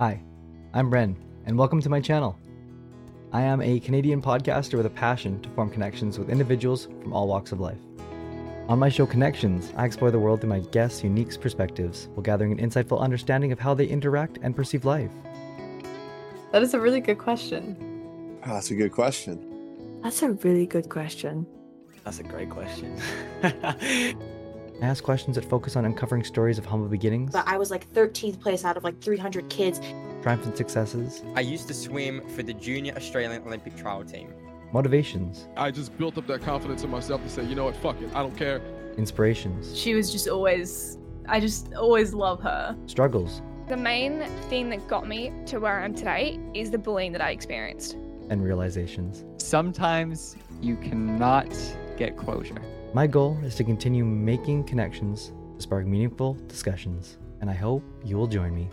Hi, 0.00 0.20
I'm 0.72 0.90
Bren, 0.90 1.14
and 1.46 1.56
welcome 1.56 1.80
to 1.80 1.88
my 1.88 2.00
channel. 2.00 2.36
I 3.32 3.42
am 3.42 3.62
a 3.62 3.78
Canadian 3.78 4.20
podcaster 4.20 4.76
with 4.76 4.86
a 4.86 4.90
passion 4.90 5.40
to 5.42 5.48
form 5.50 5.70
connections 5.70 6.18
with 6.18 6.30
individuals 6.30 6.88
from 7.00 7.12
all 7.12 7.28
walks 7.28 7.52
of 7.52 7.60
life. 7.60 7.78
On 8.66 8.76
my 8.76 8.88
show 8.88 9.06
Connections, 9.06 9.72
I 9.76 9.84
explore 9.84 10.10
the 10.10 10.18
world 10.18 10.40
through 10.40 10.50
my 10.50 10.58
guests' 10.58 11.04
unique 11.04 11.40
perspectives 11.40 12.08
while 12.14 12.24
gathering 12.24 12.50
an 12.50 12.58
insightful 12.58 12.98
understanding 12.98 13.52
of 13.52 13.60
how 13.60 13.72
they 13.72 13.86
interact 13.86 14.40
and 14.42 14.56
perceive 14.56 14.84
life. 14.84 15.12
That 16.50 16.64
is 16.64 16.74
a 16.74 16.80
really 16.80 17.00
good 17.00 17.18
question. 17.18 18.40
Oh, 18.44 18.54
that's 18.54 18.72
a 18.72 18.74
good 18.74 18.90
question. 18.90 20.00
That's 20.02 20.24
a 20.24 20.32
really 20.32 20.66
good 20.66 20.88
question. 20.88 21.46
That's 22.02 22.18
a 22.18 22.24
great 22.24 22.50
question. 22.50 23.00
I 24.82 24.86
ask 24.86 25.02
questions 25.04 25.36
that 25.36 25.44
focus 25.44 25.76
on 25.76 25.84
uncovering 25.84 26.24
stories 26.24 26.58
of 26.58 26.66
humble 26.66 26.88
beginnings, 26.88 27.30
But 27.32 27.46
I 27.46 27.58
was 27.58 27.70
like 27.70 27.88
13th 27.92 28.40
place 28.40 28.64
out 28.64 28.76
of 28.76 28.84
like 28.84 29.00
300 29.00 29.48
kids. 29.48 29.80
Triumphs 30.22 30.46
and 30.46 30.56
successes, 30.56 31.22
I 31.36 31.40
used 31.40 31.68
to 31.68 31.74
swim 31.74 32.26
for 32.28 32.42
the 32.42 32.54
Junior 32.54 32.94
Australian 32.96 33.42
Olympic 33.46 33.76
trial 33.76 34.04
team. 34.04 34.32
motivations, 34.72 35.46
I 35.56 35.70
just 35.70 35.96
built 35.98 36.18
up 36.18 36.26
that 36.26 36.42
confidence 36.42 36.82
in 36.82 36.90
myself 36.90 37.22
to 37.22 37.28
say, 37.28 37.44
you 37.44 37.54
know 37.54 37.64
what, 37.64 37.76
fuck 37.76 38.00
it, 38.00 38.10
I 38.14 38.22
don't 38.22 38.36
care. 38.36 38.60
inspirations, 38.96 39.78
she 39.78 39.94
was 39.94 40.10
just 40.10 40.28
always 40.28 40.98
I 41.28 41.40
just 41.40 41.72
always 41.74 42.12
love 42.12 42.40
her. 42.42 42.76
struggles, 42.86 43.40
The 43.68 43.76
main 43.78 44.20
thing 44.50 44.68
that 44.70 44.86
got 44.88 45.06
me 45.08 45.32
to 45.46 45.58
where 45.58 45.80
I 45.80 45.84
am 45.84 45.94
today 45.94 46.38
is 46.52 46.70
the 46.70 46.78
bullying 46.78 47.12
that 47.12 47.22
I 47.22 47.30
experienced. 47.30 47.94
and 48.30 48.42
realizations. 48.42 49.24
Sometimes 49.42 50.36
you 50.62 50.76
cannot 50.76 51.48
get 51.96 52.16
closure. 52.16 52.60
My 52.94 53.08
goal 53.08 53.36
is 53.42 53.56
to 53.56 53.64
continue 53.64 54.04
making 54.04 54.62
connections 54.62 55.32
to 55.56 55.60
spark 55.60 55.84
meaningful 55.84 56.34
discussions, 56.46 57.18
and 57.40 57.50
I 57.50 57.54
hope 57.54 57.82
you 58.04 58.16
will 58.16 58.28
join 58.28 58.54
me. 58.54 58.70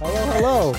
Hello, 0.00 0.26
hello. 0.32 0.74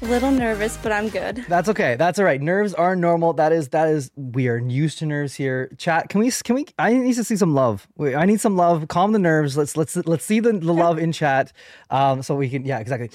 A 0.00 0.04
little 0.06 0.30
nervous, 0.30 0.78
but 0.82 0.92
I'm 0.92 1.10
good. 1.10 1.44
That's 1.48 1.68
okay. 1.68 1.96
That's 1.96 2.18
all 2.18 2.24
right. 2.24 2.40
Nerves 2.40 2.72
are 2.72 2.96
normal. 2.96 3.34
That 3.34 3.52
is 3.52 3.68
that 3.68 3.88
is 3.88 4.10
we 4.16 4.48
are 4.48 4.56
used 4.56 4.98
to 5.00 5.06
nerves 5.06 5.34
here. 5.34 5.70
Chat. 5.76 6.08
Can 6.08 6.20
we 6.20 6.30
can 6.30 6.54
we 6.54 6.66
I 6.78 6.94
need 6.94 7.14
to 7.16 7.24
see 7.24 7.36
some 7.36 7.54
love. 7.54 7.86
Wait, 7.96 8.14
I 8.14 8.24
need 8.24 8.40
some 8.40 8.56
love. 8.56 8.88
Calm 8.88 9.12
the 9.12 9.18
nerves. 9.18 9.58
Let's 9.58 9.76
let's 9.76 9.94
let's 9.96 10.24
see 10.24 10.40
the, 10.40 10.54
the 10.54 10.72
love 10.72 10.98
in 10.98 11.12
chat. 11.12 11.52
Um 11.90 12.22
so 12.22 12.34
we 12.34 12.48
can 12.48 12.64
yeah, 12.64 12.78
exactly. 12.78 13.10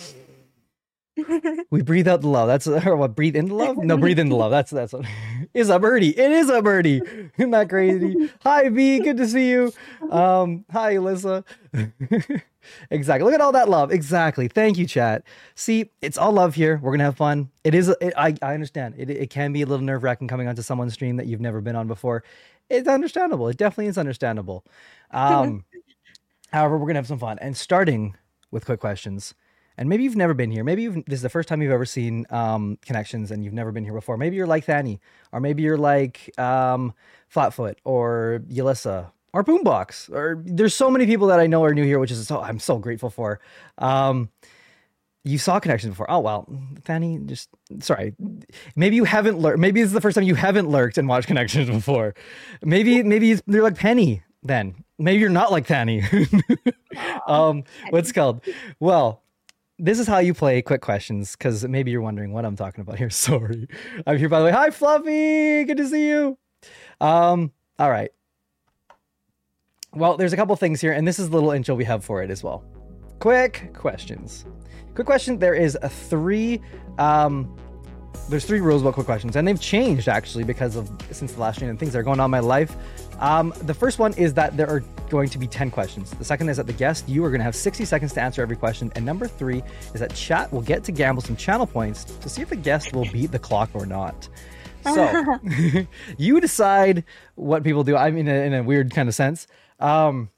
We 1.69 1.81
breathe 1.81 2.08
out 2.08 2.22
the 2.22 2.28
love. 2.28 2.47
That's 2.47 2.67
or 2.86 2.95
what 2.95 3.16
breathe 3.16 3.36
in 3.36 3.47
the 3.47 3.56
love? 3.56 3.78
No, 3.78 3.97
breathe 3.97 4.19
in 4.19 4.30
the 4.30 4.36
love. 4.36 4.52
That's 4.52 4.72
that's 4.72 4.94
what 4.94 5.06
is 5.53 5.69
a 5.69 5.80
birdie. 5.80 6.17
It 6.17 6.31
is 6.31 6.50
a 6.50 6.61
birdie. 6.61 7.02
Isn't 7.38 7.52
that 7.52 7.69
crazy? 7.69 8.31
Hi 8.42 8.69
V, 8.69 9.00
good 9.00 9.17
to 9.17 9.28
see 9.28 9.50
you. 9.50 9.72
Um, 10.09 10.66
hi 10.72 10.95
Alyssa. 10.95 11.44
exactly. 12.89 13.25
Look 13.25 13.34
at 13.34 13.41
all 13.41 13.52
that 13.52 13.69
love. 13.69 13.91
Exactly. 13.91 14.47
Thank 14.47 14.78
you, 14.78 14.86
chat. 14.86 15.23
See, 15.56 15.91
it's 16.02 16.17
all 16.17 16.31
love 16.31 16.56
here. 16.56 16.80
We're 16.81 16.91
gonna 16.91 17.06
have 17.06 17.17
fun. 17.17 17.50
It 17.63 17.75
is. 17.75 17.90
It, 17.90 18.13
I 18.18 18.35
I 18.41 18.53
understand. 18.53 18.95
It 18.97 19.09
it 19.09 19.30
can 19.30 19.53
be 19.53 19.62
a 19.62 19.66
little 19.66 19.85
nerve 19.85 20.03
wracking 20.03 20.28
coming 20.28 20.47
onto 20.47 20.62
someone's 20.62 20.94
stream 20.94 21.18
that 21.18 21.28
you've 21.28 21.41
never 21.41 21.62
been 21.62 21.75
on 21.75 21.88
before. 21.88 22.24
It's 22.69 22.88
understandable. 22.88 23.47
It 23.50 23.57
definitely 23.57 23.88
is 23.88 23.97
understandable. 23.97 24.63
Um, 25.12 25.66
however, 26.51 26.78
we're 26.78 26.88
gonna 26.88 27.00
have 27.00 27.07
some 27.07 27.19
fun 27.19 27.38
and 27.40 27.56
starting 27.56 28.16
with 28.51 28.66
quick 28.66 28.80
questions. 28.80 29.34
And 29.78 29.89
maybe 29.89 30.03
you've 30.03 30.16
never 30.16 30.34
been 30.34 30.51
here. 30.51 30.63
Maybe 30.63 30.84
you've, 30.84 31.06
this 31.06 31.17
is 31.17 31.22
the 31.22 31.29
first 31.29 31.50
time 31.50 31.61
you've 31.61 31.72
ever 31.72 31.85
seen 31.85 32.25
um, 32.29 32.78
connections, 32.85 33.31
and 33.31 33.44
you've 33.44 33.53
never 33.53 33.72
been 33.72 33.84
here 33.84 33.94
before. 33.94 34.17
Maybe 34.17 34.35
you're 34.35 34.47
like 34.47 34.66
Thani, 34.66 35.00
or 35.31 35.39
maybe 35.39 35.63
you're 35.63 35.78
like 35.78 36.38
um, 36.39 36.94
Flatfoot, 37.28 37.79
or 37.83 38.41
Yelissa, 38.50 39.12
or 39.33 39.44
Boombox, 39.44 40.12
or 40.12 40.41
there's 40.45 40.75
so 40.75 40.91
many 40.91 41.06
people 41.06 41.28
that 41.28 41.39
I 41.39 41.47
know 41.47 41.63
are 41.63 41.73
new 41.73 41.83
here, 41.83 42.00
which 42.00 42.12
is 42.12 42.28
so 42.28 42.39
I'm 42.39 42.59
so 42.59 42.78
grateful 42.78 43.09
for. 43.09 43.39
Um, 43.79 44.29
you 45.25 45.38
saw 45.38 45.59
connections 45.59 45.91
before. 45.91 46.09
Oh 46.12 46.19
well, 46.19 46.47
Fanny, 46.83 47.19
just 47.25 47.50
sorry. 47.79 48.13
Maybe 48.75 48.95
you 48.95 49.06
haven't 49.06 49.39
lurked. 49.39 49.57
Maybe 49.57 49.81
this 49.81 49.88
is 49.88 49.94
the 49.94 50.01
first 50.01 50.16
time 50.16 50.25
you 50.25 50.35
haven't 50.35 50.69
lurked 50.69 50.97
and 50.97 51.07
watched 51.07 51.28
connections 51.33 51.69
before. 51.69 52.13
Maybe 52.62 53.03
maybe 53.03 53.35
they're 53.47 53.63
like 53.63 53.78
Penny. 53.78 54.23
Then 54.44 54.83
maybe 55.00 55.19
you're 55.19 55.29
not 55.29 55.51
like 55.51 55.66
Fanny. 55.66 56.03
um, 57.28 57.63
what's 57.89 58.09
it 58.09 58.13
called? 58.13 58.44
Well, 58.79 59.22
this 59.79 60.00
is 60.00 60.07
how 60.07 60.19
you 60.19 60.34
play 60.34 60.61
quick 60.61 60.81
questions 60.81 61.35
because 61.35 61.66
maybe 61.67 61.91
you're 61.91 62.01
wondering 62.01 62.31
what 62.31 62.45
I'm 62.45 62.56
talking 62.56 62.81
about 62.81 62.97
here. 62.97 63.09
Sorry, 63.09 63.67
I'm 64.06 64.17
here 64.17 64.29
by 64.29 64.39
the 64.39 64.45
way. 64.45 64.51
Hi, 64.51 64.69
Fluffy. 64.69 65.63
Good 65.66 65.78
to 65.78 65.88
see 65.88 66.07
you. 66.07 66.38
Um, 67.01 67.51
all 67.79 67.89
right. 67.89 68.12
Well, 69.94 70.17
there's 70.17 70.33
a 70.33 70.35
couple 70.35 70.56
things 70.56 70.81
here, 70.81 70.91
and 70.91 71.07
this 71.07 71.19
is 71.19 71.29
the 71.29 71.35
little 71.35 71.51
intro 71.51 71.75
we 71.75 71.85
have 71.85 72.03
for 72.03 72.23
it 72.23 72.31
as 72.31 72.44
well. 72.44 72.63
Quick 73.19 73.72
questions. 73.73 74.45
Quick 74.95 75.06
question. 75.06 75.38
There 75.38 75.53
is 75.53 75.78
a 75.81 75.89
three. 75.89 76.62
Um, 76.97 77.56
there's 78.29 78.45
three 78.45 78.62
rules 78.62 78.81
about 78.81 78.95
quick 78.95 79.06
questions, 79.06 79.35
and 79.35 79.47
they've 79.47 79.59
changed 79.59 80.07
actually 80.07 80.44
because 80.44 80.75
of 80.75 80.89
since 81.12 81.33
the 81.33 81.39
last 81.39 81.56
stream 81.56 81.69
and 81.69 81.79
things 81.79 81.94
that 81.94 82.00
are 82.00 82.03
going 82.03 82.19
on 82.19 82.25
in 82.25 82.31
my 82.31 82.39
life. 82.39 82.75
Um, 83.19 83.53
the 83.62 83.74
first 83.74 84.00
one 84.00 84.13
is 84.13 84.34
that 84.34 84.57
there 84.57 84.69
are 84.69 84.81
going 85.09 85.29
to 85.29 85.38
be 85.38 85.47
10 85.47 85.72
questions. 85.72 86.12
The 86.12 86.25
second 86.25 86.50
is 86.50 86.57
that 86.57 86.68
the 86.68 86.74
guest, 86.74 87.07
you 87.07 87.24
are 87.24 87.29
going 87.29 87.40
to 87.40 87.46
have 87.46 87.56
60 87.56 87.85
seconds 87.85 88.13
to 88.13 88.22
answer 88.22 88.41
every 88.41 88.56
question. 88.56 88.91
And 88.96 89.06
number 89.06 89.28
three 89.28 89.63
is 89.94 90.00
that 90.00 90.13
chat 90.16 90.51
will 90.51 90.62
get 90.62 90.84
to 90.85 90.91
gamble 90.91 91.22
some 91.22 91.35
channel 91.35 91.68
points 91.68 92.03
to 92.03 92.29
see 92.29 92.41
if 92.41 92.50
the 92.50 92.56
guest 92.56 92.94
will 92.94 93.09
beat 93.12 93.31
the 93.31 93.40
clock 93.40 93.69
or 93.74 93.85
not. 93.85 94.28
So 94.84 95.38
you 96.18 96.41
decide 96.41 97.03
what 97.35 97.63
people 97.63 97.84
do. 97.84 97.96
I 97.96 98.12
mean, 98.12 98.28
in 98.28 98.53
a 98.53 98.63
weird 98.63 98.91
kind 98.91 99.07
of 99.07 99.16
sense. 99.16 99.47
Um, 99.80 100.30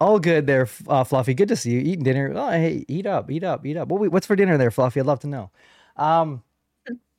all 0.00 0.20
good 0.20 0.46
there, 0.46 0.68
uh, 0.86 1.04
Fluffy. 1.04 1.34
Good 1.34 1.48
to 1.48 1.56
see 1.56 1.72
you 1.72 1.80
eating 1.80 2.04
dinner. 2.04 2.32
Oh, 2.34 2.50
hey, 2.50 2.84
eat 2.88 3.06
up, 3.06 3.30
eat 3.30 3.42
up, 3.42 3.66
eat 3.66 3.76
up. 3.76 3.88
What, 3.88 4.12
what's 4.12 4.26
for 4.26 4.36
dinner 4.36 4.56
there, 4.56 4.70
Fluffy? 4.70 5.00
I'd 5.00 5.06
love 5.06 5.20
to 5.20 5.26
know. 5.26 5.50
Um, 5.96 6.44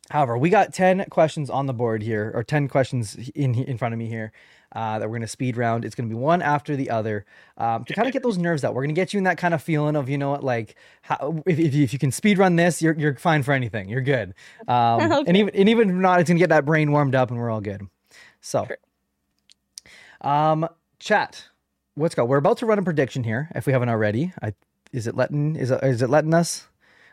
however, 0.09 0.38
we 0.38 0.50
got 0.50 0.73
10 0.73 1.06
questions 1.09 1.50
on 1.50 1.66
the 1.66 1.73
board 1.73 2.01
here, 2.01 2.31
or 2.33 2.44
10 2.44 2.69
questions 2.69 3.16
in 3.35 3.53
in 3.56 3.77
front 3.77 3.94
of 3.94 4.00
me 4.00 4.07
here 4.07 4.31
uh, 4.74 5.00
that 5.00 5.07
we're 5.07 5.13
going 5.18 5.22
to 5.22 5.28
speed 5.28 5.57
round. 5.57 5.85
It's 5.85 5.96
going 5.96 6.09
to 6.09 6.16
be 6.16 6.19
one 6.19 6.41
after 6.41 6.75
the 6.75 6.90
other 6.90 7.25
um, 7.57 7.84
to 7.85 7.94
kind 7.94 8.07
of 8.07 8.13
get 8.13 8.24
those 8.24 8.38
nerves 8.38 8.63
out. 8.63 8.74
We're 8.74 8.84
going 8.84 8.96
to 8.96 9.00
get 9.00 9.13
you 9.13 9.18
in 9.18 9.24
that 9.24 9.38
kind 9.38 9.53
of 9.53 9.62
feeling 9.62 9.96
of, 9.96 10.09
you 10.09 10.18
know 10.18 10.31
what, 10.31 10.44
like 10.44 10.75
how, 11.02 11.41
if, 11.46 11.59
if, 11.59 11.74
you, 11.74 11.84
if 11.84 11.94
you 11.94 12.00
can 12.00 12.12
speed 12.12 12.38
run 12.38 12.56
this, 12.56 12.81
you're, 12.81 12.94
you're 12.94 13.16
fine 13.16 13.44
for 13.44 13.53
anything. 13.53 13.90
You're 13.90 14.02
good. 14.02 14.34
Um, 14.68 15.02
and, 15.28 15.35
even, 15.35 15.56
and 15.56 15.69
even 15.69 15.90
if 15.90 15.96
not, 15.96 16.19
it's 16.19 16.30
going 16.30 16.38
to 16.38 16.41
get 16.41 16.50
that 16.50 16.66
brain 16.66 16.91
warmed 16.91 17.16
up 17.16 17.31
and 17.31 17.40
we're 17.40 17.50
all 17.50 17.62
good. 17.62 17.88
So, 18.41 18.68
um, 20.22 20.68
chat. 21.00 21.46
What's 21.96 22.16
go? 22.16 22.24
We're 22.24 22.38
about 22.38 22.59
to 22.59 22.66
run 22.66 22.80
a 22.80 22.84
prediction 22.84 23.25
here. 23.25 23.50
If 23.56 23.66
we 23.66 23.74
haven't 23.74 23.90
already, 23.90 24.31
I 24.41 24.53
is 24.94 25.06
it 25.06 25.16
letting 25.16 25.56
is 25.56 25.69
it, 25.72 25.84
is 25.84 26.01
it 26.01 26.09
letting 26.09 26.34
us? 26.34 26.69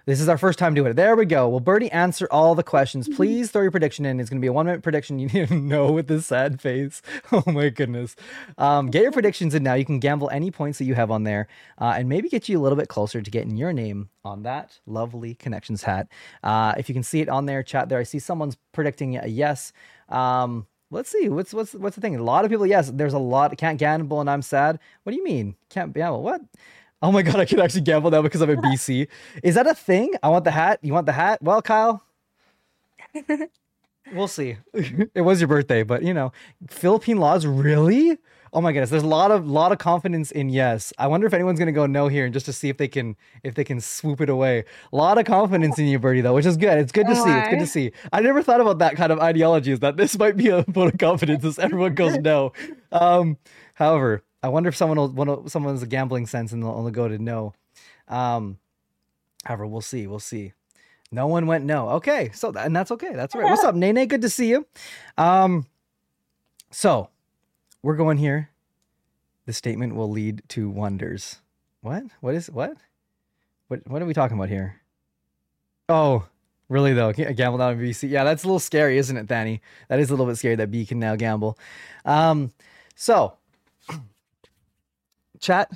This 0.06 0.20
is 0.20 0.28
our 0.28 0.38
first 0.38 0.56
time 0.60 0.72
doing 0.72 0.92
it. 0.92 0.94
There 0.94 1.16
we 1.16 1.24
go. 1.24 1.48
Will 1.48 1.58
Birdy 1.58 1.90
answer 1.90 2.28
all 2.30 2.54
the 2.54 2.62
questions? 2.62 3.08
Please 3.08 3.50
throw 3.50 3.62
your 3.62 3.72
prediction 3.72 4.06
in. 4.06 4.20
It's 4.20 4.30
going 4.30 4.40
to 4.40 4.44
be 4.44 4.46
a 4.46 4.52
one 4.52 4.66
minute 4.66 4.82
prediction. 4.84 5.18
You 5.26 5.26
need 5.28 5.48
to 5.48 5.54
know 5.56 5.90
with 5.90 6.06
this 6.06 6.26
sad 6.26 6.60
face. 6.60 7.02
Oh 7.32 7.42
my 7.46 7.70
goodness. 7.70 8.14
Um, 8.56 8.88
get 8.88 9.02
your 9.02 9.10
predictions 9.10 9.52
in 9.52 9.64
now. 9.64 9.74
You 9.74 9.84
can 9.84 9.98
gamble 9.98 10.30
any 10.30 10.52
points 10.52 10.78
that 10.78 10.84
you 10.84 10.94
have 10.94 11.10
on 11.10 11.24
there 11.24 11.48
uh, 11.78 11.94
and 11.96 12.08
maybe 12.08 12.28
get 12.28 12.48
you 12.48 12.56
a 12.56 12.62
little 12.62 12.78
bit 12.78 12.88
closer 12.88 13.20
to 13.20 13.30
getting 13.32 13.56
your 13.56 13.72
name 13.72 14.08
on 14.24 14.44
that 14.44 14.78
lovely 14.86 15.34
connections 15.34 15.82
hat. 15.82 16.06
Uh, 16.44 16.72
if 16.78 16.88
you 16.88 16.94
can 16.94 17.02
see 17.02 17.20
it 17.20 17.28
on 17.28 17.46
there, 17.46 17.64
chat 17.64 17.88
there. 17.88 17.98
I 17.98 18.04
see 18.04 18.20
someone's 18.20 18.56
predicting 18.70 19.16
a 19.16 19.26
yes. 19.26 19.72
Um, 20.08 20.68
let's 20.92 21.10
see. 21.10 21.28
What's 21.28 21.52
what's 21.52 21.74
what's 21.74 21.96
the 21.96 22.00
thing? 22.00 22.14
A 22.14 22.22
lot 22.22 22.44
of 22.44 22.50
people, 22.52 22.66
yes. 22.66 22.92
There's 22.94 23.14
a 23.14 23.18
lot. 23.18 23.56
Can't 23.58 23.78
gamble 23.78 24.20
and 24.20 24.30
I'm 24.30 24.42
sad. 24.42 24.78
What 25.02 25.10
do 25.10 25.18
you 25.18 25.24
mean? 25.24 25.56
Can't 25.68 25.92
gamble? 25.92 26.22
What? 26.22 26.42
Oh 27.02 27.12
my 27.12 27.22
god, 27.22 27.36
I 27.36 27.44
can 27.44 27.60
actually 27.60 27.82
gamble 27.82 28.10
now 28.10 28.22
because 28.22 28.40
I'm 28.40 28.50
a 28.50 28.56
BC. 28.56 29.08
Is 29.42 29.54
that 29.54 29.66
a 29.66 29.74
thing? 29.74 30.14
I 30.22 30.28
want 30.28 30.44
the 30.44 30.50
hat. 30.50 30.78
You 30.82 30.94
want 30.94 31.06
the 31.06 31.12
hat? 31.12 31.42
Well, 31.42 31.60
Kyle, 31.60 32.02
we'll 34.14 34.28
see. 34.28 34.56
it 35.14 35.20
was 35.22 35.40
your 35.40 35.48
birthday, 35.48 35.82
but 35.82 36.02
you 36.02 36.14
know, 36.14 36.32
Philippine 36.68 37.18
laws 37.18 37.44
really? 37.46 38.18
Oh 38.52 38.62
my 38.62 38.72
goodness, 38.72 38.88
there's 38.88 39.02
a 39.02 39.06
lot 39.08 39.30
of 39.30 39.46
lot 39.46 39.72
of 39.72 39.78
confidence 39.78 40.30
in 40.30 40.48
yes. 40.48 40.90
I 40.96 41.08
wonder 41.08 41.26
if 41.26 41.34
anyone's 41.34 41.58
gonna 41.58 41.72
go 41.72 41.84
no 41.84 42.08
here 42.08 42.24
and 42.24 42.32
just 42.32 42.46
to 42.46 42.52
see 42.54 42.70
if 42.70 42.78
they 42.78 42.88
can 42.88 43.14
if 43.42 43.54
they 43.54 43.64
can 43.64 43.80
swoop 43.80 44.22
it 44.22 44.30
away. 44.30 44.64
A 44.90 44.96
lot 44.96 45.18
of 45.18 45.26
confidence 45.26 45.78
in 45.78 45.84
you, 45.86 45.98
Birdy, 45.98 46.22
though, 46.22 46.32
which 46.32 46.46
is 46.46 46.56
good. 46.56 46.78
It's 46.78 46.92
good 46.92 47.06
to 47.08 47.14
see. 47.14 47.30
It's 47.30 47.48
good 47.50 47.58
to 47.58 47.66
see. 47.66 47.92
I 48.10 48.20
never 48.20 48.42
thought 48.42 48.62
about 48.62 48.78
that 48.78 48.96
kind 48.96 49.12
of 49.12 49.18
ideology. 49.18 49.72
Is 49.72 49.80
that 49.80 49.98
this 49.98 50.18
might 50.18 50.38
be 50.38 50.48
a 50.48 50.62
vote 50.62 50.94
of 50.94 50.98
confidence 50.98 51.44
as 51.44 51.58
everyone 51.58 51.94
goes 51.94 52.16
no. 52.16 52.54
Um, 52.90 53.36
however, 53.74 54.22
I 54.46 54.48
wonder 54.48 54.68
if 54.68 54.76
someone 54.76 54.96
will, 54.96 55.08
will 55.08 55.48
someone's 55.48 55.82
a 55.82 55.88
gambling 55.88 56.28
sense 56.28 56.52
and 56.52 56.62
they'll 56.62 56.70
only 56.70 56.92
go 56.92 57.08
to 57.08 57.18
no. 57.18 57.52
Um, 58.06 58.58
however, 59.44 59.66
we'll 59.66 59.80
see. 59.80 60.06
We'll 60.06 60.20
see. 60.20 60.52
No 61.10 61.26
one 61.26 61.48
went 61.48 61.64
no. 61.64 61.88
Okay, 61.88 62.30
so 62.32 62.52
and 62.52 62.74
that's 62.74 62.92
okay. 62.92 63.12
That's 63.12 63.34
right. 63.34 63.42
What's 63.42 63.64
up, 63.64 63.74
Nene? 63.74 64.06
Good 64.06 64.22
to 64.22 64.30
see 64.30 64.48
you. 64.50 64.64
Um, 65.18 65.66
so 66.70 67.08
we're 67.82 67.96
going 67.96 68.18
here. 68.18 68.50
The 69.46 69.52
statement 69.52 69.96
will 69.96 70.10
lead 70.10 70.42
to 70.50 70.70
wonders. 70.70 71.40
What? 71.80 72.04
What 72.20 72.36
is 72.36 72.48
what? 72.48 72.76
What? 73.66 73.84
What 73.88 74.00
are 74.00 74.06
we 74.06 74.14
talking 74.14 74.36
about 74.36 74.48
here? 74.48 74.80
Oh, 75.88 76.24
really 76.68 76.92
though? 76.92 77.12
Gamble 77.12 77.58
down 77.58 77.72
in 77.72 77.80
BC. 77.80 78.10
Yeah, 78.10 78.22
that's 78.22 78.44
a 78.44 78.46
little 78.46 78.60
scary, 78.60 78.96
isn't 78.98 79.16
it, 79.16 79.26
Danny? 79.26 79.60
That 79.88 79.98
is 79.98 80.10
a 80.10 80.12
little 80.12 80.26
bit 80.26 80.36
scary 80.36 80.54
that 80.54 80.70
B 80.70 80.86
can 80.86 81.00
now 81.00 81.16
gamble. 81.16 81.58
Um, 82.04 82.52
so 82.94 83.34
chat, 85.40 85.70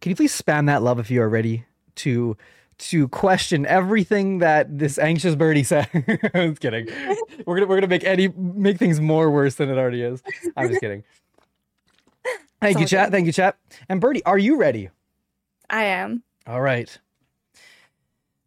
can 0.00 0.10
you 0.10 0.16
please 0.16 0.38
spam 0.38 0.66
that 0.66 0.82
love 0.82 0.98
if 0.98 1.10
you 1.10 1.22
are 1.22 1.28
ready 1.28 1.64
to 1.96 2.36
to 2.78 3.06
question 3.08 3.64
everything 3.66 4.38
that 4.38 4.78
this 4.78 4.98
AnxiousBirdy 4.98 5.64
said? 5.64 5.88
I 6.34 6.48
was 6.48 6.58
kidding. 6.58 6.88
We're 7.46 7.56
gonna 7.56 7.66
we're 7.66 7.76
gonna 7.76 7.86
make 7.86 8.04
any 8.04 8.28
make 8.28 8.78
things 8.78 9.00
more 9.00 9.30
worse 9.30 9.54
than 9.56 9.68
it 9.68 9.78
already 9.78 10.02
is. 10.02 10.22
I'm 10.56 10.68
just 10.68 10.80
kidding. 10.80 11.04
Thank 12.60 12.80
you, 12.80 12.86
chat. 12.86 13.10
Thank 13.10 13.26
you, 13.26 13.32
chat. 13.32 13.56
And 13.88 14.00
Birdy, 14.00 14.24
are 14.24 14.38
you 14.38 14.56
ready? 14.56 14.90
I 15.68 15.84
am. 15.84 16.22
All 16.46 16.60
right. 16.60 16.96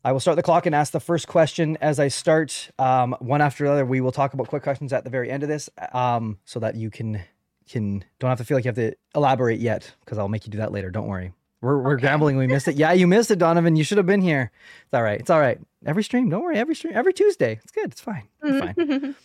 I 0.05 0.11
will 0.11 0.19
start 0.19 0.35
the 0.35 0.43
clock 0.43 0.67
and 0.67 0.75
ask 0.75 0.91
the 0.91 0.99
first 0.99 1.27
question 1.27 1.77
as 1.81 1.99
I 1.99 2.09
start. 2.09 2.69
Um, 2.77 3.15
one 3.19 3.41
after 3.41 3.65
the 3.65 3.71
other, 3.71 3.85
we 3.85 4.01
will 4.01 4.11
talk 4.11 4.33
about 4.33 4.47
quick 4.47 4.61
questions 4.61 4.93
at 4.93 5.03
the 5.03 5.09
very 5.09 5.31
end 5.31 5.41
of 5.41 5.49
this, 5.49 5.67
um, 5.93 6.37
so 6.45 6.59
that 6.59 6.75
you 6.75 6.91
can 6.91 7.23
can 7.67 8.03
don't 8.19 8.29
have 8.29 8.37
to 8.37 8.45
feel 8.45 8.57
like 8.57 8.65
you 8.65 8.69
have 8.69 8.75
to 8.75 8.93
elaborate 9.15 9.59
yet, 9.59 9.91
because 10.01 10.17
I'll 10.17 10.27
make 10.27 10.45
you 10.45 10.51
do 10.51 10.59
that 10.59 10.71
later. 10.71 10.91
Don't 10.91 11.07
worry. 11.07 11.33
We're 11.61 11.81
we're 11.81 11.95
gambling. 11.95 12.37
We 12.37 12.47
missed 12.47 12.67
it. 12.67 12.75
Yeah, 12.75 12.91
you 12.91 13.07
missed 13.07 13.31
it, 13.31 13.39
Donovan. 13.39 13.75
You 13.75 13.83
should 13.83 13.97
have 13.97 14.05
been 14.05 14.21
here. 14.21 14.51
It's 14.85 14.93
all 14.93 15.03
right. 15.03 15.19
It's 15.19 15.29
all 15.29 15.39
right. 15.39 15.59
Every 15.85 16.03
stream. 16.03 16.29
Don't 16.29 16.43
worry. 16.43 16.57
Every 16.57 16.75
stream. 16.75 16.93
Every 16.95 17.13
Tuesday. 17.13 17.59
It's 17.63 17.71
good. 17.71 17.91
It's 17.91 18.01
fine. 18.01 18.27
It's 18.43 18.77
mm-hmm. 18.77 18.97
fine. 18.99 19.15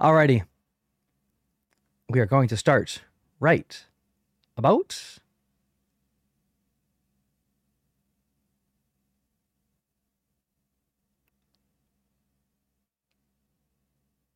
Alrighty. 0.00 0.42
We 2.08 2.18
are 2.18 2.26
going 2.26 2.48
to 2.48 2.56
start 2.56 3.02
right 3.38 3.84
about 4.56 5.20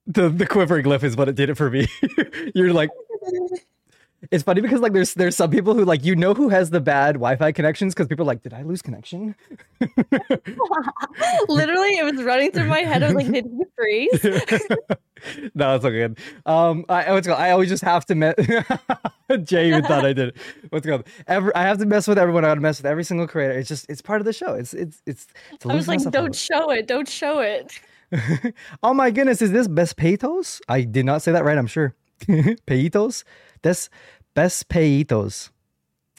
the 0.06 0.28
the 0.28 0.46
quivering 0.46 0.84
glyph 0.84 1.02
is 1.02 1.16
what 1.16 1.28
it 1.28 1.34
did 1.34 1.50
it 1.50 1.56
for 1.56 1.70
me. 1.70 1.88
You're 2.54 2.72
like 2.72 2.90
it's 4.30 4.42
funny 4.42 4.60
because 4.60 4.80
like 4.80 4.92
there's 4.92 5.14
there's 5.14 5.36
some 5.36 5.50
people 5.50 5.74
who 5.74 5.84
like 5.84 6.04
you 6.04 6.16
know 6.16 6.34
who 6.34 6.48
has 6.48 6.70
the 6.70 6.80
bad 6.80 7.14
Wi-Fi 7.14 7.52
connections 7.52 7.94
because 7.94 8.08
people 8.08 8.24
are 8.24 8.26
like, 8.26 8.42
did 8.42 8.52
I 8.54 8.62
lose 8.62 8.82
connection? 8.82 9.34
Literally, 11.48 11.98
it 11.98 12.04
was 12.04 12.22
running 12.22 12.50
through 12.50 12.66
my 12.66 12.80
head. 12.80 13.02
I 13.02 13.06
was 13.06 13.14
like, 13.14 13.30
did 13.30 13.46
he 13.46 13.64
freeze? 13.76 14.24
no, 15.54 15.76
it's 15.76 15.84
okay. 15.84 16.08
Um, 16.44 16.84
I 16.88 17.12
what's 17.12 17.26
called? 17.26 17.40
I 17.40 17.50
always 17.50 17.68
just 17.68 17.84
have 17.84 18.06
to 18.06 18.14
mess. 18.14 18.34
Jay 19.44 19.68
even 19.68 19.84
thought 19.84 20.04
I 20.04 20.12
did. 20.12 20.28
it. 20.28 20.36
What's 20.70 20.86
called? 20.86 21.06
Every 21.26 21.54
I 21.54 21.62
have 21.62 21.78
to 21.78 21.86
mess 21.86 22.08
with 22.08 22.18
everyone. 22.18 22.44
I 22.44 22.48
gotta 22.48 22.60
mess 22.60 22.78
with 22.78 22.86
every 22.86 23.04
single 23.04 23.28
creator. 23.28 23.52
It's 23.52 23.68
just 23.68 23.86
it's 23.88 24.02
part 24.02 24.20
of 24.20 24.24
the 24.24 24.32
show. 24.32 24.54
It's 24.54 24.74
it's 24.74 25.02
it's. 25.06 25.26
it's 25.52 25.66
I 25.66 25.74
was 25.74 25.88
like, 25.88 25.98
loosen 25.98 26.08
us 26.08 26.14
up 26.14 26.14
a 26.14 26.24
don't 26.24 26.34
show 26.34 26.70
it. 26.70 26.86
Don't 26.86 27.08
show 27.08 27.40
it. 27.40 27.80
oh 28.82 28.94
my 28.94 29.10
goodness, 29.10 29.42
is 29.42 29.52
this 29.52 29.68
Bespeitos? 29.68 30.60
I 30.68 30.82
did 30.82 31.04
not 31.04 31.22
say 31.22 31.32
that 31.32 31.44
right, 31.44 31.58
I'm 31.58 31.66
sure. 31.66 31.94
Peitos? 32.20 33.24
Des 33.62 33.88
Bespeitos. 34.34 35.50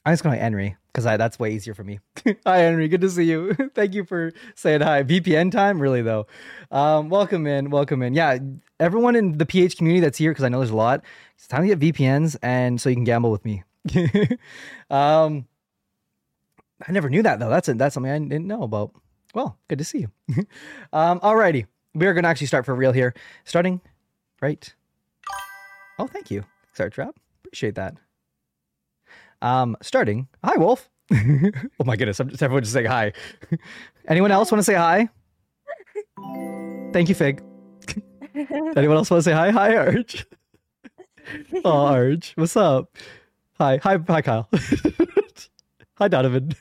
I'm 0.05 0.13
just 0.13 0.23
going 0.23 0.35
to 0.35 0.41
Henry 0.41 0.75
because 0.87 1.03
that's 1.03 1.37
way 1.37 1.51
easier 1.53 1.73
for 1.73 1.83
me. 1.83 1.99
hi, 2.45 2.57
Henry. 2.59 2.87
Good 2.87 3.01
to 3.01 3.09
see 3.09 3.25
you. 3.25 3.53
Thank 3.75 3.93
you 3.93 4.03
for 4.03 4.33
saying 4.55 4.81
hi. 4.81 5.03
VPN 5.03 5.51
time? 5.51 5.81
Really, 5.81 6.01
though. 6.01 6.27
Um, 6.71 7.09
welcome 7.09 7.45
in. 7.45 7.69
Welcome 7.69 8.01
in. 8.01 8.13
Yeah, 8.13 8.37
everyone 8.79 9.15
in 9.15 9.37
the 9.37 9.45
PH 9.45 9.77
community 9.77 10.01
that's 10.01 10.17
here, 10.17 10.31
because 10.31 10.43
I 10.43 10.49
know 10.49 10.59
there's 10.59 10.71
a 10.71 10.75
lot, 10.75 11.03
it's 11.35 11.47
time 11.47 11.67
to 11.67 11.75
get 11.75 11.79
VPNs 11.79 12.35
and 12.41 12.81
so 12.81 12.89
you 12.89 12.95
can 12.95 13.03
gamble 13.03 13.31
with 13.31 13.45
me. 13.45 13.63
um, 14.89 15.45
I 16.87 16.91
never 16.91 17.09
knew 17.09 17.23
that, 17.23 17.39
though. 17.39 17.49
That's, 17.49 17.69
a, 17.69 17.73
that's 17.75 17.93
something 17.93 18.11
I 18.11 18.19
didn't 18.19 18.47
know 18.47 18.63
about. 18.63 18.91
Well, 19.33 19.57
good 19.67 19.77
to 19.79 19.83
see 19.83 19.99
you. 19.99 20.45
um, 20.93 21.19
alrighty 21.19 21.65
we 21.97 22.05
are 22.05 22.13
going 22.13 22.23
to 22.23 22.29
actually 22.29 22.47
start 22.47 22.65
for 22.65 22.75
real 22.75 22.91
here. 22.91 23.13
Starting 23.44 23.81
right. 24.41 24.73
Oh, 25.99 26.07
thank 26.07 26.29
you, 26.29 26.44
Start 26.73 26.94
Trap. 26.94 27.15
Appreciate 27.44 27.75
that. 27.75 27.95
Um, 29.41 29.75
starting. 29.81 30.27
Hi, 30.44 30.57
Wolf. 30.57 30.89
oh 31.13 31.83
my 31.85 31.95
goodness, 31.95 32.19
I'm 32.19 32.29
just 32.29 32.44
everyone 32.44 32.63
just 32.63 32.73
saying 32.73 32.85
hi. 32.85 33.13
Anyone 34.07 34.31
else 34.31 34.51
want 34.51 34.59
to 34.59 34.63
say 34.63 34.75
hi? 34.75 35.09
Thank 36.94 37.09
you, 37.09 37.15
Fig. 37.15 37.41
Anyone 38.35 38.97
else 38.97 39.09
want 39.09 39.19
to 39.19 39.23
say 39.23 39.33
hi? 39.33 39.49
Hi, 39.49 39.75
Arch. 39.75 40.25
oh, 41.65 41.85
Arch, 41.85 42.33
what's 42.35 42.55
up? 42.55 42.95
Hi, 43.59 43.77
hi, 43.81 43.97
hi, 44.07 44.21
Kyle. 44.21 44.49
hi, 45.95 46.07
Donovan. 46.07 46.51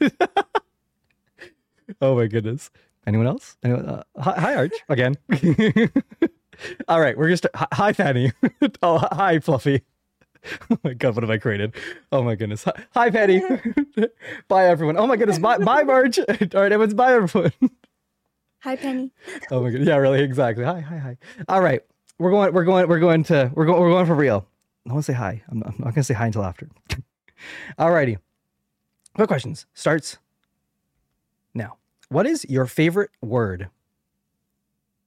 oh 2.01 2.17
my 2.17 2.27
goodness. 2.27 2.71
Anyone 3.07 3.27
else? 3.29 3.57
Anyone? 3.63 3.87
Uh, 3.87 4.03
hi, 4.19 4.35
hi, 4.41 4.55
Arch. 4.57 4.75
Again. 4.89 5.17
All 6.89 7.01
right, 7.01 7.17
we're 7.17 7.29
gonna. 7.29 7.67
Hi, 7.73 7.93
Fanny. 7.93 8.33
oh, 8.83 8.99
hi, 9.13 9.39
Fluffy. 9.39 9.83
Oh 10.71 10.79
my 10.85 10.95
god, 10.95 11.17
what 11.17 11.25
have 11.25 11.31
I 11.31 11.39
created? 11.39 11.75
Oh 12.13 12.23
my 12.23 12.37
goodness. 12.37 12.63
Hi, 12.63 12.73
hi 12.95 13.11
Patty. 13.11 13.43
bye, 14.47 14.67
everyone. 14.67 14.97
Oh 14.97 15.05
my 15.05 15.17
goodness. 15.17 15.41
Bye, 15.41 15.59
bye, 15.59 15.83
March. 15.83 16.21
All 16.21 16.25
right, 16.29 16.71
everyone's 16.71 16.95
bye, 16.95 17.15
everyone. 17.15 17.51
Hi, 18.61 18.77
Penny. 18.77 19.13
Oh 19.51 19.61
my 19.61 19.71
god. 19.71 19.81
Yeah, 19.81 19.97
really, 19.97 20.23
exactly. 20.23 20.65
Hi, 20.65 20.79
hi, 20.79 20.99
hi. 20.99 21.17
All 21.49 21.61
right, 21.61 21.81
we're 22.21 22.31
going. 22.31 22.55
We're 22.55 22.65
going. 22.65 22.87
We're 22.87 23.01
going 23.01 23.25
to. 23.25 23.51
We're 23.55 23.67
going. 23.67 23.81
We're 23.81 23.91
going 23.91 24.07
for 24.07 24.15
real. 24.15 24.47
I 24.89 24.93
want 24.93 25.05
to 25.05 25.13
say 25.13 25.17
hi. 25.17 25.43
I'm 25.49 25.59
not, 25.59 25.69
I'm 25.71 25.77
not 25.79 25.95
gonna 25.95 26.05
say 26.05 26.15
hi 26.15 26.27
until 26.27 26.45
after. 26.45 26.69
All 27.77 27.91
righty. 27.91 28.19
Quick 29.17 29.27
questions. 29.27 29.67
Starts. 29.75 30.19
What 32.09 32.27
is 32.27 32.45
your 32.49 32.67
favorite 32.67 33.11
word? 33.21 33.69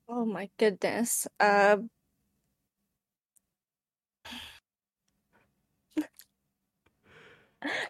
Oh 0.07 0.25
my 0.25 0.49
goodness. 0.57 1.27
Uh, 1.39 1.77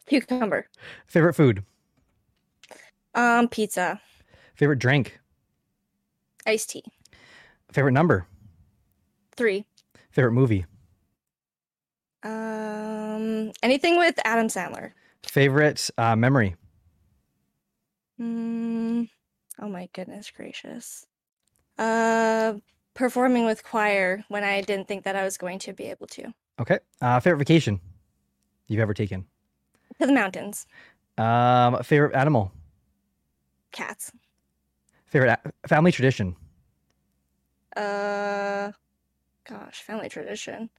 cucumber. 0.05 0.67
Favorite 1.07 1.33
food? 1.33 1.63
Um, 3.15 3.47
pizza. 3.47 3.99
Favorite 4.55 4.79
drink? 4.79 5.19
Iced 6.45 6.69
tea. 6.69 6.83
Favorite 7.71 7.93
number? 7.93 8.27
Three. 9.35 9.65
Favorite 10.11 10.33
movie? 10.33 10.65
Um, 12.23 13.51
anything 13.63 13.97
with 13.97 14.19
Adam 14.25 14.47
Sandler. 14.47 14.91
Favorite 15.23 15.89
uh, 15.97 16.15
memory? 16.15 16.55
Mm, 18.19 19.09
oh 19.59 19.69
my 19.69 19.89
goodness 19.93 20.31
gracious. 20.31 21.05
Uh, 21.77 22.55
performing 22.93 23.45
with 23.45 23.63
choir 23.63 24.23
when 24.27 24.43
I 24.43 24.61
didn't 24.61 24.87
think 24.87 25.05
that 25.05 25.15
I 25.15 25.23
was 25.23 25.37
going 25.37 25.59
to 25.59 25.73
be 25.73 25.85
able 25.85 26.07
to. 26.07 26.33
Okay. 26.59 26.79
Uh, 27.01 27.19
favorite 27.19 27.39
vacation 27.39 27.79
you've 28.67 28.81
ever 28.81 28.93
taken? 28.93 29.25
To 29.99 30.07
the 30.07 30.13
mountains. 30.13 30.67
Um, 31.17 31.81
favorite 31.83 32.15
animal? 32.15 32.51
Cats. 33.71 34.11
Favorite 35.07 35.39
a- 35.63 35.67
family 35.67 35.91
tradition? 35.91 36.35
Uh, 37.75 38.71
gosh, 39.47 39.81
family 39.81 40.09
tradition. 40.09 40.69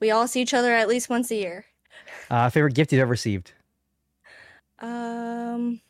We 0.00 0.10
all 0.10 0.28
see 0.28 0.40
each 0.42 0.54
other 0.54 0.72
at 0.72 0.88
least 0.88 1.08
once 1.10 1.30
a 1.30 1.36
year. 1.36 1.64
Uh, 2.30 2.48
favorite 2.50 2.74
gift 2.74 2.92
you've 2.92 3.00
ever 3.00 3.10
received? 3.10 3.52
Um, 4.78 5.80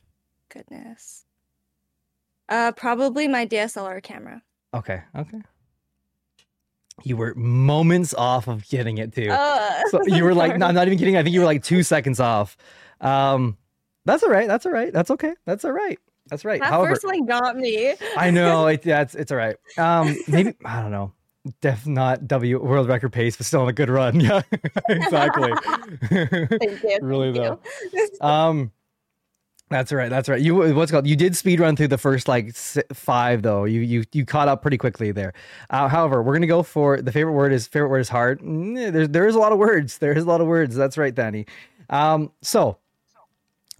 goodness. 0.56 1.24
Uh, 2.48 2.72
probably 2.72 3.28
my 3.28 3.46
DSLR 3.46 4.02
camera. 4.02 4.42
Okay. 4.74 5.02
Okay. 5.16 5.40
You 7.04 7.16
were 7.16 7.34
moments 7.34 8.14
off 8.14 8.48
of 8.48 8.66
getting 8.68 8.98
it 8.98 9.12
too. 9.12 9.28
Uh, 9.30 9.82
so 9.90 10.00
you 10.06 10.24
were 10.24 10.34
like, 10.34 10.56
no, 10.58 10.66
I'm 10.66 10.74
not 10.74 10.86
even 10.86 10.98
kidding. 10.98 11.16
I 11.16 11.22
think 11.22 11.34
you 11.34 11.40
were 11.40 11.46
like 11.46 11.62
two 11.62 11.82
seconds 11.82 12.20
off. 12.20 12.56
Um, 13.00 13.56
that's 14.04 14.22
all 14.22 14.30
right. 14.30 14.48
That's 14.48 14.64
all 14.64 14.72
right. 14.72 14.92
That's 14.92 15.10
okay. 15.10 15.34
That's 15.44 15.64
all 15.64 15.72
right. 15.72 15.98
That's 16.28 16.44
right. 16.44 16.60
That 16.60 16.70
However, 16.70 16.94
first 16.94 17.04
one 17.04 17.26
got 17.26 17.56
me. 17.56 17.94
I 18.16 18.30
know 18.30 18.66
it, 18.66 18.84
yeah, 18.84 19.02
it's 19.02 19.14
it's 19.14 19.30
all 19.30 19.38
right. 19.38 19.56
Um, 19.78 20.16
maybe 20.26 20.54
I 20.64 20.82
don't 20.82 20.90
know. 20.90 21.12
Def 21.60 21.86
not 21.86 22.26
W 22.26 22.60
world 22.60 22.88
record 22.88 23.12
pace, 23.12 23.36
but 23.36 23.46
still 23.46 23.62
on 23.62 23.68
a 23.68 23.72
good 23.72 23.88
run. 23.88 24.18
Yeah, 24.18 24.42
exactly. 24.88 25.52
Thank 26.10 26.82
you. 26.82 26.98
really 27.00 27.32
thank 27.32 27.60
though. 28.20 28.26
Um, 28.26 28.72
that's 29.68 29.90
right. 29.92 30.08
That's 30.08 30.28
right. 30.28 30.40
You 30.40 30.74
what's 30.74 30.92
called? 30.92 31.06
You 31.06 31.16
did 31.16 31.36
speed 31.36 31.58
run 31.60 31.74
through 31.76 31.88
the 31.88 31.98
first 31.98 32.28
like 32.28 32.54
five 32.54 33.42
though. 33.42 33.64
You 33.64 33.80
you 33.80 34.04
you 34.12 34.24
caught 34.24 34.46
up 34.48 34.62
pretty 34.62 34.78
quickly 34.78 35.10
there. 35.12 35.32
Uh, 35.70 35.88
however, 35.88 36.22
we're 36.22 36.34
gonna 36.34 36.46
go 36.46 36.62
for 36.62 37.02
the 37.02 37.10
favorite 37.10 37.32
word 37.32 37.52
is 37.52 37.66
favorite 37.66 37.88
word 37.88 37.98
is 38.00 38.08
hard. 38.08 38.40
Mm, 38.40 38.92
There 38.92 39.06
there 39.08 39.26
is 39.26 39.34
a 39.34 39.38
lot 39.38 39.50
of 39.52 39.58
words. 39.58 39.98
There 39.98 40.12
is 40.12 40.22
a 40.22 40.26
lot 40.26 40.40
of 40.40 40.46
words. 40.46 40.76
That's 40.76 40.96
right, 40.96 41.14
Danny. 41.14 41.46
Um, 41.90 42.30
so 42.42 42.78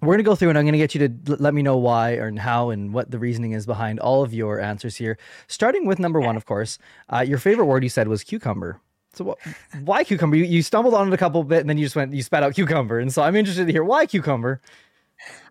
we're 0.03 0.15
gonna 0.15 0.25
go 0.25 0.35
through, 0.35 0.49
and 0.51 0.59
I'm 0.59 0.65
gonna 0.65 0.77
get 0.77 0.95
you 0.95 1.09
to 1.09 1.37
let 1.37 1.55
me 1.55 1.63
know 1.63 1.77
why 1.77 2.11
and 2.11 2.39
how 2.39 2.71
and 2.71 2.93
what 2.93 3.11
the 3.11 3.19
reasoning 3.19 3.53
is 3.53 3.65
behind 3.65 4.01
all 4.01 4.23
of 4.25 4.35
your 4.35 4.61
answers 4.61 4.97
here. 4.97 5.19
Starting 5.47 5.87
with 5.87 5.99
number 5.99 6.21
one, 6.21 6.37
of 6.37 6.47
course. 6.47 6.79
Uh, 7.13 7.21
your 7.27 7.39
favorite 7.39 7.67
word 7.67 7.83
you 7.85 7.89
said 7.89 8.09
was 8.09 8.25
cucumber. 8.25 8.81
So 9.15 9.25
what, 9.25 9.39
why 9.85 10.05
cucumber? 10.05 10.37
You, 10.37 10.45
you 10.45 10.63
stumbled 10.63 10.93
on 10.95 11.09
it 11.09 11.15
a 11.15 11.17
couple 11.17 11.43
bit, 11.45 11.61
and 11.61 11.71
then 11.71 11.79
you 11.79 11.87
just 11.87 11.97
went 11.97 12.13
you 12.13 12.23
spat 12.23 12.43
out 12.43 12.55
cucumber, 12.55 12.99
and 12.99 13.13
so 13.13 13.23
I'm 13.23 13.37
interested 13.37 13.67
to 13.67 13.73
hear 13.73 13.85
why 13.85 14.05
cucumber. 14.05 14.61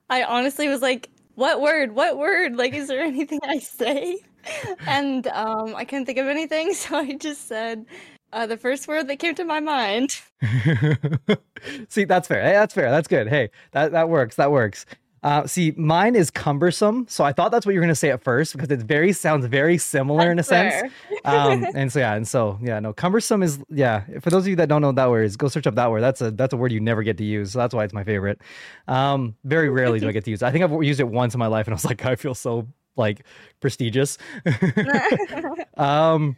I 0.09 0.23
honestly 0.23 0.67
was 0.67 0.81
like, 0.81 1.09
what 1.35 1.61
word? 1.61 1.93
What 1.93 2.17
word? 2.17 2.55
Like, 2.55 2.73
is 2.73 2.87
there 2.87 3.01
anything 3.01 3.39
I 3.43 3.59
say? 3.59 4.19
And 4.87 5.27
um, 5.27 5.75
I 5.75 5.85
couldn't 5.85 6.05
think 6.05 6.19
of 6.19 6.27
anything, 6.27 6.73
so 6.75 6.97
I 6.97 7.13
just 7.13 7.47
said 7.47 7.85
uh, 8.33 8.45
the 8.45 8.57
first 8.57 8.87
word 8.87 9.07
that 9.07 9.17
came 9.17 9.35
to 9.35 9.45
my 9.45 9.59
mind. 9.59 10.19
see, 11.89 12.05
that's 12.05 12.27
fair. 12.27 12.43
Hey, 12.43 12.53
that's 12.53 12.73
fair. 12.73 12.91
That's 12.91 13.07
good. 13.07 13.27
Hey, 13.27 13.49
that 13.71 13.91
that 13.91 14.09
works. 14.09 14.35
That 14.35 14.51
works. 14.51 14.85
Uh, 15.25 15.47
see, 15.47 15.73
mine 15.75 16.15
is 16.15 16.29
cumbersome, 16.29 17.07
so 17.09 17.23
I 17.23 17.33
thought 17.33 17.51
that's 17.51 17.65
what 17.65 17.73
you 17.73 17.79
were 17.79 17.83
gonna 17.83 17.95
say 17.95 18.11
at 18.11 18.23
first 18.23 18.53
because 18.53 18.69
it 18.69 18.81
very 18.81 19.11
sounds 19.11 19.47
very 19.47 19.75
similar 19.79 20.29
in 20.29 20.37
a 20.37 20.43
sense. 20.43 20.93
Um, 21.23 21.65
and 21.75 21.91
so 21.91 21.97
yeah, 21.97 22.13
and 22.13 22.27
so 22.27 22.59
yeah, 22.61 22.79
no, 22.79 22.93
cumbersome 22.93 23.41
is 23.41 23.57
yeah. 23.71 24.03
For 24.21 24.29
those 24.29 24.43
of 24.43 24.49
you 24.49 24.55
that 24.57 24.69
don't 24.69 24.81
know 24.81 24.89
what 24.89 24.97
that 24.97 25.09
word 25.09 25.23
is, 25.23 25.35
go 25.35 25.47
search 25.47 25.65
up 25.65 25.73
that 25.73 25.89
word. 25.89 26.01
That's 26.01 26.21
a 26.21 26.29
that's 26.29 26.53
a 26.53 26.57
word 26.57 26.71
you 26.71 26.79
never 26.79 27.01
get 27.01 27.17
to 27.17 27.23
use, 27.23 27.53
so 27.53 27.57
that's 27.57 27.73
why 27.73 27.83
it's 27.83 27.93
my 27.93 28.03
favorite. 28.03 28.39
Um, 28.87 29.35
very 29.43 29.67
rarely 29.67 29.99
do 29.99 30.07
I 30.07 30.11
get 30.11 30.25
to 30.25 30.29
use. 30.29 30.43
it. 30.43 30.45
I 30.45 30.51
think 30.51 30.63
I've 30.63 30.83
used 30.83 30.99
it 30.99 31.07
once 31.07 31.33
in 31.33 31.39
my 31.39 31.47
life, 31.47 31.65
and 31.65 31.73
I 31.73 31.75
was 31.77 31.85
like, 31.85 32.05
I 32.05 32.15
feel 32.17 32.35
so 32.35 32.67
like 32.95 33.25
prestigious. 33.61 34.19
um, 35.77 36.37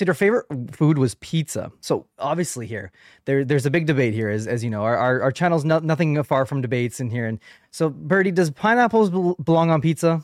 so 0.00 0.06
your 0.06 0.14
favorite 0.14 0.46
food 0.70 0.96
was 0.96 1.14
pizza. 1.16 1.70
So 1.82 2.06
obviously 2.18 2.66
here, 2.66 2.90
there 3.26 3.44
there's 3.44 3.66
a 3.66 3.70
big 3.70 3.84
debate 3.84 4.14
here, 4.14 4.30
as 4.30 4.46
as 4.46 4.64
you 4.64 4.70
know, 4.70 4.82
our 4.82 4.96
our, 4.96 5.20
our 5.20 5.30
channel's 5.30 5.62
not 5.62 5.84
nothing 5.84 6.22
far 6.22 6.46
from 6.46 6.62
debates 6.62 7.00
in 7.00 7.10
here. 7.10 7.26
And 7.26 7.38
so, 7.70 7.90
Birdy, 7.90 8.30
does 8.30 8.50
pineapples 8.50 9.10
bel- 9.10 9.34
belong 9.34 9.70
on 9.70 9.82
pizza? 9.82 10.22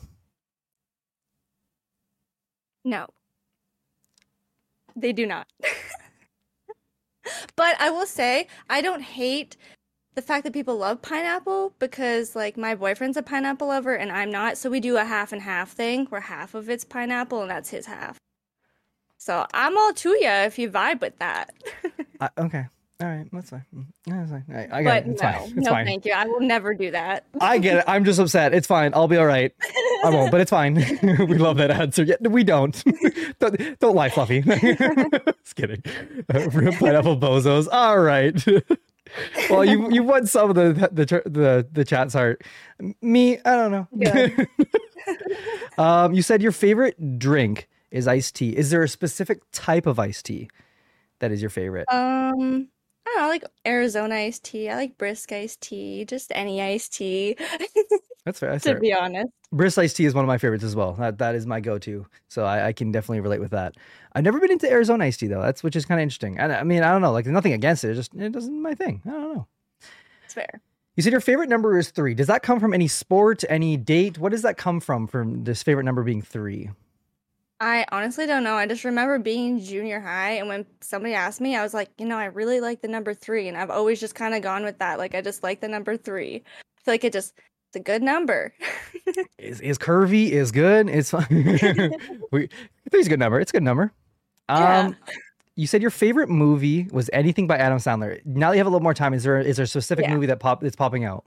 No. 2.83 3.05
They 4.95 5.13
do 5.13 5.27
not. 5.27 5.45
but 7.55 7.79
I 7.79 7.91
will 7.91 8.07
say, 8.07 8.47
I 8.71 8.81
don't 8.81 9.03
hate 9.03 9.57
the 10.15 10.23
fact 10.23 10.43
that 10.45 10.53
people 10.53 10.77
love 10.77 11.03
pineapple 11.03 11.75
because, 11.77 12.35
like, 12.35 12.57
my 12.57 12.73
boyfriend's 12.73 13.17
a 13.17 13.21
pineapple 13.21 13.67
lover 13.67 13.93
and 13.93 14.11
I'm 14.11 14.31
not. 14.31 14.57
So 14.57 14.71
we 14.71 14.79
do 14.79 14.97
a 14.97 15.05
half 15.05 15.31
and 15.31 15.43
half 15.43 15.69
thing 15.69 16.07
where 16.07 16.21
half 16.21 16.55
of 16.55 16.67
it's 16.67 16.83
pineapple 16.83 17.43
and 17.43 17.51
that's 17.51 17.69
his 17.69 17.85
half. 17.85 18.17
So 19.17 19.45
I'm 19.53 19.77
all 19.77 19.93
to 19.93 20.09
you 20.09 20.29
if 20.29 20.57
you 20.59 20.69
vibe 20.69 21.01
with 21.01 21.17
that. 21.19 21.53
I, 22.21 22.29
okay, 22.37 22.65
all 22.99 23.07
right, 23.07 23.27
that's 23.31 23.51
fine. 23.51 23.65
Mm, 23.75 23.85
That's 24.07 24.31
fine. 24.31 24.45
I, 24.51 24.77
I 24.79 24.83
got 24.83 25.03
but 25.03 25.07
it. 25.07 25.11
It's 25.11 25.21
no, 25.21 25.31
fine. 25.31 25.43
It's 25.43 25.55
no, 25.55 25.69
fine. 25.69 25.85
thank 25.85 26.05
you. 26.05 26.13
I 26.13 26.25
will 26.25 26.39
never 26.41 26.73
do 26.73 26.89
that. 26.89 27.25
I 27.39 27.59
get 27.59 27.77
it. 27.77 27.83
I'm 27.87 28.03
just 28.03 28.19
upset. 28.19 28.55
It's 28.55 28.65
fine. 28.65 28.91
I'll 28.95 29.07
be 29.07 29.17
all 29.17 29.25
right. 29.27 29.53
I 30.03 30.09
won't, 30.09 30.31
but 30.31 30.41
it's 30.41 30.49
fine. 30.49 30.73
we 31.03 31.37
love 31.37 31.57
that 31.57 31.69
answer. 31.69 32.03
Yeah, 32.03 32.15
we 32.21 32.43
don't. 32.43 32.83
don't, 33.39 33.79
don't 33.79 33.95
lie, 33.95 34.09
Fluffy. 34.09 34.41
just 34.41 35.55
kidding. 35.55 35.83
Uh, 36.33 36.49
real 36.49 36.73
pineapple 36.73 37.17
bozos. 37.17 37.67
All 37.71 37.99
right. 37.99 38.43
well, 39.51 39.63
you 39.63 39.91
you 39.91 40.01
won 40.01 40.25
some 40.25 40.49
of 40.49 40.55
the 40.55 40.89
the 40.91 41.05
tr- 41.05 41.29
the 41.29 41.67
the 41.71 41.85
chat's 41.85 42.15
heart. 42.15 42.43
Me, 43.03 43.37
I 43.45 43.55
don't 43.55 43.71
know. 43.71 43.87
Good. 43.95 44.47
um, 45.77 46.13
you 46.15 46.23
said 46.23 46.41
your 46.41 46.51
favorite 46.51 47.19
drink 47.19 47.67
is 47.91 48.07
iced 48.07 48.35
tea. 48.35 48.55
Is 48.55 48.69
there 48.69 48.83
a 48.83 48.89
specific 48.89 49.41
type 49.51 49.85
of 49.85 49.99
iced 49.99 50.25
tea 50.25 50.49
that 51.19 51.31
is 51.31 51.41
your 51.41 51.49
favorite? 51.49 51.85
Um, 51.91 52.69
I 53.05 53.09
don't 53.09 53.17
know, 53.17 53.23
I 53.23 53.27
like 53.27 53.43
Arizona 53.65 54.15
iced 54.15 54.43
tea. 54.43 54.69
I 54.69 54.75
like 54.75 54.97
brisk 54.97 55.31
iced 55.31 55.61
tea. 55.61 56.05
Just 56.05 56.31
any 56.35 56.61
iced 56.61 56.93
tea. 56.93 57.37
That's 58.25 58.39
fair. 58.39 58.51
That's 58.51 58.65
to 58.65 58.71
fair. 58.71 58.79
be 58.79 58.93
honest. 58.93 59.31
Brisk 59.53 59.77
iced 59.77 59.95
tea 59.95 60.03
is 60.03 60.13
one 60.13 60.25
of 60.25 60.27
my 60.27 60.37
favorites 60.37 60.65
as 60.65 60.75
well. 60.75 60.93
That 60.93 61.17
that 61.19 61.35
is 61.35 61.45
my 61.45 61.61
go-to. 61.61 62.05
So 62.27 62.43
I, 62.43 62.67
I 62.67 62.73
can 62.73 62.91
definitely 62.91 63.21
relate 63.21 63.39
with 63.39 63.51
that. 63.51 63.75
I've 64.13 64.25
never 64.25 64.39
been 64.39 64.51
into 64.51 64.69
Arizona 64.69 65.05
iced 65.05 65.21
tea 65.21 65.27
though. 65.27 65.41
That's 65.41 65.63
which 65.63 65.77
is 65.77 65.85
kind 65.85 66.01
of 66.01 66.03
interesting. 66.03 66.37
And 66.37 66.51
I 66.51 66.63
mean, 66.63 66.83
I 66.83 66.91
don't 66.91 67.01
know. 67.01 67.13
Like 67.13 67.23
there's 67.23 67.33
nothing 67.33 67.53
against 67.53 67.85
it. 67.85 67.91
It 67.91 67.95
just 67.95 68.13
it 68.13 68.33
doesn't 68.33 68.61
my 68.61 68.75
thing. 68.75 69.01
I 69.05 69.09
don't 69.11 69.35
know. 69.35 69.47
It's 70.25 70.33
fair. 70.33 70.61
You 70.97 71.03
said 71.03 71.11
your 71.11 71.21
favorite 71.21 71.47
number 71.47 71.77
is 71.77 71.91
three. 71.91 72.15
Does 72.15 72.27
that 72.27 72.43
come 72.43 72.59
from 72.59 72.73
any 72.73 72.87
sport, 72.87 73.43
any 73.47 73.77
date? 73.77 74.17
What 74.17 74.31
does 74.31 74.41
that 74.41 74.57
come 74.57 74.81
from? 74.81 75.07
From 75.07 75.45
this 75.45 75.63
favorite 75.63 75.83
number 75.83 76.03
being 76.03 76.21
three? 76.21 76.71
I 77.59 77.85
honestly 77.91 78.27
don't 78.27 78.43
know. 78.43 78.53
I 78.55 78.67
just 78.67 78.83
remember 78.83 79.17
being 79.17 79.57
in 79.57 79.63
junior 79.63 79.99
high, 79.99 80.33
and 80.33 80.47
when 80.47 80.65
somebody 80.81 81.13
asked 81.15 81.41
me, 81.41 81.55
I 81.55 81.63
was 81.63 81.73
like, 81.73 81.89
you 81.97 82.05
know, 82.05 82.17
I 82.17 82.25
really 82.25 82.59
like 82.61 82.81
the 82.81 82.87
number 82.87 83.13
three, 83.15 83.47
and 83.47 83.57
I've 83.57 83.71
always 83.71 83.99
just 83.99 84.13
kind 84.15 84.35
of 84.35 84.41
gone 84.43 84.63
with 84.63 84.77
that. 84.79 84.99
Like, 84.99 85.15
I 85.15 85.21
just 85.21 85.41
like 85.41 85.59
the 85.61 85.67
number 85.67 85.97
three. 85.97 86.35
I 86.45 86.81
feel 86.83 86.93
like 86.93 87.03
it 87.03 87.13
just 87.13 87.33
it's 87.69 87.75
a 87.75 87.79
good 87.79 88.03
number. 88.03 88.53
Is 89.39 89.59
is 89.61 89.77
curvy? 89.77 90.29
Is 90.31 90.51
good? 90.51 90.89
It's 90.89 91.13
we, 92.31 92.49
three's 92.91 93.07
a 93.07 93.09
good 93.09 93.19
number. 93.19 93.39
It's 93.39 93.51
a 93.51 93.53
good 93.53 93.63
number. 93.63 93.91
Um, 94.49 94.61
Yeah. 94.61 94.89
you 95.55 95.67
said 95.67 95.81
your 95.81 95.91
favorite 95.91 96.29
movie 96.29 96.87
was 96.91 97.09
anything 97.13 97.47
by 97.47 97.57
Adam 97.57 97.77
Sandler. 97.77 98.19
Now 98.25 98.49
that 98.49 98.55
you 98.55 98.59
have 98.59 98.67
a 98.67 98.69
little 98.69 98.83
more 98.83 98.93
time, 98.93 99.13
is 99.13 99.23
there 99.23 99.39
is 99.39 99.55
there 99.57 99.63
a 99.63 99.67
specific 99.67 100.05
Yeah. 100.05 100.13
movie 100.13 100.27
that 100.27 100.39
pop 100.39 100.61
that's 100.61 100.75
popping 100.75 101.03
out? 101.05 101.25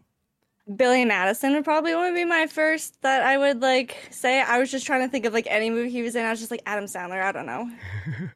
Billy 0.77 1.05
Madison 1.05 1.53
would 1.55 1.65
probably 1.65 1.95
want 1.95 2.11
to 2.11 2.15
be 2.15 2.25
my 2.25 2.47
first 2.47 3.01
that 3.03 3.23
I 3.23 3.39
would 3.39 3.61
like 3.63 3.97
say. 4.11 4.41
I 4.41 4.59
was 4.59 4.71
just 4.71 4.87
trying 4.87 5.01
to 5.03 5.09
think 5.09 5.25
of 5.25 5.33
like 5.33 5.47
any 5.49 5.71
movie 5.71 5.91
he 5.91 6.03
was 6.03 6.15
in. 6.17 6.25
I 6.25 6.31
was 6.31 6.39
just 6.39 6.51
like 6.51 6.63
Adam 6.67 6.85
Sandler. 6.85 7.23
I 7.23 7.33
don't 7.33 7.47
know. 7.47 7.71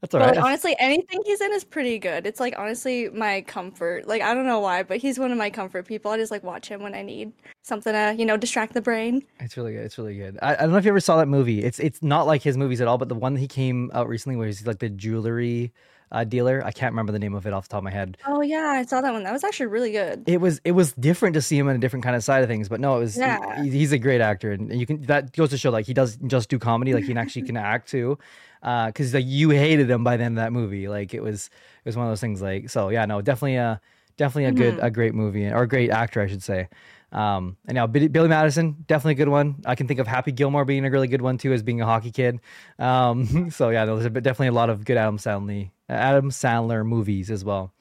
That's 0.00 0.14
all 0.14 0.20
But 0.20 0.26
right. 0.26 0.36
like, 0.36 0.44
honestly, 0.44 0.76
anything 0.78 1.20
he's 1.24 1.40
in 1.40 1.52
is 1.52 1.64
pretty 1.64 1.98
good. 1.98 2.26
It's 2.26 2.38
like 2.38 2.54
honestly 2.58 3.08
my 3.08 3.40
comfort. 3.42 4.06
Like 4.06 4.22
I 4.22 4.34
don't 4.34 4.46
know 4.46 4.60
why, 4.60 4.82
but 4.82 4.98
he's 4.98 5.18
one 5.18 5.32
of 5.32 5.38
my 5.38 5.50
comfort 5.50 5.86
people. 5.86 6.10
I 6.10 6.18
just 6.18 6.30
like 6.30 6.42
watch 6.44 6.68
him 6.68 6.82
when 6.82 6.94
I 6.94 7.02
need 7.02 7.32
something 7.62 7.92
to 7.92 8.14
you 8.18 8.26
know 8.26 8.36
distract 8.36 8.74
the 8.74 8.82
brain. 8.82 9.22
It's 9.40 9.56
really 9.56 9.72
good. 9.72 9.84
It's 9.84 9.96
really 9.98 10.16
good. 10.16 10.38
I, 10.42 10.54
I 10.54 10.56
don't 10.56 10.72
know 10.72 10.76
if 10.76 10.84
you 10.84 10.90
ever 10.90 11.00
saw 11.00 11.16
that 11.16 11.28
movie. 11.28 11.62
It's 11.64 11.80
it's 11.80 12.02
not 12.02 12.26
like 12.26 12.42
his 12.42 12.56
movies 12.56 12.80
at 12.80 12.88
all, 12.88 12.98
but 12.98 13.08
the 13.08 13.14
one 13.14 13.34
that 13.34 13.40
he 13.40 13.48
came 13.48 13.90
out 13.94 14.08
recently 14.08 14.36
where 14.36 14.46
he's 14.46 14.66
like 14.66 14.78
the 14.78 14.90
jewelry 14.90 15.72
uh, 16.14 16.24
dealer. 16.24 16.62
I 16.64 16.70
can't 16.72 16.92
remember 16.92 17.12
the 17.12 17.18
name 17.18 17.34
of 17.34 17.46
it 17.46 17.52
off 17.52 17.68
the 17.68 17.72
top 17.72 17.78
of 17.78 17.84
my 17.84 17.90
head. 17.90 18.16
Oh 18.26 18.40
yeah, 18.40 18.68
I 18.80 18.84
saw 18.84 19.00
that 19.02 19.12
one. 19.12 19.22
That 19.24 19.32
was 19.32 19.44
actually 19.44 19.66
really 19.66 19.92
good. 19.92 20.22
It 20.26 20.40
was 20.40 20.60
it 20.64 20.72
was 20.72 20.92
different 20.94 21.34
to 21.34 21.42
see 21.42 21.58
him 21.58 21.68
in 21.68 21.76
a 21.76 21.78
different 21.78 22.04
kind 22.04 22.16
of 22.16 22.24
side 22.24 22.42
of 22.42 22.48
things, 22.48 22.68
but 22.68 22.80
no, 22.80 22.96
it 22.96 23.00
was. 23.00 23.16
Yeah. 23.18 23.62
he- 23.62 23.70
he's 23.70 23.92
a 23.92 23.98
great 23.98 24.20
actor, 24.20 24.52
and 24.52 24.72
you 24.80 24.86
can 24.86 25.02
that 25.02 25.32
goes 25.36 25.50
to 25.50 25.58
show 25.58 25.70
like 25.70 25.86
he 25.86 25.92
does 25.94 26.16
just 26.26 26.48
do 26.48 26.58
comedy, 26.58 26.94
like 26.94 27.04
he 27.04 27.14
actually 27.16 27.42
can 27.50 27.56
act 27.56 27.88
too. 27.90 28.16
Because 28.62 29.12
like 29.12 29.24
you 29.26 29.50
hated 29.50 29.90
him 29.90 30.04
by 30.04 30.16
the 30.16 30.24
end 30.24 30.38
of 30.38 30.42
that 30.42 30.52
movie, 30.52 30.88
like 30.88 31.12
it 31.12 31.22
was 31.22 31.50
it 31.84 31.88
was 31.88 31.96
one 31.96 32.06
of 32.06 32.10
those 32.12 32.20
things. 32.22 32.40
Like 32.40 32.70
so, 32.70 32.88
yeah, 32.88 33.04
no, 33.04 33.20
definitely 33.20 33.56
a 33.56 33.80
definitely 34.16 34.44
a 34.46 34.52
good 34.52 34.74
Mhm. 34.80 34.84
a 34.86 34.90
great 34.90 35.14
movie 35.14 35.46
or 35.46 35.62
a 35.64 35.68
great 35.68 35.90
actor, 35.90 36.22
I 36.22 36.26
should 36.28 36.42
say. 36.42 36.68
Um, 37.14 37.56
and 37.66 37.76
now 37.76 37.86
Billy 37.86 38.08
Billy 38.08 38.28
Madison, 38.28 38.84
definitely 38.88 39.12
a 39.12 39.16
good 39.16 39.28
one. 39.28 39.62
I 39.64 39.76
can 39.76 39.86
think 39.86 40.00
of 40.00 40.06
Happy 40.06 40.32
Gilmore 40.32 40.64
being 40.64 40.84
a 40.84 40.90
really 40.90 41.06
good 41.06 41.22
one 41.22 41.38
too, 41.38 41.52
as 41.52 41.62
being 41.62 41.80
a 41.80 41.86
hockey 41.86 42.10
kid. 42.10 42.40
Um, 42.78 43.50
so 43.52 43.70
yeah, 43.70 43.84
there's 43.84 44.04
a 44.04 44.10
definitely 44.10 44.48
a 44.48 44.52
lot 44.52 44.68
of 44.68 44.84
good 44.84 44.96
Adam 44.96 45.16
Sandler 45.16 45.70
Adam 45.88 46.30
Sandler 46.30 46.84
movies 46.84 47.30
as 47.30 47.44
well. 47.44 47.72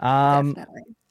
Um, 0.00 0.56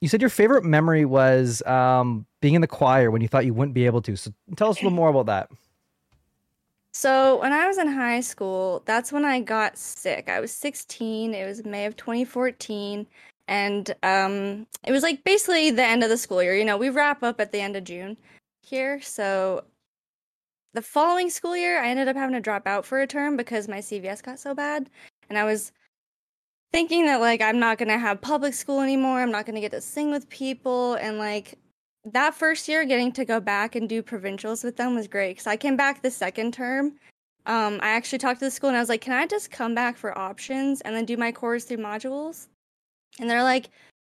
you 0.02 0.08
said 0.08 0.22
your 0.22 0.30
favorite 0.30 0.64
memory 0.64 1.06
was 1.06 1.64
um, 1.64 2.26
being 2.42 2.54
in 2.54 2.62
the 2.62 2.68
choir 2.68 3.10
when 3.10 3.22
you 3.22 3.28
thought 3.28 3.46
you 3.46 3.54
wouldn't 3.54 3.74
be 3.74 3.86
able 3.86 4.02
to. 4.04 4.16
So 4.16 4.32
tell 4.56 4.70
us 4.70 4.78
a 4.78 4.84
little 4.84 4.96
more 4.96 5.10
about 5.10 5.26
that. 5.28 5.50
So 6.94 7.40
when 7.42 7.54
I 7.54 7.68
was 7.68 7.78
in 7.78 7.88
high 7.88 8.20
school, 8.20 8.84
that's 8.86 9.14
when 9.14 9.24
I 9.24 9.40
got 9.40 9.78
sick. 9.78 10.28
I 10.28 10.42
was 10.42 10.52
16. 10.52 11.34
It 11.34 11.48
was 11.48 11.64
May 11.64 11.86
of 11.86 11.96
2014, 11.96 13.08
and 13.52 13.94
um, 14.02 14.66
it 14.86 14.94
was 14.94 15.04
like 15.04 15.26
basically 15.26 15.72
the 15.72 15.84
end 15.84 16.04
of 16.04 16.10
the 16.10 16.18
school 16.18 16.42
year. 16.42 16.56
You 16.56 16.64
know, 16.64 16.78
we 16.78 16.90
wrap 16.90 17.22
up 17.22 17.42
at 17.42 17.52
the 17.52 17.60
end 17.60 17.76
of 17.76 17.84
June 17.84 18.16
here, 18.62 19.02
so 19.02 19.66
the 20.74 20.82
following 20.82 21.30
school 21.30 21.58
year, 21.58 21.84
I 21.84 21.90
ended 21.90 22.08
up 22.08 22.16
having 22.16 22.34
to 22.36 22.40
drop 22.40 22.66
out 22.66 22.86
for 22.86 23.02
a 23.02 23.08
term 23.08 23.36
because 23.36 23.68
my 23.68 23.80
CVS 23.80 24.24
got 24.24 24.40
so 24.40 24.56
bad, 24.56 24.90
and 25.30 25.38
I 25.38 25.44
was 25.44 25.74
thinking 26.72 27.06
that 27.08 27.20
like 27.20 27.42
I'm 27.42 27.60
not 27.60 27.78
gonna 27.78 28.00
have 28.00 28.22
public 28.22 28.54
school 28.54 28.80
anymore. 28.80 29.20
I'm 29.20 29.32
not 29.32 29.46
gonna 29.46 29.60
get 29.60 29.74
to 29.74 29.82
sing 29.82 30.12
with 30.12 30.30
people, 30.30 30.94
and 30.94 31.18
like 31.18 31.60
that 32.06 32.34
first 32.34 32.70
year 32.70 32.86
getting 32.86 33.12
to 33.12 33.26
go 33.26 33.42
back 33.42 33.76
and 33.76 33.90
do 33.90 34.02
provincials 34.02 34.64
with 34.64 34.78
them 34.78 34.96
was 34.96 35.10
great 35.10 35.32
because 35.32 35.48
I 35.48 35.58
came 35.58 35.76
back 35.76 36.02
the 36.02 36.10
second 36.10 36.54
term. 36.54 36.94
Um, 37.48 37.80
I 37.84 37.90
actually 37.90 38.20
talked 38.20 38.40
to 38.40 38.46
the 38.46 38.52
school 38.52 38.70
and 38.70 38.78
I 38.78 38.80
was 38.80 38.88
like, 38.88 39.02
"Can 39.02 39.14
I 39.14 39.28
just 39.28 39.52
come 39.52 39.76
back 39.76 39.98
for 39.98 40.18
options 40.18 40.80
and 40.82 40.96
then 40.96 41.04
do 41.04 41.18
my 41.18 41.34
course 41.34 41.66
through 41.66 41.78
modules?" 41.78 42.48
And 43.20 43.30
they're 43.30 43.44
like, 43.44 43.70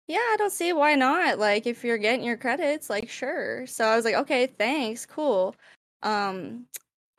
"Yeah, 0.06 0.18
I 0.18 0.36
don't 0.38 0.52
see 0.52 0.72
why 0.72 0.94
not. 0.94 1.38
Like, 1.38 1.66
if 1.66 1.84
you're 1.84 1.98
getting 1.98 2.24
your 2.24 2.36
credits, 2.36 2.90
like, 2.90 3.08
sure." 3.08 3.66
So 3.66 3.84
I 3.86 3.96
was 3.96 4.04
like, 4.04 4.14
"Okay, 4.16 4.46
thanks, 4.46 5.06
cool." 5.06 5.54
Um, 6.02 6.66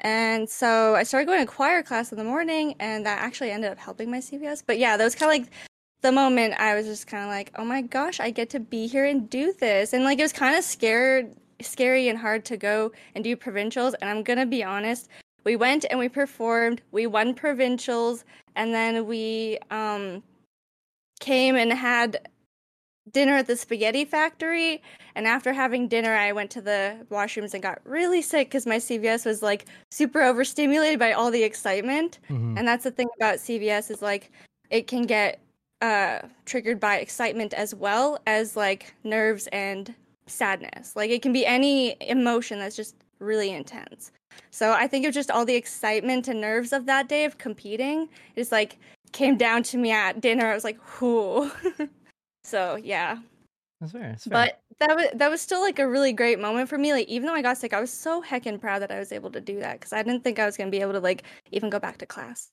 and 0.01 0.49
so 0.49 0.95
I 0.95 1.03
started 1.03 1.25
going 1.27 1.41
to 1.41 1.45
choir 1.51 1.83
class 1.83 2.11
in 2.11 2.17
the 2.17 2.23
morning, 2.23 2.75
and 2.79 3.05
that 3.05 3.21
actually 3.21 3.51
ended 3.51 3.71
up 3.71 3.77
helping 3.79 4.09
my 4.11 4.19
CVS. 4.19 4.61
But 4.61 4.79
yeah, 4.79 4.97
that 4.97 5.03
was 5.03 5.15
kind 5.15 5.31
of 5.31 5.45
like 5.45 5.53
the 6.01 6.11
moment 6.11 6.55
I 6.59 6.75
was 6.75 6.85
just 6.85 7.07
kind 7.07 7.23
of 7.23 7.29
like, 7.29 7.51
oh 7.55 7.65
my 7.65 7.81
gosh, 7.81 8.19
I 8.19 8.31
get 8.31 8.49
to 8.51 8.59
be 8.59 8.87
here 8.87 9.05
and 9.05 9.29
do 9.29 9.53
this. 9.53 9.93
And 9.93 10.03
like 10.05 10.19
it 10.19 10.23
was 10.23 10.33
kind 10.33 10.55
of 10.57 10.63
scared, 10.63 11.35
scary 11.61 12.07
and 12.09 12.17
hard 12.17 12.45
to 12.45 12.57
go 12.57 12.91
and 13.15 13.23
do 13.23 13.35
provincials. 13.35 13.93
And 13.95 14.09
I'm 14.09 14.23
gonna 14.23 14.45
be 14.45 14.63
honest, 14.63 15.09
we 15.43 15.55
went 15.57 15.85
and 15.89 15.99
we 15.99 16.09
performed, 16.09 16.81
we 16.91 17.07
won 17.07 17.33
provincials, 17.33 18.23
and 18.55 18.73
then 18.73 19.05
we 19.07 19.57
um 19.71 20.23
came 21.19 21.55
and 21.55 21.71
had 21.73 22.27
dinner 23.11 23.35
at 23.37 23.47
the 23.47 23.57
spaghetti 23.57 24.05
factory. 24.05 24.81
And 25.15 25.27
after 25.27 25.53
having 25.53 25.87
dinner, 25.87 26.15
I 26.15 26.31
went 26.31 26.51
to 26.51 26.61
the 26.61 27.05
washrooms 27.09 27.53
and 27.53 27.63
got 27.63 27.81
really 27.83 28.21
sick 28.21 28.47
because 28.49 28.65
my 28.65 28.77
CVS 28.77 29.25
was 29.25 29.41
like 29.41 29.65
super 29.91 30.21
overstimulated 30.21 30.99
by 30.99 31.13
all 31.13 31.31
the 31.31 31.43
excitement. 31.43 32.19
Mhm. 32.29 32.57
And 32.57 32.67
that's 32.67 32.83
the 32.83 32.91
thing 32.91 33.09
about 33.17 33.39
CVS 33.39 33.89
is 33.91 34.01
like 34.01 34.31
it 34.69 34.87
can 34.87 35.03
get 35.03 35.39
uh 35.81 36.19
triggered 36.45 36.79
by 36.79 36.97
excitement 36.97 37.53
as 37.53 37.73
well 37.73 38.19
as 38.27 38.55
like 38.55 38.93
nerves 39.03 39.47
and 39.47 39.93
sadness. 40.27 40.95
Like 40.95 41.09
it 41.09 41.21
can 41.21 41.33
be 41.33 41.45
any 41.45 41.95
emotion 42.01 42.59
that's 42.59 42.75
just 42.75 42.95
really 43.19 43.51
intense. 43.51 44.11
So 44.51 44.71
I 44.73 44.87
think 44.87 45.03
it 45.03 45.07
was 45.07 45.15
just 45.15 45.31
all 45.31 45.45
the 45.45 45.55
excitement 45.55 46.27
and 46.27 46.39
nerves 46.39 46.73
of 46.73 46.85
that 46.85 47.09
day 47.09 47.25
of 47.25 47.37
competing. 47.37 48.03
It 48.35 48.41
just 48.41 48.51
like 48.51 48.77
came 49.11 49.37
down 49.37 49.63
to 49.63 49.77
me 49.77 49.91
at 49.91 50.21
dinner. 50.21 50.47
I 50.47 50.53
was 50.53 50.63
like, 50.63 50.79
whoo. 50.99 51.51
so 52.43 52.75
yeah. 52.75 53.17
That's 53.79 53.91
fair. 53.93 54.09
That's 54.09 54.23
fair. 54.25 54.31
But 54.31 54.61
that 54.79 54.95
was 54.95 55.07
that 55.15 55.29
was 55.29 55.41
still 55.41 55.61
like 55.61 55.79
a 55.79 55.87
really 55.87 56.13
great 56.13 56.39
moment 56.39 56.69
for 56.69 56.77
me. 56.77 56.93
Like 56.93 57.07
even 57.07 57.27
though 57.27 57.33
I 57.33 57.41
got 57.41 57.57
sick, 57.57 57.73
I 57.73 57.79
was 57.79 57.91
so 57.91 58.21
heckin' 58.21 58.59
proud 58.59 58.81
that 58.81 58.91
I 58.91 58.99
was 58.99 59.11
able 59.11 59.31
to 59.31 59.41
do 59.41 59.59
that 59.59 59.79
because 59.79 59.93
I 59.93 60.03
didn't 60.03 60.23
think 60.23 60.39
I 60.39 60.45
was 60.45 60.57
gonna 60.57 60.71
be 60.71 60.81
able 60.81 60.93
to 60.93 60.99
like 60.99 61.23
even 61.51 61.69
go 61.69 61.79
back 61.79 61.97
to 61.99 62.05
class. 62.05 62.49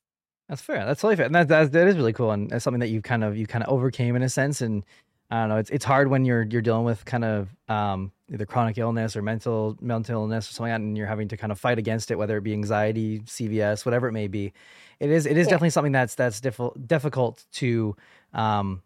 That's 0.48 0.62
fair. 0.62 0.84
That's 0.84 1.00
totally 1.00 1.16
fair. 1.16 1.26
And 1.26 1.34
that, 1.34 1.48
that 1.48 1.72
that 1.72 1.88
is 1.88 1.96
really 1.96 2.12
cool, 2.12 2.30
and 2.30 2.52
it's 2.52 2.62
something 2.64 2.80
that 2.80 2.90
you 2.90 3.02
kind 3.02 3.24
of 3.24 3.36
you 3.36 3.46
kind 3.46 3.64
of 3.64 3.70
overcame 3.70 4.14
in 4.14 4.22
a 4.22 4.28
sense. 4.28 4.60
And 4.60 4.84
I 5.30 5.40
don't 5.40 5.48
know, 5.48 5.56
it's 5.56 5.70
it's 5.70 5.84
hard 5.84 6.08
when 6.08 6.24
you're 6.24 6.44
you're 6.44 6.62
dealing 6.62 6.84
with 6.84 7.04
kind 7.04 7.24
of 7.24 7.48
um, 7.68 8.12
either 8.32 8.46
chronic 8.46 8.78
illness 8.78 9.16
or 9.16 9.22
mental 9.22 9.76
mental 9.80 10.22
illness 10.22 10.48
or 10.48 10.52
something, 10.52 10.70
like 10.70 10.80
that, 10.80 10.84
and 10.84 10.96
you're 10.96 11.08
having 11.08 11.26
to 11.28 11.36
kind 11.36 11.50
of 11.50 11.58
fight 11.58 11.78
against 11.78 12.12
it, 12.12 12.16
whether 12.16 12.36
it 12.36 12.42
be 12.42 12.52
anxiety, 12.52 13.20
CVS, 13.20 13.84
whatever 13.84 14.06
it 14.06 14.12
may 14.12 14.28
be. 14.28 14.52
It 15.00 15.10
is 15.10 15.26
it 15.26 15.36
is 15.36 15.46
Yeah. 15.46 15.50
definitely 15.52 15.70
something 15.70 15.92
that's 15.92 16.14
that's 16.14 16.40
difficult 16.40 16.86
difficult 16.86 17.44
to 17.52 17.96
um, 18.32 18.82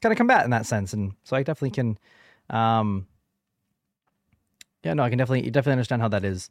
kind 0.00 0.12
of 0.12 0.16
combat 0.16 0.44
in 0.44 0.50
that 0.50 0.66
sense. 0.66 0.92
And 0.92 1.12
so 1.24 1.36
I 1.36 1.42
definitely 1.42 1.70
can, 1.70 1.98
um, 2.50 3.06
yeah, 4.84 4.94
no, 4.94 5.02
I 5.02 5.08
can 5.10 5.18
definitely 5.18 5.50
definitely 5.50 5.72
understand 5.72 6.02
how 6.02 6.08
that 6.08 6.24
is 6.24 6.50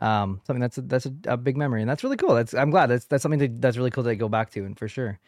um 0.00 0.40
something 0.46 0.60
that's 0.60 0.78
a, 0.78 0.82
that's 0.82 1.06
a, 1.06 1.12
a 1.26 1.36
big 1.36 1.56
memory. 1.56 1.80
And 1.80 1.90
that's 1.90 2.04
really 2.04 2.16
cool. 2.16 2.34
That's 2.34 2.54
i'm 2.54 2.70
glad. 2.70 2.86
That's 2.86 3.04
that's 3.06 3.22
something 3.22 3.40
that, 3.40 3.60
that's 3.60 3.76
really 3.76 3.90
cool 3.90 4.04
to 4.04 4.14
go 4.16 4.28
back 4.28 4.50
to 4.50 4.64
and 4.64 4.78
for 4.78 4.88
sure. 4.88 5.18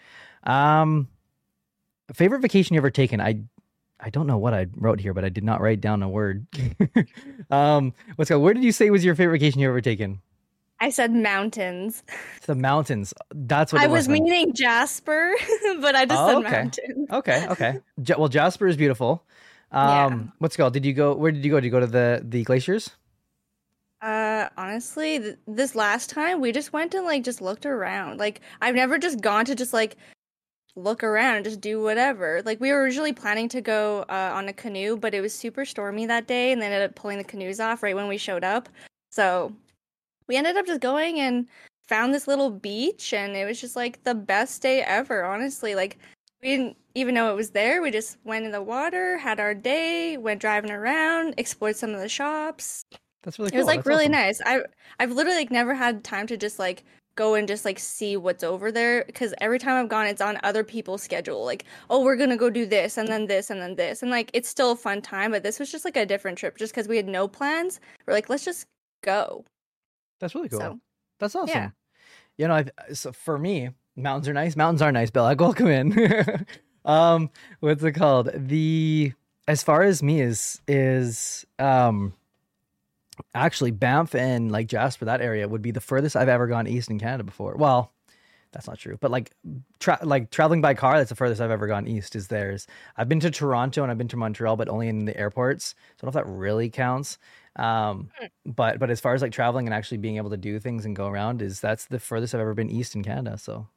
Um 0.45 1.09
favorite 2.13 2.41
vacation 2.41 2.75
you 2.75 2.81
ever 2.81 2.91
taken? 2.91 3.21
I 3.21 3.41
i 4.03 4.09
don't 4.11 4.27
know 4.27 4.39
what 4.39 4.55
i 4.55 4.67
wrote 4.77 4.99
here 4.99 5.13
but 5.13 5.27
i 5.27 5.29
did 5.29 5.45
not 5.45 5.61
write 5.61 5.81
down 5.81 6.03
a 6.03 6.09
word. 6.09 6.47
Um 7.51 7.93
let's 8.17 8.31
go 8.31 8.39
where 8.39 8.55
did 8.55 8.63
you 8.65 8.71
say 8.73 8.91
was 8.91 9.05
your 9.05 9.15
favorite 9.17 9.41
vacation 9.41 9.61
you 9.61 9.69
ever 9.69 9.81
taken 9.81 10.21
I 10.81 10.91
said 10.91 11.13
mountains. 11.13 12.03
the 12.47 12.55
mountains 12.55 13.13
that's 13.35 13.73
what 13.73 13.83
I 13.83 13.87
was 13.87 14.07
then. 14.07 14.23
meaning 14.23 14.53
Jasper, 14.55 15.33
but 15.81 15.95
I 15.95 16.07
just 16.07 16.23
Oh, 16.23 16.27
said 16.29 16.37
okay. 16.39 16.51
mountains. 16.63 17.09
okay 17.13 17.47
okay 17.49 17.79
Ja- 18.07 18.19
well 18.19 18.29
jasper 18.29 18.67
is 18.67 18.77
beautiful 18.77 19.23
um 19.73 19.89
Yeah. 19.89 20.23
what's 20.39 20.55
it 20.55 20.59
called 20.59 20.73
did 20.73 20.85
you 20.87 20.93
go 20.93 21.15
where 21.15 21.31
did 21.33 21.45
you 21.45 21.51
go 21.51 21.61
did 21.61 21.67
you 21.67 21.71
go 21.71 21.81
to 21.81 21.87
the 21.87 22.23
the 22.25 22.43
glaciers 22.45 22.91
Uh, 24.03 24.49
honestly, 24.57 25.19
th- 25.19 25.37
this 25.47 25.75
last 25.75 26.09
time 26.09 26.41
we 26.41 26.53
just 26.53 26.73
went 26.73 26.95
and 26.95 27.05
like 27.05 27.23
just 27.23 27.43
looked 27.43 27.67
around. 27.67 28.19
Like 28.19 28.41
I've 28.63 28.75
never 28.75 28.97
just 28.99 29.21
gone 29.21 29.45
to 29.45 29.55
just 29.55 29.75
like 29.75 29.97
look 30.75 31.05
around 31.05 31.37
and 31.37 31.45
just 31.45 31.61
do 31.61 31.83
whatever. 31.83 32.41
Like 32.47 32.59
we 32.61 32.73
were 32.73 32.81
originally 32.83 33.13
planning 33.13 33.49
to 33.51 33.61
go 33.61 34.07
uh, 34.09 34.33
on 34.35 34.49
a 34.49 34.55
canoe, 34.55 34.97
but 34.97 35.13
it 35.13 35.21
was 35.21 35.35
super 35.35 35.67
stormy 35.67 36.07
that 36.07 36.27
day, 36.27 36.51
and 36.53 36.63
they 36.63 36.67
ended 36.67 36.83
up 36.89 36.95
pulling 36.97 37.19
the 37.19 37.25
canoes 37.25 37.61
off 37.61 37.83
right 37.83 37.95
when 37.95 38.09
we 38.09 38.17
showed 38.17 38.43
up. 38.45 38.71
So 39.11 39.53
we 40.31 40.37
ended 40.37 40.57
up 40.57 40.65
just 40.65 40.81
going 40.81 41.19
and 41.19 41.49
found 41.89 42.15
this 42.15 42.29
little 42.29 42.51
beach, 42.51 43.13
and 43.13 43.35
it 43.35 43.45
was 43.45 43.61
just 43.61 43.75
like 43.75 44.05
the 44.05 44.15
best 44.15 44.63
day 44.63 44.81
ever. 44.83 45.25
Honestly, 45.25 45.75
like 45.75 45.99
we 46.41 46.51
didn't 46.51 46.77
even 46.95 47.17
know 47.17 47.33
it 47.33 47.37
was 47.37 47.51
there. 47.51 47.83
We 47.83 47.91
just 47.91 48.17
went 48.23 48.45
in 48.47 48.53
the 48.53 48.63
water, 48.63 49.19
had 49.19 49.41
our 49.41 49.55
day, 49.55 50.17
went 50.19 50.41
driving 50.41 50.71
around, 50.71 51.35
explored 51.37 51.75
some 51.75 51.93
of 51.95 52.01
the 52.01 52.09
shops. 52.09 52.85
that's 53.25 53.41
really 53.41 53.51
cool. 53.51 53.57
It 53.59 53.61
was 53.63 53.67
like 53.67 53.79
That's 53.81 53.89
really 53.89 54.05
awesome. 54.05 54.13
nice. 54.13 54.41
I 54.47 54.61
I've 55.01 55.11
literally 55.11 55.39
like 55.39 55.51
never 55.51 55.75
had 55.75 56.05
time 56.05 56.29
to 56.29 56.37
just 56.37 56.61
like 56.61 56.85
go 57.17 57.35
and 57.35 57.49
just 57.49 57.65
like 57.65 57.81
see 57.81 58.17
what's 58.17 58.45
over 58.45 58.71
there 58.71 59.05
because 59.07 59.35
every 59.41 59.59
time 59.59 59.77
I've 59.83 59.89
gone, 59.91 60.07
it's 60.07 60.21
on 60.23 60.39
other 60.45 60.63
people's 60.63 61.03
schedule. 61.03 61.45
Like, 61.45 61.65
oh, 61.91 62.05
we're 62.05 62.17
gonna 62.17 62.37
go 62.37 62.51
do 62.51 62.67
this 62.67 62.99
and 62.99 63.09
then 63.09 63.27
this 63.27 63.51
and 63.51 63.61
then 63.61 63.75
this, 63.75 64.03
and 64.03 64.13
like 64.13 64.31
it's 64.33 64.49
still 64.49 64.71
a 64.71 64.77
fun 64.77 65.03
time. 65.03 65.33
But 65.33 65.43
this 65.43 65.59
was 65.59 65.73
just 65.73 65.85
like 65.85 65.97
a 65.97 66.07
different 66.07 66.39
trip, 66.39 66.57
just 66.57 66.73
because 66.73 66.87
we 66.87 66.97
had 66.97 67.09
no 67.09 67.27
plans. 67.27 67.81
We're 68.07 68.15
like, 68.15 68.29
let's 68.31 68.45
just 68.45 68.67
go. 69.03 69.45
That's 70.21 70.35
really 70.35 70.49
cool 70.49 70.61
So 70.61 70.81
That's 71.19 71.35
awesome. 71.35 71.49
Yeah. 71.49 71.71
You 72.39 72.49
know, 72.49 72.55
I, 72.55 72.93
so 72.93 73.13
for 73.13 73.39
me, 73.39 73.71
mountains 73.97 74.29
are 74.29 74.33
nice. 74.33 74.57
Mountains 74.57 74.83
are 74.83 74.93
nice, 74.93 75.11
Bill. 75.11 75.25
I 75.25 75.35
welcome 75.35 75.67
in. 75.67 76.47
um, 76.85 77.31
what's 77.61 77.83
it 77.83 77.93
called? 77.93 78.31
The 78.35 79.13
as 79.49 79.63
far 79.63 79.83
as 79.83 80.03
me 80.03 80.21
is 80.21 80.61
is 80.69 81.45
um 81.59 82.15
actually 83.35 83.71
Banff 83.71 84.15
and 84.15 84.51
like 84.51 84.69
Jasper, 84.69 85.07
that 85.07 85.21
area 85.21 85.49
would 85.49 85.63
be 85.63 85.71
the 85.71 85.81
furthest 85.81 86.17
I've 86.17 86.29
ever 86.29 86.47
gone 86.47 86.67
east 86.67 86.91
in 86.91 86.99
Canada 86.99 87.25
before. 87.25 87.57
Well, 87.57 87.93
that's 88.53 88.67
not 88.67 88.79
true, 88.79 88.97
but 89.01 89.11
like 89.11 89.31
tra- 89.79 90.01
like 90.03 90.31
traveling 90.31 90.61
by 90.61 90.75
car, 90.75 90.99
that's 90.99 91.11
the 91.11 91.17
furthest 91.17 91.41
I've 91.41 91.51
ever 91.51 91.67
gone 91.67 91.87
east 91.87 92.17
is 92.17 92.29
theirs. 92.29 92.67
I've 92.97 93.09
been 93.09 93.21
to 93.21 93.31
Toronto 93.31 93.83
and 93.83 93.91
I've 93.91 93.99
been 93.99 94.09
to 94.09 94.17
Montreal, 94.17 94.57
but 94.57 94.69
only 94.69 94.89
in 94.89 95.05
the 95.05 95.17
airports. 95.17 95.75
So 95.97 96.07
I 96.07 96.07
don't 96.07 96.15
know 96.15 96.21
if 96.21 96.27
that 96.27 96.33
really 96.33 96.71
counts. 96.71 97.19
Um, 97.61 98.11
but 98.47 98.79
but 98.79 98.91
as 98.91 99.01
far 99.01 99.15
as 99.15 99.23
like 99.23 99.33
traveling 99.33 99.67
and 99.67 99.75
actually 99.75 99.99
being 99.99 100.17
able 100.17 100.31
to 100.31 100.37
do 100.37 100.59
things 100.59 100.87
and 100.87 100.97
go 100.97 101.09
around 101.09 101.43
is 101.43 101.61
that's 101.61 101.87
the 101.87 101.99
furthest 101.99 102.35
I've 102.35 102.41
ever 102.41 102.55
been 102.55 102.71
east 102.71 102.95
in 102.95 103.03
Canada. 103.03 103.37
So 103.37 103.69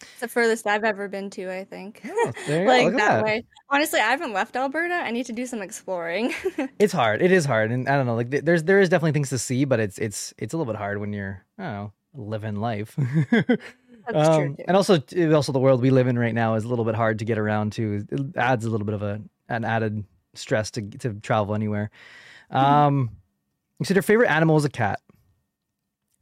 it's 0.00 0.20
the 0.20 0.28
furthest 0.28 0.66
I've 0.66 0.84
ever 0.84 1.08
been 1.08 1.28
to. 1.30 1.52
I 1.52 1.64
think. 1.64 2.00
Oh, 2.04 2.32
there 2.46 2.60
you 2.60 2.66
go. 2.66 2.72
like 2.72 2.92
that, 2.92 3.16
that. 3.16 3.24
way. 3.24 3.44
Honestly, 3.70 4.00
I 4.00 4.10
haven't 4.10 4.32
left 4.32 4.54
Alberta. 4.54 4.94
I 4.94 5.10
need 5.10 5.26
to 5.26 5.32
do 5.32 5.46
some 5.46 5.62
exploring. 5.62 6.32
it's 6.78 6.92
hard. 6.92 7.20
It 7.20 7.32
is 7.32 7.44
hard, 7.44 7.72
and 7.72 7.88
I 7.88 7.96
don't 7.96 8.06
know. 8.06 8.14
Like 8.14 8.30
there's 8.30 8.62
there 8.62 8.80
is 8.80 8.88
definitely 8.88 9.12
things 9.12 9.30
to 9.30 9.38
see, 9.38 9.64
but 9.64 9.80
it's 9.80 9.98
it's 9.98 10.32
it's 10.38 10.54
a 10.54 10.56
little 10.56 10.72
bit 10.72 10.78
hard 10.78 10.98
when 10.98 11.12
you're 11.12 11.44
I 11.58 11.64
don't 11.64 11.72
know 11.72 11.92
living 12.14 12.56
life. 12.56 12.94
That's 13.30 14.36
true. 14.36 14.46
Um, 14.46 14.56
and 14.66 14.76
also 14.76 15.02
also 15.34 15.52
the 15.52 15.58
world 15.58 15.82
we 15.82 15.90
live 15.90 16.06
in 16.06 16.18
right 16.18 16.34
now 16.34 16.54
is 16.54 16.64
a 16.64 16.68
little 16.68 16.84
bit 16.84 16.94
hard 16.94 17.18
to 17.18 17.24
get 17.24 17.38
around 17.38 17.72
to. 17.72 18.06
It 18.10 18.36
adds 18.36 18.64
a 18.64 18.70
little 18.70 18.86
bit 18.86 18.94
of 18.94 19.02
a 19.02 19.20
an 19.48 19.64
added 19.64 20.04
stress 20.34 20.70
to 20.72 20.82
to 20.82 21.14
travel 21.14 21.54
anywhere. 21.54 21.90
Um, 22.50 23.10
you 23.78 23.84
said 23.84 23.96
your 23.96 24.02
favorite 24.02 24.28
animal 24.30 24.56
is 24.56 24.64
a 24.64 24.70
cat. 24.70 25.00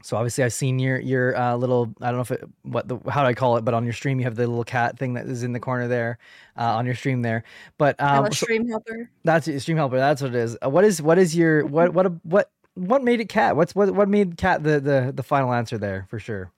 So 0.02 0.16
obviously 0.16 0.44
I've 0.44 0.52
seen 0.52 0.78
your 0.78 1.00
your 1.00 1.36
uh, 1.36 1.56
little 1.56 1.92
I 2.00 2.06
don't 2.06 2.16
know 2.16 2.20
if 2.20 2.30
it 2.30 2.44
what 2.62 2.86
the 2.86 2.98
how 3.10 3.22
do 3.22 3.28
I 3.28 3.34
call 3.34 3.56
it, 3.56 3.64
but 3.64 3.74
on 3.74 3.82
your 3.82 3.92
stream 3.92 4.20
you 4.20 4.24
have 4.24 4.36
the 4.36 4.46
little 4.46 4.62
cat 4.62 4.98
thing 4.98 5.14
that 5.14 5.26
is 5.26 5.42
in 5.42 5.52
the 5.52 5.58
corner 5.58 5.88
there, 5.88 6.18
uh, 6.56 6.76
on 6.76 6.86
your 6.86 6.94
stream 6.94 7.22
there. 7.22 7.42
But 7.76 8.00
um, 8.00 8.26
so- 8.26 8.44
stream 8.44 8.68
helper. 8.68 9.10
that's 9.24 9.46
stream 9.62 9.76
helper. 9.76 9.96
That's 9.96 10.22
what 10.22 10.28
it 10.28 10.36
is. 10.36 10.56
Uh, 10.64 10.70
what 10.70 10.84
is 10.84 11.02
what 11.02 11.18
is 11.18 11.34
your 11.34 11.66
what 11.66 11.92
what 11.92 12.06
what 12.24 12.50
what 12.74 13.02
made 13.02 13.20
it 13.20 13.28
cat? 13.28 13.56
What's 13.56 13.74
what 13.74 13.92
what 13.94 14.08
made 14.08 14.36
cat 14.36 14.62
the 14.62 14.78
the 14.78 15.12
the 15.14 15.22
final 15.24 15.52
answer 15.52 15.76
there 15.76 16.06
for 16.08 16.20
sure? 16.20 16.52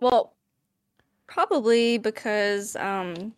Well, 0.00 0.34
probably 1.28 1.98
because 1.98 2.74
um 2.76 3.32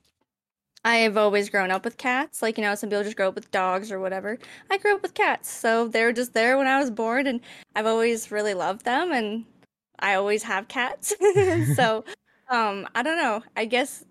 I 0.84 0.96
have 0.98 1.16
always 1.16 1.50
grown 1.50 1.70
up 1.70 1.84
with 1.84 1.96
cats. 1.96 2.42
Like, 2.42 2.56
you 2.56 2.64
know, 2.64 2.74
some 2.74 2.88
people 2.90 3.04
just 3.04 3.16
grow 3.16 3.28
up 3.28 3.34
with 3.34 3.50
dogs 3.50 3.90
or 3.90 4.00
whatever. 4.00 4.38
I 4.70 4.78
grew 4.78 4.94
up 4.94 5.02
with 5.02 5.14
cats. 5.14 5.50
So 5.50 5.88
they 5.88 6.04
were 6.04 6.12
just 6.12 6.34
there 6.34 6.56
when 6.56 6.66
I 6.66 6.78
was 6.78 6.90
born 6.90 7.26
and 7.26 7.40
I've 7.74 7.86
always 7.86 8.30
really 8.30 8.54
loved 8.54 8.84
them 8.84 9.12
and 9.12 9.44
I 9.98 10.14
always 10.14 10.42
have 10.44 10.68
cats. 10.68 11.14
so 11.74 12.04
um 12.48 12.88
I 12.94 13.02
don't 13.02 13.16
know. 13.16 13.42
I 13.56 13.64
guess 13.64 14.04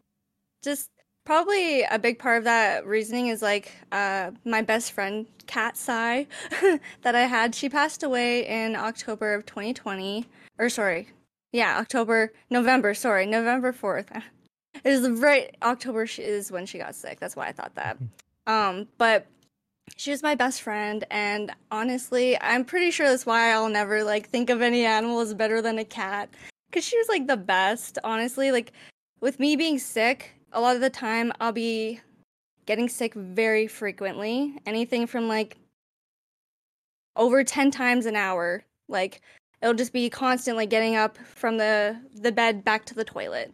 just 0.64 0.90
probably 1.26 1.84
a 1.84 2.00
big 2.00 2.20
part 2.20 2.38
of 2.40 2.44
that 2.46 2.86
reasoning 2.86 3.28
is 3.28 3.42
like 3.42 3.72
uh 3.92 4.32
my 4.46 4.62
best 4.62 4.92
friend 4.92 5.26
Cat 5.48 5.78
Sai 5.78 6.28
that 7.02 7.16
I 7.16 7.22
had. 7.22 7.56
She 7.56 7.70
passed 7.70 8.04
away 8.04 8.46
in 8.46 8.76
October 8.76 9.34
of 9.34 9.46
2020. 9.46 10.26
Or 10.60 10.70
sorry, 10.70 11.10
yeah, 11.52 11.78
October, 11.80 12.34
November, 12.50 12.94
sorry, 12.94 13.26
November 13.26 13.72
4th. 13.72 14.22
It 14.84 15.00
was 15.00 15.10
right 15.22 15.56
October 15.62 16.08
is 16.18 16.52
when 16.52 16.66
she 16.66 16.78
got 16.78 16.96
sick. 16.96 17.20
That's 17.20 17.36
why 17.36 17.48
I 17.48 17.52
thought 17.52 17.76
that. 17.76 17.98
Um, 18.46 18.88
but 18.98 19.28
she 19.96 20.12
was 20.12 20.24
my 20.24 20.36
best 20.36 20.62
friend 20.62 21.06
and 21.10 21.52
honestly, 21.72 22.40
I'm 22.42 22.66
pretty 22.66 22.92
sure 22.92 23.08
that's 23.08 23.26
why 23.26 23.52
I'll 23.52 23.70
never 23.70 24.04
like 24.04 24.30
think 24.30 24.50
of 24.50 24.62
any 24.62 24.86
animal 24.86 25.20
as 25.20 25.34
better 25.34 25.62
than 25.62 25.80
a 25.80 25.86
cat 25.86 26.30
cuz 26.72 26.84
she 26.84 26.98
was 26.98 27.08
like 27.08 27.28
the 27.28 27.38
best, 27.38 27.98
honestly. 28.04 28.52
Like 28.52 28.74
with 29.22 29.40
me 29.40 29.56
being 29.56 29.80
sick, 29.80 30.34
a 30.52 30.62
lot 30.62 30.76
of 30.76 30.82
the 30.82 30.90
time 30.90 31.32
I'll 31.40 31.52
be 31.52 32.02
getting 32.66 32.90
sick 32.90 33.14
very 33.14 33.68
frequently. 33.68 34.58
Anything 34.66 35.08
from 35.08 35.28
like 35.28 35.58
over 37.16 37.44
10 37.44 37.72
times 37.72 38.06
an 38.06 38.16
hour. 38.16 38.64
Like 38.88 39.22
it'll 39.62 39.74
just 39.74 39.94
be 39.94 40.10
constantly 40.10 40.66
getting 40.66 40.96
up 40.96 41.18
from 41.18 41.58
the 41.58 42.00
the 42.14 42.32
bed 42.32 42.64
back 42.64 42.86
to 42.86 42.94
the 42.94 43.04
toilet. 43.04 43.54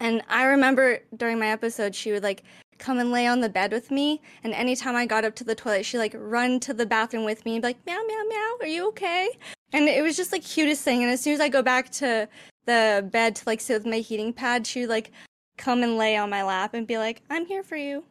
And 0.00 0.22
I 0.28 0.44
remember 0.44 1.00
during 1.16 1.38
my 1.38 1.48
episode 1.48 1.94
she 1.94 2.12
would 2.12 2.22
like 2.22 2.42
come 2.78 2.98
and 2.98 3.12
lay 3.12 3.26
on 3.26 3.40
the 3.40 3.48
bed 3.48 3.72
with 3.72 3.90
me 3.90 4.22
and 4.42 4.54
anytime 4.54 4.96
I 4.96 5.04
got 5.04 5.24
up 5.26 5.34
to 5.36 5.44
the 5.44 5.54
toilet 5.54 5.84
she'd 5.84 5.98
like 5.98 6.14
run 6.16 6.58
to 6.60 6.72
the 6.72 6.86
bathroom 6.86 7.24
with 7.24 7.44
me 7.44 7.56
and 7.56 7.62
be 7.62 7.68
like 7.68 7.86
meow 7.86 8.00
meow 8.06 8.22
meow 8.28 8.56
are 8.60 8.66
you 8.66 8.88
okay? 8.88 9.28
And 9.72 9.86
it 9.86 10.02
was 10.02 10.16
just 10.16 10.32
like 10.32 10.42
cutest 10.42 10.82
thing 10.82 11.02
and 11.02 11.12
as 11.12 11.20
soon 11.20 11.34
as 11.34 11.40
I 11.40 11.48
go 11.48 11.62
back 11.62 11.90
to 11.92 12.28
the 12.66 13.06
bed 13.12 13.36
to 13.36 13.42
like 13.46 13.60
sit 13.60 13.74
with 13.74 13.86
my 13.86 13.98
heating 13.98 14.32
pad 14.32 14.66
she 14.66 14.80
would 14.80 14.90
like 14.90 15.10
come 15.58 15.82
and 15.82 15.98
lay 15.98 16.16
on 16.16 16.30
my 16.30 16.42
lap 16.42 16.74
and 16.74 16.86
be 16.86 16.98
like 16.98 17.22
I'm 17.28 17.44
here 17.44 17.62
for 17.62 17.76
you. 17.76 18.04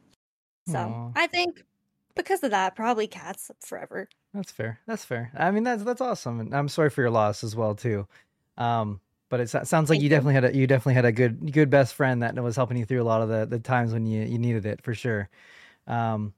So 0.68 0.78
Aw. 0.78 1.12
I 1.16 1.28
think 1.28 1.64
because 2.16 2.44
of 2.44 2.52
that, 2.52 2.76
probably 2.76 3.08
cats 3.08 3.50
forever. 3.62 4.08
That's 4.34 4.52
fair. 4.52 4.80
That's 4.86 5.04
fair. 5.04 5.32
I 5.36 5.52
mean, 5.52 5.64
that's 5.64 5.84
that's 5.84 6.02
awesome, 6.02 6.40
and 6.40 6.54
I'm 6.54 6.70
sorry 6.70 6.90
for 6.90 7.02
your 7.02 7.10
loss 7.10 7.44
as 7.44 7.56
well 7.56 7.74
too. 7.74 8.08
Um, 8.58 9.00
but 9.30 9.40
it 9.40 9.50
sounds 9.50 9.90
like 9.90 10.00
Thank 10.00 10.04
you 10.04 10.10
you. 10.10 10.10
definitely 10.10 10.34
had 10.36 10.46
a 10.46 10.56
you 10.56 10.68
definitely 10.68 10.96
had 10.96 11.06
a 11.06 11.12
good 11.12 11.52
good 11.54 11.70
best 11.70 11.94
friend 11.96 12.22
that 12.24 12.36
was 12.42 12.56
helping 12.56 12.78
you 12.78 12.86
through 12.86 13.02
a 13.02 13.04
lot 13.04 13.22
of 13.22 13.30
the 13.30 13.46
the 13.46 13.60
times 13.60 13.94
when 13.94 14.06
you 14.06 14.24
you 14.24 14.38
needed 14.40 14.66
it 14.66 14.82
for 14.82 14.94
sure. 14.94 15.30
Um, 15.88 16.34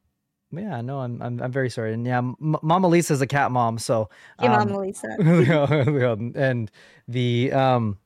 yeah, 0.51 0.82
no, 0.82 0.99
I'm 0.99 1.21
I'm 1.21 1.41
I'm 1.41 1.51
very 1.51 1.69
sorry, 1.69 1.93
and 1.93 2.06
yeah, 2.06 2.19
M- 2.19 2.38
Mama 2.62 2.88
Lisa's 2.88 3.21
a 3.21 3.27
cat 3.27 3.51
mom, 3.51 3.77
so 3.80 4.10
um, 4.39 4.51
Mama 4.51 4.80
Lisa. 4.80 5.08
and 6.36 6.71
the 7.08 7.51
um 7.54 7.97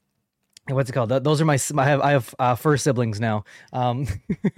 what's 0.69 0.89
it 0.89 0.93
called 0.93 1.09
those 1.09 1.41
are 1.41 1.45
my 1.45 1.59
i 1.77 1.85
have 1.85 2.01
i 2.01 2.11
have 2.11 2.35
uh, 2.39 2.55
first 2.55 2.83
siblings 2.83 3.19
now 3.19 3.43
um 3.73 4.07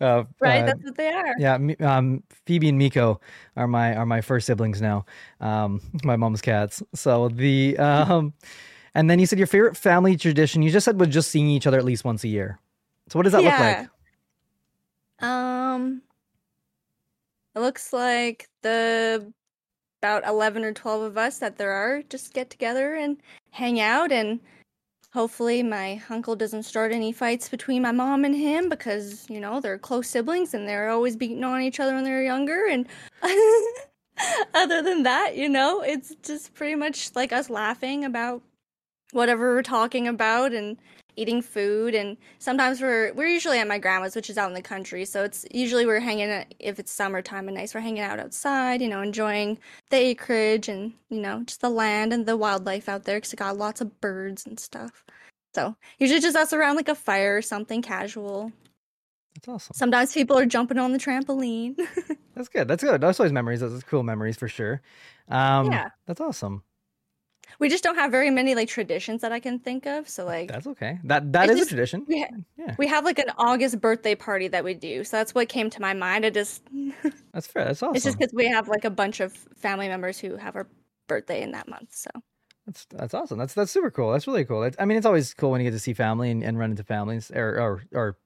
uh, 0.00 0.22
Right, 0.40 0.64
uh, 0.64 0.66
that's 0.66 0.82
what 0.84 0.96
they 0.96 1.08
are. 1.08 1.34
yeah 1.38 1.58
um 1.80 2.22
phoebe 2.46 2.68
and 2.68 2.78
miko 2.78 3.20
are 3.56 3.66
my 3.66 3.94
are 3.96 4.06
my 4.06 4.20
first 4.20 4.46
siblings 4.46 4.80
now 4.80 5.04
um 5.40 5.80
my 6.04 6.16
mom's 6.16 6.40
cats 6.40 6.82
so 6.94 7.28
the 7.28 7.76
um 7.78 8.32
and 8.94 9.08
then 9.10 9.18
you 9.18 9.26
said 9.26 9.38
your 9.38 9.46
favorite 9.46 9.76
family 9.76 10.16
tradition 10.16 10.62
you 10.62 10.70
just 10.70 10.84
said 10.84 10.98
was 10.98 11.08
just 11.08 11.30
seeing 11.30 11.48
each 11.48 11.66
other 11.66 11.78
at 11.78 11.84
least 11.84 12.04
once 12.04 12.24
a 12.24 12.28
year 12.28 12.58
so 13.08 13.18
what 13.18 13.22
does 13.24 13.32
that 13.32 13.42
look 13.42 13.52
like 13.78 13.88
Um, 15.20 16.02
it 17.56 17.60
looks 17.60 17.92
like 17.92 18.48
the 18.62 19.32
about 20.00 20.24
eleven 20.26 20.62
or 20.62 20.72
twelve 20.72 21.02
of 21.02 21.18
us 21.18 21.38
that 21.38 21.56
there 21.58 21.72
are 21.72 22.02
just 22.02 22.32
get 22.32 22.50
together 22.50 22.94
and 22.94 23.16
hang 23.50 23.80
out, 23.80 24.12
and 24.12 24.38
hopefully 25.12 25.62
my 25.64 26.00
uncle 26.08 26.36
doesn't 26.36 26.62
start 26.62 26.92
any 26.92 27.10
fights 27.10 27.48
between 27.48 27.82
my 27.82 27.90
mom 27.90 28.24
and 28.24 28.36
him 28.36 28.68
because 28.68 29.28
you 29.28 29.40
know 29.40 29.60
they're 29.60 29.78
close 29.78 30.08
siblings 30.08 30.54
and 30.54 30.68
they're 30.68 30.90
always 30.90 31.16
beating 31.16 31.42
on 31.42 31.62
each 31.62 31.80
other 31.80 31.94
when 31.94 32.04
they're 32.04 32.22
younger. 32.22 32.66
And 32.70 32.86
other 34.54 34.82
than 34.82 35.02
that, 35.02 35.36
you 35.36 35.48
know, 35.48 35.80
it's 35.82 36.14
just 36.22 36.54
pretty 36.54 36.76
much 36.76 37.14
like 37.16 37.32
us 37.32 37.50
laughing 37.50 38.04
about 38.04 38.42
whatever 39.12 39.54
we're 39.54 39.62
talking 39.62 40.06
about 40.06 40.52
and 40.52 40.76
eating 41.16 41.42
food. 41.42 41.94
And 41.94 42.16
sometimes 42.38 42.80
we're 42.80 43.12
we're 43.12 43.28
usually 43.28 43.58
at 43.58 43.68
my 43.68 43.78
grandma's 43.78 44.14
which 44.14 44.30
is 44.30 44.38
out 44.38 44.48
in 44.48 44.54
the 44.54 44.62
country. 44.62 45.04
So 45.04 45.24
it's 45.24 45.44
usually 45.50 45.86
we're 45.86 46.00
hanging 46.00 46.30
out 46.30 46.46
if 46.58 46.78
it's 46.78 46.92
summertime 46.92 47.48
and 47.48 47.56
nice 47.56 47.74
we're 47.74 47.80
hanging 47.80 48.02
out 48.02 48.18
outside 48.20 48.80
you 48.80 48.88
know 48.88 49.02
enjoying 49.02 49.58
the 49.90 49.96
acreage 49.96 50.68
and 50.68 50.92
you 51.10 51.20
know 51.20 51.42
just 51.44 51.60
the 51.60 51.70
land 51.70 52.12
and 52.12 52.26
the 52.26 52.36
wildlife 52.36 52.88
out 52.88 53.04
there 53.04 53.16
because 53.18 53.32
it 53.32 53.36
got 53.36 53.56
lots 53.56 53.80
of 53.80 54.00
birds 54.00 54.46
and 54.46 54.58
stuff. 54.60 55.04
So 55.54 55.74
usually 55.98 56.20
just 56.20 56.36
us 56.36 56.52
around 56.52 56.76
like 56.76 56.88
a 56.88 56.94
fire 56.94 57.36
or 57.36 57.42
something 57.42 57.82
casual. 57.82 58.52
That's 59.34 59.48
awesome. 59.48 59.74
Sometimes 59.74 60.12
people 60.12 60.38
are 60.38 60.46
jumping 60.46 60.78
on 60.78 60.92
the 60.92 60.98
trampoline. 60.98 61.76
That's 62.34 62.48
good. 62.48 62.68
That's 62.68 62.82
good. 62.82 63.00
That's 63.00 63.18
always 63.18 63.32
memories. 63.32 63.60
Those 63.60 63.80
are 63.80 63.86
cool 63.86 64.02
memories 64.02 64.36
for 64.36 64.48
sure. 64.48 64.80
Um 65.28 65.72
Yeah. 65.72 65.88
that's 66.06 66.20
awesome 66.20 66.62
we 67.58 67.68
just 67.68 67.82
don't 67.84 67.96
have 67.96 68.10
very 68.10 68.30
many 68.30 68.54
like 68.54 68.68
traditions 68.68 69.22
that 69.22 69.32
i 69.32 69.40
can 69.40 69.58
think 69.58 69.86
of 69.86 70.08
so 70.08 70.24
like 70.24 70.50
that's 70.50 70.66
okay 70.66 70.98
that 71.04 71.32
that 71.32 71.48
is 71.50 71.58
just- 71.58 71.70
a 71.70 71.74
tradition 71.74 72.04
we, 72.08 72.20
ha- 72.20 72.28
mm, 72.32 72.44
Yeah. 72.56 72.74
we 72.78 72.86
have 72.86 73.04
like 73.04 73.18
an 73.18 73.30
august 73.38 73.80
birthday 73.80 74.14
party 74.14 74.48
that 74.48 74.64
we 74.64 74.74
do 74.74 75.04
so 75.04 75.16
that's 75.16 75.34
what 75.34 75.48
came 75.48 75.70
to 75.70 75.80
my 75.80 75.94
mind 75.94 76.24
i 76.26 76.30
just 76.30 76.62
that's 77.32 77.46
fair 77.46 77.64
that's 77.64 77.82
awesome 77.82 77.96
It's 77.96 78.04
just 78.04 78.18
because 78.18 78.32
we 78.34 78.46
have 78.48 78.68
like 78.68 78.84
a 78.84 78.90
bunch 78.90 79.20
of 79.20 79.32
family 79.56 79.88
members 79.88 80.18
who 80.18 80.36
have 80.36 80.56
our 80.56 80.66
birthday 81.06 81.42
in 81.42 81.52
that 81.52 81.66
month. 81.68 81.94
So 81.94 82.10
That's 82.66 82.84
that's 82.90 83.14
awesome. 83.14 83.38
That's 83.38 83.54
that's 83.54 83.72
super 83.72 83.90
cool. 83.90 84.12
That's 84.12 84.26
really 84.26 84.44
cool. 84.44 84.62
It's, 84.64 84.76
I 84.78 84.84
mean, 84.84 84.98
it's 84.98 85.06
always 85.06 85.32
cool 85.32 85.50
when 85.52 85.60
you 85.62 85.66
get 85.70 85.74
to 85.74 85.78
see 85.80 85.94
family 85.94 86.30
and, 86.30 86.44
and 86.44 86.58
run 86.58 86.70
into 86.72 86.84
families 86.84 87.30
or 87.34 87.48
or 87.58 87.82
or 87.92 88.16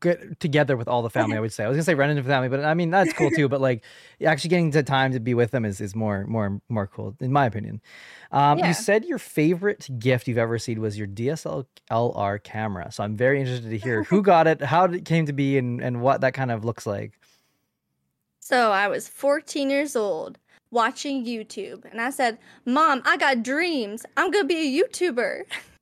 get 0.00 0.40
together 0.40 0.76
with 0.76 0.88
all 0.88 1.02
the 1.02 1.10
family. 1.10 1.36
I 1.36 1.40
would 1.40 1.52
say. 1.52 1.64
I 1.64 1.68
was 1.68 1.76
gonna 1.76 1.84
say 1.84 1.94
run 1.94 2.10
into 2.10 2.22
family, 2.22 2.48
but 2.48 2.64
I 2.64 2.74
mean 2.74 2.90
that's 2.90 3.12
cool 3.12 3.30
too. 3.30 3.48
But 3.48 3.60
like 3.60 3.84
actually 4.24 4.50
getting 4.50 4.70
to 4.72 4.82
time 4.82 5.12
to 5.12 5.20
be 5.20 5.34
with 5.34 5.50
them 5.50 5.64
is, 5.64 5.80
is 5.80 5.94
more 5.94 6.26
more 6.26 6.60
more 6.68 6.86
cool 6.86 7.14
in 7.20 7.32
my 7.32 7.46
opinion. 7.46 7.80
Um, 8.32 8.58
Yeah. 8.58 8.68
You 8.68 8.74
said 8.74 9.04
your 9.04 9.18
favorite 9.18 9.88
gift 9.98 10.28
you've 10.28 10.38
ever 10.38 10.52
received 10.52 10.80
was 10.80 10.98
your 10.98 11.06
DSLR 11.06 12.42
camera. 12.42 12.90
So 12.90 13.04
I'm 13.04 13.16
very 13.16 13.40
interested 13.40 13.70
to 13.70 13.78
hear 13.78 14.04
who 14.04 14.22
got 14.32 14.46
it, 14.46 14.62
how 14.62 14.84
it 14.84 15.04
came 15.04 15.26
to 15.26 15.32
be, 15.32 15.58
and 15.58 15.80
and 15.80 16.00
what 16.00 16.20
that 16.22 16.34
kind 16.34 16.50
of 16.50 16.64
looks 16.64 16.86
like. 16.86 17.12
so 18.40 18.72
I 18.72 18.88
was 18.88 19.08
14 19.08 19.70
years 19.70 19.96
old 19.96 20.38
watching 20.70 21.24
YouTube 21.24 21.84
and 21.90 22.00
I 22.00 22.10
said, 22.10 22.38
"Mom, 22.64 23.02
I 23.04 23.16
got 23.16 23.42
dreams. 23.42 24.04
I'm 24.16 24.32
to 24.32 24.44
be 24.44 24.56
a 24.78 24.82
YouTuber." 24.82 25.42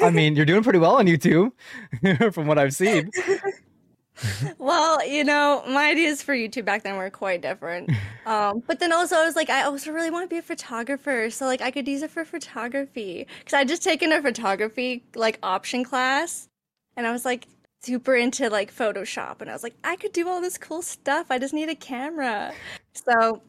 I 0.00 0.10
mean, 0.10 0.36
you're 0.36 0.46
doing 0.46 0.62
pretty 0.62 0.78
well 0.78 0.96
on 0.96 1.06
YouTube, 1.06 1.52
from 2.32 2.46
what 2.46 2.58
I've 2.58 2.74
seen. 2.74 3.10
well, 4.58 5.06
you 5.06 5.24
know, 5.24 5.62
my 5.68 5.90
ideas 5.90 6.22
for 6.22 6.34
YouTube 6.34 6.64
back 6.64 6.82
then 6.82 6.96
were 6.96 7.10
quite 7.10 7.42
different. 7.42 7.90
Um, 8.26 8.60
but 8.66 8.80
then 8.80 8.92
also 8.92 9.14
I 9.14 9.24
was 9.24 9.36
like, 9.36 9.50
I 9.50 9.62
also 9.62 9.92
really 9.92 10.10
want 10.10 10.28
to 10.28 10.34
be 10.34 10.38
a 10.38 10.42
photographer, 10.42 11.30
so 11.30 11.46
like 11.46 11.60
I 11.60 11.70
could 11.70 11.86
use 11.86 12.02
it 12.02 12.10
for 12.10 12.24
photography 12.24 13.24
because 13.38 13.54
I 13.54 13.62
just 13.62 13.84
taken 13.84 14.10
a 14.10 14.20
photography 14.20 15.04
like 15.14 15.38
option 15.44 15.84
class, 15.84 16.48
and 16.96 17.06
I 17.06 17.12
was 17.12 17.24
like 17.24 17.46
super 17.82 18.16
into 18.16 18.50
like 18.50 18.74
Photoshop, 18.74 19.42
and 19.42 19.48
I 19.48 19.52
was 19.52 19.62
like, 19.62 19.76
I 19.84 19.94
could 19.94 20.10
do 20.10 20.28
all 20.28 20.40
this 20.40 20.58
cool 20.58 20.82
stuff. 20.82 21.28
I 21.30 21.38
just 21.38 21.54
need 21.54 21.68
a 21.68 21.76
camera. 21.76 22.52
So 22.94 23.42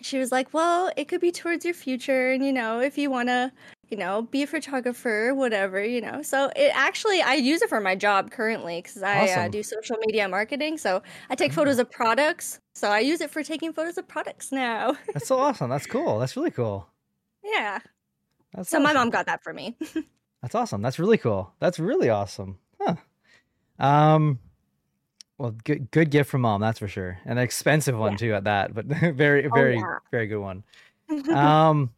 she 0.00 0.18
was 0.18 0.30
like, 0.30 0.54
well, 0.54 0.92
it 0.96 1.08
could 1.08 1.20
be 1.20 1.32
towards 1.32 1.64
your 1.64 1.74
future, 1.74 2.30
and 2.30 2.46
you 2.46 2.52
know, 2.52 2.78
if 2.78 2.96
you 2.96 3.10
want 3.10 3.30
to 3.30 3.50
you 3.94 4.00
know, 4.00 4.22
be 4.22 4.42
a 4.42 4.46
photographer, 4.48 5.32
whatever, 5.36 5.80
you 5.84 6.00
know. 6.00 6.20
So 6.20 6.50
it 6.56 6.72
actually, 6.74 7.22
I 7.22 7.34
use 7.34 7.62
it 7.62 7.68
for 7.68 7.78
my 7.80 7.94
job 7.94 8.32
currently 8.32 8.82
because 8.82 9.04
I 9.04 9.28
uh, 9.28 9.46
do 9.46 9.62
social 9.62 9.96
media 10.04 10.28
marketing. 10.28 10.78
So 10.78 11.00
I 11.30 11.36
take 11.36 11.52
photos 11.52 11.78
of 11.78 11.88
products. 11.92 12.58
So 12.74 12.88
I 12.90 12.98
use 12.98 13.20
it 13.20 13.30
for 13.30 13.44
taking 13.44 13.72
photos 13.72 13.96
of 13.96 14.08
products 14.08 14.50
now. 14.50 14.96
That's 15.12 15.28
so 15.28 15.38
awesome. 15.38 15.70
That's 15.70 15.86
cool. 15.86 16.18
That's 16.18 16.36
really 16.36 16.50
cool. 16.50 16.88
yeah. 17.44 17.78
That's 18.52 18.68
So 18.68 18.80
my 18.80 18.92
mom 18.92 19.10
got 19.10 19.26
that 19.26 19.44
for 19.44 19.52
me. 19.52 19.76
That's 20.42 20.56
awesome. 20.56 20.82
That's 20.82 20.98
really 20.98 21.18
cool. 21.18 21.52
That's 21.60 21.78
really 21.78 22.08
awesome. 22.10 22.58
Huh. 22.80 22.96
Um 23.78 24.40
well 25.38 25.52
good 25.62 25.88
good 25.92 26.10
gift 26.10 26.30
from 26.30 26.40
mom, 26.40 26.60
that's 26.60 26.80
for 26.80 26.88
sure. 26.88 27.18
An 27.26 27.38
expensive 27.38 27.96
one 27.96 28.12
Yeah. 28.12 28.18
too 28.18 28.34
at 28.34 28.44
that, 28.44 28.74
but 28.74 28.86
very 29.14 29.46
Oh, 29.46 29.54
very 29.54 29.76
yeah. 29.76 29.98
very 30.10 30.26
good 30.26 30.40
one. 30.40 30.64
Um 31.28 31.90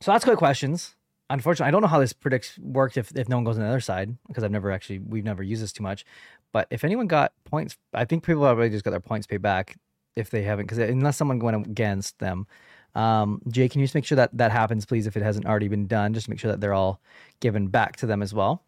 so 0.00 0.12
that's 0.12 0.24
quick 0.24 0.38
questions. 0.38 0.94
Unfortunately, 1.30 1.68
I 1.68 1.70
don't 1.70 1.82
know 1.82 1.88
how 1.88 2.00
this 2.00 2.12
predicts 2.12 2.58
worked 2.58 2.96
if, 2.96 3.10
if 3.16 3.28
no 3.28 3.36
one 3.36 3.44
goes 3.44 3.56
on 3.56 3.62
the 3.62 3.68
other 3.68 3.80
side 3.80 4.16
because 4.28 4.44
I've 4.44 4.50
never 4.50 4.70
actually 4.70 4.98
we've 4.98 5.24
never 5.24 5.42
used 5.42 5.62
this 5.62 5.72
too 5.72 5.82
much. 5.82 6.04
But 6.52 6.68
if 6.70 6.84
anyone 6.84 7.06
got 7.06 7.32
points, 7.44 7.76
I 7.92 8.04
think 8.04 8.24
people 8.24 8.44
already 8.44 8.70
just 8.70 8.84
got 8.84 8.90
their 8.90 9.00
points 9.00 9.26
paid 9.26 9.42
back 9.42 9.76
if 10.16 10.30
they 10.30 10.42
haven't 10.42 10.66
because 10.66 10.78
unless 10.78 11.16
someone 11.16 11.38
went 11.38 11.66
against 11.66 12.18
them. 12.18 12.46
Um, 12.94 13.42
Jay, 13.48 13.68
can 13.68 13.80
you 13.80 13.86
just 13.86 13.94
make 13.94 14.04
sure 14.04 14.16
that 14.16 14.36
that 14.36 14.52
happens, 14.52 14.86
please, 14.86 15.06
if 15.06 15.16
it 15.16 15.22
hasn't 15.22 15.46
already 15.46 15.66
been 15.68 15.86
done? 15.86 16.14
Just 16.14 16.28
make 16.28 16.38
sure 16.38 16.50
that 16.50 16.60
they're 16.60 16.74
all 16.74 17.00
given 17.40 17.66
back 17.66 17.96
to 17.96 18.06
them 18.06 18.22
as 18.22 18.32
well. 18.32 18.62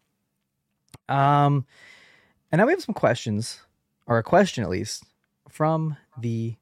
Um, 1.07 1.65
and 2.51 2.59
now 2.59 2.65
we 2.65 2.73
have 2.73 2.81
some 2.81 2.93
questions, 2.93 3.61
or 4.05 4.17
a 4.17 4.23
question 4.23 4.63
at 4.63 4.69
least, 4.69 5.05
from 5.47 5.95
the 6.17 6.55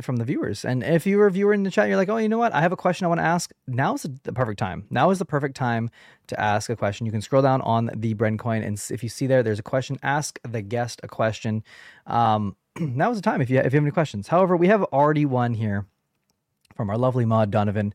from 0.00 0.16
the 0.16 0.24
viewers. 0.24 0.64
And 0.64 0.82
if 0.82 1.06
you 1.06 1.18
were 1.18 1.26
a 1.26 1.30
viewer 1.30 1.52
in 1.52 1.62
the 1.62 1.70
chat, 1.70 1.88
you're 1.88 1.96
like, 1.96 2.08
oh, 2.08 2.16
you 2.18 2.28
know 2.28 2.38
what? 2.38 2.54
I 2.54 2.60
have 2.60 2.72
a 2.72 2.76
question 2.76 3.04
I 3.04 3.08
want 3.08 3.20
to 3.20 3.26
ask. 3.26 3.52
Now 3.66 3.94
is 3.94 4.06
the 4.22 4.32
perfect 4.32 4.58
time. 4.58 4.86
Now 4.90 5.10
is 5.10 5.18
the 5.18 5.24
perfect 5.24 5.56
time 5.56 5.90
to 6.28 6.40
ask 6.40 6.70
a 6.70 6.76
question. 6.76 7.06
You 7.06 7.12
can 7.12 7.22
scroll 7.22 7.42
down 7.42 7.60
on 7.62 7.90
the 7.94 8.14
Bren 8.14 8.38
coin, 8.38 8.62
and 8.62 8.80
if 8.90 9.02
you 9.02 9.08
see 9.08 9.26
there, 9.26 9.42
there's 9.42 9.58
a 9.58 9.64
question. 9.64 9.98
Ask 10.02 10.38
the 10.48 10.62
guest 10.62 11.00
a 11.02 11.08
question. 11.08 11.64
Um, 12.06 12.56
now 12.78 13.10
is 13.10 13.18
the 13.18 13.22
time 13.22 13.40
if 13.40 13.50
you 13.50 13.58
if 13.58 13.72
you 13.72 13.78
have 13.78 13.84
any 13.84 13.90
questions. 13.90 14.28
However, 14.28 14.56
we 14.56 14.68
have 14.68 14.82
already 14.84 15.24
one 15.26 15.54
here 15.54 15.86
from 16.76 16.90
our 16.90 16.98
lovely 16.98 17.24
mod 17.24 17.50
Donovan. 17.50 17.92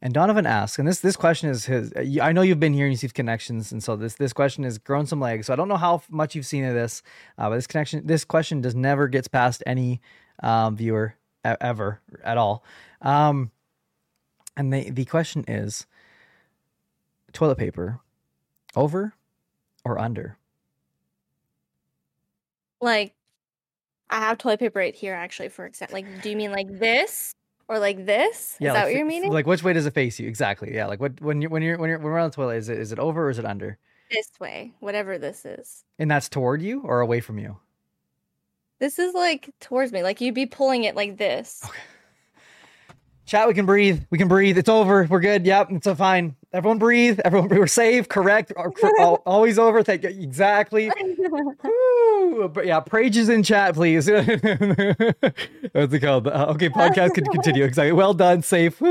And 0.00 0.12
Donovan 0.12 0.44
asks, 0.44 0.78
and 0.78 0.86
this 0.86 1.00
this 1.00 1.16
question 1.16 1.48
is 1.48 1.64
his. 1.64 1.92
I 2.20 2.32
know 2.32 2.42
you've 2.42 2.60
been 2.60 2.74
here 2.74 2.84
and 2.84 2.92
you 2.92 2.98
see 2.98 3.08
connections, 3.08 3.72
and 3.72 3.82
so 3.82 3.96
this 3.96 4.14
this 4.14 4.34
question 4.34 4.64
has 4.64 4.76
grown 4.76 5.06
some 5.06 5.20
legs. 5.20 5.46
So 5.46 5.52
I 5.52 5.56
don't 5.56 5.68
know 5.68 5.76
how 5.76 6.02
much 6.10 6.34
you've 6.34 6.46
seen 6.46 6.64
of 6.64 6.74
this, 6.74 7.02
uh, 7.38 7.48
but 7.48 7.56
this 7.56 7.66
connection, 7.66 8.06
this 8.06 8.24
question 8.24 8.60
does 8.60 8.74
never 8.74 9.08
gets 9.08 9.28
past 9.28 9.62
any 9.66 10.02
um, 10.42 10.76
viewer 10.76 11.16
ever 11.44 12.00
at 12.22 12.38
all. 12.38 12.64
Um, 13.02 13.50
and 14.56 14.72
the 14.72 14.90
the 14.90 15.04
question 15.04 15.44
is, 15.48 15.86
toilet 17.32 17.58
paper, 17.58 18.00
over 18.76 19.14
or 19.84 19.98
under? 19.98 20.38
like, 22.80 23.14
I 24.10 24.20
have 24.20 24.38
toilet 24.38 24.60
paper 24.60 24.78
right 24.78 24.94
here, 24.94 25.14
actually, 25.14 25.48
for 25.48 25.64
example. 25.64 25.94
Like, 25.94 26.22
do 26.22 26.30
you 26.30 26.36
mean 26.36 26.52
like 26.52 26.68
this 26.68 27.34
or 27.66 27.78
like 27.78 28.04
this? 28.04 28.52
Is 28.52 28.58
that 28.60 28.84
what 28.84 28.94
you're 28.94 29.06
meaning? 29.06 29.32
Like 29.32 29.46
which 29.46 29.62
way 29.62 29.72
does 29.72 29.86
it 29.86 29.94
face 29.94 30.20
you 30.20 30.28
exactly? 30.28 30.74
Yeah, 30.74 30.86
like 30.86 31.00
what 31.00 31.20
when 31.20 31.42
you 31.42 31.48
when 31.48 31.62
you're 31.62 31.78
when 31.78 31.88
you're 31.90 31.98
when 31.98 32.12
we're 32.12 32.18
on 32.18 32.30
the 32.30 32.36
toilet, 32.36 32.56
is 32.56 32.68
it 32.68 32.78
is 32.78 32.92
it 32.92 32.98
over 32.98 33.26
or 33.26 33.30
is 33.30 33.38
it 33.38 33.44
under? 33.44 33.78
this 34.10 34.30
way, 34.40 34.72
whatever 34.80 35.18
this 35.18 35.44
is. 35.44 35.84
And 35.98 36.10
that's 36.10 36.28
toward 36.28 36.62
you 36.62 36.82
or 36.82 37.00
away 37.00 37.20
from 37.20 37.38
you? 37.38 37.56
This 38.84 38.98
is 38.98 39.14
like 39.14 39.48
towards 39.60 39.92
me. 39.92 40.02
Like, 40.02 40.20
you'd 40.20 40.34
be 40.34 40.44
pulling 40.44 40.84
it 40.84 40.94
like 40.94 41.16
this. 41.16 41.62
Chat, 41.62 41.72
Chat, 43.24 43.48
we 43.48 43.54
can 43.54 43.64
breathe. 43.64 44.02
We 44.10 44.18
can 44.18 44.28
breathe. 44.28 44.58
It's 44.58 44.68
over. 44.68 45.06
We're 45.08 45.20
good. 45.20 45.46
Yep, 45.46 45.68
it's 45.70 45.86
a 45.86 45.96
fine. 45.96 46.36
Everyone 46.52 46.76
breathe. 46.76 47.18
Everyone, 47.24 47.48
we're 47.48 47.66
safe. 47.66 48.10
Correct. 48.10 48.52
Al- 48.58 48.74
al- 49.00 49.22
Always 49.24 49.58
over. 49.58 49.82
Thank 49.82 50.02
you. 50.02 50.10
Exactly. 50.10 50.90
But 52.52 52.66
yeah, 52.66 52.80
Prage 52.80 53.16
is 53.16 53.28
in 53.28 53.42
chat, 53.42 53.74
please. 53.74 54.08
What's 54.10 54.24
it 55.94 56.00
called? 56.00 56.26
Uh, 56.26 56.46
okay, 56.50 56.68
podcast 56.68 57.14
can 57.14 57.24
continue. 57.26 57.64
Exactly. 57.64 57.92
Well 57.92 58.12
done. 58.12 58.42
Safe. 58.42 58.82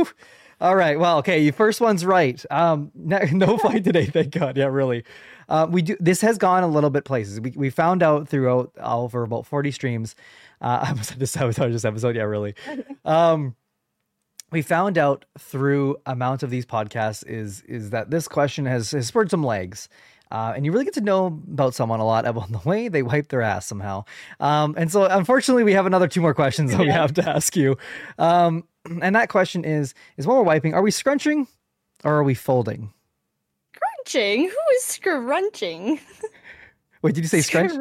All 0.61 0.75
right. 0.75 0.97
Well, 0.99 1.17
okay. 1.19 1.39
Your 1.43 1.51
first 1.53 1.81
one's 1.81 2.05
right. 2.05 2.43
Um, 2.49 2.91
no, 2.95 3.19
no 3.31 3.57
fight 3.57 3.83
today. 3.83 4.05
Thank 4.05 4.31
God. 4.31 4.55
Yeah, 4.55 4.65
really. 4.67 5.03
Uh, 5.49 5.67
we 5.69 5.81
do. 5.81 5.97
This 5.99 6.21
has 6.21 6.37
gone 6.37 6.63
a 6.63 6.67
little 6.67 6.89
bit 6.89 7.05
places. 7.05 7.39
We 7.39 7.53
we 7.55 7.69
found 7.69 8.03
out 8.03 8.27
throughout 8.27 8.71
over 8.79 9.23
about 9.23 9.45
forty 9.45 9.71
streams. 9.71 10.15
Uh, 10.61 10.85
I 10.89 10.93
was 10.93 11.07
to 11.07 11.27
sabotage 11.27 11.71
this 11.71 11.85
episode. 11.85 12.15
Yeah, 12.15 12.23
really. 12.23 12.55
Um, 13.05 13.55
we 14.53 14.61
found 14.61 14.97
out 14.97 15.25
through 15.37 15.97
amount 16.05 16.43
of 16.43 16.49
these 16.49 16.65
podcasts 16.65 17.27
is 17.27 17.61
is 17.63 17.89
that 17.89 18.11
this 18.11 18.27
question 18.27 18.65
has, 18.65 18.91
has 18.91 19.07
spurred 19.07 19.29
some 19.29 19.43
legs. 19.43 19.89
Uh, 20.31 20.53
and 20.55 20.65
you 20.65 20.71
really 20.71 20.85
get 20.85 20.95
to 20.95 21.01
know 21.01 21.27
about 21.27 21.75
someone 21.75 21.99
a 21.99 22.05
lot 22.05 22.25
about 22.25 22.51
the 22.51 22.61
way 22.67 22.87
they 22.87 23.03
wipe 23.03 23.27
their 23.29 23.41
ass 23.41 23.67
somehow. 23.67 24.03
Um, 24.39 24.73
and 24.77 24.91
so, 24.91 25.03
unfortunately, 25.05 25.63
we 25.63 25.73
have 25.73 25.85
another 25.85 26.07
two 26.07 26.21
more 26.21 26.33
questions 26.33 26.71
that 26.71 26.79
we 26.79 26.87
have 26.87 27.13
to 27.15 27.29
ask 27.29 27.55
you. 27.55 27.77
Um, 28.17 28.63
and 29.01 29.15
that 29.15 29.29
question 29.29 29.63
is: 29.63 29.93
is 30.17 30.25
when 30.25 30.37
we're 30.37 30.43
wiping, 30.43 30.73
are 30.73 30.81
we 30.81 30.91
scrunching 30.91 31.47
or 32.03 32.15
are 32.15 32.23
we 32.23 32.33
folding? 32.33 32.91
Scrunching? 34.05 34.41
Who 34.49 34.57
is 34.77 34.83
scrunching? 34.83 35.99
Wait, 37.01 37.15
did 37.15 37.23
you 37.23 37.27
say 37.27 37.41
scrunch? 37.41 37.71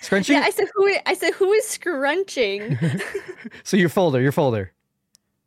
Scrunching? 0.00 0.36
Yeah, 0.36 0.42
I 0.44 0.50
said 0.50 0.68
who. 0.74 0.92
I 1.06 1.14
said 1.14 1.32
who 1.34 1.52
is 1.52 1.66
scrunching? 1.66 2.78
so 3.64 3.76
you're 3.76 3.88
folder, 3.88 4.20
you're 4.20 4.32
folder. 4.32 4.72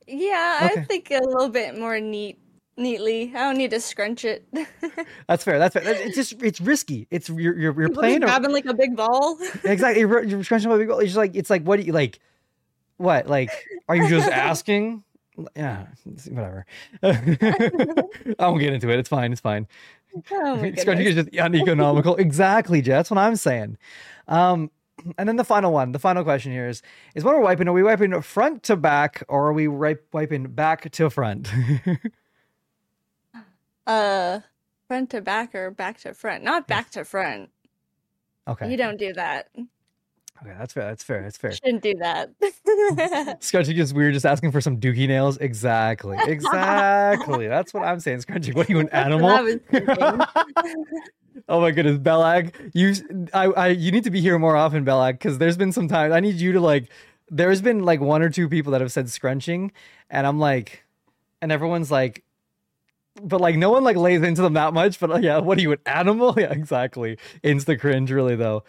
yeah, 0.07 0.69
Okay. 0.71 0.81
I 0.81 0.83
think 0.85 1.11
a 1.11 1.19
little 1.23 1.49
bit 1.49 1.77
more 1.77 1.99
neat, 1.99 2.39
neatly. 2.77 3.31
I 3.35 3.39
don't 3.39 3.57
need 3.57 3.71
to 3.71 3.79
scrunch 3.81 4.23
it. 4.25 4.45
That's 5.27 5.43
fair. 5.43 5.59
That's 5.59 5.73
fair. 5.73 5.83
It's 5.85 6.15
just 6.15 6.41
it's 6.41 6.61
risky. 6.61 7.07
It's 7.11 7.29
you're 7.29 7.57
you're, 7.57 7.79
you're 7.81 7.89
playing. 7.89 8.23
a- 8.23 8.27
grabbing 8.27 8.51
like 8.51 8.65
a 8.65 8.73
big 8.73 8.95
ball. 8.95 9.37
exactly. 9.63 9.99
You're, 10.01 10.23
you're 10.23 10.43
scrunching 10.43 10.69
my 10.69 10.77
big 10.77 10.87
goal. 10.87 10.99
It's 10.99 11.07
just 11.09 11.17
like 11.17 11.35
it's 11.35 11.49
like 11.49 11.63
what 11.63 11.77
do 11.79 11.85
you 11.85 11.93
like? 11.93 12.19
What 12.97 13.27
like? 13.27 13.49
Are 13.89 13.95
you 13.95 14.07
just 14.07 14.29
asking? 14.29 15.03
Yeah, 15.55 15.87
whatever. 16.29 16.65
I 17.01 17.07
won't 18.39 18.59
get 18.59 18.73
into 18.73 18.89
it. 18.89 18.99
It's 18.99 19.09
fine. 19.09 19.31
It's 19.31 19.41
fine. 19.41 19.65
Oh 20.31 20.55
my 20.57 20.71
Scrunching 20.75 21.05
goodness. 21.05 21.07
is 21.07 21.15
just 21.25 21.29
uneconomical. 21.37 22.15
exactly, 22.17 22.81
Jess. 22.81 22.93
That's 22.97 23.11
what 23.11 23.17
I'm 23.19 23.35
saying. 23.35 23.77
Um, 24.27 24.71
and 25.17 25.27
then 25.27 25.35
the 25.35 25.43
final 25.43 25.71
one, 25.71 25.93
the 25.93 25.99
final 25.99 26.23
question 26.23 26.51
here 26.51 26.67
is: 26.67 26.81
is 27.15 27.23
when 27.23 27.33
we're 27.35 27.41
wiping, 27.41 27.67
are 27.67 27.73
we 27.73 27.83
wiping 27.83 28.19
front 28.21 28.63
to 28.63 28.75
back, 28.75 29.23
or 29.27 29.47
are 29.47 29.53
we 29.53 29.67
wiping 29.67 30.47
back 30.49 30.91
to 30.91 31.09
front? 31.09 31.51
Uh, 33.87 34.39
front 34.87 35.09
to 35.09 35.21
back 35.21 35.55
or 35.55 35.71
back 35.71 35.99
to 35.99 36.13
front? 36.13 36.43
Not 36.43 36.67
back 36.67 36.91
to 36.91 37.03
front. 37.03 37.49
okay. 38.47 38.69
You 38.69 38.77
don't 38.77 38.97
do 38.97 39.11
that. 39.13 39.49
Okay, 40.43 40.55
that's 40.57 40.73
fair. 40.73 40.85
That's 40.85 41.03
fair. 41.03 41.21
That's 41.21 41.37
fair. 41.37 41.51
Shouldn't 41.51 41.83
do 41.83 41.93
that. 41.95 42.31
Scrunchy 43.41 43.75
just 43.75 43.93
we 43.93 44.03
were 44.03 44.11
just 44.11 44.25
asking 44.25 44.51
for 44.51 44.59
some 44.59 44.77
dookie 44.79 45.07
nails. 45.07 45.37
Exactly. 45.37 46.17
Exactly. 46.25 47.47
That's 47.47 47.73
what 47.73 47.83
I'm 47.83 47.99
saying. 47.99 48.19
Scrunchy, 48.19 48.55
what 48.55 48.67
are 48.69 48.71
you, 48.71 48.79
an 48.79 48.89
animal? 48.89 49.59
Oh 51.47 51.61
my 51.61 51.71
goodness, 51.71 51.97
Belag, 51.97 52.53
You 52.73 52.93
I, 53.33 53.45
I 53.45 53.67
you 53.69 53.91
need 53.91 54.03
to 54.03 54.11
be 54.11 54.19
here 54.19 54.37
more 54.37 54.55
often, 54.55 54.83
Belag, 54.83 55.13
because 55.13 55.37
there's 55.37 55.55
been 55.55 55.71
some 55.71 55.87
times 55.87 56.13
I 56.13 56.19
need 56.19 56.35
you 56.35 56.51
to 56.51 56.59
like 56.59 56.89
there's 57.29 57.61
been 57.61 57.83
like 57.83 58.01
one 58.01 58.21
or 58.21 58.29
two 58.29 58.49
people 58.49 58.73
that 58.73 58.81
have 58.81 58.91
said 58.91 59.09
scrunching, 59.09 59.71
and 60.09 60.27
I'm 60.27 60.39
like 60.39 60.83
and 61.41 61.51
everyone's 61.51 61.89
like 61.89 62.23
but 63.21 63.41
like 63.41 63.55
no 63.57 63.69
one 63.71 63.83
like 63.83 63.95
lays 63.95 64.21
into 64.21 64.41
them 64.41 64.53
that 64.53 64.73
much. 64.73 64.99
But 64.99 65.11
uh, 65.11 65.17
yeah, 65.17 65.37
what 65.39 65.57
are 65.57 65.61
you, 65.61 65.71
an 65.71 65.79
animal? 65.85 66.35
Yeah, 66.39 66.51
exactly. 66.51 67.17
Insta 67.43 67.79
cringe, 67.79 68.11
really 68.11 68.35
though. 68.35 68.63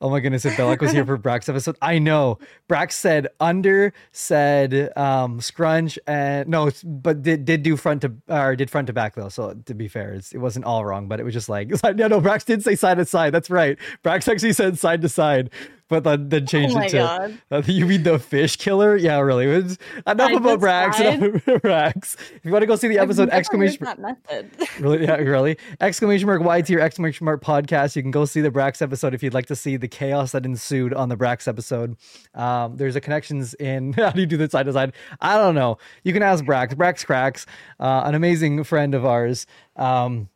Oh 0.00 0.10
my 0.10 0.20
goodness, 0.20 0.44
if 0.44 0.52
Bellic 0.56 0.80
was 0.80 0.92
here 0.92 1.04
for 1.04 1.16
Brax 1.16 1.48
episode, 1.48 1.76
I 1.80 1.98
know. 1.98 2.38
Brax 2.68 2.92
said 2.92 3.28
under, 3.40 3.92
said 4.12 4.96
um 4.96 5.40
scrunch, 5.40 5.98
and 6.06 6.48
no, 6.48 6.70
but 6.84 7.22
did 7.22 7.44
did 7.44 7.62
do 7.62 7.76
front 7.76 8.02
to 8.02 8.12
or 8.28 8.56
did 8.56 8.70
front 8.70 8.88
to 8.88 8.92
back 8.92 9.14
though. 9.14 9.28
So 9.28 9.54
to 9.66 9.74
be 9.74 9.88
fair, 9.88 10.14
it's, 10.14 10.32
it 10.32 10.38
wasn't 10.38 10.64
all 10.64 10.84
wrong, 10.84 11.08
but 11.08 11.20
it 11.20 11.24
was 11.24 11.34
just 11.34 11.48
like 11.48 11.70
yeah, 11.84 12.08
no, 12.08 12.20
Brax 12.20 12.44
did 12.44 12.62
say 12.62 12.74
side 12.74 12.98
to 12.98 13.04
side. 13.04 13.32
That's 13.32 13.50
right. 13.50 13.78
Brax 14.04 14.28
actually 14.28 14.52
said 14.52 14.78
side 14.78 15.02
to 15.02 15.08
side, 15.08 15.50
but 15.88 16.02
then, 16.04 16.28
then 16.28 16.46
changed 16.46 16.74
Oh 16.76 16.80
it 16.80 16.88
to 16.90 16.96
God. 16.96 17.38
uh, 17.50 17.62
you 17.66 17.86
mean 17.86 18.02
the 18.02 18.18
fish 18.18 18.56
killer? 18.56 18.96
Yeah, 18.96 19.18
really. 19.20 19.46
Was, 19.46 19.78
enough 20.06 20.30
Side 20.30 20.36
about 20.36 20.60
to 20.60 20.66
Brax. 20.66 20.94
side? 20.94 21.22
Enough 21.22 21.46
about 21.46 21.62
Brax. 21.62 22.14
If 22.34 22.40
you 22.44 22.50
want 22.52 22.62
to 22.62 22.66
go 22.66 22.76
see 22.76 22.88
the 22.88 22.98
episode, 22.98 23.28
exclamation 23.30 23.86
method. 23.98 24.50
really 24.80 25.02
yeah 25.04 25.14
really 25.16 25.56
exclamation 25.80 26.26
mark 26.26 26.42
y 26.42 26.60
tier 26.62 26.80
exclamation 26.80 27.24
mark 27.24 27.42
podcast 27.42 27.94
you 27.96 28.02
can 28.02 28.10
go 28.10 28.24
see 28.24 28.40
the 28.40 28.50
brax 28.50 28.82
episode 28.82 29.14
if 29.14 29.22
you'd 29.22 29.34
like 29.34 29.46
to 29.46 29.54
see 29.56 29.76
the 29.76 29.86
chaos 29.86 30.32
that 30.32 30.44
ensued 30.44 30.92
on 30.92 31.08
the 31.08 31.16
brax 31.16 31.46
episode 31.46 31.96
um 32.34 32.76
there's 32.76 32.96
a 32.96 33.00
connections 33.00 33.54
in 33.54 33.92
how 33.92 34.10
do 34.10 34.20
you 34.20 34.26
do 34.26 34.36
the 34.36 34.48
side 34.50 34.66
to 34.66 34.72
side 34.72 34.92
i 35.20 35.36
don't 35.36 35.54
know 35.54 35.78
you 36.02 36.12
can 36.12 36.22
ask 36.22 36.44
brax 36.44 36.74
brax 36.74 37.04
cracks 37.06 37.46
uh, 37.78 38.02
an 38.04 38.14
amazing 38.14 38.64
friend 38.64 38.94
of 38.94 39.04
ours 39.04 39.46
um 39.76 40.28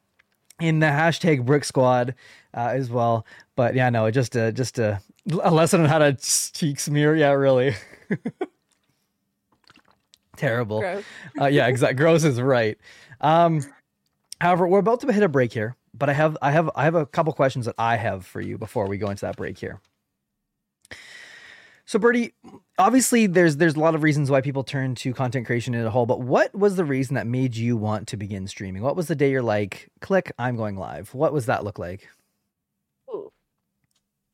in 0.60 0.78
the 0.80 0.86
hashtag 0.86 1.44
brick 1.44 1.64
squad 1.64 2.14
uh, 2.54 2.70
as 2.72 2.90
well 2.90 3.26
but 3.56 3.74
yeah 3.74 3.90
no 3.90 4.10
just 4.10 4.36
a 4.36 4.52
just 4.52 4.78
a, 4.78 5.00
a 5.42 5.50
lesson 5.50 5.80
on 5.80 5.88
how 5.88 5.98
to 5.98 6.14
cheek 6.14 6.80
smear 6.80 7.14
yeah 7.14 7.32
really 7.32 7.74
terrible 10.38 10.80
Gross. 10.80 11.04
uh, 11.40 11.46
yeah, 11.46 11.66
exactly. 11.66 11.96
Gross 11.96 12.24
is 12.24 12.40
right. 12.40 12.78
Um, 13.20 13.62
however, 14.40 14.66
we're 14.66 14.78
about 14.78 15.00
to 15.00 15.12
hit 15.12 15.22
a 15.22 15.28
break 15.28 15.52
here, 15.52 15.76
but 15.92 16.08
I 16.08 16.12
have 16.14 16.38
I 16.40 16.52
have 16.52 16.70
I 16.74 16.84
have 16.84 16.94
a 16.94 17.04
couple 17.04 17.32
questions 17.32 17.66
that 17.66 17.74
I 17.78 17.96
have 17.96 18.24
for 18.24 18.40
you 18.40 18.56
before 18.56 18.86
we 18.86 18.96
go 18.96 19.10
into 19.10 19.26
that 19.26 19.36
break 19.36 19.58
here. 19.58 19.80
So, 21.84 21.98
Birdy, 21.98 22.34
obviously, 22.78 23.26
there's 23.26 23.56
there's 23.56 23.74
a 23.74 23.80
lot 23.80 23.94
of 23.94 24.02
reasons 24.02 24.30
why 24.30 24.40
people 24.40 24.62
turn 24.62 24.94
to 24.96 25.12
content 25.12 25.46
creation 25.46 25.74
in 25.74 25.84
a 25.84 25.90
whole, 25.90 26.06
but 26.06 26.20
what 26.20 26.54
was 26.54 26.76
the 26.76 26.84
reason 26.84 27.14
that 27.14 27.26
made 27.26 27.56
you 27.56 27.76
want 27.76 28.06
to 28.08 28.16
begin 28.16 28.46
streaming? 28.46 28.82
What 28.82 28.94
was 28.94 29.08
the 29.08 29.16
day 29.16 29.30
you're 29.30 29.42
like, 29.42 29.88
click, 30.00 30.30
I'm 30.38 30.56
going 30.56 30.76
live? 30.76 31.14
What 31.14 31.32
was 31.32 31.46
that 31.46 31.64
look 31.64 31.78
like? 31.78 32.08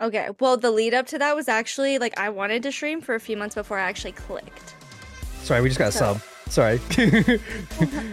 Okay, 0.04 0.28
well, 0.38 0.56
the 0.58 0.70
lead 0.70 0.92
up 0.92 1.06
to 1.08 1.18
that 1.18 1.34
was 1.34 1.48
actually 1.48 1.98
like 1.98 2.18
I 2.18 2.28
wanted 2.28 2.62
to 2.64 2.72
stream 2.72 3.00
for 3.00 3.14
a 3.14 3.20
few 3.20 3.36
months 3.36 3.54
before 3.54 3.78
I 3.78 3.88
actually 3.88 4.12
clicked. 4.12 4.74
Sorry, 5.42 5.62
we 5.62 5.68
just 5.70 5.78
got 5.78 5.88
a 5.88 5.92
sub. 5.92 6.20
Sorry. 6.48 6.78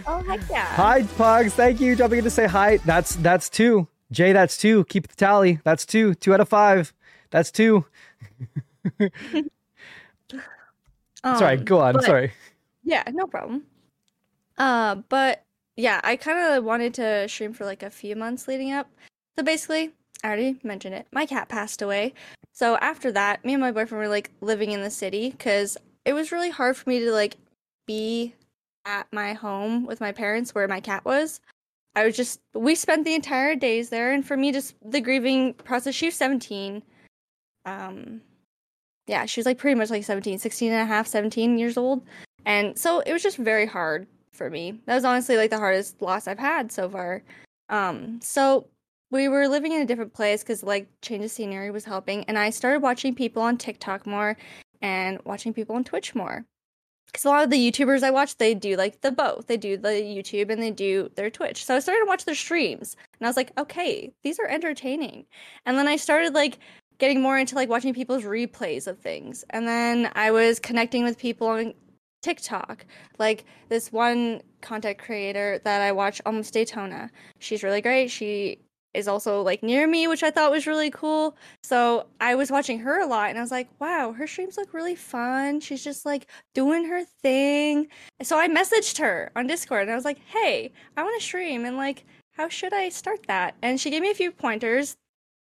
Oh 0.06 0.22
heck 0.26 0.40
yeah! 0.50 0.64
Hi, 0.74 1.02
Pugs. 1.02 1.54
Thank 1.54 1.80
you. 1.80 1.94
Jumping 1.94 2.18
in 2.18 2.24
to 2.24 2.30
say 2.30 2.46
hi. 2.46 2.78
That's 2.78 3.16
that's 3.16 3.48
two. 3.50 3.88
Jay, 4.10 4.32
that's 4.32 4.56
two. 4.56 4.84
Keep 4.86 5.08
the 5.08 5.16
tally. 5.16 5.60
That's 5.64 5.84
two. 5.86 6.14
Two 6.14 6.32
out 6.34 6.40
of 6.40 6.48
five. 6.48 6.92
That's 7.30 7.50
two. 7.50 7.84
Sorry, 11.24 11.58
Um, 11.58 11.64
go 11.64 11.80
on. 11.80 11.94
but- 11.94 12.04
Sorry. 12.04 12.32
Yeah, 12.84 13.04
no 13.12 13.26
problem. 13.26 13.62
Uh, 14.58 14.96
but 15.08 15.44
yeah, 15.76 16.00
I 16.02 16.16
kind 16.16 16.54
of 16.56 16.64
wanted 16.64 16.94
to 16.94 17.28
stream 17.28 17.52
for 17.52 17.64
like 17.64 17.82
a 17.82 17.90
few 17.90 18.16
months 18.16 18.48
leading 18.48 18.72
up. 18.72 18.88
So 19.38 19.44
basically, 19.44 19.92
I 20.22 20.28
already 20.28 20.58
mentioned 20.62 20.94
it. 20.94 21.06
My 21.12 21.26
cat 21.26 21.48
passed 21.48 21.82
away. 21.82 22.14
So 22.52 22.76
after 22.76 23.10
that, 23.12 23.44
me 23.44 23.54
and 23.54 23.60
my 23.60 23.72
boyfriend 23.72 24.02
were 24.02 24.08
like 24.08 24.30
living 24.40 24.72
in 24.72 24.82
the 24.82 24.90
city 24.90 25.30
because 25.30 25.76
it 26.04 26.12
was 26.12 26.32
really 26.32 26.50
hard 26.50 26.76
for 26.76 26.88
me 26.88 27.00
to 27.00 27.12
like 27.12 27.36
be 27.86 28.34
at 28.84 29.06
my 29.12 29.32
home 29.32 29.86
with 29.86 30.00
my 30.00 30.12
parents 30.12 30.54
where 30.54 30.68
my 30.68 30.80
cat 30.80 31.04
was. 31.04 31.40
I 31.94 32.06
was 32.06 32.16
just 32.16 32.40
we 32.54 32.74
spent 32.74 33.04
the 33.04 33.14
entire 33.14 33.54
days 33.54 33.90
there 33.90 34.12
and 34.12 34.26
for 34.26 34.36
me 34.36 34.52
just 34.52 34.74
the 34.84 35.00
grieving 35.00 35.54
process 35.54 35.94
she 35.94 36.06
was 36.06 36.14
17 36.14 36.82
um 37.66 38.22
yeah 39.06 39.26
she 39.26 39.40
was 39.40 39.46
like 39.46 39.58
pretty 39.58 39.78
much 39.78 39.90
like 39.90 40.04
17 40.04 40.38
16 40.38 40.72
and 40.72 40.80
a 40.80 40.86
half 40.86 41.06
17 41.06 41.58
years 41.58 41.76
old 41.76 42.02
and 42.46 42.78
so 42.78 43.00
it 43.00 43.12
was 43.12 43.22
just 43.22 43.36
very 43.36 43.66
hard 43.66 44.06
for 44.32 44.48
me 44.48 44.80
that 44.86 44.94
was 44.94 45.04
honestly 45.04 45.36
like 45.36 45.50
the 45.50 45.58
hardest 45.58 46.00
loss 46.00 46.26
i've 46.26 46.38
had 46.38 46.72
so 46.72 46.88
far 46.88 47.22
um 47.68 48.18
so 48.22 48.66
we 49.12 49.28
were 49.28 49.46
living 49.46 49.72
in 49.72 49.82
a 49.82 49.86
different 49.86 50.14
place 50.14 50.42
because 50.42 50.64
like 50.64 50.88
change 51.02 51.24
of 51.24 51.30
scenery 51.30 51.70
was 51.70 51.84
helping 51.84 52.24
and 52.24 52.38
i 52.38 52.50
started 52.50 52.80
watching 52.80 53.14
people 53.14 53.42
on 53.42 53.56
tiktok 53.56 54.06
more 54.06 54.36
and 54.80 55.20
watching 55.24 55.54
people 55.54 55.76
on 55.76 55.84
twitch 55.84 56.12
more. 56.14 56.44
Because 57.06 57.24
a 57.26 57.28
lot 57.28 57.44
of 57.44 57.50
the 57.50 57.70
youtubers 57.70 58.02
i 58.02 58.10
watch 58.10 58.36
they 58.38 58.54
do 58.54 58.74
like 58.76 59.02
the 59.02 59.12
both. 59.12 59.46
They 59.46 59.58
do 59.58 59.76
the 59.76 59.90
youtube 59.90 60.50
and 60.50 60.60
they 60.60 60.70
do 60.72 61.10
their 61.14 61.30
twitch. 61.30 61.64
So 61.64 61.76
i 61.76 61.78
started 61.78 62.00
to 62.00 62.08
watch 62.08 62.24
their 62.24 62.34
streams 62.34 62.96
and 63.20 63.26
i 63.26 63.28
was 63.28 63.36
like 63.36 63.52
okay 63.58 64.12
these 64.24 64.40
are 64.40 64.48
entertaining. 64.48 65.26
And 65.66 65.78
then 65.78 65.86
i 65.86 65.96
started 65.96 66.34
like 66.34 66.58
getting 66.98 67.20
more 67.20 67.38
into 67.38 67.54
like 67.54 67.68
watching 67.68 67.94
people's 67.94 68.24
replays 68.24 68.86
of 68.86 68.98
things. 68.98 69.44
And 69.50 69.68
then 69.68 70.10
i 70.14 70.30
was 70.30 70.58
connecting 70.58 71.04
with 71.04 71.18
people 71.18 71.48
on 71.48 71.74
tiktok. 72.22 72.86
Like 73.18 73.44
this 73.68 73.92
one 73.92 74.40
content 74.62 74.96
creator 74.98 75.60
that 75.64 75.82
i 75.82 75.92
watch 75.92 76.22
almost 76.24 76.54
daytona. 76.54 77.10
She's 77.40 77.62
really 77.62 77.82
great. 77.82 78.10
She 78.10 78.58
is 78.94 79.08
also 79.08 79.42
like 79.42 79.62
near 79.62 79.86
me, 79.86 80.06
which 80.06 80.22
I 80.22 80.30
thought 80.30 80.50
was 80.50 80.66
really 80.66 80.90
cool. 80.90 81.36
So 81.62 82.06
I 82.20 82.34
was 82.34 82.50
watching 82.50 82.78
her 82.80 83.00
a 83.00 83.06
lot 83.06 83.30
and 83.30 83.38
I 83.38 83.40
was 83.40 83.50
like, 83.50 83.68
wow, 83.80 84.12
her 84.12 84.26
streams 84.26 84.56
look 84.56 84.74
really 84.74 84.94
fun. 84.94 85.60
She's 85.60 85.82
just 85.82 86.04
like 86.04 86.26
doing 86.54 86.84
her 86.86 87.04
thing. 87.04 87.88
So 88.22 88.38
I 88.38 88.48
messaged 88.48 88.98
her 88.98 89.30
on 89.34 89.46
Discord 89.46 89.82
and 89.82 89.90
I 89.90 89.96
was 89.96 90.04
like, 90.04 90.18
hey, 90.26 90.72
I 90.96 91.02
want 91.02 91.18
to 91.18 91.24
stream 91.24 91.64
and 91.64 91.76
like, 91.76 92.04
how 92.32 92.48
should 92.48 92.72
I 92.72 92.88
start 92.88 93.26
that? 93.26 93.54
And 93.62 93.80
she 93.80 93.90
gave 93.90 94.02
me 94.02 94.10
a 94.10 94.14
few 94.14 94.30
pointers, 94.32 94.96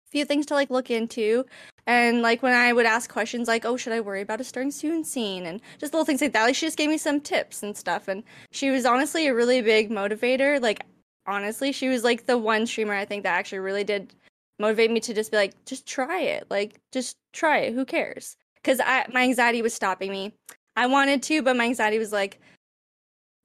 a 0.07 0.11
few 0.11 0.25
things 0.25 0.45
to 0.47 0.53
like 0.53 0.69
look 0.69 0.89
into. 0.89 1.45
And 1.87 2.23
like 2.23 2.41
when 2.41 2.53
I 2.53 2.73
would 2.73 2.87
ask 2.87 3.11
questions 3.11 3.47
like, 3.47 3.65
oh, 3.65 3.77
should 3.77 3.93
I 3.93 3.99
worry 4.01 4.21
about 4.21 4.41
a 4.41 4.43
starting 4.43 4.71
soon 4.71 5.03
scene? 5.03 5.45
And 5.45 5.61
just 5.77 5.93
little 5.93 6.05
things 6.05 6.21
like 6.21 6.33
that. 6.33 6.43
Like 6.43 6.55
she 6.55 6.65
just 6.65 6.77
gave 6.77 6.89
me 6.89 6.97
some 6.97 7.21
tips 7.21 7.61
and 7.61 7.77
stuff. 7.77 8.07
And 8.07 8.23
she 8.51 8.71
was 8.71 8.85
honestly 8.85 9.27
a 9.27 9.35
really 9.35 9.61
big 9.61 9.91
motivator. 9.91 10.59
Like 10.59 10.83
honestly, 11.27 11.71
she 11.71 11.89
was 11.89 12.03
like 12.03 12.25
the 12.25 12.37
one 12.37 12.65
streamer 12.65 12.93
I 12.93 13.05
think 13.05 13.23
that 13.23 13.37
actually 13.37 13.59
really 13.59 13.83
did 13.83 14.13
motivate 14.59 14.91
me 14.91 14.99
to 15.01 15.13
just 15.13 15.31
be 15.31 15.37
like, 15.37 15.53
just 15.65 15.85
try 15.85 16.21
it. 16.21 16.47
Like, 16.49 16.79
just 16.91 17.17
try 17.33 17.59
it. 17.59 17.73
Who 17.73 17.85
cares? 17.85 18.37
Because 18.55 18.79
I 18.79 19.05
my 19.13 19.23
anxiety 19.23 19.61
was 19.61 19.73
stopping 19.73 20.11
me. 20.11 20.33
I 20.75 20.87
wanted 20.87 21.23
to, 21.23 21.41
but 21.41 21.55
my 21.55 21.65
anxiety 21.65 21.99
was 21.99 22.11
like, 22.11 22.39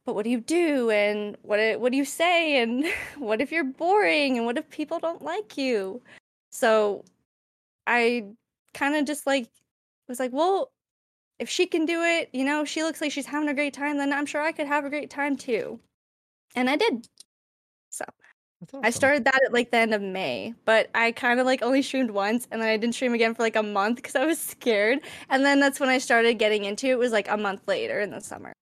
but 0.07 0.15
what 0.15 0.25
do 0.25 0.31
you 0.31 0.41
do? 0.41 0.91
And 0.91 1.37
what 1.43 1.81
what 1.81 1.93
do 1.93 1.99
you 1.99 2.05
say? 2.05 2.61
And 2.63 2.87
what 3.19 3.41
if 3.41 3.53
you're 3.53 3.65
boring? 3.65 4.37
And 4.37 4.47
what 4.47 4.59
if 4.59 4.69
people 4.71 4.99
don't 4.99 5.23
like 5.23 5.57
you? 5.59 6.03
So 6.53 7.05
I 7.87 8.27
kind 8.75 8.97
of 8.97 9.05
just 9.07 9.27
like 9.27 9.49
was 10.09 10.21
like, 10.21 10.33
well, 10.33 10.71
if 11.39 11.49
she 11.49 11.67
can 11.67 11.87
do 11.87 12.03
it, 12.03 12.29
you 12.33 12.45
know, 12.45 12.65
she 12.65 12.83
looks 12.83 13.01
like 13.01 13.13
she's 13.13 13.27
having 13.27 13.49
a 13.49 13.55
great 13.55 13.75
time, 13.75 13.97
then 13.99 14.13
I'm 14.13 14.27
sure 14.27 14.43
I 14.43 14.53
could 14.53 14.67
have 14.67 14.85
a 14.85 14.91
great 14.91 15.11
time 15.11 15.37
too. 15.37 15.81
And 16.55 16.69
I 16.71 16.77
did. 16.77 17.09
So 17.91 18.05
I 18.83 18.91
started 18.91 19.25
that 19.25 19.41
at 19.45 19.53
like 19.53 19.71
the 19.71 19.79
end 19.79 19.95
of 19.95 20.03
May, 20.03 20.55
but 20.65 20.91
I 20.95 21.13
kind 21.13 21.41
of 21.41 21.47
like 21.47 21.63
only 21.63 21.83
streamed 21.83 22.11
once 22.11 22.47
and 22.51 22.61
then 22.61 22.69
I 22.69 22.77
didn't 22.77 22.95
stream 22.95 23.15
again 23.15 23.35
for 23.35 23.43
like 23.43 23.57
a 23.57 23.63
month 23.63 23.97
because 23.97 24.15
I 24.15 24.27
was 24.27 24.39
scared. 24.39 25.01
And 25.29 25.45
then 25.45 25.61
that's 25.61 25.81
when 25.81 25.89
I 25.89 25.99
started 25.99 26.35
getting 26.35 26.65
into 26.65 26.87
it, 26.87 26.99
was 26.99 27.13
like 27.13 27.29
a 27.29 27.37
month 27.37 27.67
later 27.67 28.01
in 28.01 28.11
the 28.11 28.21
summer. 28.21 28.53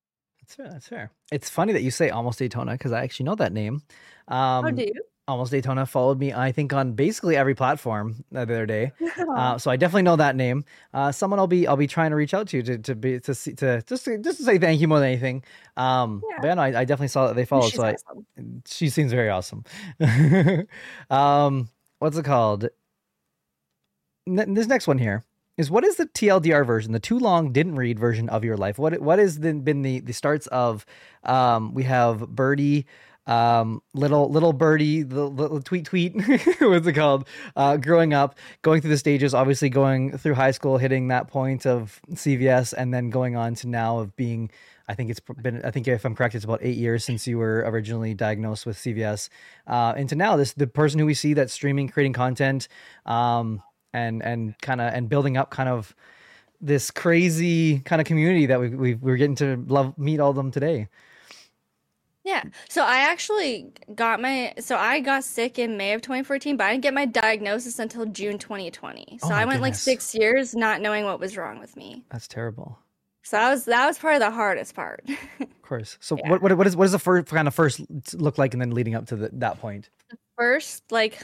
That's 0.40 0.54
fair. 0.54 0.68
That's 0.70 0.88
fair. 0.88 1.10
It's 1.32 1.50
funny 1.50 1.72
that 1.72 1.82
you 1.82 1.90
say 1.90 2.10
almost 2.10 2.38
Daytona 2.38 2.72
because 2.72 2.92
I 2.92 3.02
actually 3.02 3.24
know 3.24 3.34
that 3.36 3.52
name. 3.52 3.82
Um, 4.28 4.64
oh, 4.66 4.70
do 4.70 4.82
you? 4.82 4.94
Almost 5.28 5.50
Daytona 5.52 5.84
followed 5.84 6.18
me, 6.18 6.32
I 6.32 6.52
think, 6.52 6.72
on 6.72 6.92
basically 6.92 7.36
every 7.36 7.54
platform 7.54 8.24
the 8.32 8.40
other 8.40 8.66
day. 8.66 8.92
Uh, 9.28 9.58
so 9.58 9.70
I 9.70 9.76
definitely 9.76 10.02
know 10.02 10.16
that 10.16 10.36
name. 10.36 10.64
Uh, 10.94 11.12
someone 11.12 11.38
I'll 11.38 11.46
be 11.46 11.66
I'll 11.66 11.76
be 11.76 11.86
trying 11.86 12.10
to 12.10 12.16
reach 12.16 12.34
out 12.34 12.48
to 12.48 12.62
to 12.62 12.78
to 12.78 12.94
be 12.94 13.20
to 13.20 13.34
see 13.34 13.52
to 13.54 13.82
just 13.82 14.04
to, 14.06 14.16
just 14.18 14.38
to 14.38 14.44
say 14.44 14.58
thank 14.58 14.80
you 14.80 14.88
more 14.88 14.98
than 15.00 15.08
anything. 15.08 15.44
Um, 15.76 16.22
Yeah. 16.28 16.36
But 16.40 16.46
yeah, 16.46 16.54
no, 16.54 16.62
I, 16.62 16.66
I 16.80 16.84
definitely 16.84 17.08
saw 17.08 17.26
that 17.26 17.36
they 17.36 17.44
followed. 17.44 17.70
She's 17.70 17.74
so 17.74 17.84
I, 17.84 17.94
awesome. 17.94 18.62
she 18.66 18.88
seems 18.88 19.12
very 19.12 19.28
awesome. 19.28 19.64
um, 21.10 21.68
what's 21.98 22.16
it 22.16 22.24
called? 22.24 22.68
N- 24.26 24.54
this 24.54 24.66
next 24.66 24.86
one 24.86 24.98
here 24.98 25.24
is 25.56 25.70
what 25.70 25.84
is 25.84 25.96
the 25.96 26.06
TLDR 26.06 26.64
version, 26.64 26.92
the 26.92 27.00
too 27.00 27.18
long 27.18 27.52
didn't 27.52 27.74
read 27.76 27.98
version 27.98 28.28
of 28.28 28.44
your 28.44 28.56
life? 28.56 28.78
What 28.78 29.00
what 29.00 29.18
has 29.18 29.38
been 29.38 29.82
the 29.82 30.00
the 30.00 30.12
starts 30.12 30.46
of? 30.48 30.86
Um, 31.24 31.74
we 31.74 31.82
have 31.82 32.28
Birdy. 32.28 32.86
Um, 33.28 33.82
little 33.94 34.30
little 34.30 34.52
birdie, 34.52 35.02
the 35.02 35.28
little 35.28 35.60
tweet 35.60 35.84
tweet, 35.84 36.14
what's 36.60 36.86
it 36.86 36.94
called? 36.94 37.28
Uh, 37.54 37.76
growing 37.76 38.14
up, 38.14 38.38
going 38.62 38.80
through 38.80 38.90
the 38.90 38.98
stages, 38.98 39.34
obviously 39.34 39.68
going 39.68 40.16
through 40.16 40.34
high 40.34 40.50
school, 40.50 40.78
hitting 40.78 41.08
that 41.08 41.28
point 41.28 41.66
of 41.66 42.00
CVS, 42.12 42.72
and 42.72 42.92
then 42.92 43.10
going 43.10 43.36
on 43.36 43.54
to 43.56 43.68
now 43.68 43.98
of 43.98 44.16
being 44.16 44.50
I 44.88 44.94
think 44.94 45.10
it's 45.10 45.20
been, 45.20 45.62
I 45.64 45.70
think 45.70 45.86
if 45.86 46.04
I'm 46.06 46.14
correct, 46.14 46.34
it's 46.34 46.46
about 46.46 46.60
eight 46.62 46.78
years 46.78 47.04
since 47.04 47.26
you 47.26 47.36
were 47.36 47.62
originally 47.66 48.14
diagnosed 48.14 48.64
with 48.64 48.78
CVS. 48.78 49.28
Uh, 49.66 49.92
into 49.96 50.16
now, 50.16 50.36
this 50.36 50.54
the 50.54 50.66
person 50.66 50.98
who 50.98 51.04
we 51.04 51.12
see 51.12 51.34
that's 51.34 51.52
streaming, 51.52 51.88
creating 51.88 52.14
content, 52.14 52.68
um, 53.04 53.62
and 53.92 54.22
and 54.22 54.58
kind 54.62 54.80
of 54.80 54.92
and 54.94 55.10
building 55.10 55.36
up 55.36 55.50
kind 55.50 55.68
of 55.68 55.94
this 56.60 56.90
crazy 56.90 57.80
kind 57.80 58.00
of 58.00 58.06
community 58.06 58.46
that 58.46 58.60
we, 58.60 58.70
we 58.70 58.94
we're 58.94 59.16
getting 59.16 59.36
to 59.36 59.62
love 59.68 59.96
meet 59.98 60.20
all 60.20 60.30
of 60.30 60.36
them 60.36 60.50
today. 60.50 60.88
Yeah. 62.28 62.42
So 62.68 62.82
I 62.82 62.98
actually 62.98 63.72
got 63.94 64.20
my 64.20 64.52
so 64.58 64.76
I 64.76 65.00
got 65.00 65.24
sick 65.24 65.58
in 65.58 65.78
May 65.78 65.94
of 65.94 66.02
2014, 66.02 66.58
but 66.58 66.64
I 66.64 66.72
didn't 66.72 66.82
get 66.82 66.92
my 66.92 67.06
diagnosis 67.06 67.78
until 67.78 68.04
June 68.04 68.36
2020. 68.38 69.18
So 69.22 69.28
Oh 69.28 69.34
I 69.34 69.46
went 69.46 69.62
like 69.62 69.74
6 69.74 70.14
years 70.14 70.54
not 70.54 70.82
knowing 70.82 71.06
what 71.06 71.20
was 71.20 71.38
wrong 71.38 71.58
with 71.58 71.74
me. 71.74 72.04
That's 72.12 72.28
terrible. 72.28 72.78
So 73.22 73.38
that 73.38 73.50
was 73.50 73.64
that 73.64 73.86
was 73.86 73.98
probably 73.98 74.18
the 74.18 74.30
hardest 74.30 74.74
part. 74.74 75.08
Of 75.40 75.62
course. 75.62 75.96
So 76.00 76.16
Yeah. 76.18 76.28
what 76.30 76.42
what 76.42 76.56
what 76.58 76.66
is 76.66 76.76
what 76.76 76.84
does 76.84 76.92
the 76.92 76.98
first 76.98 77.26
kind 77.28 77.48
of 77.48 77.54
first 77.54 77.80
look 78.14 78.36
like, 78.38 78.52
and 78.54 78.60
then 78.60 78.72
leading 78.72 78.94
up 78.94 79.06
to 79.06 79.16
the, 79.16 79.30
that 79.34 79.58
point, 79.60 79.88
First, 80.36 80.82
like 80.90 81.22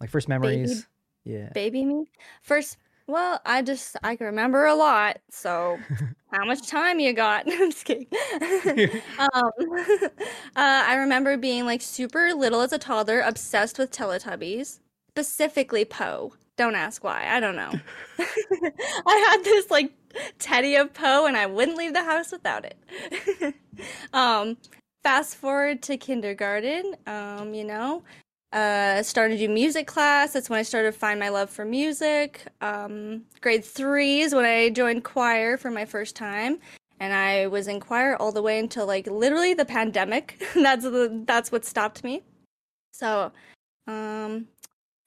like 0.00 0.10
first 0.10 0.28
memories. 0.28 0.86
Yeah. 1.24 1.48
baby 1.54 1.84
me. 1.84 2.06
First, 2.42 2.76
well, 3.06 3.40
I 3.46 3.62
just 3.62 3.96
I 4.02 4.16
can 4.16 4.26
remember 4.26 4.66
a 4.66 4.74
lot. 4.74 5.18
So 5.30 5.78
how 6.32 6.44
much 6.44 6.66
time 6.66 6.98
you 7.00 7.12
got? 7.12 7.44
I'm 7.50 7.70
just 7.70 7.84
kidding. 7.84 8.06
um, 9.18 9.50
uh, 9.64 10.10
I 10.56 10.96
remember 10.96 11.36
being 11.36 11.64
like 11.64 11.82
super 11.82 12.34
little 12.34 12.60
as 12.60 12.72
a 12.72 12.78
toddler, 12.78 13.20
obsessed 13.20 13.78
with 13.78 13.90
Teletubbies, 13.90 14.80
specifically 15.10 15.84
Po. 15.84 16.32
Don't 16.56 16.74
ask 16.74 17.04
why. 17.04 17.26
I 17.28 17.38
don't 17.38 17.56
know. 17.56 17.70
I 18.18 19.26
had 19.30 19.44
this 19.44 19.70
like 19.70 19.92
teddy 20.38 20.74
of 20.76 20.94
Po, 20.94 21.26
and 21.26 21.36
I 21.36 21.46
wouldn't 21.46 21.76
leave 21.76 21.92
the 21.92 22.02
house 22.02 22.32
without 22.32 22.64
it. 22.64 23.54
um, 24.14 24.56
fast 25.02 25.36
forward 25.36 25.82
to 25.82 25.98
kindergarten. 25.98 26.96
Um, 27.06 27.52
you 27.52 27.64
know, 27.64 28.02
uh, 28.52 29.02
started 29.02 29.38
to 29.38 29.46
do 29.46 29.52
music 29.52 29.86
class. 29.86 30.32
That's 30.32 30.48
when 30.48 30.58
I 30.58 30.62
started 30.62 30.92
to 30.92 30.98
find 30.98 31.18
my 31.18 31.28
love 31.28 31.50
for 31.50 31.64
music. 31.64 32.42
Um, 32.60 33.22
grade 33.40 33.64
three 33.64 34.20
is 34.20 34.34
when 34.34 34.44
I 34.44 34.70
joined 34.70 35.04
choir 35.04 35.56
for 35.56 35.70
my 35.70 35.84
first 35.84 36.16
time, 36.16 36.58
and 37.00 37.12
I 37.12 37.48
was 37.48 37.68
in 37.68 37.80
choir 37.80 38.16
all 38.16 38.32
the 38.32 38.42
way 38.42 38.58
until 38.58 38.86
like 38.86 39.06
literally 39.06 39.54
the 39.54 39.64
pandemic. 39.64 40.42
that's 40.54 40.84
the 40.84 41.22
that's 41.26 41.50
what 41.52 41.64
stopped 41.64 42.04
me. 42.04 42.22
So, 42.92 43.32
um, 43.86 44.46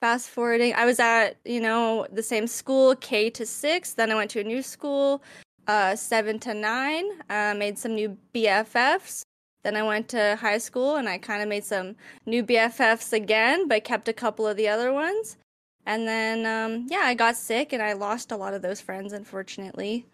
fast 0.02 0.30
forwarding, 0.30 0.74
I 0.76 0.86
was 0.86 1.00
at 1.00 1.38
you 1.46 1.62
know 1.62 2.08
the 2.12 2.24
same 2.24 2.46
school 2.46 2.96
K 2.96 3.30
to 3.32 3.46
six. 3.46 3.94
Then 3.94 4.12
I 4.12 4.16
went 4.16 4.32
to 4.32 4.42
a 4.42 4.44
new 4.44 4.62
school, 4.62 5.24
uh, 5.68 5.96
seven 5.96 6.40
to 6.40 6.54
nine. 6.54 7.06
Uh, 7.30 7.56
made 7.58 7.80
some 7.80 7.96
new 7.96 8.18
BFFs. 8.34 9.24
Then 9.70 9.78
I 9.78 9.84
went 9.84 10.10
to 10.10 10.36
high 10.42 10.58
school 10.58 10.96
and 10.96 11.08
I 11.08 11.20
kind 11.20 11.44
of 11.44 11.48
made 11.48 11.64
some 11.64 11.96
new 12.26 12.44
BFFs 12.44 13.14
again, 13.14 13.68
but 13.68 13.84
kept 13.84 14.08
a 14.08 14.14
couple 14.14 14.48
of 14.48 14.58
the 14.58 14.68
other 14.68 14.92
ones. 14.92 15.38
And 15.86 16.08
then, 16.08 16.44
um, 16.48 16.88
yeah, 16.90 17.02
I 17.04 17.14
got 17.14 17.36
sick 17.36 17.72
and 17.72 17.80
I 17.80 17.94
lost 17.94 18.32
a 18.32 18.36
lot 18.36 18.56
of 18.56 18.64
those 18.64 18.82
friends, 18.82 19.14
unfortunately. 19.14 20.08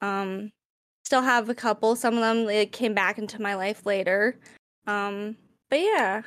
Um, 0.00 0.52
still 1.04 1.22
have 1.22 1.48
a 1.48 1.54
couple. 1.54 1.96
Some 1.96 2.14
of 2.14 2.20
them 2.20 2.44
like, 2.44 2.70
came 2.70 2.94
back 2.94 3.18
into 3.18 3.42
my 3.42 3.56
life 3.56 3.84
later. 3.84 4.38
Um, 4.86 5.36
but 5.68 5.80
yeah. 5.80 6.22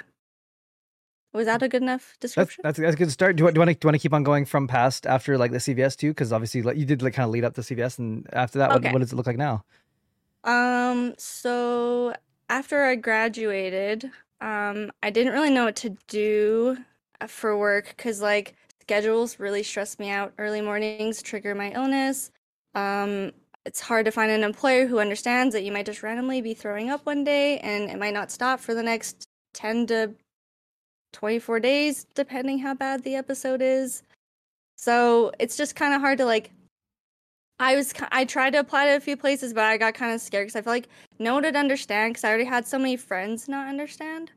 Was 1.31 1.45
that 1.45 1.63
a 1.63 1.69
good 1.69 1.81
enough 1.81 2.17
That's 2.19 2.33
description? 2.33 2.61
that's 2.65 2.77
that's 2.77 2.95
a 2.95 2.97
good 2.97 3.11
start. 3.11 3.37
Do 3.37 3.45
you, 3.45 3.51
do 3.51 3.55
you 3.55 3.59
want 3.61 3.69
to 3.69 3.75
do 3.75 3.85
you 3.85 3.87
want 3.87 3.95
to 3.95 3.99
keep 3.99 4.13
on 4.13 4.23
going 4.23 4.43
from 4.43 4.67
past 4.67 5.07
after 5.07 5.37
like 5.37 5.51
the 5.51 5.59
CVS 5.59 5.95
too? 5.95 6.09
Because 6.09 6.33
obviously 6.33 6.61
like 6.61 6.75
you 6.75 6.85
did 6.85 7.01
like 7.01 7.13
kind 7.13 7.23
of 7.23 7.31
lead 7.31 7.45
up 7.45 7.55
to 7.55 7.61
CVS, 7.61 7.99
and 7.99 8.27
after 8.33 8.59
that, 8.59 8.71
Okay. 8.71 8.87
what, 8.87 8.95
what 8.95 8.99
does 8.99 9.13
it 9.13 9.15
look 9.15 9.27
like 9.27 9.37
now? 9.37 9.63
Um, 10.43 11.13
so 11.17 12.13
after 12.49 12.83
I 12.83 12.95
graduated, 12.95 14.11
um, 14.41 14.91
I 15.03 15.11
didn't 15.11 15.33
really 15.33 15.51
know 15.51 15.65
what 15.65 15.75
to 15.77 15.95
do 16.07 16.77
uh, 17.21 17.27
for 17.27 17.57
work 17.57 17.93
because 17.95 18.21
like 18.21 18.55
schedules 18.81 19.39
really 19.39 19.63
stress 19.63 19.99
me 19.99 20.09
out. 20.09 20.33
Early 20.37 20.61
mornings 20.61 21.21
trigger 21.21 21.53
my 21.53 21.71
illness. 21.71 22.31
Um, 22.75 23.31
it's 23.65 23.81
hard 23.81 24.05
to 24.05 24.11
find 24.11 24.31
an 24.31 24.43
employer 24.43 24.87
who 24.87 24.99
understands 24.99 25.53
that 25.53 25.63
you 25.63 25.71
might 25.71 25.85
just 25.85 26.01
randomly 26.01 26.41
be 26.41 26.53
throwing 26.53 26.89
up 26.89 27.05
one 27.05 27.23
day 27.23 27.59
and 27.59 27.89
it 27.89 27.99
might 27.99 28.13
not 28.13 28.31
stop 28.31 28.59
for 28.59 28.73
the 28.73 28.83
next 28.83 29.27
10 29.53 29.87
to 29.87 30.15
24 31.13 31.59
days, 31.59 32.05
depending 32.15 32.59
how 32.59 32.73
bad 32.73 33.03
the 33.03 33.15
episode 33.15 33.61
is. 33.61 34.03
So 34.75 35.31
it's 35.39 35.57
just 35.57 35.75
kind 35.75 35.93
of 35.93 36.01
hard 36.01 36.17
to 36.19 36.25
like 36.25 36.51
I 37.59 37.75
was 37.75 37.93
I 38.11 38.25
tried 38.25 38.51
to 38.51 38.59
apply 38.59 38.85
to 38.87 38.95
a 38.95 38.99
few 38.99 39.17
places, 39.17 39.53
but 39.53 39.65
I 39.65 39.77
got 39.77 39.93
kind 39.93 40.13
of 40.13 40.21
scared 40.21 40.47
because 40.47 40.55
I 40.55 40.61
felt 40.61 40.73
like 40.75 40.89
no 41.19 41.33
one 41.33 41.43
would 41.43 41.55
understand 41.55 42.11
because 42.13 42.23
I 42.23 42.29
already 42.29 42.45
had 42.45 42.65
so 42.65 42.77
many 42.77 42.95
friends 42.95 43.47
not 43.49 43.67
understand. 43.67 44.31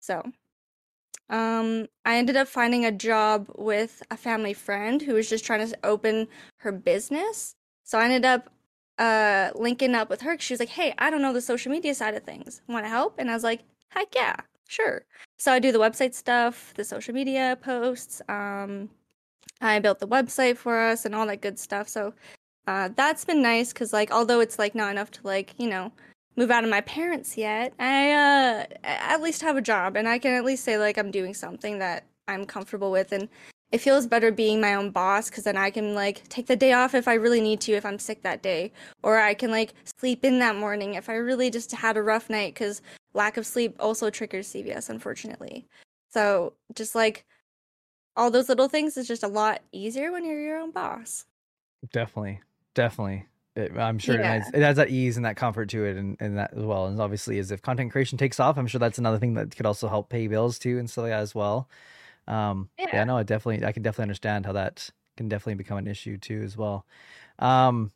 So, 0.00 0.32
um, 1.30 1.86
I 2.04 2.16
ended 2.16 2.36
up 2.36 2.48
finding 2.48 2.84
a 2.84 2.92
job 2.92 3.50
with 3.56 4.02
a 4.10 4.16
family 4.16 4.52
friend 4.54 5.00
who 5.02 5.14
was 5.14 5.28
just 5.28 5.44
trying 5.44 5.66
to 5.66 5.78
open 5.84 6.28
her 6.58 6.72
business. 6.72 7.54
So 7.84 7.98
I 7.98 8.04
ended 8.04 8.24
up 8.24 8.50
uh 8.98 9.50
linking 9.54 9.94
up 9.94 10.10
with 10.10 10.20
her. 10.22 10.36
She 10.38 10.52
was 10.54 10.60
like, 10.60 10.68
"Hey, 10.70 10.94
I 10.98 11.10
don't 11.10 11.22
know 11.22 11.32
the 11.32 11.40
social 11.40 11.72
media 11.72 11.94
side 11.94 12.14
of 12.14 12.24
things. 12.24 12.62
Want 12.68 12.84
to 12.84 12.90
help?" 12.90 13.14
And 13.18 13.30
I 13.30 13.34
was 13.34 13.44
like, 13.44 13.62
"Heck 13.90 14.14
yeah, 14.14 14.36
sure." 14.68 15.04
So 15.38 15.52
I 15.52 15.58
do 15.60 15.72
the 15.72 15.78
website 15.78 16.14
stuff, 16.14 16.74
the 16.76 16.84
social 16.84 17.14
media 17.14 17.58
posts. 17.62 18.20
Um, 18.28 18.90
I 19.62 19.78
built 19.78 20.00
the 20.00 20.08
website 20.08 20.56
for 20.56 20.78
us 20.78 21.04
and 21.04 21.14
all 21.14 21.26
that 21.26 21.40
good 21.40 21.58
stuff. 21.58 21.88
So 21.88 22.12
uh, 22.66 22.90
that's 22.96 23.24
been 23.24 23.42
nice 23.42 23.72
because, 23.72 23.92
like, 23.92 24.10
although 24.10 24.40
it's 24.40 24.58
like 24.58 24.74
not 24.74 24.90
enough 24.90 25.10
to 25.12 25.20
like 25.24 25.54
you 25.58 25.68
know 25.68 25.92
move 26.36 26.50
out 26.50 26.64
of 26.64 26.70
my 26.70 26.80
parents 26.82 27.36
yet, 27.36 27.72
I 27.78 28.12
uh, 28.12 28.64
at 28.84 29.22
least 29.22 29.42
have 29.42 29.56
a 29.56 29.62
job 29.62 29.96
and 29.96 30.08
I 30.08 30.18
can 30.18 30.32
at 30.32 30.44
least 30.44 30.64
say 30.64 30.78
like 30.78 30.98
I'm 30.98 31.10
doing 31.10 31.34
something 31.34 31.78
that 31.78 32.04
I'm 32.28 32.44
comfortable 32.44 32.90
with 32.90 33.12
and 33.12 33.28
it 33.72 33.80
feels 33.80 34.06
better 34.06 34.30
being 34.30 34.60
my 34.60 34.74
own 34.74 34.90
boss 34.90 35.30
because 35.30 35.44
then 35.44 35.56
I 35.56 35.70
can 35.70 35.94
like 35.94 36.28
take 36.28 36.46
the 36.46 36.56
day 36.56 36.72
off 36.74 36.94
if 36.94 37.08
I 37.08 37.14
really 37.14 37.40
need 37.40 37.60
to 37.62 37.72
if 37.72 37.86
I'm 37.86 37.98
sick 37.98 38.22
that 38.22 38.42
day, 38.42 38.72
or 39.02 39.18
I 39.18 39.34
can 39.34 39.50
like 39.50 39.72
sleep 39.98 40.24
in 40.24 40.38
that 40.40 40.56
morning 40.56 40.94
if 40.94 41.08
I 41.08 41.14
really 41.14 41.50
just 41.50 41.72
had 41.72 41.96
a 41.96 42.02
rough 42.02 42.28
night 42.28 42.54
because 42.54 42.82
lack 43.14 43.36
of 43.38 43.46
sleep 43.46 43.74
also 43.80 44.10
triggers 44.10 44.48
CVS, 44.48 44.90
unfortunately. 44.90 45.66
So 46.10 46.52
just 46.74 46.94
like 46.94 47.24
all 48.16 48.30
those 48.30 48.48
little 48.48 48.68
things 48.68 48.96
is 48.96 49.08
just 49.08 49.22
a 49.22 49.28
lot 49.28 49.60
easier 49.72 50.12
when 50.12 50.24
you're 50.24 50.40
your 50.40 50.58
own 50.58 50.70
boss. 50.70 51.24
Definitely, 51.92 52.40
definitely. 52.74 53.26
It, 53.54 53.72
I'm 53.76 53.98
sure 53.98 54.14
Yeah. 54.18 54.34
it, 54.34 54.36
adds, 54.38 54.50
it 54.54 54.62
adds 54.62 54.76
that 54.78 54.88
ease 54.90 55.16
and 55.16 55.26
that 55.26 55.36
comfort 55.36 55.68
to 55.70 55.84
it, 55.84 55.96
and, 55.96 56.16
and 56.20 56.38
that 56.38 56.54
as 56.56 56.62
well. 56.64 56.86
And 56.86 56.98
obviously, 57.00 57.38
as 57.38 57.50
if 57.50 57.60
content 57.60 57.92
creation 57.92 58.16
takes 58.16 58.40
off, 58.40 58.56
I'm 58.56 58.66
sure 58.66 58.78
that's 58.78 58.98
another 58.98 59.18
thing 59.18 59.34
that 59.34 59.54
could 59.56 59.66
also 59.66 59.88
help 59.88 60.08
pay 60.08 60.26
bills 60.26 60.58
too 60.58 60.78
and 60.78 60.88
stuff 60.88 61.02
like 61.02 61.10
that 61.12 61.20
as 61.20 61.34
well. 61.34 61.68
Um, 62.28 62.68
yeah. 62.78 62.86
Yeah. 62.92 63.04
no, 63.04 63.16
I 63.18 63.24
definitely, 63.24 63.66
I 63.66 63.72
can 63.72 63.82
definitely 63.82 64.04
understand 64.04 64.46
how 64.46 64.52
that 64.52 64.88
can 65.16 65.28
definitely 65.28 65.56
become 65.56 65.76
an 65.78 65.86
issue 65.86 66.16
too 66.16 66.40
as 66.42 66.56
well. 66.56 66.86
Um, 67.38 67.92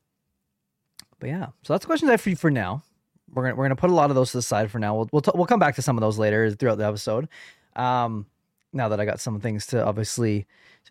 but 1.20 1.28
yeah, 1.28 1.46
so 1.62 1.72
that's 1.72 1.84
the 1.84 1.86
questions 1.86 2.08
I 2.10 2.12
have 2.12 2.20
for 2.20 2.30
you 2.30 2.36
for 2.36 2.50
now. 2.50 2.82
We're 3.32 3.44
gonna 3.44 3.54
we're 3.56 3.64
gonna 3.64 3.76
put 3.76 3.90
a 3.90 3.94
lot 3.94 4.10
of 4.10 4.16
those 4.16 4.32
to 4.32 4.38
the 4.38 4.42
side 4.42 4.70
for 4.70 4.78
now. 4.78 4.94
We'll 4.94 5.08
we'll, 5.12 5.22
t- 5.22 5.32
we'll 5.34 5.46
come 5.46 5.58
back 5.58 5.74
to 5.76 5.82
some 5.82 5.96
of 5.96 6.00
those 6.00 6.18
later 6.18 6.50
throughout 6.50 6.78
the 6.78 6.86
episode. 6.86 7.28
Um, 7.74 8.26
now 8.72 8.88
that 8.88 9.00
I 9.00 9.04
got 9.04 9.20
some 9.20 9.40
things 9.40 9.66
to 9.68 9.84
obviously 9.84 10.46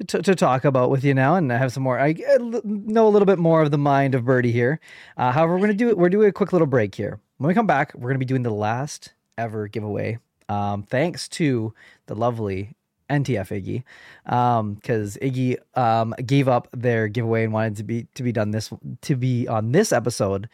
to, 0.08 0.22
to, 0.22 0.36
talk 0.36 0.66
about 0.66 0.90
with 0.90 1.04
you 1.06 1.14
now, 1.14 1.36
and 1.36 1.52
I 1.54 1.58
have 1.58 1.72
some 1.72 1.84
more. 1.84 1.98
I 1.98 2.12
uh, 2.12 2.62
know 2.64 3.08
a 3.08 3.10
little 3.10 3.26
bit 3.26 3.40
more 3.40 3.62
of 3.62 3.72
the 3.72 3.78
mind 3.78 4.14
of 4.14 4.26
Birdy 4.26 4.52
here. 4.52 4.80
Uh, 5.16 5.32
however, 5.32 5.54
we're 5.54 5.62
gonna 5.62 5.74
do 5.74 5.90
it. 5.90 5.98
We're 5.98 6.10
doing 6.10 6.28
a 6.28 6.34
quick 6.34 6.52
little 6.52 6.68
break 6.68 6.96
here. 6.96 7.20
When 7.38 7.48
we 7.48 7.54
come 7.54 7.68
back, 7.68 7.94
we're 7.96 8.10
gonna 8.10 8.20
be 8.20 8.26
doing 8.26 8.44
the 8.44 8.52
last 8.52 9.14
ever 9.38 9.68
giveaway. 9.68 10.20
Um, 10.50 10.84
thanks 10.84 11.30
to 11.30 11.74
the 12.08 12.16
lovely 12.16 12.76
NTF 13.10 13.84
Iggy, 14.26 14.76
because 14.76 15.18
Iggy 15.22 15.58
um, 15.78 16.14
gave 16.26 16.48
up 16.48 16.68
their 16.74 17.08
giveaway 17.08 17.46
and 17.46 17.54
wanted 17.54 17.78
to 17.78 17.84
be 17.84 18.08
to 18.16 18.24
be 18.24 18.34
done 18.34 18.52
this 18.52 18.72
to 19.02 19.16
be 19.16 19.48
on 19.48 19.72
this 19.72 19.94
episode, 19.94 20.50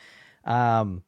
um, 0.46 1.02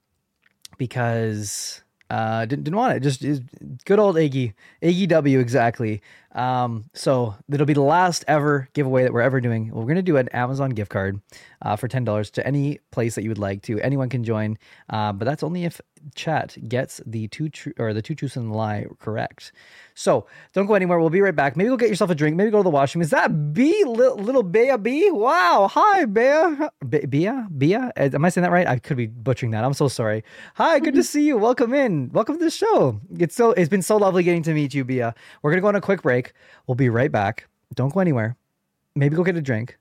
because 0.80 1.83
uh, 2.14 2.45
didn't 2.45 2.64
didn't 2.66 2.78
want 2.78 2.95
it. 2.95 2.99
Just 2.99 3.24
is 3.24 3.41
good 3.86 3.97
old 3.97 4.18
Iggy, 4.18 4.53
Iggy 4.84 5.07
W 5.07 5.39
exactly. 5.39 5.99
Um, 6.34 6.86
so 6.94 7.36
it'll 7.52 7.66
be 7.66 7.74
the 7.74 7.82
last 7.82 8.26
ever 8.28 8.68
giveaway 8.74 9.04
that 9.04 9.14
we're 9.14 9.22
ever 9.22 9.40
doing. 9.40 9.70
We're 9.72 9.86
gonna 9.86 10.02
do 10.02 10.18
an 10.18 10.30
Amazon 10.30 10.72
gift 10.72 10.90
card 10.92 11.22
uh, 11.62 11.76
for 11.76 11.88
ten 11.88 12.04
dollars 12.04 12.32
to 12.32 12.46
any 12.48 12.80
place 12.92 13.16
that 13.16 13.24
you 13.24 13.30
would 13.30 13.38
like 13.38 13.62
to. 13.64 13.80
Anyone 13.82 14.10
can 14.10 14.24
join, 14.24 14.58
uh, 14.90 15.14
but 15.14 15.26
that's 15.26 15.44
only 15.44 15.64
if 15.66 15.80
chat 16.16 16.58
gets 16.68 17.00
the 17.06 17.28
two 17.30 17.48
tru- 17.50 17.74
or 17.80 17.94
the 17.94 18.02
two 18.02 18.14
truths 18.16 18.36
and 18.36 18.52
a 18.52 18.54
lie 18.54 18.86
correct. 19.00 19.52
So 19.96 20.26
don't 20.54 20.66
go 20.66 20.74
anywhere. 20.74 21.00
We'll 21.00 21.10
be 21.10 21.22
right 21.22 21.36
back. 21.36 21.56
Maybe 21.56 21.70
go 21.70 21.78
get 21.78 21.88
yourself 21.90 22.10
a 22.10 22.16
drink. 22.16 22.36
Maybe 22.36 22.52
go 22.52 22.58
to 22.58 22.64
the 22.64 22.70
washroom. 22.70 23.02
Is 23.02 23.12
that 23.12 23.54
B 23.54 23.84
little, 23.86 24.18
little 24.18 24.44
Bea 24.44 24.76
B? 24.78 25.12
Wow. 25.12 25.70
Hi, 25.72 26.06
Bea. 26.06 26.68
Be- 26.90 27.06
Bea? 27.06 27.32
Bea? 27.58 27.76
Uh, 27.76 27.90
Am 27.96 28.26
I 28.26 28.30
saying 28.30 28.44
that 28.44 28.52
right? 28.52 28.68
I 28.68 28.80
could 28.80 28.98
be 28.98 29.08
butchering 29.08 29.52
that. 29.52 29.64
I'm 29.64 29.74
so 29.74 29.88
sorry. 29.88 30.24
Hi, 30.56 30.80
good 30.80 30.96
to 30.96 31.04
see 31.14 31.26
you. 31.26 31.38
Welcome 31.38 31.74
in. 31.74 32.10
Welcome 32.12 32.38
to 32.40 32.44
the 32.46 32.52
show. 32.52 33.00
It's 33.18 33.36
so 33.36 33.52
it's 33.52 33.70
been 33.70 33.82
so 33.84 33.98
lovely 33.98 34.24
getting 34.24 34.44
to 34.44 34.54
meet 34.54 34.74
you, 34.74 34.84
Bea. 34.84 35.12
We're 35.42 35.52
gonna 35.52 35.62
go 35.62 35.68
on 35.68 35.76
a 35.76 35.82
quick 35.82 36.02
break. 36.02 36.23
We'll 36.68 36.76
be 36.76 36.90
right 36.90 37.12
back. 37.12 37.48
Don't 37.76 37.94
go 37.94 38.00
anywhere. 38.00 38.38
Maybe 38.96 39.16
go 39.16 39.24
get 39.24 39.36
a 39.36 39.42
drink, 39.42 39.78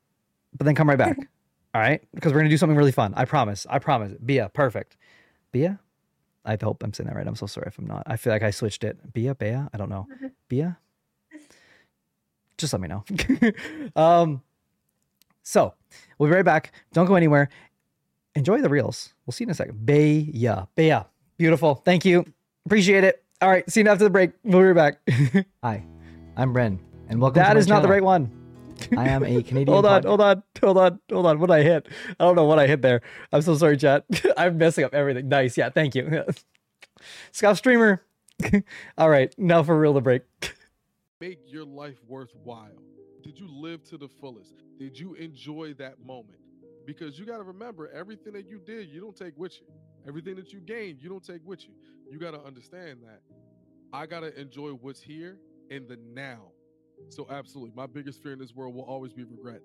but 0.56 0.64
then 0.64 0.74
come 0.74 0.88
right 0.88 0.98
back. 0.98 1.16
All 1.74 1.80
right? 1.80 2.02
Because 2.14 2.32
we're 2.32 2.40
gonna 2.40 2.50
do 2.50 2.56
something 2.56 2.76
really 2.76 2.92
fun. 2.92 3.14
I 3.16 3.24
promise. 3.24 3.66
I 3.68 3.78
promise. 3.78 4.12
Bea, 4.24 4.46
perfect. 4.52 4.96
Bea? 5.52 5.70
I 6.44 6.58
hope 6.60 6.82
I'm 6.82 6.92
saying 6.92 7.08
that 7.08 7.16
right. 7.16 7.26
I'm 7.26 7.36
so 7.36 7.46
sorry 7.46 7.66
if 7.68 7.78
I'm 7.78 7.86
not. 7.86 8.02
I 8.06 8.16
feel 8.16 8.32
like 8.32 8.42
I 8.42 8.50
switched 8.50 8.84
it. 8.84 9.12
Bea, 9.12 9.32
Bea? 9.32 9.54
I 9.72 9.76
don't 9.76 9.88
know. 9.88 10.06
Bea? 10.48 10.68
Just 12.58 12.72
let 12.72 12.80
me 12.80 12.88
know. 12.88 13.04
um, 13.96 14.42
so 15.42 15.74
we'll 16.18 16.28
be 16.28 16.34
right 16.34 16.44
back. 16.44 16.72
Don't 16.92 17.06
go 17.06 17.14
anywhere. 17.14 17.48
Enjoy 18.34 18.60
the 18.60 18.68
reels. 18.68 19.14
We'll 19.26 19.32
see 19.32 19.44
you 19.44 19.46
in 19.46 19.50
a 19.50 19.54
second. 19.54 19.84
Bea, 19.84 20.66
Bea. 20.74 20.98
Beautiful. 21.36 21.76
Thank 21.76 22.04
you. 22.04 22.24
Appreciate 22.66 23.04
it. 23.04 23.22
All 23.40 23.48
right. 23.48 23.68
See 23.70 23.80
you 23.80 23.88
after 23.88 24.04
the 24.04 24.10
break. 24.10 24.32
We'll 24.44 24.60
be 24.60 24.66
right 24.66 24.96
back. 25.06 25.46
Hi, 25.62 25.84
I'm 26.34 26.54
Bren, 26.54 26.78
and 27.08 27.20
welcome. 27.20 27.42
that 27.42 27.48
to 27.48 27.54
my 27.54 27.60
is 27.60 27.68
not 27.68 27.82
the 27.82 27.88
right 27.88 28.02
one. 28.02 28.30
I 28.96 29.08
am 29.08 29.22
a 29.22 29.42
Canadian. 29.42 29.74
hold 29.74 29.84
on, 29.84 30.02
pod- 30.02 30.04
hold 30.06 30.20
on, 30.22 30.42
hold 30.62 30.78
on, 30.78 31.00
hold 31.10 31.26
on. 31.26 31.38
What 31.38 31.48
did 31.48 31.56
I 31.56 31.62
hit? 31.62 31.88
I 32.18 32.24
don't 32.24 32.36
know 32.36 32.46
what 32.46 32.58
I 32.58 32.66
hit 32.66 32.80
there. 32.80 33.02
I'm 33.32 33.42
so 33.42 33.54
sorry, 33.54 33.76
chat. 33.76 34.06
I'm 34.38 34.56
messing 34.56 34.84
up 34.84 34.94
everything. 34.94 35.28
Nice. 35.28 35.58
Yeah, 35.58 35.68
thank 35.68 35.94
you. 35.94 36.24
Scott 37.32 37.58
streamer. 37.58 38.02
All 38.96 39.10
right, 39.10 39.34
now 39.38 39.62
for 39.62 39.78
real 39.78 39.92
the 39.92 40.00
break. 40.00 40.22
Make 41.20 41.40
your 41.46 41.66
life 41.66 41.98
worthwhile. 42.08 42.82
Did 43.22 43.38
you 43.38 43.46
live 43.48 43.84
to 43.90 43.98
the 43.98 44.08
fullest? 44.08 44.54
Did 44.78 44.98
you 44.98 45.14
enjoy 45.14 45.74
that 45.74 46.04
moment? 46.04 46.40
Because 46.86 47.18
you 47.18 47.26
got 47.26 47.36
to 47.36 47.44
remember, 47.44 47.90
everything 47.94 48.32
that 48.32 48.48
you 48.48 48.58
did, 48.58 48.88
you 48.88 49.00
don't 49.00 49.14
take 49.14 49.36
with 49.36 49.52
you. 49.60 49.66
Everything 50.08 50.34
that 50.36 50.50
you 50.52 50.60
gained, 50.60 51.00
you 51.00 51.10
don't 51.10 51.22
take 51.22 51.46
with 51.46 51.62
you. 51.64 51.74
You 52.10 52.18
got 52.18 52.32
to 52.32 52.40
understand 52.40 53.00
that. 53.02 53.20
I 53.92 54.06
got 54.06 54.20
to 54.20 54.36
enjoy 54.40 54.70
what's 54.70 55.00
here 55.00 55.36
in 55.70 55.86
the 55.86 55.98
now. 56.14 56.52
So, 57.08 57.26
absolutely, 57.30 57.72
my 57.74 57.86
biggest 57.86 58.22
fear 58.22 58.32
in 58.32 58.38
this 58.38 58.54
world 58.54 58.74
will 58.74 58.84
always 58.84 59.12
be 59.12 59.24
regret. 59.24 59.60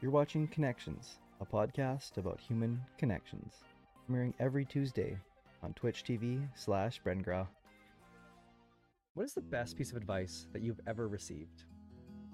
You're 0.00 0.10
watching 0.10 0.46
Connections, 0.48 1.18
a 1.40 1.46
podcast 1.46 2.18
about 2.18 2.40
human 2.40 2.80
connections, 2.98 3.54
premiering 4.08 4.32
every 4.38 4.64
Tuesday 4.64 5.18
on 5.62 5.72
Twitch 5.74 6.04
TV 6.04 6.46
slash 6.54 7.00
Brengra. 7.04 7.46
What 9.14 9.24
is 9.24 9.34
the 9.34 9.40
best 9.40 9.76
piece 9.76 9.90
of 9.90 9.96
advice 9.96 10.46
that 10.52 10.62
you've 10.62 10.80
ever 10.86 11.08
received? 11.08 11.64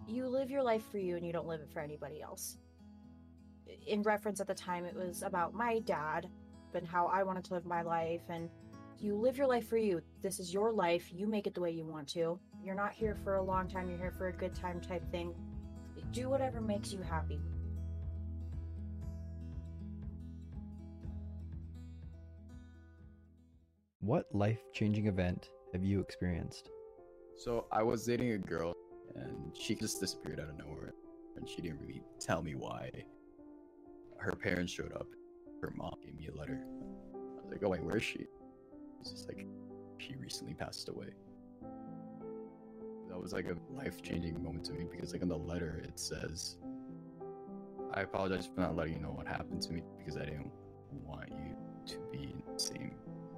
You 0.07 0.29
live 0.29 0.51
your 0.51 0.63
life 0.63 0.85
for 0.91 0.99
you 0.99 1.17
and 1.17 1.27
you 1.27 1.33
don't 1.33 1.47
live 1.47 1.63
it 1.63 1.71
for 1.73 1.81
anybody 1.81 2.21
else. 2.21 2.59
In 3.87 4.03
reference 4.03 4.41
at 4.41 4.47
the 4.47 4.55
time, 4.55 4.85
it 4.85 4.95
was 4.95 5.23
about 5.23 5.55
my 5.55 5.79
dad 5.81 6.29
and 6.75 6.87
how 6.87 7.07
I 7.07 7.23
wanted 7.23 7.45
to 7.45 7.55
live 7.55 7.65
my 7.65 7.81
life. 7.81 8.23
And 8.29 8.51
you 9.01 9.15
live 9.15 9.37
your 9.37 9.47
life 9.47 9.69
for 9.69 9.77
you. 9.77 10.01
This 10.23 10.39
is 10.41 10.53
your 10.53 10.73
life. 10.73 11.11
You 11.13 11.27
make 11.27 11.47
it 11.47 11.55
the 11.55 11.61
way 11.61 11.71
you 11.71 11.85
want 11.85 12.09
to. 12.09 12.39
You're 12.63 12.75
not 12.75 12.93
here 12.93 13.17
for 13.25 13.37
a 13.37 13.43
long 13.43 13.69
time, 13.69 13.89
you're 13.89 13.99
here 13.99 14.15
for 14.17 14.29
a 14.29 14.33
good 14.33 14.55
time 14.55 14.81
type 14.81 15.03
thing. 15.11 15.35
Do 16.13 16.29
whatever 16.29 16.61
makes 16.61 16.93
you 16.93 17.03
happy. 17.03 17.41
What 24.01 24.27
life 24.35 24.61
changing 24.73 25.07
event 25.07 25.51
have 25.73 25.83
you 25.83 26.01
experienced? 26.01 26.71
So 27.37 27.67
I 27.73 27.83
was 27.83 28.05
dating 28.05 28.33
a 28.33 28.39
girl, 28.39 28.75
and 29.17 29.57
she 29.57 29.75
just 29.75 29.99
disappeared 29.99 30.41
out 30.41 30.51
of 30.51 30.59
nowhere, 30.59 30.93
and 31.37 31.49
she 31.49 31.63
didn't 31.63 31.81
really 31.81 32.03
tell 32.21 32.43
me 32.43 32.55
why. 32.55 32.91
Her 34.19 34.33
parents 34.33 34.73
showed 34.73 34.93
up. 34.93 35.09
Her 35.61 35.73
mom 35.75 35.97
gave 36.05 36.15
me 36.17 36.29
a 36.29 36.39
letter. 36.39 36.65
I 37.15 37.43
was 37.43 37.51
like, 37.51 37.63
"Oh 37.65 37.71
wait, 37.71 37.83
where 37.83 37.97
is 37.97 38.03
she?" 38.03 38.27
It's 39.05 39.13
just 39.13 39.29
like 39.29 39.47
she 39.99 40.17
recently 40.17 40.55
passed 40.55 40.89
away. 40.89 41.09
That 43.11 43.21
was 43.21 43.35
like 43.35 43.45
a 43.45 43.57
life-changing 43.71 44.43
moment 44.43 44.65
to 44.65 44.73
me 44.73 44.87
because, 44.91 45.13
like, 45.13 45.21
in 45.21 45.29
the 45.29 45.37
letter 45.37 45.83
it 45.85 46.01
says, 46.01 46.57
"I 47.93 48.01
apologize 48.01 48.47
for 48.47 48.63
not 48.63 48.77
letting 48.77 48.95
you 48.95 49.01
know 49.01 49.11
what 49.11 49.27
happened 49.27 49.61
to 49.61 49.75
me 49.75 49.83
because 49.99 50.17
I 50.17 50.25
didn't 50.25 50.51
want 50.91 51.29
you 51.29 51.55
to 51.85 51.99
be 52.11 52.33
in 52.33 52.43
the 52.51 52.59
same 52.59 52.95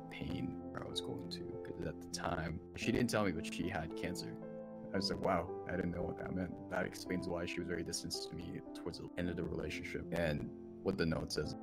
pain 0.09 0.57
where 0.71 0.85
I 0.87 0.89
was 0.89 1.01
going 1.01 1.29
to." 1.31 1.41
Because 1.65 1.85
at 1.85 2.01
the 2.01 2.09
time, 2.17 2.61
she 2.77 2.93
didn't 2.93 3.11
tell 3.11 3.25
me, 3.25 3.33
but 3.33 3.53
she 3.53 3.69
had 3.69 3.97
cancer. 3.97 4.37
I 4.95 4.99
was 4.99 5.11
like, 5.11 5.21
wow, 5.21 5.51
I 5.69 5.75
didn't 5.75 5.91
know 5.97 6.03
what 6.03 6.17
that 6.19 6.33
meant. 6.33 6.55
That 6.71 6.87
explains 6.87 7.27
why 7.27 7.45
she 7.45 7.59
was 7.59 7.67
very 7.67 7.83
distant 7.83 8.13
to 8.31 8.37
me 8.37 8.61
towards 8.73 9.01
the 9.01 9.11
end 9.19 9.29
of 9.29 9.37
the 9.37 9.43
relationship. 9.43 10.07
And 10.13 10.49
what 10.85 10.97
the 10.97 11.07
note 11.07 11.33
says, 11.33 11.57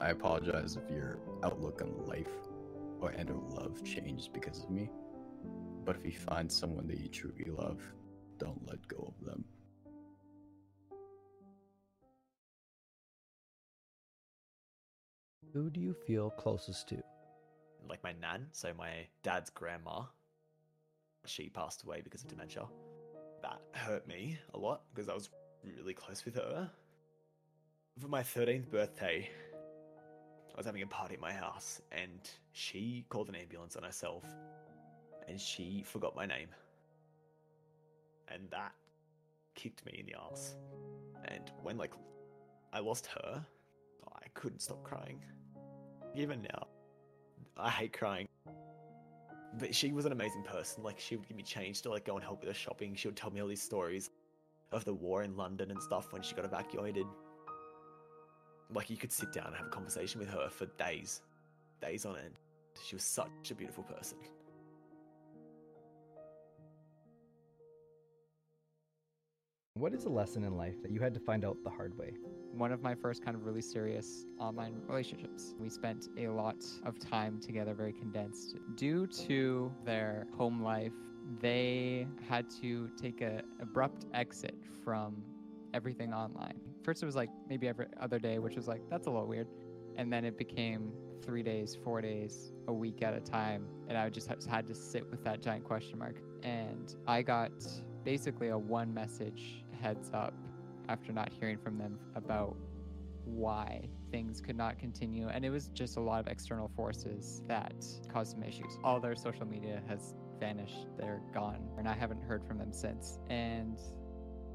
I 0.00 0.08
apologize 0.08 0.76
if 0.76 0.90
your 0.90 1.18
outlook 1.44 1.82
on 1.82 2.06
life 2.06 2.32
or 3.04 3.10
and 3.10 3.30
or 3.30 3.42
love 3.50 3.84
changed 3.84 4.32
because 4.32 4.64
of 4.64 4.70
me. 4.70 4.90
But 5.84 5.96
if 5.96 6.04
you 6.06 6.12
find 6.12 6.50
someone 6.50 6.86
that 6.88 6.98
you 6.98 7.08
truly 7.08 7.50
love, 7.50 7.82
don't 8.38 8.66
let 8.66 8.86
go 8.88 9.12
of 9.12 9.26
them. 9.26 9.44
Who 15.52 15.70
do 15.70 15.80
you 15.80 15.94
feel 16.06 16.30
closest 16.30 16.88
to? 16.88 17.02
like 17.86 18.02
my 18.02 18.14
nan, 18.18 18.46
so 18.52 18.72
my 18.78 19.06
dad's 19.22 19.50
grandma. 19.50 20.04
She 21.26 21.50
passed 21.50 21.82
away 21.82 22.00
because 22.02 22.22
of 22.22 22.28
dementia. 22.28 22.64
That 23.42 23.60
hurt 23.72 24.08
me 24.08 24.38
a 24.54 24.58
lot 24.58 24.82
because 24.94 25.10
I 25.10 25.14
was 25.14 25.28
really 25.62 25.92
close 25.92 26.24
with 26.24 26.36
her. 26.36 26.70
For 28.00 28.08
my 28.08 28.22
13th 28.22 28.70
birthday, 28.70 29.28
I 30.54 30.56
was 30.56 30.66
having 30.66 30.82
a 30.82 30.86
party 30.86 31.14
at 31.14 31.20
my 31.20 31.32
house 31.32 31.80
and 31.90 32.20
she 32.52 33.04
called 33.08 33.28
an 33.28 33.34
ambulance 33.34 33.76
on 33.76 33.82
herself 33.82 34.24
and 35.28 35.40
she 35.40 35.82
forgot 35.84 36.14
my 36.14 36.26
name. 36.26 36.48
And 38.28 38.48
that 38.50 38.72
kicked 39.56 39.84
me 39.84 39.96
in 39.98 40.06
the 40.06 40.14
ass. 40.30 40.54
And 41.26 41.50
when 41.62 41.76
like 41.76 41.92
I 42.72 42.78
lost 42.80 43.06
her, 43.06 43.44
I 44.14 44.28
couldn't 44.34 44.60
stop 44.60 44.82
crying. 44.84 45.20
Even 46.14 46.42
now, 46.42 46.68
I 47.56 47.70
hate 47.70 47.92
crying. 47.92 48.28
but 49.58 49.74
she 49.74 49.92
was 49.92 50.04
an 50.04 50.12
amazing 50.12 50.42
person. 50.42 50.82
Like 50.82 50.98
she 51.00 51.16
would 51.16 51.26
give 51.26 51.36
me 51.36 51.42
change 51.42 51.82
to 51.82 51.90
like 51.90 52.04
go 52.04 52.14
and 52.14 52.24
help 52.24 52.40
with 52.40 52.48
her 52.48 52.54
shopping. 52.54 52.94
She 52.94 53.08
would 53.08 53.16
tell 53.16 53.30
me 53.30 53.40
all 53.40 53.48
these 53.48 53.62
stories 53.62 54.10
of 54.72 54.84
the 54.84 54.94
war 54.94 55.22
in 55.22 55.36
London 55.36 55.70
and 55.70 55.82
stuff 55.82 56.12
when 56.12 56.22
she 56.22 56.34
got 56.34 56.44
evacuated. 56.44 57.06
Like 58.72 58.90
you 58.90 58.96
could 58.96 59.12
sit 59.12 59.32
down 59.32 59.46
and 59.48 59.56
have 59.56 59.66
a 59.66 59.70
conversation 59.70 60.20
with 60.20 60.28
her 60.30 60.48
for 60.48 60.66
days, 60.78 61.22
days 61.80 62.04
on 62.06 62.16
end. 62.16 62.38
She 62.84 62.96
was 62.96 63.04
such 63.04 63.50
a 63.50 63.54
beautiful 63.54 63.84
person. 63.84 64.18
What 69.76 69.92
is 69.92 70.04
a 70.04 70.08
lesson 70.08 70.44
in 70.44 70.56
life 70.56 70.80
that 70.82 70.92
you 70.92 71.00
had 71.00 71.12
to 71.14 71.20
find 71.20 71.44
out 71.44 71.56
the 71.64 71.70
hard 71.70 71.98
way? 71.98 72.12
One 72.52 72.70
of 72.70 72.80
my 72.80 72.94
first 72.94 73.24
kind 73.24 73.36
of 73.36 73.44
really 73.44 73.60
serious 73.60 74.24
online 74.38 74.80
relationships. 74.86 75.54
We 75.58 75.68
spent 75.68 76.08
a 76.16 76.28
lot 76.28 76.64
of 76.86 77.00
time 77.00 77.40
together, 77.40 77.74
very 77.74 77.92
condensed. 77.92 78.56
Due 78.76 79.08
to 79.26 79.72
their 79.84 80.28
home 80.36 80.62
life, 80.62 80.92
they 81.40 82.06
had 82.28 82.48
to 82.62 82.88
take 82.96 83.20
an 83.20 83.42
abrupt 83.60 84.06
exit 84.14 84.54
from 84.84 85.24
everything 85.74 86.14
online. 86.14 86.60
First, 86.84 87.02
it 87.02 87.06
was 87.06 87.16
like 87.16 87.30
maybe 87.48 87.66
every 87.66 87.86
other 88.00 88.18
day, 88.18 88.38
which 88.38 88.56
was 88.56 88.68
like 88.68 88.82
that's 88.90 89.06
a 89.06 89.10
little 89.10 89.26
weird, 89.26 89.48
and 89.96 90.12
then 90.12 90.24
it 90.24 90.36
became 90.36 90.92
three 91.24 91.42
days, 91.42 91.76
four 91.82 92.02
days, 92.02 92.52
a 92.68 92.72
week 92.72 93.02
at 93.02 93.14
a 93.14 93.20
time, 93.20 93.66
and 93.88 93.96
I 93.96 94.10
just 94.10 94.28
had 94.28 94.66
to 94.66 94.74
sit 94.74 95.10
with 95.10 95.24
that 95.24 95.42
giant 95.42 95.64
question 95.64 95.98
mark. 95.98 96.16
And 96.42 96.94
I 97.06 97.22
got 97.22 97.52
basically 98.04 98.48
a 98.48 98.58
one 98.58 98.92
message 98.92 99.64
heads 99.80 100.10
up 100.12 100.34
after 100.90 101.12
not 101.12 101.32
hearing 101.32 101.56
from 101.56 101.78
them 101.78 101.98
about 102.14 102.54
why 103.24 103.88
things 104.10 104.42
could 104.42 104.56
not 104.56 104.78
continue. 104.78 105.28
And 105.28 105.44
it 105.44 105.50
was 105.50 105.68
just 105.68 105.96
a 105.96 106.00
lot 106.00 106.20
of 106.20 106.28
external 106.28 106.70
forces 106.76 107.42
that 107.48 107.74
caused 108.12 108.32
some 108.32 108.42
issues. 108.42 108.78
All 108.84 109.00
their 109.00 109.16
social 109.16 109.46
media 109.46 109.82
has 109.88 110.14
vanished, 110.38 110.86
they're 110.98 111.22
gone, 111.32 111.66
and 111.78 111.88
I 111.88 111.94
haven't 111.94 112.22
heard 112.22 112.44
from 112.46 112.58
them 112.58 112.72
since. 112.72 113.18
And 113.30 113.80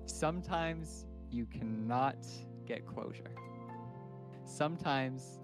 sometimes 0.05 1.07
you 1.31 1.45
cannot 1.45 2.17
get 2.65 2.85
closure. 2.85 3.31
Sometimes 4.43 5.39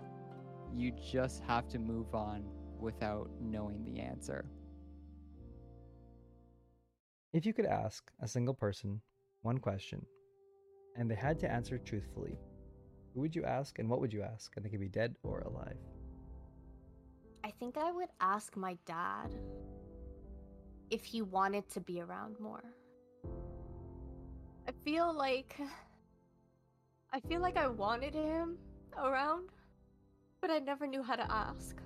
you 0.73 0.91
just 0.91 1.41
have 1.43 1.67
to 1.69 1.79
move 1.79 2.13
on 2.13 2.43
without 2.79 3.29
knowing 3.39 3.83
the 3.83 3.99
answer. 3.99 4.45
If 7.33 7.45
you 7.45 7.53
could 7.53 7.65
ask 7.65 8.11
a 8.21 8.27
single 8.27 8.53
person 8.53 9.01
one 9.41 9.57
question 9.57 10.05
and 10.97 11.09
they 11.09 11.15
had 11.15 11.39
to 11.39 11.51
answer 11.51 11.77
truthfully, 11.77 12.38
who 13.13 13.21
would 13.21 13.36
you 13.36 13.43
ask 13.43 13.79
and 13.79 13.89
what 13.89 14.01
would 14.01 14.13
you 14.13 14.21
ask? 14.21 14.53
And 14.55 14.65
they 14.65 14.69
could 14.69 14.79
be 14.79 14.89
dead 14.89 15.15
or 15.23 15.39
alive. 15.39 15.77
I 17.43 17.51
think 17.51 17.77
I 17.77 17.91
would 17.91 18.09
ask 18.19 18.57
my 18.57 18.77
dad 18.86 19.36
if 20.89 21.03
he 21.03 21.21
wanted 21.21 21.69
to 21.69 21.79
be 21.79 22.01
around 22.01 22.39
more. 22.39 22.63
I 24.68 24.72
feel 24.84 25.13
like 25.13 25.57
I 27.11 27.20
feel 27.20 27.39
like 27.39 27.55
I 27.55 27.68
wanted 27.68 28.13
him 28.13 28.57
around, 28.97 29.49
but 30.41 30.49
I 30.49 30.59
never 30.59 30.88
knew 30.88 31.03
how 31.03 31.16
to 31.16 31.32
ask. 31.32 31.78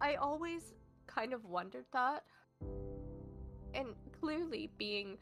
I 0.00 0.14
always 0.16 0.74
kind 1.06 1.32
of 1.32 1.44
wondered 1.44 1.86
that. 1.92 2.24
And 3.74 3.94
clearly 4.20 4.70
being 4.76 5.16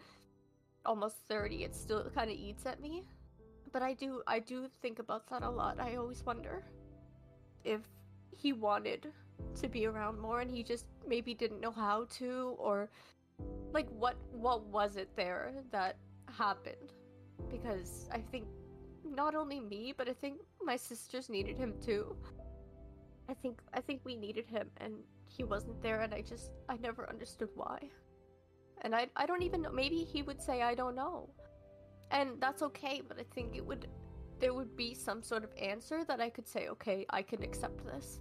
almost 0.85 1.16
30, 1.28 1.64
it 1.64 1.76
still 1.76 2.11
kind 2.14 2.31
of 2.31 2.37
eats 2.37 2.66
at 2.66 2.81
me. 2.81 3.05
But 3.72 3.83
I 3.83 3.93
do 3.95 4.22
I 4.26 4.41
do 4.41 4.66
think 4.83 4.99
about 4.99 5.28
that 5.28 5.43
a 5.43 5.51
lot. 5.51 5.78
I 5.78 5.97
always 5.97 6.24
wonder 6.24 6.64
if 7.64 7.83
he 8.37 8.53
wanted 8.53 9.12
to 9.61 9.68
be 9.68 9.87
around 9.87 10.18
more 10.18 10.41
and 10.41 10.51
he 10.51 10.62
just 10.62 10.87
maybe 11.07 11.35
didn't 11.35 11.61
know 11.61 11.70
how 11.70 12.07
to 12.18 12.57
or 12.59 12.89
like 13.72 13.89
what 13.91 14.16
what 14.33 14.64
was 14.66 14.97
it 14.97 15.09
there 15.14 15.53
that 15.70 15.97
happened. 16.47 16.91
Because 17.55 17.93
i 18.18 18.20
think 18.32 18.47
not 19.20 19.34
only 19.41 19.61
me 19.61 19.82
but 20.01 20.09
i 20.12 20.14
think 20.22 20.36
my 20.70 20.76
sisters 20.76 21.28
needed 21.36 21.57
him 21.62 21.72
too. 21.86 22.05
I 23.32 23.34
think 23.43 23.62
i 23.78 23.80
think 23.86 24.01
we 24.11 24.14
needed 24.26 24.47
him 24.57 24.70
and 24.84 24.95
he 25.36 25.45
wasn't 25.53 25.82
there 25.86 26.01
and 26.05 26.12
i 26.18 26.20
just 26.32 26.51
i 26.74 26.76
never 26.88 27.09
understood 27.14 27.51
why. 27.62 27.78
And 28.82 28.95
i 29.01 29.03
i 29.22 29.26
don't 29.30 29.47
even 29.49 29.62
know 29.62 29.72
maybe 29.82 30.01
he 30.12 30.22
would 30.28 30.43
say 30.49 30.57
i 30.72 30.74
don't 30.82 30.97
know. 31.03 31.16
And 32.18 32.41
that's 32.45 32.62
okay 32.68 32.97
but 33.09 33.18
i 33.24 33.26
think 33.34 33.57
it 33.61 33.64
would 33.70 33.88
there 34.43 34.55
would 34.59 34.74
be 34.84 34.91
some 34.95 35.22
sort 35.30 35.45
of 35.45 35.51
answer 35.72 35.99
that 36.11 36.20
i 36.26 36.30
could 36.36 36.49
say 36.55 36.68
okay 36.74 36.99
i 37.20 37.22
can 37.30 37.43
accept 37.49 37.84
this. 37.93 38.20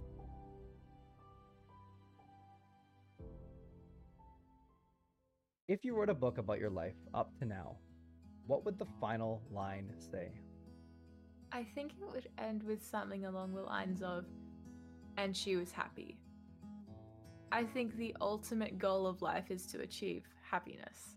If 5.68 5.84
you 5.84 5.94
wrote 5.96 6.10
a 6.10 6.18
book 6.26 6.38
about 6.38 6.58
your 6.58 6.74
life 6.82 6.98
up 7.14 7.30
to 7.38 7.44
now, 7.44 7.76
what 8.50 8.64
would 8.64 8.78
the 8.80 8.86
final 9.00 9.40
line 9.52 9.88
say? 10.10 10.32
I 11.52 11.62
think 11.62 11.92
it 11.92 12.12
would 12.12 12.28
end 12.36 12.64
with 12.64 12.84
something 12.84 13.24
along 13.24 13.54
the 13.54 13.62
lines 13.62 14.02
of, 14.02 14.24
and 15.16 15.36
she 15.36 15.54
was 15.54 15.70
happy. 15.70 16.18
I 17.52 17.62
think 17.62 17.96
the 17.96 18.14
ultimate 18.20 18.76
goal 18.76 19.06
of 19.06 19.22
life 19.22 19.52
is 19.52 19.66
to 19.66 19.82
achieve 19.82 20.24
happiness. 20.42 21.14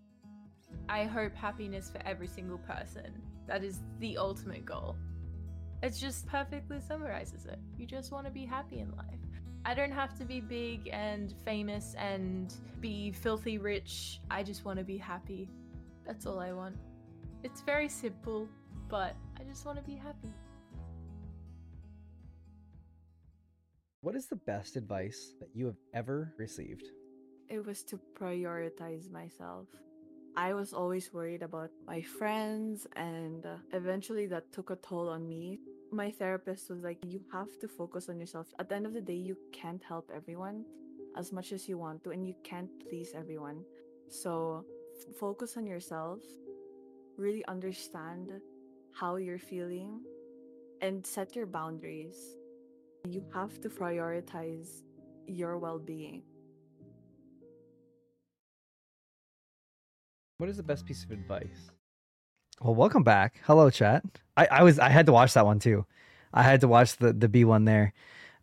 I 0.87 1.05
hope 1.05 1.35
happiness 1.35 1.89
for 1.89 2.05
every 2.07 2.27
single 2.27 2.59
person. 2.59 3.19
That 3.47 3.63
is 3.63 3.79
the 3.99 4.15
ultimate 4.17 4.63
goal. 4.63 4.95
It 5.81 5.95
just 5.99 6.27
perfectly 6.27 6.79
summarizes 6.87 7.47
it. 7.47 7.59
You 7.79 7.87
just 7.87 8.11
want 8.11 8.27
to 8.27 8.31
be 8.31 8.45
happy 8.45 8.77
in 8.77 8.91
life. 8.95 9.19
I 9.65 9.73
don't 9.73 9.91
have 9.91 10.15
to 10.19 10.25
be 10.25 10.39
big 10.39 10.87
and 10.93 11.33
famous 11.43 11.95
and 11.97 12.53
be 12.79 13.11
filthy 13.11 13.57
rich. 13.57 14.21
I 14.29 14.43
just 14.43 14.65
want 14.65 14.77
to 14.77 14.85
be 14.85 14.97
happy. 14.97 15.49
That's 16.05 16.27
all 16.27 16.39
I 16.39 16.53
want. 16.53 16.75
It's 17.43 17.61
very 17.61 17.89
simple, 17.89 18.47
but 18.87 19.15
I 19.37 19.43
just 19.43 19.65
want 19.65 19.77
to 19.77 19.83
be 19.83 19.95
happy. 19.95 20.31
What 23.99 24.15
is 24.15 24.27
the 24.27 24.37
best 24.37 24.77
advice 24.77 25.33
that 25.39 25.49
you 25.53 25.65
have 25.65 25.79
ever 25.93 26.33
received? 26.37 26.87
It 27.49 27.65
was 27.65 27.83
to 27.83 27.99
prioritize 28.19 29.11
myself. 29.11 29.67
I 30.35 30.53
was 30.53 30.73
always 30.73 31.13
worried 31.13 31.43
about 31.43 31.69
my 31.85 32.01
friends, 32.01 32.87
and 32.95 33.45
uh, 33.45 33.57
eventually 33.73 34.25
that 34.27 34.51
took 34.51 34.71
a 34.71 34.77
toll 34.77 35.09
on 35.09 35.27
me. 35.27 35.59
My 35.91 36.11
therapist 36.11 36.69
was 36.69 36.81
like, 36.81 36.97
You 37.05 37.21
have 37.31 37.59
to 37.59 37.67
focus 37.67 38.09
on 38.09 38.19
yourself. 38.19 38.47
At 38.57 38.69
the 38.69 38.75
end 38.75 38.85
of 38.85 38.93
the 38.93 39.01
day, 39.01 39.19
you 39.19 39.37
can't 39.51 39.83
help 39.83 40.09
everyone 40.15 40.65
as 41.17 41.31
much 41.31 41.51
as 41.51 41.67
you 41.67 41.77
want 41.77 42.03
to, 42.05 42.11
and 42.11 42.25
you 42.25 42.35
can't 42.43 42.71
please 42.79 43.11
everyone. 43.13 43.63
So 44.09 44.65
f- 44.97 45.15
focus 45.15 45.55
on 45.55 45.67
yourself, 45.67 46.19
really 47.17 47.45
understand 47.47 48.31
how 48.93 49.15
you're 49.15 49.39
feeling, 49.39 50.01
and 50.81 51.05
set 51.05 51.35
your 51.35 51.45
boundaries. 51.45 52.17
You 53.07 53.23
have 53.33 53.59
to 53.61 53.69
prioritize 53.69 54.83
your 55.27 55.57
well 55.57 55.79
being. 55.79 56.23
What 60.37 60.49
is 60.49 60.57
the 60.57 60.63
best 60.63 60.85
piece 60.85 61.03
of 61.03 61.11
advice? 61.11 61.71
Well, 62.61 62.75
welcome 62.75 63.03
back. 63.03 63.41
Hello, 63.45 63.69
chat. 63.69 64.03
I, 64.35 64.47
I 64.47 64.63
was 64.63 64.79
I 64.79 64.89
had 64.89 65.05
to 65.07 65.11
watch 65.11 65.33
that 65.33 65.45
one 65.45 65.59
too. 65.59 65.85
I 66.33 66.43
had 66.43 66.61
to 66.61 66.67
watch 66.67 66.97
the 66.97 67.13
the 67.13 67.29
B 67.29 67.45
one 67.45 67.65
there. 67.65 67.93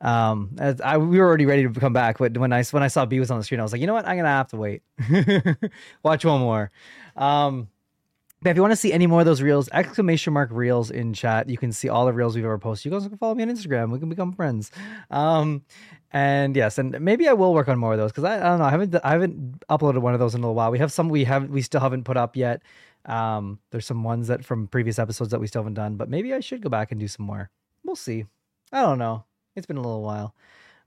Um, 0.01 0.57
as 0.59 0.81
I 0.81 0.97
we 0.97 1.19
were 1.19 1.27
already 1.27 1.47
ready 1.47 1.69
to 1.69 1.81
come 1.81 1.93
back, 1.93 2.19
but 2.19 2.37
when 2.39 2.53
I 2.53 2.63
when 2.65 2.83
I 2.83 2.89
saw 2.89 3.05
B 3.07 3.19
was 3.19 3.31
on 3.31 3.39
the 3.39 3.45
screen, 3.45 3.61
I 3.61 3.63
was 3.63 3.73
like, 3.73 3.81
you 3.81 3.87
know 3.87 3.95
what? 3.95 4.07
I'm 4.07 4.17
gonna 4.17 4.29
have 4.29 4.49
to 4.49 4.57
wait. 4.57 4.83
watch 6.03 6.25
one 6.25 6.41
more. 6.41 6.71
Um, 7.17 7.69
but 7.69 7.80
if 8.45 8.57
you 8.57 8.63
want 8.63 8.73
to 8.73 8.77
see 8.77 8.93
any 8.93 9.07
more 9.07 9.21
of 9.21 9.27
those 9.27 9.43
reels, 9.43 9.69
exclamation 9.73 10.33
mark 10.33 10.49
reels 10.51 10.91
in 10.91 11.13
chat. 11.13 11.51
You 11.51 11.59
can 11.59 11.73
see 11.73 11.91
all 11.91 12.07
the 12.07 12.13
reels 12.13 12.35
we've 12.35 12.45
ever 12.45 12.59
posted. 12.59 12.87
You 12.91 12.99
guys 12.99 13.07
can 13.07 13.19
follow 13.19 13.35
me 13.35 13.43
on 13.43 13.51
Instagram. 13.51 13.91
We 13.91 13.99
can 13.99 14.09
become 14.09 14.33
friends. 14.33 14.71
Um, 15.11 15.63
and 16.13 16.57
yes, 16.57 16.79
and 16.79 16.99
maybe 17.01 17.29
I 17.29 17.35
will 17.35 17.53
work 17.53 17.69
on 17.69 17.79
more 17.79 17.93
of 17.93 17.99
those 17.99 18.13
because 18.13 18.25
I, 18.25 18.37
I 18.37 18.49
don't 18.51 18.59
know. 18.59 18.65
I 18.65 18.71
haven't 18.71 18.97
I 19.05 19.11
haven't 19.11 19.61
uploaded 19.69 20.01
one 20.01 20.15
of 20.15 20.21
those 20.21 20.35
in 20.35 20.41
a 20.41 20.43
little 20.43 20.55
while. 20.55 20.71
We 20.71 20.79
have 20.79 20.91
some 20.91 21.09
we 21.09 21.25
haven't 21.25 21.51
we 21.51 21.61
still 21.63 21.81
haven't 21.81 22.05
put 22.05 22.17
up 22.17 22.35
yet. 22.35 22.63
Um, 23.05 23.59
there's 23.71 23.87
some 23.87 24.03
ones 24.05 24.29
that 24.29 24.45
from 24.45 24.67
previous 24.69 24.99
episodes 24.99 25.31
that 25.31 25.41
we 25.41 25.47
still 25.47 25.63
haven't 25.63 25.75
done, 25.75 25.97
but 25.97 26.09
maybe 26.09 26.35
I 26.35 26.41
should 26.41 26.63
go 26.63 26.69
back 26.69 26.91
and 26.91 27.01
do 27.01 27.09
some 27.09 27.27
more. 27.27 27.51
We'll 27.85 27.97
see. 27.97 28.25
I 28.73 28.83
don't 28.83 28.99
know. 28.99 29.25
It's 29.55 29.67
been 29.67 29.77
a 29.77 29.83
little 29.83 30.03
while. 30.03 30.35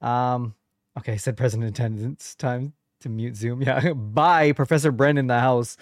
Um, 0.01 0.55
okay, 0.97 1.17
said 1.17 1.37
president 1.37 1.69
attendance 1.69 2.35
time 2.35 2.73
to 3.01 3.09
mute 3.09 3.35
Zoom. 3.35 3.61
Yeah, 3.63 3.93
bye, 3.93 4.51
Professor 4.53 4.91
Bren 4.91 5.17
in 5.17 5.27
the 5.27 5.39
house. 5.39 5.77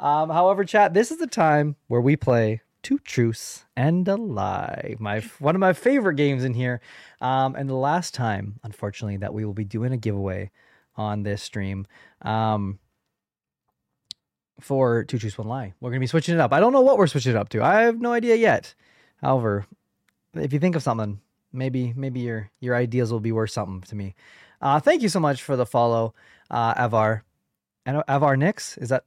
Um, 0.00 0.30
however, 0.30 0.64
chat, 0.64 0.94
this 0.94 1.10
is 1.10 1.18
the 1.18 1.26
time 1.26 1.76
where 1.88 2.00
we 2.00 2.16
play 2.16 2.62
two 2.82 2.98
truths 2.98 3.64
and 3.76 4.06
a 4.06 4.16
lie. 4.16 4.94
My 4.98 5.20
one 5.40 5.56
of 5.56 5.60
my 5.60 5.72
favorite 5.72 6.16
games 6.16 6.44
in 6.44 6.54
here. 6.54 6.80
Um, 7.20 7.56
and 7.56 7.68
the 7.68 7.74
last 7.74 8.14
time, 8.14 8.60
unfortunately, 8.62 9.16
that 9.18 9.34
we 9.34 9.44
will 9.44 9.54
be 9.54 9.64
doing 9.64 9.92
a 9.92 9.96
giveaway 9.96 10.50
on 10.96 11.22
this 11.22 11.42
stream. 11.42 11.86
Um, 12.22 12.78
for 14.60 15.04
two 15.04 15.18
truths 15.18 15.36
one 15.36 15.48
lie, 15.48 15.74
we're 15.80 15.90
gonna 15.90 16.00
be 16.00 16.06
switching 16.06 16.34
it 16.34 16.40
up. 16.40 16.52
I 16.52 16.60
don't 16.60 16.72
know 16.72 16.82
what 16.82 16.98
we're 16.98 17.08
switching 17.08 17.32
it 17.32 17.38
up 17.38 17.48
to. 17.50 17.62
I 17.62 17.82
have 17.82 18.00
no 18.00 18.12
idea 18.12 18.36
yet. 18.36 18.74
However, 19.20 19.66
if 20.34 20.52
you 20.52 20.60
think 20.60 20.76
of 20.76 20.82
something, 20.82 21.20
maybe 21.52 21.92
maybe 21.96 22.20
your 22.20 22.50
your 22.60 22.76
ideas 22.76 23.10
will 23.10 23.20
be 23.20 23.32
worth 23.32 23.50
something 23.50 23.80
to 23.88 23.96
me. 23.96 24.14
Uh, 24.60 24.78
thank 24.78 25.02
you 25.02 25.08
so 25.08 25.20
much 25.20 25.42
for 25.42 25.56
the 25.56 25.66
follow, 25.66 26.14
uh, 26.50 26.74
Avar. 26.76 27.24
And 27.86 28.02
Avar 28.08 28.36
Nix 28.36 28.78
is 28.78 28.88
that 28.90 29.04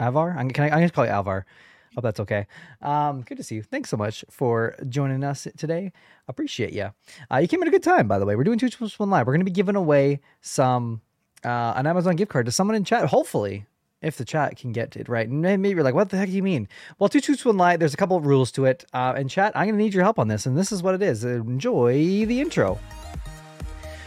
Avar? 0.00 0.34
I'm, 0.36 0.50
can 0.50 0.64
I, 0.64 0.66
I'm 0.68 0.80
gonna 0.80 0.90
call 0.90 1.04
you 1.04 1.12
Alvar. 1.12 1.46
Hope 1.94 2.04
that's 2.04 2.20
okay. 2.20 2.46
Um, 2.82 3.22
good 3.22 3.36
to 3.36 3.42
see 3.42 3.56
you. 3.56 3.62
Thanks 3.62 3.90
so 3.90 3.96
much 3.96 4.24
for 4.30 4.76
joining 4.88 5.24
us 5.24 5.46
today. 5.56 5.92
Appreciate 6.28 6.72
you. 6.72 6.90
Uh, 7.30 7.38
you 7.38 7.48
came 7.48 7.60
at 7.62 7.68
a 7.68 7.70
good 7.70 7.82
time, 7.82 8.06
by 8.06 8.18
the 8.18 8.26
way. 8.26 8.36
We're 8.36 8.44
doing 8.44 8.58
two 8.58 8.70
plus 8.70 8.98
one 8.98 9.10
live. 9.10 9.26
We're 9.26 9.34
gonna 9.34 9.44
be 9.44 9.50
giving 9.50 9.76
away 9.76 10.20
some 10.40 11.00
uh, 11.44 11.74
an 11.76 11.86
Amazon 11.86 12.16
gift 12.16 12.30
card 12.30 12.46
to 12.46 12.52
someone 12.52 12.76
in 12.76 12.84
chat. 12.84 13.06
Hopefully, 13.06 13.66
if 14.02 14.16
the 14.16 14.24
chat 14.24 14.56
can 14.56 14.72
get 14.72 14.96
it 14.96 15.08
right. 15.08 15.28
And 15.28 15.42
maybe 15.42 15.70
you're 15.70 15.82
like, 15.82 15.94
what 15.94 16.10
the 16.10 16.16
heck 16.16 16.28
do 16.28 16.34
you 16.34 16.42
mean? 16.42 16.68
Well, 16.98 17.08
two 17.08 17.20
choose 17.20 17.44
one 17.44 17.56
live. 17.56 17.80
There's 17.80 17.94
a 17.94 17.98
couple 17.98 18.16
of 18.16 18.24
rules 18.24 18.50
to 18.52 18.64
it. 18.64 18.84
Uh, 18.92 19.14
and 19.16 19.28
chat, 19.28 19.52
I'm 19.54 19.66
gonna 19.66 19.78
need 19.78 19.92
your 19.92 20.04
help 20.04 20.18
on 20.18 20.28
this. 20.28 20.46
And 20.46 20.56
this 20.56 20.72
is 20.72 20.82
what 20.82 20.94
it 20.94 21.02
is. 21.02 21.24
Enjoy 21.24 22.24
the 22.24 22.40
intro. 22.40 22.78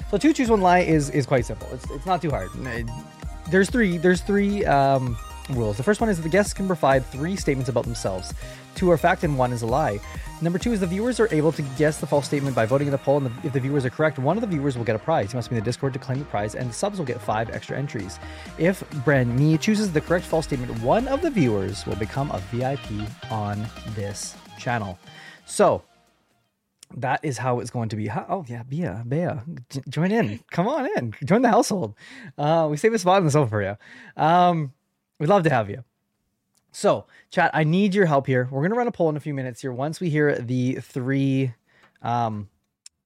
So 0.10 0.18
two 0.18 0.32
choose 0.32 0.50
one 0.50 0.62
lie 0.62 0.80
is 0.80 1.10
is 1.10 1.26
quite 1.26 1.46
simple. 1.46 1.68
It's 1.74 1.89
it's 1.89 2.06
not 2.06 2.22
too 2.22 2.30
hard. 2.30 2.50
There's 3.50 3.70
three 3.70 3.98
there's 3.98 4.22
three 4.22 4.64
um, 4.66 5.18
rules. 5.50 5.78
The 5.78 5.84
first 5.84 6.02
one 6.02 6.10
is 6.10 6.18
that 6.18 6.24
the 6.24 6.30
guests 6.30 6.54
can 6.54 6.68
provide 6.68 7.06
three 7.06 7.36
statements 7.36 7.70
about 7.70 7.84
themselves. 7.84 8.34
Two 8.76 8.89
are 8.91 8.98
fact 8.98 9.24
and 9.24 9.38
one 9.38 9.52
is 9.52 9.62
a 9.62 9.68
lie. 9.68 10.00
Number 10.41 10.60
two 10.60 10.74
is 10.74 10.80
the 10.80 10.88
viewers 10.88 11.20
are 11.20 11.28
able 11.32 11.52
to 11.52 11.62
guess 11.78 12.00
the 12.00 12.08
false 12.08 12.26
statement 12.26 12.56
by 12.56 12.66
voting 12.66 12.88
in 12.88 12.91
the 12.91 12.98
poll, 12.98 13.18
and 13.18 13.28
the, 13.28 13.48
if 13.48 13.54
the 13.54 13.60
viewers 13.60 13.86
are 13.86 13.89
correct, 13.89 14.20
one 14.20 14.36
of 14.36 14.41
the 14.41 14.48
viewers 14.48 14.78
will 14.78 14.84
get 14.84 14.96
a 14.96 15.00
prize. 15.00 15.32
You 15.32 15.38
must 15.38 15.50
be 15.50 15.56
in 15.56 15.62
the 15.62 15.66
Discord 15.66 15.94
to 15.94 16.00
claim 16.00 16.20
the 16.20 16.26
prize, 16.26 16.56
and 16.56 16.70
the 16.70 16.74
subs 16.74 16.98
will 16.98 17.06
get 17.06 17.22
five 17.22 17.50
extra 17.50 17.78
entries. 17.78 18.20
If 18.58 18.84
Bren 19.06 19.38
Me 19.38 19.58
chooses 19.58 19.91
the 19.91 20.02
correct 20.02 20.26
false 20.26 20.46
statement, 20.46 20.82
one 20.82 21.08
of 21.08 21.22
the 21.22 21.30
viewers 21.30 21.86
will 21.86 21.96
become 21.96 22.32
a 22.32 22.39
VIP 22.52 23.08
on 23.32 23.66
this 23.96 24.36
channel. 24.58 25.00
So 25.46 25.84
that 26.98 27.20
is 27.24 27.38
how 27.38 27.60
it's 27.60 27.72
going 27.72 27.89
to 27.89 27.96
be. 27.96 28.10
Oh 28.10 28.46
yeah, 28.48 28.64
Bea, 28.64 28.89
Bea, 29.08 29.39
join 29.89 30.12
in. 30.12 30.39
Come 30.52 30.68
on 30.68 30.88
in. 30.98 31.14
Join 31.26 31.41
the 31.41 31.50
household. 31.50 31.96
Uh, 32.38 32.68
we 32.70 32.78
save 32.78 32.94
a 32.94 33.00
spot 33.00 33.18
on 33.18 33.26
the 33.26 33.32
sofa 33.32 33.50
for 33.50 33.62
you. 33.62 33.78
Um, 34.22 34.74
we'd 35.24 35.30
love 35.30 35.43
to 35.43 35.49
have 35.49 35.69
you. 35.69 35.86
So, 36.74 37.05
chat, 37.32 37.49
I 37.53 37.63
need 37.63 37.95
your 37.95 38.07
help 38.07 38.28
here. 38.28 38.49
We're 38.51 38.61
gonna 38.61 38.76
run 38.76 38.88
a 38.88 38.91
poll 38.91 39.07
in 39.07 39.15
a 39.15 39.21
few 39.21 39.34
minutes 39.34 39.61
here. 39.61 39.71
Once 39.71 40.01
we 40.01 40.09
hear 40.09 40.38
the 40.38 40.76
three 40.82 41.53
um, 42.01 42.49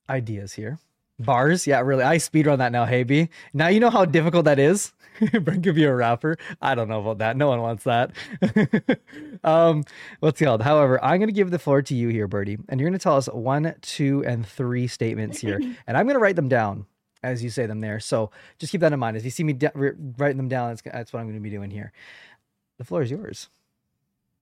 ideas 0.10 0.54
here, 0.54 0.80
bars. 1.20 1.68
Yeah, 1.68 1.82
really. 1.82 2.04
I 2.04 2.18
speed 2.18 2.48
run 2.48 2.58
that 2.58 2.72
now. 2.72 2.86
Hey 2.86 3.04
B. 3.04 3.30
Now 3.54 3.68
you 3.68 3.80
know 3.80 3.92
how 3.92 4.04
difficult 4.04 4.46
that 4.46 4.58
is. 4.58 4.94
Brent 5.42 5.64
could 5.64 5.76
be 5.76 5.84
a 5.84 5.94
rapper. 5.94 6.38
I 6.60 6.74
don't 6.74 6.88
know 6.88 7.02
about 7.02 7.20
that. 7.20 7.38
No 7.38 7.50
one 7.50 7.62
wants 7.62 7.84
that. 7.84 8.12
um, 9.44 9.84
what's 10.22 10.42
called? 10.42 10.64
However, 10.64 11.04
I'm 11.04 11.20
going 11.20 11.30
to 11.30 11.34
give 11.34 11.50
the 11.50 11.60
floor 11.60 11.82
to 11.82 11.96
you 11.96 12.10
here, 12.10 12.28
Birdy, 12.28 12.58
and 12.70 12.80
you're 12.80 12.88
going 12.88 13.00
to 13.00 13.04
tell 13.04 13.18
us 13.18 13.28
one, 13.28 13.74
two, 13.82 14.24
and 14.26 14.46
three 14.46 14.88
statements 14.88 15.40
here, 15.40 15.60
and 15.88 15.98
I'm 15.98 16.06
going 16.06 16.16
to 16.16 16.20
write 16.20 16.36
them 16.36 16.50
down 16.50 16.86
as 17.24 17.44
you 17.44 17.50
say 17.50 17.66
them 17.66 17.82
there. 17.82 18.00
So 18.00 18.32
just 18.60 18.72
keep 18.72 18.82
that 18.82 18.94
in 18.94 19.00
mind. 19.00 19.18
As 19.18 19.26
you 19.26 19.32
see 19.32 19.44
me 19.44 19.54
d- 19.54 19.70
writing 19.76 20.38
them 20.38 20.50
down, 20.50 20.70
that's, 20.70 20.82
that's 20.82 21.14
what 21.14 21.20
I'm 21.20 21.26
going 21.26 21.36
to 21.36 21.42
be 21.42 21.50
doing 21.50 21.72
here. 21.72 21.92
The 22.78 22.84
floor 22.84 23.02
is 23.02 23.12
yours. 23.12 23.50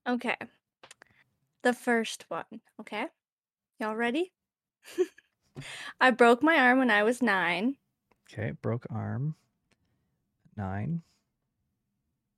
Okay. 0.06 0.36
The 1.62 1.72
first 1.72 2.24
one. 2.28 2.44
Okay. 2.80 3.06
Y'all 3.80 3.96
ready? 3.96 4.32
I 6.00 6.10
broke 6.10 6.42
my 6.42 6.56
arm 6.56 6.78
when 6.78 6.90
I 6.90 7.02
was 7.02 7.22
nine. 7.22 7.76
Okay, 8.30 8.52
broke 8.62 8.86
arm. 8.90 9.34
Nine. 10.56 11.02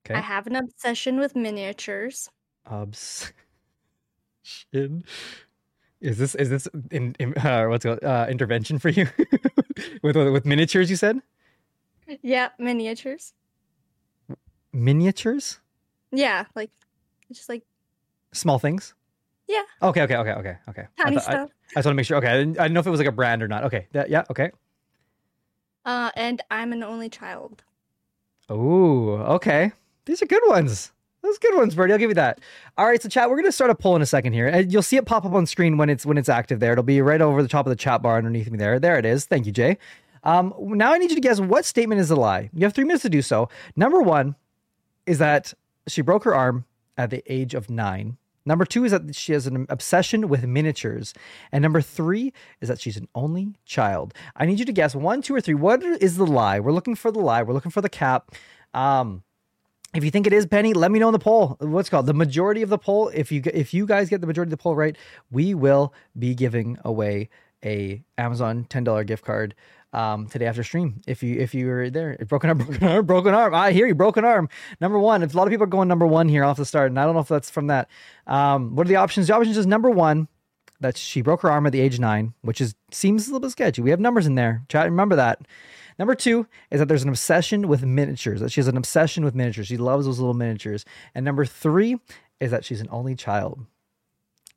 Okay. 0.06 0.14
I 0.14 0.20
have 0.20 0.46
an 0.46 0.56
obsession 0.56 1.18
with 1.18 1.36
miniatures. 1.36 2.30
Obs. 2.66 3.32
Is 6.00 6.18
this 6.18 6.34
is 6.36 6.48
this 6.48 6.68
in, 6.90 7.14
in 7.18 7.36
uh, 7.38 7.66
what's 7.66 7.84
called 7.84 8.02
uh, 8.04 8.26
intervention 8.30 8.78
for 8.78 8.88
you 8.88 9.08
with 10.02 10.16
with 10.16 10.44
miniatures? 10.46 10.90
You 10.90 10.96
said 10.96 11.20
Yeah, 12.22 12.50
miniatures. 12.58 13.32
miniatures, 14.72 15.60
Yeah, 16.12 16.44
like 16.54 16.70
just 17.32 17.48
like 17.48 17.62
small 18.32 18.58
things. 18.58 18.94
yeah. 19.48 19.62
Okay, 19.82 20.02
okay, 20.02 20.16
okay, 20.16 20.32
okay, 20.32 20.56
okay. 20.68 20.86
Tiny 21.00 21.16
I, 21.16 21.20
stuff. 21.20 21.50
I 21.74 21.80
just 21.80 21.86
want 21.86 21.92
to 21.92 21.94
make 21.94 22.06
sure. 22.06 22.16
Okay, 22.18 22.28
I 22.28 22.36
didn't, 22.36 22.58
I 22.58 22.62
didn't 22.64 22.74
know 22.74 22.80
if 22.80 22.86
it 22.86 22.90
was 22.90 23.00
like 23.00 23.08
a 23.08 23.12
brand 23.12 23.42
or 23.42 23.48
not. 23.48 23.64
Okay, 23.64 23.86
that, 23.92 24.10
yeah, 24.10 24.24
okay. 24.30 24.50
Uh, 25.84 26.10
and 26.16 26.42
I'm 26.50 26.72
an 26.72 26.82
only 26.82 27.08
child. 27.08 27.64
Ooh, 28.50 29.12
okay. 29.14 29.72
These 30.04 30.22
are 30.22 30.26
good 30.26 30.42
ones. 30.46 30.92
Those 31.28 31.38
good 31.38 31.56
ones, 31.56 31.74
Birdy. 31.74 31.92
I'll 31.92 31.98
give 31.98 32.10
you 32.10 32.14
that. 32.14 32.40
All 32.78 32.86
right, 32.86 33.02
so 33.02 33.06
chat, 33.06 33.28
we're 33.28 33.36
gonna 33.36 33.52
start 33.52 33.70
a 33.70 33.74
poll 33.74 33.94
in 33.94 34.00
a 34.00 34.06
second 34.06 34.32
here, 34.32 34.46
and 34.46 34.72
you'll 34.72 34.80
see 34.80 34.96
it 34.96 35.04
pop 35.04 35.26
up 35.26 35.34
on 35.34 35.44
screen 35.44 35.76
when 35.76 35.90
it's 35.90 36.06
when 36.06 36.16
it's 36.16 36.30
active. 36.30 36.58
There, 36.58 36.72
it'll 36.72 36.82
be 36.82 37.02
right 37.02 37.20
over 37.20 37.42
the 37.42 37.48
top 37.48 37.66
of 37.66 37.70
the 37.70 37.76
chat 37.76 38.00
bar 38.00 38.16
underneath 38.16 38.50
me. 38.50 38.56
There, 38.56 38.80
there 38.80 38.98
it 38.98 39.04
is. 39.04 39.26
Thank 39.26 39.44
you, 39.44 39.52
Jay. 39.52 39.76
Um, 40.24 40.54
now 40.58 40.94
I 40.94 40.96
need 40.96 41.10
you 41.10 41.16
to 41.16 41.20
guess 41.20 41.38
what 41.38 41.66
statement 41.66 42.00
is 42.00 42.10
a 42.10 42.16
lie. 42.16 42.48
You 42.54 42.64
have 42.64 42.72
three 42.72 42.84
minutes 42.84 43.02
to 43.02 43.10
do 43.10 43.20
so. 43.20 43.50
Number 43.76 44.00
one 44.00 44.36
is 45.04 45.18
that 45.18 45.52
she 45.86 46.00
broke 46.00 46.24
her 46.24 46.34
arm 46.34 46.64
at 46.96 47.10
the 47.10 47.22
age 47.30 47.52
of 47.52 47.68
nine. 47.68 48.16
Number 48.46 48.64
two 48.64 48.86
is 48.86 48.92
that 48.92 49.14
she 49.14 49.34
has 49.34 49.46
an 49.46 49.66
obsession 49.68 50.30
with 50.30 50.46
miniatures. 50.46 51.12
And 51.52 51.60
number 51.60 51.82
three 51.82 52.32
is 52.62 52.70
that 52.70 52.80
she's 52.80 52.96
an 52.96 53.06
only 53.14 53.52
child. 53.66 54.14
I 54.34 54.46
need 54.46 54.58
you 54.58 54.64
to 54.64 54.72
guess 54.72 54.94
one, 54.94 55.20
two, 55.20 55.34
or 55.34 55.42
three. 55.42 55.52
What 55.52 55.82
is 55.82 56.16
the 56.16 56.26
lie? 56.26 56.58
We're 56.58 56.72
looking 56.72 56.94
for 56.94 57.10
the 57.10 57.20
lie. 57.20 57.42
We're 57.42 57.52
looking 57.52 57.70
for 57.70 57.82
the 57.82 57.90
cap. 57.90 58.34
Um, 58.72 59.24
if 59.94 60.04
you 60.04 60.10
think 60.10 60.26
it 60.26 60.32
is 60.32 60.46
Penny, 60.46 60.74
let 60.74 60.90
me 60.90 60.98
know 60.98 61.08
in 61.08 61.12
the 61.12 61.18
poll. 61.18 61.56
What's 61.60 61.88
called 61.88 62.06
the 62.06 62.14
majority 62.14 62.62
of 62.62 62.68
the 62.68 62.78
poll. 62.78 63.08
If 63.08 63.32
you 63.32 63.42
if 63.46 63.72
you 63.72 63.86
guys 63.86 64.08
get 64.08 64.20
the 64.20 64.26
majority 64.26 64.48
of 64.48 64.58
the 64.58 64.62
poll 64.62 64.76
right, 64.76 64.96
we 65.30 65.54
will 65.54 65.94
be 66.18 66.34
giving 66.34 66.78
away 66.84 67.30
a 67.64 68.04
Amazon 68.18 68.66
ten 68.68 68.84
dollar 68.84 69.04
gift 69.04 69.24
card 69.24 69.54
um, 69.92 70.26
today 70.26 70.46
after 70.46 70.62
stream. 70.62 71.00
If 71.06 71.22
you 71.22 71.38
if 71.40 71.54
you 71.54 71.66
were 71.66 71.88
there, 71.90 72.18
broken 72.28 72.50
arm, 72.50 72.58
broken 72.66 72.86
arm, 72.86 73.06
broken 73.06 73.34
arm. 73.34 73.54
I 73.54 73.72
hear 73.72 73.86
you, 73.86 73.94
broken 73.94 74.24
arm. 74.24 74.48
Number 74.80 74.98
one. 74.98 75.22
If 75.22 75.34
a 75.34 75.36
lot 75.36 75.46
of 75.46 75.50
people 75.50 75.64
are 75.64 75.68
going 75.68 75.88
number 75.88 76.06
one 76.06 76.28
here 76.28 76.44
off 76.44 76.58
the 76.58 76.66
start, 76.66 76.90
and 76.90 77.00
I 77.00 77.04
don't 77.04 77.14
know 77.14 77.20
if 77.20 77.28
that's 77.28 77.50
from 77.50 77.68
that. 77.68 77.88
Um, 78.26 78.76
what 78.76 78.86
are 78.86 78.88
the 78.88 78.96
options? 78.96 79.28
The 79.28 79.34
options 79.34 79.56
is 79.56 79.66
number 79.66 79.90
one 79.90 80.28
that 80.80 80.96
she 80.96 81.22
broke 81.22 81.42
her 81.42 81.50
arm 81.50 81.66
at 81.66 81.72
the 81.72 81.80
age 81.80 81.98
nine, 81.98 82.34
which 82.42 82.60
is 82.60 82.74
seems 82.90 83.26
a 83.26 83.30
little 83.30 83.40
bit 83.40 83.52
sketchy. 83.52 83.82
We 83.82 83.90
have 83.90 84.00
numbers 84.00 84.26
in 84.26 84.34
there. 84.34 84.64
Chat, 84.68 84.84
remember 84.84 85.16
that. 85.16 85.40
Number 85.98 86.14
two 86.14 86.46
is 86.70 86.78
that 86.78 86.86
there's 86.86 87.02
an 87.02 87.08
obsession 87.08 87.68
with 87.68 87.84
miniatures. 87.84 88.40
That 88.40 88.52
she 88.52 88.60
has 88.60 88.68
an 88.68 88.76
obsession 88.76 89.24
with 89.24 89.34
miniatures. 89.34 89.66
She 89.66 89.76
loves 89.76 90.06
those 90.06 90.18
little 90.18 90.34
miniatures. 90.34 90.84
And 91.14 91.24
number 91.24 91.44
three 91.44 91.98
is 92.40 92.50
that 92.50 92.64
she's 92.64 92.80
an 92.80 92.88
only 92.90 93.14
child. 93.14 93.66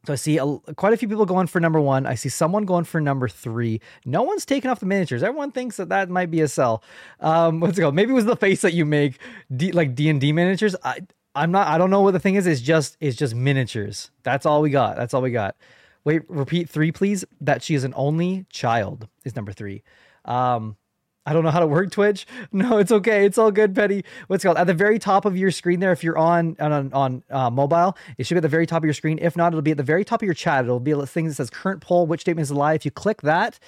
So 0.06 0.14
I 0.14 0.16
see 0.16 0.38
a, 0.40 0.58
quite 0.76 0.94
a 0.94 0.98
few 0.98 1.08
people 1.08 1.28
going 1.28 1.46
for 1.46 1.60
number 1.60 1.80
one. 1.80 2.08
I 2.08 2.16
see 2.16 2.30
someone 2.30 2.66
going 2.66 2.86
for 2.86 3.00
number 3.00 3.28
three. 3.28 3.82
No 4.04 4.24
one's 4.24 4.46
taking 4.46 4.72
off 4.72 4.80
the 4.80 4.88
miniatures. 4.88 5.22
Everyone 5.22 5.52
thinks 5.52 5.78
that 5.78 5.90
that 5.90 6.10
might 6.10 6.32
be 6.32 6.42
a 6.42 6.48
sell. 6.48 6.84
Um, 7.20 7.60
what's 7.60 7.78
it 7.78 7.82
called? 7.82 7.94
Maybe 7.94 8.12
it 8.12 8.16
was 8.16 8.26
the 8.26 8.36
face 8.36 8.62
that 8.62 8.74
you 8.74 8.84
make, 8.84 9.20
D, 9.56 9.72
like 9.72 9.94
D 9.94 10.10
and 10.10 10.20
D 10.20 10.32
miniatures. 10.32 10.76
I, 10.84 11.02
I'm 11.36 11.52
not. 11.52 11.68
I 11.68 11.78
don't 11.78 11.92
know 11.92 12.02
what 12.02 12.12
the 12.12 12.20
thing 12.20 12.36
is. 12.36 12.48
It's 12.48 12.62
just. 12.62 12.98
It's 13.00 13.16
just 13.16 13.36
miniatures. 13.36 14.10
That's 14.24 14.46
all 14.46 14.62
we 14.62 14.72
got. 14.72 14.96
That's 14.98 15.14
all 15.14 15.22
we 15.22 15.32
got. 15.32 15.56
Wait. 16.04 16.24
Repeat 16.28 16.68
three, 16.68 16.92
please. 16.92 17.24
That 17.40 17.62
she 17.62 17.76
is 17.76 17.84
an 17.84 17.94
only 17.96 18.48
child 18.50 19.08
is 19.24 19.36
number 19.36 19.52
three. 19.52 19.84
Um, 20.26 20.78
I 21.26 21.34
don't 21.34 21.44
know 21.44 21.52
how 21.52 21.60
to 21.60 21.68
work 21.68 21.92
Twitch. 21.92 22.26
No, 22.52 22.78
it's 22.78 22.92
okay. 22.92 23.26
It's 23.26 23.38
all 23.38 23.52
good, 23.52 23.74
Petty. 23.74 24.04
What's 24.28 24.44
called 24.44 24.58
at 24.58 24.68
the 24.68 24.74
very 24.74 25.00
top 25.00 25.26
of 25.26 25.38
your 25.38 25.52
screen 25.52 25.80
there? 25.80 25.92
If 25.92 26.04
you're 26.04 26.18
on 26.18 26.56
on 26.60 26.92
on 26.94 27.24
uh, 27.30 27.50
mobile, 27.50 27.96
it 28.18 28.26
should 28.26 28.36
be 28.36 28.40
at 28.40 28.44
the 28.44 28.50
very 28.50 28.66
top 28.66 28.80
of 28.80 28.86
your 28.86 28.94
screen. 28.94 29.20
If 29.22 29.38
not, 29.38 29.54
it'll 29.54 29.62
be 29.62 29.72
at 29.72 29.78
the 29.78 29.84
very 29.84 30.04
top 30.04 30.22
of 30.22 30.26
your 30.26 30.34
chat. 30.34 30.66
It'll 30.66 30.80
be 30.80 30.92
a 30.92 31.06
thing 31.06 31.28
that 31.28 31.36
says 31.36 31.50
current 31.50 31.82
poll. 31.82 32.08
Which 32.08 32.22
statement 32.22 32.44
is 32.44 32.52
a 32.52 32.56
lie? 32.56 32.74
If 32.74 32.86
you 32.86 32.92
click 32.92 33.22
that, 33.22 33.60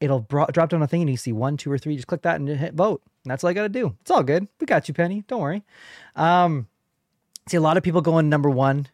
it'll 0.00 0.20
bro- 0.20 0.46
drop 0.46 0.70
down 0.70 0.82
a 0.82 0.86
thing 0.86 1.02
and 1.02 1.10
you 1.10 1.16
see 1.16 1.32
one, 1.32 1.56
two, 1.56 1.70
or 1.70 1.78
three. 1.78 1.96
Just 1.96 2.08
click 2.08 2.22
that 2.22 2.40
and 2.40 2.48
hit 2.48 2.74
vote. 2.74 3.02
And 3.24 3.30
that's 3.30 3.44
all 3.44 3.50
I 3.50 3.54
got 3.54 3.62
to 3.62 3.68
do. 3.68 3.96
It's 4.00 4.10
all 4.10 4.22
good. 4.22 4.48
We 4.60 4.66
got 4.66 4.88
you, 4.88 4.94
Penny. 4.94 5.24
Don't 5.28 5.40
worry. 5.40 5.62
Um, 6.16 6.68
see 7.48 7.56
a 7.56 7.60
lot 7.60 7.76
of 7.76 7.82
people 7.82 8.00
going 8.00 8.28
number 8.28 8.50
one. 8.50 8.88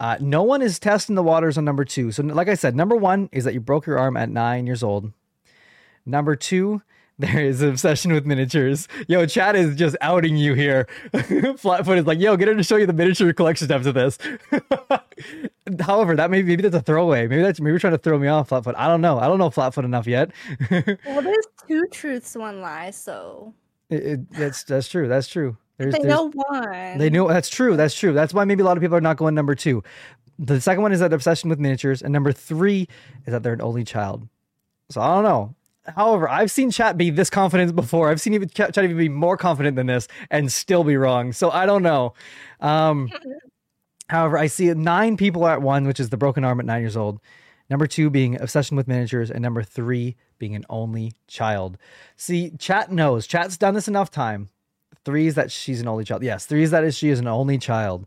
Uh, 0.00 0.16
no 0.20 0.42
one 0.42 0.62
is 0.62 0.78
testing 0.78 1.16
the 1.16 1.22
waters 1.22 1.58
on 1.58 1.64
number 1.64 1.84
two. 1.84 2.12
So, 2.12 2.22
like 2.22 2.48
I 2.48 2.54
said, 2.54 2.76
number 2.76 2.96
one 2.96 3.28
is 3.32 3.44
that 3.44 3.54
you 3.54 3.60
broke 3.60 3.86
your 3.86 3.98
arm 3.98 4.16
at 4.16 4.30
nine 4.30 4.66
years 4.66 4.82
old. 4.82 5.12
Number 6.06 6.36
two, 6.36 6.82
there 7.18 7.44
is 7.44 7.62
an 7.62 7.70
obsession 7.70 8.12
with 8.12 8.26
miniatures. 8.26 8.86
Yo, 9.08 9.26
Chad 9.26 9.56
is 9.56 9.74
just 9.76 9.96
outing 10.00 10.36
you 10.36 10.54
here. 10.54 10.86
Flatfoot 11.58 11.98
is 11.98 12.06
like, 12.06 12.20
yo, 12.20 12.36
get 12.36 12.48
her 12.48 12.54
to 12.54 12.62
show 12.62 12.76
you 12.76 12.86
the 12.86 12.92
miniature 12.92 13.32
collection 13.32 13.70
after 13.72 13.90
this. 13.92 14.18
However, 15.80 16.14
that 16.16 16.30
may 16.30 16.42
maybe 16.42 16.62
that's 16.62 16.74
a 16.74 16.80
throwaway. 16.80 17.26
Maybe 17.26 17.42
that's 17.42 17.60
maybe 17.60 17.70
you're 17.72 17.78
trying 17.78 17.92
to 17.92 17.98
throw 17.98 18.18
me 18.18 18.28
off, 18.28 18.48
Flatfoot. 18.48 18.74
I 18.76 18.86
don't 18.88 19.00
know. 19.00 19.18
I 19.18 19.26
don't 19.26 19.38
know 19.38 19.50
Flatfoot 19.50 19.84
enough 19.84 20.06
yet. 20.06 20.30
Well, 20.70 21.22
there's 21.22 21.46
two 21.66 21.86
truths, 21.90 22.36
one 22.36 22.60
lie, 22.60 22.90
so 22.90 23.52
It, 23.90 24.06
it, 24.06 24.32
that's 24.32 24.62
that's 24.64 24.88
true. 24.88 25.08
That's 25.08 25.26
true. 25.28 25.56
There's, 25.76 25.92
they 25.94 26.00
there's- 26.00 26.14
know 26.14 26.30
one. 26.32 26.98
They 26.98 27.10
know 27.10 27.28
that's 27.28 27.48
true. 27.48 27.76
That's 27.76 27.94
true. 27.94 28.12
That's 28.12 28.32
why 28.32 28.44
maybe 28.44 28.62
a 28.62 28.64
lot 28.64 28.76
of 28.76 28.80
people 28.82 28.96
are 28.96 29.00
not 29.00 29.16
going 29.16 29.34
number 29.34 29.54
two. 29.54 29.82
The 30.38 30.60
second 30.60 30.82
one 30.82 30.92
is 30.92 31.00
that 31.00 31.12
obsession 31.12 31.50
with 31.50 31.58
miniatures, 31.58 32.00
and 32.02 32.12
number 32.12 32.32
three 32.32 32.88
is 33.26 33.32
that 33.32 33.42
they're 33.42 33.52
an 33.54 33.60
only 33.62 33.84
child. 33.84 34.28
So 34.90 35.00
I 35.00 35.08
don't 35.08 35.24
know. 35.24 35.54
However, 35.96 36.28
I've 36.28 36.50
seen 36.50 36.70
chat 36.70 36.96
be 36.96 37.10
this 37.10 37.30
confident 37.30 37.74
before. 37.74 38.10
I've 38.10 38.20
seen 38.20 38.34
even 38.34 38.48
chat 38.48 38.74
chat 38.74 38.84
even 38.84 38.96
be 38.96 39.08
more 39.08 39.36
confident 39.36 39.76
than 39.76 39.86
this 39.86 40.08
and 40.30 40.50
still 40.52 40.84
be 40.84 40.96
wrong. 40.96 41.32
So 41.32 41.50
I 41.50 41.66
don't 41.66 41.82
know. 41.82 42.14
Um, 42.60 43.10
however, 44.08 44.38
I 44.38 44.46
see 44.46 44.72
nine 44.74 45.16
people 45.16 45.46
at 45.46 45.62
one, 45.62 45.86
which 45.86 46.00
is 46.00 46.10
the 46.10 46.16
broken 46.16 46.44
arm 46.44 46.60
at 46.60 46.66
nine 46.66 46.82
years 46.82 46.96
old. 46.96 47.20
Number 47.70 47.86
two 47.86 48.08
being 48.08 48.40
obsession 48.40 48.76
with 48.76 48.88
miniatures, 48.88 49.30
and 49.30 49.42
number 49.42 49.62
three 49.62 50.16
being 50.38 50.54
an 50.54 50.64
only 50.70 51.12
child. 51.26 51.76
See, 52.16 52.50
chat 52.58 52.90
knows. 52.90 53.26
Chat's 53.26 53.56
done 53.56 53.74
this 53.74 53.88
enough 53.88 54.10
time. 54.10 54.48
Three 55.04 55.26
is 55.26 55.34
that 55.34 55.50
she's 55.50 55.80
an 55.80 55.88
only 55.88 56.04
child. 56.04 56.22
Yes, 56.22 56.46
three 56.46 56.62
is 56.62 56.70
that 56.70 56.84
is 56.84 56.96
she 56.96 57.10
is 57.10 57.18
an 57.18 57.28
only 57.28 57.58
child. 57.58 58.06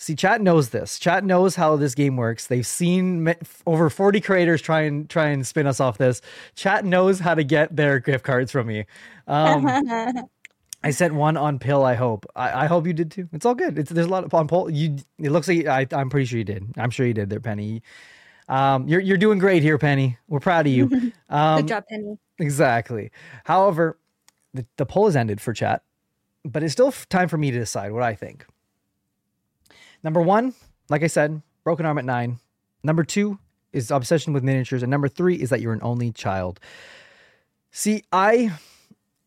See, 0.00 0.14
chat 0.14 0.40
knows 0.40 0.70
this. 0.70 0.98
Chat 0.98 1.24
knows 1.24 1.56
how 1.56 1.76
this 1.76 1.94
game 1.94 2.16
works. 2.16 2.46
They've 2.46 2.66
seen 2.66 3.34
over 3.66 3.90
40 3.90 4.22
creators 4.22 4.62
try 4.62 4.80
and 4.80 5.10
try 5.10 5.26
and 5.26 5.46
spin 5.46 5.66
us 5.66 5.78
off 5.78 5.98
this. 5.98 6.22
Chat 6.54 6.86
knows 6.86 7.20
how 7.20 7.34
to 7.34 7.44
get 7.44 7.76
their 7.76 7.98
gift 7.98 8.24
cards 8.24 8.50
from 8.50 8.68
me. 8.68 8.86
Um, 9.26 9.66
I 10.82 10.90
sent 10.90 11.12
one 11.12 11.36
on 11.36 11.58
pill. 11.58 11.84
I 11.84 11.96
hope. 11.96 12.24
I, 12.34 12.64
I 12.64 12.66
hope 12.66 12.86
you 12.86 12.94
did 12.94 13.10
too. 13.10 13.28
It's 13.34 13.44
all 13.44 13.54
good. 13.54 13.78
It's 13.78 13.90
there's 13.90 14.06
a 14.06 14.08
lot 14.08 14.24
of 14.24 14.32
on 14.32 14.48
poll. 14.48 14.70
You. 14.70 14.96
It 15.18 15.32
looks 15.32 15.48
like 15.48 15.66
I. 15.66 15.86
I'm 15.92 16.08
pretty 16.08 16.24
sure 16.24 16.38
you 16.38 16.44
did. 16.44 16.64
I'm 16.78 16.88
sure 16.88 17.04
you 17.04 17.12
did 17.12 17.28
there, 17.28 17.38
Penny. 17.38 17.82
Um, 18.48 18.88
you're 18.88 19.00
you're 19.00 19.18
doing 19.18 19.38
great 19.38 19.62
here, 19.62 19.76
Penny. 19.76 20.16
We're 20.28 20.40
proud 20.40 20.66
of 20.66 20.72
you. 20.72 21.12
Um, 21.28 21.60
Good 21.60 21.68
job, 21.68 21.84
Penny. 21.90 22.18
Exactly. 22.38 23.10
However, 23.44 23.98
the, 24.54 24.64
the 24.78 24.86
poll 24.86 25.04
has 25.04 25.14
ended 25.14 25.42
for 25.42 25.52
chat, 25.52 25.82
but 26.42 26.62
it's 26.62 26.72
still 26.72 26.90
time 27.10 27.28
for 27.28 27.36
me 27.36 27.50
to 27.50 27.58
decide 27.58 27.92
what 27.92 28.02
I 28.02 28.14
think. 28.14 28.46
Number 30.02 30.20
one, 30.20 30.54
like 30.88 31.02
I 31.02 31.06
said, 31.06 31.42
broken 31.64 31.86
arm 31.86 31.98
at 31.98 32.04
nine. 32.04 32.38
Number 32.82 33.04
two 33.04 33.38
is 33.72 33.90
obsession 33.90 34.32
with 34.32 34.42
miniatures, 34.42 34.82
and 34.82 34.90
number 34.90 35.08
three 35.08 35.36
is 35.36 35.50
that 35.50 35.60
you're 35.60 35.72
an 35.72 35.82
only 35.82 36.10
child. 36.10 36.58
See, 37.70 38.02
I, 38.10 38.52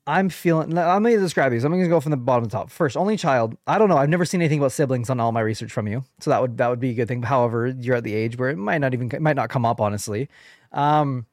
I'm 0.05 0.29
feeling. 0.29 0.77
I'm 0.77 1.03
to 1.03 1.17
describe 1.17 1.51
these. 1.51 1.63
I'm 1.63 1.71
going 1.71 1.83
to 1.83 1.89
go 1.89 1.99
from 1.99 2.11
the 2.11 2.17
bottom 2.17 2.43
to 2.43 2.49
the 2.49 2.57
top. 2.57 2.69
First, 2.69 2.97
only 2.97 3.15
child. 3.15 3.55
I 3.67 3.77
don't 3.77 3.87
know. 3.87 3.97
I've 3.97 4.09
never 4.09 4.25
seen 4.25 4.41
anything 4.41 4.59
about 4.59 4.73
siblings 4.73 5.09
on 5.09 5.19
all 5.19 5.31
my 5.31 5.39
research 5.41 5.71
from 5.71 5.87
you, 5.87 6.03
so 6.19 6.29
that 6.29 6.41
would 6.41 6.57
that 6.57 6.69
would 6.69 6.79
be 6.79 6.89
a 6.89 6.93
good 6.93 7.07
thing. 7.07 7.23
However, 7.23 7.67
you're 7.67 7.95
at 7.95 8.03
the 8.03 8.13
age 8.13 8.37
where 8.37 8.49
it 8.49 8.57
might 8.57 8.79
not 8.79 8.93
even 8.93 9.09
might 9.21 9.35
not 9.35 9.49
come 9.49 9.65
up 9.65 9.79
honestly. 9.79 10.27
Um, 10.71 11.25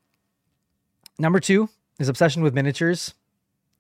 number 1.18 1.40
two 1.40 1.68
is 1.98 2.08
obsession 2.08 2.42
with 2.42 2.54
miniatures. 2.54 3.14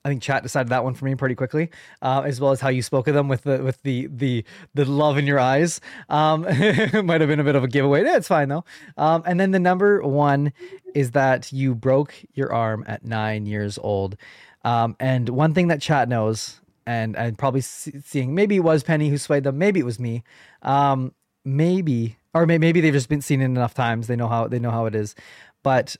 I 0.04 0.08
think 0.08 0.22
chat 0.22 0.42
decided 0.42 0.70
that 0.70 0.82
one 0.82 0.94
for 0.94 1.04
me 1.04 1.14
pretty 1.14 1.34
quickly, 1.34 1.70
uh, 2.00 2.22
as 2.24 2.40
well 2.40 2.52
as 2.52 2.60
how 2.60 2.70
you 2.70 2.80
spoke 2.80 3.06
of 3.06 3.14
them 3.14 3.28
with 3.28 3.42
the 3.42 3.62
with 3.62 3.82
the 3.82 4.06
the 4.06 4.44
the 4.74 4.86
love 4.86 5.18
in 5.18 5.26
your 5.26 5.38
eyes. 5.38 5.80
Um, 6.08 6.46
it 6.48 7.04
might 7.04 7.20
have 7.20 7.28
been 7.28 7.40
a 7.40 7.44
bit 7.44 7.54
of 7.54 7.64
a 7.64 7.68
giveaway. 7.68 8.04
Yeah, 8.04 8.16
it's 8.16 8.28
fine 8.28 8.48
though. 8.48 8.64
Um, 8.96 9.22
and 9.26 9.38
then 9.38 9.50
the 9.50 9.58
number 9.58 10.02
one 10.02 10.52
is 10.94 11.10
that 11.10 11.52
you 11.52 11.74
broke 11.74 12.14
your 12.32 12.52
arm 12.52 12.84
at 12.86 13.04
nine 13.04 13.44
years 13.44 13.78
old. 13.78 14.16
Um, 14.64 14.96
and 14.98 15.28
one 15.28 15.52
thing 15.52 15.68
that 15.68 15.82
chat 15.82 16.08
knows, 16.08 16.60
and 16.86 17.14
and 17.16 17.36
probably 17.36 17.60
see, 17.60 18.00
seeing 18.02 18.34
maybe 18.34 18.56
it 18.56 18.60
was 18.60 18.82
Penny 18.82 19.10
who 19.10 19.18
swayed 19.18 19.44
them, 19.44 19.58
maybe 19.58 19.80
it 19.80 19.86
was 19.86 20.00
me, 20.00 20.22
um, 20.62 21.12
maybe 21.44 22.16
or 22.32 22.46
may, 22.46 22.58
maybe 22.58 22.80
they've 22.80 22.92
just 22.92 23.08
been 23.08 23.22
seen 23.22 23.40
it 23.40 23.46
enough 23.46 23.74
times. 23.74 24.06
They 24.06 24.16
know 24.16 24.28
how 24.28 24.48
they 24.48 24.58
know 24.58 24.70
how 24.70 24.86
it 24.86 24.94
is, 24.94 25.14
but 25.62 25.96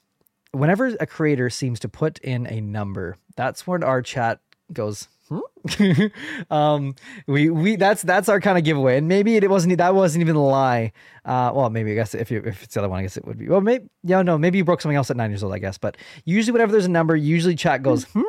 whenever 0.52 0.86
a 1.00 1.06
creator 1.06 1.50
seems 1.50 1.80
to 1.80 1.88
put 1.88 2.18
in 2.18 2.46
a 2.46 2.60
number, 2.60 3.16
that's 3.36 3.66
when 3.66 3.82
our 3.82 4.02
chat 4.02 4.40
goes. 4.72 5.08
Hmm? 5.28 6.02
um, 6.50 6.94
we 7.26 7.50
we 7.50 7.76
that's 7.76 8.02
that's 8.02 8.28
our 8.28 8.40
kind 8.40 8.58
of 8.58 8.64
giveaway, 8.64 8.98
and 8.98 9.06
maybe 9.06 9.36
it 9.36 9.48
wasn't 9.48 9.78
that 9.78 9.94
wasn't 9.94 10.22
even 10.22 10.36
a 10.36 10.44
lie. 10.44 10.92
Uh, 11.24 11.52
well, 11.54 11.70
maybe 11.70 11.92
I 11.92 11.94
guess 11.94 12.14
if 12.14 12.30
you 12.30 12.42
if 12.44 12.62
it's 12.64 12.74
the 12.74 12.80
other 12.80 12.88
one, 12.88 13.00
I 13.00 13.02
guess 13.02 13.16
it 13.16 13.24
would 13.24 13.38
be. 13.38 13.48
Well, 13.48 13.60
maybe 13.60 13.88
yeah, 14.02 14.22
no, 14.22 14.38
maybe 14.38 14.58
you 14.58 14.64
broke 14.64 14.80
something 14.80 14.96
else 14.96 15.10
at 15.10 15.16
nine 15.16 15.30
years 15.30 15.44
old, 15.44 15.54
I 15.54 15.58
guess. 15.58 15.78
But 15.78 15.96
usually, 16.24 16.52
whenever 16.52 16.72
there's 16.72 16.86
a 16.86 16.90
number, 16.90 17.14
usually 17.14 17.54
chat 17.54 17.82
goes 17.82 18.04
hmm. 18.04 18.22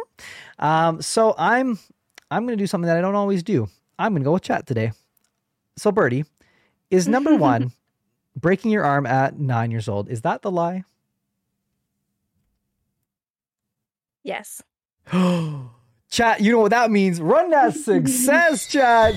Um, 0.60 1.02
so 1.02 1.34
I'm 1.38 1.80
I'm 2.30 2.46
gonna 2.46 2.58
do 2.58 2.68
something 2.68 2.88
that 2.88 2.98
I 2.98 3.02
don't 3.02 3.16
always 3.16 3.42
do. 3.42 3.68
I'm 3.98 4.14
gonna 4.14 4.24
go 4.24 4.34
with 4.34 4.44
chat 4.44 4.68
today. 4.68 4.92
So 5.78 5.92
Birdy, 5.92 6.26
is 6.92 7.08
number 7.08 7.36
one 7.38 7.72
breaking 8.36 8.72
your 8.72 8.84
arm 8.84 9.08
at 9.08 9.40
nine 9.40 9.72
years 9.72 9.88
old? 9.90 10.10
Is 10.10 10.22
that 10.22 10.44
the 10.44 10.52
lie? 10.52 10.84
Yes. 14.24 14.62
chat, 16.10 16.42
you 16.42 16.52
know 16.52 16.60
what 16.60 16.72
that 16.72 16.92
means. 16.92 17.20
Run 17.22 17.50
that 17.52 17.76
success, 17.76 18.68
chat. 18.72 19.16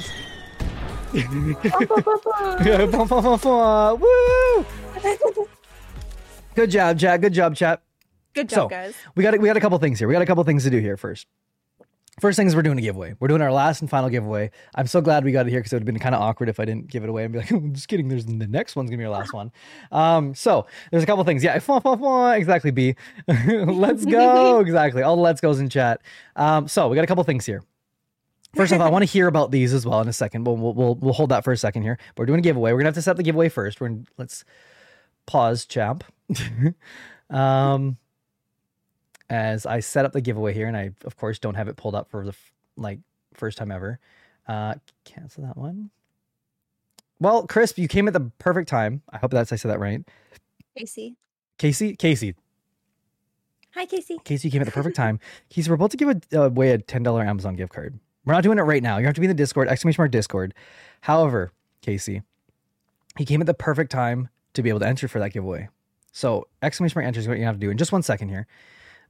Woo! 4.01 4.67
Good 6.55 6.71
job, 6.71 6.99
chat. 6.99 7.21
Good 7.21 7.33
job, 7.35 7.55
chat. 7.57 7.83
Good 8.35 8.51
So, 8.51 8.57
job, 8.57 8.71
guys. 8.71 8.95
We 9.15 9.23
got 9.23 9.39
we 9.39 9.47
got 9.47 9.57
a 9.57 9.61
couple 9.61 9.79
things 9.79 9.99
here. 9.99 10.09
We 10.09 10.15
got 10.15 10.23
a 10.23 10.27
couple 10.27 10.43
things 10.45 10.65
to 10.65 10.71
do 10.71 10.79
here 10.79 10.97
first. 10.97 11.27
First 12.25 12.39
thing 12.39 12.47
is 12.47 12.57
we're 12.57 12.63
doing 12.63 12.79
a 12.79 12.81
giveaway. 12.81 13.15
We're 13.21 13.29
doing 13.29 13.43
our 13.43 13.53
last 13.53 13.83
and 13.83 13.91
final 13.91 14.09
giveaway. 14.09 14.51
I'm 14.75 14.87
so 14.87 15.03
glad 15.03 15.25
we 15.27 15.33
got 15.33 15.47
it 15.47 15.51
here 15.51 15.61
because 15.61 15.75
it 15.75 15.77
would 15.77 15.83
have 15.83 15.85
been 15.85 15.99
kind 15.99 16.15
of 16.15 16.23
awkward 16.23 16.49
if 16.49 16.59
I 16.59 16.65
didn't 16.65 16.89
give 16.89 17.05
it 17.05 17.11
away 17.11 17.25
and 17.25 17.35
be 17.35 17.41
like, 17.41 17.51
I'm 17.53 17.75
just 17.75 17.87
kidding. 17.87 18.09
There's 18.09 18.25
the 18.25 18.47
next 18.47 18.77
one's 18.77 18.89
gonna 18.89 18.97
be 18.97 19.05
our 19.05 19.11
last 19.11 19.35
one. 19.35 19.53
Um, 19.93 20.35
so 20.35 20.67
there's 20.91 21.03
a 21.03 21.07
couple 21.07 21.23
things. 21.25 21.45
Yeah, 21.45 21.55
exactly. 22.35 22.71
B. 22.71 22.97
let's 23.29 24.07
go. 24.07 24.61
exactly. 24.61 25.03
All 25.03 25.17
the 25.17 25.21
let's 25.21 25.43
goes 25.43 25.61
in 25.61 25.69
chat. 25.69 26.01
Um, 26.35 26.67
so 26.67 26.89
we 26.89 26.95
got 26.95 27.05
a 27.05 27.07
couple 27.07 27.23
things 27.25 27.45
here. 27.45 27.63
First 28.55 28.73
off, 28.73 28.81
I 28.81 28.89
want 28.89 29.03
to 29.03 29.11
hear 29.11 29.27
about 29.29 29.51
these 29.51 29.75
as 29.75 29.85
well 29.85 30.01
in 30.01 30.09
a 30.09 30.13
second. 30.15 30.45
We'll, 30.45 30.57
we'll 30.57 30.73
we'll 30.73 30.95
we'll 30.95 31.13
hold 31.13 31.29
that 31.29 31.45
for 31.45 31.53
a 31.53 31.59
second 31.59 31.83
here. 31.83 31.99
But 32.15 32.23
We're 32.23 32.27
doing 32.29 32.39
a 32.39 32.43
giveaway. 32.43 32.73
We're 32.73 32.79
gonna 32.79 32.89
have 32.89 32.95
to 32.95 33.03
set 33.03 33.19
the 33.19 33.23
giveaway 33.23 33.51
first. 33.51 33.83
We're 33.83 33.89
gonna, 33.89 34.05
let's 34.17 34.47
pause, 35.27 35.67
champ. 35.67 36.05
um, 37.29 37.99
as 39.35 39.67
I 39.67 39.81
set 39.81 40.05
up 40.05 40.13
the 40.13 40.21
giveaway 40.21 40.55
here, 40.55 40.69
and 40.69 40.77
I 40.77 40.93
of 41.05 41.17
course 41.17 41.39
don't 41.39 41.55
have 41.57 41.69
it 41.69 41.77
pulled 41.77 41.95
up 41.95 42.09
for 42.11 42.23
the 42.25 42.31
f- 42.31 42.53
like 42.77 43.01
first 43.35 43.59
time 43.59 43.73
ever. 43.73 43.99
Uh, 44.47 44.75
cancel 45.05 45.45
that 45.45 45.57
one. 45.57 45.91
Well, 47.19 47.47
Crisp, 47.47 47.79
you 47.79 47.89
came 47.89 48.07
at 48.07 48.13
the 48.15 48.31
perfect 48.39 48.69
time. 48.69 49.03
I 49.11 49.19
hope 49.19 49.31
that's 49.33 49.53
I 49.53 49.57
said 49.57 49.71
that 49.71 49.81
right. 49.81 50.03
Casey. 50.77 51.17
Casey, 51.59 51.95
Casey, 51.97 52.35
Hi, 53.75 53.87
Casey. 53.87 54.19
Casey, 54.25 54.49
you 54.49 54.53
came 54.53 54.61
at 54.61 54.67
the 54.67 54.73
perfect 54.73 54.95
time. 54.95 55.19
Casey, 55.51 55.69
we're 55.69 55.75
about 55.75 55.91
to 55.93 55.97
give 55.97 56.23
away 56.33 56.71
a 56.71 56.79
ten 56.79 57.03
dollar 57.03 57.23
Amazon 57.25 57.57
gift 57.57 57.73
card. 57.73 57.99
We're 58.25 58.35
not 58.35 58.43
doing 58.45 58.59
it 58.59 58.63
right 58.63 58.83
now. 58.83 58.99
You 58.99 59.07
have 59.07 59.15
to 59.15 59.21
be 59.21 59.27
in 59.27 59.31
the 59.31 59.35
Discord, 59.35 59.69
exclamation 59.69 60.01
mark 60.01 60.13
Discord. 60.13 60.55
However, 61.01 61.53
Casey, 61.83 62.23
he 63.19 63.25
came 63.25 63.41
at 63.41 63.47
the 63.47 63.55
perfect 63.55 63.91
time 63.91 64.29
to 64.55 64.63
be 64.63 64.69
able 64.69 64.81
to 64.81 64.87
enter 64.87 65.09
for 65.09 65.19
that 65.19 65.31
giveaway. 65.31 65.69
So 66.13 66.47
exclamation 66.63 66.97
mark 67.01 67.07
enter 67.07 67.19
is 67.21 67.27
what 67.29 67.39
you 67.39 67.45
have 67.45 67.57
to 67.57 67.61
do 67.61 67.71
in 67.71 67.77
just 67.77 67.91
one 67.93 68.03
second 68.03 68.29
here. 68.29 68.47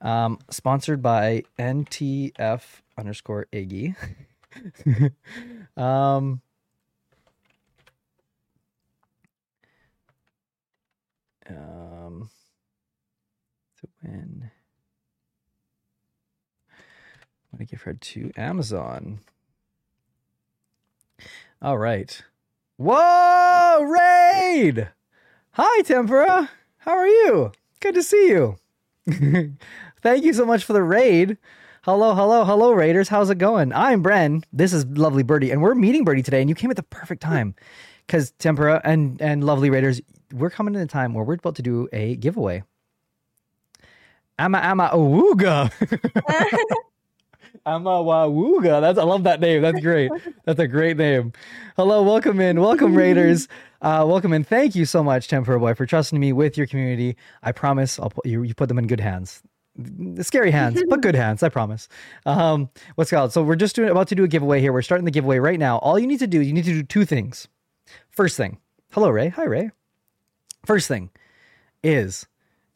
Um, 0.01 0.39
sponsored 0.51 1.03
by 1.03 1.45
NTF 1.59 2.63
underscore 2.99 3.47
Iggy. 3.53 3.97
um, 5.77 6.41
um, 11.49 12.31
to 13.81 13.89
win. 14.03 14.51
What 17.51 17.63
a 17.63 17.65
gift 17.65 17.85
card 17.85 18.01
to 18.01 18.33
Amazon. 18.37 19.21
All 21.63 21.79
right. 21.79 22.23
Whoa, 22.77 23.81
Raid! 23.83 24.89
Hi, 25.53 25.83
Tempera. 25.83 26.51
How 26.79 26.93
are 26.93 27.07
you? 27.07 27.53
Good 27.79 27.95
to 27.95 28.03
see 28.03 28.29
you. 28.29 28.57
Thank 30.03 30.25
you 30.25 30.33
so 30.33 30.47
much 30.47 30.65
for 30.65 30.73
the 30.73 30.83
raid. 30.83 31.37
Hello, 31.83 32.15
hello, 32.15 32.45
hello, 32.45 32.73
Raiders. 32.73 33.09
How's 33.09 33.29
it 33.29 33.37
going? 33.37 33.71
I'm 33.75 34.03
Bren. 34.03 34.45
This 34.51 34.73
is 34.73 34.87
Lovely 34.87 35.23
Birdy, 35.23 35.51
and 35.51 35.61
we're 35.61 35.75
meeting 35.75 36.05
Birdy 36.05 36.23
today, 36.23 36.41
and 36.41 36.49
you 36.49 36.55
came 36.55 36.71
at 36.71 36.77
the 36.77 36.83
perfect 36.85 37.21
time. 37.21 37.55
Because 38.07 38.31
Tempera 38.39 38.81
and, 38.83 39.21
and 39.21 39.45
Lovely 39.45 39.69
Raiders, 39.69 40.01
we're 40.33 40.49
coming 40.49 40.75
in 40.75 40.81
a 40.81 40.87
time 40.87 41.13
where 41.13 41.23
we're 41.23 41.35
about 41.35 41.57
to 41.57 41.63
do 41.63 41.87
a 41.93 42.17
giveaway. 42.17 42.63
Ama 44.39 44.59
Ama 44.59 44.91
Awooga. 44.95 45.71
Ama 47.67 47.91
Wawooga. 47.91 48.81
That's 48.81 48.99
I 48.99 49.05
love 49.05 49.25
that 49.25 49.41
name. 49.41 49.63
That's 49.63 49.81
great. 49.81 50.11
That's 50.45 50.61
a 50.61 50.67
great 50.67 50.97
name. 50.97 51.33
Hello, 51.77 52.03
welcome 52.03 52.41
in. 52.41 52.61
Welcome, 52.61 52.95
Raiders. 52.95 53.49
Uh, 53.85 54.03
welcome 54.03 54.33
and 54.33 54.49
Thank 54.49 54.75
you 54.75 54.87
so 54.87 55.05
much, 55.05 55.29
Tempera 55.29 55.61
Boy, 55.61 55.75
for 55.75 55.85
trusting 55.85 56.19
me 56.19 56.33
with 56.33 56.57
your 56.57 56.67
community. 56.67 57.19
I 57.43 57.53
promise 57.53 57.99
I'll 57.99 58.09
put 58.09 58.25
you 58.25 58.43
you 58.43 58.55
put 58.55 58.69
them 58.69 58.79
in 58.79 58.87
good 58.87 58.99
hands. 58.99 59.43
Scary 60.23 60.51
hands, 60.51 60.83
but 60.89 61.03
good 61.03 61.15
hands, 61.15 61.43
I 61.43 61.51
promise. 61.51 61.87
Um, 62.25 62.71
what's 62.95 63.11
called? 63.11 63.35
So 63.35 63.43
we're 63.43 63.57
just 63.57 63.77
doing 63.77 63.91
about 63.91 64.09
to 64.09 64.15
do 64.15 64.25
a 64.25 64.29
giveaway 64.29 64.63
here. 64.63 64.73
We're 64.73 64.81
starting 64.81 65.05
the 65.05 65.11
giveaway 65.11 65.39
right 65.39 65.59
now. 65.59 65.81
All 65.81 65.99
you 65.99 66.07
need 66.07 66.21
to 66.21 66.27
do, 66.27 66.41
you 66.41 66.55
need 66.55 66.65
to 66.65 66.73
do 66.73 66.83
two 66.83 67.05
things. 67.05 67.47
First 68.09 68.39
thing, 68.39 68.57
hello 68.93 69.11
Ray. 69.11 69.29
Hi 69.29 69.45
Ray. 69.45 69.71
First 70.65 70.89
thing 70.89 71.11
is 71.83 72.27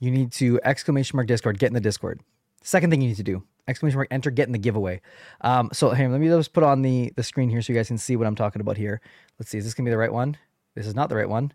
you 0.00 0.10
need 0.10 0.30
to 0.32 0.60
exclamation 0.62 1.16
mark 1.16 1.26
Discord, 1.26 1.58
get 1.58 1.68
in 1.68 1.74
the 1.74 1.80
Discord. 1.80 2.20
Second 2.62 2.90
thing 2.90 3.00
you 3.00 3.08
need 3.08 3.16
to 3.16 3.22
do, 3.22 3.42
exclamation 3.66 3.96
mark 3.96 4.08
enter, 4.10 4.30
get 4.30 4.46
in 4.46 4.52
the 4.52 4.58
giveaway. 4.58 5.00
Um, 5.40 5.70
so 5.72 5.88
here, 5.92 6.10
let 6.10 6.20
me 6.20 6.28
just 6.28 6.52
put 6.52 6.64
on 6.64 6.82
the 6.82 7.14
the 7.16 7.22
screen 7.22 7.48
here 7.48 7.62
so 7.62 7.72
you 7.72 7.78
guys 7.78 7.88
can 7.88 7.96
see 7.96 8.14
what 8.14 8.26
I'm 8.26 8.36
talking 8.36 8.60
about 8.60 8.76
here. 8.76 9.00
Let's 9.38 9.48
see, 9.48 9.56
is 9.56 9.64
this 9.64 9.72
gonna 9.72 9.86
be 9.86 9.90
the 9.90 9.96
right 9.96 10.12
one? 10.12 10.36
This 10.78 10.86
is 10.86 10.94
not 10.94 11.08
the 11.08 11.16
right 11.16 11.28
one. 11.28 11.52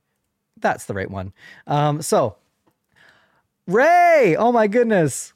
That's 0.60 0.86
the 0.86 0.94
right 0.94 1.10
one. 1.10 1.32
Um, 1.66 2.02
so 2.02 2.36
Ray, 3.68 4.36
oh 4.38 4.52
my 4.52 4.68
goodness. 4.68 5.34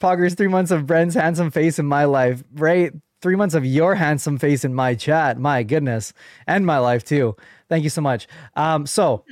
Poggers, 0.00 0.36
three 0.36 0.48
months 0.48 0.70
of 0.70 0.86
Bren's 0.86 1.14
handsome 1.14 1.50
face 1.50 1.78
in 1.78 1.86
my 1.86 2.04
life. 2.04 2.42
Ray, 2.54 2.90
three 3.20 3.36
months 3.36 3.54
of 3.54 3.66
your 3.66 3.94
handsome 3.94 4.38
face 4.38 4.64
in 4.64 4.74
my 4.74 4.94
chat. 4.94 5.38
My 5.38 5.62
goodness. 5.62 6.14
And 6.46 6.64
my 6.64 6.78
life 6.78 7.04
too. 7.04 7.36
Thank 7.68 7.84
you 7.84 7.90
so 7.90 8.00
much. 8.00 8.26
Um, 8.56 8.86
so 8.86 9.24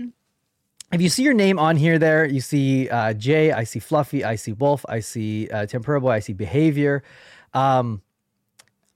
if 0.93 1.01
you 1.01 1.09
see 1.09 1.23
your 1.23 1.35
name 1.35 1.59
on 1.59 1.77
here, 1.77 1.99
there 1.99 2.27
you 2.27 2.43
see 2.43 2.89
uh, 2.91 3.15
Jay, 3.15 3.53
I 3.53 3.65
see 3.65 3.79
Fluffy, 3.79 4.25
I 4.25 4.37
see 4.37 4.53
Wolf, 4.53 4.85
I 4.89 5.01
see 5.01 5.49
uh, 5.49 5.65
Tempura 5.65 6.01
Boy, 6.01 6.11
I 6.11 6.19
see 6.19 6.35
Behavior. 6.35 7.03
Um, 7.55 8.03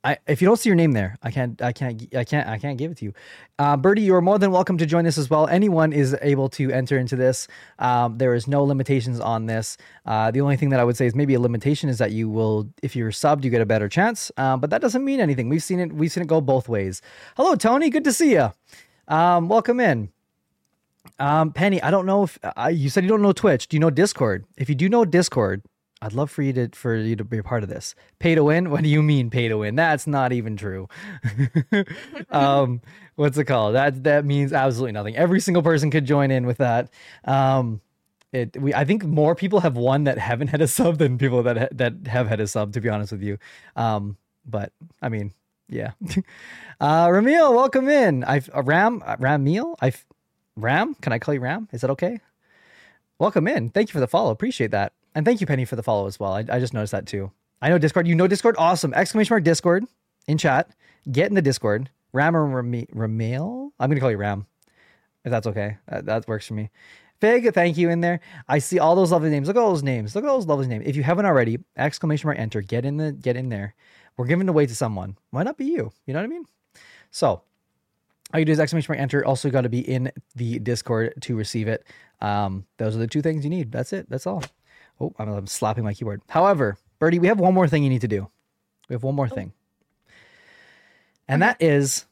I, 0.07 0.19
if 0.29 0.41
you 0.41 0.47
don't 0.47 0.57
see 0.57 0.69
your 0.69 0.77
name 0.77 0.93
there, 0.93 1.19
I 1.21 1.33
can't, 1.33 1.61
I 1.61 1.73
can't, 1.73 2.15
I 2.15 2.23
can't, 2.23 2.49
I 2.49 2.59
can't 2.59 2.79
give 2.79 2.93
it 2.93 2.99
to 2.99 3.07
you. 3.07 3.13
Uh, 3.59 3.77
Birdy, 3.77 4.03
you 4.03 4.15
are 4.15 4.23
more 4.23 4.39
than 4.39 4.53
welcome 4.53 4.79
to 4.79 4.87
join 4.87 5.05
this 5.05 5.19
as 5.19 5.29
well. 5.29 5.49
Anyone 5.49 5.93
is 5.93 6.17
able 6.23 6.49
to 6.51 6.71
enter 6.71 6.97
into 6.97 7.17
this. 7.17 7.49
Um, 7.81 8.17
there 8.17 8.33
is 8.33 8.47
no 8.47 8.63
limitations 8.63 9.19
on 9.19 9.47
this. 9.47 9.77
Uh, 10.05 10.31
the 10.31 10.41
only 10.41 10.57
thing 10.57 10.69
that 10.69 10.79
I 10.79 10.85
would 10.85 10.97
say 10.97 11.07
is 11.07 11.17
maybe 11.17 11.35
a 11.35 11.41
limitation 11.41 11.89
is 11.89 11.99
that 11.99 12.13
you 12.13 12.29
will, 12.29 12.69
if 12.85 12.95
you're 12.95 13.11
subbed, 13.11 13.43
you 13.43 13.51
get 13.51 13.61
a 13.61 13.67
better 13.67 13.89
chance. 13.89 14.31
Uh, 14.37 14.57
but 14.57 14.71
that 14.71 14.81
doesn't 14.81 15.05
mean 15.05 15.19
anything. 15.19 15.49
We've 15.49 15.63
seen 15.63 15.81
it. 15.81 15.93
We've 15.93 16.13
seen 16.13 16.23
it 16.23 16.29
go 16.29 16.41
both 16.41 16.69
ways. 16.69 17.03
Hello, 17.37 17.57
Tony. 17.57 17.91
Good 17.91 18.05
to 18.05 18.13
see 18.13 18.31
you. 18.35 18.53
Um, 19.09 19.49
welcome 19.49 19.81
in. 19.81 20.11
Um, 21.19 21.53
Penny, 21.53 21.83
I 21.83 21.91
don't 21.91 22.07
know 22.07 22.23
if 22.23 22.39
uh, 22.45 22.69
you 22.69 22.91
said 22.91 23.03
you 23.03 23.09
don't 23.09 23.23
know 23.23 23.33
Twitch. 23.33 23.67
Do 23.67 23.77
you 23.77 23.81
know 23.81 23.91
Discord? 23.91 24.45
If 24.57 24.69
you 24.69 24.77
do 24.77 24.89
know 24.89 25.05
Discord, 25.05 25.63
I'd 26.03 26.13
love 26.13 26.31
for 26.31 26.43
you 26.43 26.53
to 26.53 26.69
for 26.75 26.95
you 26.95 27.17
to 27.17 27.25
be 27.25 27.39
a 27.39 27.43
part 27.43 27.63
of 27.63 27.71
this. 27.71 27.95
Pay 28.19 28.35
to 28.35 28.45
win? 28.45 28.71
What 28.71 28.83
do 28.83 28.89
you 28.89 29.03
mean 29.03 29.31
pay 29.31 29.49
to 29.49 29.59
win? 29.59 29.77
That's 29.77 30.07
not 30.07 30.33
even 30.33 30.57
true. 30.57 30.89
um, 32.31 32.83
what's 33.15 33.39
it 33.39 33.45
called? 33.45 33.75
That 33.75 34.05
that 34.05 34.25
means 34.25 34.53
absolutely 34.53 34.93
nothing. 34.93 35.17
Every 35.17 35.41
single 35.41 35.63
person 35.63 35.91
could 35.91 36.05
join 36.05 36.31
in 36.31 36.47
with 36.47 36.59
that. 36.59 36.91
Um, 37.25 37.81
it 38.33 38.61
we 38.61 38.75
I 38.75 38.85
think 38.85 39.05
more 39.05 39.35
people 39.35 39.61
have 39.61 39.77
won 39.77 40.05
that 40.05 40.19
haven't 40.19 40.49
had 40.49 40.61
a 40.61 40.69
sub 40.69 40.99
than 40.99 41.17
people 41.17 41.43
that 41.45 41.57
ha- 41.57 41.69
that 41.73 42.07
have 42.07 42.29
had 42.29 42.41
a 42.41 42.47
sub. 42.47 42.75
To 42.75 42.81
be 42.81 42.91
honest 42.91 43.13
with 43.13 43.23
you, 43.23 43.39
um, 43.75 44.19
but 44.45 44.73
I 45.01 45.09
mean, 45.09 45.33
yeah. 45.69 45.93
uh, 46.81 47.07
Ramil, 47.07 47.55
welcome 47.55 47.89
in. 47.89 48.23
I've 48.23 48.51
uh, 48.55 48.63
Ram 48.63 49.03
uh, 49.07 49.17
Ram 49.19 49.45
Meal. 49.45 49.77
I've 49.81 50.05
Ram. 50.57 50.95
Can 50.97 51.13
I 51.15 51.19
call 51.19 51.35
you 51.35 51.41
Ram? 51.41 51.69
Is 51.73 51.81
that 51.81 51.91
okay? 51.91 52.21
Welcome 53.19 53.49
in. 53.49 53.71
Thank 53.71 53.89
you 53.89 53.93
for 53.93 54.01
the 54.01 54.07
follow. 54.07 54.31
Appreciate 54.31 54.73
that. 54.73 54.93
And 55.17 55.25
thank 55.25 55.41
you, 55.41 55.47
Penny, 55.47 55.65
for 55.65 55.77
the 55.77 55.83
follow 55.83 56.07
as 56.07 56.21
well. 56.21 56.35
I, 56.35 56.45
I 56.49 56.61
just 56.61 56.75
noticed 56.75 56.93
that 56.93 57.07
too. 57.07 57.33
I 57.63 57.71
know 57.71 57.79
Discord. 57.79 58.07
You 58.07 58.15
know 58.15 58.27
Discord. 58.27 58.55
Awesome. 58.59 58.93
Exclamation 58.93 59.33
mark 59.33 59.45
Discord 59.45 59.87
in 60.29 60.37
chat. 60.37 60.71
Get 61.11 61.29
in 61.29 61.35
the 61.35 61.41
Discord. 61.41 61.89
Ram 62.13 62.37
or 62.37 62.63
Ramil? 62.63 63.71
I'm 63.81 63.89
going 63.89 63.97
to 63.97 64.01
call 64.01 64.11
you 64.11 64.19
Ram 64.19 64.47
if 65.25 65.31
that's 65.31 65.47
okay. 65.47 65.79
That, 65.89 66.05
that 66.05 66.29
works 66.29 66.47
for 66.47 66.53
me. 66.53 66.69
Fig, 67.19 67.53
thank 67.55 67.79
you 67.79 67.89
in 67.89 68.03
there. 68.03 68.21
I 68.47 68.59
see 68.59 68.79
all 68.79 68.95
those 68.95 69.11
lovely 69.11 69.31
names. 69.31 69.49
Look 69.49 69.57
at 69.57 69.61
all 69.63 69.71
those 69.71 69.83
names. 69.83 70.15
Look 70.15 70.23
at 70.23 70.29
all 70.29 70.37
those 70.37 70.47
lovely 70.47 70.67
names. 70.67 70.85
If 70.87 70.97
you 70.97 71.03
haven't 71.03 71.25
already, 71.25 71.61
exclamation 71.79 72.29
mark 72.29 72.39
enter. 72.39 72.61
Get 72.61 72.85
in 72.85 72.99
the 72.99 73.13
get 73.13 73.37
in 73.37 73.49
there. 73.49 73.75
We're 74.19 74.27
giving 74.27 74.51
away 74.51 74.67
to 74.67 74.75
someone. 74.75 75.17
Why 75.31 75.45
not 75.45 75.57
be 75.57 75.65
you? 75.65 75.93
You 76.05 76.13
know 76.13 76.21
what 76.21 76.25
I 76.25 76.29
mean? 76.29 76.45
So 77.11 77.41
all 78.35 78.39
you 78.39 78.45
do 78.45 78.53
is 78.53 78.61
exclamation 78.61 78.93
mark 78.93 79.01
enter. 79.01 79.25
Also 79.25 79.49
got 79.49 79.63
to 79.63 79.71
be 79.71 79.81
in 79.81 80.13
the 80.35 80.59
Discord 80.59 81.15
to 81.23 81.37
receive 81.37 81.69
it. 81.69 81.87
Um, 82.21 82.67
those 82.77 82.95
are 82.95 82.99
the 82.99 83.07
two 83.07 83.23
things 83.23 83.45
you 83.45 83.51
need. 83.51 83.73
That's 83.73 83.95
it. 83.95 84.11
That's 84.11 84.27
all. 84.27 84.43
Oh, 85.01 85.13
I'm, 85.19 85.29
I'm 85.29 85.47
slapping 85.47 85.85
my 85.85 85.95
keyboard. 85.95 86.23
However, 86.29 86.79
Birdy, 86.99 87.19
we 87.19 87.29
have 87.29 87.39
one 87.39 87.55
more 87.55 87.69
thing 87.69 87.83
you 87.83 87.91
need 87.91 88.01
to 88.01 88.09
do. 88.09 88.29
We 88.89 88.95
have 88.95 89.03
one 89.03 89.15
more 89.15 89.29
oh. 89.31 89.35
thing. 89.35 89.53
And 91.29 91.43
that 91.43 91.61
is 91.61 92.07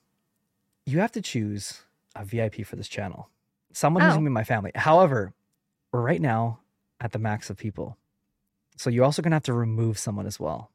you 0.87 0.99
have 0.99 1.13
to 1.13 1.23
choose 1.23 1.83
a 2.15 2.25
VIP 2.25 2.67
for 2.67 2.77
this 2.77 2.89
channel. 2.89 3.29
Someone 3.73 4.03
who's 4.03 4.13
Oh. 4.13 4.17
gonna 4.17 4.27
be 4.27 4.33
my 4.33 4.45
family. 4.45 4.73
However, 4.75 5.33
we're 5.93 6.03
right 6.03 6.21
now 6.21 6.61
at 7.01 7.13
the 7.13 7.19
max 7.19 7.51
of 7.51 7.57
people. 7.57 7.97
So 8.77 8.91
you're 8.91 9.05
also 9.05 9.23
gonna 9.23 9.37
have 9.37 9.45
to 9.45 9.53
remove 9.53 9.99
someone 9.99 10.27
as 10.27 10.39
well. 10.39 10.71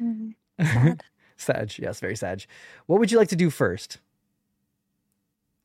Mm-hmm. 0.00 0.92
Sag, 1.36 1.78
yes, 1.78 2.00
very 2.00 2.16
Sag. 2.16 2.44
What 2.86 3.00
would 3.00 3.10
you 3.10 3.18
like 3.18 3.28
to 3.28 3.36
do 3.36 3.50
first? 3.50 3.98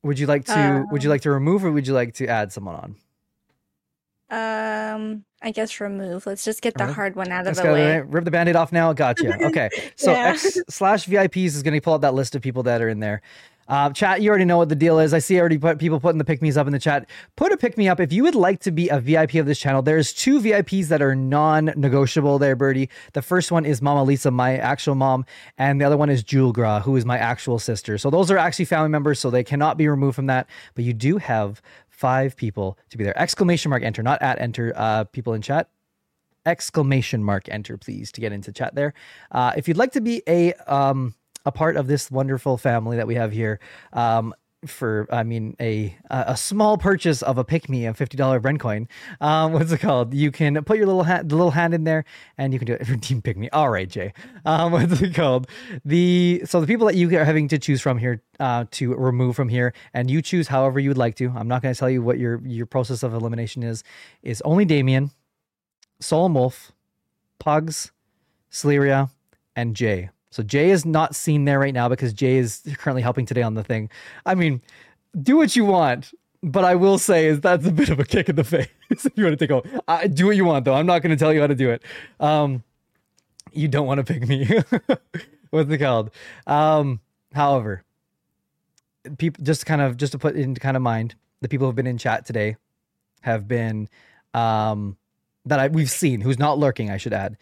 Would 0.02 0.18
you 0.18 0.26
like 0.26 0.46
to 0.46 0.86
would 0.90 1.02
you 1.04 1.10
um. 1.10 1.12
like 1.12 1.22
to 1.22 1.30
remove 1.30 1.64
or 1.64 1.70
would 1.70 1.86
you 1.86 1.92
like 1.92 2.14
to 2.14 2.26
add 2.26 2.52
someone 2.52 2.74
on? 2.74 2.96
Um, 4.30 5.24
I 5.42 5.50
guess 5.50 5.80
remove. 5.80 6.26
Let's 6.26 6.44
just 6.44 6.62
get 6.62 6.74
the 6.74 6.82
Alright. 6.82 6.94
hard 6.96 7.16
one 7.16 7.32
out 7.32 7.40
of 7.40 7.56
Let's 7.56 7.60
the 7.60 7.72
way. 7.72 8.00
Rip 8.00 8.24
the 8.24 8.30
band-aid 8.30 8.56
off 8.56 8.72
now. 8.72 8.92
Gotcha. 8.92 9.36
Okay. 9.50 9.68
So 9.96 10.12
Yeah. 10.12 10.28
X 10.28 10.58
slash 10.68 11.06
VIPs 11.06 11.46
is 11.46 11.62
going 11.62 11.74
to 11.74 11.80
pull 11.80 11.94
up 11.94 12.02
that 12.02 12.14
list 12.14 12.34
of 12.34 12.42
people 12.42 12.62
that 12.64 12.80
are 12.80 12.88
in 12.88 13.00
there. 13.00 13.22
Uh, 13.66 13.88
chat, 13.90 14.20
you 14.20 14.28
already 14.28 14.44
know 14.44 14.56
what 14.56 14.68
the 14.68 14.74
deal 14.74 14.98
is. 14.98 15.14
I 15.14 15.20
see 15.20 15.38
already 15.38 15.56
put 15.56 15.78
people 15.78 16.00
putting 16.00 16.18
the 16.18 16.24
pick 16.24 16.42
me's 16.42 16.56
up 16.56 16.66
in 16.66 16.72
the 16.72 16.78
chat. 16.80 17.08
Put 17.36 17.52
a 17.52 17.56
pick 17.56 17.78
me 17.78 17.88
up 17.88 18.00
if 18.00 18.12
you 18.12 18.24
would 18.24 18.34
like 18.34 18.58
to 18.60 18.72
be 18.72 18.88
a 18.88 18.98
VIP 18.98 19.34
of 19.36 19.46
this 19.46 19.60
channel. 19.60 19.80
There's 19.80 20.12
two 20.12 20.40
VIPs 20.40 20.88
that 20.88 21.00
are 21.00 21.14
non-negotiable 21.14 22.40
there, 22.40 22.56
Birdy. 22.56 22.88
The 23.12 23.22
first 23.22 23.52
one 23.52 23.64
is 23.64 23.80
Mama 23.80 24.02
Lisa, 24.02 24.32
my 24.32 24.56
actual 24.56 24.96
mom, 24.96 25.24
and 25.56 25.80
the 25.80 25.84
other 25.84 25.96
one 25.96 26.10
is 26.10 26.24
Jewel 26.24 26.52
Gra, 26.52 26.80
who 26.80 26.96
is 26.96 27.04
my 27.04 27.16
actual 27.16 27.60
sister. 27.60 27.96
So 27.96 28.10
those 28.10 28.28
are 28.30 28.38
actually 28.38 28.64
family 28.64 28.88
members, 28.88 29.20
so 29.20 29.30
they 29.30 29.44
cannot 29.44 29.76
be 29.76 29.86
removed 29.86 30.16
from 30.16 30.26
that. 30.26 30.48
But 30.74 30.82
you 30.84 30.92
do 30.92 31.18
have 31.18 31.62
five 32.00 32.34
people 32.34 32.78
to 32.88 32.96
be 32.96 33.04
there. 33.04 33.18
Exclamation 33.18 33.68
mark 33.68 33.82
enter, 33.82 34.02
not 34.02 34.20
at 34.22 34.40
enter. 34.40 34.72
Uh, 34.74 35.04
people 35.04 35.34
in 35.34 35.42
chat 35.42 35.68
exclamation 36.46 37.22
mark 37.22 37.46
enter 37.50 37.76
please 37.76 38.10
to 38.10 38.18
get 38.18 38.32
into 38.32 38.50
chat 38.50 38.74
there 38.74 38.94
uh, 39.32 39.52
if 39.58 39.68
you'd 39.68 39.76
like 39.76 39.92
to 39.92 40.00
be 40.00 40.22
a 40.26 40.54
um 40.66 41.14
a 41.44 41.52
part 41.52 41.76
of 41.76 41.86
this 41.86 42.10
wonderful 42.10 42.56
family 42.56 42.96
that 42.96 43.06
we 43.06 43.14
have 43.14 43.30
here 43.30 43.60
um 43.92 44.34
for 44.66 45.06
I 45.10 45.22
mean 45.22 45.56
a 45.60 45.96
a 46.10 46.36
small 46.36 46.76
purchase 46.76 47.22
of 47.22 47.38
a 47.38 47.44
pick 47.44 47.68
me 47.68 47.86
a 47.86 47.94
fifty 47.94 48.16
dollar 48.16 48.40
Brent 48.40 48.60
coin. 48.60 48.88
Um, 49.20 49.52
what's 49.54 49.72
it 49.72 49.78
called? 49.78 50.12
You 50.12 50.30
can 50.30 50.62
put 50.64 50.76
your 50.76 50.86
little 50.86 51.04
hand, 51.04 51.30
the 51.30 51.36
little 51.36 51.50
hand 51.52 51.74
in 51.74 51.84
there, 51.84 52.04
and 52.36 52.52
you 52.52 52.58
can 52.58 52.66
do 52.66 52.74
it. 52.74 52.88
Redeem 52.88 53.22
pick 53.22 53.36
me. 53.36 53.48
All 53.50 53.70
right, 53.70 53.88
Jay. 53.88 54.12
Um, 54.44 54.72
what's 54.72 55.00
it 55.00 55.14
called? 55.14 55.46
The 55.84 56.42
so 56.44 56.60
the 56.60 56.66
people 56.66 56.86
that 56.86 56.96
you 56.96 57.16
are 57.18 57.24
having 57.24 57.48
to 57.48 57.58
choose 57.58 57.80
from 57.80 57.98
here 57.98 58.22
uh, 58.38 58.66
to 58.72 58.94
remove 58.94 59.36
from 59.36 59.48
here, 59.48 59.72
and 59.94 60.10
you 60.10 60.22
choose 60.22 60.48
however 60.48 60.78
you 60.78 60.90
would 60.90 60.98
like 60.98 61.16
to. 61.16 61.32
I'm 61.34 61.48
not 61.48 61.62
going 61.62 61.74
to 61.74 61.78
tell 61.78 61.90
you 61.90 62.02
what 62.02 62.18
your 62.18 62.40
your 62.46 62.66
process 62.66 63.02
of 63.02 63.14
elimination 63.14 63.62
is. 63.62 63.82
Is 64.22 64.42
only 64.42 64.64
Damien, 64.64 65.10
Soul 66.00 66.28
Wolf, 66.28 66.72
Pugs, 67.38 67.92
Solaria, 68.50 69.10
and 69.56 69.74
Jay. 69.74 70.10
So 70.30 70.42
Jay 70.42 70.70
is 70.70 70.86
not 70.86 71.14
seen 71.14 71.44
there 71.44 71.58
right 71.58 71.74
now 71.74 71.88
because 71.88 72.12
Jay 72.12 72.36
is 72.36 72.62
currently 72.78 73.02
helping 73.02 73.26
today 73.26 73.42
on 73.42 73.54
the 73.54 73.64
thing. 73.64 73.90
I 74.24 74.34
mean, 74.34 74.62
do 75.20 75.36
what 75.36 75.56
you 75.56 75.64
want, 75.64 76.12
but 76.42 76.64
I 76.64 76.76
will 76.76 76.98
say 76.98 77.26
is 77.26 77.40
that's 77.40 77.66
a 77.66 77.72
bit 77.72 77.88
of 77.88 77.98
a 77.98 78.04
kick 78.04 78.28
in 78.28 78.36
the 78.36 78.44
face 78.44 78.68
if 78.90 79.12
you 79.16 79.24
want 79.24 79.38
to 79.38 79.46
take. 79.46 79.82
Uh, 79.88 80.06
do 80.06 80.26
what 80.26 80.36
you 80.36 80.44
want 80.44 80.64
though. 80.64 80.74
I'm 80.74 80.86
not 80.86 81.02
going 81.02 81.10
to 81.10 81.16
tell 81.16 81.32
you 81.32 81.40
how 81.40 81.48
to 81.48 81.54
do 81.54 81.70
it. 81.70 81.82
Um, 82.20 82.62
you 83.52 83.66
don't 83.66 83.86
want 83.86 83.98
to 83.98 84.04
pick 84.04 84.26
me. 84.26 84.46
What's 85.50 85.70
it 85.70 85.78
called? 85.78 86.10
Um, 86.46 87.00
however, 87.34 87.82
people 89.18 89.44
just 89.44 89.66
kind 89.66 89.80
of 89.80 89.96
just 89.96 90.12
to 90.12 90.18
put 90.18 90.36
into 90.36 90.60
kind 90.60 90.76
of 90.76 90.82
mind, 90.82 91.16
the 91.40 91.48
people 91.48 91.66
who've 91.66 91.74
been 91.74 91.88
in 91.88 91.98
chat 91.98 92.24
today 92.24 92.56
have 93.22 93.48
been 93.48 93.88
um 94.32 94.96
that 95.44 95.58
I 95.58 95.68
we've 95.68 95.90
seen 95.90 96.20
who's 96.20 96.38
not 96.38 96.58
lurking, 96.58 96.90
I 96.90 96.98
should 96.98 97.12
add, 97.12 97.36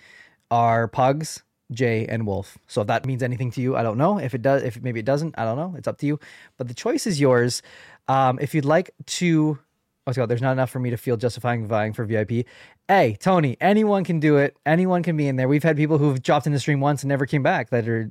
are 0.51 0.89
Pugs, 0.89 1.43
Jay, 1.73 2.07
and 2.07 2.27
Wolf. 2.27 2.59
So 2.67 2.81
if 2.81 2.87
that 2.87 3.05
means 3.07 3.23
anything 3.23 3.51
to 3.53 3.61
you, 3.61 3.77
I 3.77 3.83
don't 3.83 3.99
know. 3.99 4.19
If 4.19 4.35
it 4.35 4.43
does, 4.43 4.63
if 4.63 4.81
maybe 4.83 5.01
it 5.01 5.07
doesn't, 5.07 5.35
I 5.39 5.45
don't 5.45 5.57
know. 5.57 5.75
It's 5.77 5.89
up 5.89 5.99
to 5.99 6.07
you. 6.07 6.19
But 6.57 6.69
the 6.69 6.75
choice 6.75 7.07
is 7.07 7.21
yours. 7.21 7.63
Um, 8.09 8.39
if 8.41 8.55
you'd 8.55 8.65
like 8.65 8.91
to, 9.07 9.59
let's 10.07 10.17
go. 10.17 10.27
There's 10.27 10.43
not 10.43 10.53
enough 10.53 10.71
for 10.71 10.81
me 10.81 10.91
to 10.91 10.97
feel 10.97 11.17
justifying 11.17 11.67
vying 11.67 11.93
for 11.93 12.05
VIP. 12.05 12.47
Hey, 12.89 13.17
Tony, 13.21 13.57
anyone 13.61 14.05
can 14.05 14.19
do 14.19 14.39
it. 14.39 14.57
Anyone 14.65 15.03
can 15.03 15.17
be 15.17 15.29
in 15.29 15.37
there. 15.37 15.49
We've 15.49 15.63
had 15.63 15.77
people 15.77 15.99
who've 15.99 16.23
dropped 16.23 16.47
in 16.47 16.53
the 16.53 16.61
stream 16.61 16.81
once 16.81 17.03
and 17.03 17.09
never 17.09 17.27
came 17.27 17.43
back 17.43 17.69
that 17.71 17.87
are 17.87 18.11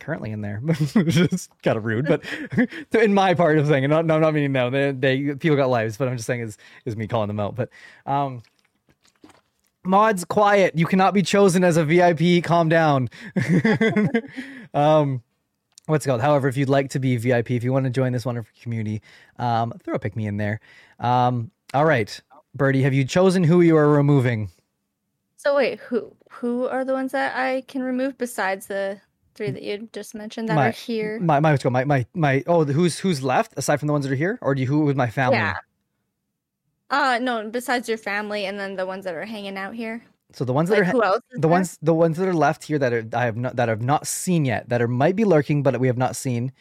currently 0.00 0.30
in 0.30 0.40
there. 0.40 0.62
just 1.06 1.50
kind 1.62 1.76
of 1.76 1.84
rude, 1.84 2.06
but 2.06 2.24
in 2.94 3.12
my 3.12 3.34
part 3.34 3.58
of 3.58 3.66
the 3.66 3.72
thing, 3.72 3.84
and 3.84 3.90
no, 3.90 3.98
I'm 3.98 4.20
not 4.22 4.32
meaning 4.32 4.52
no. 4.52 4.70
They, 4.70 4.92
they 4.92 5.34
people 5.34 5.56
got 5.56 5.68
lives, 5.68 5.98
but 5.98 6.08
I'm 6.08 6.16
just 6.16 6.26
saying 6.26 6.40
is 6.40 6.56
is 6.86 6.96
me 6.96 7.06
calling 7.06 7.28
them 7.28 7.38
out. 7.38 7.54
But 7.54 7.68
um, 8.06 8.42
mods, 9.84 10.24
quiet. 10.24 10.76
You 10.76 10.86
cannot 10.86 11.14
be 11.14 11.22
chosen 11.22 11.64
as 11.64 11.76
a 11.76 11.84
VIP. 11.84 12.42
Calm 12.44 12.68
down. 12.68 13.08
um, 14.74 15.22
what's 15.86 16.06
it 16.06 16.08
called? 16.08 16.20
However, 16.20 16.48
if 16.48 16.56
you'd 16.56 16.68
like 16.68 16.90
to 16.90 16.98
be 16.98 17.16
VIP, 17.16 17.52
if 17.52 17.64
you 17.64 17.72
want 17.72 17.84
to 17.84 17.90
join 17.90 18.12
this 18.12 18.24
wonderful 18.24 18.52
community, 18.62 19.02
um, 19.38 19.72
throw 19.82 19.94
a 19.94 19.98
pick 19.98 20.16
me 20.16 20.26
in 20.26 20.36
there. 20.36 20.60
Um, 20.98 21.50
all 21.74 21.84
right, 21.84 22.20
Birdy, 22.54 22.82
have 22.82 22.94
you 22.94 23.04
chosen 23.04 23.44
who 23.44 23.60
you 23.60 23.76
are 23.76 23.88
removing? 23.88 24.50
So 25.36 25.56
wait, 25.56 25.80
who 25.80 26.14
who 26.30 26.66
are 26.66 26.84
the 26.84 26.92
ones 26.92 27.12
that 27.12 27.36
I 27.36 27.62
can 27.62 27.82
remove 27.82 28.18
besides 28.18 28.66
the 28.66 29.00
three 29.34 29.50
that 29.50 29.62
you 29.62 29.88
just 29.92 30.14
mentioned 30.14 30.48
that 30.48 30.58
are 30.58 30.70
here? 30.70 31.18
My 31.20 31.40
my. 31.40 31.56
My 31.64 31.84
my 31.84 32.06
my. 32.14 32.44
Oh, 32.46 32.64
who's 32.64 32.98
who's 32.98 33.22
left 33.22 33.54
aside 33.56 33.78
from 33.78 33.86
the 33.86 33.92
ones 33.92 34.04
that 34.04 34.12
are 34.12 34.16
here, 34.16 34.38
or 34.42 34.54
do 34.54 34.60
you 34.60 34.68
who 34.68 34.80
with 34.80 34.96
my 34.96 35.08
family? 35.08 35.38
Yeah. 35.38 35.56
Uh 36.90 37.18
no, 37.22 37.48
besides 37.48 37.88
your 37.88 37.98
family 37.98 38.46
and 38.46 38.58
then 38.58 38.76
the 38.76 38.86
ones 38.86 39.04
that 39.04 39.14
are 39.14 39.24
hanging 39.24 39.56
out 39.56 39.74
here. 39.74 40.02
So 40.32 40.44
the 40.44 40.52
ones 40.52 40.68
that 40.70 40.78
Like, 40.78 40.84
are 40.86 40.92
who 40.92 41.02
else 41.02 41.22
the 41.34 41.48
there? 41.48 41.48
ones 41.48 41.78
the 41.82 41.94
ones 41.94 42.16
that 42.18 42.28
are 42.28 42.34
left 42.34 42.64
here 42.64 42.78
that 42.78 42.92
are 42.92 43.04
I 43.14 43.24
have 43.24 43.36
not 43.36 43.56
that 43.56 43.68
I've 43.68 43.82
not 43.82 44.06
seen 44.06 44.44
yet 44.44 44.68
that 44.68 44.80
are 44.82 44.88
might 44.88 45.16
be 45.16 45.24
lurking 45.24 45.62
but 45.62 45.78
we 45.80 45.86
have 45.88 45.98
not 45.98 46.16
seen 46.16 46.52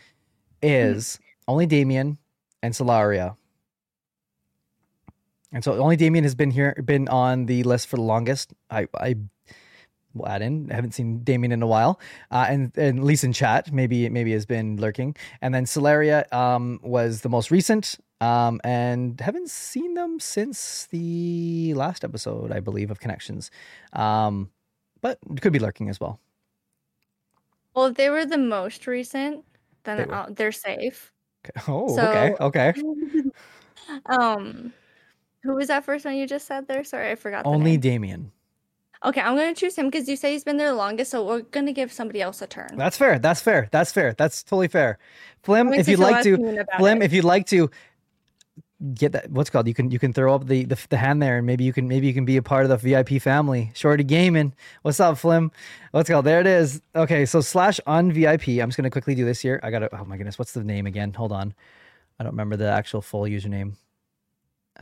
is 0.62 1.20
only 1.48 1.66
Damien 1.66 2.18
and 2.64 2.74
Solaria. 2.74 3.36
And 5.52 5.64
so 5.64 5.74
only 5.82 5.96
Damien 5.96 6.24
has 6.24 6.36
been 6.36 6.52
here 6.52 6.76
been 6.86 7.08
on 7.08 7.46
the 7.48 7.64
list 7.64 7.88
for 7.88 7.96
the 7.96 8.04
longest. 8.04 8.54
I 8.70 8.88
I 8.96 9.16
will 10.14 10.28
add 10.28 10.42
in. 10.42 10.72
I 10.72 10.76
haven't 10.76 10.94
seen 10.94 11.24
Damien 11.24 11.52
in 11.52 11.62
a 11.62 11.68
while. 11.68 12.00
Uh, 12.32 12.46
and 12.50 12.72
and 12.78 13.04
least 13.04 13.24
in 13.24 13.34
chat, 13.34 13.72
maybe 13.72 14.10
maybe 14.10 14.32
has 14.34 14.46
been 14.46 14.78
lurking. 14.78 15.16
And 15.42 15.54
then 15.54 15.66
Solaria 15.66 16.32
um 16.34 16.80
was 16.84 17.22
the 17.22 17.30
most 17.30 17.52
recent. 17.52 17.98
Um, 18.22 18.60
and 18.66 19.20
haven't 19.22 19.50
seen 19.50 19.94
them 19.94 20.20
since 20.20 20.88
the 20.92 21.74
last 21.76 22.04
episode, 22.04 22.52
I 22.52 22.60
believe, 22.60 22.92
of 22.92 23.00
Connections. 23.00 23.50
Um, 23.94 24.50
but 25.02 25.20
could 25.42 25.54
be 25.54 25.60
lurking 25.60 25.90
as 25.90 26.00
well. 26.00 26.20
Well, 27.74 27.86
if 27.88 27.96
they 27.96 28.10
were 28.10 28.26
the 28.26 28.38
most 28.38 28.88
recent, 28.88 29.46
then 29.84 30.00
were. 30.10 30.14
uh, 30.14 30.26
they're 30.30 30.52
safe. 30.52 31.12
Oh, 31.70 31.98
okay, 31.98 32.36
So- 32.38 32.46
okay. 32.48 32.74
um, 34.08 34.74
who 35.44 35.56
was 35.56 35.70
that 35.70 35.86
first 35.86 36.04
one 36.04 36.18
you 36.18 36.28
just 36.28 36.46
said 36.46 36.68
there? 36.68 36.84
Sorry, 36.84 37.12
I 37.12 37.16
forgot. 37.16 37.46
Only 37.46 37.72
name. 37.72 37.80
Damien. 37.80 38.32
Okay, 39.06 39.22
I'm 39.22 39.38
gonna 39.38 39.56
choose 39.56 39.78
him 39.78 39.86
because 39.90 40.10
you 40.10 40.18
say 40.18 40.34
he's 40.34 40.44
been 40.44 40.58
there 40.58 40.68
the 40.68 40.76
longest, 40.76 41.12
so 41.12 41.26
we're 41.26 41.44
gonna 41.44 41.72
give 41.72 41.94
somebody 41.94 42.22
else 42.22 42.42
a 42.42 42.48
turn. 42.48 42.72
That's 42.76 42.98
fair. 42.98 43.18
That's 43.18 43.40
fair. 43.42 43.70
That's 43.72 43.94
fair. 43.94 44.14
That's 44.18 44.44
totally 44.44 44.68
fair. 44.68 45.00
Flim, 45.44 45.72
if 45.74 45.88
you'd 45.88 46.00
like 46.00 46.22
to, 46.24 46.66
Flim, 46.78 47.02
it. 47.02 47.06
if 47.06 47.14
you'd 47.14 47.24
like 47.24 47.46
to 47.48 47.72
get 48.94 49.12
that, 49.12 49.30
what's 49.32 49.50
called? 49.50 49.68
You 49.68 49.74
can 49.74 49.92
you 49.92 50.00
can 50.00 50.14
throw 50.14 50.34
up 50.34 50.48
the, 50.48 50.66
the 50.66 50.78
the 50.90 50.98
hand 50.98 51.22
there, 51.22 51.38
and 51.38 51.46
maybe 51.46 51.64
you 51.64 51.74
can 51.74 51.88
maybe 51.88 52.08
you 52.08 52.14
can 52.14 52.26
be 52.26 52.38
a 52.38 52.42
part 52.42 52.66
of 52.66 52.70
the 52.70 52.78
VIP 52.78 53.22
family. 53.22 53.72
Shorty 53.76 54.04
Gaming, 54.04 54.54
what's 54.84 55.00
up, 55.00 55.18
Flim? 55.18 55.52
What's 55.92 56.10
called? 56.10 56.26
There 56.26 56.40
it 56.40 56.48
is. 56.48 56.82
Okay, 56.96 57.26
so 57.26 57.42
slash 57.42 57.80
on 57.86 58.12
VIP. 58.12 58.48
I'm 58.48 58.70
just 58.70 58.78
gonna 58.78 58.90
quickly 58.90 59.16
do 59.16 59.26
this 59.26 59.40
here. 59.42 59.60
I 59.64 59.72
gotta. 59.72 59.90
Oh 59.98 60.06
my 60.06 60.18
goodness, 60.18 60.40
what's 60.40 60.54
the 60.54 60.64
name 60.64 60.86
again? 60.86 61.14
Hold 61.14 61.32
on, 61.32 61.54
I 62.20 62.24
don't 62.24 62.34
remember 62.34 62.56
the 62.56 62.70
actual 62.70 63.02
full 63.02 63.24
username. 63.24 63.76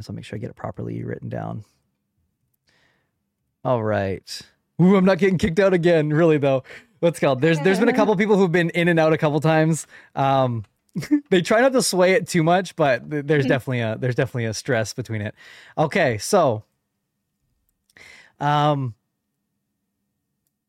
So 0.01 0.13
make 0.13 0.25
sure 0.25 0.37
I 0.37 0.39
get 0.39 0.51
it 0.51 0.55
properly 0.55 1.03
written 1.03 1.29
down. 1.29 1.65
All 3.63 3.83
right. 3.83 4.41
Ooh, 4.79 4.95
I'm 4.95 5.05
not 5.05 5.17
getting 5.17 5.39
kicked 5.39 5.59
out 5.59 5.73
again. 5.73 6.09
Really 6.09 6.37
though. 6.37 6.63
What's 6.99 7.19
called? 7.19 7.41
There's 7.41 7.59
there's 7.61 7.79
been 7.79 7.89
a 7.89 7.93
couple 7.93 8.15
people 8.15 8.37
who've 8.37 8.51
been 8.51 8.69
in 8.71 8.87
and 8.87 8.99
out 8.99 9.13
a 9.13 9.17
couple 9.17 9.39
times. 9.39 9.87
Um, 10.15 10.65
they 11.29 11.41
try 11.41 11.61
not 11.61 11.73
to 11.73 11.81
sway 11.81 12.13
it 12.13 12.27
too 12.27 12.43
much, 12.43 12.75
but 12.75 13.01
there's 13.05 13.45
definitely 13.45 13.81
a 13.81 13.97
there's 13.97 14.15
definitely 14.15 14.45
a 14.45 14.53
stress 14.53 14.93
between 14.93 15.21
it. 15.21 15.35
Okay, 15.77 16.17
so 16.17 16.63
um 18.39 18.93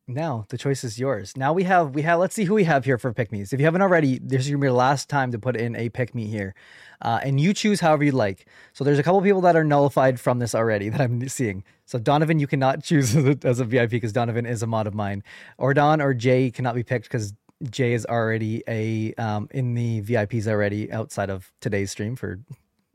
now 0.06 0.46
the 0.48 0.56
choice 0.56 0.84
is 0.84 0.98
yours. 0.98 1.36
Now 1.36 1.52
we 1.52 1.64
have 1.64 1.94
we 1.94 2.02
have 2.02 2.18
let's 2.18 2.34
see 2.34 2.44
who 2.44 2.54
we 2.54 2.64
have 2.64 2.84
here 2.84 2.98
for 2.98 3.12
pick 3.12 3.30
me's. 3.30 3.52
If 3.52 3.60
you 3.60 3.66
haven't 3.66 3.82
already, 3.82 4.18
this 4.18 4.42
is 4.42 4.48
gonna 4.48 4.58
be 4.58 4.66
your 4.66 4.72
last 4.72 5.08
time 5.08 5.32
to 5.32 5.38
put 5.38 5.56
in 5.56 5.76
a 5.76 5.90
pick 5.90 6.14
me 6.14 6.26
here. 6.26 6.54
Uh, 7.00 7.20
and 7.22 7.38
you 7.38 7.52
choose 7.54 7.80
however 7.80 8.04
you'd 8.04 8.14
like. 8.14 8.46
So 8.72 8.82
there's 8.82 8.98
a 8.98 9.02
couple 9.02 9.20
people 9.22 9.42
that 9.42 9.54
are 9.54 9.64
nullified 9.64 10.18
from 10.18 10.38
this 10.40 10.54
already 10.54 10.88
that 10.88 11.00
I'm 11.00 11.28
seeing. 11.28 11.62
So 11.84 11.98
Donovan, 11.98 12.40
you 12.40 12.46
cannot 12.46 12.82
choose 12.84 13.14
as 13.14 13.24
a, 13.24 13.38
as 13.44 13.60
a 13.60 13.64
VIP 13.64 13.90
because 13.90 14.12
Donovan 14.12 14.46
is 14.46 14.62
a 14.62 14.66
mod 14.66 14.86
of 14.86 14.94
mine. 14.94 15.22
Or 15.58 15.74
Don 15.74 16.00
or 16.00 16.14
Jay 16.14 16.50
cannot 16.50 16.74
be 16.74 16.82
picked 16.82 17.04
because 17.04 17.34
Jay 17.70 17.92
is 17.92 18.06
already 18.06 18.62
a 18.68 19.14
um, 19.14 19.48
in 19.50 19.74
the 19.74 20.00
VIPs 20.02 20.46
already 20.46 20.92
outside 20.92 21.30
of 21.30 21.50
today's 21.60 21.90
stream 21.90 22.14
for 22.16 22.38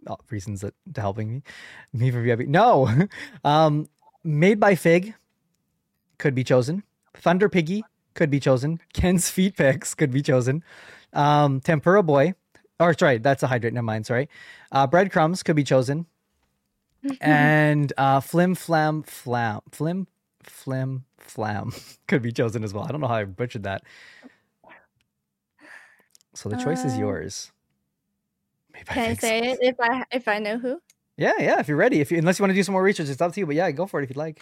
uh, 0.07 0.15
reasons 0.29 0.61
that 0.61 0.73
to 0.93 1.01
helping 1.01 1.29
me 1.29 1.43
me 1.91 2.11
for 2.11 2.21
VIP. 2.21 2.47
No, 2.47 2.89
um, 3.43 3.87
made 4.23 4.59
by 4.59 4.75
Fig 4.75 5.13
could 6.17 6.35
be 6.35 6.43
chosen. 6.43 6.83
Thunder 7.15 7.49
Piggy 7.49 7.83
could 8.13 8.29
be 8.29 8.39
chosen. 8.39 8.79
Ken's 8.93 9.29
feet 9.29 9.57
picks 9.57 9.93
could 9.93 10.11
be 10.11 10.21
chosen. 10.21 10.63
Um, 11.11 11.59
Tempura 11.59 12.03
Boy, 12.03 12.33
or 12.79 12.93
sorry, 12.97 13.17
that's 13.17 13.43
a 13.43 13.47
hydrate. 13.47 13.73
Never 13.73 13.83
mind. 13.83 14.05
Sorry. 14.05 14.29
Uh, 14.71 14.87
breadcrumbs 14.87 15.43
could 15.43 15.55
be 15.55 15.63
chosen. 15.63 16.05
and 17.19 17.91
uh, 17.97 18.21
Flim 18.21 18.55
Flam 18.55 19.03
Flam 19.03 19.61
Flim 19.71 20.07
Flim 20.41 21.03
Flam 21.17 21.73
could 22.07 22.21
be 22.21 22.31
chosen 22.31 22.63
as 22.63 22.73
well. 22.73 22.85
I 22.85 22.91
don't 22.91 23.01
know 23.01 23.07
how 23.07 23.15
I 23.15 23.25
butchered 23.25 23.63
that. 23.63 23.83
So 26.33 26.49
the 26.49 26.57
choice 26.57 26.83
is 26.83 26.93
Uh, 26.95 26.99
yours. 26.99 27.51
Can 28.85 29.11
I 29.11 29.13
say 29.13 29.51
it 29.51 29.59
if 29.61 29.75
I 29.79 30.03
if 30.11 30.27
I 30.27 30.39
know 30.39 30.57
who? 30.57 30.81
Yeah, 31.15 31.33
yeah. 31.39 31.59
If 31.59 31.67
you're 31.67 31.77
ready, 31.77 32.01
if 32.01 32.11
you 32.11 32.17
unless 32.17 32.39
you 32.39 32.43
want 32.43 32.51
to 32.51 32.55
do 32.55 32.63
some 32.63 32.73
more 32.73 32.81
research, 32.83 33.07
it's 33.09 33.21
up 33.21 33.33
to 33.33 33.39
you. 33.39 33.45
But 33.45 33.55
yeah, 33.55 33.69
go 33.71 33.85
for 33.85 33.99
it 33.99 34.03
if 34.03 34.09
you'd 34.09 34.17
like. 34.17 34.41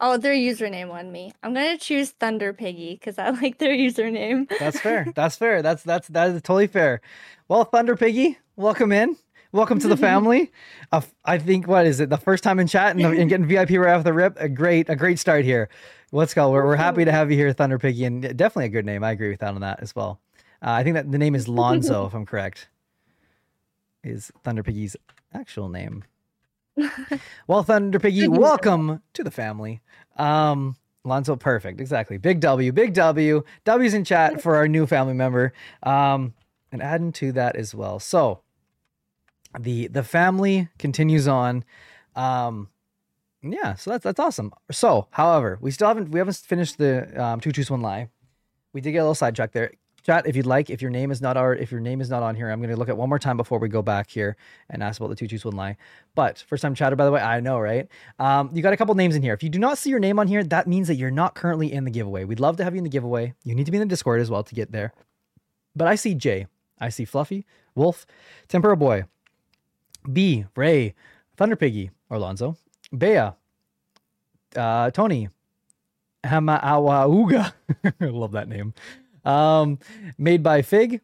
Oh, 0.00 0.18
their 0.18 0.34
username 0.34 0.88
won 0.88 1.10
me. 1.10 1.32
I'm 1.42 1.54
gonna 1.54 1.78
choose 1.78 2.10
Thunder 2.10 2.52
Piggy 2.52 2.94
because 2.94 3.18
I 3.18 3.30
like 3.42 3.58
their 3.58 3.72
username. 3.74 4.48
That's 4.58 4.78
fair. 4.80 5.06
That's 5.14 5.36
fair. 5.36 5.62
That's 5.62 5.82
that's 5.82 6.08
that 6.08 6.30
is 6.30 6.42
totally 6.42 6.66
fair. 6.66 7.00
Well, 7.48 7.64
Thunder 7.64 7.96
Piggy, 7.96 8.38
welcome 8.56 8.92
in. 8.92 9.16
Welcome 9.52 9.78
to 9.78 9.88
the 9.88 9.96
family. 10.10 10.52
Uh, 10.92 11.00
I 11.24 11.38
think 11.38 11.66
what 11.66 11.86
is 11.86 12.00
it? 12.00 12.10
The 12.10 12.18
first 12.18 12.44
time 12.44 12.58
in 12.60 12.66
chat 12.66 12.94
and, 12.96 13.02
and 13.02 13.30
getting 13.30 13.46
VIP 13.46 13.70
right 13.70 13.94
off 13.94 14.04
the 14.04 14.12
rip. 14.12 14.36
A 14.38 14.48
great 14.48 14.90
a 14.90 14.96
great 14.96 15.18
start 15.18 15.44
here. 15.44 15.70
Let's 16.12 16.34
go. 16.34 16.50
We're, 16.50 16.66
we're 16.66 16.76
happy 16.76 17.04
to 17.04 17.12
have 17.12 17.30
you 17.30 17.36
here, 17.36 17.52
Thunder 17.52 17.78
Piggy, 17.78 18.04
and 18.04 18.22
definitely 18.36 18.66
a 18.66 18.68
good 18.68 18.84
name. 18.84 19.02
I 19.02 19.12
agree 19.12 19.30
with 19.30 19.40
that 19.40 19.54
on 19.54 19.60
that 19.62 19.80
as 19.80 19.96
well. 19.96 20.20
Uh, 20.64 20.70
I 20.70 20.82
think 20.82 20.94
that 20.94 21.12
the 21.12 21.18
name 21.18 21.34
is 21.34 21.46
Lonzo, 21.46 22.06
if 22.06 22.14
I'm 22.14 22.24
correct. 22.24 22.68
Is 24.02 24.32
Thunder 24.42 24.62
Piggy's 24.62 24.96
actual 25.32 25.68
name? 25.68 26.04
Well, 27.46 27.62
Thunder 27.62 28.00
Piggy, 28.00 28.26
welcome 28.26 29.02
to 29.12 29.22
the 29.22 29.30
family. 29.30 29.82
Um, 30.16 30.76
Lonzo, 31.04 31.36
perfect, 31.36 31.78
exactly. 31.78 32.16
Big 32.16 32.40
W, 32.40 32.72
big 32.72 32.94
W. 32.94 33.44
W's 33.64 33.92
in 33.94 34.04
chat 34.04 34.40
for 34.40 34.56
our 34.56 34.66
new 34.66 34.86
family 34.86 35.12
member. 35.12 35.52
Um, 35.82 36.32
and 36.72 36.82
adding 36.82 37.12
to 37.12 37.32
that 37.32 37.54
as 37.54 37.74
well. 37.74 38.00
So 38.00 38.40
the 39.58 39.88
the 39.88 40.02
family 40.02 40.68
continues 40.78 41.28
on. 41.28 41.64
Um, 42.16 42.70
yeah, 43.42 43.74
so 43.74 43.90
that's 43.90 44.02
that's 44.02 44.18
awesome. 44.18 44.52
So, 44.72 45.06
however, 45.10 45.58
we 45.60 45.70
still 45.70 45.88
haven't 45.88 46.10
we 46.10 46.18
haven't 46.18 46.36
finished 46.38 46.78
the 46.78 47.22
um, 47.22 47.40
two 47.40 47.52
choose 47.52 47.70
one 47.70 47.82
lie. 47.82 48.08
We 48.72 48.80
did 48.80 48.92
get 48.92 48.98
a 48.98 49.02
little 49.02 49.14
sidetracked 49.14 49.52
there. 49.52 49.70
Chat, 50.04 50.26
if 50.26 50.36
you'd 50.36 50.44
like, 50.44 50.68
if 50.68 50.82
your 50.82 50.90
name 50.90 51.10
is 51.10 51.22
not 51.22 51.38
our, 51.38 51.54
if 51.54 51.72
your 51.72 51.80
name 51.80 52.02
is 52.02 52.10
not 52.10 52.22
on 52.22 52.34
here, 52.34 52.50
I'm 52.50 52.60
going 52.60 52.70
to 52.70 52.76
look 52.76 52.90
at 52.90 52.96
one 52.96 53.08
more 53.08 53.18
time 53.18 53.38
before 53.38 53.58
we 53.58 53.70
go 53.70 53.80
back 53.80 54.10
here 54.10 54.36
and 54.68 54.82
ask 54.82 55.00
about 55.00 55.08
the 55.08 55.16
two 55.16 55.26
choose 55.26 55.46
one 55.46 55.56
lie. 55.56 55.78
But 56.14 56.44
first 56.46 56.60
time 56.60 56.74
chatter, 56.74 56.94
by 56.94 57.06
the 57.06 57.10
way, 57.10 57.22
I 57.22 57.40
know, 57.40 57.58
right? 57.58 57.88
Um, 58.18 58.50
you 58.52 58.62
got 58.62 58.74
a 58.74 58.76
couple 58.76 58.94
names 58.94 59.16
in 59.16 59.22
here. 59.22 59.32
If 59.32 59.42
you 59.42 59.48
do 59.48 59.58
not 59.58 59.78
see 59.78 59.88
your 59.88 59.98
name 59.98 60.18
on 60.18 60.28
here, 60.28 60.44
that 60.44 60.66
means 60.66 60.88
that 60.88 60.96
you're 60.96 61.10
not 61.10 61.34
currently 61.34 61.72
in 61.72 61.84
the 61.84 61.90
giveaway. 61.90 62.24
We'd 62.24 62.38
love 62.38 62.58
to 62.58 62.64
have 62.64 62.74
you 62.74 62.78
in 62.78 62.84
the 62.84 62.90
giveaway. 62.90 63.32
You 63.44 63.54
need 63.54 63.64
to 63.64 63.72
be 63.72 63.78
in 63.78 63.80
the 63.80 63.90
Discord 63.90 64.20
as 64.20 64.30
well 64.30 64.42
to 64.42 64.54
get 64.54 64.72
there. 64.72 64.92
But 65.74 65.88
I 65.88 65.94
see 65.94 66.14
Jay, 66.14 66.48
I 66.78 66.90
see 66.90 67.06
Fluffy, 67.06 67.46
Wolf, 67.74 68.04
Tempura 68.48 68.76
Boy, 68.76 69.04
B, 70.12 70.44
Ray, 70.54 70.94
Thunder 71.38 71.56
Piggy, 71.56 71.90
Orlonzo, 72.10 72.58
Bea, 72.96 73.30
uh, 74.54 74.90
Tony, 74.90 75.30
Hamaawauga. 76.24 77.52
I 77.84 77.92
love 78.04 78.32
that 78.32 78.48
name. 78.48 78.74
Um, 79.24 79.78
made 80.18 80.42
by 80.42 80.62
Fig 80.62 81.00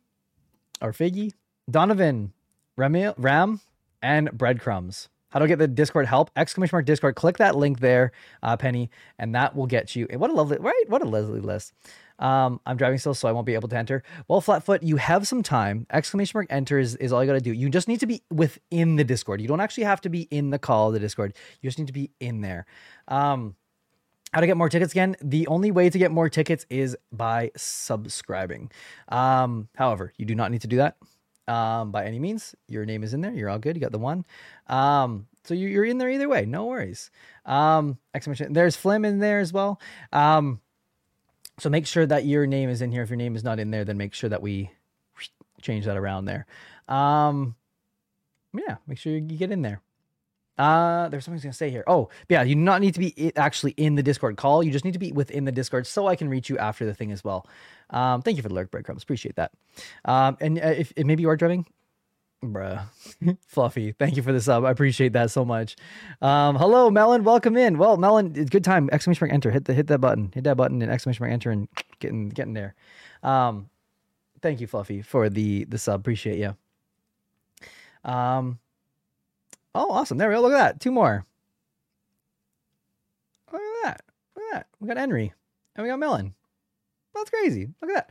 or 0.81 0.93
Figgy, 0.93 1.33
Donovan, 1.71 2.33
Ramil, 2.79 3.14
Ram, 3.16 3.61
and 4.03 4.31
Breadcrumbs. 4.33 5.09
How 5.31 5.39
to 5.39 5.47
get 5.47 5.61
the 5.61 5.68
Discord 5.68 6.07
help? 6.07 6.31
Exclamation 6.35 6.75
mark 6.75 6.87
Discord. 6.87 7.14
Click 7.14 7.39
that 7.39 7.55
link 7.55 7.79
there, 7.79 8.11
uh, 8.43 8.57
Penny, 8.57 8.91
and 9.16 9.35
that 9.37 9.55
will 9.55 9.66
get 9.66 9.95
you. 9.95 10.09
What 10.12 10.31
a 10.31 10.33
lovely, 10.33 10.59
right? 10.59 10.85
What 10.89 11.03
a 11.03 11.05
lovely 11.05 11.41
list. 11.41 11.73
Um, 12.18 12.61
I'm 12.66 12.77
driving 12.77 12.99
still, 12.99 13.14
so 13.14 13.29
I 13.29 13.33
won't 13.33 13.47
be 13.47 13.55
able 13.55 13.68
to 13.68 13.77
enter. 13.77 14.03
Well, 14.27 14.41
Flatfoot, 14.41 14.83
you 14.83 14.97
have 14.97 15.29
some 15.29 15.43
time. 15.43 15.87
Exclamation 15.91 16.37
mark 16.37 16.49
enter 16.51 16.79
is, 16.79 16.97
is 16.97 17.12
all 17.12 17.23
you 17.23 17.29
got 17.29 17.35
to 17.35 17.41
do. 17.41 17.53
You 17.53 17.71
just 17.71 17.87
need 17.87 18.01
to 18.01 18.07
be 18.07 18.23
within 18.31 18.97
the 18.97 19.05
Discord. 19.05 19.41
You 19.41 19.49
don't 19.49 19.61
actually 19.61 19.85
have 19.85 20.01
to 20.03 20.11
be 20.11 20.23
in 20.23 20.51
the 20.51 20.59
call 20.59 20.89
of 20.89 20.95
the 20.95 21.01
Discord. 21.01 21.35
You 21.62 21.68
just 21.68 21.79
need 21.79 21.87
to 21.87 21.93
be 21.93 22.11
in 22.18 22.41
there. 22.41 22.66
Um, 23.07 23.55
how 24.33 24.41
to 24.41 24.47
get 24.47 24.57
more 24.57 24.68
tickets 24.68 24.93
again? 24.93 25.16
The 25.22 25.47
only 25.49 25.70
way 25.70 25.91
to 25.91 25.99
get 25.99 26.11
more 26.11 26.28
tickets 26.28 26.66
is 26.70 26.97
by 27.12 27.51
subscribing. 27.57 28.70
Um, 29.09 29.68
however, 29.74 30.12
you 30.16 30.26
do 30.26 30.35
not 30.35 30.51
need 30.51 30.62
to 30.62 30.68
do 30.68 30.76
that 30.76 30.97
um, 31.49 31.91
by 31.91 32.05
any 32.05 32.18
means. 32.18 32.55
Your 32.68 32.85
name 32.85 33.03
is 33.03 33.12
in 33.12 33.20
there. 33.20 33.33
You're 33.33 33.49
all 33.49 33.59
good. 33.59 33.76
You 33.76 33.81
got 33.81 33.93
the 33.93 33.99
one. 33.99 34.24
Um, 34.68 35.26
so 35.45 35.55
you, 35.55 35.68
you're 35.68 35.85
in 35.85 35.99
there 35.99 36.11
either 36.11 36.28
way. 36.28 36.45
No 36.45 36.66
worries. 36.66 37.11
Um, 37.45 37.99
exclamation. 38.14 38.53
There's 38.53 38.76
Flim 38.76 39.05
in 39.05 39.18
there 39.18 39.41
as 39.41 39.53
well. 39.53 39.81
Um, 40.12 40.61
so 41.59 41.68
make 41.68 41.87
sure 41.87 42.07
that 42.07 42.24
your 42.24 42.47
name 42.47 42.70
is 42.70 42.83
in 42.83 42.93
here. 42.93 43.03
If 43.03 43.11
your 43.11 43.16
name 43.16 43.37
is 43.37 43.45
not 43.45 43.59
in 43.59 43.70
there, 43.70 43.85
then 43.85 43.97
make 43.97 44.14
sure 44.14 44.31
that 44.31 44.43
we 44.43 44.70
change 45.61 45.85
that 45.85 45.97
around 45.97 46.24
there. 46.24 46.47
Um, 46.89 47.57
yeah, 48.55 48.76
make 48.87 48.99
sure 48.99 49.12
you 49.12 49.20
get 49.20 49.51
in 49.51 49.62
there. 49.62 49.83
Uh, 50.61 51.09
there's 51.09 51.25
something 51.25 51.37
I 51.37 51.39
was 51.39 51.43
gonna 51.45 51.53
say 51.55 51.71
here. 51.71 51.85
Oh, 51.87 52.11
yeah, 52.29 52.43
you 52.43 52.55
do 52.55 52.61
not 52.61 52.83
need 52.83 52.93
to 52.93 53.01
be 53.01 53.33
actually 53.35 53.71
in 53.79 53.95
the 53.95 54.03
Discord 54.03 54.37
call. 54.37 54.63
You 54.63 54.71
just 54.71 54.85
need 54.85 54.93
to 54.93 54.99
be 54.99 55.11
within 55.11 55.47
the 55.47 55.53
Discord 55.53 55.87
so 55.87 56.07
I 56.07 56.17
can 56.17 56.29
reach 56.29 56.51
you 56.51 56.59
after 56.59 56.85
the 56.85 56.93
thing 56.93 57.13
as 57.13 57.25
well. 57.25 57.47
Um, 57.89 58.21
thank 58.21 58.37
you 58.37 58.43
for 58.43 58.51
the 58.51 58.55
lurk 58.55 58.71
breadcrumbs. 58.71 59.03
Appreciate 59.03 59.37
that. 59.37 59.53
Um, 60.05 60.37
and 60.39 60.59
uh, 60.59 60.67
if, 60.67 60.93
if 60.97 61.07
maybe 61.07 61.23
you 61.23 61.31
are 61.31 61.37
driving, 61.37 61.65
bruh, 62.45 62.83
fluffy. 63.47 63.93
Thank 63.93 64.19
you 64.19 64.23
for 64.23 64.35
the 64.35 64.41
sub. 64.43 64.67
I 64.67 64.71
appreciate 64.71 65.15
that 65.15 65.31
so 65.31 65.47
much. 65.47 65.77
Um, 66.21 66.57
hello, 66.57 66.91
Melon. 66.91 67.25
Welcome 67.25 67.57
in. 67.57 67.79
Well, 67.79 67.97
Melon, 67.97 68.35
it's 68.37 68.51
good 68.51 68.65
time. 68.65 68.91
Exclamation 68.93 69.29
mark 69.29 69.33
enter. 69.33 69.51
Hit 69.51 69.65
the 69.65 69.73
hit 69.73 69.87
that 69.87 70.03
button. 70.03 70.31
Hit 70.35 70.45
that 70.45 70.59
button 70.59 70.83
and 70.83 70.93
exclamation 70.93 71.25
mark 71.25 71.33
enter 71.33 71.51
and 71.51 71.69
getting 72.01 72.29
getting 72.29 72.53
there. 72.53 72.75
Um, 73.23 73.71
thank 74.43 74.61
you, 74.61 74.67
Fluffy, 74.67 75.01
for 75.01 75.31
the 75.31 75.65
the 75.65 75.79
sub. 75.79 76.01
Appreciate 76.01 76.39
you. 76.39 76.55
Um. 78.05 78.59
Oh, 79.75 79.91
awesome. 79.91 80.18
There 80.18 80.29
we 80.29 80.35
go. 80.35 80.43
Look 80.43 80.53
at 80.53 80.59
that. 80.59 80.81
Two 80.81 80.91
more. 80.91 81.25
Look 83.53 83.61
at 83.61 83.85
that. 83.85 84.03
Look 84.35 84.45
at 84.45 84.55
that. 84.55 84.66
We 84.81 84.89
got 84.89 84.97
Henry. 84.97 85.33
And 85.77 85.85
we 85.85 85.91
got 85.91 85.99
Melon. 85.99 86.35
That's 87.14 87.31
crazy. 87.31 87.68
Look 87.81 87.91
at 87.91 87.95
that. 87.95 88.11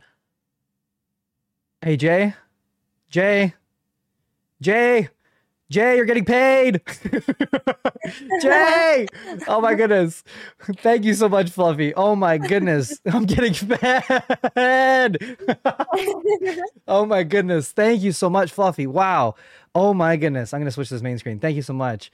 Hey, 1.82 1.96
Jay. 1.96 2.34
Jay. 3.08 3.54
Jay, 4.60 5.08
Jay, 5.70 5.96
you're 5.96 6.04
getting 6.04 6.24
paid. 6.24 6.82
Jay, 8.42 9.06
oh 9.46 9.60
my 9.60 9.74
goodness, 9.74 10.24
thank 10.78 11.04
you 11.04 11.14
so 11.14 11.28
much, 11.28 11.50
Fluffy. 11.50 11.94
Oh 11.94 12.16
my 12.16 12.38
goodness, 12.38 13.00
I'm 13.12 13.24
getting 13.24 13.54
fed. 13.54 14.02
oh 16.88 17.06
my 17.06 17.22
goodness, 17.22 17.70
thank 17.70 18.02
you 18.02 18.10
so 18.10 18.28
much, 18.28 18.50
Fluffy. 18.50 18.88
Wow. 18.88 19.36
Oh 19.72 19.94
my 19.94 20.16
goodness, 20.16 20.52
I'm 20.52 20.60
gonna 20.60 20.72
switch 20.72 20.90
this 20.90 21.02
main 21.02 21.18
screen. 21.18 21.38
Thank 21.38 21.54
you 21.54 21.62
so 21.62 21.72
much. 21.72 22.10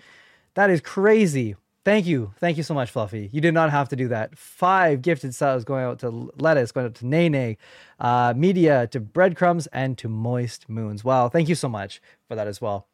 That 0.54 0.68
is 0.68 0.82
crazy. 0.82 1.57
Thank 1.86 2.04
you. 2.04 2.34
Thank 2.40 2.59
you 2.59 2.62
so 2.62 2.74
much, 2.74 2.90
Fluffy. 2.90 3.30
You 3.32 3.40
did 3.40 3.54
not 3.54 3.70
have 3.70 3.88
to 3.90 3.96
do 3.96 4.09
that. 4.09 4.36
Five 4.36 5.00
gifted 5.00 5.34
subs 5.34 5.64
going 5.64 5.84
out 5.84 6.00
to 6.00 6.30
Lettuce, 6.36 6.72
going 6.72 6.86
out 6.86 6.96
to 6.96 7.07
Nene, 7.07 7.57
uh, 8.00 8.34
Media, 8.36 8.86
to 8.88 9.00
Breadcrumbs, 9.00 9.66
and 9.68 9.96
to 9.98 10.09
Moist 10.09 10.68
Moons. 10.68 11.04
Wow. 11.04 11.28
Thank 11.28 11.48
you 11.48 11.54
so 11.54 11.68
much 11.68 12.02
for 12.28 12.34
that 12.34 12.48
as 12.48 12.61
well. 12.61 12.88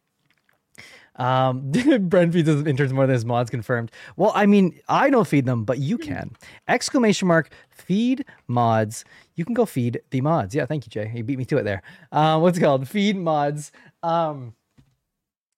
Um, 1.17 1.71
Brent 2.01 2.33
feeds 2.33 2.49
his 2.49 2.65
interns 2.65 2.93
more 2.93 3.07
than 3.07 3.15
his 3.15 3.25
mods 3.25 3.51
confirmed. 3.51 3.91
Well, 4.17 4.33
I 4.35 4.47
mean, 4.47 4.81
I 4.89 5.11
don't 5.11 5.27
feed 5.27 5.47
them, 5.47 5.65
but 5.65 5.79
you 5.79 5.99
can. 5.99 6.31
Exclamation 6.69 7.29
mark 7.29 7.53
feed 7.71 8.25
mods. 8.49 9.05
You 9.35 9.45
can 9.45 9.55
go 9.55 9.67
feed 9.67 10.01
the 10.11 10.21
mods. 10.21 10.55
Yeah, 10.55 10.67
thank 10.67 10.87
you, 10.87 10.91
Jay. 10.91 11.13
You 11.15 11.25
beat 11.25 11.39
me 11.39 11.45
to 11.47 11.59
it 11.59 11.65
there. 11.65 11.83
Uh, 12.11 12.39
what's 12.39 12.59
it 12.59 12.61
called? 12.61 12.89
Feed 12.89 13.17
mods. 13.17 13.73
Um, 14.03 14.55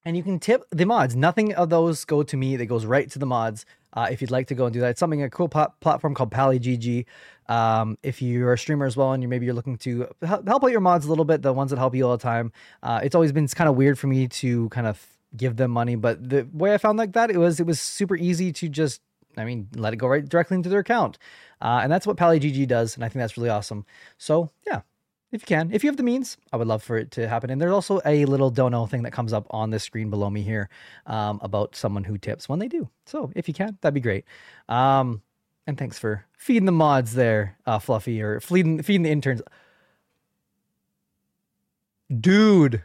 and 0.05 0.17
you 0.17 0.23
can 0.23 0.39
tip 0.39 0.65
the 0.71 0.85
mods. 0.85 1.17
Nothing 1.17 1.55
of 1.55 1.71
those 1.71 2.05
go 2.05 2.23
to 2.23 2.37
me. 2.37 2.57
That 2.57 2.67
goes 2.67 2.85
right 2.85 3.11
to 3.11 3.19
the 3.19 3.27
mods. 3.27 3.65
Uh, 3.95 4.09
if 4.11 4.21
you'd 4.21 4.31
like 4.31 4.49
to 4.49 4.55
go 4.55 4.67
and 4.67 4.75
do 4.75 4.81
that, 4.81 4.91
it's 4.91 5.01
something 5.01 5.23
a 5.23 5.31
cool 5.31 5.49
plat- 5.49 5.79
platform 5.81 6.15
called 6.15 6.31
PallyGG. 6.31 7.07
Um, 7.49 7.97
if 8.03 8.21
you're 8.21 8.53
a 8.53 8.59
streamer 8.59 8.87
as 8.87 8.97
well, 8.97 9.13
and 9.13 9.23
you 9.23 9.29
maybe 9.29 9.47
you're 9.47 9.55
looking 9.55 9.77
to 9.79 10.09
help 10.23 10.49
out 10.49 10.71
your 10.71 10.81
mods 10.81 11.07
a 11.07 11.09
little 11.09 11.25
bit, 11.25 11.43
the 11.43 11.53
ones 11.53 11.71
that 11.71 11.79
help 11.79 11.95
you 11.95 12.05
all 12.05 12.17
the 12.17 12.23
time. 12.23 12.53
Uh, 12.83 13.01
it's 13.03 13.15
always 13.15 13.33
been 13.33 13.47
kind 13.49 13.69
of 13.71 13.77
weird 13.77 13.99
for 13.99 14.09
me 14.09 14.27
to 14.29 14.69
kind 14.71 14.87
of 14.87 15.14
give 15.37 15.57
them 15.57 15.71
money, 15.71 15.97
but 15.97 16.29
the 16.29 16.49
way 16.53 16.75
I 16.75 16.79
found 16.79 16.99
like 16.99 17.13
that, 17.13 17.31
it 17.31 17.39
was 17.39 17.61
it 17.61 17.67
was 17.67 17.81
super 17.81 18.17
easy 18.17 18.53
to 18.53 18.69
just, 18.69 19.01
I 19.37 19.45
mean, 19.45 19.69
let 19.75 19.93
it 19.93 19.97
go 19.97 20.07
right 20.07 20.29
directly 20.29 20.57
into 20.57 20.69
their 20.69 20.81
account, 20.81 21.19
uh, 21.61 21.81
and 21.83 21.91
that's 21.91 22.07
what 22.07 22.17
PallyGG 22.17 22.67
does, 22.69 22.95
and 22.95 23.05
I 23.05 23.09
think 23.09 23.21
that's 23.21 23.37
really 23.37 23.51
awesome. 23.51 23.85
So 24.19 24.51
yeah, 24.67 24.83
if 25.35 25.43
you 25.43 25.47
can, 25.47 25.73
if 25.73 25.83
you 25.83 25.91
have 25.91 25.97
the 25.97 26.05
means, 26.05 26.37
I 26.53 26.57
would 26.57 26.69
love 26.69 26.83
for 26.83 26.97
it 26.97 27.11
to 27.13 27.29
happen. 27.29 27.51
And 27.51 27.61
there's 27.61 27.73
also 27.73 28.01
a 28.05 28.25
little 28.25 28.51
dono 28.51 28.87
thing 28.87 29.03
that 29.03 29.11
comes 29.11 29.33
up 29.33 29.49
on 29.51 29.71
the 29.71 29.81
screen 29.81 30.09
below 30.09 30.31
me 30.31 30.43
here 30.43 30.69
um, 31.07 31.41
about 31.43 31.75
someone 31.75 32.05
who 32.05 32.17
tips 32.19 32.49
when 32.49 32.61
they 32.61 32.69
do. 32.69 32.89
So 33.07 33.33
if 33.35 33.49
you 33.49 33.55
can, 33.55 33.77
that'd 33.81 33.95
be 33.95 34.01
great. 34.01 34.25
Um, 34.69 35.23
and 35.67 35.77
thanks 35.77 35.99
for 35.99 36.25
feeding 36.39 36.67
the 36.67 36.73
mods 36.73 37.15
there, 37.15 37.59
uh, 37.67 37.81
Fluffy, 37.81 38.23
or 38.23 38.39
feeding 38.39 38.81
feeding 38.83 39.03
the 39.03 39.11
interns. 39.11 39.43
Dude, 42.21 42.85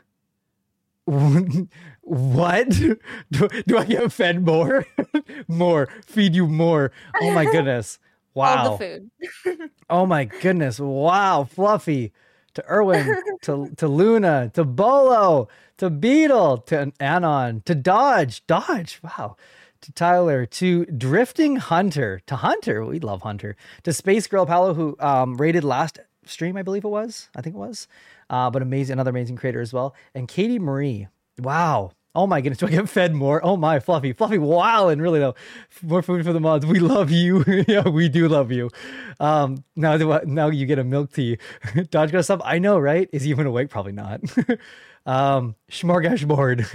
what? 2.01 2.70
Do, 3.32 3.47
do 3.68 3.78
I 3.78 3.86
get 3.86 4.12
fed 4.12 4.45
more? 4.45 4.86
more, 5.47 5.89
feed 6.05 6.36
you 6.36 6.47
more. 6.47 6.91
Oh 7.22 7.32
my 7.32 7.45
goodness! 7.51 7.99
Wow. 8.34 8.72
All 8.72 8.78
the 8.78 9.10
food. 9.43 9.70
Oh 9.89 10.05
my 10.05 10.26
goodness! 10.26 10.80
Wow, 10.80 11.43
Fluffy. 11.43 12.14
To 12.55 12.66
Erwin, 12.68 13.16
to 13.43 13.70
to 13.78 13.88
Luna, 13.88 14.51
to 14.55 14.64
Bolo, 14.66 15.47
to 15.78 15.89
Beetle, 15.89 16.57
to 16.57 16.91
Anon, 16.99 17.62
to 17.66 17.76
Dodge, 17.76 18.45
Dodge, 18.47 18.99
wow, 19.03 19.38
to 19.82 19.91
Tyler, 19.93 20.45
to 20.47 20.86
Drifting 20.88 21.57
Hunter, 21.57 22.22
to 22.26 22.38
Hunter, 22.38 22.84
we 22.84 22.99
love 22.99 23.22
Hunter, 23.22 23.55
to 23.84 23.93
Space 23.93 24.26
Girl 24.26 24.47
Palo, 24.47 24.74
who 24.74 24.95
um, 24.99 25.38
rated 25.38 25.64
last 25.64 25.99
stream, 26.26 26.57
I 26.57 26.64
believe 26.64 26.84
it 26.84 26.89
was, 26.89 27.30
I 27.36 27.41
think 27.41 27.55
it 27.55 27.60
was, 27.60 27.88
uh, 28.30 28.49
but 28.49 28.61
amazing, 28.61 28.93
another 28.93 29.11
amazing 29.11 29.36
creator 29.36 29.61
as 29.61 29.73
well, 29.73 29.95
and 30.13 30.27
Katie 30.27 30.59
Marie, 30.59 31.07
wow. 31.39 31.91
Oh 32.15 32.25
my 32.25 32.41
goodness, 32.41 32.57
do 32.57 32.65
I 32.65 32.71
get 32.71 32.89
fed 32.89 33.13
more? 33.13 33.39
Oh 33.45 33.55
my, 33.55 33.80
Fluffy, 33.80 34.13
Fluffy, 34.13 34.39
wow, 34.39 34.89
and 34.89 35.01
really 35.01 35.19
though, 35.19 35.36
more 35.84 36.01
food 36.01 36.25
for 36.25 36.34
the 36.34 36.39
mods. 36.39 36.65
We 36.65 36.80
love 36.80 37.11
you. 37.11 37.45
yeah, 37.67 37.88
we 37.88 38.09
do 38.09 38.27
love 38.27 38.51
you. 38.51 38.71
Um, 39.19 39.63
now, 39.75 39.95
now 40.25 40.49
you 40.49 40.65
get 40.65 40.80
a 40.80 40.84
milk 40.84 41.13
tea. 41.13 41.38
Dodge 41.91 42.11
got 42.11 42.25
sub. 42.25 42.41
I 42.43 42.57
know, 42.57 42.80
right? 42.80 43.07
Is 43.13 43.23
he 43.23 43.30
even 43.30 43.45
awake? 43.45 43.69
Probably 43.69 43.91
not. 43.91 44.21
um, 45.05 45.55
smorgasbord. 45.71 46.65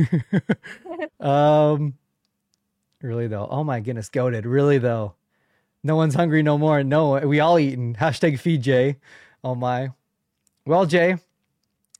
um, 1.21 1.95
really 3.03 3.27
though. 3.27 3.49
Oh 3.51 3.65
my 3.65 3.81
goodness, 3.81 4.09
goaded. 4.09 4.47
Really 4.47 4.79
though. 4.79 5.15
No 5.83 5.97
one's 5.97 6.15
hungry 6.15 6.43
no 6.43 6.57
more. 6.57 6.83
No, 6.85 7.19
we 7.19 7.41
all 7.41 7.59
eating. 7.59 7.95
Hashtag 7.95 8.39
feed 8.39 8.63
Jay. 8.63 8.97
Oh 9.43 9.55
my. 9.55 9.91
Well, 10.65 10.87
Jay, 10.87 11.19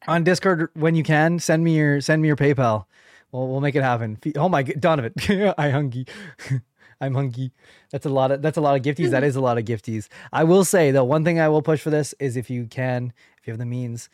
on 0.07 0.25
Discord 0.25 0.71
when 0.75 0.95
you 0.95 1.03
can, 1.03 1.39
send 1.39 1.65
me 1.65 1.77
your 1.77 2.01
send 2.01 2.23
me 2.23 2.29
your 2.29 2.37
PayPal. 2.37 2.87
We'll 3.33 3.49
we'll 3.49 3.61
make 3.61 3.75
it 3.75 3.83
happen. 3.83 4.19
Oh 4.37 4.49
my 4.49 4.63
Donovan, 4.63 5.15
I 5.59 5.71
hungry. 5.71 6.07
I'm 7.01 7.15
hungry. 7.15 7.53
That's 7.91 8.07
a 8.07 8.11
lot 8.11 8.31
of 8.31 8.43
that's 8.43 8.57
a 8.57 8.61
lot 8.61 8.77
of 8.77 8.83
gifties. 8.83 9.11
That 9.11 9.25
is 9.25 9.37
a 9.37 9.41
lot 9.41 9.59
of 9.59 9.65
gifties. 9.65 10.09
I 10.33 10.45
will 10.45 10.65
say 10.65 10.91
though, 10.91 11.05
one 11.05 11.25
thing 11.25 11.41
I 11.41 11.49
will 11.49 11.63
push 11.63 11.81
for 11.81 11.91
this 11.91 12.15
is 12.19 12.37
if 12.37 12.51
you 12.51 12.67
can, 12.67 13.13
if 13.39 13.47
you 13.47 13.53
have 13.53 13.59
the 13.59 13.67
means, 13.67 14.09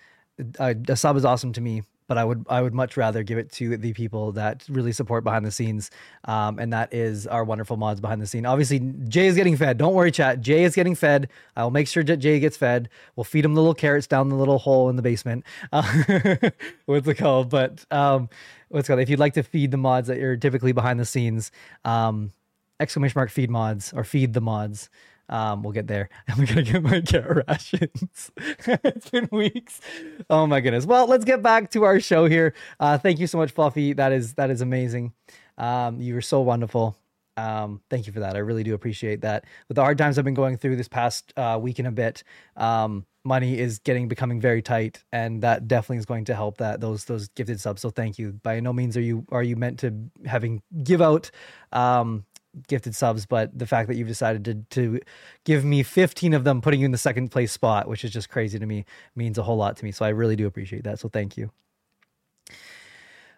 uh, 0.59 0.75
a 0.89 0.97
sub 0.97 1.17
is 1.17 1.25
awesome 1.25 1.53
to 1.53 1.61
me. 1.61 1.83
But 2.11 2.19
I 2.19 2.25
would 2.25 2.45
I 2.49 2.61
would 2.61 2.75
much 2.75 2.97
rather 2.97 3.23
give 3.23 3.39
it 3.39 3.53
to 3.53 3.77
the 3.77 3.93
people 3.93 4.33
that 4.33 4.65
really 4.69 4.91
support 4.91 5.23
behind 5.23 5.47
the 5.47 5.53
scenes, 5.53 5.93
um, 6.25 6.59
and 6.59 6.73
that 6.73 6.93
is 6.93 7.25
our 7.29 7.45
wonderful 7.45 7.77
mods 7.77 8.01
behind 8.01 8.21
the 8.21 8.27
scene. 8.27 8.45
Obviously, 8.47 8.81
Jay 9.07 9.29
is 9.29 9.37
getting 9.37 9.57
fed. 9.57 9.79
Don't 9.79 9.95
worry, 9.95 10.11
chat. 10.11 10.41
Jay 10.41 10.65
is 10.65 10.75
getting 10.75 10.97
fed. 10.97 11.29
I 11.55 11.63
will 11.63 11.71
make 11.71 11.87
sure 11.87 12.03
that 12.03 12.17
Jay 12.17 12.41
gets 12.41 12.57
fed. 12.57 12.89
We'll 13.15 13.23
feed 13.23 13.45
him 13.45 13.55
the 13.55 13.61
little 13.61 13.77
carrots 13.77 14.09
down 14.09 14.29
the 14.29 14.35
little 14.35 14.59
hole 14.59 14.89
in 14.89 14.97
the 14.97 15.03
basement. 15.03 15.45
Uh, 15.73 15.85
what's 16.87 17.07
it 17.07 17.15
called? 17.15 17.49
But 17.49 17.87
um, 17.93 18.29
what's 18.71 18.89
called? 18.89 18.99
If 18.99 19.09
you'd 19.09 19.21
like 19.21 19.35
to 19.35 19.45
feed 19.45 19.71
the 19.71 19.77
mods 19.77 20.09
that 20.09 20.19
are 20.19 20.37
typically 20.37 20.73
behind 20.73 20.99
the 20.99 21.05
scenes, 21.05 21.53
um, 21.85 22.33
exclamation 22.81 23.21
mark 23.21 23.31
feed 23.31 23.51
mods 23.51 23.93
or 23.93 24.03
feed 24.03 24.33
the 24.33 24.41
mods. 24.41 24.91
Um, 25.31 25.63
we'll 25.63 25.73
get 25.73 25.87
there. 25.87 26.11
I'm 26.29 26.45
gonna 26.45 26.63
get 26.63 26.83
my 26.83 27.01
carrot 27.01 27.47
rations. 27.49 28.31
it's 28.37 29.09
been 29.11 29.29
weeks. 29.33 29.81
Oh 30.29 30.47
my 30.47 30.61
goodness. 30.61 30.85
Well, 30.85 31.07
let's 31.07 31.25
get 31.25 31.43
back 31.43 31.71
to 31.71 31.85
our 31.85 32.01
show 32.01 32.27
here. 32.27 32.53
Uh, 32.79 32.99
thank 32.99 33.19
you 33.19 33.27
so 33.27 33.39
much, 33.39 33.53
Fluffy. 33.53 33.95
That 33.95 34.13
is 34.13 34.35
that 34.35 34.51
is 34.51 34.61
amazing. 34.61 35.15
Um, 35.57 36.01
you 36.01 36.15
were 36.15 36.23
so 36.23 36.41
wonderful. 36.41 36.97
Um, 37.37 37.81
thank 37.89 38.07
you 38.07 38.13
for 38.13 38.21
that. 38.21 38.37
I 38.37 38.41
really 38.41 38.65
do 38.65 38.75
appreciate 38.75 39.23
that. 39.23 39.45
With 39.69 39.77
the 39.77 39.83
hard 39.83 39.97
times 39.97 40.19
I've 40.19 40.25
been 40.25 40.35
going 40.35 40.57
through 40.57 40.77
this 40.77 40.89
past 40.89 41.33
uh, 41.37 41.59
week 41.61 41.79
and 41.79 41.89
a 41.89 41.93
bit, 41.93 42.23
um, 42.57 43.07
money 43.25 43.59
is 43.59 43.79
getting 43.79 44.09
becoming 44.09 44.41
very 44.41 44.63
tight, 44.63 45.05
and 45.13 45.43
that 45.43 45.69
definitely 45.69 45.99
is 45.99 46.07
going 46.07 46.25
to 46.27 46.35
help 46.35 46.59
that 46.59 46.81
those 46.81 47.05
those 47.05 47.29
gifted 47.29 47.61
subs. 47.61 47.83
So 47.83 47.91
thank 47.91 48.19
you. 48.19 48.33
By 48.43 48.61
no 48.61 48.73
means 48.73 48.97
are 48.97 49.01
you 49.01 49.25
are 49.31 49.43
you 49.43 49.57
meant 49.57 49.79
to 49.81 49.95
having 50.27 50.63
give 50.83 51.01
out 51.01 51.31
um, 51.73 52.25
gifted 52.69 52.95
subs, 52.95 53.27
but 53.27 53.57
the 53.57 53.67
fact 53.67 53.89
that 53.89 53.97
you've 53.97 54.09
decided 54.09 54.45
to 54.45 54.55
to 54.71 55.01
give 55.45 55.65
me 55.65 55.83
15 55.83 56.35
of 56.35 56.45
them, 56.45 56.61
putting 56.61 56.81
you 56.81 56.87
in 56.87 56.93
the 56.93 56.99
second 56.99 57.31
place 57.31 57.53
spot, 57.53 57.89
which 57.89 58.05
is 58.05 58.11
just 58.11 58.29
crazy 58.29 58.59
to 58.59 58.67
me, 58.67 58.85
means 59.15 59.39
a 59.39 59.43
whole 59.43 59.57
lot 59.57 59.77
to 59.77 59.85
me. 59.85 59.93
So 59.93 60.05
I 60.05 60.09
really 60.09 60.37
do 60.37 60.47
appreciate 60.47 60.85
that. 60.85 60.99
So 60.99 61.09
thank 61.09 61.37
you. 61.37 61.51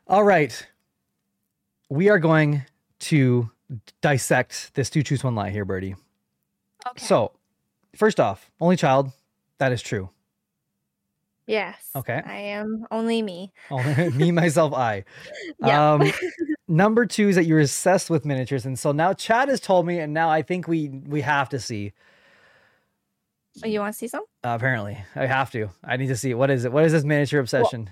All 0.06 0.24
right. 0.24 0.66
We 1.88 2.08
are 2.08 2.18
going 2.18 2.64
to 3.00 3.50
dissect 4.00 4.74
this 4.74 4.90
two 4.90 5.02
choose 5.02 5.22
one 5.22 5.34
lie 5.34 5.50
here, 5.50 5.64
Birdy. 5.64 5.94
Okay. 6.86 7.04
So, 7.04 7.32
first 7.94 8.18
off, 8.18 8.50
only 8.60 8.76
child. 8.76 9.12
That 9.58 9.72
is 9.72 9.82
true. 9.82 10.10
Yes. 11.46 11.90
Okay. 11.94 12.20
I 12.24 12.36
am 12.36 12.86
only 12.90 13.22
me. 13.22 13.52
Only 13.70 14.10
me, 14.16 14.32
myself, 14.32 14.72
I. 14.72 15.04
Yeah. 15.60 15.92
Um, 15.92 16.12
number 16.68 17.06
two 17.06 17.28
is 17.28 17.36
that 17.36 17.44
you're 17.44 17.60
obsessed 17.60 18.10
with 18.10 18.24
miniatures, 18.24 18.64
and 18.66 18.78
so 18.78 18.92
now 18.92 19.12
Chad 19.12 19.48
has 19.48 19.60
told 19.60 19.86
me, 19.86 19.98
and 19.98 20.12
now 20.12 20.30
I 20.30 20.42
think 20.42 20.68
we 20.68 20.88
we 20.88 21.20
have 21.22 21.48
to 21.50 21.60
see. 21.60 21.92
Oh, 23.62 23.68
you 23.68 23.80
want 23.80 23.92
to 23.92 23.98
see 23.98 24.08
some? 24.08 24.22
Uh, 24.44 24.56
apparently, 24.56 24.98
I 25.14 25.26
have 25.26 25.50
to. 25.52 25.68
I 25.84 25.96
need 25.96 26.06
to 26.08 26.16
see 26.16 26.34
what 26.34 26.50
is 26.50 26.64
it. 26.64 26.72
What 26.72 26.84
is 26.84 26.92
this 26.92 27.04
miniature 27.04 27.40
obsession? 27.40 27.90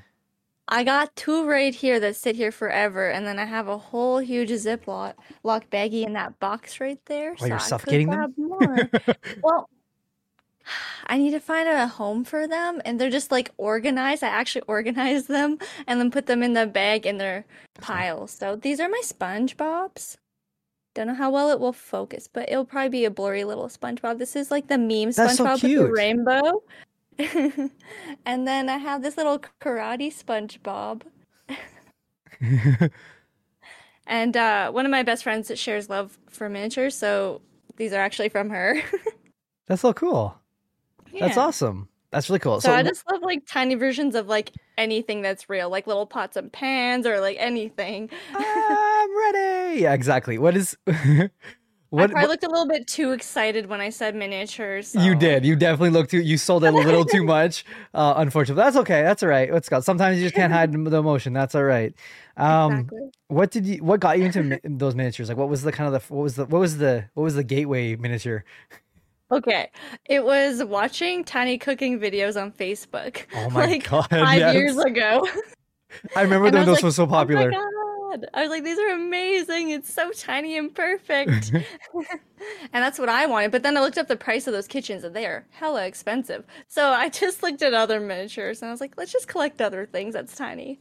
I 0.73 0.85
got 0.85 1.15
two 1.17 1.49
right 1.49 1.75
here 1.75 1.99
that 1.99 2.15
sit 2.15 2.37
here 2.37 2.53
forever, 2.53 3.11
and 3.11 3.27
then 3.27 3.39
I 3.41 3.45
have 3.45 3.67
a 3.67 3.77
whole 3.77 4.19
huge 4.19 4.51
Ziploc 4.51 5.15
lock 5.43 5.69
baggie 5.69 6.07
in 6.07 6.13
that 6.13 6.39
box 6.39 6.81
right 6.81 7.01
there. 7.07 7.35
Oh, 7.41 7.47
you're 7.47 7.57
I 7.57 7.59
suffocating 7.59 8.09
them? 8.09 8.33
more. 8.37 8.89
well, 9.43 9.69
I 11.07 11.19
need 11.19 11.33
to 11.33 11.41
find 11.41 11.69
a 11.69 11.87
home 11.87 12.25
for 12.25 12.47
them, 12.47 12.81
and 12.85 13.01
they're 13.01 13.11
just 13.11 13.31
like 13.31 13.51
organized. 13.57 14.23
I 14.23 14.29
actually 14.29 14.63
organize 14.69 15.27
them 15.27 15.59
and 15.87 16.01
then 16.01 16.11
put 16.11 16.27
them 16.27 16.43
in 16.43 16.55
the 16.55 16.67
bag 16.67 17.07
in 17.07 17.19
their 17.19 17.45
piles. 17.81 18.31
So 18.31 18.57
these 18.57 18.81
are 18.81 18.89
my 18.89 19.03
SpongeBob's. 19.05 20.19
Don't 20.95 21.07
know 21.07 21.15
how 21.15 21.31
well 21.31 21.51
it 21.51 21.61
will 21.61 21.73
focus, 21.73 22.29
but 22.33 22.49
it'll 22.51 22.65
probably 22.65 22.89
be 22.89 23.05
a 23.05 23.11
blurry 23.11 23.45
little 23.45 23.69
SpongeBob. 23.69 24.19
This 24.19 24.35
is 24.35 24.51
like 24.51 24.67
the 24.67 24.79
meme 24.79 25.13
That's 25.13 25.37
so 25.37 25.45
SpongeBob 25.45 25.63
with 25.63 25.79
the 25.79 25.93
rainbow. 25.93 26.63
and 28.27 28.49
then 28.49 28.69
I 28.69 28.77
have 28.77 29.03
this 29.03 29.17
little 29.17 29.39
karate 29.61 30.13
SpongeBob. 30.13 31.03
And 34.11 34.37
uh, 34.37 34.73
one 34.73 34.85
of 34.85 34.91
my 34.91 35.05
best 35.05 35.23
friends 35.23 35.53
shares 35.55 35.89
love 35.89 36.19
for 36.29 36.49
miniatures, 36.49 36.97
so 36.97 37.41
these 37.77 37.93
are 37.93 38.01
actually 38.01 38.29
from 38.29 38.51
her. 38.51 38.83
That's 39.69 39.83
so 39.83 39.93
cool. 39.93 40.37
That's 41.19 41.37
awesome. 41.37 41.89
That's 42.11 42.29
really 42.29 42.41
cool. 42.41 42.61
So, 42.61 42.73
I 42.75 42.83
just 42.83 43.05
love 43.11 43.23
like 43.23 43.47
tiny 43.47 43.77
versions 43.77 44.15
of 44.17 44.27
like 44.27 44.53
anything 44.77 45.23
that's 45.23 45.49
real, 45.49 45.71
like 45.71 45.87
little 45.87 46.07
pots 46.07 46.37
and 46.37 46.53
pans 46.53 47.07
or 47.07 47.21
like 47.21 47.37
anything. 47.39 48.11
I'm 48.35 49.17
ready. 49.35 49.81
Yeah, 49.83 49.93
exactly. 49.95 50.37
What 50.37 50.57
is 50.57 50.77
what, 50.87 52.11
I 52.11 52.23
what- 52.23 52.29
looked 52.29 52.43
a 52.45 52.49
little 52.49 52.67
bit 52.67 52.89
too 52.89 53.13
excited 53.13 53.67
when 53.67 53.81
I 53.81 53.91
said 53.91 54.17
miniatures. 54.17 54.93
you 54.97 55.15
did. 55.15 55.45
You 55.45 55.55
definitely 55.55 55.91
looked 55.91 56.11
too. 56.11 56.21
You 56.21 56.37
sold 56.37 56.65
it 56.65 56.75
a 56.75 56.77
little 56.77 57.05
too 57.05 57.23
much. 57.37 57.65
Uh, 57.95 58.15
unfortunately, 58.17 58.61
that's 58.63 58.77
okay. 58.79 59.03
That's 59.03 59.23
all 59.23 59.29
right. 59.29 59.53
What's 59.53 59.69
got? 59.69 59.85
Sometimes 59.85 60.19
you 60.19 60.25
just 60.25 60.35
can't 60.35 60.53
hide 60.53 60.73
the 60.73 60.97
emotion. 60.97 61.33
That's 61.33 61.55
all 61.55 61.63
right. 61.65 61.95
Um, 62.37 62.73
Exactly. 62.73 63.01
What 63.29 63.51
did 63.53 63.67
you? 63.67 63.85
What 63.85 64.01
got 64.01 64.19
you 64.19 64.25
into 64.25 64.43
mi- 64.43 64.61
those 64.65 64.97
miniatures? 64.97 65.29
Like, 65.29 65.39
what 65.39 65.49
was 65.49 65.63
the 65.63 65.71
kind 65.71 65.95
of 65.95 66.03
the? 66.09 66.13
What 66.15 66.23
was 66.25 66.35
the? 66.35 66.47
What 66.47 66.59
was 66.59 66.79
the? 66.79 67.05
What 67.15 67.23
was 67.23 67.37
the 67.37 67.45
gateway 67.45 67.95
miniature? 67.95 68.45
Okay, 69.33 69.71
it 70.07 70.25
was 70.25 70.65
watching 70.65 71.25
tiny 71.25 71.57
cooking 71.59 72.01
videos 72.01 72.41
on 72.41 72.53
Facebook. 72.53 73.27
Oh 73.35 73.51
my 73.51 73.67
like 73.67 73.89
God, 73.89 74.09
Five 74.11 74.55
years 74.55 74.77
ago. 74.77 75.27
I 76.17 76.23
remember 76.23 76.47
And 76.47 76.55
when 76.57 76.67
was 76.67 76.67
those 76.67 76.77
like, 76.77 76.85
were 76.85 76.91
so 76.93 77.07
popular. 77.07 77.51
Oh 77.55 78.11
my 78.11 78.17
god! 78.17 78.27
I 78.35 78.43
was 78.43 78.51
like, 78.51 78.65
these 78.65 78.79
are 78.79 78.91
amazing. 78.91 79.71
It's 79.71 79.93
so 79.93 80.11
tiny 80.11 80.57
and 80.57 80.75
perfect. 80.75 81.53
and 81.53 81.65
that's 82.73 82.99
what 82.99 83.09
I 83.09 83.27
wanted. 83.27 83.53
But 83.53 83.63
then 83.63 83.77
I 83.77 83.81
looked 83.81 83.99
up 83.99 84.09
the 84.09 84.17
price 84.17 84.47
of 84.47 84.53
those 84.53 84.67
kitchens, 84.67 85.05
and 85.05 85.15
they 85.15 85.27
are 85.27 85.47
hella 85.51 85.87
expensive. 85.87 86.45
So 86.69 86.91
I 86.91 87.09
just 87.09 87.43
looked 87.43 87.63
at 87.63 87.75
other 87.75 88.01
miniatures, 88.01 88.63
and 88.63 88.69
I 88.69 88.73
was 88.73 88.81
like, 88.81 88.95
let's 88.97 89.13
just 89.13 89.29
collect 89.29 89.61
other 89.61 89.87
things 89.87 90.15
that's 90.15 90.35
tiny. 90.35 90.79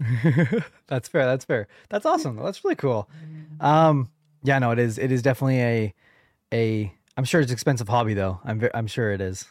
that's 0.88 1.08
fair. 1.08 1.26
That's 1.26 1.46
fair. 1.46 1.68
That's 1.90 2.06
awesome. 2.06 2.38
That's 2.38 2.64
really 2.64 2.76
cool. 2.76 3.10
Um, 3.60 4.10
yeah, 4.44 4.58
no, 4.60 4.72
it 4.72 4.80
is. 4.80 4.98
It 4.98 5.12
is 5.12 5.22
definitely 5.22 5.62
a, 5.62 5.94
a. 6.54 6.94
I'm 7.20 7.26
sure 7.26 7.42
it's 7.42 7.52
expensive 7.52 7.90
hobby 7.90 8.14
though. 8.14 8.40
I'm. 8.46 8.66
I'm 8.74 8.88
sure 8.88 9.12
it 9.12 9.20
is. 9.20 9.46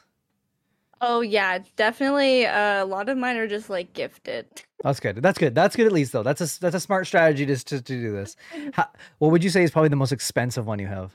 Oh 1.02 1.20
yeah, 1.20 1.58
definitely. 1.76 2.46
Uh, 2.46 2.82
a 2.82 2.86
lot 2.86 3.10
of 3.10 3.18
mine 3.18 3.36
are 3.36 3.46
just 3.46 3.68
like 3.68 3.92
gifted. 3.92 4.46
That's 4.82 5.00
good. 5.00 5.16
That's 5.20 5.38
good. 5.38 5.54
That's 5.54 5.76
good 5.76 5.84
at 5.84 5.92
least 5.92 6.12
though. 6.12 6.22
That's 6.22 6.40
a 6.40 6.60
that's 6.60 6.74
a 6.74 6.80
smart 6.80 7.06
strategy 7.06 7.44
to 7.44 7.56
to, 7.56 7.82
to 7.82 7.82
do 7.82 8.10
this. 8.10 8.36
How, 8.72 8.88
what 9.18 9.32
would 9.32 9.44
you 9.44 9.50
say 9.50 9.64
is 9.64 9.70
probably 9.70 9.90
the 9.90 9.96
most 9.96 10.12
expensive 10.12 10.66
one 10.66 10.78
you 10.78 10.86
have? 10.86 11.14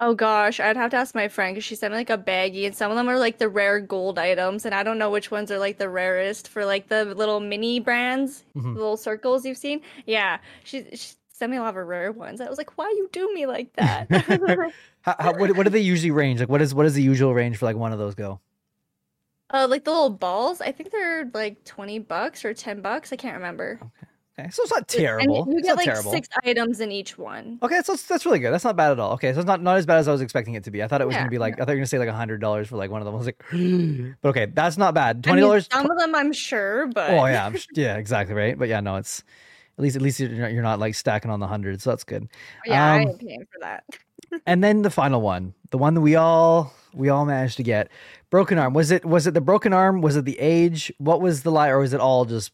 Oh 0.00 0.14
gosh, 0.14 0.58
I'd 0.58 0.78
have 0.78 0.92
to 0.92 0.96
ask 0.96 1.14
my 1.14 1.28
friend 1.28 1.54
because 1.54 1.64
she 1.66 1.74
sent 1.74 1.92
me 1.92 1.98
like 1.98 2.08
a 2.08 2.16
baggie, 2.16 2.64
and 2.64 2.74
some 2.74 2.90
of 2.90 2.96
them 2.96 3.06
are 3.06 3.18
like 3.18 3.36
the 3.36 3.50
rare 3.50 3.78
gold 3.78 4.18
items, 4.18 4.64
and 4.64 4.74
I 4.74 4.82
don't 4.82 4.96
know 4.96 5.10
which 5.10 5.30
ones 5.30 5.50
are 5.50 5.58
like 5.58 5.76
the 5.76 5.90
rarest 5.90 6.48
for 6.48 6.64
like 6.64 6.88
the 6.88 7.04
little 7.04 7.40
mini 7.40 7.78
brands, 7.78 8.42
Mhm. 8.56 8.72
the 8.72 8.80
little 8.80 8.96
circles 8.96 9.44
you've 9.44 9.58
seen. 9.58 9.82
Yeah, 10.06 10.38
she, 10.64 10.86
she 10.94 11.12
sent 11.38 11.50
me 11.50 11.56
a 11.56 11.62
lot 11.62 11.76
of 11.76 11.86
rare 11.86 12.12
ones. 12.12 12.40
I 12.40 12.48
was 12.48 12.58
like, 12.58 12.76
why 12.78 12.88
you 12.96 13.08
do 13.12 13.32
me 13.34 13.46
like 13.46 13.74
that? 13.74 14.08
How, 15.02 15.14
how, 15.18 15.32
what, 15.32 15.54
what 15.56 15.62
do 15.64 15.70
they 15.70 15.80
usually 15.80 16.10
range? 16.10 16.40
Like, 16.40 16.48
what 16.48 16.60
is 16.60 16.74
what 16.74 16.84
is 16.84 16.94
the 16.94 17.02
usual 17.02 17.32
range 17.34 17.56
for 17.56 17.66
like 17.66 17.76
one 17.76 17.92
of 17.92 17.98
those 17.98 18.14
go? 18.14 18.40
uh, 19.52 19.66
like 19.68 19.84
the 19.84 19.90
little 19.90 20.10
balls, 20.10 20.60
I 20.60 20.72
think 20.72 20.90
they're 20.90 21.30
like 21.32 21.64
twenty 21.64 21.98
bucks 21.98 22.44
or 22.44 22.52
ten 22.54 22.82
bucks. 22.82 23.12
I 23.12 23.16
can't 23.16 23.36
remember. 23.36 23.80
Okay, 23.82 24.08
Okay. 24.38 24.50
so 24.50 24.62
it's 24.62 24.72
not 24.72 24.88
And 24.88 24.96
terrible. 24.96 25.44
you 25.46 25.58
It's 25.58 25.68
get 25.68 25.76
like 25.76 25.86
terrible. 25.86 26.10
six 26.12 26.28
items 26.44 26.80
in 26.80 26.92
each 26.92 27.16
one. 27.16 27.58
Okay, 27.62 27.80
so 27.82 27.92
that's, 27.92 28.04
that's 28.04 28.26
really 28.26 28.38
good. 28.38 28.52
That's 28.52 28.64
not 28.64 28.76
bad 28.76 28.92
at 28.92 29.00
all. 29.00 29.12
Okay, 29.14 29.32
so 29.32 29.40
it's 29.40 29.46
not 29.46 29.62
not 29.62 29.78
as 29.78 29.86
bad 29.86 29.98
as 29.98 30.08
I 30.08 30.12
was 30.12 30.20
expecting 30.20 30.54
it 30.54 30.64
to 30.64 30.70
be. 30.70 30.82
I 30.82 30.88
thought 30.88 31.00
it 31.00 31.06
was 31.06 31.14
Yeah, 31.14 31.20
gonna 31.20 31.30
be 31.30 31.38
like 31.38 31.54
I 31.54 31.64
thought 31.64 31.68
you 31.72 31.76
were 31.76 31.80
gonna 31.80 31.86
say 31.86 31.98
like 31.98 32.08
a 32.08 32.12
hundred 32.12 32.40
dollars 32.40 32.68
for 32.68 32.76
like 32.76 32.90
one 32.90 33.00
of 33.00 33.06
them. 33.06 33.14
I 33.14 33.18
was 33.18 33.26
like, 33.26 33.42
but 34.22 34.28
okay, 34.30 34.46
that's 34.46 34.76
not 34.76 34.94
bad. 34.94 35.24
I 35.26 35.32
Twenty 35.32 35.40
mean, 35.40 35.48
dollars. 35.48 35.68
some 35.72 35.90
of 35.90 35.98
them 35.98 36.14
I'm 36.14 36.32
sure, 36.32 36.86
but 36.88 37.10
Oh 37.10 37.24
yeah, 37.26 37.46
I'm 37.46 37.54
yeah, 37.74 37.96
exactly 37.96 38.34
right. 38.34 38.58
But 38.58 38.68
yeah, 38.68 38.80
no, 38.80 38.96
it's 38.96 39.24
at 39.78 39.82
least 39.82 39.96
at 39.96 40.02
least 40.02 40.18
you're 40.20 40.28
not, 40.30 40.52
you're 40.52 40.62
not 40.62 40.78
like 40.80 40.94
stacking 40.96 41.30
on 41.30 41.38
the 41.40 41.46
hundreds, 41.46 41.84
so 41.84 41.90
that's 41.90 42.04
good. 42.04 42.28
yeah, 42.66 42.84
I 42.92 42.96
Um, 43.02 43.08
ain't 43.08 43.20
paying 43.20 43.46
for 43.52 43.60
that. 43.60 43.84
and 44.46 44.62
then 44.62 44.82
the 44.82 44.90
final 44.90 45.20
one, 45.22 45.54
the 45.70 45.78
one 45.78 45.94
that 45.94 46.00
we 46.00 46.16
all 46.16 46.72
we 46.92 47.08
all 47.08 47.24
managed 47.24 47.56
to 47.58 47.62
get, 47.62 47.88
broken 48.30 48.58
arm. 48.58 48.74
Was 48.74 48.90
it 48.90 49.04
was 49.04 49.26
it 49.26 49.34
the 49.34 49.40
broken 49.40 49.72
arm? 49.72 50.00
Was 50.00 50.16
it 50.16 50.24
the 50.24 50.38
age? 50.40 50.92
What 50.98 51.20
was 51.20 51.42
the 51.44 51.50
lie, 51.52 51.68
or 51.68 51.78
was 51.78 51.92
it 51.92 52.00
all 52.00 52.24
just 52.24 52.50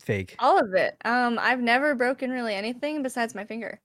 fake? 0.00 0.36
All 0.38 0.58
of 0.60 0.74
it. 0.74 0.96
Um, 1.04 1.38
I've 1.40 1.60
never 1.60 1.94
broken 1.94 2.30
really 2.30 2.54
anything 2.54 3.02
besides 3.02 3.34
my 3.34 3.44
finger. 3.44 3.80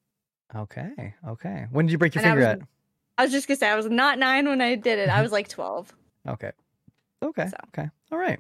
Okay, 0.56 1.14
okay. 1.28 1.68
When 1.72 1.86
did 1.86 1.92
you 1.94 1.98
break 1.98 2.16
your 2.16 2.24
And 2.24 2.32
I 2.32 2.36
finger 2.36 2.58
was- 2.60 2.68
I 3.18 3.24
was 3.24 3.32
just 3.32 3.48
gonna 3.48 3.58
say 3.58 3.70
I 3.70 3.76
was 3.76 3.88
not 3.90 4.18
nine 4.20 4.48
when 4.48 4.62
I 4.62 4.76
did 4.76 5.00
it. 5.00 5.10
I 5.10 5.22
was 5.22 5.32
like 5.38 5.48
twelve. 5.48 5.94
at? 6.26 6.34
Okay, 6.34 6.52
okay, 7.24 7.50
okay. 7.70 7.90
All 8.12 8.18
right. 8.18 8.40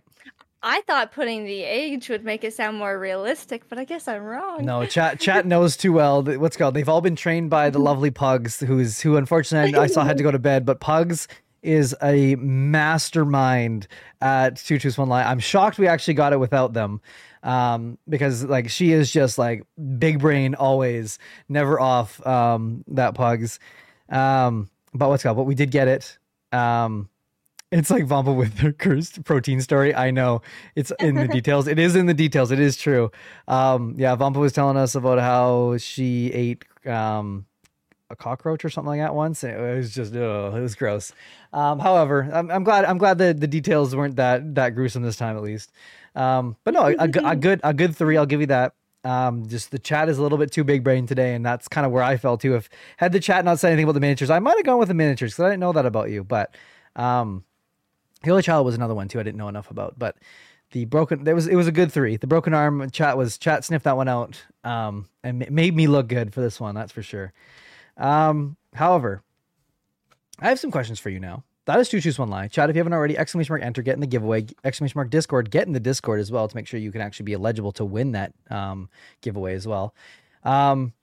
I 0.62 0.82
thought 0.82 1.14
putting 1.14 1.46
the 1.46 1.64
age 1.64 2.10
would 2.10 2.26
make 2.26 2.44
it 2.44 2.54
sound 2.54 2.78
more 2.78 3.00
realistic, 3.00 3.70
but 3.70 3.78
I 3.78 3.86
guess 3.86 4.08
I'm 4.08 4.24
wrong. 4.24 4.66
No, 4.66 4.86
chat 4.88 5.20
chat 5.20 5.46
knows 5.46 5.78
too 5.78 5.94
well 5.94 6.22
that 6.24 6.40
what's 6.40 6.58
called. 6.58 6.74
They've 6.74 6.90
all 6.90 7.02
been 7.02 7.16
trained 7.16 7.50
by 7.50 7.70
the 7.70 7.80
lovely 7.90 8.12
Pugs, 8.12 8.60
who's 8.60 9.00
who 9.00 9.16
unfortunately 9.16 9.76
I 9.76 9.88
saw 9.88 10.04
had 10.04 10.18
to 10.18 10.24
go 10.24 10.32
to 10.32 10.40
bed. 10.40 10.66
But 10.66 10.80
Pugs 10.80 11.28
is 11.62 11.96
a 12.02 12.36
mastermind 12.36 13.88
at 14.22 14.58
Two 14.58 14.80
Choose 14.80 14.98
One 14.98 15.10
Lie. 15.10 15.24
I'm 15.24 15.40
shocked 15.40 15.78
we 15.78 15.88
actually 15.88 16.14
got 16.16 16.34
it 16.34 16.40
without 16.40 16.74
them, 16.74 17.02
um, 17.44 17.98
because 18.08 18.44
like 18.44 18.70
she 18.70 18.92
is 18.92 19.12
just 19.12 19.38
like 19.38 19.64
big 19.98 20.20
brain 20.20 20.56
always, 20.56 21.20
never 21.48 21.80
off. 21.80 22.26
Um, 22.28 22.84
that 22.90 23.16
Pugs, 23.16 23.60
um, 24.10 24.70
but 24.94 25.08
what's 25.08 25.24
called? 25.24 25.38
But 25.38 25.44
we 25.44 25.56
did 25.56 25.72
get 25.72 25.88
it. 25.88 26.18
Um, 26.52 27.08
it's 27.72 27.92
like 27.92 28.06
Vampa 28.06 28.34
with 28.34 28.60
her 28.60 28.72
cursed 28.72 29.24
protein 29.24 29.62
story. 29.62 29.94
I 29.94 30.12
know 30.12 30.42
it's 30.76 30.92
in 31.00 31.16
the 31.16 31.28
details. 31.32 31.68
It 31.68 31.78
is 31.78 31.96
in 31.96 32.08
the 32.08 32.14
details. 32.14 32.52
It 32.52 32.60
is 32.60 32.78
true. 32.78 33.12
Um, 33.48 33.96
yeah, 33.98 34.16
Vampa 34.16 34.40
was 34.40 34.54
telling 34.54 34.78
us 34.78 34.96
about 34.96 35.20
how 35.20 35.78
she 35.78 36.32
ate 36.34 36.66
um, 36.86 37.46
a 38.10 38.16
cockroach 38.16 38.66
or 38.66 38.70
something 38.70 38.90
like 38.90 39.00
that 39.00 39.14
once. 39.14 39.44
and 39.44 39.54
It 39.54 39.76
was 39.78 39.94
just, 39.94 40.16
oh, 40.16 40.54
it 40.56 40.62
was 40.62 40.76
gross. 40.76 41.14
Um, 41.54 41.80
however, 41.80 42.30
I'm, 42.34 42.50
I'm 42.50 42.64
glad. 42.64 42.86
I'm 42.86 42.98
glad 42.98 43.18
the, 43.20 43.34
the 43.34 43.48
details 43.48 43.96
weren't 43.96 44.16
that 44.16 44.56
that 44.56 44.70
gruesome 44.72 45.04
this 45.04 45.16
time, 45.16 45.38
at 45.38 45.44
least. 45.44 45.72
Um, 46.16 46.56
but 46.64 46.74
no, 46.74 46.88
a, 46.88 46.96
a 46.98 47.32
a 47.32 47.36
good 47.36 47.62
a 47.64 47.74
good 47.74 47.96
three. 47.96 48.18
I'll 48.18 48.26
give 48.26 48.42
you 48.42 48.48
that. 48.48 48.74
Um, 49.04 49.48
just 49.48 49.72
the 49.72 49.80
chat 49.80 50.10
is 50.10 50.18
a 50.18 50.24
little 50.24 50.38
bit 50.38 50.52
too 50.52 50.64
big 50.64 50.84
brain 50.84 51.06
today, 51.08 51.34
and 51.34 51.46
that's 51.46 51.68
kind 51.68 51.86
of 51.86 51.92
where 51.92 52.04
I 52.04 52.18
fell 52.18 52.38
too. 52.38 52.56
If 52.56 52.70
had 52.98 53.12
the 53.12 53.20
chat 53.20 53.46
not 53.46 53.60
said 53.60 53.70
anything 53.70 53.86
about 53.86 53.94
the 53.94 54.00
miniatures, 54.00 54.30
I 54.30 54.40
might 54.40 54.58
have 54.58 54.66
gone 54.66 54.80
with 54.80 54.90
the 54.90 54.94
miniatures 54.94 55.34
because 55.34 55.46
I 55.46 55.50
didn't 55.50 55.62
know 55.62 55.74
that 55.74 55.86
about 55.86 56.10
you. 56.10 56.24
But 56.24 56.56
um, 56.96 57.44
Healer 58.24 58.42
Child 58.42 58.66
was 58.66 58.76
another 58.76 58.96
one 58.96 59.08
too. 59.08 59.20
I 59.20 59.24
didn't 59.24 59.38
know 59.38 59.48
enough 59.48 59.72
about, 59.72 59.98
but 59.98 60.18
the 60.72 60.86
broken 60.86 61.24
there 61.24 61.36
was 61.36 61.48
it 61.48 61.56
was 61.56 61.68
a 61.68 61.72
good 61.72 61.92
three. 61.92 62.18
The 62.18 62.28
broken 62.28 62.54
arm 62.54 62.90
chat 62.92 63.18
was 63.18 63.38
chat 63.38 63.64
sniffed 63.66 63.86
that 63.86 63.98
one 63.98 64.08
out, 64.08 64.44
um, 64.64 65.08
and 65.24 65.40
ma- 65.40 65.46
made 65.50 65.76
me 65.76 65.88
look 65.88 66.08
good 66.08 66.34
for 66.34 66.42
this 66.42 66.60
one. 66.60 66.76
That's 66.76 66.92
for 66.92 67.02
sure. 67.02 67.34
Um, 67.98 68.58
however, 68.74 69.24
I 70.40 70.50
have 70.50 70.60
some 70.60 70.72
questions 70.72 71.00
for 71.00 71.10
you 71.10 71.20
now. 71.20 71.44
That 71.66 71.80
is 71.80 71.90
two 71.90 72.02
choose 72.02 72.18
one 72.18 72.30
lie. 72.30 72.48
Chat, 72.48 72.70
if 72.70 72.76
you 72.76 72.80
haven't 72.80 72.94
already, 72.94 73.18
exclamation 73.18 73.54
mark 73.54 73.62
enter, 73.62 73.82
get 73.82 73.94
in 73.94 74.00
the 74.00 74.08
giveaway. 74.08 74.48
Exclamation 74.64 74.98
mark 74.98 75.10
Discord, 75.10 75.52
get 75.52 75.68
in 75.68 75.74
the 75.74 75.80
Discord 75.80 76.20
as 76.20 76.32
well 76.32 76.48
to 76.48 76.56
make 76.56 76.68
sure 76.68 76.80
you 76.80 76.92
can 76.92 77.02
actually 77.02 77.26
be 77.26 77.34
eligible 77.34 77.72
to 77.74 77.86
win 77.86 78.14
that 78.14 78.34
um, 78.50 78.90
giveaway 79.22 79.54
as 79.54 79.68
well. 79.68 79.94
Um, 80.44 80.94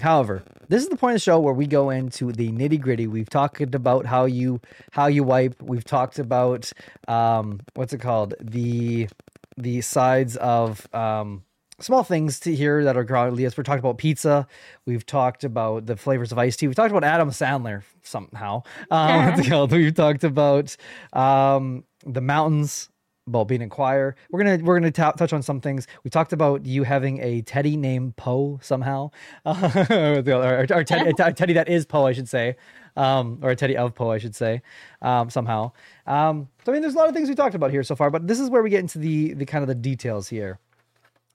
However, 0.00 0.42
this 0.68 0.82
is 0.82 0.88
the 0.88 0.96
point 0.96 1.12
of 1.12 1.16
the 1.16 1.20
show 1.20 1.40
where 1.40 1.54
we 1.54 1.66
go 1.66 1.90
into 1.90 2.32
the 2.32 2.50
nitty 2.50 2.80
gritty. 2.80 3.06
We've 3.06 3.28
talked 3.28 3.60
about 3.74 4.06
how 4.06 4.24
you 4.24 4.60
how 4.92 5.06
you 5.06 5.24
wipe. 5.24 5.60
We've 5.62 5.84
talked 5.84 6.18
about 6.18 6.72
um, 7.08 7.60
what's 7.74 7.92
it 7.92 7.98
called 7.98 8.34
the 8.40 9.08
the 9.56 9.80
sides 9.80 10.36
of 10.36 10.86
um, 10.94 11.44
small 11.80 12.02
things 12.02 12.40
to 12.40 12.54
here 12.54 12.84
that 12.84 12.96
are 12.96 13.04
growliest. 13.04 13.56
We're 13.56 13.64
talking 13.64 13.80
about 13.80 13.98
pizza. 13.98 14.46
We've 14.86 15.04
talked 15.04 15.44
about 15.44 15.86
the 15.86 15.96
flavors 15.96 16.32
of 16.32 16.38
iced 16.38 16.60
tea. 16.60 16.66
We've 16.66 16.76
talked 16.76 16.90
about 16.90 17.04
Adam 17.04 17.30
Sandler 17.30 17.82
somehow. 18.02 18.62
Um, 18.90 19.26
what's 19.26 19.46
it 19.46 19.50
called? 19.50 19.72
We've 19.72 19.94
talked 19.94 20.24
about 20.24 20.76
um, 21.12 21.84
the 22.04 22.20
mountains 22.20 22.89
about 23.30 23.48
being 23.48 23.62
in 23.62 23.70
choir. 23.70 24.14
We're 24.30 24.42
gonna 24.44 24.62
we're 24.62 24.78
gonna 24.78 24.90
touch 24.90 25.32
on 25.32 25.42
some 25.42 25.60
things. 25.60 25.86
We 26.04 26.10
talked 26.10 26.32
about 26.32 26.66
you 26.66 26.82
having 26.82 27.20
a 27.20 27.42
teddy 27.42 27.76
named 27.76 28.16
Po 28.16 28.58
somehow, 28.62 29.10
or, 29.44 30.22
or, 30.26 30.66
or 30.70 30.84
teddy, 30.84 31.12
a 31.18 31.32
teddy 31.32 31.54
that 31.54 31.68
is 31.68 31.86
Po, 31.86 32.06
I 32.06 32.12
should 32.12 32.28
say, 32.28 32.56
um, 32.96 33.38
or 33.42 33.50
a 33.50 33.56
teddy 33.56 33.76
of 33.76 33.94
Po, 33.94 34.10
I 34.10 34.18
should 34.18 34.34
say, 34.34 34.62
um, 35.00 35.30
somehow. 35.30 35.72
Um, 36.06 36.48
so 36.64 36.72
I 36.72 36.74
mean, 36.74 36.82
there's 36.82 36.94
a 36.94 36.98
lot 36.98 37.08
of 37.08 37.14
things 37.14 37.28
we 37.28 37.34
talked 37.34 37.54
about 37.54 37.70
here 37.70 37.82
so 37.82 37.96
far, 37.96 38.10
but 38.10 38.26
this 38.26 38.40
is 38.40 38.50
where 38.50 38.62
we 38.62 38.70
get 38.70 38.80
into 38.80 38.98
the 38.98 39.34
the 39.34 39.46
kind 39.46 39.62
of 39.62 39.68
the 39.68 39.74
details 39.74 40.28
here, 40.28 40.58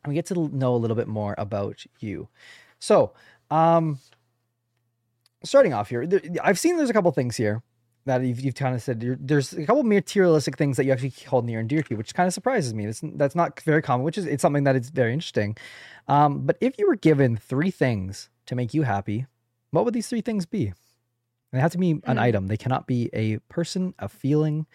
and 0.04 0.10
we 0.10 0.16
get 0.16 0.26
to 0.28 0.50
know 0.56 0.76
a 0.76 0.78
little 0.78 0.96
bit 0.96 1.08
more 1.08 1.34
about 1.38 1.84
you. 2.00 2.28
So, 2.80 3.14
um, 3.50 4.00
starting 5.44 5.74
off 5.74 5.90
here, 5.90 6.08
I've 6.44 6.60
seen 6.60 6.78
there's 6.78 6.90
a 6.90 6.94
couple 6.94 7.12
things 7.12 7.36
here 7.36 7.64
that 8.06 8.22
you've, 8.24 8.40
you've 8.40 8.56
kind 8.56 8.76
of 8.76 8.82
said 8.82 9.02
you're, 9.02 9.18
there's 9.20 9.54
a 9.54 9.66
couple 9.66 9.84
materialistic 9.84 10.58
things 10.58 10.78
that 10.78 10.86
you 10.86 10.92
actually 10.92 11.14
hold 11.28 11.46
near 11.46 11.60
and 11.60 11.68
dear 11.68 11.82
to 11.82 11.90
you, 11.92 11.98
which 11.98 12.14
kind 12.14 12.28
of 12.28 12.34
surprises 12.34 12.74
me. 12.74 12.86
That's 12.86 13.02
that's 13.16 13.36
not 13.36 13.60
very 13.62 13.82
common, 13.82 14.04
which 14.04 14.18
is 14.18 14.26
it's 14.26 14.42
something 14.42 14.64
that 14.66 14.76
is 14.76 14.90
very 14.90 15.12
interesting. 15.14 15.58
Um, 16.08 16.46
but 16.46 16.58
if 16.62 16.78
you 16.78 16.88
were 16.88 16.96
given 16.96 17.36
three 17.38 17.72
things 17.72 18.30
to 18.46 18.56
make 18.56 18.74
you 18.74 18.84
happy, 18.84 19.26
what 19.72 19.86
would 19.86 19.94
these 19.94 20.08
three 20.08 20.22
things 20.22 20.46
be? 20.46 20.68
And 20.68 20.76
they 21.54 21.60
have 21.60 21.72
to 21.72 21.78
be 21.78 21.92
an 21.92 22.02
Hmm. 22.18 22.20
item. 22.20 22.48
They 22.48 22.58
cannot 22.58 22.86
be 22.86 23.10
a 23.14 23.40
person, 23.50 23.94
a 24.00 24.08
feeling, 24.08 24.68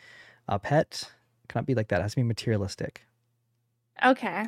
a 0.48 0.58
pet. 0.58 1.10
It 1.44 1.48
cannot 1.48 1.66
be 1.66 1.74
like 1.74 1.88
that. 1.88 2.00
It 2.00 2.02
has 2.02 2.12
to 2.12 2.16
be 2.16 2.22
materialistic. 2.24 3.06
Okay. 4.04 4.46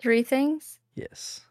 Three 0.00 0.22
things. 0.22 0.78
Yes. 0.94 1.42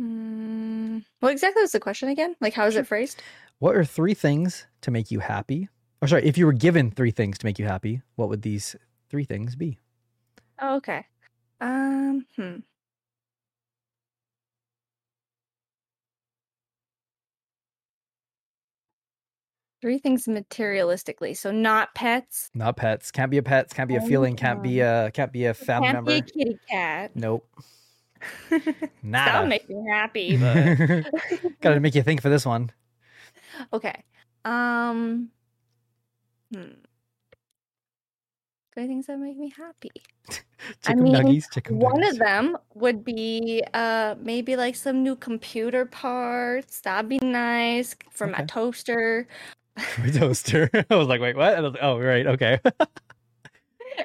Mm, 0.00 1.04
what 1.20 1.32
exactly 1.32 1.62
was 1.62 1.72
the 1.72 1.80
question 1.80 2.08
again? 2.08 2.34
Like, 2.40 2.54
how 2.54 2.66
is 2.66 2.76
it 2.76 2.86
phrased? 2.86 3.22
What 3.62 3.76
are 3.76 3.84
three 3.84 4.14
things 4.14 4.66
to 4.80 4.90
make 4.90 5.12
you 5.12 5.20
happy? 5.20 5.68
or 6.00 6.08
sorry, 6.08 6.24
if 6.24 6.36
you 6.36 6.46
were 6.46 6.52
given 6.52 6.90
three 6.90 7.12
things 7.12 7.38
to 7.38 7.46
make 7.46 7.60
you 7.60 7.64
happy, 7.64 8.02
what 8.16 8.28
would 8.28 8.42
these 8.42 8.74
three 9.08 9.22
things 9.22 9.54
be? 9.54 9.78
Oh, 10.60 10.78
okay. 10.78 11.06
Um, 11.60 12.26
hmm. 12.34 12.56
Three 19.80 19.98
things 19.98 20.24
materialistically. 20.26 21.36
So 21.36 21.52
not 21.52 21.94
pets. 21.94 22.50
Not 22.54 22.76
pets. 22.76 23.12
Can't 23.12 23.30
be 23.30 23.38
a 23.38 23.44
pets. 23.44 23.72
Can't 23.72 23.88
be 23.88 23.94
a 23.94 24.00
feeling. 24.00 24.34
Can't 24.34 24.60
be 24.60 24.80
a 24.80 25.12
can't 25.14 25.30
be 25.30 25.44
a 25.44 25.54
family 25.54 25.86
Can't 25.86 25.98
member. 25.98 26.10
be 26.10 26.18
a 26.18 26.22
kitty 26.22 26.58
cat. 26.68 27.12
Nope. 27.14 27.48
That'll 29.04 29.46
make 29.46 29.68
me 29.68 29.84
happy, 29.88 30.36
but 30.36 31.04
Got 31.60 31.74
to 31.74 31.80
make 31.80 31.94
you 31.94 32.02
think 32.02 32.22
for 32.22 32.28
this 32.28 32.44
one. 32.44 32.72
Okay. 33.72 34.02
Um 34.44 35.30
hmm. 36.52 36.72
Three 38.74 38.86
things 38.86 39.06
that 39.06 39.18
make 39.18 39.36
me 39.36 39.52
happy. 39.54 39.90
I 40.86 40.94
mean, 40.94 41.12
nuggies, 41.14 41.50
chicken 41.50 41.78
one 41.78 42.02
nuggies. 42.02 42.12
of 42.12 42.18
them 42.18 42.56
would 42.74 43.04
be 43.04 43.62
uh 43.74 44.14
maybe 44.20 44.56
like 44.56 44.76
some 44.76 45.02
new 45.02 45.16
computer 45.16 45.84
parts. 45.86 46.80
That'd 46.80 47.08
be 47.08 47.18
nice 47.22 47.94
for 48.10 48.26
my 48.26 48.42
toaster. 48.42 49.28
My 49.98 50.10
toaster. 50.10 50.70
I 50.90 50.96
was 50.96 51.08
like, 51.08 51.20
wait, 51.20 51.36
what? 51.36 51.54
And 51.54 51.58
I 51.58 51.62
was 51.62 51.72
like, 51.74 51.82
oh, 51.82 51.98
right, 51.98 52.26
okay. 52.26 52.58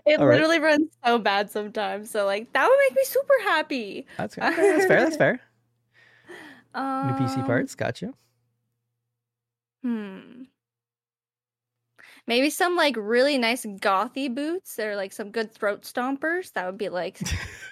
It 0.05 0.19
All 0.19 0.27
right. 0.27 0.35
literally 0.35 0.59
runs 0.59 0.89
so 1.05 1.17
bad 1.17 1.49
sometimes. 1.51 2.09
So 2.11 2.25
like 2.25 2.51
that 2.53 2.67
would 2.67 2.77
make 2.89 2.95
me 2.97 3.03
super 3.05 3.33
happy. 3.43 4.05
That's 4.17 4.37
okay. 4.37 4.55
That's 4.55 4.85
fair. 4.85 4.99
That's 5.03 5.15
fair. 5.17 5.41
New 6.75 6.81
Um, 6.81 7.15
PC 7.15 7.45
parts. 7.45 7.75
Got 7.75 8.01
you. 8.01 8.13
Hmm. 9.83 10.43
Maybe 12.27 12.49
some 12.49 12.75
like 12.75 12.95
really 12.97 13.37
nice 13.37 13.65
gothy 13.65 14.33
boots. 14.33 14.75
They're 14.75 14.97
like 14.97 15.13
some 15.13 15.31
good 15.31 15.53
throat 15.53 15.83
stompers. 15.83 16.51
That 16.53 16.65
would 16.65 16.77
be 16.77 16.89
like 16.89 17.19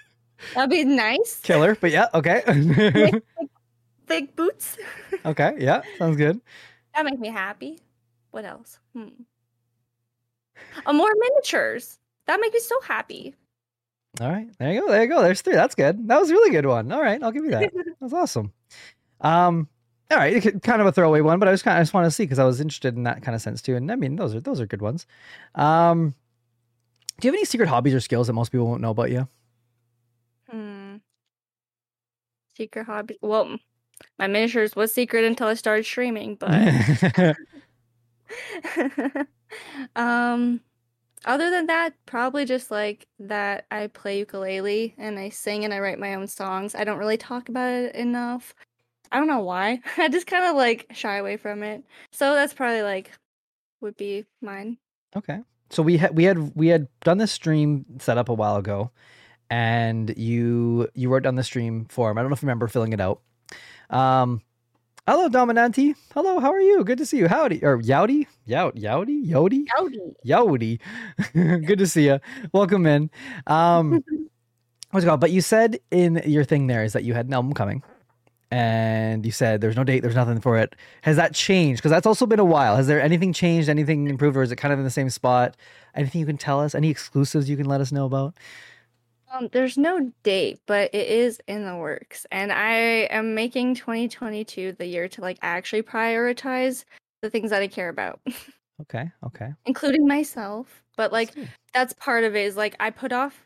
that'd 0.54 0.70
be 0.70 0.84
nice. 0.84 1.40
Killer, 1.42 1.76
but 1.78 1.90
yeah, 1.90 2.08
okay. 2.14 2.42
Big, 2.46 3.22
big 4.06 4.36
boots. 4.36 4.78
okay, 5.26 5.54
yeah, 5.58 5.82
sounds 5.98 6.16
good. 6.16 6.40
That 6.94 7.04
make 7.04 7.18
me 7.18 7.28
happy. 7.28 7.78
What 8.30 8.46
else? 8.46 8.78
Hmm. 8.94 9.08
Uh, 10.86 10.92
more 10.92 11.12
miniatures. 11.18 11.98
That 12.26 12.40
make 12.40 12.54
me 12.54 12.60
so 12.60 12.80
happy. 12.82 13.34
All 14.20 14.30
right, 14.30 14.48
there 14.58 14.72
you 14.72 14.80
go. 14.80 14.88
There 14.88 15.02
you 15.02 15.08
go. 15.08 15.22
There's 15.22 15.42
three. 15.42 15.54
That's 15.54 15.74
good. 15.74 16.08
That 16.08 16.18
was 16.18 16.30
a 16.30 16.32
really 16.32 16.50
good 16.50 16.64
one. 16.64 16.90
All 16.90 17.02
right, 17.02 17.22
I'll 17.22 17.32
give 17.32 17.44
you 17.44 17.50
that. 17.50 17.70
That's 18.00 18.14
awesome. 18.14 18.52
Um, 19.20 19.68
all 20.10 20.18
right, 20.18 20.62
kind 20.62 20.80
of 20.80 20.86
a 20.86 20.92
throwaway 20.92 21.20
one, 21.20 21.38
but 21.38 21.48
I 21.48 21.52
just 21.52 21.64
kind 21.64 21.76
of 21.76 21.80
I 21.80 21.82
just 21.82 21.94
want 21.94 22.04
to 22.06 22.10
see 22.10 22.24
because 22.24 22.38
I 22.38 22.44
was 22.44 22.60
interested 22.60 22.96
in 22.96 23.02
that 23.04 23.22
kind 23.22 23.34
of 23.34 23.42
sense 23.42 23.60
too. 23.60 23.76
And 23.76 23.90
I 23.90 23.96
mean, 23.96 24.16
those 24.16 24.34
are 24.34 24.40
those 24.40 24.60
are 24.60 24.66
good 24.66 24.82
ones. 24.82 25.06
Um, 25.54 26.14
do 27.20 27.26
you 27.26 27.32
have 27.32 27.38
any 27.38 27.44
secret 27.44 27.68
hobbies 27.68 27.94
or 27.94 28.00
skills 28.00 28.26
that 28.26 28.34
most 28.34 28.52
people 28.52 28.66
won't 28.66 28.82
know 28.82 28.90
about 28.90 29.10
you? 29.10 29.28
Hmm. 30.50 30.96
Secret 32.56 32.84
hobby. 32.84 33.18
Well, 33.20 33.56
my 34.18 34.26
miniatures 34.26 34.76
was 34.76 34.92
secret 34.92 35.24
until 35.24 35.48
I 35.48 35.54
started 35.54 35.84
streaming, 35.84 36.36
but 36.40 37.36
um 39.96 40.60
other 41.24 41.50
than 41.50 41.66
that, 41.66 41.94
probably 42.06 42.44
just 42.44 42.70
like 42.70 43.08
that 43.18 43.66
I 43.70 43.88
play 43.88 44.18
ukulele 44.20 44.94
and 44.96 45.18
I 45.18 45.30
sing 45.30 45.64
and 45.64 45.74
I 45.74 45.80
write 45.80 45.98
my 45.98 46.14
own 46.14 46.28
songs. 46.28 46.74
I 46.74 46.84
don't 46.84 46.98
really 46.98 47.16
talk 47.16 47.48
about 47.48 47.72
it 47.72 47.94
enough. 47.96 48.54
I 49.12 49.18
don't 49.18 49.28
know 49.28 49.40
why. 49.40 49.80
I 49.96 50.08
just 50.08 50.26
kind 50.26 50.44
of 50.44 50.56
like 50.56 50.86
shy 50.92 51.16
away 51.16 51.36
from 51.36 51.62
it. 51.62 51.84
So 52.12 52.34
that's 52.34 52.54
probably 52.54 52.82
like 52.82 53.10
would 53.80 53.96
be 53.96 54.24
mine. 54.40 54.78
Okay. 55.16 55.40
So 55.70 55.82
we 55.82 55.96
had 55.96 56.16
we 56.16 56.24
had 56.24 56.54
we 56.54 56.68
had 56.68 56.88
done 57.00 57.18
this 57.18 57.32
stream 57.32 57.84
set 57.98 58.18
up 58.18 58.28
a 58.28 58.34
while 58.34 58.56
ago, 58.56 58.90
and 59.50 60.16
you 60.16 60.88
you 60.94 61.08
wrote 61.08 61.24
down 61.24 61.34
the 61.34 61.42
stream 61.42 61.86
form. 61.86 62.18
I 62.18 62.22
don't 62.22 62.30
know 62.30 62.34
if 62.34 62.42
you 62.42 62.46
remember 62.46 62.68
filling 62.68 62.92
it 62.92 63.00
out. 63.00 63.20
Um, 63.90 64.42
hello 65.06 65.28
Dominanti. 65.28 65.94
Hello, 66.14 66.38
how 66.38 66.52
are 66.52 66.60
you? 66.60 66.84
Good 66.84 66.98
to 66.98 67.06
see 67.06 67.18
you. 67.18 67.28
Howdy 67.28 67.64
or 67.64 67.78
Yowdy, 67.78 68.26
Yout, 68.48 68.76
Yowdy, 68.76 69.26
Yodi, 69.26 69.64
Yowdy, 69.66 70.14
Yowdy. 70.24 70.80
Good 71.66 71.78
to 71.78 71.86
see 71.86 72.06
you. 72.06 72.20
Welcome 72.52 72.86
in. 72.86 73.10
Um, 73.46 74.04
what's 74.90 75.04
it 75.04 75.08
called? 75.08 75.20
But 75.20 75.32
you 75.32 75.40
said 75.40 75.80
in 75.90 76.22
your 76.26 76.44
thing 76.44 76.68
there 76.68 76.84
is 76.84 76.92
that 76.92 77.04
you 77.04 77.14
had 77.14 77.26
an 77.26 77.34
album 77.34 77.54
coming. 77.54 77.82
And 78.50 79.26
you 79.26 79.32
said 79.32 79.60
there's 79.60 79.76
no 79.76 79.82
date, 79.82 80.00
there's 80.00 80.14
nothing 80.14 80.40
for 80.40 80.56
it. 80.56 80.76
Has 81.02 81.16
that 81.16 81.34
changed? 81.34 81.80
Because 81.80 81.90
that's 81.90 82.06
also 82.06 82.26
been 82.26 82.38
a 82.38 82.44
while. 82.44 82.76
Has 82.76 82.86
there 82.86 83.00
anything 83.00 83.32
changed, 83.32 83.68
anything 83.68 84.08
improved, 84.08 84.36
or 84.36 84.42
is 84.42 84.52
it 84.52 84.56
kind 84.56 84.72
of 84.72 84.78
in 84.78 84.84
the 84.84 84.90
same 84.90 85.10
spot? 85.10 85.56
Anything 85.94 86.20
you 86.20 86.26
can 86.26 86.38
tell 86.38 86.60
us? 86.60 86.74
Any 86.74 86.88
exclusives 86.88 87.50
you 87.50 87.56
can 87.56 87.66
let 87.66 87.80
us 87.80 87.90
know 87.90 88.06
about? 88.06 88.34
Um, 89.32 89.48
there's 89.52 89.76
no 89.76 90.12
date, 90.22 90.60
but 90.66 90.94
it 90.94 91.08
is 91.08 91.40
in 91.48 91.66
the 91.66 91.74
works, 91.74 92.26
and 92.30 92.52
I 92.52 92.74
am 93.10 93.34
making 93.34 93.74
2022 93.74 94.72
the 94.72 94.86
year 94.86 95.08
to 95.08 95.20
like 95.20 95.38
actually 95.42 95.82
prioritize 95.82 96.84
the 97.22 97.30
things 97.30 97.50
that 97.50 97.60
I 97.60 97.66
care 97.66 97.88
about, 97.88 98.20
Okay, 98.82 99.10
okay. 99.24 99.52
including 99.64 100.06
myself. 100.06 100.84
But 100.96 101.12
like 101.12 101.34
that's 101.74 101.92
part 101.94 102.22
of 102.22 102.36
it 102.36 102.44
is 102.46 102.56
like 102.56 102.76
I 102.78 102.90
put 102.90 103.12
off, 103.12 103.42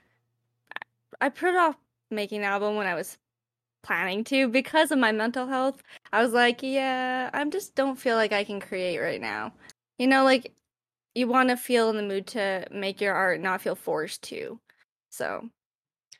I 1.20 1.30
put 1.30 1.56
off 1.56 1.76
making 2.10 2.38
an 2.40 2.44
album 2.44 2.76
when 2.76 2.86
I 2.86 2.94
was 2.94 3.16
planning 3.82 4.24
to 4.24 4.48
because 4.48 4.90
of 4.90 4.98
my 4.98 5.12
mental 5.12 5.46
health. 5.46 5.82
I 6.12 6.22
was 6.22 6.32
like, 6.32 6.62
yeah, 6.62 7.30
I 7.32 7.44
just 7.46 7.74
don't 7.74 7.98
feel 7.98 8.16
like 8.16 8.32
I 8.32 8.44
can 8.44 8.60
create 8.60 8.98
right 8.98 9.20
now. 9.20 9.52
You 9.98 10.06
know, 10.06 10.24
like 10.24 10.52
you 11.14 11.28
want 11.28 11.48
to 11.50 11.56
feel 11.56 11.90
in 11.90 11.96
the 11.96 12.02
mood 12.02 12.26
to 12.28 12.66
make 12.70 13.00
your 13.00 13.14
art, 13.14 13.40
not 13.40 13.60
feel 13.62 13.74
forced 13.74 14.22
to. 14.24 14.60
So 15.10 15.48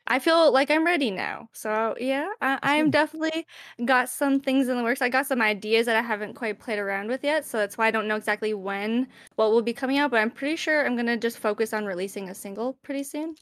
I 0.06 0.18
feel 0.18 0.52
like 0.52 0.70
I'm 0.70 0.84
ready 0.84 1.10
now. 1.10 1.48
So 1.52 1.94
yeah, 2.00 2.28
I, 2.40 2.58
I'm 2.62 2.90
definitely 2.92 3.46
got 3.84 4.08
some 4.08 4.40
things 4.40 4.68
in 4.68 4.76
the 4.76 4.82
works. 4.82 5.02
I 5.02 5.08
got 5.08 5.26
some 5.26 5.40
ideas 5.42 5.86
that 5.86 5.96
I 5.96 6.02
haven't 6.02 6.34
quite 6.34 6.58
played 6.58 6.78
around 6.78 7.08
with 7.08 7.22
yet. 7.24 7.46
So 7.46 7.58
that's 7.58 7.78
why 7.78 7.86
I 7.86 7.90
don't 7.90 8.08
know 8.08 8.16
exactly 8.16 8.54
when 8.54 9.08
what 9.36 9.52
will 9.52 9.62
be 9.62 9.72
coming 9.72 9.98
out. 9.98 10.10
But 10.10 10.20
I'm 10.20 10.30
pretty 10.30 10.56
sure 10.56 10.84
I'm 10.84 10.96
gonna 10.96 11.16
just 11.16 11.38
focus 11.38 11.72
on 11.72 11.86
releasing 11.86 12.28
a 12.30 12.34
single 12.34 12.74
pretty 12.82 13.04
soon, 13.04 13.36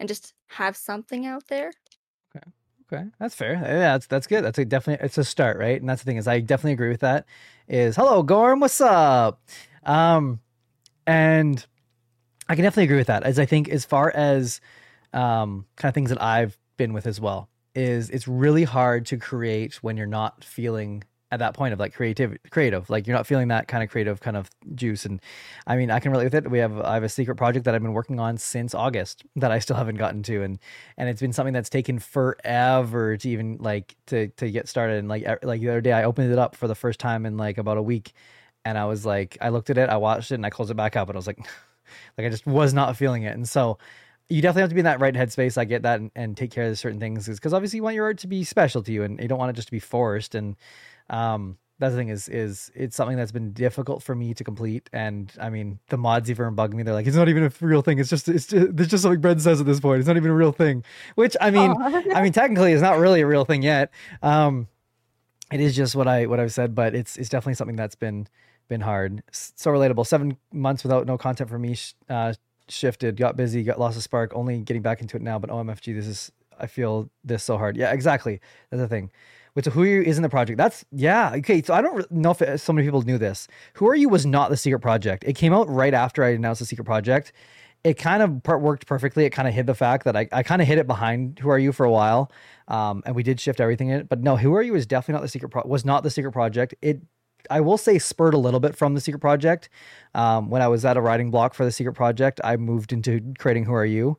and 0.00 0.08
just 0.08 0.34
have 0.48 0.76
something 0.76 1.26
out 1.26 1.46
there. 1.48 1.72
Okay, 2.92 3.04
that's 3.18 3.34
fair. 3.34 3.54
Yeah, 3.54 3.92
that's 3.92 4.06
that's 4.06 4.26
good. 4.26 4.44
That's 4.44 4.58
a 4.58 4.64
definitely 4.64 5.04
it's 5.04 5.18
a 5.18 5.24
start, 5.24 5.58
right? 5.58 5.80
And 5.80 5.88
that's 5.88 6.02
the 6.02 6.06
thing 6.06 6.18
is 6.18 6.28
I 6.28 6.40
definitely 6.40 6.72
agree 6.72 6.88
with 6.88 7.00
that. 7.00 7.26
Is 7.68 7.96
hello 7.96 8.22
Gorm, 8.22 8.60
what's 8.60 8.80
up? 8.80 9.40
Um, 9.84 10.40
and 11.06 11.64
I 12.48 12.54
can 12.54 12.64
definitely 12.64 12.84
agree 12.84 12.98
with 12.98 13.08
that. 13.08 13.24
As 13.24 13.38
I 13.38 13.46
think 13.46 13.68
as 13.68 13.84
far 13.84 14.10
as 14.14 14.60
um 15.12 15.66
kind 15.76 15.88
of 15.90 15.94
things 15.94 16.10
that 16.10 16.22
I've 16.22 16.58
been 16.76 16.92
with 16.92 17.06
as 17.06 17.20
well 17.20 17.48
is 17.74 18.10
it's 18.10 18.28
really 18.28 18.64
hard 18.64 19.06
to 19.06 19.16
create 19.18 19.76
when 19.82 19.96
you're 19.96 20.06
not 20.06 20.44
feeling 20.44 21.04
at 21.32 21.40
that 21.40 21.54
point 21.54 21.72
of 21.72 21.80
like 21.80 21.92
creative 21.92 22.36
creative 22.50 22.88
like 22.88 23.06
you're 23.06 23.16
not 23.16 23.26
feeling 23.26 23.48
that 23.48 23.66
kind 23.66 23.82
of 23.82 23.90
creative 23.90 24.20
kind 24.20 24.36
of 24.36 24.48
juice. 24.74 25.04
And 25.04 25.20
i 25.66 25.76
mean 25.76 25.90
i 25.90 25.98
can 25.98 26.12
relate 26.12 26.24
with 26.24 26.34
it. 26.34 26.50
We 26.50 26.58
have 26.58 26.78
i 26.80 26.94
have 26.94 27.02
a 27.02 27.08
secret 27.08 27.34
project 27.36 27.64
that 27.64 27.74
i've 27.74 27.82
been 27.82 27.92
working 27.92 28.20
on 28.20 28.36
since 28.38 28.74
august 28.74 29.24
that 29.36 29.50
i 29.50 29.58
still 29.58 29.76
haven't 29.76 29.96
gotten 29.96 30.22
to. 30.24 30.42
And 30.42 30.58
and 30.96 31.08
it's 31.08 31.20
been 31.20 31.32
something 31.32 31.52
that's 31.52 31.70
taken 31.70 31.98
forever 31.98 33.16
to 33.16 33.28
even 33.28 33.58
like 33.60 33.96
to 34.06 34.28
to 34.28 34.50
get 34.50 34.68
started. 34.68 34.98
And 34.98 35.08
like 35.08 35.24
like 35.42 35.60
the 35.60 35.68
other 35.68 35.80
day 35.80 35.92
i 35.92 36.04
opened 36.04 36.32
it 36.32 36.38
up 36.38 36.54
for 36.54 36.68
the 36.68 36.74
first 36.74 37.00
time 37.00 37.26
in 37.26 37.36
like 37.36 37.58
about 37.58 37.78
a 37.78 37.82
week. 37.82 38.12
And 38.64 38.78
i 38.78 38.84
was 38.84 39.04
like 39.04 39.36
i 39.40 39.48
looked 39.48 39.70
at 39.70 39.78
it 39.78 39.88
i 39.88 39.96
watched 39.96 40.30
it 40.30 40.36
and 40.36 40.46
i 40.46 40.50
closed 40.50 40.70
it 40.70 40.74
back 40.74 40.96
up. 40.96 41.08
And 41.08 41.16
i 41.16 41.18
was 41.18 41.26
like 41.26 41.38
like 42.18 42.26
i 42.26 42.30
just 42.30 42.46
was 42.46 42.72
not 42.72 42.96
feeling 42.96 43.24
it. 43.24 43.34
And 43.34 43.48
so 43.48 43.78
you 44.28 44.42
definitely 44.42 44.62
have 44.62 44.70
to 44.70 44.74
be 44.74 44.80
in 44.80 44.86
that 44.86 45.00
right 45.00 45.14
headspace. 45.14 45.56
I 45.56 45.64
get 45.64 45.82
that, 45.82 46.00
and, 46.00 46.10
and 46.16 46.36
take 46.36 46.50
care 46.50 46.64
of 46.68 46.78
certain 46.78 46.98
things 46.98 47.28
because 47.28 47.54
obviously 47.54 47.76
you 47.76 47.82
want 47.82 47.94
your 47.94 48.04
art 48.06 48.18
to 48.18 48.26
be 48.26 48.42
special 48.42 48.82
to 48.82 48.92
you, 48.92 49.04
and 49.04 49.20
you 49.20 49.28
don't 49.28 49.38
want 49.38 49.50
it 49.50 49.56
just 49.56 49.68
to 49.68 49.72
be 49.72 49.78
forced. 49.78 50.34
And 50.34 50.56
um, 51.10 51.58
that's 51.78 51.92
the 51.92 51.98
thing 51.98 52.08
is 52.08 52.28
is 52.28 52.70
it's 52.74 52.96
something 52.96 53.16
that's 53.18 53.32
been 53.32 53.52
difficult 53.52 54.02
for 54.02 54.14
me 54.14 54.32
to 54.34 54.44
complete. 54.44 54.88
And 54.92 55.30
I 55.38 55.50
mean, 55.50 55.78
the 55.88 55.98
mods 55.98 56.30
even 56.30 56.54
bug 56.54 56.72
me. 56.72 56.82
They're 56.82 56.94
like, 56.94 57.06
it's 57.06 57.16
not 57.16 57.28
even 57.28 57.44
a 57.44 57.52
real 57.60 57.82
thing. 57.82 57.98
It's 57.98 58.08
just 58.08 58.28
it's 58.28 58.46
just, 58.46 58.80
it's 58.80 58.90
just 58.90 59.02
something 59.02 59.20
Brent 59.20 59.42
says 59.42 59.60
at 59.60 59.66
this 59.66 59.80
point. 59.80 59.98
It's 59.98 60.08
not 60.08 60.16
even 60.16 60.30
a 60.30 60.34
real 60.34 60.52
thing. 60.52 60.84
Which 61.16 61.36
I 61.40 61.50
mean, 61.50 61.74
I 61.80 62.22
mean, 62.22 62.32
technically, 62.32 62.72
it's 62.72 62.82
not 62.82 62.98
really 62.98 63.20
a 63.20 63.26
real 63.26 63.44
thing 63.44 63.62
yet. 63.62 63.92
Um, 64.22 64.68
it 65.52 65.60
is 65.60 65.76
just 65.76 65.94
what 65.94 66.08
I 66.08 66.26
what 66.26 66.40
I've 66.40 66.52
said, 66.52 66.74
but 66.74 66.94
it's 66.94 67.16
it's 67.18 67.28
definitely 67.28 67.54
something 67.54 67.76
that's 67.76 67.94
been 67.94 68.26
been 68.68 68.80
hard. 68.80 69.22
So 69.30 69.70
relatable. 69.70 70.06
Seven 70.06 70.38
months 70.52 70.82
without 70.82 71.06
no 71.06 71.18
content 71.18 71.50
for 71.50 71.58
me. 71.58 71.74
sh- 71.74 71.94
Uh, 72.08 72.32
shifted, 72.68 73.16
got 73.16 73.36
busy, 73.36 73.62
got 73.62 73.78
lost 73.78 73.96
a 73.96 74.00
spark. 74.00 74.32
Only 74.34 74.58
getting 74.60 74.82
back 74.82 75.00
into 75.00 75.16
it 75.16 75.22
now. 75.22 75.38
But 75.38 75.50
OMFG, 75.50 75.94
this 75.94 76.06
is 76.06 76.32
I 76.58 76.66
feel 76.66 77.10
this 77.22 77.44
so 77.44 77.58
hard. 77.58 77.76
Yeah, 77.76 77.92
exactly. 77.92 78.40
That's 78.70 78.80
the 78.80 78.88
thing. 78.88 79.10
Who 79.64 79.82
are 79.82 79.86
you 79.86 80.02
is 80.02 80.18
in 80.18 80.22
the 80.22 80.28
project. 80.28 80.58
That's 80.58 80.84
yeah. 80.92 81.32
Okay, 81.36 81.62
so 81.62 81.72
I 81.72 81.80
don't 81.80 82.10
know 82.10 82.36
if 82.38 82.60
so 82.60 82.72
many 82.72 82.86
people 82.86 83.02
knew 83.02 83.18
this. 83.18 83.48
Who 83.74 83.88
are 83.88 83.94
you 83.94 84.08
was 84.08 84.26
not 84.26 84.50
the 84.50 84.56
secret 84.56 84.80
project. 84.80 85.24
It 85.26 85.32
came 85.32 85.52
out 85.52 85.68
right 85.68 85.94
after 85.94 86.22
I 86.22 86.30
announced 86.30 86.60
the 86.60 86.66
secret 86.66 86.84
project. 86.84 87.32
It 87.82 87.94
kind 87.94 88.22
of 88.22 88.44
worked 88.60 88.86
perfectly. 88.86 89.24
It 89.24 89.30
kind 89.30 89.46
of 89.46 89.54
hid 89.54 89.66
the 89.66 89.74
fact 89.74 90.04
that 90.04 90.16
I, 90.16 90.28
I 90.32 90.42
kind 90.42 90.60
of 90.60 90.66
hid 90.68 90.78
it 90.78 90.86
behind 90.86 91.38
Who 91.38 91.48
Are 91.50 91.58
You 91.58 91.72
for 91.72 91.86
a 91.86 91.90
while, 91.90 92.32
um, 92.68 93.02
and 93.06 93.14
we 93.14 93.22
did 93.22 93.38
shift 93.40 93.60
everything 93.60 93.90
in 93.90 94.00
it. 94.00 94.08
But 94.08 94.22
no, 94.22 94.36
Who 94.36 94.54
Are 94.54 94.62
You 94.62 94.74
is 94.74 94.86
definitely 94.86 95.20
not 95.20 95.22
the 95.22 95.28
secret. 95.28 95.50
Pro- 95.50 95.62
was 95.66 95.84
not 95.84 96.02
the 96.02 96.10
secret 96.10 96.32
project. 96.32 96.74
It 96.82 97.00
I 97.48 97.60
will 97.60 97.78
say 97.78 97.98
spurred 97.98 98.34
a 98.34 98.38
little 98.38 98.60
bit 98.60 98.76
from 98.76 98.94
the 98.94 99.00
secret 99.00 99.20
project. 99.20 99.68
Um, 100.14 100.50
when 100.50 100.62
I 100.62 100.68
was 100.68 100.84
at 100.84 100.96
a 100.96 101.00
writing 101.00 101.30
block 101.30 101.54
for 101.54 101.64
the 101.64 101.72
secret 101.72 101.94
project, 101.94 102.40
I 102.44 102.56
moved 102.56 102.92
into 102.92 103.34
creating 103.38 103.64
Who 103.64 103.74
Are 103.74 103.86
You. 103.86 104.18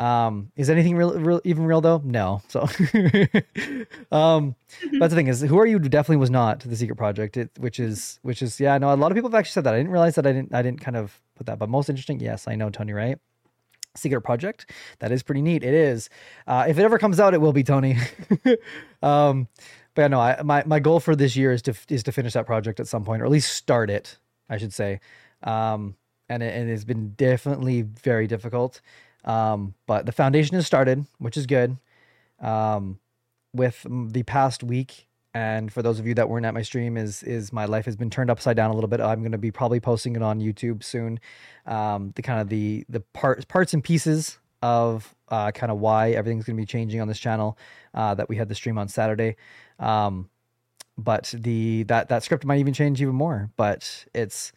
Um, 0.00 0.50
is 0.56 0.70
anything 0.70 0.96
real, 0.96 1.12
real 1.20 1.42
even 1.44 1.66
real 1.66 1.82
though? 1.82 2.00
No. 2.02 2.40
So, 2.48 2.60
um, 4.10 4.56
but 4.98 5.10
the 5.10 5.14
thing 5.14 5.26
is, 5.26 5.42
Who 5.42 5.58
Are 5.58 5.66
You 5.66 5.78
definitely 5.78 6.16
was 6.16 6.30
not 6.30 6.60
the 6.60 6.74
secret 6.74 6.96
project. 6.96 7.36
It, 7.36 7.50
which 7.58 7.78
is 7.78 8.18
which 8.22 8.40
is 8.40 8.58
yeah. 8.58 8.78
No, 8.78 8.94
a 8.94 8.96
lot 8.96 9.12
of 9.12 9.14
people 9.14 9.28
have 9.28 9.38
actually 9.38 9.52
said 9.52 9.64
that. 9.64 9.74
I 9.74 9.76
didn't 9.76 9.92
realize 9.92 10.14
that. 10.14 10.26
I 10.26 10.32
didn't 10.32 10.54
I 10.54 10.62
didn't 10.62 10.80
kind 10.80 10.96
of 10.96 11.20
put 11.36 11.46
that. 11.46 11.58
But 11.58 11.68
most 11.68 11.90
interesting, 11.90 12.18
yes, 12.18 12.48
I 12.48 12.54
know 12.54 12.70
Tony. 12.70 12.94
Right. 12.94 13.18
Secret 13.94 14.22
project. 14.22 14.70
That 15.00 15.12
is 15.12 15.22
pretty 15.22 15.42
neat. 15.42 15.62
It 15.62 15.74
is. 15.74 16.08
Uh, 16.46 16.64
if 16.66 16.78
it 16.78 16.82
ever 16.82 16.98
comes 16.98 17.20
out, 17.20 17.34
it 17.34 17.40
will 17.42 17.52
be 17.52 17.64
Tony. 17.64 17.98
um, 19.02 19.48
but 19.94 20.02
yeah, 20.02 20.08
no, 20.08 20.20
I, 20.20 20.40
my 20.42 20.62
my 20.64 20.80
goal 20.80 21.00
for 21.00 21.14
this 21.14 21.36
year 21.36 21.52
is 21.52 21.60
to 21.62 21.74
is 21.90 22.02
to 22.04 22.12
finish 22.12 22.32
that 22.32 22.46
project 22.46 22.80
at 22.80 22.88
some 22.88 23.04
point, 23.04 23.20
or 23.20 23.26
at 23.26 23.30
least 23.30 23.52
start 23.52 23.90
it. 23.90 24.16
I 24.48 24.56
should 24.56 24.72
say. 24.72 25.00
Um, 25.42 25.96
and 26.30 26.42
it, 26.42 26.54
it 26.54 26.68
has 26.70 26.86
been 26.86 27.10
definitely 27.18 27.82
very 27.82 28.26
difficult. 28.26 28.80
Um, 29.24 29.74
but 29.86 30.06
the 30.06 30.12
foundation 30.12 30.54
has 30.56 30.66
started, 30.66 31.06
which 31.18 31.36
is 31.36 31.46
good. 31.46 31.76
Um, 32.40 32.98
with 33.52 33.84
the 33.88 34.22
past 34.22 34.62
week, 34.62 35.06
and 35.34 35.72
for 35.72 35.82
those 35.82 36.00
of 36.00 36.06
you 36.06 36.14
that 36.14 36.28
weren't 36.28 36.46
at 36.46 36.54
my 36.54 36.62
stream, 36.62 36.96
is 36.96 37.22
is 37.22 37.52
my 37.52 37.64
life 37.64 37.84
has 37.84 37.96
been 37.96 38.10
turned 38.10 38.30
upside 38.30 38.56
down 38.56 38.70
a 38.70 38.74
little 38.74 38.88
bit. 38.88 39.00
I'm 39.00 39.20
going 39.20 39.32
to 39.32 39.38
be 39.38 39.50
probably 39.50 39.80
posting 39.80 40.16
it 40.16 40.22
on 40.22 40.40
YouTube 40.40 40.82
soon. 40.82 41.20
Um, 41.66 42.12
the 42.16 42.22
kind 42.22 42.40
of 42.40 42.48
the 42.48 42.84
the 42.88 43.00
parts 43.00 43.44
parts 43.44 43.74
and 43.74 43.82
pieces 43.82 44.38
of 44.62 45.14
uh, 45.28 45.50
kind 45.52 45.70
of 45.70 45.78
why 45.78 46.10
everything's 46.10 46.44
going 46.44 46.56
to 46.56 46.60
be 46.60 46.66
changing 46.66 47.00
on 47.00 47.08
this 47.08 47.18
channel 47.18 47.56
uh, 47.94 48.14
that 48.14 48.28
we 48.28 48.36
had 48.36 48.48
the 48.48 48.54
stream 48.54 48.78
on 48.78 48.88
Saturday. 48.88 49.36
Um, 49.78 50.28
but 50.98 51.32
the 51.36 51.84
that 51.84 52.08
that 52.08 52.22
script 52.22 52.44
might 52.44 52.58
even 52.58 52.74
change 52.74 53.00
even 53.00 53.14
more. 53.14 53.50
But 53.56 54.06
it's 54.14 54.52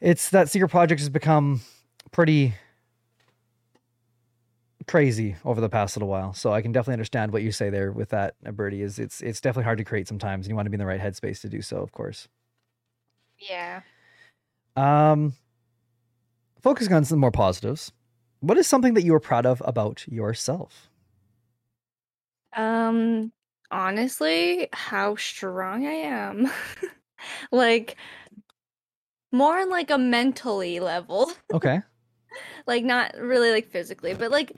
it's 0.00 0.30
that 0.30 0.50
secret 0.50 0.68
project 0.68 1.00
has 1.00 1.08
become 1.08 1.62
pretty 2.10 2.54
crazy 4.86 5.36
over 5.44 5.60
the 5.60 5.68
past 5.68 5.96
little 5.96 6.08
while. 6.08 6.32
So 6.32 6.52
I 6.52 6.62
can 6.62 6.72
definitely 6.72 6.94
understand 6.94 7.32
what 7.32 7.42
you 7.42 7.52
say 7.52 7.70
there 7.70 7.92
with 7.92 8.10
that, 8.10 8.34
uh, 8.46 8.52
Birdy. 8.52 8.82
Is 8.82 8.98
it's 8.98 9.20
it's 9.20 9.40
definitely 9.40 9.64
hard 9.64 9.78
to 9.78 9.84
create 9.84 10.08
sometimes, 10.08 10.46
and 10.46 10.50
you 10.50 10.56
want 10.56 10.66
to 10.66 10.70
be 10.70 10.76
in 10.76 10.80
the 10.80 10.86
right 10.86 11.00
headspace 11.00 11.40
to 11.42 11.48
do 11.48 11.62
so, 11.62 11.78
of 11.78 11.92
course. 11.92 12.28
Yeah. 13.38 13.82
Um, 14.76 15.34
focusing 16.60 16.92
on 16.92 17.04
some 17.04 17.18
more 17.18 17.30
positives. 17.30 17.92
What 18.40 18.58
is 18.58 18.66
something 18.66 18.94
that 18.94 19.02
you 19.02 19.14
are 19.14 19.20
proud 19.20 19.46
of 19.46 19.62
about 19.64 20.06
yourself? 20.06 20.88
Um, 22.54 23.32
honestly, 23.70 24.68
how 24.72 25.16
strong 25.16 25.86
I 25.86 25.92
am. 25.92 26.50
like 27.52 27.96
more 29.32 29.58
on 29.58 29.70
like 29.70 29.90
a 29.90 29.98
mentally 29.98 30.80
level. 30.80 31.32
Okay. 31.52 31.80
like 32.66 32.84
not 32.84 33.16
really 33.16 33.50
like 33.50 33.68
physically, 33.68 34.14
but 34.14 34.30
like 34.30 34.52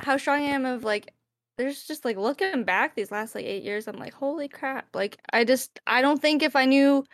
how 0.00 0.16
strong 0.16 0.40
I 0.40 0.46
am 0.46 0.64
of 0.64 0.84
like 0.84 1.12
there's 1.58 1.84
just 1.84 2.04
like 2.04 2.16
looking 2.16 2.64
back 2.64 2.94
these 2.94 3.10
last 3.10 3.34
like 3.34 3.44
8 3.44 3.62
years 3.62 3.86
I'm 3.86 3.96
like 3.96 4.14
holy 4.14 4.48
crap. 4.48 4.86
Like 4.94 5.18
I 5.32 5.44
just 5.44 5.80
I 5.86 6.02
don't 6.02 6.20
think 6.20 6.42
if 6.42 6.56
I 6.56 6.64
knew 6.64 7.04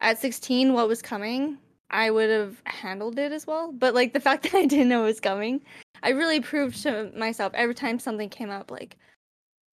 at 0.00 0.18
16 0.18 0.72
what 0.72 0.88
was 0.88 1.02
coming, 1.02 1.58
I 1.90 2.10
would 2.10 2.30
have 2.30 2.60
handled 2.64 3.18
it 3.18 3.32
as 3.32 3.46
well. 3.46 3.72
But 3.72 3.94
like 3.94 4.12
the 4.12 4.20
fact 4.20 4.42
that 4.52 4.54
I 4.54 4.66
didn't 4.66 4.88
know 4.88 5.04
it 5.04 5.08
was 5.08 5.20
coming, 5.20 5.62
I 6.02 6.10
really 6.10 6.40
proved 6.40 6.82
to 6.82 7.10
myself 7.16 7.52
every 7.54 7.74
time 7.74 7.98
something 7.98 8.28
came 8.28 8.50
up 8.50 8.70
like 8.70 8.96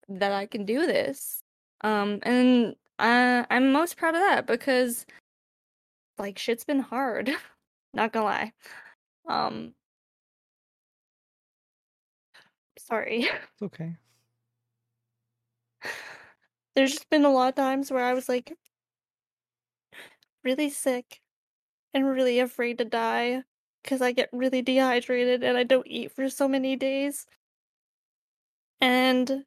that 0.09 0.31
I 0.31 0.45
can 0.45 0.65
do 0.65 0.85
this. 0.85 1.41
Um 1.81 2.19
and 2.23 2.75
uh, 2.99 3.45
I'm 3.49 3.71
most 3.71 3.97
proud 3.97 4.15
of 4.15 4.21
that 4.21 4.47
because 4.47 5.05
like 6.17 6.37
shit's 6.37 6.63
been 6.63 6.79
hard. 6.79 7.31
Not 7.93 8.11
gonna 8.11 8.25
lie. 8.25 8.53
Um 9.27 9.75
sorry. 12.77 13.27
It's 13.53 13.61
okay. 13.63 13.97
There's 16.75 16.91
just 16.93 17.09
been 17.09 17.25
a 17.25 17.31
lot 17.31 17.49
of 17.49 17.55
times 17.55 17.91
where 17.91 18.03
I 18.05 18.13
was 18.13 18.29
like 18.29 18.53
really 20.43 20.69
sick 20.69 21.21
and 21.93 22.05
really 22.07 22.39
afraid 22.39 22.77
to 22.79 22.85
die 22.85 23.43
because 23.83 24.01
I 24.01 24.11
get 24.13 24.29
really 24.33 24.61
dehydrated 24.61 25.43
and 25.43 25.57
I 25.57 25.63
don't 25.63 25.87
eat 25.87 26.11
for 26.11 26.29
so 26.29 26.47
many 26.47 26.75
days. 26.75 27.27
And 28.79 29.45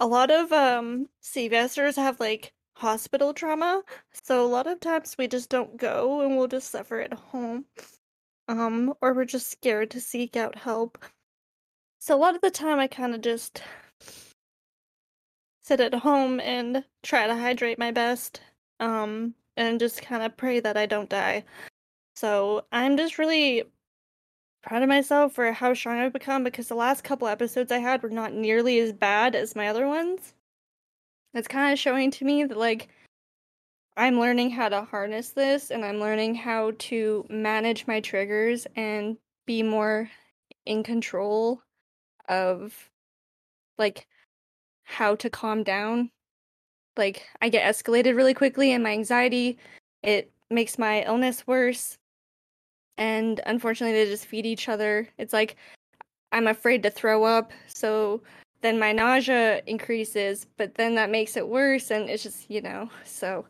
a 0.00 0.06
lot 0.06 0.30
of 0.30 0.52
um 0.52 1.08
CVSers 1.22 1.96
have 1.96 2.20
like 2.20 2.54
hospital 2.76 3.34
trauma, 3.34 3.84
so 4.12 4.44
a 4.44 4.48
lot 4.48 4.66
of 4.66 4.80
times 4.80 5.16
we 5.18 5.28
just 5.28 5.50
don't 5.50 5.76
go 5.76 6.22
and 6.22 6.36
we'll 6.36 6.48
just 6.48 6.70
suffer 6.70 7.00
at 7.00 7.14
home. 7.14 7.66
Um, 8.48 8.94
or 9.00 9.14
we're 9.14 9.24
just 9.24 9.50
scared 9.50 9.90
to 9.92 10.00
seek 10.00 10.36
out 10.36 10.56
help. 10.56 10.98
So 12.00 12.16
a 12.16 12.18
lot 12.18 12.34
of 12.34 12.40
the 12.40 12.50
time 12.50 12.78
I 12.78 12.86
kind 12.86 13.14
of 13.14 13.20
just 13.20 13.62
sit 15.62 15.80
at 15.80 15.94
home 15.94 16.40
and 16.40 16.84
try 17.02 17.26
to 17.26 17.34
hydrate 17.36 17.78
my 17.78 17.92
best. 17.92 18.40
Um, 18.80 19.34
and 19.56 19.80
just 19.80 20.02
kind 20.02 20.22
of 20.22 20.36
pray 20.36 20.60
that 20.60 20.76
I 20.76 20.86
don't 20.86 21.08
die. 21.08 21.44
So 22.14 22.64
I'm 22.72 22.96
just 22.96 23.18
really 23.18 23.64
proud 24.62 24.82
of 24.82 24.88
myself 24.88 25.34
for 25.34 25.52
how 25.52 25.74
strong 25.74 25.98
I've 25.98 26.12
become 26.12 26.44
because 26.44 26.68
the 26.68 26.74
last 26.74 27.04
couple 27.04 27.28
episodes 27.28 27.72
I 27.72 27.78
had 27.78 28.02
were 28.02 28.10
not 28.10 28.32
nearly 28.32 28.78
as 28.78 28.92
bad 28.92 29.34
as 29.34 29.56
my 29.56 29.68
other 29.68 29.86
ones. 29.86 30.34
It's 31.34 31.48
kind 31.48 31.72
of 31.72 31.78
showing 31.78 32.10
to 32.12 32.24
me 32.24 32.44
that, 32.44 32.56
like, 32.58 32.88
I'm 33.96 34.18
learning 34.18 34.50
how 34.50 34.68
to 34.70 34.82
harness 34.82 35.30
this 35.30 35.70
and 35.70 35.84
I'm 35.84 36.00
learning 36.00 36.34
how 36.34 36.72
to 36.78 37.26
manage 37.28 37.86
my 37.86 38.00
triggers 38.00 38.66
and 38.74 39.18
be 39.46 39.62
more 39.62 40.10
in 40.64 40.82
control 40.82 41.62
of, 42.28 42.90
like, 43.78 44.06
how 44.84 45.14
to 45.16 45.28
calm 45.28 45.62
down. 45.62 46.10
Like, 46.96 47.26
I 47.40 47.48
get 47.48 47.64
escalated 47.64 48.16
really 48.16 48.34
quickly 48.34 48.72
and 48.72 48.82
my 48.82 48.92
anxiety, 48.92 49.58
it 50.02 50.30
makes 50.50 50.78
my 50.78 51.02
illness 51.04 51.46
worse. 51.46 51.96
And 52.98 53.40
unfortunately, 53.46 53.96
they 53.98 54.10
just 54.10 54.26
feed 54.26 54.46
each 54.46 54.68
other. 54.68 55.08
It's 55.18 55.32
like 55.32 55.56
I'm 56.32 56.46
afraid 56.46 56.82
to 56.84 56.90
throw 56.90 57.24
up, 57.24 57.52
so 57.66 58.22
then 58.62 58.78
my 58.78 58.92
nausea 58.92 59.62
increases, 59.66 60.46
but 60.56 60.74
then 60.76 60.94
that 60.94 61.10
makes 61.10 61.36
it 61.36 61.46
worse. 61.48 61.90
And 61.90 62.08
it's 62.08 62.22
just, 62.22 62.50
you 62.50 62.62
know, 62.62 62.88
so 63.04 63.44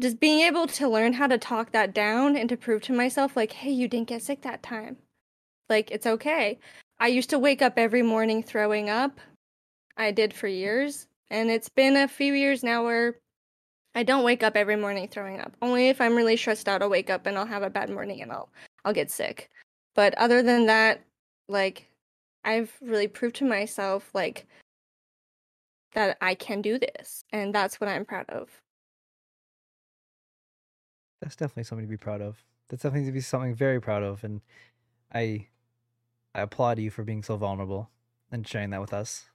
just 0.00 0.20
being 0.20 0.40
able 0.40 0.66
to 0.66 0.88
learn 0.88 1.12
how 1.12 1.26
to 1.26 1.38
talk 1.38 1.72
that 1.72 1.94
down 1.94 2.36
and 2.36 2.48
to 2.48 2.56
prove 2.56 2.82
to 2.82 2.92
myself, 2.92 3.36
like, 3.36 3.52
hey, 3.52 3.70
you 3.70 3.88
didn't 3.88 4.08
get 4.08 4.22
sick 4.22 4.42
that 4.42 4.62
time. 4.62 4.96
Like, 5.68 5.90
it's 5.90 6.06
okay. 6.06 6.58
I 6.98 7.08
used 7.08 7.30
to 7.30 7.38
wake 7.38 7.62
up 7.62 7.74
every 7.76 8.02
morning 8.02 8.42
throwing 8.42 8.90
up. 8.90 9.20
I 9.96 10.10
did 10.10 10.34
for 10.34 10.48
years. 10.48 11.06
And 11.30 11.50
it's 11.50 11.68
been 11.68 11.96
a 11.96 12.08
few 12.08 12.34
years 12.34 12.62
now 12.64 12.84
where 12.84 13.16
I 13.94 14.02
don't 14.02 14.24
wake 14.24 14.42
up 14.42 14.56
every 14.56 14.76
morning 14.76 15.08
throwing 15.08 15.40
up. 15.40 15.56
Only 15.62 15.88
if 15.88 16.00
I'm 16.00 16.16
really 16.16 16.36
stressed 16.36 16.68
out, 16.68 16.82
I'll 16.82 16.90
wake 16.90 17.10
up 17.10 17.26
and 17.26 17.38
I'll 17.38 17.46
have 17.46 17.62
a 17.62 17.70
bad 17.70 17.90
morning 17.90 18.22
and 18.22 18.32
I'll 18.32 18.48
I'll 18.84 18.92
get 18.92 19.10
sick. 19.10 19.50
But 19.94 20.14
other 20.14 20.42
than 20.42 20.66
that, 20.66 21.02
like 21.48 21.88
I've 22.44 22.72
really 22.80 23.08
proved 23.08 23.36
to 23.36 23.44
myself 23.44 24.10
like 24.14 24.46
that 25.94 26.16
I 26.20 26.34
can 26.34 26.62
do 26.62 26.78
this, 26.78 27.24
and 27.32 27.54
that's 27.54 27.80
what 27.80 27.88
I'm 27.88 28.04
proud 28.04 28.26
of. 28.30 28.48
That's 31.20 31.36
definitely 31.36 31.64
something 31.64 31.86
to 31.86 31.90
be 31.90 31.96
proud 31.96 32.20
of. 32.20 32.42
That's 32.68 32.82
definitely 32.82 33.08
to 33.08 33.12
be 33.12 33.20
something 33.20 33.54
very 33.54 33.80
proud 33.80 34.02
of, 34.02 34.24
and 34.24 34.40
I 35.12 35.48
I 36.34 36.42
applaud 36.42 36.78
you 36.78 36.90
for 36.90 37.02
being 37.02 37.22
so 37.22 37.36
vulnerable 37.36 37.90
and 38.30 38.46
sharing 38.46 38.70
that 38.70 38.80
with 38.80 38.92
us. 38.92 39.26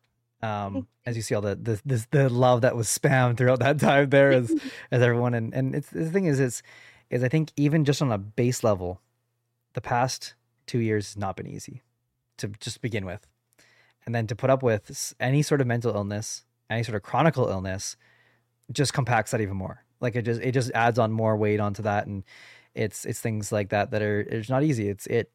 Um, 0.41 0.87
as 1.05 1.15
you 1.15 1.21
see 1.21 1.35
all 1.35 1.41
the 1.41 1.55
the 1.55 1.81
the, 1.85 2.07
the 2.11 2.29
love 2.29 2.61
that 2.61 2.75
was 2.75 2.87
spammed 2.87 3.37
throughout 3.37 3.59
that 3.59 3.79
time 3.79 4.09
there 4.09 4.31
as 4.31 4.51
as 4.91 5.01
everyone 5.01 5.33
and 5.33 5.53
and 5.53 5.75
it's 5.75 5.89
the 5.89 6.09
thing 6.09 6.25
is 6.25 6.39
it's 6.39 6.61
is 7.09 7.23
I 7.23 7.29
think 7.29 7.51
even 7.55 7.85
just 7.85 8.01
on 8.01 8.11
a 8.11 8.17
base 8.17 8.63
level, 8.63 9.01
the 9.73 9.81
past 9.81 10.33
two 10.65 10.79
years 10.79 11.09
has 11.09 11.17
not 11.17 11.35
been 11.35 11.47
easy 11.47 11.83
to 12.37 12.47
just 12.59 12.81
begin 12.81 13.05
with, 13.05 13.27
and 14.05 14.13
then 14.13 14.27
to 14.27 14.35
put 14.35 14.49
up 14.49 14.63
with 14.63 15.13
any 15.19 15.41
sort 15.41 15.61
of 15.61 15.67
mental 15.67 15.95
illness, 15.95 16.45
any 16.69 16.83
sort 16.83 16.95
of 16.95 17.03
chronic 17.03 17.37
illness, 17.37 17.95
just 18.71 18.93
compacts 18.93 19.31
that 19.31 19.41
even 19.41 19.55
more. 19.55 19.84
Like 20.05 20.15
it 20.15 20.23
just 20.23 20.41
it 20.41 20.51
just 20.53 20.71
adds 20.73 20.99
on 20.99 21.11
more 21.11 21.35
weight 21.35 21.59
onto 21.59 21.83
that, 21.83 22.07
and 22.07 22.23
it's 22.73 23.05
it's 23.05 23.19
things 23.19 23.51
like 23.51 23.69
that 23.69 23.91
that 23.91 24.01
are 24.01 24.21
it's 24.21 24.49
not 24.49 24.63
easy. 24.63 24.87
It's 24.89 25.07
it 25.07 25.31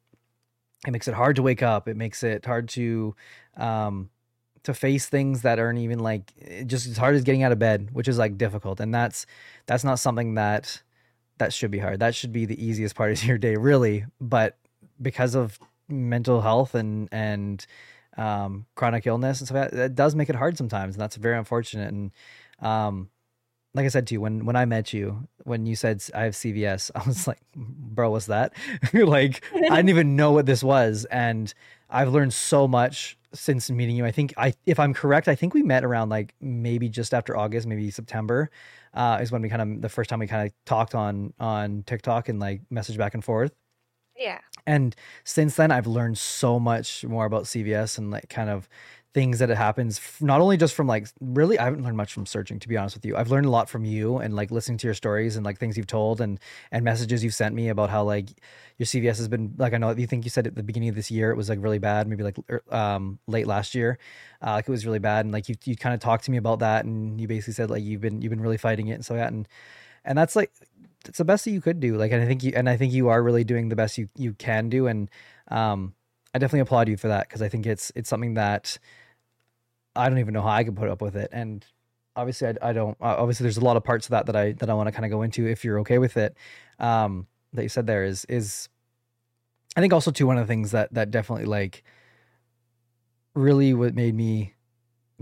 it 0.87 0.91
makes 0.91 1.07
it 1.07 1.13
hard 1.13 1.35
to 1.35 1.43
wake 1.43 1.61
up. 1.61 1.87
It 1.87 1.97
makes 1.97 2.23
it 2.23 2.45
hard 2.45 2.69
to 2.69 3.15
um 3.57 4.09
to 4.63 4.73
face 4.73 5.07
things 5.09 5.41
that 5.41 5.59
aren't 5.59 5.79
even 5.79 5.99
like 5.99 6.33
just 6.67 6.87
as 6.87 6.97
hard 6.97 7.15
as 7.15 7.23
getting 7.23 7.43
out 7.43 7.51
of 7.51 7.59
bed, 7.59 7.89
which 7.93 8.07
is 8.07 8.17
like 8.17 8.37
difficult. 8.37 8.79
And 8.79 8.93
that's 8.93 9.25
that's 9.65 9.83
not 9.83 9.99
something 9.99 10.35
that 10.35 10.81
that 11.37 11.53
should 11.53 11.71
be 11.71 11.79
hard. 11.79 11.99
That 11.99 12.13
should 12.15 12.31
be 12.31 12.45
the 12.45 12.63
easiest 12.63 12.95
part 12.95 13.11
of 13.11 13.23
your 13.23 13.37
day, 13.37 13.55
really. 13.55 14.05
But 14.19 14.57
because 15.01 15.35
of 15.35 15.59
mental 15.89 16.41
health 16.41 16.75
and 16.75 17.09
and 17.11 17.65
um, 18.17 18.65
chronic 18.75 19.07
illness 19.07 19.39
and 19.39 19.47
stuff, 19.47 19.55
that, 19.55 19.71
that 19.71 19.95
does 19.95 20.15
make 20.15 20.29
it 20.29 20.35
hard 20.35 20.57
sometimes, 20.57 20.95
and 20.95 21.01
that's 21.01 21.15
very 21.15 21.37
unfortunate. 21.37 21.91
And 21.91 22.11
um, 22.59 23.09
like 23.73 23.85
I 23.85 23.89
said 23.89 24.07
to 24.07 24.15
you 24.15 24.21
when 24.21 24.45
when 24.45 24.55
I 24.55 24.65
met 24.65 24.93
you, 24.93 25.27
when 25.43 25.65
you 25.65 25.75
said 25.75 26.03
I 26.13 26.23
have 26.23 26.33
CVS, 26.33 26.91
I 26.95 27.07
was 27.07 27.27
like, 27.27 27.39
bro, 27.55 28.11
what's 28.11 28.27
that? 28.27 28.53
like 28.93 29.43
I 29.53 29.77
didn't 29.77 29.89
even 29.89 30.15
know 30.15 30.31
what 30.31 30.45
this 30.45 30.63
was, 30.63 31.05
and 31.05 31.53
I've 31.89 32.09
learned 32.09 32.33
so 32.33 32.67
much 32.67 33.17
since 33.33 33.69
meeting 33.69 33.95
you. 33.95 34.05
I 34.05 34.11
think 34.11 34.33
I, 34.37 34.53
if 34.65 34.79
I'm 34.79 34.93
correct, 34.93 35.27
I 35.27 35.35
think 35.35 35.53
we 35.53 35.63
met 35.63 35.83
around 35.83 36.09
like 36.09 36.33
maybe 36.41 36.89
just 36.89 37.13
after 37.13 37.37
August, 37.37 37.67
maybe 37.67 37.89
September, 37.91 38.49
uh, 38.93 39.19
is 39.21 39.31
when 39.31 39.41
we 39.41 39.49
kind 39.49 39.61
of 39.61 39.81
the 39.81 39.89
first 39.89 40.09
time 40.09 40.19
we 40.19 40.27
kind 40.27 40.47
of 40.47 40.53
talked 40.65 40.95
on 40.95 41.33
on 41.39 41.83
TikTok 41.85 42.29
and 42.29 42.39
like 42.39 42.61
message 42.69 42.97
back 42.97 43.13
and 43.13 43.23
forth. 43.23 43.53
Yeah. 44.17 44.39
And 44.67 44.95
since 45.23 45.55
then, 45.55 45.71
I've 45.71 45.87
learned 45.87 46.17
so 46.17 46.59
much 46.59 47.03
more 47.05 47.25
about 47.25 47.45
CVS 47.45 47.97
and 47.97 48.11
like 48.11 48.29
kind 48.29 48.49
of 48.49 48.69
things 49.13 49.39
that 49.39 49.49
it 49.49 49.57
happens 49.57 49.99
not 50.21 50.39
only 50.39 50.55
just 50.55 50.73
from 50.73 50.87
like 50.87 51.05
really 51.19 51.59
i 51.59 51.65
haven't 51.65 51.83
learned 51.83 51.97
much 51.97 52.13
from 52.13 52.25
searching 52.25 52.59
to 52.59 52.69
be 52.69 52.77
honest 52.77 52.95
with 52.95 53.05
you. 53.05 53.17
I've 53.17 53.29
learned 53.29 53.45
a 53.45 53.49
lot 53.49 53.69
from 53.69 53.83
you 53.83 54.17
and 54.17 54.35
like 54.35 54.51
listening 54.51 54.77
to 54.79 54.87
your 54.87 54.93
stories 54.93 55.35
and 55.35 55.45
like 55.45 55.59
things 55.59 55.75
you've 55.75 55.87
told 55.87 56.21
and 56.21 56.39
and 56.71 56.85
messages 56.85 57.23
you've 57.23 57.33
sent 57.33 57.53
me 57.53 57.69
about 57.69 57.89
how 57.89 58.03
like 58.03 58.29
your 58.77 58.85
cvs 58.85 59.17
has 59.17 59.27
been 59.27 59.53
like 59.57 59.73
i 59.73 59.77
know 59.77 59.91
you 59.91 60.07
think 60.07 60.23
you 60.23 60.29
said 60.29 60.47
at 60.47 60.55
the 60.55 60.63
beginning 60.63 60.89
of 60.89 60.95
this 60.95 61.11
year 61.11 61.31
it 61.31 61.35
was 61.35 61.49
like 61.49 61.61
really 61.61 61.79
bad 61.79 62.07
maybe 62.07 62.23
like 62.23 62.37
er, 62.49 62.63
um 62.71 63.19
late 63.27 63.47
last 63.47 63.75
year 63.75 63.97
uh, 64.41 64.51
like 64.51 64.67
it 64.67 64.71
was 64.71 64.85
really 64.85 64.99
bad 64.99 65.25
and 65.25 65.33
like 65.33 65.49
you 65.49 65.55
you 65.65 65.75
kind 65.75 65.93
of 65.93 65.99
talked 65.99 66.23
to 66.25 66.31
me 66.31 66.37
about 66.37 66.59
that 66.59 66.85
and 66.85 67.19
you 67.19 67.27
basically 67.27 67.53
said 67.53 67.69
like 67.69 67.83
you've 67.83 68.01
been 68.01 68.21
you've 68.21 68.29
been 68.29 68.41
really 68.41 68.57
fighting 68.57 68.87
it 68.87 68.93
and 68.93 69.05
so 69.05 69.13
that 69.13 69.31
and 69.31 69.47
and 70.05 70.17
that's 70.17 70.35
like 70.35 70.51
it's 71.05 71.17
the 71.17 71.25
best 71.25 71.45
that 71.45 71.51
you 71.51 71.61
could 71.61 71.79
do 71.79 71.97
like 71.97 72.11
and 72.11 72.21
i 72.21 72.25
think 72.25 72.43
you 72.43 72.53
and 72.55 72.69
i 72.69 72.77
think 72.77 72.93
you 72.93 73.09
are 73.09 73.21
really 73.21 73.43
doing 73.43 73.69
the 73.69 73.75
best 73.75 73.97
you 73.97 74.07
you 74.15 74.33
can 74.33 74.69
do 74.69 74.87
and 74.87 75.09
um 75.49 75.93
i 76.33 76.39
definitely 76.39 76.61
applaud 76.61 76.87
you 76.87 76.95
for 76.95 77.09
that 77.09 77.27
because 77.27 77.41
i 77.41 77.49
think 77.49 77.65
it's 77.65 77.91
it's 77.95 78.09
something 78.09 78.35
that 78.35 78.77
I 79.95 80.09
don't 80.09 80.19
even 80.19 80.33
know 80.33 80.41
how 80.41 80.49
I 80.49 80.63
could 80.63 80.75
put 80.75 80.89
up 80.89 81.01
with 81.01 81.15
it. 81.15 81.29
And 81.31 81.65
obviously, 82.15 82.49
I, 82.49 82.69
I 82.69 82.73
don't. 82.73 82.97
Uh, 83.01 83.15
obviously, 83.17 83.43
there's 83.43 83.57
a 83.57 83.65
lot 83.65 83.77
of 83.77 83.83
parts 83.83 84.07
of 84.07 84.11
that 84.11 84.25
that 84.27 84.35
I 84.35 84.53
that 84.53 84.69
I 84.69 84.73
want 84.73 84.87
to 84.87 84.91
kind 84.91 85.05
of 85.05 85.11
go 85.11 85.21
into. 85.21 85.47
If 85.47 85.63
you're 85.63 85.79
okay 85.79 85.97
with 85.97 86.17
it, 86.17 86.35
um, 86.79 87.27
that 87.53 87.63
you 87.63 87.69
said 87.69 87.87
there 87.87 88.03
is 88.03 88.25
is, 88.25 88.69
I 89.75 89.81
think 89.81 89.93
also 89.93 90.11
too 90.11 90.27
one 90.27 90.37
of 90.37 90.47
the 90.47 90.51
things 90.51 90.71
that 90.71 90.93
that 90.93 91.11
definitely 91.11 91.45
like 91.45 91.83
really 93.33 93.73
what 93.73 93.95
made 93.95 94.15
me 94.15 94.53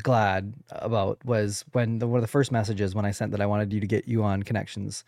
glad 0.02 0.54
about 0.72 1.24
was 1.26 1.66
when 1.74 2.00
the 2.00 2.08
one 2.08 2.18
of 2.18 2.24
the 2.24 2.28
first 2.28 2.52
messages 2.52 2.96
when 2.96 3.06
I 3.06 3.12
sent 3.12 3.32
that 3.32 3.42
I 3.42 3.46
wanted 3.46 3.74
you 3.74 3.80
to 3.80 3.88
get 3.88 4.08
you 4.08 4.24
on 4.24 4.44
connections, 4.44 5.04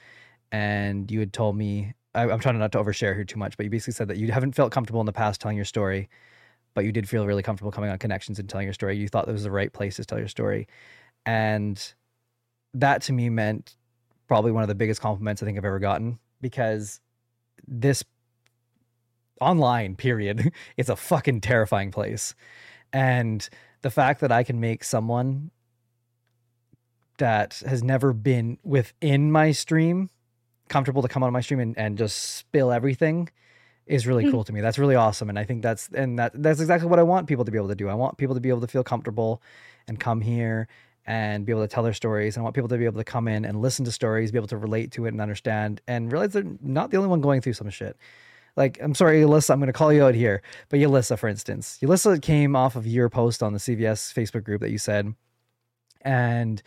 and 0.51 1.09
you 1.09 1.19
had 1.19 1.33
told 1.33 1.55
me 1.55 1.93
I, 2.13 2.29
I'm 2.29 2.39
trying 2.39 2.57
not 2.59 2.71
to 2.73 2.79
overshare 2.79 3.15
here 3.15 3.23
too 3.23 3.39
much, 3.39 3.57
but 3.57 3.63
you 3.63 3.69
basically 3.69 3.93
said 3.93 4.07
that 4.09 4.17
you 4.17 4.31
haven't 4.31 4.53
felt 4.53 4.71
comfortable 4.71 4.99
in 4.99 5.05
the 5.05 5.13
past 5.13 5.39
telling 5.39 5.55
your 5.55 5.65
story 5.65 6.09
but 6.73 6.85
you 6.85 6.91
did 6.91 7.07
feel 7.07 7.25
really 7.25 7.43
comfortable 7.43 7.71
coming 7.71 7.89
on 7.89 7.97
connections 7.97 8.39
and 8.39 8.49
telling 8.49 8.65
your 8.65 8.73
story. 8.73 8.97
You 8.97 9.07
thought 9.07 9.25
that 9.25 9.33
was 9.33 9.43
the 9.43 9.51
right 9.51 9.71
place 9.71 9.97
to 9.97 10.05
tell 10.05 10.19
your 10.19 10.27
story. 10.27 10.67
And 11.25 11.93
that 12.73 13.01
to 13.03 13.13
me 13.13 13.29
meant 13.29 13.75
probably 14.27 14.51
one 14.51 14.63
of 14.63 14.69
the 14.69 14.75
biggest 14.75 15.01
compliments 15.01 15.41
I 15.41 15.45
think 15.45 15.57
I've 15.57 15.65
ever 15.65 15.79
gotten 15.79 16.19
because 16.39 17.01
this 17.67 18.03
online 19.39 19.95
period, 19.95 20.51
it's 20.77 20.89
a 20.89 20.95
fucking 20.95 21.41
terrifying 21.41 21.91
place. 21.91 22.33
And 22.93 23.47
the 23.81 23.89
fact 23.89 24.21
that 24.21 24.31
I 24.31 24.43
can 24.43 24.59
make 24.59 24.83
someone 24.83 25.51
that 27.17 27.61
has 27.67 27.83
never 27.83 28.13
been 28.13 28.57
within 28.63 29.31
my 29.31 29.51
stream 29.51 30.09
comfortable 30.69 31.01
to 31.01 31.07
come 31.07 31.21
on 31.23 31.31
my 31.33 31.41
stream 31.41 31.59
and, 31.59 31.77
and 31.77 31.97
just 31.97 32.35
spill 32.37 32.71
everything 32.71 33.29
is 33.85 34.07
really 34.07 34.29
cool 34.31 34.43
to 34.43 34.53
me. 34.53 34.61
That's 34.61 34.77
really 34.77 34.95
awesome. 34.95 35.29
And 35.29 35.37
I 35.37 35.43
think 35.43 35.61
that's 35.61 35.89
and 35.93 36.17
that 36.19 36.31
that's 36.35 36.59
exactly 36.59 36.87
what 36.89 36.99
I 36.99 37.03
want 37.03 37.27
people 37.27 37.45
to 37.45 37.51
be 37.51 37.57
able 37.57 37.69
to 37.69 37.75
do. 37.75 37.89
I 37.89 37.93
want 37.93 38.17
people 38.17 38.35
to 38.35 38.41
be 38.41 38.49
able 38.49 38.61
to 38.61 38.67
feel 38.67 38.83
comfortable 38.83 39.41
and 39.87 39.99
come 39.99 40.21
here 40.21 40.67
and 41.05 41.45
be 41.45 41.51
able 41.51 41.63
to 41.63 41.67
tell 41.67 41.83
their 41.83 41.93
stories. 41.93 42.35
And 42.35 42.41
I 42.41 42.43
want 42.43 42.55
people 42.55 42.69
to 42.69 42.77
be 42.77 42.85
able 42.85 42.99
to 42.99 43.03
come 43.03 43.27
in 43.27 43.43
and 43.43 43.61
listen 43.61 43.85
to 43.85 43.91
stories, 43.91 44.31
be 44.31 44.37
able 44.37 44.47
to 44.47 44.57
relate 44.57 44.91
to 44.93 45.05
it 45.05 45.09
and 45.09 45.21
understand 45.21 45.81
and 45.87 46.11
realize 46.11 46.33
they're 46.33 46.45
not 46.61 46.91
the 46.91 46.97
only 46.97 47.09
one 47.09 47.21
going 47.21 47.41
through 47.41 47.53
some 47.53 47.69
shit. 47.69 47.97
Like, 48.55 48.79
I'm 48.81 48.93
sorry, 48.93 49.21
Alyssa, 49.21 49.51
I'm 49.51 49.59
going 49.59 49.67
to 49.67 49.73
call 49.73 49.93
you 49.93 50.03
out 50.03 50.13
here. 50.13 50.41
But 50.69 50.79
Alyssa, 50.79 51.17
for 51.17 51.29
instance, 51.29 51.79
Alyssa 51.81 52.21
came 52.21 52.55
off 52.55 52.75
of 52.75 52.85
your 52.85 53.09
post 53.09 53.41
on 53.41 53.53
the 53.53 53.59
CVS 53.59 54.13
Facebook 54.13 54.43
group 54.43 54.61
that 54.61 54.71
you 54.71 54.77
said. 54.77 55.13
And 56.01 56.61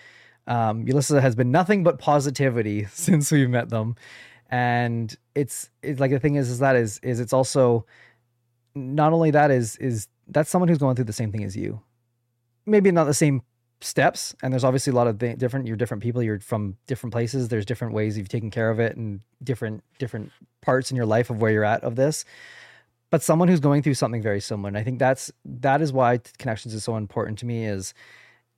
um, 0.46 0.86
Alyssa 0.86 1.20
has 1.20 1.34
been 1.34 1.50
nothing 1.50 1.84
but 1.84 1.98
positivity 1.98 2.84
since 2.92 3.30
we 3.30 3.46
met 3.46 3.68
them 3.68 3.96
and 4.54 5.16
it's 5.34 5.68
it's 5.82 5.98
like 5.98 6.12
the 6.12 6.20
thing 6.20 6.36
is 6.36 6.48
is 6.48 6.60
that 6.60 6.76
is 6.76 7.00
is 7.02 7.18
it's 7.18 7.32
also 7.32 7.84
not 8.76 9.12
only 9.12 9.32
that 9.32 9.50
is 9.50 9.76
is 9.78 10.06
that's 10.28 10.48
someone 10.48 10.68
who's 10.68 10.78
going 10.78 10.94
through 10.94 11.06
the 11.06 11.12
same 11.12 11.32
thing 11.32 11.42
as 11.42 11.56
you. 11.56 11.80
Maybe 12.64 12.92
not 12.92 13.04
the 13.04 13.14
same 13.14 13.42
steps 13.80 14.32
and 14.44 14.52
there's 14.52 14.62
obviously 14.62 14.92
a 14.92 14.94
lot 14.94 15.08
of 15.08 15.18
th- 15.18 15.38
different 15.38 15.66
you're 15.66 15.76
different 15.76 16.04
people 16.04 16.22
you're 16.22 16.38
from 16.38 16.76
different 16.86 17.12
places 17.12 17.48
there's 17.48 17.66
different 17.66 17.92
ways 17.92 18.16
you've 18.16 18.28
taken 18.28 18.48
care 18.48 18.70
of 18.70 18.78
it 18.78 18.96
and 18.96 19.20
different 19.42 19.82
different 19.98 20.30
parts 20.62 20.88
in 20.90 20.96
your 20.96 21.04
life 21.04 21.30
of 21.30 21.42
where 21.42 21.50
you're 21.50 21.64
at 21.64 21.82
of 21.82 21.96
this. 21.96 22.24
But 23.10 23.22
someone 23.24 23.48
who's 23.48 23.60
going 23.60 23.82
through 23.82 23.94
something 23.94 24.22
very 24.22 24.40
similar 24.40 24.68
and 24.68 24.78
i 24.78 24.84
think 24.84 25.00
that's 25.00 25.32
that 25.44 25.82
is 25.82 25.92
why 25.92 26.20
connections 26.38 26.74
is 26.74 26.84
so 26.84 26.96
important 26.96 27.40
to 27.40 27.46
me 27.46 27.66
is 27.66 27.92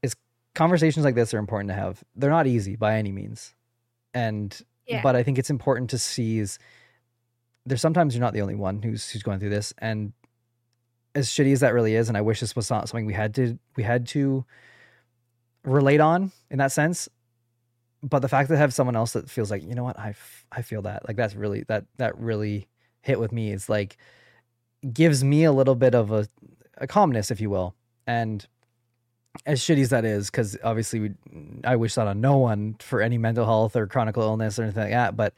is 0.02 0.14
conversations 0.55 1.06
like 1.06 1.14
this 1.14 1.32
are 1.32 1.39
important 1.39 1.70
to 1.70 1.74
have. 1.74 2.05
They're 2.14 2.36
not 2.39 2.47
easy 2.47 2.77
by 2.77 2.98
any 2.98 3.12
means. 3.12 3.55
And 4.12 4.62
But 5.03 5.17
I 5.17 5.23
think 5.23 5.39
it's 5.39 5.51
important 5.51 5.91
to 5.91 5.99
seize. 5.99 6.59
There's 7.65 7.81
sometimes 7.81 8.15
you're 8.15 8.21
not 8.21 8.33
the 8.33 8.43
only 8.43 8.55
one 8.55 8.83
who's 8.83 9.11
who's 9.11 9.23
going 9.23 9.41
through 9.41 9.51
this, 9.51 9.75
and 9.79 10.13
as 11.15 11.29
shitty 11.29 11.53
as 11.53 11.61
that 11.61 11.75
really 11.75 11.95
is, 11.95 12.09
and 12.09 12.17
I 12.17 12.21
wish 12.21 12.41
this 12.41 12.55
was 12.55 12.71
not 12.71 12.89
something 12.89 13.07
we 13.07 13.15
had 13.15 13.35
to 13.37 13.59
we 13.77 13.83
had 13.83 14.07
to 14.09 14.45
relate 15.65 16.01
on 16.01 16.31
in 16.51 16.59
that 16.59 16.73
sense. 16.73 17.09
But 18.03 18.21
the 18.21 18.29
fact 18.29 18.49
that 18.49 18.57
I 18.57 18.59
have 18.59 18.75
someone 18.75 18.95
else 18.95 19.15
that 19.15 19.29
feels 19.29 19.51
like 19.51 19.63
you 19.63 19.75
know 19.75 19.85
what 19.85 19.99
I, 19.99 20.11
f- 20.11 20.47
I 20.53 20.63
feel 20.63 20.83
that 20.83 21.09
like 21.09 21.17
that's 21.17 21.35
really 21.35 21.65
that 21.65 21.87
that 21.97 22.17
really 22.19 22.69
hit 23.01 23.19
with 23.19 23.33
me. 23.33 23.53
It's 23.53 23.69
like 23.69 23.97
gives 24.93 25.25
me 25.25 25.45
a 25.45 25.53
little 25.53 25.75
bit 25.75 25.95
of 25.95 26.13
a, 26.13 26.29
a 26.77 26.87
calmness, 26.87 27.31
if 27.31 27.41
you 27.41 27.51
will, 27.51 27.75
and 28.07 28.47
as 29.45 29.61
shitty 29.61 29.83
as 29.83 29.91
that 29.91 30.05
is, 30.05 30.31
because 30.31 30.57
obviously 30.65 31.01
we, 31.01 31.11
I 31.65 31.77
wish 31.77 31.95
that 31.95 32.07
on 32.07 32.21
no 32.21 32.39
one 32.39 32.77
for 32.81 33.01
any 33.01 33.19
mental 33.19 33.45
health 33.45 33.77
or 33.77 33.87
chronic 33.87 34.17
illness 34.17 34.59
or 34.59 34.63
anything 34.63 34.85
like 34.85 34.93
that, 34.93 35.17
but 35.17 35.35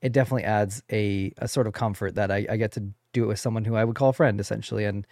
it 0.00 0.12
definitely 0.12 0.44
adds 0.44 0.82
a, 0.90 1.32
a 1.38 1.48
sort 1.48 1.66
of 1.66 1.72
comfort 1.72 2.14
that 2.16 2.30
I, 2.30 2.46
I 2.50 2.56
get 2.56 2.72
to 2.72 2.88
do 3.12 3.24
it 3.24 3.26
with 3.26 3.38
someone 3.38 3.64
who 3.64 3.76
I 3.76 3.84
would 3.84 3.96
call 3.96 4.10
a 4.10 4.12
friend 4.12 4.40
essentially. 4.40 4.84
And 4.84 5.06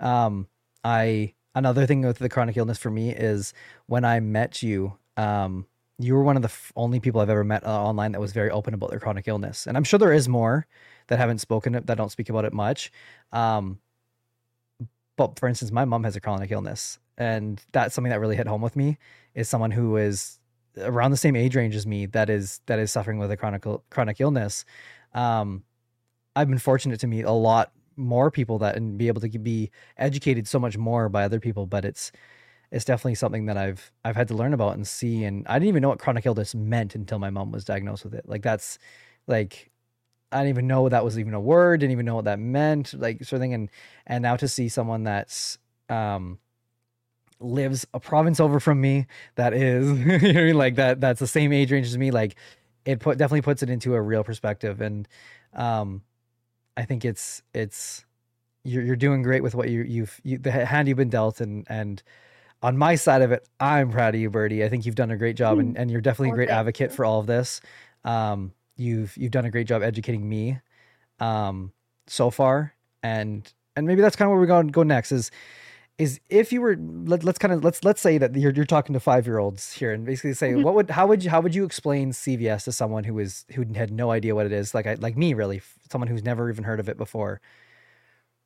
um, 0.00 0.48
I 0.84 1.34
another 1.54 1.86
thing 1.86 2.02
with 2.02 2.18
the 2.18 2.28
chronic 2.28 2.56
illness 2.56 2.78
for 2.78 2.90
me 2.90 3.10
is 3.10 3.54
when 3.86 4.04
I 4.04 4.20
met 4.20 4.62
you, 4.62 4.98
um, 5.16 5.66
you 5.98 6.14
were 6.14 6.22
one 6.22 6.36
of 6.36 6.42
the 6.42 6.48
f- 6.48 6.72
only 6.76 7.00
people 7.00 7.20
I've 7.20 7.30
ever 7.30 7.44
met 7.44 7.64
uh, 7.64 7.82
online 7.82 8.12
that 8.12 8.20
was 8.20 8.32
very 8.32 8.50
open 8.50 8.74
about 8.74 8.90
their 8.90 8.98
chronic 8.98 9.28
illness, 9.28 9.66
and 9.66 9.76
I'm 9.76 9.84
sure 9.84 9.98
there 9.98 10.12
is 10.12 10.28
more 10.28 10.66
that 11.06 11.18
haven't 11.18 11.38
spoken 11.38 11.74
that 11.74 11.86
don't 11.86 12.10
speak 12.10 12.28
about 12.28 12.44
it 12.44 12.52
much. 12.52 12.90
Um, 13.32 13.78
but 15.16 15.38
for 15.38 15.48
instance, 15.48 15.70
my 15.70 15.84
mom 15.84 16.02
has 16.02 16.16
a 16.16 16.20
chronic 16.20 16.50
illness, 16.50 16.98
and 17.18 17.62
that's 17.72 17.94
something 17.94 18.10
that 18.10 18.20
really 18.20 18.36
hit 18.36 18.46
home 18.46 18.62
with 18.62 18.76
me. 18.76 18.98
Is 19.34 19.48
someone 19.48 19.70
who 19.70 19.96
is 19.96 20.38
around 20.78 21.10
the 21.10 21.16
same 21.16 21.36
age 21.36 21.54
range 21.54 21.76
as 21.76 21.86
me 21.86 22.06
that 22.06 22.30
is 22.30 22.60
that 22.66 22.78
is 22.78 22.90
suffering 22.90 23.18
with 23.18 23.30
a 23.30 23.36
chronic 23.36 23.64
chronic 23.90 24.20
illness. 24.20 24.64
Um, 25.12 25.64
I've 26.36 26.48
been 26.48 26.58
fortunate 26.58 27.00
to 27.00 27.06
meet 27.06 27.22
a 27.22 27.32
lot 27.32 27.72
more 27.96 28.30
people 28.30 28.58
that 28.58 28.76
and 28.76 28.98
be 28.98 29.08
able 29.08 29.20
to 29.20 29.38
be 29.38 29.70
educated 29.96 30.48
so 30.48 30.58
much 30.58 30.76
more 30.76 31.08
by 31.08 31.24
other 31.24 31.40
people. 31.40 31.66
But 31.66 31.84
it's 31.84 32.12
it's 32.70 32.84
definitely 32.84 33.14
something 33.14 33.46
that 33.46 33.56
I've 33.56 33.92
I've 34.04 34.16
had 34.16 34.28
to 34.28 34.34
learn 34.34 34.52
about 34.52 34.74
and 34.74 34.86
see. 34.86 35.24
And 35.24 35.46
I 35.46 35.54
didn't 35.58 35.68
even 35.68 35.82
know 35.82 35.90
what 35.90 36.00
chronic 36.00 36.26
illness 36.26 36.54
meant 36.54 36.94
until 36.94 37.18
my 37.18 37.30
mom 37.30 37.52
was 37.52 37.64
diagnosed 37.64 38.04
with 38.04 38.14
it. 38.14 38.28
Like 38.28 38.42
that's 38.42 38.78
like 39.26 39.70
I 40.32 40.38
didn't 40.38 40.50
even 40.50 40.66
know 40.66 40.88
that 40.88 41.04
was 41.04 41.18
even 41.18 41.34
a 41.34 41.40
word. 41.40 41.80
Didn't 41.80 41.92
even 41.92 42.06
know 42.06 42.16
what 42.16 42.24
that 42.24 42.40
meant. 42.40 42.94
Like 42.94 43.22
sort 43.24 43.38
of 43.38 43.40
thing. 43.40 43.54
And 43.54 43.70
and 44.06 44.22
now 44.22 44.36
to 44.36 44.48
see 44.48 44.68
someone 44.68 45.04
that's 45.04 45.58
um 45.88 46.38
lives 47.44 47.86
a 47.94 48.00
province 48.00 48.40
over 48.40 48.58
from 48.58 48.80
me 48.80 49.06
that 49.36 49.52
is 49.52 49.88
you 50.22 50.32
know 50.32 50.40
I 50.40 50.44
mean? 50.44 50.56
like 50.56 50.76
that 50.76 51.00
that's 51.00 51.20
the 51.20 51.26
same 51.26 51.52
age 51.52 51.70
range 51.70 51.86
as 51.86 51.98
me 51.98 52.10
like 52.10 52.36
it 52.84 53.00
put 53.00 53.18
definitely 53.18 53.42
puts 53.42 53.62
it 53.62 53.70
into 53.70 53.94
a 53.94 54.00
real 54.00 54.24
perspective. 54.24 54.80
And 54.80 55.08
um 55.52 56.02
I 56.76 56.84
think 56.84 57.04
it's 57.04 57.42
it's 57.52 58.04
you're 58.64 58.82
you're 58.82 58.96
doing 58.96 59.22
great 59.22 59.42
with 59.42 59.54
what 59.54 59.68
you 59.68 59.82
you've 59.82 60.20
you, 60.24 60.38
the 60.38 60.50
hand 60.50 60.88
you've 60.88 60.96
been 60.96 61.10
dealt. 61.10 61.40
And 61.40 61.66
and 61.68 62.02
on 62.62 62.76
my 62.76 62.94
side 62.94 63.22
of 63.22 63.32
it 63.32 63.48
I'm 63.60 63.90
proud 63.90 64.14
of 64.14 64.20
you 64.20 64.30
Birdy. 64.30 64.64
I 64.64 64.68
think 64.68 64.86
you've 64.86 64.94
done 64.94 65.10
a 65.10 65.16
great 65.16 65.36
job 65.36 65.58
and, 65.58 65.76
and 65.76 65.90
you're 65.90 66.00
definitely 66.00 66.30
a 66.30 66.34
great 66.34 66.50
advocate 66.50 66.92
for 66.92 67.04
all 67.04 67.20
of 67.20 67.26
this. 67.26 67.60
Um 68.04 68.52
you've 68.76 69.16
you've 69.16 69.32
done 69.32 69.44
a 69.44 69.50
great 69.50 69.66
job 69.66 69.82
educating 69.82 70.28
me 70.28 70.58
um 71.20 71.72
so 72.06 72.30
far. 72.30 72.74
And 73.02 73.50
and 73.76 73.86
maybe 73.86 74.02
that's 74.02 74.16
kind 74.16 74.26
of 74.26 74.30
where 74.30 74.40
we're 74.40 74.46
going 74.46 74.66
to 74.66 74.72
go 74.72 74.82
next 74.82 75.12
is 75.12 75.30
is 75.98 76.20
if 76.28 76.52
you 76.52 76.60
were 76.60 76.76
let, 76.76 77.22
let's 77.22 77.38
kind 77.38 77.54
of 77.54 77.62
let's 77.62 77.84
let's 77.84 78.00
say 78.00 78.18
that 78.18 78.34
you're 78.34 78.52
you're 78.52 78.64
talking 78.64 78.94
to 78.94 79.00
five 79.00 79.26
year 79.26 79.38
olds 79.38 79.72
here 79.72 79.92
and 79.92 80.04
basically 80.04 80.34
say 80.34 80.54
what 80.54 80.74
would 80.74 80.90
how 80.90 81.06
would 81.06 81.22
you 81.22 81.30
how 81.30 81.40
would 81.40 81.54
you 81.54 81.64
explain 81.64 82.10
CVS 82.10 82.64
to 82.64 82.72
someone 82.72 83.04
who 83.04 83.18
is 83.18 83.44
who 83.54 83.64
had 83.74 83.92
no 83.92 84.10
idea 84.10 84.34
what 84.34 84.46
it 84.46 84.52
is 84.52 84.74
like 84.74 84.86
I 84.86 84.94
like 84.94 85.16
me 85.16 85.34
really 85.34 85.62
someone 85.90 86.08
who's 86.08 86.24
never 86.24 86.50
even 86.50 86.64
heard 86.64 86.80
of 86.80 86.88
it 86.88 86.96
before 86.96 87.40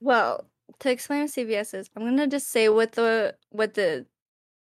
Well, 0.00 0.46
to 0.80 0.90
explain 0.90 1.22
what 1.22 1.30
CVS 1.30 1.74
is, 1.74 1.90
I'm 1.96 2.04
gonna 2.04 2.26
just 2.26 2.48
say 2.50 2.68
what 2.68 2.92
the 2.92 3.34
what 3.50 3.74
the 3.74 4.06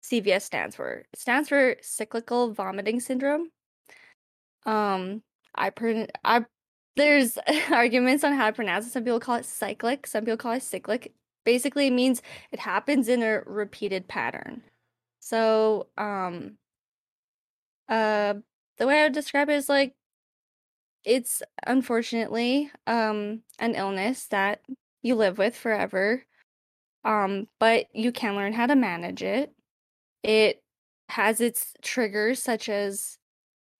CVS 0.02 0.42
stands 0.42 0.76
for. 0.76 1.04
It 1.12 1.18
stands 1.18 1.48
for 1.48 1.76
cyclical 1.80 2.52
vomiting 2.52 3.00
syndrome. 3.00 3.50
Um, 4.66 5.22
I 5.54 5.70
pron 5.70 6.08
I 6.24 6.44
there's 6.96 7.38
arguments 7.70 8.24
on 8.24 8.32
how 8.32 8.46
to 8.46 8.52
pronounce 8.52 8.86
it. 8.86 8.92
Some 8.92 9.04
people 9.04 9.20
call 9.20 9.36
it 9.36 9.44
cyclic, 9.46 10.06
some 10.06 10.24
people 10.24 10.36
call 10.38 10.52
it 10.52 10.62
cyclic. 10.62 11.12
Basically, 11.44 11.90
means 11.90 12.22
it 12.52 12.60
happens 12.60 13.08
in 13.08 13.22
a 13.22 13.40
repeated 13.42 14.08
pattern. 14.08 14.62
So, 15.20 15.88
um, 15.98 16.58
uh, 17.88 18.34
the 18.78 18.86
way 18.86 19.00
I 19.00 19.04
would 19.04 19.12
describe 19.12 19.48
it 19.48 19.54
is 19.56 19.68
like 19.68 19.94
it's 21.04 21.42
unfortunately 21.66 22.70
um 22.86 23.42
an 23.58 23.74
illness 23.74 24.26
that 24.26 24.62
you 25.02 25.14
live 25.14 25.38
with 25.38 25.56
forever. 25.56 26.24
Um, 27.04 27.48
but 27.60 27.86
you 27.94 28.12
can 28.12 28.36
learn 28.36 28.52
how 28.54 28.66
to 28.66 28.76
manage 28.76 29.22
it. 29.22 29.52
It 30.22 30.62
has 31.10 31.40
its 31.40 31.74
triggers 31.82 32.42
such 32.42 32.68
as 32.68 33.18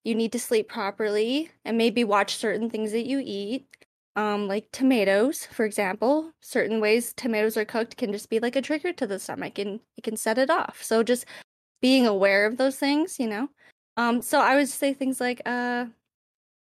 you 0.03 0.15
need 0.15 0.31
to 0.33 0.39
sleep 0.39 0.69
properly 0.69 1.51
and 1.65 1.77
maybe 1.77 2.03
watch 2.03 2.35
certain 2.37 2.69
things 2.69 2.91
that 2.93 3.05
you 3.07 3.21
eat. 3.23 3.67
Um, 4.15 4.47
like 4.47 4.71
tomatoes, 4.71 5.47
for 5.51 5.65
example. 5.65 6.31
Certain 6.41 6.79
ways 6.79 7.13
tomatoes 7.13 7.57
are 7.57 7.65
cooked 7.65 7.97
can 7.97 8.11
just 8.13 8.29
be 8.29 8.39
like 8.39 8.55
a 8.55 8.61
trigger 8.61 8.93
to 8.93 9.07
the 9.07 9.19
stomach 9.19 9.59
and 9.59 9.81
it 9.97 10.03
can 10.03 10.15
set 10.17 10.37
it 10.37 10.49
off. 10.49 10.81
So 10.81 11.03
just 11.03 11.25
being 11.81 12.07
aware 12.07 12.45
of 12.45 12.57
those 12.57 12.77
things, 12.77 13.19
you 13.19 13.27
know. 13.27 13.49
Um, 13.97 14.21
so 14.21 14.39
I 14.39 14.55
would 14.55 14.69
say 14.69 14.93
things 14.93 15.19
like 15.19 15.41
uh 15.45 15.87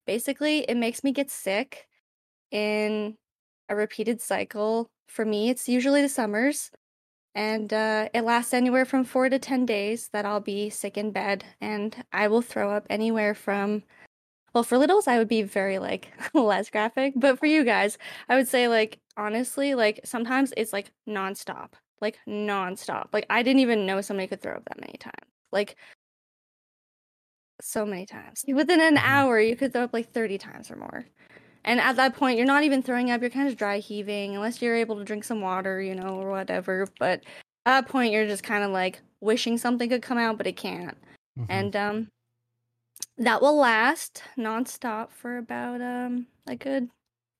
basically 0.08 0.60
it 0.60 0.78
makes 0.78 1.04
me 1.04 1.12
get 1.12 1.30
sick 1.30 1.88
in 2.52 3.18
a 3.70 3.76
repeated 3.76 4.22
cycle. 4.22 4.90
For 5.08 5.26
me, 5.26 5.50
it's 5.50 5.68
usually 5.70 6.02
the 6.02 6.10
summers 6.10 6.72
and 7.36 7.74
uh, 7.74 8.10
it 8.14 8.24
lasts 8.24 8.54
anywhere 8.54 8.86
from 8.86 9.04
four 9.06 9.30
to 9.30 9.40
10 9.40 9.66
days 9.66 10.10
that 10.14 10.26
I'll 10.26 10.42
be 10.42 10.70
sick 10.70 10.98
in 10.98 11.12
bed, 11.12 11.46
and 11.62 12.04
I 12.12 12.28
will 12.28 12.42
throw 12.42 12.72
up 12.72 12.86
anywhere 12.90 13.34
from. 13.34 13.84
Well, 14.54 14.64
for 14.64 14.78
littles, 14.78 15.08
I 15.08 15.18
would 15.18 15.28
be 15.28 15.44
very 15.44 15.80
like 15.80 16.12
less 16.34 16.70
graphic, 16.70 17.14
but 17.16 17.40
for 17.40 17.46
you 17.46 17.64
guys, 17.64 17.98
I 18.28 18.36
would 18.36 18.48
say 18.48 18.68
like 18.68 19.00
honestly, 19.18 19.76
like 19.76 20.02
sometimes 20.04 20.54
it's 20.58 20.74
like 20.74 20.92
nonstop, 21.08 21.74
like 22.02 22.20
nonstop. 22.28 23.08
Like 23.14 23.26
I 23.30 23.44
didn't 23.44 23.62
even 23.62 23.86
know 23.86 24.02
somebody 24.02 24.28
could 24.28 24.42
throw 24.42 24.56
up 24.56 24.66
that 24.66 24.80
many 24.80 24.98
times, 24.98 25.32
like 25.52 25.78
so 27.62 27.86
many 27.86 28.06
times. 28.06 28.44
Within 28.48 28.82
an 28.82 28.98
hour, 28.98 29.40
you 29.40 29.56
could 29.56 29.74
throw 29.74 29.84
up 29.84 29.94
like 29.94 30.12
30 30.12 30.38
times 30.38 30.72
or 30.72 30.76
more. 30.76 31.06
And 31.64 31.80
at 31.80 31.96
that 31.98 32.16
point, 32.16 32.38
you're 32.38 32.48
not 32.48 32.64
even 32.64 32.82
throwing 32.82 33.12
up, 33.12 33.22
you're 33.22 33.30
kind 33.30 33.48
of 33.48 33.56
dry 33.56 33.78
heaving, 33.78 34.36
unless 34.36 34.62
you're 34.62 34.76
able 34.76 34.98
to 34.98 35.04
drink 35.04 35.24
some 35.24 35.42
water, 35.42 35.80
you 35.80 35.94
know, 35.94 36.16
or 36.16 36.32
whatever. 36.32 36.88
But 37.00 37.24
at 37.66 37.84
that 37.84 37.88
point, 37.88 38.12
you're 38.12 38.26
just 38.26 38.44
kind 38.44 38.64
of 38.64 38.72
like 38.72 39.02
wishing 39.20 39.58
something 39.58 39.88
could 39.88 40.02
come 40.02 40.18
out, 40.18 40.38
but 40.38 40.48
it 40.48 40.58
can't. 40.58 40.98
Mm-hmm. 41.40 41.52
And 41.52 41.76
um, 41.76 42.08
that 43.18 43.42
will 43.42 43.56
last 43.56 44.24
nonstop 44.38 45.12
for 45.12 45.38
about 45.38 45.82
um, 45.82 46.28
a 46.48 46.56
good 46.56 46.90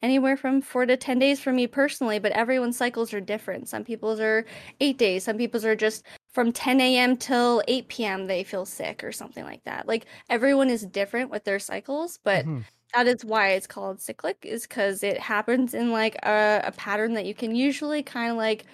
anywhere 0.02 0.36
from 0.36 0.62
four 0.62 0.86
to 0.86 0.98
10 0.98 1.20
days 1.20 1.40
for 1.40 1.52
me 1.52 1.68
personally, 1.68 2.20
but 2.20 2.32
everyone's 2.32 2.78
cycles 2.78 3.14
are 3.14 3.22
different. 3.22 3.70
Some 3.70 3.84
people's 3.84 4.20
are 4.20 4.46
eight 4.80 4.98
days, 4.98 5.24
some 5.24 5.38
people's 5.38 5.66
are 5.66 5.76
just 5.76 6.06
from 6.34 6.52
10 6.52 6.82
a.m. 6.82 7.18
till 7.18 7.62
8 7.68 7.88
p.m. 7.88 8.28
they 8.28 8.44
feel 8.44 8.66
sick 8.66 9.04
or 9.04 9.12
something 9.12 9.44
like 9.44 9.64
that. 9.66 9.88
Like 9.88 10.06
everyone 10.30 10.70
is 10.70 10.86
different 10.86 11.30
with 11.30 11.44
their 11.44 11.60
cycles, 11.60 12.20
but. 12.24 12.46
Mm-hmm. 12.46 12.62
That 12.94 13.08
is 13.08 13.24
why 13.24 13.52
it's 13.52 13.68
called 13.68 14.02
cyclic, 14.02 14.40
is 14.44 14.64
because 14.64 15.02
it 15.02 15.18
happens 15.18 15.74
in 15.74 15.94
like 15.94 16.16
a, 16.24 16.60
a 16.66 16.74
pattern 16.74 17.14
that 17.14 17.26
you 17.26 17.34
can 17.34 17.56
usually 17.56 18.04
kind 18.04 18.32
of 18.32 18.36
like 18.36 18.66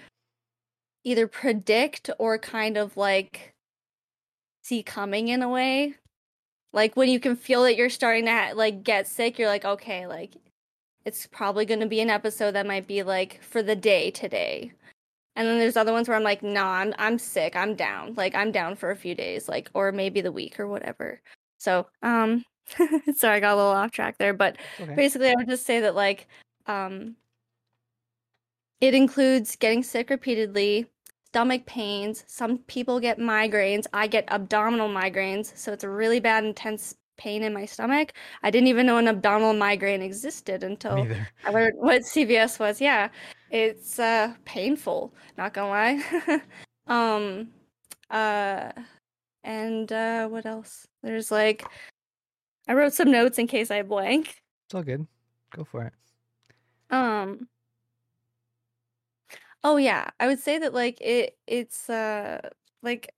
either 1.03 1.27
predict 1.27 2.09
or 2.17 2.39
kind 2.39 2.77
of 2.77 2.97
like 2.97 3.53
see 4.63 4.81
coming 4.81 5.27
in 5.27 5.43
a 5.43 5.49
way. 5.49 5.93
Like 6.73 6.95
when 6.95 7.09
you 7.09 7.19
can 7.19 7.35
feel 7.35 7.63
that 7.63 7.75
you're 7.75 7.89
starting 7.89 8.25
to 8.25 8.53
like 8.55 8.83
get 8.83 9.07
sick, 9.07 9.39
you're 9.39 9.47
like, 9.47 9.65
okay, 9.65 10.05
like 10.07 10.35
it's 11.05 11.27
probably 11.27 11.65
going 11.65 11.79
to 11.79 11.87
be 11.87 12.01
an 12.01 12.09
episode 12.09 12.51
that 12.51 12.67
might 12.67 12.87
be 12.87 13.03
like 13.03 13.41
for 13.43 13.63
the 13.63 13.75
day 13.75 14.11
today. 14.11 14.71
And 15.35 15.47
then 15.47 15.59
there's 15.59 15.77
other 15.77 15.93
ones 15.93 16.07
where 16.07 16.17
I'm 16.17 16.23
like, 16.23 16.43
nah, 16.43 16.73
I'm 16.73 16.93
I'm 16.97 17.19
sick. 17.19 17.55
I'm 17.55 17.75
down. 17.75 18.15
Like 18.15 18.35
I'm 18.35 18.51
down 18.51 18.75
for 18.75 18.91
a 18.91 18.95
few 18.95 19.15
days, 19.15 19.47
like 19.47 19.69
or 19.73 19.91
maybe 19.91 20.21
the 20.21 20.31
week 20.31 20.59
or 20.59 20.67
whatever. 20.67 21.21
So, 21.59 21.87
um 22.03 22.43
sorry, 23.15 23.37
I 23.37 23.39
got 23.39 23.53
a 23.53 23.57
little 23.57 23.71
off 23.71 23.91
track 23.91 24.17
there, 24.19 24.33
but 24.33 24.57
Okay. 24.79 24.93
basically 24.95 25.29
I 25.29 25.35
would 25.35 25.47
just 25.49 25.65
say 25.65 25.79
that 25.81 25.95
like 25.95 26.27
um 26.67 27.15
it 28.81 28.93
includes 28.93 29.55
getting 29.55 29.83
sick 29.83 30.09
repeatedly, 30.09 30.87
stomach 31.37 31.67
pains, 31.67 32.23
some 32.25 32.57
people 32.65 32.99
get 32.99 33.19
migraines, 33.19 33.85
I 33.93 34.07
get 34.07 34.25
abdominal 34.29 34.89
migraines, 34.89 35.55
so 35.55 35.71
it's 35.71 35.83
a 35.83 35.89
really 35.89 36.19
bad 36.19 36.43
intense 36.43 36.95
pain 37.15 37.43
in 37.43 37.53
my 37.53 37.63
stomach. 37.63 38.13
I 38.41 38.49
didn't 38.49 38.69
even 38.69 38.87
know 38.87 38.97
an 38.97 39.07
abdominal 39.07 39.53
migraine 39.53 40.01
existed 40.01 40.63
until 40.63 41.07
I 41.45 41.51
learned 41.51 41.77
what 41.77 42.01
CVS 42.01 42.57
was. 42.59 42.81
Yeah, 42.81 43.09
it's 43.51 43.99
uh 43.99 44.33
painful. 44.45 45.13
Not 45.37 45.53
gonna 45.53 45.69
lie. 45.69 46.41
um, 46.87 47.49
uh, 48.09 48.71
and 49.43 49.91
uh, 49.91 50.27
what 50.29 50.47
else? 50.47 50.87
There's 51.03 51.29
like, 51.29 51.63
I 52.67 52.73
wrote 52.73 52.93
some 52.93 53.11
notes 53.11 53.37
in 53.37 53.45
case 53.45 53.69
I 53.69 53.83
blank. 53.83 54.41
It's 54.65 54.73
all 54.73 54.81
good. 54.81 55.05
Go 55.55 55.63
for 55.63 55.83
it. 55.83 55.93
Um. 56.89 57.47
Oh 59.63 59.77
yeah, 59.77 60.09
I 60.19 60.27
would 60.27 60.39
say 60.39 60.57
that 60.59 60.73
like 60.73 60.99
it. 61.01 61.37
It's 61.47 61.89
uh 61.89 62.41
like. 62.81 63.13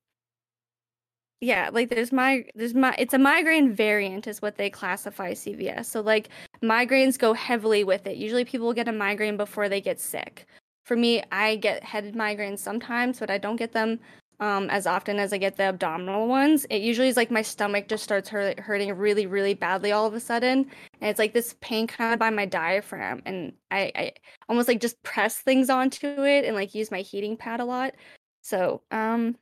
Yeah, 1.42 1.70
like 1.72 1.90
there's 1.90 2.12
my 2.12 2.46
there's 2.56 2.74
my 2.74 2.94
it's 3.00 3.14
a 3.14 3.18
migraine 3.18 3.74
variant 3.74 4.28
is 4.28 4.42
what 4.42 4.58
they 4.58 4.70
classify 4.70 5.34
CVS. 5.34 5.90
So 5.90 6.02
like 6.02 6.30
migraines 6.62 7.18
go 7.18 7.34
heavily 7.34 7.84
with 7.86 8.06
it. 8.08 8.18
Usually 8.18 8.44
people 8.44 8.74
get 8.74 8.90
a 8.90 8.92
migraine 8.92 9.38
before 9.38 9.70
they 9.70 9.80
get 9.80 10.00
sick. 10.02 10.46
For 10.84 10.98
me, 10.98 11.24
I 11.32 11.56
get 11.56 11.84
headed 11.84 12.16
migraines 12.16 12.60
sometimes, 12.60 13.20
but 13.20 13.30
I 13.30 13.38
don't 13.38 13.56
get 13.56 13.72
them 13.72 14.00
um, 14.40 14.70
as 14.70 14.88
often 14.88 15.18
as 15.20 15.34
I 15.34 15.38
get 15.38 15.58
the 15.58 15.64
abdominal 15.64 16.28
ones. 16.28 16.66
It 16.70 16.82
usually 16.82 17.08
is 17.10 17.18
like 17.18 17.32
my 17.32 17.42
stomach 17.42 17.88
just 17.88 18.04
starts 18.04 18.30
hurt, 18.30 18.60
hurting 18.60 18.94
really, 18.94 19.26
really 19.26 19.54
badly 19.54 19.92
all 19.92 20.06
of 20.06 20.14
a 20.14 20.20
sudden, 20.20 20.70
and 21.02 21.10
it's 21.10 21.20
like 21.20 21.34
this 21.34 21.56
pain 21.62 21.88
kind 21.88 22.14
of 22.14 22.20
by 22.20 22.30
my 22.30 22.46
diaphragm, 22.46 23.22
and 23.26 23.54
I, 23.72 23.92
I 23.96 24.14
almost 24.48 24.68
like 24.68 24.82
just 24.82 25.02
press 25.04 25.40
things 25.40 25.70
onto 25.70 26.08
it 26.08 26.46
and 26.46 26.56
like 26.56 26.76
use 26.76 26.92
my 26.92 27.02
heating 27.02 27.38
pad 27.38 27.60
a 27.60 27.66
lot. 27.66 27.94
So, 28.42 28.82
um, 28.92 29.36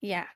yeah. 0.00 0.26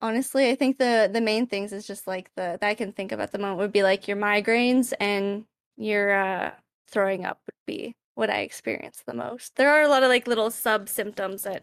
Honestly, 0.00 0.48
I 0.50 0.54
think 0.54 0.78
the 0.78 1.10
the 1.12 1.20
main 1.20 1.46
things 1.46 1.72
is 1.72 1.86
just 1.86 2.06
like 2.06 2.30
the 2.36 2.58
that 2.60 2.68
I 2.68 2.74
can 2.74 2.92
think 2.92 3.10
of 3.12 3.20
at 3.20 3.32
the 3.32 3.38
moment 3.38 3.58
would 3.58 3.72
be 3.72 3.82
like 3.82 4.06
your 4.06 4.16
migraines 4.16 4.92
and 5.00 5.44
your 5.76 6.12
uh 6.14 6.52
throwing 6.88 7.24
up 7.24 7.40
would 7.46 7.66
be 7.66 7.94
what 8.14 8.30
I 8.30 8.40
experience 8.40 9.02
the 9.06 9.14
most. 9.14 9.56
There 9.56 9.70
are 9.70 9.82
a 9.82 9.88
lot 9.88 10.02
of 10.02 10.08
like 10.08 10.26
little 10.26 10.50
sub 10.50 10.88
symptoms 10.88 11.42
that 11.42 11.62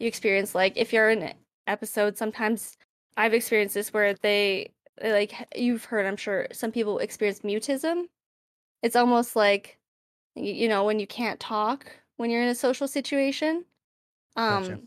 you 0.00 0.08
experience 0.08 0.54
like 0.54 0.72
if 0.76 0.92
you're 0.92 1.10
in 1.10 1.22
an 1.22 1.34
episode 1.66 2.16
sometimes 2.16 2.76
I've 3.16 3.34
experienced 3.34 3.74
this 3.74 3.92
where 3.92 4.14
they 4.14 4.72
like 5.02 5.32
you've 5.54 5.84
heard 5.84 6.06
I'm 6.06 6.16
sure 6.16 6.46
some 6.52 6.72
people 6.72 6.98
experience 6.98 7.40
mutism. 7.40 8.04
It's 8.82 8.96
almost 8.96 9.36
like 9.36 9.78
you 10.34 10.68
know 10.68 10.84
when 10.84 10.98
you 10.98 11.06
can't 11.06 11.38
talk 11.38 11.86
when 12.16 12.30
you're 12.30 12.42
in 12.42 12.48
a 12.48 12.54
social 12.54 12.88
situation. 12.88 13.64
Um 14.36 14.62
Gotcha. 14.62 14.78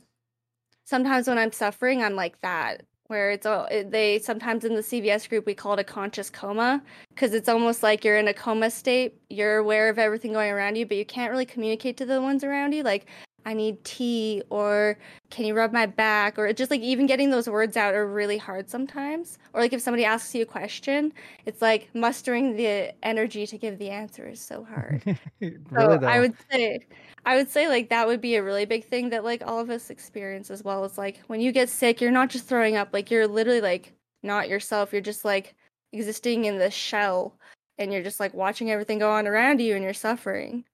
sometimes 0.85 1.27
when 1.27 1.37
I'm 1.37 1.51
suffering, 1.51 2.01
I'm 2.03 2.15
like 2.15 2.39
that, 2.41 2.83
where 3.07 3.31
it's 3.31 3.45
all 3.45 3.67
they 3.69 4.19
sometimes 4.19 4.65
in 4.65 4.73
the 4.73 4.81
CVS 4.81 5.29
group 5.29 5.45
we 5.45 5.53
call 5.53 5.73
it 5.73 5.79
a 5.79 5.83
conscious 5.83 6.29
coma 6.29 6.81
because 7.09 7.33
it's 7.33 7.49
almost 7.49 7.83
like 7.83 8.03
you're 8.03 8.17
in 8.17 8.27
a 8.29 8.33
coma 8.33 8.71
state. 8.71 9.15
You're 9.29 9.57
aware 9.57 9.89
of 9.89 9.99
everything 9.99 10.33
going 10.33 10.51
around 10.51 10.75
you, 10.75 10.85
but 10.87 10.97
you 10.97 11.05
can't 11.05 11.31
really 11.31 11.45
communicate 11.45 11.97
to 11.97 12.05
the 12.05 12.21
ones 12.21 12.43
around 12.43 12.73
you. 12.73 12.81
Like, 12.83 13.05
I 13.45 13.53
need 13.53 13.83
tea, 13.83 14.43
or 14.49 14.97
can 15.29 15.45
you 15.45 15.53
rub 15.55 15.73
my 15.73 15.85
back, 15.85 16.37
or 16.39 16.51
just 16.53 16.71
like 16.71 16.81
even 16.81 17.05
getting 17.05 17.29
those 17.29 17.47
words 17.49 17.77
out 17.77 17.93
are 17.93 18.07
really 18.07 18.37
hard 18.37 18.69
sometimes. 18.69 19.37
Or 19.53 19.61
like 19.61 19.73
if 19.73 19.81
somebody 19.81 20.05
asks 20.05 20.33
you 20.35 20.43
a 20.43 20.45
question, 20.45 21.13
it's 21.45 21.61
like 21.61 21.89
mustering 21.93 22.55
the 22.55 22.93
energy 23.03 23.45
to 23.47 23.57
give 23.57 23.77
the 23.79 23.89
answer 23.89 24.27
is 24.27 24.41
so 24.41 24.63
hard. 24.63 25.03
really 25.41 25.57
So 25.75 25.97
though. 25.97 26.07
I 26.07 26.19
would 26.19 26.35
say 26.51 26.87
I 27.25 27.35
would 27.37 27.49
say 27.49 27.67
like 27.67 27.89
that 27.89 28.07
would 28.07 28.21
be 28.21 28.35
a 28.35 28.43
really 28.43 28.65
big 28.65 28.85
thing 28.85 29.09
that 29.09 29.23
like 29.23 29.43
all 29.45 29.59
of 29.59 29.69
us 29.69 29.89
experience 29.89 30.51
as 30.51 30.63
well. 30.63 30.83
It's 30.85 30.97
like 30.97 31.19
when 31.27 31.41
you 31.41 31.51
get 31.51 31.69
sick, 31.69 32.01
you're 32.01 32.11
not 32.11 32.29
just 32.29 32.47
throwing 32.47 32.75
up, 32.75 32.89
like 32.93 33.09
you're 33.11 33.27
literally 33.27 33.61
like 33.61 33.93
not 34.23 34.49
yourself. 34.49 34.91
You're 34.91 35.01
just 35.01 35.25
like 35.25 35.55
existing 35.93 36.45
in 36.45 36.57
the 36.57 36.71
shell 36.71 37.37
and 37.77 37.91
you're 37.93 38.03
just 38.03 38.19
like 38.19 38.33
watching 38.33 38.71
everything 38.71 38.99
go 38.99 39.11
on 39.11 39.27
around 39.27 39.61
you 39.61 39.75
and 39.75 39.83
you're 39.83 39.93
suffering. 39.93 40.65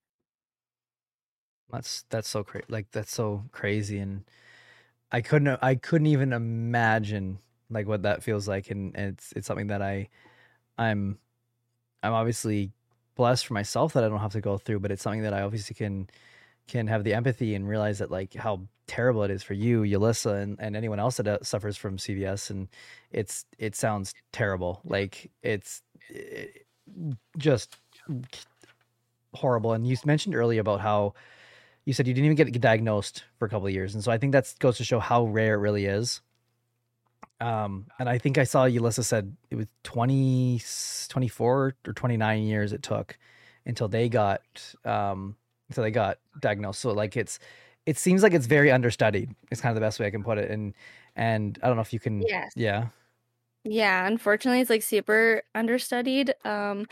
That's 1.71 2.03
that's 2.09 2.29
so 2.29 2.43
crazy. 2.43 2.65
Like 2.69 2.91
that's 2.91 3.13
so 3.13 3.45
crazy, 3.51 3.99
and 3.99 4.23
I 5.11 5.21
couldn't 5.21 5.59
I 5.61 5.75
couldn't 5.75 6.07
even 6.07 6.33
imagine 6.33 7.39
like 7.69 7.87
what 7.87 8.03
that 8.03 8.23
feels 8.23 8.47
like, 8.47 8.71
and, 8.71 8.95
it's 8.95 9.31
it's 9.35 9.47
something 9.47 9.67
that 9.67 9.81
I 9.81 10.09
I'm 10.77 11.19
I'm 12.03 12.13
obviously 12.13 12.71
blessed 13.15 13.47
for 13.47 13.53
myself 13.53 13.93
that 13.93 14.03
I 14.03 14.09
don't 14.09 14.19
have 14.19 14.33
to 14.33 14.41
go 14.41 14.57
through, 14.57 14.79
but 14.79 14.91
it's 14.91 15.03
something 15.03 15.23
that 15.23 15.33
I 15.33 15.41
obviously 15.41 15.75
can 15.75 16.09
can 16.67 16.87
have 16.87 17.03
the 17.03 17.13
empathy 17.13 17.55
and 17.55 17.67
realize 17.67 17.99
that 17.99 18.11
like 18.11 18.33
how 18.35 18.61
terrible 18.87 19.23
it 19.23 19.31
is 19.31 19.43
for 19.43 19.53
you, 19.53 19.81
Yulissa, 19.81 20.41
and, 20.41 20.57
and 20.59 20.75
anyone 20.75 20.99
else 20.99 21.17
that 21.17 21.27
uh, 21.27 21.39
suffers 21.43 21.77
from 21.77 21.97
CVS. 21.97 22.49
And 22.49 22.67
it's 23.11 23.45
it 23.59 23.75
sounds 23.75 24.13
terrible. 24.31 24.81
Like 24.85 25.31
it's 25.43 25.81
it, 26.09 26.65
just 27.37 27.77
horrible. 29.33 29.73
And 29.73 29.87
you 29.87 29.95
mentioned 30.05 30.35
earlier 30.35 30.61
about 30.61 30.81
how 30.81 31.13
you 31.89 31.93
said 31.93 32.05
you 32.05 32.13
didn't 32.13 32.31
even 32.31 32.51
get 32.51 32.61
diagnosed 32.61 33.23
for 33.39 33.45
a 33.45 33.49
couple 33.49 33.65
of 33.65 33.73
years, 33.73 33.95
and 33.95 34.03
so 34.03 34.11
I 34.11 34.19
think 34.19 34.31
that 34.33 34.53
goes 34.59 34.77
to 34.77 34.83
show 34.83 34.99
how 34.99 35.25
rare 35.25 35.55
it 35.55 35.57
really 35.57 35.87
is. 35.87 36.21
Um, 37.41 37.87
and 37.97 38.07
I 38.07 38.19
think 38.19 38.37
I 38.37 38.43
saw 38.43 38.65
Yulissa 38.65 39.03
said 39.03 39.35
it 39.49 39.55
was 39.55 39.65
20, 39.81 40.61
24 41.07 41.75
or 41.87 41.93
29 41.93 42.43
years 42.43 42.73
it 42.73 42.83
took 42.83 43.17
until 43.65 43.87
they 43.87 44.07
got 44.07 44.41
um 44.85 45.35
until 45.69 45.83
they 45.83 45.89
got 45.89 46.19
diagnosed. 46.39 46.79
So 46.79 46.91
like 46.91 47.17
it's 47.17 47.39
it 47.87 47.97
seems 47.97 48.21
like 48.21 48.35
it's 48.35 48.45
very 48.45 48.71
understudied. 48.71 49.33
It's 49.49 49.59
kind 49.59 49.71
of 49.71 49.75
the 49.75 49.81
best 49.81 49.99
way 49.99 50.05
I 50.05 50.11
can 50.11 50.23
put 50.23 50.37
it. 50.37 50.51
And 50.51 50.75
and 51.15 51.57
I 51.63 51.67
don't 51.67 51.75
know 51.75 51.81
if 51.81 51.91
you 51.91 51.99
can 51.99 52.21
Yes. 52.21 52.51
yeah. 52.55 52.89
Yeah, 53.63 54.05
unfortunately, 54.05 54.61
it's 54.61 54.69
like 54.69 54.83
super 54.83 55.41
understudied. 55.55 56.35
Um, 56.45 56.85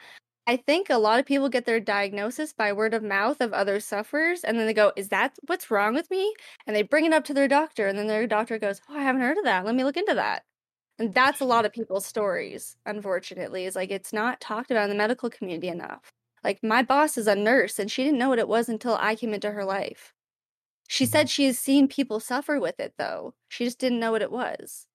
I 0.48 0.56
think 0.56 0.90
a 0.90 0.98
lot 0.98 1.20
of 1.20 1.26
people 1.26 1.50
get 1.50 1.66
their 1.66 1.82
diagnosis 1.82 2.54
by 2.54 2.72
word 2.72 2.94
of 2.94 3.04
mouth 3.04 3.42
of 3.42 3.52
other 3.54 3.82
sufferers, 3.82 4.46
and 4.46 4.58
then 4.58 4.66
they 4.66 4.74
go, 4.74 4.94
"Is 4.96 5.10
that 5.10 5.38
what's 5.46 5.70
wrong 5.70 5.94
with 5.94 6.10
me?" 6.10 6.34
And 6.66 6.74
they 6.76 6.84
bring 6.84 7.04
it 7.06 7.14
up 7.14 7.26
to 7.26 7.34
their 7.34 7.50
doctor, 7.50 7.86
and 7.88 7.98
then 8.00 8.08
their 8.08 8.26
doctor 8.28 8.58
goes, 8.58 8.82
"Oh, 8.90 8.98
I 8.98 9.04
haven't 9.04 9.22
heard 9.22 9.38
of 9.38 9.44
that. 9.44 9.66
Let 9.66 9.76
me 9.76 9.84
look 9.84 9.98
into 9.98 10.14
that." 10.16 10.46
And 11.00 11.14
that's 11.14 11.42
a 11.42 11.46
lot 11.54 11.66
of 11.66 11.74
people's 11.74 12.06
stories, 12.06 12.78
unfortunately, 12.86 13.66
is 13.66 13.76
like 13.76 13.92
it's 13.92 14.14
not 14.14 14.40
talked 14.42 14.72
about 14.72 14.86
in 14.86 14.90
the 14.90 14.96
medical 14.96 15.30
community 15.30 15.68
enough. 15.68 16.14
Like 16.44 16.64
my 16.64 16.82
boss 16.84 17.18
is 17.18 17.28
a 17.28 17.36
nurse, 17.36 17.78
and 17.80 17.92
she 17.92 18.04
didn't 18.06 18.20
know 18.20 18.30
what 18.30 18.40
it 18.40 18.48
was 18.48 18.70
until 18.70 18.96
I 18.96 19.16
came 19.16 19.34
into 19.34 19.52
her 19.52 19.66
life. 19.66 20.14
She 20.88 21.06
said 21.06 21.28
mm-hmm. 21.28 21.28
she 21.28 21.46
has 21.48 21.60
seen 21.60 21.88
people 21.90 22.20
suffer 22.22 22.60
with 22.60 22.80
it, 22.80 22.94
though. 22.98 23.34
She 23.50 23.66
just 23.66 23.80
didn't 23.80 24.00
know 24.00 24.12
what 24.14 24.22
it 24.22 24.32
was. 24.32 24.87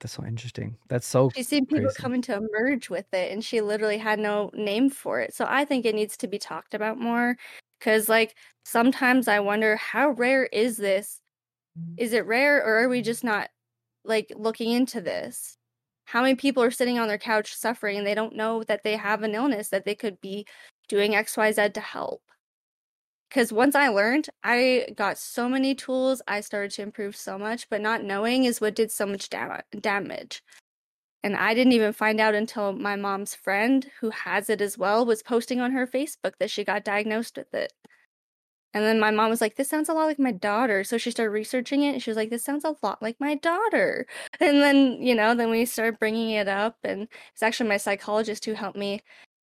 That's 0.00 0.14
so 0.14 0.24
interesting. 0.24 0.76
That's 0.88 1.06
so 1.06 1.30
She's 1.34 1.48
seen 1.48 1.66
people 1.66 1.86
crazy. 1.86 2.00
coming 2.00 2.22
to 2.22 2.36
emerge 2.36 2.88
with 2.88 3.12
it, 3.12 3.32
and 3.32 3.44
she 3.44 3.60
literally 3.60 3.98
had 3.98 4.18
no 4.18 4.50
name 4.54 4.90
for 4.90 5.20
it. 5.20 5.34
So 5.34 5.44
I 5.48 5.64
think 5.64 5.84
it 5.84 5.94
needs 5.94 6.16
to 6.18 6.28
be 6.28 6.38
talked 6.38 6.74
about 6.74 6.98
more. 6.98 7.36
Because, 7.78 8.08
like, 8.08 8.36
sometimes 8.64 9.28
I 9.28 9.40
wonder 9.40 9.76
how 9.76 10.10
rare 10.10 10.46
is 10.46 10.76
this? 10.76 11.20
Mm. 11.78 11.94
Is 11.96 12.12
it 12.12 12.26
rare, 12.26 12.58
or 12.58 12.82
are 12.82 12.88
we 12.88 13.00
mm. 13.00 13.04
just 13.04 13.24
not 13.24 13.50
like 14.04 14.32
looking 14.36 14.70
into 14.70 15.00
this? 15.00 15.56
How 16.04 16.22
many 16.22 16.34
people 16.34 16.62
are 16.62 16.70
sitting 16.70 16.98
on 16.98 17.08
their 17.08 17.18
couch 17.18 17.54
suffering 17.54 17.98
and 17.98 18.06
they 18.06 18.14
don't 18.14 18.34
know 18.34 18.64
that 18.64 18.82
they 18.82 18.96
have 18.96 19.22
an 19.22 19.34
illness 19.34 19.68
that 19.68 19.84
they 19.84 19.94
could 19.94 20.20
be 20.20 20.46
doing 20.88 21.12
XYZ 21.12 21.74
to 21.74 21.80
help? 21.80 22.22
Because 23.28 23.52
once 23.52 23.74
I 23.74 23.88
learned, 23.88 24.28
I 24.42 24.86
got 24.96 25.18
so 25.18 25.48
many 25.48 25.74
tools, 25.74 26.22
I 26.26 26.40
started 26.40 26.70
to 26.72 26.82
improve 26.82 27.14
so 27.16 27.38
much, 27.38 27.68
but 27.68 27.80
not 27.80 28.02
knowing 28.02 28.44
is 28.44 28.60
what 28.60 28.74
did 28.74 28.90
so 28.90 29.06
much 29.06 29.28
dam- 29.28 29.62
damage. 29.80 30.42
And 31.22 31.36
I 31.36 31.54
didn't 31.54 31.72
even 31.72 31.92
find 31.92 32.20
out 32.20 32.34
until 32.34 32.72
my 32.72 32.96
mom's 32.96 33.34
friend, 33.34 33.90
who 34.00 34.10
has 34.10 34.48
it 34.50 34.60
as 34.60 34.78
well, 34.78 35.04
was 35.04 35.22
posting 35.22 35.60
on 35.60 35.72
her 35.72 35.86
Facebook 35.86 36.34
that 36.38 36.50
she 36.50 36.64
got 36.64 36.84
diagnosed 36.84 37.36
with 37.36 37.52
it. 37.54 37.72
And 38.74 38.84
then 38.84 39.00
my 39.00 39.10
mom 39.10 39.30
was 39.30 39.40
like, 39.40 39.56
This 39.56 39.68
sounds 39.68 39.88
a 39.88 39.94
lot 39.94 40.04
like 40.06 40.18
my 40.18 40.32
daughter. 40.32 40.84
So 40.84 40.98
she 40.98 41.10
started 41.10 41.30
researching 41.32 41.82
it 41.82 41.94
and 41.94 42.02
she 42.02 42.10
was 42.10 42.16
like, 42.16 42.30
This 42.30 42.44
sounds 42.44 42.64
a 42.64 42.76
lot 42.82 43.02
like 43.02 43.16
my 43.20 43.34
daughter. 43.36 44.06
And 44.40 44.58
then, 44.62 45.02
you 45.02 45.14
know, 45.14 45.34
then 45.34 45.50
we 45.50 45.64
started 45.64 45.98
bringing 45.98 46.30
it 46.30 46.48
up. 46.48 46.76
And 46.84 47.08
it's 47.32 47.42
actually 47.42 47.68
my 47.68 47.78
psychologist 47.78 48.44
who 48.44 48.52
helped 48.52 48.78
me 48.78 49.02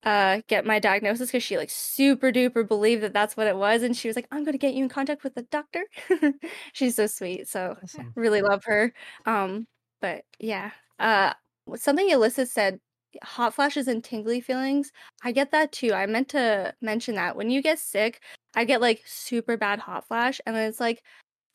uh 0.03 0.41
get 0.47 0.65
my 0.65 0.79
diagnosis 0.79 1.27
because 1.27 1.43
she 1.43 1.57
like 1.57 1.69
super 1.69 2.31
duper 2.31 2.65
believed 2.65 3.03
that 3.03 3.13
that's 3.13 3.35
what 3.35 3.47
it 3.47 3.55
was 3.57 3.83
and 3.83 3.97
she 3.97 4.07
was 4.07 4.15
like 4.15 4.27
i'm 4.31 4.43
going 4.43 4.53
to 4.53 4.57
get 4.57 4.73
you 4.73 4.83
in 4.83 4.89
contact 4.89 5.23
with 5.23 5.35
the 5.35 5.41
doctor. 5.43 5.85
She's 6.73 6.95
so 6.95 7.07
sweet 7.07 7.47
so 7.47 7.75
really 8.15 8.41
love 8.41 8.63
her 8.65 8.93
um 9.25 9.67
but 10.01 10.23
yeah 10.39 10.71
uh 10.99 11.33
something 11.75 12.09
Alyssa 12.09 12.47
said 12.47 12.79
hot 13.23 13.53
flashes 13.53 13.87
and 13.87 14.03
tingly 14.03 14.39
feelings 14.39 14.91
i 15.23 15.31
get 15.31 15.51
that 15.51 15.71
too 15.71 15.93
i 15.93 16.05
meant 16.05 16.29
to 16.29 16.73
mention 16.81 17.15
that. 17.15 17.35
When 17.35 17.49
you 17.49 17.61
get 17.61 17.79
sick 17.79 18.21
i 18.55 18.63
get 18.63 18.81
like 18.81 19.01
super 19.05 19.57
bad 19.57 19.79
hot 19.79 20.07
flash 20.07 20.39
and 20.45 20.55
then 20.55 20.69
it's 20.69 20.79
like 20.79 21.03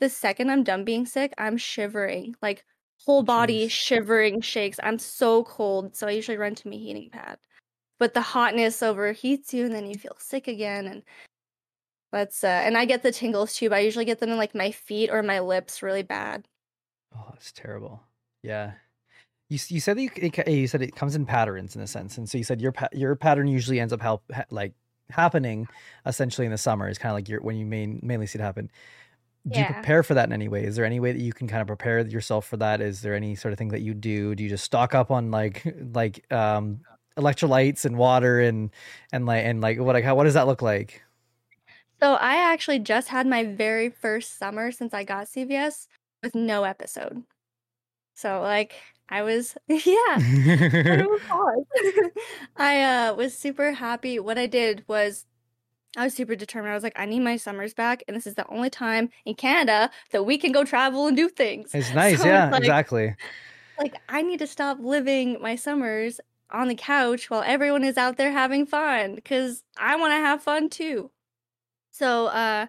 the 0.01 0.11
second 0.11 0.51
i'm 0.51 0.65
done 0.65 0.85
being 0.85 1.07
sick 1.07 1.33
i'm 1.39 1.57
shivering 1.57 2.35
like 2.43 2.65
whole 3.07 3.23
body 3.23 3.69
shivering 3.69 4.41
shakes 4.41 4.79
i'm 4.83 4.99
so 4.99 5.45
cold 5.45 5.97
so 5.97 6.07
i 6.07 6.11
usually 6.11 6.37
run 6.37 6.55
to 6.55 6.69
my 6.69 6.75
heating 6.75 7.09
pad 7.11 7.39
but 7.99 8.15
the 8.15 8.21
hotness 8.21 8.81
overheats 8.81 9.53
you 9.53 9.65
and 9.65 9.75
then 9.75 9.87
you 9.87 9.95
feel 9.95 10.17
sick 10.19 10.49
again 10.49 10.87
and 10.87 11.03
that's 12.13 12.45
uh 12.45 12.63
and 12.65 12.77
i 12.77 12.85
get 12.85 13.03
the 13.03 13.13
tingles 13.13 13.55
too 13.55 13.69
but 13.69 13.77
i 13.77 13.81
usually 13.81 14.05
get 14.05 14.21
them 14.21 14.31
in 14.31 14.37
like 14.37 14.55
my 14.55 14.71
feet 14.71 15.11
or 15.11 15.23
my 15.23 15.41
lips 15.41 15.83
really 15.83 16.03
bad 16.03 16.47
Oh, 17.17 17.33
it's 17.35 17.53
terrible. 17.53 18.03
Yeah. 18.43 18.73
You, 19.49 19.59
you 19.69 19.81
said 19.81 19.97
that 19.97 20.03
you, 20.03 20.11
it, 20.17 20.49
you 20.49 20.67
said 20.67 20.83
it 20.83 20.97
comes 20.97 21.15
in 21.15 21.27
patterns 21.27 21.77
in 21.77 21.83
a 21.83 21.87
sense, 21.87 22.19
and 22.19 22.29
so 22.29 22.39
you 22.39 22.45
said 22.45 22.61
your 22.61 22.73
your 22.93 23.15
pattern 23.15 23.47
usually 23.47 23.79
ends 23.79 23.93
up 23.93 24.01
help 24.01 24.23
ha- 24.33 24.47
like 24.51 24.73
happening 25.11 25.69
essentially 26.07 26.47
in 26.47 26.51
the 26.51 26.59
summer 26.59 26.89
is 26.89 26.97
kind 26.97 27.11
of 27.11 27.15
like 27.15 27.29
your 27.29 27.41
when 27.43 27.57
you 27.57 27.67
main, 27.67 28.01
mainly 28.03 28.27
see 28.27 28.39
it 28.39 28.43
happen. 28.43 28.71
Do 29.47 29.61
you 29.61 29.67
prepare 29.67 30.03
for 30.03 30.15
that 30.15 30.27
in 30.27 30.33
any 30.33 30.49
way? 30.49 30.65
Is 30.65 30.77
there 30.77 30.87
any 30.87 30.99
way 31.01 31.13
that 31.13 31.21
you 31.21 31.35
can 31.35 31.47
kind 31.47 31.61
of 31.61 31.67
prepare 31.67 32.01
yourself 32.01 32.47
for 32.47 32.57
that? 32.57 32.81
Is 32.81 33.03
there 33.03 33.15
any 33.15 33.35
sort 33.35 33.53
of 33.53 33.59
thing 33.59 33.69
that 33.69 33.83
you 33.83 33.93
do? 33.93 34.35
Do 34.35 34.43
you 34.43 34.49
just 34.49 34.65
stock 34.65 34.95
up 34.95 35.11
on 35.11 35.31
like 35.31 35.63
like 35.93 36.25
um 36.33 36.81
electrolytes 37.17 37.85
and 37.85 37.97
water 37.97 38.41
and 38.41 38.71
and 39.13 39.27
like 39.27 39.45
and 39.45 39.61
like 39.61 39.79
what 39.79 39.95
like 39.95 40.05
how 40.05 40.15
what 40.15 40.25
does 40.25 40.35
that 40.35 40.47
look 40.47 40.63
like? 40.63 41.03
so 42.01 42.15
i 42.15 42.35
actually 42.35 42.79
just 42.81 43.09
had 43.09 43.27
my 43.27 43.45
very 43.45 43.89
first 43.89 44.37
summer 44.39 44.73
since 44.73 44.93
i 44.93 45.05
got 45.05 45.27
cvs 45.27 45.87
with 46.25 46.35
no 46.35 46.65
episode 46.65 47.23
so 48.15 48.41
like 48.43 48.75
i 49.09 49.23
was 49.23 49.57
yeah 49.69 50.19
What 50.19 51.01
a 51.01 51.21
pause. 51.29 51.65
I 52.57 52.83
uh 52.83 53.15
was 53.15 53.37
super 53.37 53.73
happy. 53.73 54.19
What 54.19 54.39
I 54.39 54.47
did 54.47 54.85
was 54.89 55.27
I 55.97 56.05
was 56.05 56.15
super 56.15 56.35
determined. 56.35 56.73
I 56.73 56.75
was 56.75 56.83
like, 56.83 56.99
I 56.99 57.07
need 57.07 57.21
my 57.21 57.37
summers 57.37 57.73
back, 57.73 58.03
and 58.09 58.17
this 58.17 58.27
is 58.27 58.35
the 58.35 58.47
only 58.49 58.69
time 58.71 59.11
in 59.25 59.35
Canada 59.37 59.91
that 60.11 60.25
we 60.25 60.39
can 60.39 60.51
go 60.51 60.65
travel 60.65 61.07
and 61.07 61.17
do 61.17 61.29
things. 61.29 61.73
It's 61.73 61.95
nice, 61.95 62.21
So, 62.21 62.27
yeah, 62.27 62.51
like- 62.51 62.61
exactly. 62.63 63.15
Like 63.79 63.95
I 64.09 64.23
need 64.23 64.39
to 64.41 64.47
stop 64.49 64.79
living 64.81 65.39
my 65.41 65.55
summers 65.57 66.21
on 66.55 66.69
the 66.69 66.75
couch 66.75 67.29
while 67.29 67.43
everyone 67.45 67.85
is 67.85 67.99
out 67.99 68.17
there 68.17 68.33
having 68.33 68.65
fun 68.67 69.15
because 69.15 69.65
I 69.77 69.97
want 69.97 70.13
to 70.13 70.17
have 70.17 70.43
fun 70.43 70.69
too. 70.71 71.11
So, 71.91 72.27
uh, 72.27 72.67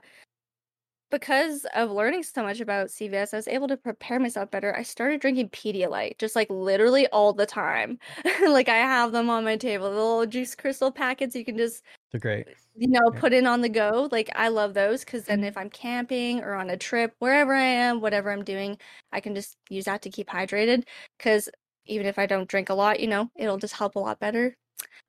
because 1.11 1.65
of 1.75 1.91
learning 1.91 2.23
so 2.23 2.43
much 2.43 2.59
about 2.59 2.87
CVS, 2.87 3.33
I 3.33 3.37
was 3.37 3.47
able 3.47 3.67
to 3.67 3.77
prepare 3.77 4.19
myself 4.19 4.51
better. 4.51 4.75
I 4.75 4.83
started 4.83 5.21
drinking 5.21 5.49
Pedialyte 5.49 6.17
just 6.17 6.35
like 6.35 6.49
literally 6.49 7.07
all 7.07 7.31
the 7.31 7.45
time. 7.45 7.99
like 8.47 8.69
I 8.69 8.77
have 8.77 9.11
them 9.11 9.29
on 9.29 9.45
my 9.45 9.55
table, 9.55 9.89
the 9.89 9.95
little 9.95 10.25
juice 10.25 10.55
crystal 10.55 10.91
packets 10.91 11.35
you 11.35 11.45
can 11.45 11.57
just 11.57 11.83
They're 12.11 12.19
great. 12.19 12.47
you 12.75 12.89
know 12.89 13.11
put 13.11 13.33
in 13.33 13.47
on 13.47 13.61
the 13.61 13.69
go. 13.69 14.09
Like 14.11 14.29
I 14.35 14.49
love 14.49 14.73
those 14.73 15.05
because 15.05 15.23
then 15.23 15.43
if 15.43 15.57
I'm 15.57 15.69
camping 15.69 16.41
or 16.41 16.55
on 16.55 16.69
a 16.69 16.77
trip, 16.77 17.15
wherever 17.19 17.53
I 17.53 17.61
am, 17.63 18.01
whatever 18.01 18.31
I'm 18.31 18.43
doing, 18.43 18.77
I 19.11 19.19
can 19.21 19.35
just 19.35 19.57
use 19.69 19.85
that 19.85 20.01
to 20.01 20.09
keep 20.09 20.27
hydrated. 20.27 20.83
Because 21.17 21.49
even 21.85 22.05
if 22.07 22.19
I 22.19 22.25
don't 22.25 22.47
drink 22.47 22.69
a 22.69 22.73
lot, 22.73 22.99
you 22.99 23.07
know, 23.07 23.29
it'll 23.35 23.57
just 23.57 23.75
help 23.75 23.95
a 23.95 23.99
lot 23.99 24.19
better. 24.19 24.55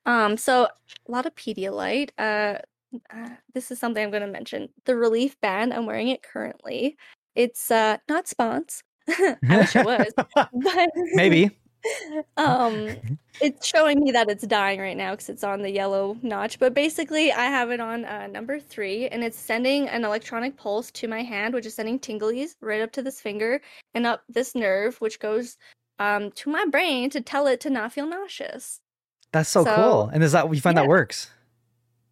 Um, 0.05 0.37
so 0.37 0.65
a 1.09 1.11
lot 1.11 1.27
of 1.27 1.35
Pedialyte. 1.35 2.11
Uh, 2.19 2.59
uh, 3.13 3.31
this 3.55 3.71
is 3.71 3.79
something 3.79 4.03
I'm 4.03 4.11
going 4.11 4.23
to 4.23 4.29
mention. 4.29 4.69
The 4.85 4.97
Relief 4.97 5.41
Band. 5.41 5.75
I'm 5.75 5.87
wearing 5.87 6.09
it 6.09 6.23
currently. 6.23 6.97
It's 7.35 7.71
uh 7.71 7.99
not 8.09 8.27
spons. 8.27 8.83
I 9.09 9.37
wish 9.43 9.77
it 9.77 9.85
was, 9.85 10.13
but 10.35 10.91
Maybe. 11.13 11.51
um, 12.37 12.89
it's 13.41 13.67
showing 13.67 14.01
me 14.01 14.11
that 14.11 14.29
it's 14.29 14.47
dying 14.47 14.81
right 14.81 14.97
now 14.97 15.13
because 15.13 15.29
it's 15.29 15.45
on 15.45 15.63
the 15.63 15.71
yellow 15.71 16.17
notch. 16.23 16.59
But 16.59 16.75
basically, 16.75 17.33
I 17.33 17.45
have 17.45 17.71
it 17.71 17.81
on 17.81 18.05
uh, 18.05 18.27
number 18.27 18.59
three, 18.59 19.09
and 19.09 19.23
it's 19.23 19.39
sending 19.39 19.89
an 19.89 20.05
electronic 20.05 20.57
pulse 20.57 20.91
to 20.93 21.09
my 21.09 21.23
hand, 21.23 21.55
which 21.55 21.67
is 21.67 21.75
sending 21.75 21.99
tinglies 21.99 22.57
right 22.61 22.81
up 22.81 22.93
to 22.93 23.03
this 23.03 23.21
finger 23.21 23.61
and 23.95 24.07
up 24.07 24.23
this 24.29 24.55
nerve, 24.55 25.01
which 25.01 25.19
goes 25.21 25.57
um 25.99 26.31
to 26.33 26.51
my 26.51 26.65
brain 26.67 27.11
to 27.11 27.21
tell 27.21 27.47
it 27.47 27.61
to 27.61 27.71
not 27.71 27.93
feel 27.93 28.07
nauseous. 28.07 28.81
That's 29.33 29.49
so, 29.49 29.65
So, 29.65 29.75
cool. 29.75 30.11
And 30.13 30.23
is 30.23 30.33
that 30.33 30.53
you 30.55 30.61
find 30.61 30.77
that 30.77 30.87
works? 30.89 31.31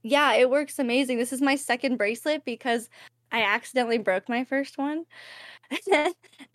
Yeah, 0.02 0.34
it 0.34 0.50
works 0.50 0.78
amazing. 0.78 1.18
This 1.18 1.32
is 1.32 1.40
my 1.40 1.56
second 1.56 1.96
bracelet 1.96 2.44
because 2.44 2.90
I 3.32 3.42
accidentally 3.42 3.98
broke 3.98 4.28
my 4.28 4.44
first 4.44 4.76
one. 4.76 5.06
uh, 5.92 6.10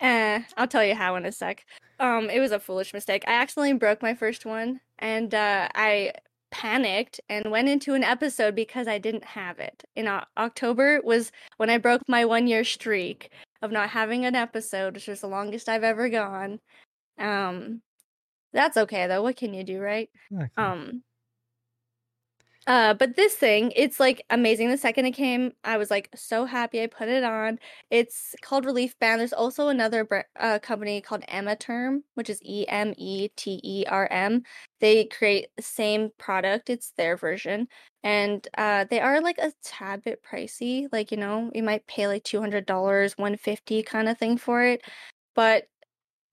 I'll 0.56 0.68
tell 0.68 0.84
you 0.84 0.94
how 0.94 1.16
in 1.16 1.26
a 1.26 1.32
sec. 1.32 1.64
Um, 1.98 2.30
it 2.30 2.40
was 2.40 2.52
a 2.52 2.60
foolish 2.60 2.94
mistake. 2.94 3.24
I 3.26 3.32
accidentally 3.32 3.74
broke 3.74 4.02
my 4.02 4.14
first 4.14 4.46
one, 4.46 4.80
and 5.00 5.34
uh, 5.34 5.68
I 5.74 6.12
panicked 6.50 7.20
and 7.28 7.50
went 7.50 7.68
into 7.68 7.94
an 7.94 8.04
episode 8.04 8.54
because 8.54 8.88
I 8.88 8.98
didn't 8.98 9.24
have 9.24 9.58
it. 9.58 9.82
In 9.96 10.08
O- 10.08 10.24
October 10.36 11.00
was 11.02 11.30
when 11.58 11.70
I 11.70 11.78
broke 11.78 12.02
my 12.08 12.24
one 12.24 12.46
year 12.46 12.64
streak 12.64 13.30
of 13.62 13.70
not 13.70 13.90
having 13.90 14.24
an 14.24 14.34
episode, 14.34 14.94
which 14.94 15.08
was 15.08 15.20
the 15.20 15.26
longest 15.28 15.68
I've 15.68 15.84
ever 15.84 16.08
gone. 16.08 16.58
Um, 17.20 17.82
that's 18.52 18.76
okay 18.76 19.06
though. 19.06 19.22
What 19.22 19.36
can 19.36 19.54
you 19.54 19.64
do, 19.64 19.80
right? 19.80 20.10
Okay. 20.34 20.50
Um, 20.56 21.04
Uh, 22.66 22.94
but 22.94 23.16
this 23.16 23.34
thing, 23.34 23.72
it's 23.74 23.98
like 23.98 24.22
amazing. 24.30 24.70
The 24.70 24.76
second 24.76 25.06
it 25.06 25.12
came, 25.12 25.52
I 25.64 25.76
was 25.78 25.90
like 25.90 26.10
so 26.14 26.44
happy. 26.44 26.82
I 26.82 26.86
put 26.88 27.08
it 27.08 27.24
on. 27.24 27.58
It's 27.90 28.34
called 28.42 28.66
Relief 28.66 28.96
Band. 28.98 29.18
There's 29.20 29.32
also 29.32 29.68
another 29.68 30.06
uh, 30.38 30.58
company 30.60 31.00
called 31.00 31.24
Emeterm, 31.28 32.02
which 32.14 32.28
is 32.30 32.40
E 32.44 32.66
M 32.68 32.92
E 32.98 33.28
T 33.34 33.60
E 33.64 33.84
R 33.88 34.06
M. 34.10 34.42
They 34.78 35.06
create 35.06 35.48
the 35.56 35.62
same 35.62 36.10
product. 36.18 36.68
It's 36.70 36.92
their 36.92 37.16
version, 37.16 37.66
and 38.04 38.46
uh, 38.58 38.84
they 38.90 39.00
are 39.00 39.20
like 39.22 39.38
a 39.38 39.52
tad 39.64 40.02
bit 40.02 40.22
pricey. 40.22 40.86
Like 40.92 41.10
you 41.10 41.16
know, 41.16 41.50
you 41.54 41.62
might 41.62 41.86
pay 41.86 42.06
like 42.08 42.24
two 42.24 42.40
hundred 42.40 42.66
dollars, 42.66 43.14
one 43.16 43.36
fifty 43.38 43.82
kind 43.82 44.08
of 44.08 44.18
thing 44.18 44.36
for 44.36 44.62
it, 44.62 44.82
but 45.34 45.64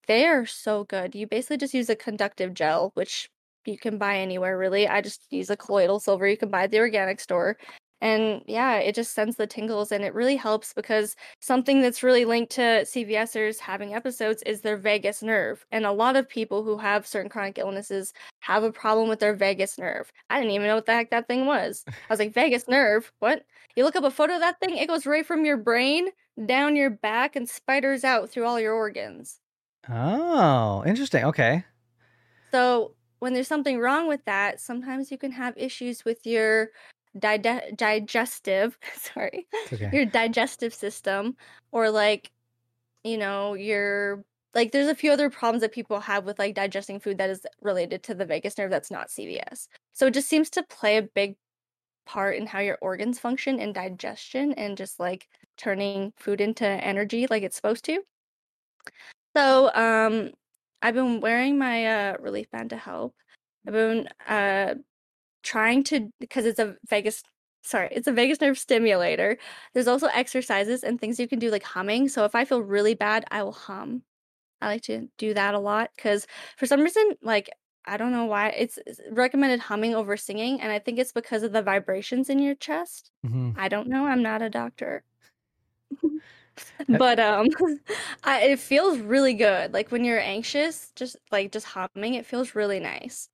they 0.07 0.25
are 0.25 0.45
so 0.45 0.85
good. 0.85 1.15
You 1.15 1.27
basically 1.27 1.57
just 1.57 1.73
use 1.73 1.89
a 1.89 1.95
conductive 1.95 2.53
gel, 2.53 2.91
which 2.95 3.29
you 3.65 3.77
can 3.77 3.97
buy 3.97 4.17
anywhere 4.17 4.57
really. 4.57 4.87
I 4.87 5.01
just 5.01 5.25
use 5.31 5.49
a 5.49 5.57
colloidal 5.57 5.99
silver 5.99 6.27
you 6.27 6.37
can 6.37 6.49
buy 6.49 6.63
at 6.63 6.71
the 6.71 6.79
organic 6.79 7.19
store. 7.19 7.57
And 7.99 8.43
yeah, 8.45 8.75
it 8.75 8.93
just 8.93 9.13
sends 9.13 9.37
the 9.37 9.47
tingles 9.47 9.91
and 9.91 10.03
it 10.03 10.13
really 10.13 10.35
helps 10.35 10.71
because 10.71 11.15
something 11.41 11.81
that's 11.81 12.03
really 12.03 12.25
linked 12.25 12.51
to 12.53 12.61
CVSers 12.61 13.57
having 13.59 13.95
episodes 13.95 14.43
is 14.43 14.61
their 14.61 14.77
vagus 14.77 15.23
nerve. 15.23 15.65
And 15.71 15.85
a 15.85 15.91
lot 15.91 16.15
of 16.15 16.29
people 16.29 16.63
who 16.63 16.77
have 16.77 17.07
certain 17.07 17.29
chronic 17.29 17.57
illnesses 17.57 18.13
have 18.41 18.63
a 18.63 18.71
problem 18.71 19.09
with 19.09 19.19
their 19.19 19.35
vagus 19.35 19.79
nerve. 19.79 20.11
I 20.29 20.39
didn't 20.39 20.53
even 20.53 20.67
know 20.67 20.75
what 20.75 20.85
the 20.85 20.93
heck 20.93 21.09
that 21.09 21.27
thing 21.27 21.47
was. 21.47 21.83
I 21.87 21.91
was 22.11 22.19
like, 22.19 22.33
vagus 22.33 22.67
nerve? 22.67 23.11
What? 23.19 23.43
You 23.75 23.83
look 23.83 23.95
up 23.95 24.03
a 24.03 24.11
photo 24.11 24.35
of 24.35 24.41
that 24.41 24.59
thing, 24.59 24.77
it 24.77 24.87
goes 24.87 25.05
right 25.07 25.25
from 25.25 25.43
your 25.43 25.57
brain 25.57 26.09
down 26.45 26.75
your 26.75 26.91
back 26.91 27.35
and 27.35 27.49
spiders 27.49 28.03
out 28.03 28.29
through 28.29 28.45
all 28.45 28.59
your 28.59 28.73
organs. 28.73 29.39
Oh, 29.89 30.83
interesting. 30.85 31.23
Okay. 31.25 31.63
So 32.51 32.93
when 33.19 33.33
there's 33.33 33.47
something 33.47 33.79
wrong 33.79 34.07
with 34.07 34.23
that, 34.25 34.59
sometimes 34.59 35.11
you 35.11 35.17
can 35.17 35.31
have 35.31 35.53
issues 35.57 36.05
with 36.05 36.25
your 36.25 36.69
dide- 37.19 37.75
digestive, 37.75 38.77
sorry, 38.95 39.47
okay. 39.73 39.89
your 39.91 40.05
digestive 40.05 40.73
system, 40.73 41.35
or 41.71 41.89
like, 41.89 42.31
you 43.03 43.17
know, 43.17 43.53
your 43.53 44.23
like. 44.53 44.71
There's 44.71 44.87
a 44.87 44.95
few 44.95 45.11
other 45.11 45.29
problems 45.29 45.61
that 45.61 45.71
people 45.71 45.99
have 45.99 46.25
with 46.25 46.39
like 46.39 46.55
digesting 46.55 46.99
food 46.99 47.17
that 47.17 47.29
is 47.29 47.45
related 47.61 48.03
to 48.03 48.13
the 48.13 48.25
vagus 48.25 48.57
nerve 48.57 48.71
that's 48.71 48.91
not 48.91 49.09
CVS. 49.09 49.67
So 49.93 50.07
it 50.07 50.13
just 50.13 50.29
seems 50.29 50.49
to 50.51 50.63
play 50.63 50.97
a 50.97 51.03
big 51.03 51.35
part 52.05 52.37
in 52.37 52.47
how 52.47 52.59
your 52.59 52.77
organs 52.81 53.19
function 53.19 53.59
in 53.59 53.73
digestion 53.73 54.53
and 54.53 54.77
just 54.77 54.99
like 54.99 55.27
turning 55.57 56.13
food 56.17 56.39
into 56.39 56.65
energy 56.65 57.27
like 57.29 57.43
it's 57.43 57.55
supposed 57.55 57.83
to. 57.85 58.01
So, 59.37 59.71
um, 59.75 60.31
I've 60.81 60.95
been 60.95 61.21
wearing 61.21 61.59
my 61.59 61.85
uh, 61.85 62.17
relief 62.19 62.49
band 62.49 62.71
to 62.71 62.77
help. 62.77 63.13
I've 63.67 63.73
been 63.73 64.09
uh, 64.27 64.75
trying 65.43 65.83
to 65.85 66.11
because 66.19 66.45
it's 66.45 66.59
a 66.59 66.77
vagus 66.89 67.23
sorry, 67.63 67.89
it's 67.91 68.07
a 68.07 68.13
vagus 68.13 68.41
nerve 68.41 68.57
stimulator. 68.59 69.37
There's 69.73 69.87
also 69.87 70.07
exercises 70.07 70.83
and 70.83 70.99
things 70.99 71.19
you 71.19 71.27
can 71.27 71.39
do 71.39 71.51
like 71.51 71.63
humming. 71.63 72.09
So 72.09 72.25
if 72.25 72.35
I 72.35 72.45
feel 72.45 72.61
really 72.63 72.95
bad, 72.95 73.25
I 73.31 73.43
will 73.43 73.53
hum. 73.53 74.03
I 74.61 74.67
like 74.67 74.83
to 74.83 75.09
do 75.17 75.33
that 75.35 75.55
a 75.55 75.59
lot 75.59 75.91
because 75.95 76.27
for 76.57 76.65
some 76.67 76.81
reason, 76.81 77.13
like 77.21 77.49
I 77.85 77.97
don't 77.97 78.11
know 78.13 78.25
why 78.25 78.49
it's 78.49 78.79
recommended 79.11 79.61
humming 79.61 79.95
over 79.95 80.17
singing, 80.17 80.61
and 80.61 80.71
I 80.71 80.79
think 80.79 80.99
it's 80.99 81.13
because 81.13 81.43
of 81.43 81.53
the 81.53 81.63
vibrations 81.63 82.29
in 82.29 82.39
your 82.39 82.55
chest. 82.55 83.11
Mhm. 83.25 83.55
I 83.57 83.69
don't 83.69 83.89
know. 83.89 84.05
I'm 84.07 84.23
not 84.23 84.41
a 84.41 84.49
doctor. 84.49 85.03
but 86.89 87.19
um 87.19 87.47
I, 88.23 88.41
it 88.41 88.59
feels 88.59 88.99
really 88.99 89.33
good. 89.33 89.73
Like 89.73 89.91
when 89.91 90.03
you're 90.03 90.19
anxious 90.19 90.91
just 90.95 91.17
like 91.31 91.51
just 91.51 91.65
humming 91.65 92.15
it 92.15 92.25
feels 92.25 92.55
really 92.55 92.79
nice. 92.79 93.29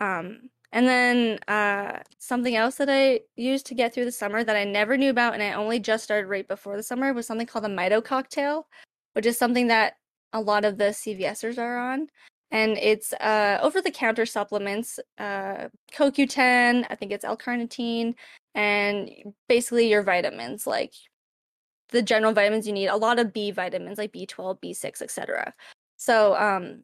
Um 0.00 0.50
and 0.72 0.86
then 0.86 1.38
uh 1.48 2.00
something 2.18 2.56
else 2.56 2.74
that 2.76 2.88
i 2.90 3.20
used 3.36 3.66
to 3.66 3.74
get 3.74 3.94
through 3.94 4.04
the 4.04 4.12
summer 4.12 4.42
that 4.42 4.56
i 4.56 4.64
never 4.64 4.96
knew 4.96 5.10
about 5.10 5.32
and 5.32 5.42
i 5.42 5.52
only 5.52 5.78
just 5.78 6.04
started 6.04 6.26
right 6.28 6.48
before 6.48 6.76
the 6.76 6.82
summer 6.82 7.12
was 7.12 7.26
something 7.26 7.46
called 7.46 7.64
a 7.64 7.68
mito 7.68 8.04
cocktail 8.04 8.66
which 9.14 9.26
is 9.26 9.38
something 9.38 9.68
that 9.68 9.94
a 10.32 10.40
lot 10.40 10.64
of 10.64 10.76
the 10.78 10.84
cvsers 10.86 11.58
are 11.58 11.78
on. 11.78 12.08
And 12.50 12.76
it's 12.78 13.12
uh 13.14 13.58
over 13.62 13.80
the 13.80 13.90
counter 13.90 14.26
supplements 14.26 15.00
uh 15.18 15.68
coq10 15.92 16.86
i 16.90 16.94
think 16.94 17.12
it's 17.12 17.24
l-carnitine 17.24 18.14
and 18.54 19.10
basically 19.48 19.88
your 19.88 20.02
vitamins 20.02 20.66
like 20.66 20.92
the 21.90 22.02
general 22.02 22.32
vitamins 22.32 22.66
you 22.66 22.72
need, 22.72 22.88
a 22.88 22.96
lot 22.96 23.18
of 23.18 23.32
B 23.32 23.50
vitamins 23.50 23.98
like 23.98 24.12
B12, 24.12 24.60
B6, 24.60 25.02
etc. 25.02 25.54
So 25.96 26.36
um 26.36 26.82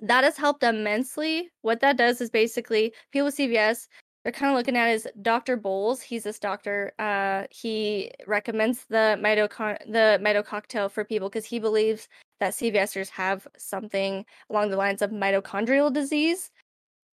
that 0.00 0.24
has 0.24 0.36
helped 0.36 0.62
immensely. 0.62 1.50
What 1.62 1.80
that 1.80 1.96
does 1.96 2.20
is 2.20 2.30
basically 2.30 2.94
people 3.12 3.26
with 3.26 3.36
CVS, 3.36 3.86
they're 4.22 4.32
kind 4.32 4.52
of 4.52 4.56
looking 4.56 4.76
at 4.76 4.90
is 4.90 5.08
Dr. 5.22 5.56
Boles. 5.56 6.02
He's 6.02 6.24
this 6.24 6.38
doctor. 6.38 6.92
Uh, 6.98 7.44
he 7.50 8.10
recommends 8.26 8.84
the 8.86 9.18
mito 9.20 9.48
the 9.86 10.18
mito 10.22 10.44
cocktail 10.44 10.88
for 10.90 11.04
people 11.04 11.28
because 11.28 11.46
he 11.46 11.58
believes 11.58 12.06
that 12.38 12.52
CVSers 12.52 13.08
have 13.08 13.46
something 13.56 14.24
along 14.50 14.70
the 14.70 14.76
lines 14.76 15.00
of 15.00 15.10
mitochondrial 15.10 15.92
disease. 15.92 16.50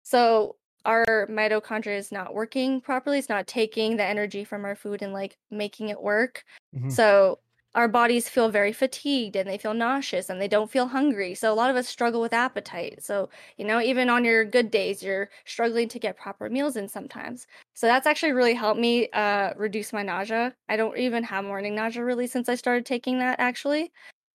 So 0.03 0.57
our 0.85 1.27
mitochondria 1.31 1.97
is 1.98 2.12
not 2.12 2.35
working 2.35 2.81
properly. 2.81 3.19
It's 3.19 3.28
not 3.28 3.47
taking 3.47 3.97
the 3.97 4.05
energy 4.05 4.44
from 4.44 4.65
our 4.65 4.74
food 4.77 5.02
and 5.02 5.12
like 5.12 5.36
making 5.51 5.89
it 5.89 6.01
work. 6.02 6.44
Mhm. 6.73 7.01
So 7.01 7.40
our 7.77 7.86
bodies 7.86 8.28
feel 8.28 8.48
very 8.51 8.73
fatigued 8.73 9.36
and 9.36 9.48
they 9.48 9.57
feel 9.59 9.74
nauseous 9.74 10.28
and 10.28 10.40
they 10.40 10.48
don't 10.48 10.70
feel 10.70 10.89
hungry. 10.89 11.35
So 11.36 11.52
a 11.52 11.55
lot 11.55 11.70
of 11.70 11.77
us 11.77 11.86
struggle 11.89 12.20
with 12.20 12.32
appetite. 12.32 13.01
So, 13.02 13.31
you 13.59 13.65
know, 13.65 13.81
even 13.81 14.11
on 14.11 14.24
your 14.24 14.44
good 14.44 14.73
days, 14.73 15.02
you're 15.02 15.31
struggling 15.44 15.89
to 15.90 15.98
get 16.01 16.16
proper 16.16 16.51
meals 16.51 16.77
in 16.77 16.89
sometimes. 16.89 17.47
So 17.74 17.86
that's 17.86 18.07
actually 18.09 18.32
really 18.32 18.55
helped 18.55 18.81
me 18.81 19.09
uh 19.12 19.52
reduce 19.57 19.93
my 19.93 20.02
nausea. 20.02 20.55
I 20.69 20.77
don't 20.77 20.98
even 20.98 21.23
have 21.24 21.44
morning 21.44 21.77
nausea 21.77 22.05
really 22.05 22.27
since 22.27 22.48
I 22.48 22.57
started 22.57 22.86
taking 22.86 23.20
that 23.20 23.39
actually. 23.39 23.93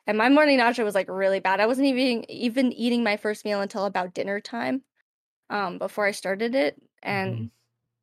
And 0.08 0.18
my 0.18 0.30
morning 0.30 0.58
nausea 0.58 0.86
was 0.86 0.96
like 0.96 1.10
really 1.10 1.40
bad. 1.40 1.60
I 1.60 1.66
wasn't 1.68 1.88
even 1.88 2.30
even 2.32 2.72
eating 2.74 3.04
my 3.04 3.18
first 3.18 3.44
meal 3.46 3.62
until 3.62 3.86
about 3.86 4.14
dinner 4.14 4.40
time 4.40 4.84
um 5.50 5.78
before 5.78 6.06
I 6.06 6.12
started 6.12 6.56
it 6.56 6.82
and 7.04 7.50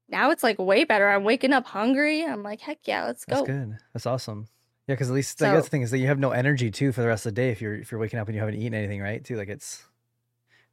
now 0.08 0.30
it's 0.30 0.42
like 0.42 0.58
way 0.58 0.84
better. 0.84 1.08
I'm 1.08 1.24
waking 1.24 1.52
up 1.52 1.64
hungry. 1.66 2.22
I'm 2.24 2.42
like, 2.42 2.60
heck 2.60 2.78
yeah, 2.84 3.06
let's 3.06 3.24
That's 3.24 3.40
go. 3.40 3.46
good. 3.46 3.78
That's 3.94 4.04
awesome. 4.06 4.46
Yeah, 4.86 4.94
because 4.94 5.08
at 5.08 5.14
least 5.14 5.40
like, 5.40 5.52
that's 5.52 5.62
So- 5.64 5.66
the 5.66 5.70
thing 5.70 5.82
is 5.82 5.90
that 5.90 5.98
you 5.98 6.06
have 6.08 6.18
no 6.18 6.30
energy 6.32 6.70
too 6.70 6.92
for 6.92 7.00
the 7.00 7.06
rest 7.08 7.24
of 7.26 7.34
the 7.34 7.40
day 7.40 7.50
if 7.50 7.62
you're 7.62 7.74
if 7.74 7.90
you're 7.90 8.00
waking 8.00 8.18
up 8.18 8.28
and 8.28 8.34
you 8.34 8.40
haven't 8.40 8.56
eaten 8.56 8.74
anything, 8.74 9.00
right? 9.00 9.24
Too 9.24 9.36
like 9.36 9.48
it's 9.48 9.82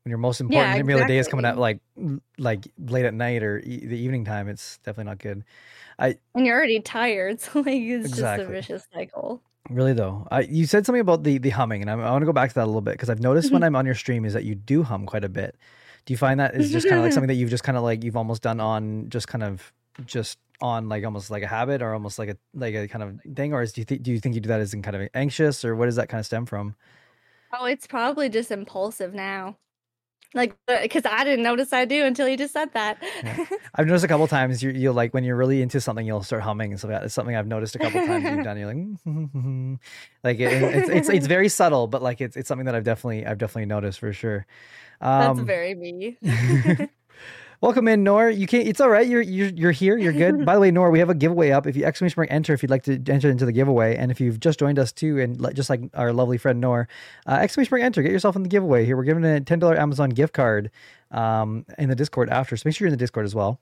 when 0.03 0.09
your 0.09 0.17
most 0.17 0.41
important 0.41 0.75
Yeah, 0.77 0.83
meal 0.83 0.97
of 0.97 1.03
the 1.07 1.13
day 1.13 1.17
is 1.19 1.27
coming 1.27 1.45
out 1.45 1.57
like 1.57 1.79
like 2.37 2.67
late 2.77 3.05
at 3.05 3.13
night 3.13 3.43
or 3.43 3.59
e- 3.59 3.85
the 3.85 3.97
evening 3.97 4.25
time. 4.25 4.47
It's 4.49 4.77
definitely 4.79 5.09
not 5.11 5.19
good. 5.19 5.43
I 5.97 6.17
And 6.35 6.45
you're 6.45 6.57
already 6.57 6.79
tired, 6.81 7.39
so 7.41 7.59
like 7.61 7.67
it's 7.81 8.07
Exactly. 8.07 8.45
just 8.45 8.49
a 8.49 8.51
vicious 8.51 8.87
cycle. 8.93 9.41
Really 9.69 9.93
though, 9.93 10.27
I, 10.31 10.41
you 10.41 10.65
said 10.65 10.85
something 10.85 11.01
about 11.01 11.23
the 11.23 11.37
the 11.37 11.51
humming, 11.51 11.81
and 11.81 11.91
I, 11.91 11.93
I 11.93 12.11
want 12.11 12.23
to 12.23 12.25
go 12.25 12.33
back 12.33 12.49
to 12.49 12.55
that 12.55 12.63
a 12.63 12.65
little 12.65 12.81
bit 12.81 12.93
because 12.93 13.09
I've 13.09 13.21
noticed 13.21 13.51
when 13.51 13.61
I'm 13.63 13.75
on 13.75 13.85
your 13.85 13.93
stream 13.95 14.25
is 14.25 14.33
that 14.33 14.43
you 14.43 14.55
do 14.55 14.83
hum 14.83 15.05
quite 15.05 15.23
a 15.23 15.29
bit. 15.29 15.55
Do 16.05 16.13
you 16.13 16.17
find 16.17 16.39
that 16.39 16.55
is 16.55 16.71
just 16.71 16.87
kind 16.87 16.97
of 16.97 17.03
like 17.03 17.13
something 17.13 17.27
that 17.29 17.35
you've 17.35 17.49
just 17.49 17.63
kind 17.63 17.77
of 17.77 17.83
like 17.83 18.03
you've 18.03 18.17
almost 18.17 18.41
done 18.41 18.59
on 18.59 19.09
just 19.09 19.27
kind 19.27 19.43
of 19.43 19.73
just 20.05 20.39
on 20.61 20.89
like 20.89 21.05
almost 21.05 21.31
like 21.31 21.43
a 21.43 21.47
habit 21.47 21.81
or 21.81 21.93
almost 21.93 22.19
like 22.19 22.29
a 22.29 22.37
like 22.53 22.75
a 22.75 22.87
kind 22.87 23.03
of 23.03 23.35
thing, 23.35 23.53
or 23.53 23.61
is 23.61 23.73
do 23.73 23.81
you 23.81 23.85
think 23.85 24.03
do 24.03 24.11
you 24.11 24.19
think 24.19 24.35
you 24.35 24.41
do 24.41 24.49
that 24.49 24.59
as 24.59 24.73
in 24.73 24.81
kind 24.81 24.95
of 24.95 25.07
anxious 25.13 25.63
or 25.63 25.75
what 25.75 25.85
does 25.85 25.95
that 25.95 26.09
kind 26.09 26.19
of 26.19 26.25
stem 26.25 26.45
from? 26.45 26.75
Oh, 27.53 27.65
it's 27.65 27.87
probably 27.87 28.29
just 28.29 28.51
impulsive 28.51 29.13
now. 29.13 29.57
Like, 30.35 30.55
uh, 30.67 30.81
because 30.83 31.05
I 31.05 31.23
didn't 31.23 31.41
notice 31.41 31.73
I 31.73 31.85
do 31.85 32.05
until 32.05 32.27
you 32.27 32.37
just 32.37 32.53
said 32.53 32.71
that. 32.73 33.01
I've 33.75 33.87
noticed 33.87 34.05
a 34.05 34.07
couple 34.07 34.27
times 34.27 34.61
you 34.61 34.69
you'll 34.69 34.93
like 34.93 35.11
when 35.11 35.23
you're 35.23 35.35
really 35.35 35.63
into 35.63 35.81
something 35.81 36.05
you'll 36.05 36.21
start 36.21 36.43
humming 36.43 36.71
and 36.71 36.79
stuff. 36.79 36.91
like 36.91 36.99
that. 36.99 37.05
It's 37.05 37.15
something 37.15 37.35
I've 37.35 37.47
noticed 37.47 37.75
a 37.75 37.79
couple 37.79 38.05
times 38.05 38.25
you've 38.25 38.43
done. 38.43 38.57
You're 38.57 38.67
like, 38.67 39.79
like 40.23 40.39
it, 40.39 40.61
it's, 40.75 40.89
it's 40.89 41.09
it's 41.09 41.27
very 41.27 41.49
subtle, 41.49 41.87
but 41.87 42.03
like 42.03 42.21
it's 42.21 42.37
it's 42.37 42.47
something 42.47 42.65
that 42.65 42.75
I've 42.75 42.83
definitely 42.83 43.25
I've 43.25 43.39
definitely 43.39 43.65
noticed 43.65 43.99
for 43.99 44.13
sure. 44.13 44.45
That's 45.01 45.39
Um, 45.39 45.45
very 45.45 45.75
me. 45.75 46.17
Welcome 47.61 47.89
in, 47.89 48.03
Nor. 48.05 48.29
You 48.29 48.47
can't. 48.47 48.65
It's 48.67 48.79
all 48.79 48.89
right. 48.89 49.05
You're 49.05 49.21
you're 49.21 49.49
you're 49.49 49.71
here. 49.71 49.97
You're 49.97 50.13
good. 50.13 50.45
By 50.45 50.55
the 50.55 50.61
way, 50.61 50.71
Nor, 50.71 50.91
we 50.91 50.99
have 50.99 51.09
a 51.09 51.13
giveaway 51.15 51.51
up. 51.51 51.67
If 51.67 51.75
you 51.75 51.83
exclamation 51.83 52.15
mark 52.17 52.31
enter, 52.31 52.53
if 52.53 52.63
you'd 52.63 52.69
like 52.71 52.83
to 52.83 52.93
enter 53.09 53.29
into 53.29 53.45
the 53.45 53.51
giveaway, 53.51 53.97
and 53.97 54.11
if 54.11 54.21
you've 54.21 54.39
just 54.39 54.59
joined 54.59 54.79
us 54.79 54.93
too, 54.93 55.19
and 55.19 55.39
like- 55.41 55.55
just 55.55 55.69
like 55.69 55.81
our 55.93 56.13
lovely 56.13 56.37
friend 56.37 56.61
Nor, 56.61 56.87
uh, 57.27 57.33
exclamation 57.41 57.71
mark 57.71 57.83
enter, 57.83 58.01
get 58.01 58.13
yourself 58.13 58.37
in 58.37 58.43
the 58.43 58.49
giveaway. 58.49 58.85
Here, 58.85 58.95
we're 58.95 59.03
giving 59.03 59.25
a 59.25 59.41
ten 59.41 59.59
dollar 59.59 59.77
Amazon 59.77 60.09
gift 60.11 60.33
card 60.33 60.71
um, 61.11 61.65
in 61.77 61.89
the 61.89 61.95
Discord 61.95 62.29
after. 62.29 62.55
So 62.55 62.63
make 62.65 62.75
sure 62.77 62.85
you're 62.85 62.93
in 62.93 62.97
the 62.97 63.03
Discord 63.03 63.25
as 63.25 63.35
well. 63.35 63.59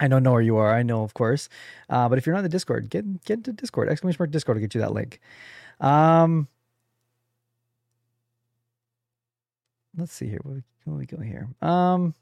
I 0.00 0.08
know 0.08 0.18
Nor 0.18 0.42
you 0.42 0.56
are. 0.56 0.74
I 0.74 0.82
know, 0.82 1.04
of 1.04 1.14
course. 1.14 1.48
Uh, 1.88 2.08
but 2.08 2.18
if 2.18 2.26
you're 2.26 2.32
not 2.34 2.40
in 2.40 2.44
the 2.44 2.48
Discord, 2.48 2.90
get 2.90 3.24
get 3.24 3.38
into 3.38 3.52
Discord. 3.52 3.88
Exclamation 3.88 4.16
mark 4.18 4.32
Discord 4.32 4.56
to 4.56 4.60
get 4.60 4.74
you 4.74 4.80
that 4.80 4.92
link. 4.94 5.20
Um, 5.80 6.48
let's 9.96 10.12
see 10.12 10.28
here. 10.28 10.40
What 10.42 10.62
we, 10.86 10.92
we 10.92 11.06
go 11.06 11.18
here? 11.18 11.48
Um. 11.60 12.14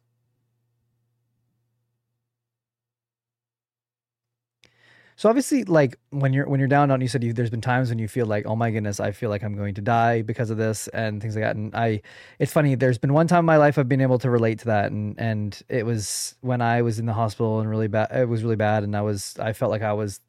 So 5.20 5.28
obviously, 5.28 5.64
like 5.64 5.98
when 6.08 6.32
you're 6.32 6.48
when 6.48 6.60
you're 6.60 6.68
down, 6.68 6.90
on, 6.90 7.02
you 7.02 7.06
said 7.06 7.22
you, 7.22 7.34
there's 7.34 7.50
been 7.50 7.60
times 7.60 7.90
when 7.90 7.98
you 7.98 8.08
feel 8.08 8.24
like, 8.24 8.46
oh 8.46 8.56
my 8.56 8.70
goodness, 8.70 9.00
I 9.00 9.12
feel 9.12 9.28
like 9.28 9.42
I'm 9.42 9.54
going 9.54 9.74
to 9.74 9.82
die 9.82 10.22
because 10.22 10.48
of 10.48 10.56
this 10.56 10.88
and 10.88 11.20
things 11.20 11.34
like 11.34 11.44
that. 11.44 11.56
And 11.56 11.74
I, 11.74 12.00
it's 12.38 12.50
funny. 12.54 12.74
There's 12.74 12.96
been 12.96 13.12
one 13.12 13.26
time 13.26 13.40
in 13.40 13.44
my 13.44 13.58
life 13.58 13.76
I've 13.76 13.86
been 13.86 14.00
able 14.00 14.18
to 14.20 14.30
relate 14.30 14.60
to 14.60 14.64
that, 14.66 14.90
and 14.90 15.20
and 15.20 15.62
it 15.68 15.84
was 15.84 16.36
when 16.40 16.62
I 16.62 16.80
was 16.80 16.98
in 16.98 17.04
the 17.04 17.12
hospital 17.12 17.60
and 17.60 17.68
really 17.68 17.86
bad. 17.86 18.08
It 18.12 18.30
was 18.30 18.42
really 18.42 18.56
bad, 18.56 18.82
and 18.82 18.96
I 18.96 19.02
was 19.02 19.36
I 19.38 19.52
felt 19.52 19.70
like 19.70 19.82
I 19.82 19.92
was 19.92 20.20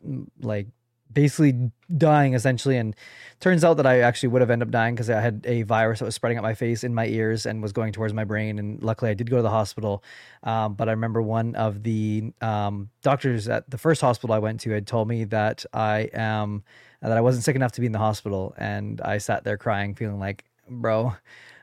like 0.42 0.68
basically 1.14 1.72
dying 1.98 2.34
essentially 2.34 2.78
and 2.78 2.96
turns 3.40 3.64
out 3.64 3.76
that 3.76 3.86
i 3.86 4.00
actually 4.00 4.30
would 4.30 4.42
have 4.42 4.50
ended 4.50 4.68
up 4.68 4.72
dying 4.72 4.96
because 4.96 5.10
i 5.10 5.20
had 5.20 5.44
a 5.48 5.64
virus 5.64 6.00
that 6.00 6.06
was 6.06 6.16
spreading 6.16 6.38
up 6.38 6.44
my 6.44 6.54
face 6.54 6.84
in 6.84 6.94
my 6.94 7.06
ears 7.08 7.46
and 7.46 7.62
was 7.62 7.74
going 7.74 7.92
towards 7.92 8.14
my 8.14 8.24
brain 8.24 8.60
and 8.60 8.82
luckily 8.84 9.12
i 9.12 9.14
did 9.14 9.30
go 9.30 9.38
to 9.38 9.42
the 9.42 9.50
hospital. 9.50 10.04
Um, 10.44 10.76
but 10.76 10.88
i 10.88 10.92
remember 10.92 11.22
one 11.22 11.56
of 11.56 11.84
the 11.84 12.34
um, 12.42 12.90
doctors 13.02 13.48
at 13.48 13.70
the 13.70 13.78
first 13.78 14.02
hospital 14.02 14.34
i 14.34 14.40
went 14.40 14.60
to 14.62 14.72
had 14.72 14.88
told 14.88 15.08
me 15.08 15.26
that 15.26 15.66
i 15.74 16.10
am 16.14 16.64
that 17.02 17.12
i 17.12 17.22
wasn't 17.22 17.44
sick 17.44 17.56
enough 17.56 17.72
to 17.74 17.82
be 17.82 17.88
in 17.88 17.94
the 17.94 18.00
hospital 18.00 18.54
and 18.58 19.02
i 19.02 19.18
sat 19.18 19.44
there 19.44 19.58
crying 19.58 19.96
feeling 19.96 20.20
like 20.20 20.46
bro 20.70 21.14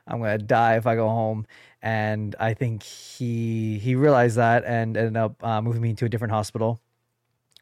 i'm 0.06 0.20
gonna 0.20 0.38
die 0.38 0.76
if 0.76 0.86
i 0.86 0.94
go 0.94 1.08
home. 1.08 1.46
And 1.80 2.34
i 2.40 2.54
think 2.54 2.82
he 2.82 3.78
he 3.78 3.94
realized 3.94 4.36
that 4.36 4.64
and 4.64 4.96
ended 4.96 5.16
up 5.16 5.44
uh, 5.44 5.62
moving 5.62 5.80
me 5.80 5.94
to 5.94 6.06
a 6.06 6.08
different 6.08 6.32
hospital 6.32 6.80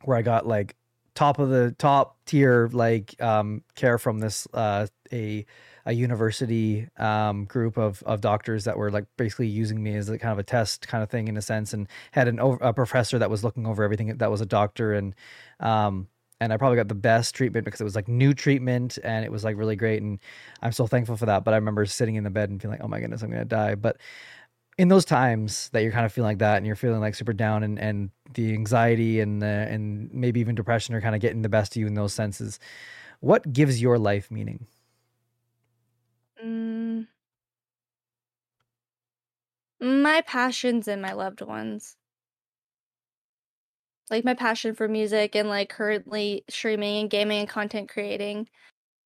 where 0.04 0.16
i 0.16 0.22
got 0.22 0.46
like 0.46 0.74
top 1.16 1.40
of 1.40 1.48
the 1.48 1.74
top 1.78 2.16
tier 2.26 2.68
like 2.72 3.20
um, 3.20 3.64
care 3.74 3.98
from 3.98 4.20
this 4.20 4.46
uh, 4.54 4.86
a 5.12 5.44
a 5.86 5.92
university 5.92 6.88
um, 6.98 7.44
group 7.46 7.76
of 7.76 8.02
of 8.04 8.20
doctors 8.20 8.64
that 8.64 8.76
were 8.76 8.90
like 8.90 9.06
basically 9.16 9.48
using 9.48 9.82
me 9.82 9.96
as 9.96 10.08
a 10.08 10.18
kind 10.18 10.32
of 10.32 10.38
a 10.38 10.44
test 10.44 10.86
kind 10.86 11.02
of 11.02 11.10
thing 11.10 11.26
in 11.26 11.36
a 11.36 11.42
sense, 11.42 11.72
and 11.72 11.88
had 12.12 12.28
an 12.28 12.38
over, 12.38 12.62
a 12.62 12.72
professor 12.72 13.18
that 13.18 13.30
was 13.30 13.42
looking 13.42 13.66
over 13.66 13.82
everything 13.82 14.16
that 14.16 14.30
was 14.30 14.40
a 14.40 14.46
doctor 14.46 14.92
and 14.92 15.14
um, 15.58 16.06
and 16.40 16.52
I 16.52 16.58
probably 16.58 16.76
got 16.76 16.88
the 16.88 16.94
best 16.94 17.34
treatment 17.34 17.64
because 17.64 17.80
it 17.80 17.84
was 17.84 17.96
like 17.96 18.08
new 18.08 18.34
treatment 18.34 18.98
and 19.02 19.24
it 19.24 19.32
was 19.32 19.42
like 19.42 19.56
really 19.56 19.76
great 19.76 20.02
and 20.02 20.18
I'm 20.60 20.72
so 20.72 20.86
thankful 20.86 21.16
for 21.16 21.26
that. 21.26 21.44
But 21.44 21.54
I 21.54 21.56
remember 21.56 21.86
sitting 21.86 22.16
in 22.16 22.24
the 22.24 22.30
bed 22.30 22.50
and 22.50 22.60
feeling 22.60 22.78
like, 22.78 22.84
oh 22.84 22.88
my 22.88 23.00
goodness, 23.00 23.22
I'm 23.22 23.30
gonna 23.30 23.46
die. 23.46 23.74
But 23.74 23.96
in 24.78 24.88
those 24.88 25.04
times 25.04 25.70
that 25.70 25.82
you're 25.82 25.92
kind 25.92 26.04
of 26.06 26.12
feeling 26.12 26.28
like 26.28 26.38
that 26.38 26.58
and 26.58 26.66
you're 26.66 26.76
feeling 26.76 27.00
like 27.00 27.14
super 27.14 27.32
down 27.32 27.62
and, 27.62 27.78
and 27.78 28.10
the 28.34 28.52
anxiety 28.52 29.20
and 29.20 29.40
the, 29.40 29.46
and 29.46 30.12
maybe 30.12 30.40
even 30.40 30.54
depression 30.54 30.94
are 30.94 31.00
kind 31.00 31.14
of 31.14 31.20
getting 31.20 31.42
the 31.42 31.48
best 31.48 31.74
of 31.76 31.80
you 31.80 31.86
in 31.86 31.94
those 31.94 32.12
senses 32.12 32.58
what 33.20 33.52
gives 33.52 33.80
your 33.80 33.98
life 33.98 34.30
meaning 34.30 34.66
Mm, 36.42 37.06
my 39.80 40.20
passions 40.20 40.86
and 40.86 41.00
my 41.00 41.12
loved 41.12 41.40
ones. 41.40 41.96
Like 44.10 44.24
my 44.24 44.34
passion 44.34 44.74
for 44.74 44.88
music 44.88 45.34
and 45.34 45.48
like 45.48 45.68
currently 45.68 46.44
streaming 46.48 47.00
and 47.02 47.10
gaming 47.10 47.40
and 47.40 47.48
content 47.48 47.88
creating. 47.88 48.48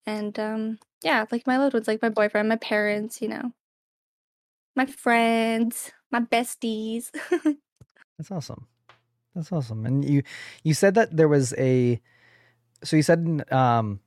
And 0.07 0.39
um 0.41 0.81
yeah, 1.03 1.27
like 1.33 1.47
my 1.47 1.59
loved 1.59 1.75
ones, 1.75 1.89
like 1.89 2.03
my 2.03 2.11
boyfriend, 2.11 2.49
my 2.49 2.57
parents, 2.57 3.23
you 3.23 3.29
know. 3.29 3.53
My 4.81 4.87
friends, 4.87 5.93
my 6.11 6.21
besties. 6.21 7.11
that's 8.17 8.31
awesome 8.31 8.67
that's 9.35 9.53
awesome 9.53 9.85
and 9.85 10.03
you 10.03 10.23
you 10.65 10.73
said 10.73 10.95
that 10.95 11.15
there 11.15 11.29
was 11.29 11.53
a 11.59 12.01
so 12.83 12.97
you 12.97 13.03
said 13.03 13.45
um 13.53 14.01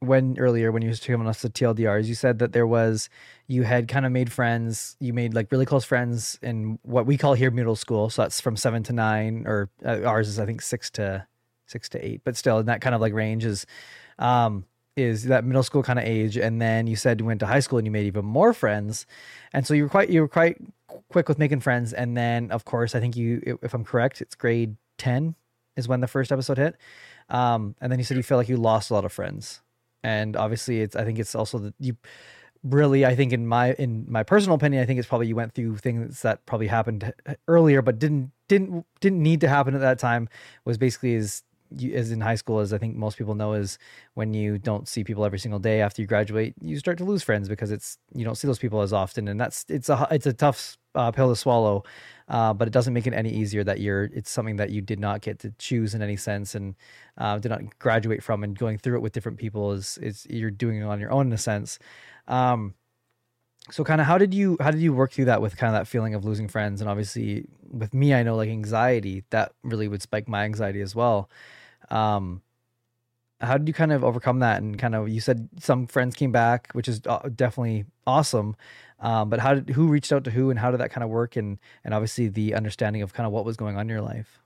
when 0.00 0.36
earlier 0.36 0.72
when 0.72 0.82
you 0.82 0.88
was 0.88 0.98
talking 0.98 1.24
us 1.24 1.42
the 1.42 1.50
TLDRs, 1.50 2.06
you 2.06 2.16
said 2.16 2.40
that 2.40 2.52
there 2.52 2.66
was 2.66 3.08
you 3.46 3.62
had 3.62 3.86
kind 3.86 4.04
of 4.04 4.10
made 4.10 4.32
friends, 4.32 4.96
you 4.98 5.12
made 5.12 5.34
like 5.34 5.52
really 5.52 5.66
close 5.66 5.84
friends 5.84 6.36
in 6.42 6.80
what 6.82 7.06
we 7.06 7.16
call 7.16 7.34
here 7.34 7.52
middle 7.52 7.76
school. 7.76 8.10
So 8.10 8.22
that's 8.22 8.40
from 8.40 8.56
seven 8.56 8.82
to 8.84 8.92
nine, 8.92 9.44
or 9.46 9.70
uh, 9.86 10.02
ours 10.02 10.26
is 10.26 10.40
I 10.40 10.46
think 10.46 10.62
six 10.62 10.90
to 10.98 11.28
six 11.66 11.88
to 11.90 12.04
eight, 12.04 12.22
but 12.24 12.36
still 12.36 12.58
in 12.58 12.66
that 12.66 12.80
kind 12.80 12.96
of 12.96 13.00
like 13.00 13.12
range 13.12 13.44
is 13.44 13.66
um 14.18 14.64
is 14.98 15.24
that 15.24 15.44
middle 15.44 15.62
school 15.62 15.82
kind 15.82 15.98
of 15.98 16.04
age. 16.04 16.36
And 16.36 16.60
then 16.60 16.86
you 16.86 16.96
said 16.96 17.20
you 17.20 17.26
went 17.26 17.40
to 17.40 17.46
high 17.46 17.60
school 17.60 17.78
and 17.78 17.86
you 17.86 17.90
made 17.90 18.06
even 18.06 18.24
more 18.24 18.52
friends, 18.52 19.06
and 19.52 19.66
so 19.66 19.74
you 19.74 19.84
were 19.84 19.88
quite 19.88 20.10
you 20.10 20.20
were 20.20 20.28
quite 20.28 20.58
quick 21.08 21.28
with 21.28 21.38
making 21.38 21.60
friends. 21.60 21.92
And 21.92 22.16
then 22.16 22.50
of 22.50 22.64
course 22.64 22.94
I 22.94 23.00
think 23.00 23.16
you, 23.16 23.58
if 23.62 23.72
I'm 23.74 23.84
correct, 23.84 24.20
it's 24.20 24.34
grade 24.34 24.76
ten 24.98 25.34
is 25.76 25.88
when 25.88 26.00
the 26.00 26.08
first 26.08 26.32
episode 26.32 26.58
hit. 26.58 26.76
Um, 27.30 27.74
and 27.80 27.92
then 27.92 27.98
you 27.98 28.04
said 28.04 28.16
you 28.16 28.22
feel 28.22 28.38
like 28.38 28.48
you 28.48 28.56
lost 28.56 28.90
a 28.90 28.94
lot 28.94 29.04
of 29.04 29.12
friends 29.12 29.60
and 30.02 30.36
obviously 30.36 30.80
it's 30.80 30.96
i 30.96 31.04
think 31.04 31.18
it's 31.18 31.34
also 31.34 31.58
that 31.58 31.74
you 31.78 31.96
really 32.64 33.04
i 33.06 33.14
think 33.14 33.32
in 33.32 33.46
my 33.46 33.72
in 33.74 34.04
my 34.08 34.22
personal 34.22 34.56
opinion 34.56 34.82
i 34.82 34.86
think 34.86 34.98
it's 34.98 35.08
probably 35.08 35.26
you 35.26 35.36
went 35.36 35.54
through 35.54 35.76
things 35.76 36.22
that 36.22 36.44
probably 36.46 36.66
happened 36.66 37.12
earlier 37.48 37.82
but 37.82 37.98
didn't 37.98 38.32
didn't 38.48 38.84
didn't 39.00 39.22
need 39.22 39.40
to 39.40 39.48
happen 39.48 39.74
at 39.74 39.80
that 39.80 39.98
time 39.98 40.28
was 40.64 40.78
basically 40.78 41.14
as 41.14 41.42
you, 41.70 41.94
as 41.94 42.10
in 42.10 42.20
high 42.20 42.34
school 42.34 42.60
as 42.60 42.72
i 42.72 42.78
think 42.78 42.96
most 42.96 43.18
people 43.18 43.34
know 43.34 43.52
is 43.52 43.78
when 44.14 44.34
you 44.34 44.58
don't 44.58 44.88
see 44.88 45.04
people 45.04 45.24
every 45.24 45.38
single 45.38 45.58
day 45.58 45.80
after 45.80 46.02
you 46.02 46.08
graduate 46.08 46.54
you 46.60 46.78
start 46.78 46.98
to 46.98 47.04
lose 47.04 47.22
friends 47.22 47.48
because 47.48 47.70
it's 47.70 47.98
you 48.14 48.24
don't 48.24 48.36
see 48.36 48.46
those 48.46 48.58
people 48.58 48.80
as 48.80 48.92
often. 48.92 49.28
And 49.28 49.40
that's 49.40 49.64
it's 49.68 49.88
a 49.88 50.06
it's 50.10 50.26
a 50.26 50.32
tough 50.32 50.76
uh, 50.94 51.12
pill 51.12 51.28
to 51.28 51.36
swallow 51.36 51.84
uh, 52.28 52.52
but 52.52 52.68
it 52.68 52.72
doesn't 52.72 52.92
make 52.92 53.06
it 53.06 53.14
any 53.14 53.30
easier 53.30 53.64
that 53.64 53.80
you're 53.80 54.04
it's 54.04 54.30
something 54.30 54.56
that 54.56 54.70
you 54.70 54.80
did 54.80 55.00
not 55.00 55.20
get 55.20 55.38
to 55.40 55.50
choose 55.58 55.94
in 55.94 56.02
any 56.02 56.16
sense 56.16 56.54
and 56.54 56.74
uh, 57.16 57.38
did 57.38 57.48
not 57.50 57.78
graduate 57.78 58.22
from. 58.22 58.44
And 58.44 58.58
going 58.58 58.78
through 58.78 58.96
it 58.96 59.00
with 59.00 59.12
different 59.12 59.38
people 59.38 59.72
is 59.72 59.98
is 59.98 60.26
you're 60.28 60.50
doing 60.50 60.78
it 60.78 60.84
on 60.84 61.00
your 61.00 61.12
own 61.12 61.28
in 61.28 61.32
a 61.32 61.38
sense. 61.38 61.78
Um, 62.26 62.74
so 63.70 63.84
kind 63.84 64.00
of 64.00 64.06
how 64.06 64.18
did 64.18 64.34
you 64.34 64.56
how 64.60 64.70
did 64.70 64.80
you 64.80 64.92
work 64.92 65.12
through 65.12 65.26
that 65.26 65.42
with 65.42 65.56
kind 65.56 65.74
of 65.74 65.78
that 65.80 65.88
feeling 65.88 66.14
of 66.14 66.24
losing 66.24 66.48
friends? 66.48 66.80
And 66.80 66.88
obviously 66.88 67.46
with 67.70 67.92
me 67.92 68.14
i 68.14 68.22
know 68.22 68.34
like 68.34 68.48
anxiety 68.48 69.24
that 69.28 69.52
really 69.62 69.88
would 69.88 70.02
spike 70.02 70.28
my 70.28 70.44
anxiety 70.44 70.80
as 70.80 70.94
well. 70.94 71.28
Um, 71.90 72.42
how 73.40 73.56
did 73.56 73.68
you 73.68 73.74
kind 73.74 73.92
of 73.92 74.02
overcome 74.02 74.40
that? 74.40 74.62
And 74.62 74.78
kind 74.78 74.94
of 74.94 75.08
you 75.08 75.20
said 75.20 75.48
some 75.60 75.86
friends 75.86 76.14
came 76.14 76.32
back 76.32 76.70
which 76.72 76.88
is 76.88 77.00
uh, 77.06 77.28
definitely 77.34 77.84
awesome. 78.06 78.56
Um, 79.00 79.30
but 79.30 79.38
how 79.38 79.54
did 79.54 79.70
who 79.70 79.88
reached 79.88 80.12
out 80.12 80.24
to 80.24 80.30
who 80.30 80.50
and 80.50 80.58
how 80.58 80.70
did 80.70 80.80
that 80.80 80.90
kind 80.90 81.04
of 81.04 81.10
work? 81.10 81.36
And 81.36 81.58
and 81.84 81.94
obviously 81.94 82.28
the 82.28 82.54
understanding 82.54 83.02
of 83.02 83.12
kind 83.12 83.26
of 83.26 83.32
what 83.32 83.44
was 83.44 83.56
going 83.56 83.76
on 83.76 83.82
in 83.82 83.88
your 83.88 84.02
life. 84.02 84.40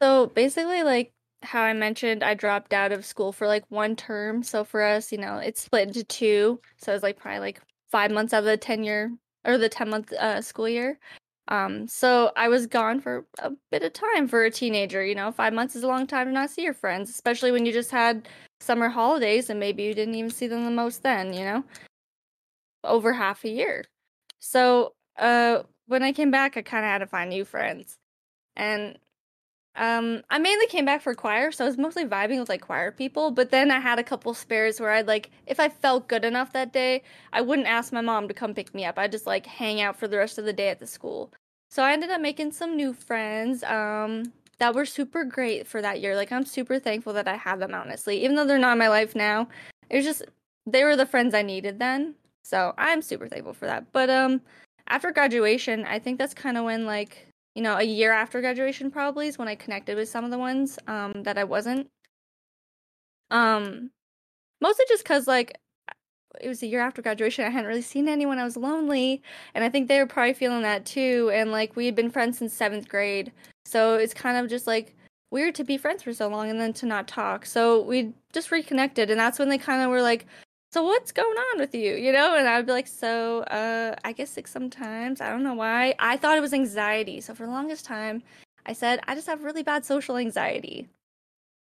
So 0.00 0.26
basically, 0.26 0.82
like 0.82 1.12
how 1.42 1.62
I 1.62 1.72
mentioned, 1.72 2.22
I 2.22 2.34
dropped 2.34 2.72
out 2.72 2.92
of 2.92 3.04
school 3.04 3.32
for 3.32 3.46
like 3.46 3.64
one 3.68 3.96
term. 3.96 4.42
So 4.42 4.64
for 4.64 4.82
us, 4.82 5.12
you 5.12 5.18
know, 5.18 5.38
it's 5.38 5.62
split 5.62 5.88
into 5.88 6.04
two. 6.04 6.60
So 6.78 6.92
it 6.92 6.96
was 6.96 7.02
like 7.02 7.18
probably 7.18 7.40
like 7.40 7.60
five 7.90 8.10
months 8.10 8.32
out 8.32 8.40
of 8.40 8.44
the 8.44 8.56
10 8.56 8.84
year 8.84 9.12
or 9.44 9.58
the 9.58 9.68
10 9.68 9.88
month 9.88 10.12
uh, 10.12 10.40
school 10.42 10.68
year. 10.68 10.98
Um, 11.48 11.88
so 11.88 12.30
I 12.36 12.48
was 12.48 12.66
gone 12.66 13.00
for 13.00 13.26
a 13.38 13.52
bit 13.70 13.82
of 13.82 13.94
time 13.94 14.28
for 14.28 14.44
a 14.44 14.50
teenager. 14.50 15.04
You 15.04 15.14
know, 15.14 15.32
five 15.32 15.54
months 15.54 15.74
is 15.74 15.82
a 15.82 15.86
long 15.88 16.06
time 16.06 16.26
to 16.26 16.32
not 16.32 16.50
see 16.50 16.62
your 16.62 16.74
friends, 16.74 17.08
especially 17.08 17.52
when 17.52 17.64
you 17.64 17.72
just 17.72 17.90
had 17.90 18.28
summer 18.60 18.88
holidays 18.88 19.48
and 19.48 19.58
maybe 19.58 19.82
you 19.82 19.94
didn't 19.94 20.14
even 20.14 20.30
see 20.30 20.46
them 20.46 20.64
the 20.64 20.70
most 20.70 21.02
then, 21.02 21.32
you 21.32 21.44
know, 21.44 21.64
over 22.84 23.12
half 23.14 23.44
a 23.44 23.48
year. 23.48 23.84
So 24.40 24.92
uh, 25.18 25.62
when 25.86 26.02
I 26.02 26.12
came 26.12 26.30
back, 26.30 26.56
I 26.56 26.62
kind 26.62 26.84
of 26.84 26.90
had 26.90 26.98
to 26.98 27.06
find 27.06 27.30
new 27.30 27.44
friends. 27.44 27.96
And 28.56 28.98
um, 29.78 30.22
I 30.28 30.38
mainly 30.38 30.66
came 30.66 30.84
back 30.84 31.02
for 31.02 31.14
choir, 31.14 31.52
so 31.52 31.64
I 31.64 31.68
was 31.68 31.78
mostly 31.78 32.04
vibing 32.04 32.40
with 32.40 32.48
like 32.48 32.62
choir 32.62 32.90
people. 32.90 33.30
But 33.30 33.50
then 33.50 33.70
I 33.70 33.78
had 33.78 33.98
a 33.98 34.04
couple 34.04 34.34
spares 34.34 34.80
where 34.80 34.90
I'd 34.90 35.06
like, 35.06 35.30
if 35.46 35.60
I 35.60 35.68
felt 35.68 36.08
good 36.08 36.24
enough 36.24 36.52
that 36.52 36.72
day, 36.72 37.02
I 37.32 37.40
wouldn't 37.42 37.68
ask 37.68 37.92
my 37.92 38.00
mom 38.00 38.26
to 38.26 38.34
come 38.34 38.54
pick 38.54 38.74
me 38.74 38.84
up. 38.84 38.98
I'd 38.98 39.12
just 39.12 39.26
like 39.26 39.46
hang 39.46 39.80
out 39.80 39.96
for 39.96 40.08
the 40.08 40.18
rest 40.18 40.36
of 40.36 40.44
the 40.44 40.52
day 40.52 40.68
at 40.68 40.80
the 40.80 40.86
school. 40.86 41.32
So 41.70 41.82
I 41.84 41.92
ended 41.92 42.10
up 42.10 42.20
making 42.20 42.52
some 42.52 42.76
new 42.76 42.92
friends 42.92 43.62
um, 43.64 44.32
that 44.58 44.74
were 44.74 44.84
super 44.84 45.24
great 45.24 45.66
for 45.66 45.80
that 45.80 46.00
year. 46.00 46.16
Like 46.16 46.32
I'm 46.32 46.44
super 46.44 46.80
thankful 46.80 47.12
that 47.12 47.28
I 47.28 47.36
had 47.36 47.60
them, 47.60 47.72
honestly. 47.72 48.24
Even 48.24 48.34
though 48.34 48.46
they're 48.46 48.58
not 48.58 48.72
in 48.72 48.78
my 48.78 48.88
life 48.88 49.14
now, 49.14 49.48
it 49.90 49.96
was 49.96 50.04
just 50.04 50.24
they 50.66 50.82
were 50.82 50.96
the 50.96 51.06
friends 51.06 51.34
I 51.34 51.42
needed 51.42 51.78
then. 51.78 52.14
So 52.42 52.74
I'm 52.78 53.00
super 53.00 53.28
thankful 53.28 53.54
for 53.54 53.66
that. 53.66 53.92
But 53.92 54.10
um, 54.10 54.40
after 54.88 55.12
graduation, 55.12 55.84
I 55.84 56.00
think 56.00 56.18
that's 56.18 56.34
kind 56.34 56.58
of 56.58 56.64
when 56.64 56.84
like 56.84 57.27
you 57.58 57.64
know, 57.64 57.76
a 57.76 57.82
year 57.82 58.12
after 58.12 58.40
graduation 58.40 58.88
probably 58.88 59.26
is 59.26 59.36
when 59.36 59.48
I 59.48 59.56
connected 59.56 59.96
with 59.96 60.08
some 60.08 60.24
of 60.24 60.30
the 60.30 60.38
ones 60.38 60.78
um 60.86 61.24
that 61.24 61.36
I 61.36 61.42
wasn't. 61.42 61.88
Um 63.32 63.90
mostly 64.60 64.84
just 64.88 65.04
cuz 65.04 65.26
like 65.26 65.58
it 66.40 66.48
was 66.48 66.62
a 66.62 66.68
year 66.68 66.80
after 66.80 67.02
graduation, 67.02 67.44
I 67.44 67.50
hadn't 67.50 67.68
really 67.68 67.82
seen 67.82 68.08
anyone. 68.08 68.38
I 68.38 68.44
was 68.44 68.56
lonely, 68.56 69.22
and 69.54 69.64
I 69.64 69.70
think 69.70 69.88
they 69.88 69.98
were 69.98 70.06
probably 70.06 70.34
feeling 70.34 70.62
that 70.62 70.86
too. 70.86 71.30
And 71.34 71.50
like 71.52 71.74
we 71.76 71.86
had 71.86 71.96
been 71.96 72.10
friends 72.10 72.38
since 72.38 72.54
7th 72.54 72.88
grade. 72.88 73.32
So 73.66 73.96
it's 73.96 74.14
kind 74.14 74.36
of 74.38 74.48
just 74.48 74.66
like 74.68 74.94
weird 75.32 75.54
to 75.56 75.64
be 75.64 75.78
friends 75.78 76.02
for 76.04 76.12
so 76.14 76.28
long 76.28 76.50
and 76.50 76.60
then 76.60 76.72
to 76.74 76.86
not 76.86 77.08
talk. 77.08 77.44
So 77.46 77.82
we 77.82 78.14
just 78.32 78.52
reconnected 78.52 79.10
and 79.10 79.18
that's 79.20 79.38
when 79.40 79.48
they 79.48 79.58
kind 79.58 79.82
of 79.82 79.90
were 79.90 80.02
like, 80.02 80.26
so 80.70 80.82
what's 80.82 81.12
going 81.12 81.36
on 81.36 81.58
with 81.58 81.74
you 81.74 81.94
you 81.94 82.12
know? 82.12 82.36
And 82.36 82.48
i 82.48 82.56
would 82.56 82.66
be 82.66 82.72
like 82.72 82.86
so 82.88 83.40
uh 83.44 83.94
i 84.04 84.12
get 84.12 84.28
sick 84.28 84.46
sometimes 84.46 85.20
i 85.20 85.28
don't 85.28 85.42
know 85.42 85.54
why 85.54 85.94
i 85.98 86.16
thought 86.16 86.38
it 86.38 86.42
was 86.42 86.52
anxiety. 86.54 87.20
So 87.20 87.34
for 87.34 87.46
the 87.46 87.52
longest 87.52 87.84
time 87.84 88.22
i 88.66 88.72
said 88.72 89.00
i 89.06 89.14
just 89.14 89.26
have 89.26 89.44
really 89.44 89.62
bad 89.62 89.84
social 89.84 90.16
anxiety. 90.16 90.88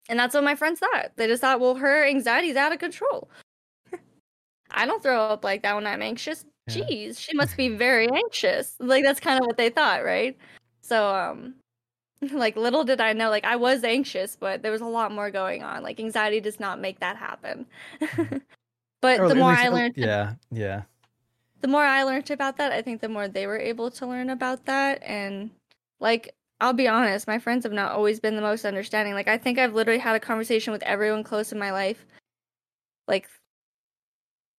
And 0.10 0.18
that's 0.18 0.34
what 0.34 0.44
my 0.46 0.56
friends 0.56 0.80
thought. 0.80 1.12
They 1.18 1.28
just 1.28 1.42
thought 1.42 1.60
well 1.60 1.76
her 1.76 2.06
anxiety's 2.06 2.56
out 2.56 2.74
of 2.74 2.80
control. 2.80 3.30
I 4.72 4.86
don't 4.86 5.02
throw 5.02 5.22
up 5.22 5.44
like 5.44 5.64
that 5.64 5.76
when 5.76 5.88
i'm 5.88 6.02
anxious. 6.02 6.46
Jeez 6.70 7.20
she 7.20 7.34
must 7.36 7.56
be 7.56 7.70
very 7.70 8.10
anxious. 8.10 8.76
Like 8.80 9.04
that's 9.04 9.20
kind 9.20 9.40
of 9.40 9.48
what 9.48 9.58
they 9.58 9.70
thought 9.70 10.04
right? 10.04 10.38
So 10.82 11.14
um 11.14 11.56
like 12.32 12.56
little 12.56 12.84
did 12.84 13.00
I 13.00 13.14
know, 13.14 13.30
like 13.30 13.46
I 13.46 13.56
was 13.56 13.84
anxious, 13.84 14.36
but 14.36 14.64
there 14.64 14.72
was 14.72 14.82
a 14.82 14.86
lot 14.86 15.12
more 15.12 15.30
going 15.30 15.64
on. 15.64 15.84
Like 15.84 16.00
anxiety 16.00 16.40
does 16.40 16.60
not 16.60 16.80
make 16.80 17.00
that 17.00 17.18
happen. 17.18 17.66
but 19.08 19.20
Or 19.22 19.30
the 19.30 19.36
more 19.36 19.52
least- 19.52 19.64
I 19.64 19.70
learned 19.70 19.94
Yeah, 19.98 20.34
yeah. 20.52 20.82
the 21.62 21.68
more 21.70 21.84
I 21.84 22.04
learned 22.04 22.30
about 22.30 22.58
that, 22.58 22.74
I 22.74 22.82
think 22.82 23.00
the 23.00 23.08
more 23.10 23.28
they 23.30 23.48
were 23.48 23.58
able 23.58 23.90
to 23.92 24.06
learn 24.06 24.30
about 24.30 24.66
that. 24.66 25.02
And 25.04 25.52
like, 26.02 26.36
I'll 26.60 26.74
be 26.74 26.88
honest, 26.90 27.26
my 27.28 27.40
friends 27.40 27.64
have 27.64 27.72
not 27.72 27.94
always 27.94 28.20
been 28.20 28.36
the 28.36 28.42
most 28.42 28.66
understanding. 28.66 29.14
Like, 29.14 29.28
I 29.30 29.38
think 29.38 29.58
I've 29.60 29.74
literally 29.74 30.00
had 30.00 30.16
a 30.16 30.20
conversation 30.20 30.74
with 30.74 30.84
everyone 30.84 31.24
close 31.24 31.52
in 31.54 31.60
my 31.60 31.72
life, 31.72 32.06
like, 33.08 33.30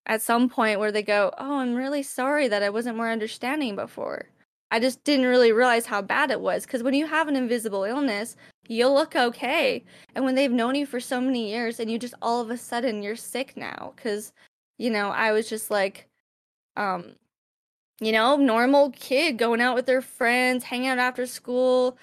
at 0.07 0.23
some 0.23 0.49
point 0.49 0.81
where 0.81 0.91
they 0.93 1.03
go, 1.03 1.33
Oh, 1.37 1.59
I'm 1.59 1.75
really 1.75 2.03
sorry 2.03 2.49
that 2.49 2.63
I 2.63 2.71
wasn't 2.71 2.97
more 2.97 3.11
understanding 3.11 3.77
before. 3.77 4.27
I 4.71 4.81
just 4.81 5.03
didn't 5.05 5.27
really 5.27 5.53
realize 5.53 5.87
how 5.87 6.03
bad 6.03 6.31
it 6.31 6.41
was. 6.41 6.65
Because 6.65 6.83
when 6.83 6.95
you 6.95 7.07
have 7.07 7.29
an 7.29 7.37
invisible 7.37 7.85
illness, 7.85 8.37
you 8.69 8.89
look 8.89 9.17
okay. 9.17 9.85
And 10.15 10.25
when 10.25 10.35
they've 10.35 10.51
known 10.53 10.75
you 10.75 10.87
for 10.87 11.01
so 11.01 11.21
many 11.21 11.51
years 11.51 11.81
and 11.81 11.91
you 11.91 11.99
just 11.99 12.15
all 12.23 12.41
of 12.41 12.51
a 12.51 12.57
sudden 12.57 13.03
you're 13.03 13.17
sick 13.17 13.57
now, 13.57 13.93
because, 13.97 14.33
you 14.79 14.91
know, 14.91 15.09
I 15.11 15.33
was 15.33 15.49
just 15.49 15.71
like, 15.71 16.09
um 16.77 17.15
you 18.01 18.13
know 18.13 18.37
normal 18.37 18.91
kid 18.93 19.39
going 19.39 19.61
out 19.61 19.75
with 19.75 19.87
their 19.87 20.03
friends 20.03 20.65
hanging 20.65 20.89
out 20.89 20.99
after 20.99 21.27
school 21.27 21.97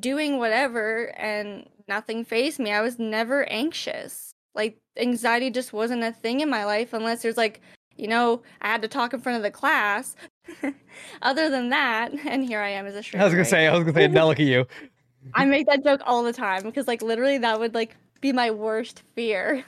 doing 0.00 0.38
whatever 0.38 1.12
and 1.18 1.68
nothing 1.88 2.24
fazed 2.24 2.58
me 2.58 2.72
i 2.72 2.80
was 2.80 2.98
never 2.98 3.44
anxious 3.50 4.32
like 4.54 4.76
anxiety 4.96 5.50
just 5.50 5.72
wasn't 5.72 6.02
a 6.02 6.12
thing 6.12 6.40
in 6.40 6.50
my 6.50 6.64
life 6.64 6.92
unless 6.92 7.22
there's 7.22 7.36
like 7.36 7.60
you 7.96 8.08
know 8.08 8.42
i 8.60 8.68
had 8.68 8.82
to 8.82 8.88
talk 8.88 9.14
in 9.14 9.20
front 9.20 9.36
of 9.36 9.42
the 9.42 9.50
class 9.50 10.16
other 11.22 11.50
than 11.50 11.70
that 11.70 12.12
and 12.26 12.44
here 12.44 12.60
i 12.60 12.68
am 12.68 12.86
as 12.86 12.94
a 12.94 13.02
straight 13.02 13.20
I 13.20 13.24
was 13.24 13.32
gonna 13.32 13.44
say, 13.44 13.66
I 13.66 13.72
was 13.72 13.84
gonna 13.84 13.94
say, 13.94 14.08
now 14.08 14.26
look 14.26 14.40
at 14.40 14.46
you. 14.46 14.66
I 15.34 15.44
make 15.44 15.66
that 15.66 15.82
joke 15.82 16.00
all 16.04 16.22
the 16.22 16.32
time 16.32 16.62
because 16.62 16.86
like 16.86 17.02
literally 17.02 17.38
that 17.38 17.58
would 17.58 17.74
like 17.74 17.96
be 18.20 18.32
my 18.32 18.50
worst 18.50 19.02
fear. 19.14 19.64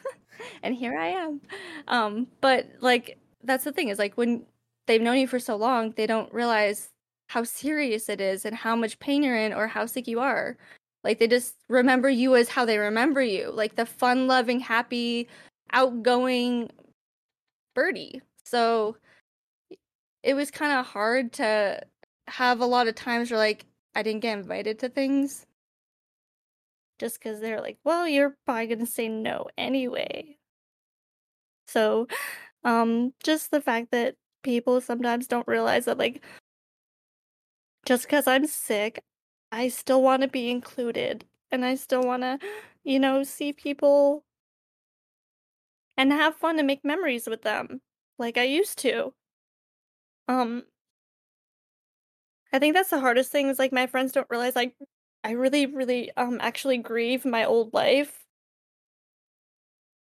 and 0.63 0.75
here 0.75 0.97
I 0.97 1.09
am. 1.09 1.41
Um 1.89 2.29
but 2.41 2.67
like 2.81 3.19
that's 3.43 3.65
the 3.65 3.73
thing 3.73 3.89
is 3.89 3.99
like 3.99 4.15
when 4.15 4.45
they've 4.87 5.03
known 5.03 5.19
you 5.19 5.27
for 5.27 5.39
so 5.39 5.57
long, 5.57 5.93
they 5.97 6.07
don't 6.07 6.33
realize 6.33 6.91
how 7.29 7.45
serious 7.45 8.09
it 8.09 8.21
is 8.21 8.45
and 8.45 8.57
how 8.57 8.75
much 8.75 8.99
pain 8.99 9.23
you're 9.23 9.37
in 9.37 9.53
or 9.53 9.67
how 9.67 9.87
sick 9.87 10.07
you 10.09 10.21
are. 10.21 10.57
Like 11.05 11.19
they 11.19 11.29
just 11.29 11.57
remember 11.69 12.09
you 12.09 12.35
as 12.37 12.49
how 12.49 12.65
they 12.65 12.79
remember 12.79 13.23
you, 13.23 13.51
like 13.51 13.77
the 13.77 13.87
fun-loving, 13.87 14.61
happy, 14.61 15.29
outgoing 15.73 16.71
Birdy. 17.75 18.23
So 18.45 18.97
it 20.23 20.35
was 20.35 20.51
kind 20.51 20.73
of 20.73 20.86
hard 20.86 21.32
to 21.35 21.81
have 22.28 22.61
a 22.61 22.66
lot 22.66 22.89
of 22.89 22.95
times 22.95 23.31
where 23.31 23.39
like 23.39 23.66
I 23.95 24.03
didn't 24.03 24.20
get 24.20 24.39
invited 24.39 24.78
to 24.81 24.89
things 24.89 25.47
just 26.99 27.19
because 27.19 27.40
they're 27.40 27.61
like, 27.61 27.78
well, 27.85 28.07
you're 28.09 28.36
probably 28.45 28.66
gonna 28.66 28.86
say 28.86 29.09
no 29.09 29.47
anyway. 29.57 30.36
So, 31.66 32.07
um, 32.65 33.15
just 33.23 33.51
the 33.51 33.61
fact 33.61 33.90
that 33.93 34.16
people 34.43 34.81
sometimes 34.81 35.27
don't 35.27 35.49
realize 35.49 35.86
that, 35.86 35.99
like, 35.99 36.23
just 37.86 38.05
because 38.05 38.27
I'm 38.27 38.47
sick, 38.47 39.03
I 39.53 39.69
still 39.69 40.03
want 40.03 40.23
to 40.23 40.28
be 40.28 40.51
included 40.51 41.24
and 41.51 41.65
I 41.65 41.74
still 41.77 42.03
want 42.03 42.23
to, 42.23 42.39
you 42.85 42.99
know, 42.99 43.23
see 43.23 43.53
people 43.53 44.24
and 45.97 46.12
have 46.12 46.36
fun 46.36 46.59
and 46.59 46.66
make 46.66 46.85
memories 46.85 47.27
with 47.27 47.43
them 47.43 47.81
like 48.19 48.39
I 48.39 48.45
used 48.45 48.78
to. 48.81 49.12
Um, 50.29 50.65
I 52.53 52.59
think 52.59 52.75
that's 52.75 52.91
the 52.91 53.01
hardest 53.01 53.31
thing 53.33 53.49
is 53.49 53.59
like 53.59 53.73
my 53.73 53.87
friends 53.87 54.13
don't 54.13 54.29
realize 54.31 54.57
like 54.57 54.75
I 55.25 55.33
really, 55.33 55.67
really 55.67 56.11
um 56.17 56.39
actually 56.41 56.79
grieve 56.79 57.25
my 57.25 57.45
old 57.45 57.73
life 57.75 58.27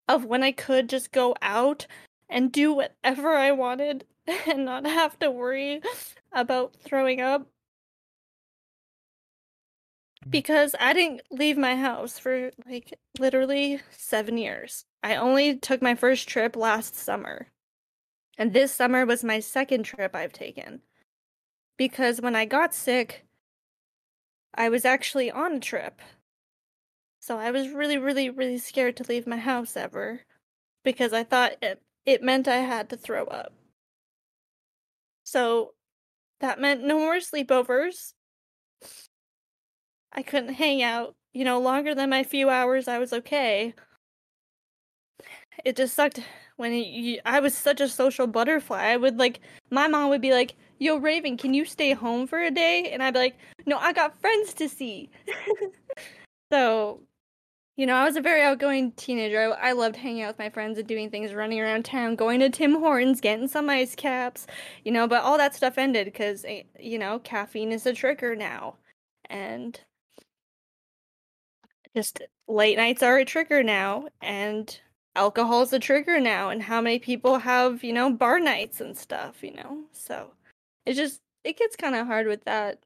of 0.09 0.25
when 0.25 0.43
I 0.43 0.53
could 0.53 0.89
just 0.89 1.13
go 1.13 1.35
out 1.43 1.87
and 2.29 2.53
do 2.53 2.73
whatever 2.73 3.35
I 3.37 3.53
wanted 3.53 4.07
and 4.27 4.65
not 4.65 4.85
have 4.87 5.19
to 5.21 5.31
worry 5.31 5.81
about 6.33 6.75
throwing 6.77 7.21
up. 7.21 7.47
Because 10.29 10.75
I 10.81 10.93
didn't 10.95 11.21
leave 11.31 11.57
my 11.59 11.77
house 11.77 12.19
for 12.19 12.51
like 12.67 12.99
literally 13.19 13.81
seven 13.91 14.37
years. 14.39 14.85
I 15.03 15.17
only 15.17 15.57
took 15.59 15.81
my 15.83 15.95
first 15.95 16.29
trip 16.29 16.57
last 16.57 16.95
summer. 16.95 17.49
And 18.39 18.53
this 18.53 18.73
summer 18.73 19.05
was 19.05 19.25
my 19.25 19.41
second 19.41 19.83
trip 19.83 20.15
I've 20.15 20.33
taken. 20.33 20.81
Because 21.77 22.21
when 22.21 22.37
I 22.37 22.45
got 22.45 22.73
sick, 22.73 23.27
I 24.55 24.69
was 24.69 24.85
actually 24.85 25.31
on 25.31 25.55
a 25.55 25.61
trip. 25.61 26.01
So 27.21 27.39
I 27.39 27.51
was 27.51 27.69
really, 27.69 27.99
really, 27.99 28.31
really 28.31 28.59
scared 28.59 28.97
to 28.97 29.05
leave 29.09 29.27
my 29.27 29.37
house 29.37 29.77
ever 29.77 30.21
because 30.85 31.13
I 31.13 31.25
thought 31.25 31.57
it, 31.61 31.83
it 32.07 32.23
meant 32.23 32.49
I 32.49 32.59
had 32.59 32.89
to 32.91 32.97
throw 32.97 33.25
up. 33.25 33.53
So 35.25 35.75
that 36.41 36.61
meant 36.61 36.85
no 36.85 36.99
more 36.99 37.17
sleepovers. 37.17 38.15
I 40.13 40.23
couldn't 40.23 40.55
hang 40.55 40.83
out, 40.83 41.17
you 41.33 41.45
know, 41.45 41.61
longer 41.61 41.95
than 41.95 42.11
my 42.11 42.23
few 42.23 42.49
hours 42.49 42.89
I 42.89 42.99
was 42.99 43.13
okay. 43.13 43.75
It 45.65 45.77
just 45.77 45.95
sucked 45.95 46.21
when 46.59 46.73
it, 46.73 47.21
I 47.25 47.41
was 47.41 47.55
such 47.55 47.81
a 47.81 47.89
social 47.89 48.27
butterfly. 48.27 48.85
I 48.89 48.97
would 48.97 49.17
like, 49.17 49.41
my 49.71 49.89
mom 49.89 50.11
would 50.11 50.21
be 50.21 50.33
like, 50.33 50.57
Yo, 50.81 50.97
Raven, 50.97 51.37
can 51.37 51.55
you 51.55 51.65
stay 51.65 51.93
home 51.93 52.27
for 52.27 52.39
a 52.41 52.51
day? 52.51 52.91
And 52.93 53.03
I'd 53.03 53.15
be 53.15 53.21
like, 53.21 53.39
No, 53.65 53.79
I 53.79 53.93
got 53.93 54.21
friends 54.21 54.53
to 54.55 54.69
see. 54.69 55.09
so, 56.53 57.01
you 57.77 57.87
know, 57.87 57.95
I 57.95 58.05
was 58.05 58.17
a 58.17 58.21
very 58.21 58.43
outgoing 58.43 58.91
teenager. 58.93 59.55
I, 59.55 59.71
I 59.71 59.73
loved 59.73 59.97
hanging 59.97 60.23
out 60.23 60.31
with 60.31 60.39
my 60.41 60.51
friends 60.51 60.79
and 60.79 60.87
doing 60.87 61.11
things, 61.11 61.33
running 61.33 61.61
around 61.61 61.85
town, 61.85 62.17
going 62.17 62.41
to 62.41 62.51
Tim 62.51 62.75
Hortons, 62.75 63.21
getting 63.21 63.47
some 63.47 63.71
ice 63.71 63.95
caps, 63.95 64.47
you 64.85 64.91
know, 64.91 65.07
but 65.07 65.23
all 65.23 65.39
that 65.39 65.55
stuff 65.55 65.79
ended 65.79 66.07
because, 66.07 66.45
eh, 66.45 66.65
you 66.79 66.99
know, 66.99 67.21
caffeine 67.21 67.71
is 67.71 67.87
a 67.87 67.93
trigger 67.93 68.35
now. 68.35 68.75
And 69.31 69.81
just 71.95 72.21
late 72.49 72.77
nights 72.77 73.03
are 73.03 73.19
a 73.19 73.25
trigger 73.25 73.63
now. 73.63 74.09
And 74.21 74.81
alcohol's 75.17 75.73
a 75.73 75.79
trigger 75.79 76.21
now. 76.21 76.51
And 76.51 76.63
how 76.63 76.81
many 76.81 76.99
people 76.99 77.39
have, 77.39 77.83
you 77.85 77.93
know, 77.93 78.11
bar 78.13 78.41
nights 78.41 78.81
and 78.81 78.97
stuff, 78.97 79.43
you 79.43 79.55
know? 79.55 79.85
So 79.93 80.33
it 80.87 80.95
just, 80.95 81.21
it 81.45 81.59
gets 81.59 81.77
kind 81.77 81.95
of 81.95 82.07
hard 82.07 82.27
with 82.27 82.45
that. 82.45 82.81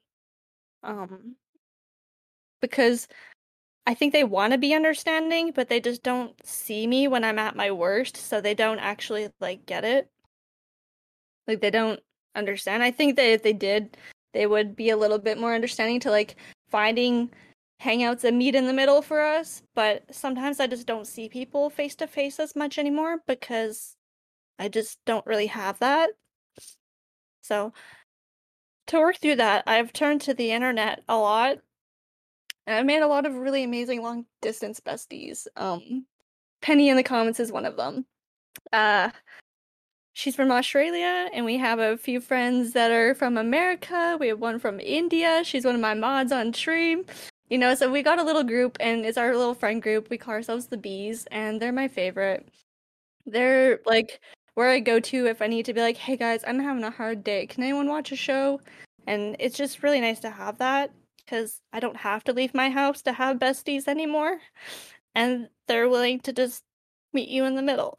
Um, 0.83 1.37
because 2.61 3.09
I 3.87 3.95
think 3.95 4.13
they 4.13 4.25
want 4.25 4.53
to 4.53 4.59
be 4.59 4.75
understanding, 4.75 5.53
but 5.55 5.69
they 5.69 5.81
just 5.81 6.03
don't 6.03 6.35
see 6.47 6.87
me 6.87 7.09
when 7.09 7.25
I'm 7.25 7.39
at 7.39 7.57
my 7.57 7.71
worst, 7.71 8.17
so 8.17 8.41
they 8.41 8.55
don't 8.55 8.79
actually 8.79 9.29
like 9.41 9.67
get 9.67 9.85
it. 9.85 10.09
Like 11.49 11.61
they 11.61 11.71
don't 11.71 12.01
understand. 12.37 12.83
I 12.83 12.93
think 12.93 13.17
that 13.17 13.27
if 13.27 13.43
they 13.43 13.53
did, 13.53 13.97
they 14.33 14.47
would 14.47 14.77
be 14.77 14.91
a 14.91 14.97
little 14.97 15.19
bit 15.19 15.39
more 15.39 15.55
understanding 15.55 16.01
to 16.01 16.11
like 16.11 16.37
finding 16.71 17.31
hangouts 17.83 18.25
and 18.25 18.39
meet 18.39 18.55
in 18.55 18.67
the 18.67 18.73
middle 18.73 19.03
for 19.03 19.21
us, 19.21 19.63
but 19.75 20.05
sometimes 20.11 20.61
I 20.61 20.67
just 20.67 20.87
don't 20.87 21.07
see 21.07 21.29
people 21.29 21.71
face 21.71 21.95
to 21.97 22.07
face 22.07 22.39
as 22.39 22.55
much 22.55 22.79
anymore 22.79 23.19
because 23.27 23.97
I 24.59 24.69
just 24.69 24.99
don't 25.05 25.27
really 25.27 25.49
have 25.49 25.79
that. 25.81 26.11
So 27.43 27.73
to 28.89 28.99
work 28.99 29.17
through 29.19 29.37
that, 29.37 29.65
I've 29.67 29.93
turned 29.93 30.21
to 30.23 30.35
the 30.35 30.53
internet 30.53 31.03
a 31.09 31.17
lot 31.17 31.59
and 32.67 32.77
I 32.77 32.83
made 32.83 33.03
a 33.03 33.09
lot 33.09 33.27
of 33.27 33.35
really 33.35 33.65
amazing 33.65 34.03
long 34.03 34.27
distance 34.41 34.81
besties. 34.81 35.47
Um, 35.57 36.07
Penny 36.61 36.89
in 36.89 36.97
the 36.97 37.03
comments 37.03 37.41
is 37.41 37.51
one 37.51 37.67
of 37.67 37.77
them. 37.77 38.07
Uh, 38.73 39.11
she's 40.13 40.37
from 40.37 40.53
Australia, 40.53 41.29
and 41.33 41.45
we 41.45 41.59
have 41.59 41.81
a 41.81 41.97
few 41.97 42.21
friends 42.21 42.73
that 42.75 42.93
are 42.93 43.15
from 43.15 43.37
America. 43.37 44.17
We 44.21 44.29
have 44.29 44.39
one 44.39 44.61
from 44.61 44.79
India. 44.79 45.43
She's 45.45 45.65
one 45.65 45.75
of 45.75 45.81
my 45.81 45.95
mods 45.95 46.31
on 46.31 46.55
stream. 46.55 47.05
You 47.53 47.59
know, 47.59 47.75
so 47.75 47.93
we 47.93 48.03
got 48.03 48.19
a 48.19 48.23
little 48.23 48.45
group, 48.45 48.79
and 48.81 49.05
it's 49.05 49.19
our 49.19 49.37
little 49.37 49.53
friend 49.53 49.83
group. 49.83 50.09
We 50.09 50.17
call 50.17 50.33
ourselves 50.33 50.69
the 50.69 50.79
Bees, 50.79 51.27
and 51.31 51.61
they're 51.61 51.71
my 51.71 51.87
favorite. 51.87 52.49
They're 53.27 53.81
like 53.85 54.23
where 54.55 54.71
I 54.71 54.81
go 54.81 54.99
to 55.01 55.27
if 55.27 55.43
I 55.43 55.49
need 55.49 55.67
to 55.67 55.75
be 55.75 55.83
like, 55.83 55.99
hey 55.99 56.17
guys, 56.17 56.43
I'm 56.47 56.59
having 56.59 56.83
a 56.83 56.91
hard 56.91 57.23
day. 57.23 57.47
Can 57.47 57.63
anyone 57.63 57.91
watch 57.91 58.11
a 58.11 58.17
show? 58.17 58.59
And 59.07 59.37
it's 59.39 59.55
just 59.55 59.83
really 59.83 60.01
nice 60.01 60.19
to 60.21 60.31
have 60.31 60.57
that 60.61 60.93
because 61.19 61.61
I 61.75 61.81
don't 61.81 61.99
have 61.99 62.25
to 62.25 62.33
leave 62.33 62.55
my 62.55 62.71
house 62.71 63.03
to 63.03 63.13
have 63.13 63.39
besties 63.39 63.87
anymore. 63.87 64.39
And 65.15 65.51
they're 65.69 65.91
willing 65.91 66.21
to 66.21 66.33
just 66.33 66.65
meet 67.13 67.29
you 67.29 67.45
in 67.45 67.55
the 67.55 67.61
middle. 67.61 67.99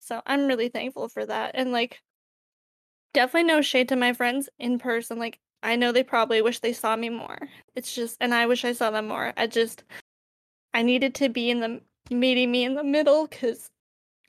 So 0.00 0.22
I'm 0.24 0.46
really 0.46 0.70
thankful 0.70 1.10
for 1.10 1.26
that. 1.26 1.50
And 1.52 1.72
like, 1.72 2.00
definitely 3.12 3.48
no 3.48 3.60
shade 3.60 3.90
to 3.90 3.96
my 3.96 4.14
friends 4.14 4.48
in 4.58 4.78
person. 4.78 5.18
Like, 5.18 5.40
I 5.62 5.76
know 5.76 5.92
they 5.92 6.04
probably 6.04 6.42
wish 6.42 6.60
they 6.60 6.72
saw 6.72 6.96
me 6.96 7.08
more. 7.08 7.38
It's 7.74 7.94
just, 7.94 8.16
and 8.20 8.34
I 8.34 8.46
wish 8.46 8.64
I 8.64 8.72
saw 8.72 8.90
them 8.90 9.08
more. 9.08 9.32
I 9.36 9.46
just, 9.46 9.84
I 10.74 10.82
needed 10.82 11.14
to 11.16 11.28
be 11.28 11.50
in 11.50 11.60
the 11.60 11.80
meeting 12.10 12.50
me 12.52 12.64
in 12.64 12.74
the 12.74 12.84
middle 12.84 13.26
because 13.26 13.70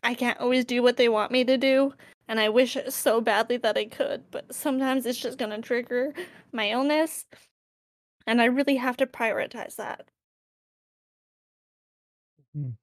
I 0.04 0.14
can't 0.16 0.40
always 0.40 0.66
do 0.66 0.82
what 0.82 0.98
they 0.98 1.10
want 1.10 1.32
me 1.32 1.44
to 1.46 1.58
do. 1.58 1.94
And 2.28 2.40
I 2.40 2.50
wish 2.50 2.78
so 2.90 3.22
badly 3.22 3.58
that 3.58 3.78
I 3.78 3.86
could, 3.86 4.24
but 4.32 4.54
sometimes 4.54 5.06
it's 5.06 5.20
just 5.20 5.38
gonna 5.38 5.62
trigger 5.62 6.14
my 6.52 6.72
illness. 6.72 7.26
and 8.28 8.42
I 8.42 8.46
really 8.46 8.76
have 8.76 8.98
to 8.98 9.08
prioritize 9.08 9.78
that. 9.78 10.10
Mm. 12.56 12.74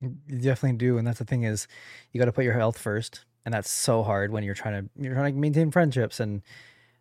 You 0.00 0.38
definitely 0.38 0.76
do, 0.78 0.98
and 0.98 1.06
that's 1.06 1.18
the 1.18 1.24
thing 1.24 1.44
is, 1.44 1.66
you 2.12 2.18
got 2.18 2.26
to 2.26 2.32
put 2.32 2.44
your 2.44 2.54
health 2.54 2.78
first, 2.78 3.24
and 3.44 3.54
that's 3.54 3.70
so 3.70 4.02
hard 4.02 4.32
when 4.32 4.44
you're 4.44 4.54
trying 4.54 4.84
to 4.84 4.90
you're 5.02 5.14
trying 5.14 5.34
to 5.34 5.40
maintain 5.40 5.70
friendships, 5.70 6.20
and 6.20 6.42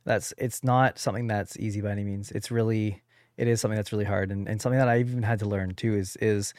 that's 0.06 0.34
it's 0.38 0.64
not 0.64 1.00
something 1.00 1.28
that's 1.28 1.58
easy 1.58 1.82
by 1.82 1.92
any 1.92 2.04
means. 2.04 2.32
It's 2.32 2.52
really 2.52 3.02
it 3.38 3.48
is 3.48 3.62
something 3.62 3.76
that's 3.76 3.92
really 3.92 4.06
hard, 4.06 4.32
and, 4.32 4.48
and 4.48 4.62
something 4.62 4.80
that 4.80 4.90
I 4.90 5.00
even 5.00 5.24
had 5.24 5.40
to 5.40 5.46
learn 5.46 5.76
too 5.76 5.96
is 5.96 6.16
is 6.18 6.54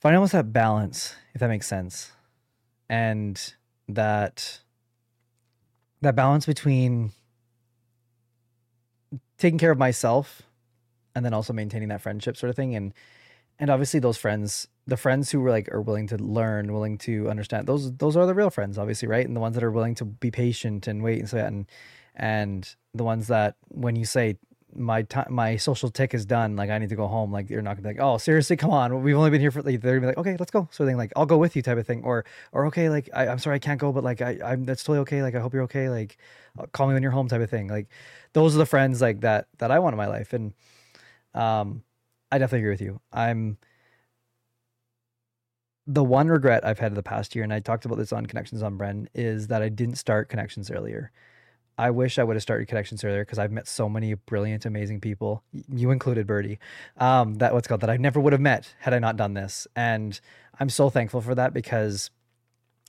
finding 0.00 0.16
almost 0.16 0.32
that 0.32 0.52
balance, 0.52 1.14
if 1.34 1.40
that 1.40 1.48
makes 1.48 1.66
sense, 1.66 2.12
and 2.88 3.54
that 3.88 4.60
that 6.00 6.14
balance 6.14 6.46
between 6.46 7.12
taking 9.38 9.58
care 9.58 9.70
of 9.70 9.78
myself 9.78 10.42
and 11.14 11.24
then 11.24 11.34
also 11.34 11.52
maintaining 11.52 11.88
that 11.88 12.02
friendship 12.02 12.36
sort 12.36 12.50
of 12.50 12.56
thing. 12.56 12.74
And 12.74 12.92
and 13.58 13.70
obviously 13.70 14.00
those 14.00 14.16
friends 14.16 14.68
the 14.86 14.96
friends 14.96 15.30
who 15.30 15.40
were 15.40 15.50
like 15.50 15.70
are 15.72 15.80
willing 15.80 16.06
to 16.08 16.18
learn 16.18 16.72
willing 16.72 16.98
to 16.98 17.30
understand 17.30 17.66
those 17.66 17.92
those 17.96 18.16
are 18.16 18.26
the 18.26 18.34
real 18.34 18.50
friends 18.50 18.78
obviously 18.78 19.08
right? 19.08 19.26
And 19.26 19.36
the 19.36 19.40
ones 19.40 19.54
that 19.54 19.64
are 19.64 19.70
willing 19.70 19.94
to 19.96 20.04
be 20.04 20.30
patient 20.30 20.86
and 20.86 21.02
wait 21.02 21.20
and 21.20 21.28
so 21.28 21.36
that. 21.36 21.46
And 21.46 21.66
and 22.14 22.74
the 22.94 23.04
ones 23.04 23.26
that 23.28 23.56
when 23.68 23.96
you 23.96 24.04
say 24.04 24.36
my 24.76 25.02
time 25.02 25.26
my 25.30 25.56
social 25.56 25.88
tick 25.88 26.14
is 26.14 26.26
done 26.26 26.56
like 26.56 26.68
i 26.68 26.78
need 26.78 26.88
to 26.88 26.96
go 26.96 27.06
home 27.06 27.30
like 27.30 27.48
you're 27.48 27.62
not 27.62 27.76
gonna 27.76 27.82
be 27.82 27.88
like 27.94 28.04
oh 28.04 28.18
seriously? 28.18 28.56
Come 28.56 28.70
on. 28.70 29.02
We've 29.02 29.16
only 29.16 29.30
been 29.30 29.40
here 29.40 29.50
for 29.50 29.62
like 29.62 29.80
they're 29.80 30.00
gonna 30.00 30.00
be 30.00 30.06
like 30.08 30.18
okay 30.18 30.36
let's 30.38 30.50
go. 30.50 30.68
So 30.72 30.84
thing 30.84 30.96
like 30.96 31.12
i'll 31.16 31.26
go 31.26 31.38
with 31.38 31.54
you 31.56 31.62
type 31.62 31.78
of 31.78 31.86
thing. 31.86 32.02
Or 32.04 32.24
or 32.52 32.66
okay 32.66 32.88
like 32.88 33.08
I, 33.14 33.28
i'm 33.28 33.38
sorry 33.38 33.56
i 33.56 33.58
can't 33.58 33.80
go 33.80 33.92
but 33.92 34.04
like 34.04 34.20
i 34.20 34.38
i'm 34.44 34.64
that's 34.64 34.82
totally 34.82 34.98
okay. 35.00 35.22
Like 35.22 35.34
i 35.34 35.40
hope 35.40 35.52
you're 35.54 35.62
okay. 35.64 35.88
Like 35.88 36.18
uh, 36.58 36.66
call 36.72 36.88
me 36.88 36.94
when 36.94 37.02
you're 37.02 37.12
home 37.12 37.28
type 37.28 37.40
of 37.40 37.50
thing. 37.50 37.68
Like 37.68 37.88
those 38.32 38.54
are 38.54 38.58
the 38.58 38.66
friends 38.66 39.00
like 39.00 39.20
that 39.20 39.46
that 39.58 39.70
i 39.70 39.78
want 39.78 39.94
in 39.94 39.98
my 39.98 40.08
life. 40.08 40.32
And 40.32 40.54
um 41.34 41.82
i 42.32 42.38
definitely 42.38 42.60
agree 42.60 42.70
with 42.70 42.80
you. 42.80 43.00
I'm 43.12 43.58
the 45.86 46.04
one 46.04 46.28
regret 46.28 46.64
I've 46.64 46.78
had 46.78 46.92
in 46.92 46.94
the 46.94 47.02
past 47.02 47.34
year, 47.34 47.44
and 47.44 47.52
I 47.52 47.60
talked 47.60 47.84
about 47.84 47.98
this 47.98 48.12
on 48.12 48.26
Connections 48.26 48.62
on 48.62 48.78
Bren, 48.78 49.06
is 49.14 49.48
that 49.48 49.62
I 49.62 49.68
didn't 49.68 49.96
start 49.96 50.28
Connections 50.28 50.70
earlier. 50.70 51.12
I 51.76 51.90
wish 51.90 52.18
I 52.18 52.24
would 52.24 52.36
have 52.36 52.42
started 52.42 52.68
Connections 52.68 53.02
earlier 53.04 53.24
because 53.24 53.38
I've 53.38 53.50
met 53.52 53.66
so 53.66 53.88
many 53.88 54.14
brilliant, 54.14 54.64
amazing 54.64 55.00
people, 55.00 55.42
you 55.68 55.90
included, 55.90 56.26
Birdy. 56.26 56.58
Um, 56.98 57.34
that 57.36 57.52
what's 57.52 57.66
called 57.66 57.80
that 57.80 57.90
I 57.90 57.96
never 57.96 58.20
would 58.20 58.32
have 58.32 58.40
met 58.40 58.74
had 58.78 58.94
I 58.94 58.98
not 58.98 59.16
done 59.16 59.34
this, 59.34 59.66
and 59.74 60.20
I'm 60.60 60.70
so 60.70 60.90
thankful 60.90 61.20
for 61.20 61.34
that 61.34 61.52
because 61.52 62.10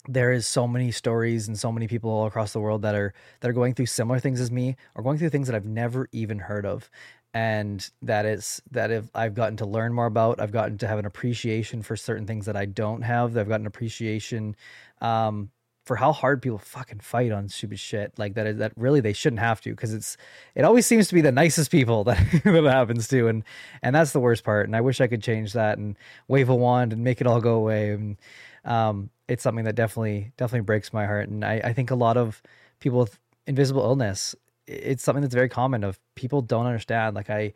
there 0.07 0.32
is 0.32 0.45
so 0.45 0.68
many 0.68 0.91
stories 0.91 1.48
and 1.48 1.57
so 1.57 1.72
many 1.72 1.88
people 1.88 2.10
all 2.12 2.28
across 2.28 2.53
the 2.53 2.60
world 2.60 2.84
that 2.84 2.95
are 2.95 3.14
that 3.40 3.49
are 3.49 3.53
going 3.53 3.74
through 3.74 3.88
similar 3.88 4.20
things 4.20 4.40
as 4.40 4.52
me 4.52 4.76
or 4.94 5.03
going 5.03 5.18
through 5.18 5.30
things 5.30 5.48
that 5.48 5.56
I've 5.56 5.66
never 5.66 6.07
even 6.12 6.40
heard 6.40 6.66
of 6.66 6.90
and 7.34 7.90
that 8.02 8.26
is 8.26 8.62
that 8.72 8.91
if 8.91 9.10
I've 9.16 9.34
gotten 9.34 9.57
to 9.57 9.66
learn 9.66 9.94
more 9.94 10.06
about 10.06 10.40
I've 10.40 10.52
gotten 10.52 10.78
to 10.80 10.88
have 10.88 10.99
an 10.99 11.06
appreciation 11.06 11.82
for 11.82 11.95
certain 11.95 12.28
things 12.28 12.45
that 12.45 12.56
I 12.56 12.66
don't 12.66 13.02
have 13.02 13.34
That 13.34 13.41
I've 13.41 13.49
gotten 13.49 13.66
appreciation 13.66 14.56
um 15.02 15.49
for 15.86 15.95
how 15.95 16.12
hard 16.12 16.41
people 16.41 16.57
fucking 16.57 16.99
fight 16.99 17.32
on 17.32 17.48
stupid 17.48 17.80
shit 17.80 18.12
like 18.18 18.34
that 18.34 18.48
is 18.48 18.57
that 18.57 18.72
really 18.76 18.99
they 18.99 19.14
shouldn't 19.14 19.40
have 19.40 19.62
to 19.62 19.70
because 19.70 19.94
it's 19.94 20.18
it 20.56 20.66
always 20.66 20.86
seems 20.86 21.07
to 21.07 21.14
be 21.14 21.22
the 21.22 21.32
nicest 21.32 21.72
people 21.72 22.03
that 22.03 22.18
that 22.44 22.64
happens 22.66 23.07
to 23.07 23.28
and 23.28 23.44
and 23.82 23.95
that's 23.95 24.12
the 24.12 24.20
worst 24.20 24.44
part 24.44 24.66
and 24.66 24.76
I 24.76 24.82
wish 24.82 24.99
I 24.99 25.07
could 25.07 25.22
change 25.22 25.53
that 25.53 25.78
and 25.78 25.95
wave 26.28 26.49
a 26.49 26.56
wand 26.56 26.91
and 26.91 27.03
make 27.03 27.22
it 27.22 27.28
all 27.28 27.40
go 27.40 27.56
away 27.56 27.91
and 27.91 28.18
um 28.66 29.10
it's 29.28 29.44
something 29.44 29.66
that 29.66 29.76
definitely 29.76 30.32
definitely 30.38 30.66
breaks 30.66 30.91
my 30.91 31.06
heart 31.06 31.30
and 31.30 31.45
I 31.45 31.62
I 31.64 31.74
think 31.74 31.91
a 31.91 31.95
lot 31.95 32.18
of 32.18 32.41
people 32.80 32.99
with 32.99 33.20
invisible 33.48 33.84
illness 33.84 34.36
it's 34.68 35.03
something 35.03 35.22
that's 35.22 35.36
very 35.36 35.49
common 35.49 35.84
of 35.84 35.99
people 36.16 36.41
don't 36.41 36.66
understand 36.66 37.16
like 37.16 37.30
I 37.30 37.53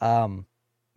um 0.00 0.46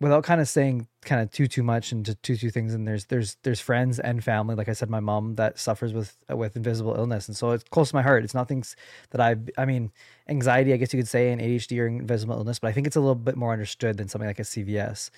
without 0.02 0.24
kind 0.24 0.40
of 0.40 0.48
saying 0.48 0.86
kind 1.02 1.22
of 1.22 1.30
too 1.30 1.46
too 1.46 1.62
much 1.62 1.92
into 1.92 2.14
too 2.16 2.36
too 2.36 2.50
things 2.50 2.74
and 2.74 2.86
there's 2.86 3.06
there's 3.06 3.36
there's 3.42 3.60
friends 3.60 3.98
and 3.98 4.22
family 4.22 4.54
like 4.54 4.68
i 4.68 4.72
said 4.72 4.90
my 4.90 5.00
mom 5.00 5.34
that 5.36 5.58
suffers 5.58 5.92
with 5.92 6.16
with 6.28 6.56
invisible 6.56 6.94
illness. 6.94 7.28
And 7.28 7.36
so 7.36 7.50
it's 7.52 7.64
close 7.64 7.90
to 7.90 7.96
my 7.96 8.02
heart. 8.02 8.24
It's 8.24 8.34
not 8.34 8.48
things 8.48 8.76
that 9.10 9.20
i 9.20 9.36
i 9.56 9.64
mean 9.64 9.90
anxiety 10.28 10.72
i 10.72 10.76
guess 10.76 10.92
you 10.92 10.98
could 10.98 11.08
say 11.08 11.30
and 11.32 11.40
adhd 11.40 11.78
or 11.78 11.86
invisible 11.86 12.36
illness 12.36 12.58
but 12.58 12.68
i 12.68 12.72
think 12.72 12.86
it's 12.86 12.96
a 12.96 13.00
little 13.00 13.14
bit 13.14 13.36
more 13.36 13.52
understood 13.52 13.96
than 13.96 14.08
something 14.08 14.28
like 14.28 14.38
a 14.38 14.42
cvs 14.42 15.10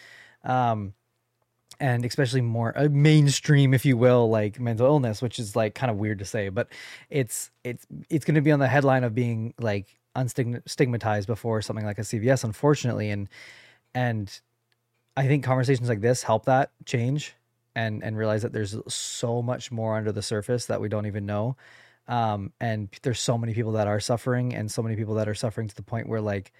um 0.45 0.95
and 1.79 2.05
especially 2.05 2.41
more 2.41 2.77
uh, 2.77 2.89
mainstream 2.91 3.75
if 3.75 3.85
you 3.85 3.97
will 3.97 4.31
like 4.31 4.59
mental 4.59 4.87
illness 4.87 5.21
which 5.21 5.39
is 5.39 5.55
like 5.55 5.75
kind 5.75 5.91
of 5.91 5.99
weird 5.99 6.19
to 6.19 6.25
say 6.25 6.49
but 6.49 6.69
it's 7.11 7.51
it's 7.65 7.87
it's 8.09 8.25
going 8.25 8.35
to 8.35 8.41
be 8.41 8.51
on 8.51 8.61
the 8.61 8.69
headline 8.69 9.05
of 9.05 9.15
being 9.15 9.53
like 9.59 9.99
unstigmatized 10.17 11.27
before 11.27 11.61
something 11.61 11.85
like 11.85 11.99
a 11.99 12.03
cvs 12.03 12.45
unfortunately. 12.45 13.11
And 13.11 13.29
and 13.95 14.41
I 15.17 15.27
think 15.27 15.45
conversations 15.45 15.89
like 15.89 16.01
this 16.01 16.23
help 16.23 16.47
that 16.47 16.71
change 16.85 17.35
and 17.75 18.03
and 18.03 18.17
realize 18.17 18.43
that 18.43 18.53
there's 18.53 18.77
so 18.93 19.43
much 19.43 19.71
more 19.71 19.97
under 19.97 20.13
the 20.13 20.23
surface 20.23 20.67
that 20.67 20.81
we 20.81 20.89
don't 20.89 21.07
even 21.07 21.27
know. 21.27 21.57
Um, 22.07 22.53
and 22.61 22.89
there's 23.03 23.21
so 23.21 23.39
many 23.39 23.55
people 23.55 23.73
that 23.73 23.87
are 23.87 24.01
suffering 24.01 24.55
and 24.55 24.71
so 24.71 24.83
many 24.83 24.97
people 24.97 25.15
that 25.15 25.29
are 25.29 25.35
suffering 25.35 25.69
to 25.69 25.75
the 25.75 25.83
point 25.83 26.09
where 26.09 26.21
like 26.21 26.53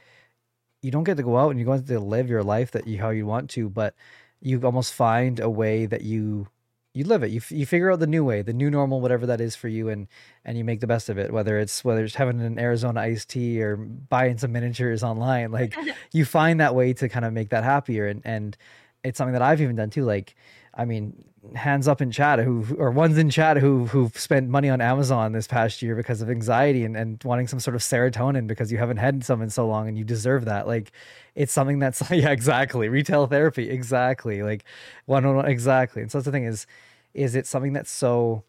you 0.83 0.91
don't 0.91 1.05
get 1.05 1.17
to 1.17 1.23
go 1.23 1.37
out 1.37 1.51
and 1.51 1.59
you 1.59 1.67
don't 1.67 1.79
get 1.79 1.87
to 1.89 2.01
live 2.01 2.29
your 2.29 2.43
life 2.43 2.71
that 2.73 2.87
you 2.87 2.99
how 2.99 3.11
you 3.11 3.27
want 3.27 3.51
to, 3.51 3.69
but 3.69 3.95
you 4.41 4.61
almost 4.63 4.93
find 4.93 5.41
a 5.41 5.51
way 5.51 5.87
that 5.87 6.03
you 6.03 6.49
you 6.95 7.05
live 7.05 7.23
it. 7.25 7.31
You 7.31 7.39
f- 7.39 7.51
you 7.53 7.67
figure 7.67 7.91
out 7.91 7.99
the 7.99 8.07
new 8.07 8.25
way, 8.25 8.43
the 8.43 8.53
new 8.53 8.71
normal, 8.71 9.01
whatever 9.01 9.27
that 9.27 9.41
is 9.41 9.57
for 9.57 9.69
you, 9.69 9.89
and 9.89 10.07
and 10.45 10.57
you 10.57 10.65
make 10.65 10.81
the 10.81 10.87
best 10.87 11.09
of 11.09 11.19
it. 11.19 11.33
Whether 11.33 11.59
it's 11.59 11.85
whether 11.85 12.05
it's 12.05 12.15
having 12.15 12.41
an 12.41 12.59
Arizona 12.59 13.01
iced 13.01 13.31
tea 13.31 13.61
or 13.61 13.77
buying 13.77 14.39
some 14.39 14.53
miniatures 14.53 15.03
online, 15.03 15.51
like 15.51 15.75
you 16.13 16.25
find 16.25 16.61
that 16.61 16.75
way 16.75 16.93
to 16.95 17.09
kind 17.09 17.25
of 17.25 17.33
make 17.33 17.51
that 17.51 17.65
happier. 17.65 18.07
And 18.07 18.23
and 18.25 18.57
it's 19.03 19.19
something 19.19 19.33
that 19.35 19.43
I've 19.43 19.61
even 19.61 19.77
done 19.77 19.91
too. 19.91 20.05
Like, 20.05 20.37
I 20.77 20.85
mean, 20.85 21.25
hands 21.55 21.87
up 21.87 22.01
in 22.01 22.11
chat 22.11 22.39
who 22.39 22.65
or 22.79 22.91
ones 22.91 23.19
in 23.19 23.29
chat 23.31 23.59
who 23.59 23.87
who've 23.87 24.19
spent 24.19 24.49
money 24.49 24.71
on 24.71 24.81
Amazon 24.81 25.33
this 25.33 25.47
past 25.47 25.83
year 25.83 25.95
because 25.95 26.23
of 26.23 26.31
anxiety 26.31 26.85
and, 26.85 26.97
and 26.97 27.23
wanting 27.23 27.47
some 27.47 27.61
sort 27.61 27.75
of 27.75 27.83
serotonin 27.83 28.47
because 28.47 28.73
you 28.73 28.79
haven't 28.79 28.97
had 28.97 29.25
some 29.25 29.43
in 29.43 29.51
so 29.51 29.67
long 29.67 29.87
and 29.87 29.99
you 29.99 30.05
deserve 30.05 30.47
that. 30.47 30.67
Like 30.67 30.93
it's 31.35 31.53
something 31.53 31.79
that's 31.79 32.03
yeah, 32.11 32.31
exactly. 32.31 32.89
Retail 32.89 33.27
therapy, 33.27 33.71
exactly. 33.71 34.43
Like 34.43 34.65
one 35.07 35.25
on 35.25 35.37
one 35.37 35.47
exactly. 35.47 36.03
And 36.03 36.11
so 36.11 36.19
that's 36.19 36.27
the 36.27 36.33
thing 36.33 36.45
is 36.45 36.67
is 37.13 37.35
it 37.35 37.47
something 37.47 37.73
that's 37.73 37.91
so 37.91 38.45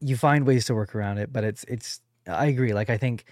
you 0.00 0.16
find 0.16 0.46
ways 0.46 0.66
to 0.66 0.74
work 0.74 0.94
around 0.94 1.18
it, 1.18 1.32
but 1.32 1.44
it's 1.44 1.64
it's 1.64 2.00
I 2.26 2.46
agree. 2.46 2.72
Like 2.74 2.90
I 2.90 2.96
think 2.96 3.24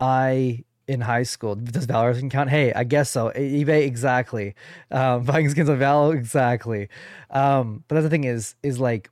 I 0.00 0.64
in 0.88 1.00
high 1.00 1.24
school 1.24 1.54
does 1.56 1.86
Valorant 1.86 2.30
count? 2.30 2.50
Hey, 2.50 2.72
I 2.72 2.84
guess 2.84 3.10
so. 3.10 3.30
EBay 3.30 3.86
exactly. 3.86 4.54
Um, 4.90 5.24
buying 5.24 5.48
skins 5.48 5.68
on 5.68 5.78
Val 5.78 6.12
exactly. 6.12 6.88
Um, 7.30 7.84
but 7.88 7.96
that's 7.96 8.04
the 8.04 8.10
thing 8.10 8.24
is 8.24 8.54
is 8.62 8.78
like 8.78 9.10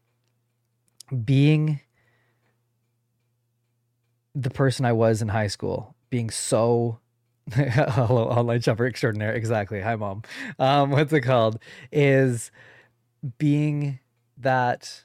being 1.25 1.81
the 4.35 4.51
person 4.51 4.85
I 4.85 4.93
was 4.93 5.23
in 5.23 5.29
high 5.29 5.47
school, 5.49 5.95
being 6.11 6.31
so 6.31 6.99
hello 7.53 8.25
online 8.25 8.59
shopper 8.63 8.87
extraordinaire 8.87 9.35
exactly 9.35 9.79
hi 9.79 9.95
mom 9.97 10.23
um 10.59 10.89
what's 10.93 11.13
it 11.13 11.21
called 11.21 11.59
is 11.93 12.51
being 13.37 13.99
that 14.39 15.05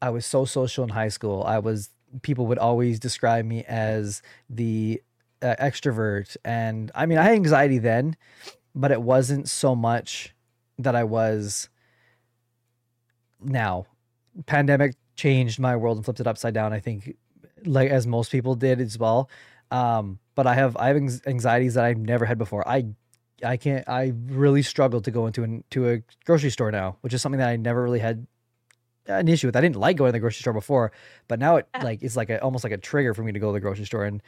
I 0.00 0.10
was 0.10 0.26
so 0.26 0.44
social 0.44 0.84
in 0.84 0.90
high 0.90 1.08
school. 1.08 1.42
I 1.44 1.58
was 1.58 1.88
people 2.22 2.46
would 2.46 2.58
always 2.58 2.98
describe 2.98 3.44
me 3.44 3.64
as 3.64 4.22
the 4.50 5.02
uh, 5.44 5.54
extrovert, 5.60 6.36
and 6.44 6.90
I 6.94 7.06
mean 7.06 7.18
I 7.18 7.24
had 7.24 7.32
anxiety 7.34 7.78
then, 7.78 8.16
but 8.74 8.90
it 8.90 9.02
wasn't 9.02 9.48
so 9.48 9.76
much 9.76 10.34
that 10.78 10.96
I 10.96 11.04
was 11.04 11.68
now. 13.40 13.86
Pandemic 14.46 14.96
changed 15.16 15.60
my 15.60 15.76
world 15.76 15.98
and 15.98 16.04
flipped 16.04 16.20
it 16.20 16.26
upside 16.26 16.54
down. 16.54 16.72
I 16.72 16.80
think, 16.80 17.16
like 17.64 17.90
as 17.90 18.06
most 18.06 18.32
people 18.32 18.54
did 18.54 18.80
as 18.80 18.98
well. 18.98 19.30
Um, 19.70 20.18
but 20.34 20.46
I 20.46 20.54
have 20.54 20.76
I 20.76 20.88
have 20.88 20.96
anxieties 21.26 21.74
that 21.74 21.84
I've 21.84 21.98
never 21.98 22.24
had 22.24 22.38
before. 22.38 22.66
I 22.66 22.86
I 23.44 23.56
can't. 23.56 23.88
I 23.88 24.12
really 24.26 24.62
struggle 24.62 25.00
to 25.02 25.10
go 25.10 25.26
into 25.26 25.42
an 25.42 25.64
to 25.70 25.90
a 25.90 26.02
grocery 26.24 26.50
store 26.50 26.70
now, 26.70 26.96
which 27.02 27.12
is 27.12 27.22
something 27.22 27.38
that 27.38 27.48
I 27.48 27.56
never 27.56 27.82
really 27.82 28.00
had 28.00 28.26
an 29.06 29.28
issue 29.28 29.48
with. 29.48 29.56
I 29.56 29.60
didn't 29.60 29.76
like 29.76 29.96
going 29.96 30.08
to 30.08 30.12
the 30.12 30.20
grocery 30.20 30.40
store 30.40 30.52
before, 30.52 30.92
but 31.28 31.38
now 31.38 31.56
it 31.56 31.68
like 31.82 32.02
it's 32.02 32.16
like 32.16 32.30
a 32.30 32.40
almost 32.40 32.64
like 32.64 32.72
a 32.72 32.78
trigger 32.78 33.14
for 33.14 33.22
me 33.22 33.32
to 33.32 33.38
go 33.38 33.48
to 33.48 33.52
the 33.52 33.60
grocery 33.60 33.84
store. 33.84 34.04
And 34.04 34.22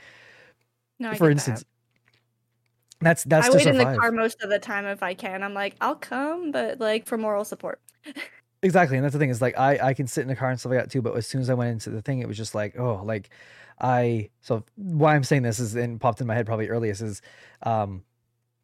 No, 0.99 1.11
I 1.11 1.17
for 1.17 1.31
instance, 1.31 1.61
that. 1.61 3.05
that's 3.05 3.25
that's 3.25 3.49
I 3.49 3.57
wait 3.57 3.67
in 3.67 3.77
the 3.77 3.85
car 3.85 4.13
most 4.13 4.43
of 4.43 4.51
the 4.51 4.59
time 4.59 4.87
if 4.87 5.03
I 5.03 5.15
can. 5.15 5.43
I'm 5.43 5.55
like, 5.55 5.77
I'll 5.81 5.97
come, 5.97 6.51
but 6.53 6.81
like 6.81 7.07
for 7.07 7.19
moral 7.19 7.45
support. 7.45 7.81
Exactly, 8.63 8.97
and 8.97 9.05
that's 9.05 9.13
the 9.13 9.19
thing 9.19 9.31
is 9.31 9.43
like 9.43 9.57
I 9.59 9.79
I 9.79 9.95
can 9.95 10.07
sit 10.07 10.23
in 10.23 10.29
the 10.29 10.35
car 10.35 10.51
and 10.51 10.59
stuff 10.59 10.71
like 10.71 10.81
that 10.81 10.91
too. 10.91 11.03
But 11.03 11.15
as 11.15 11.27
soon 11.27 11.41
as 11.41 11.51
I 11.51 11.55
went 11.55 11.71
into 11.71 11.91
the 11.91 12.03
thing, 12.03 12.21
it 12.21 12.27
was 12.27 12.37
just 12.37 12.55
like 12.55 12.77
oh 12.79 13.03
like 13.05 13.31
I 13.81 14.31
so 14.41 14.65
why 14.77 15.15
I'm 15.15 15.25
saying 15.25 15.43
this 15.43 15.61
is 15.61 15.77
and 15.77 16.01
popped 16.01 16.21
in 16.21 16.27
my 16.27 16.35
head 16.35 16.47
probably 16.47 16.69
earliest 16.69 17.03
is 17.03 17.23
um 17.63 18.03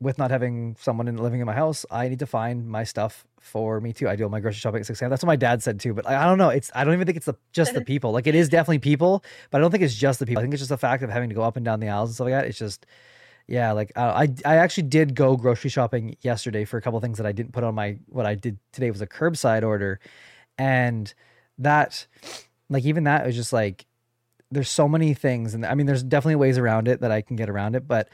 with 0.03 0.19
not 0.19 0.31
having 0.31 0.77
someone 0.81 1.09
in, 1.09 1.17
living 1.17 1.41
in 1.41 1.47
my 1.47 1.55
house, 1.55 1.87
I 1.91 2.09
need 2.09 2.19
to 2.19 2.27
find 2.27 2.69
my 2.69 2.85
stuff 2.85 3.25
for 3.41 3.81
me 3.81 3.93
too. 3.93 4.09
I 4.09 4.17
do 4.17 4.25
all 4.25 4.31
my 4.31 4.41
grocery 4.41 4.59
shopping 4.59 4.81
at 4.81 4.87
6 4.87 5.01
a.m. 5.01 5.11
That's 5.11 5.23
what 5.23 5.29
my 5.29 5.37
dad 5.37 5.63
said 5.63 5.81
too. 5.81 5.95
But 5.95 6.09
I, 6.09 6.23
I 6.23 6.27
don't 6.27 6.39
know. 6.39 6.49
It's 6.49 6.71
I 6.75 6.85
don't 6.85 6.95
even 6.95 7.07
think 7.07 7.17
it's 7.17 7.27
the, 7.27 7.37
just 7.53 7.75
the 7.75 7.85
people. 7.85 8.13
Like 8.13 8.27
it 8.27 8.35
is 8.35 8.49
definitely 8.49 8.81
people, 8.81 9.25
but 9.51 9.59
I 9.59 9.61
don't 9.61 9.71
think 9.71 9.83
it's 9.83 9.95
just 9.95 10.19
the 10.19 10.27
people. 10.27 10.41
I 10.41 10.45
think 10.45 10.55
it's 10.55 10.61
just 10.61 10.71
the 10.71 10.79
fact 10.79 11.03
of 11.03 11.11
having 11.11 11.29
to 11.29 11.35
go 11.35 11.43
up 11.43 11.57
and 11.57 11.65
down 11.65 11.81
the 11.81 11.89
aisles 11.89 12.11
and 12.11 12.15
stuff 12.15 12.27
like 12.27 12.33
that. 12.33 12.47
It's 12.47 12.59
just 12.59 12.87
yeah, 13.47 13.73
like 13.73 13.93
I 13.97 14.29
I 14.45 14.57
actually 14.57 14.85
did 14.85 15.15
go 15.15 15.37
grocery 15.37 15.71
shopping 15.71 16.17
yesterday 16.21 16.65
for 16.65 16.77
a 16.77 16.83
couple 16.83 17.01
things 17.01 17.19
that 17.19 17.27
I 17.27 17.33
didn't 17.33 17.53
put 17.53 17.65
on 17.65 17.75
my 17.75 17.99
what 18.09 18.27
I 18.27 18.35
did 18.35 18.59
today 18.73 18.91
was 18.91 19.03
a 19.03 19.07
curbside 19.07 19.63
order, 19.65 20.01
and 20.59 21.13
that 21.59 22.07
like 22.69 22.85
even 22.85 23.05
that 23.05 23.27
was 23.27 23.35
just 23.35 23.53
like 23.53 23.87
there's 24.51 24.69
so 24.69 24.87
many 24.87 25.15
things 25.15 25.55
and 25.55 25.65
I 25.65 25.75
mean 25.75 25.87
there's 25.87 26.03
definitely 26.03 26.37
ways 26.37 26.59
around 26.59 26.87
it 26.87 27.01
that 27.01 27.11
I 27.11 27.23
can 27.23 27.37
get 27.37 27.49
around 27.49 27.75
it, 27.75 27.89
but 27.89 28.09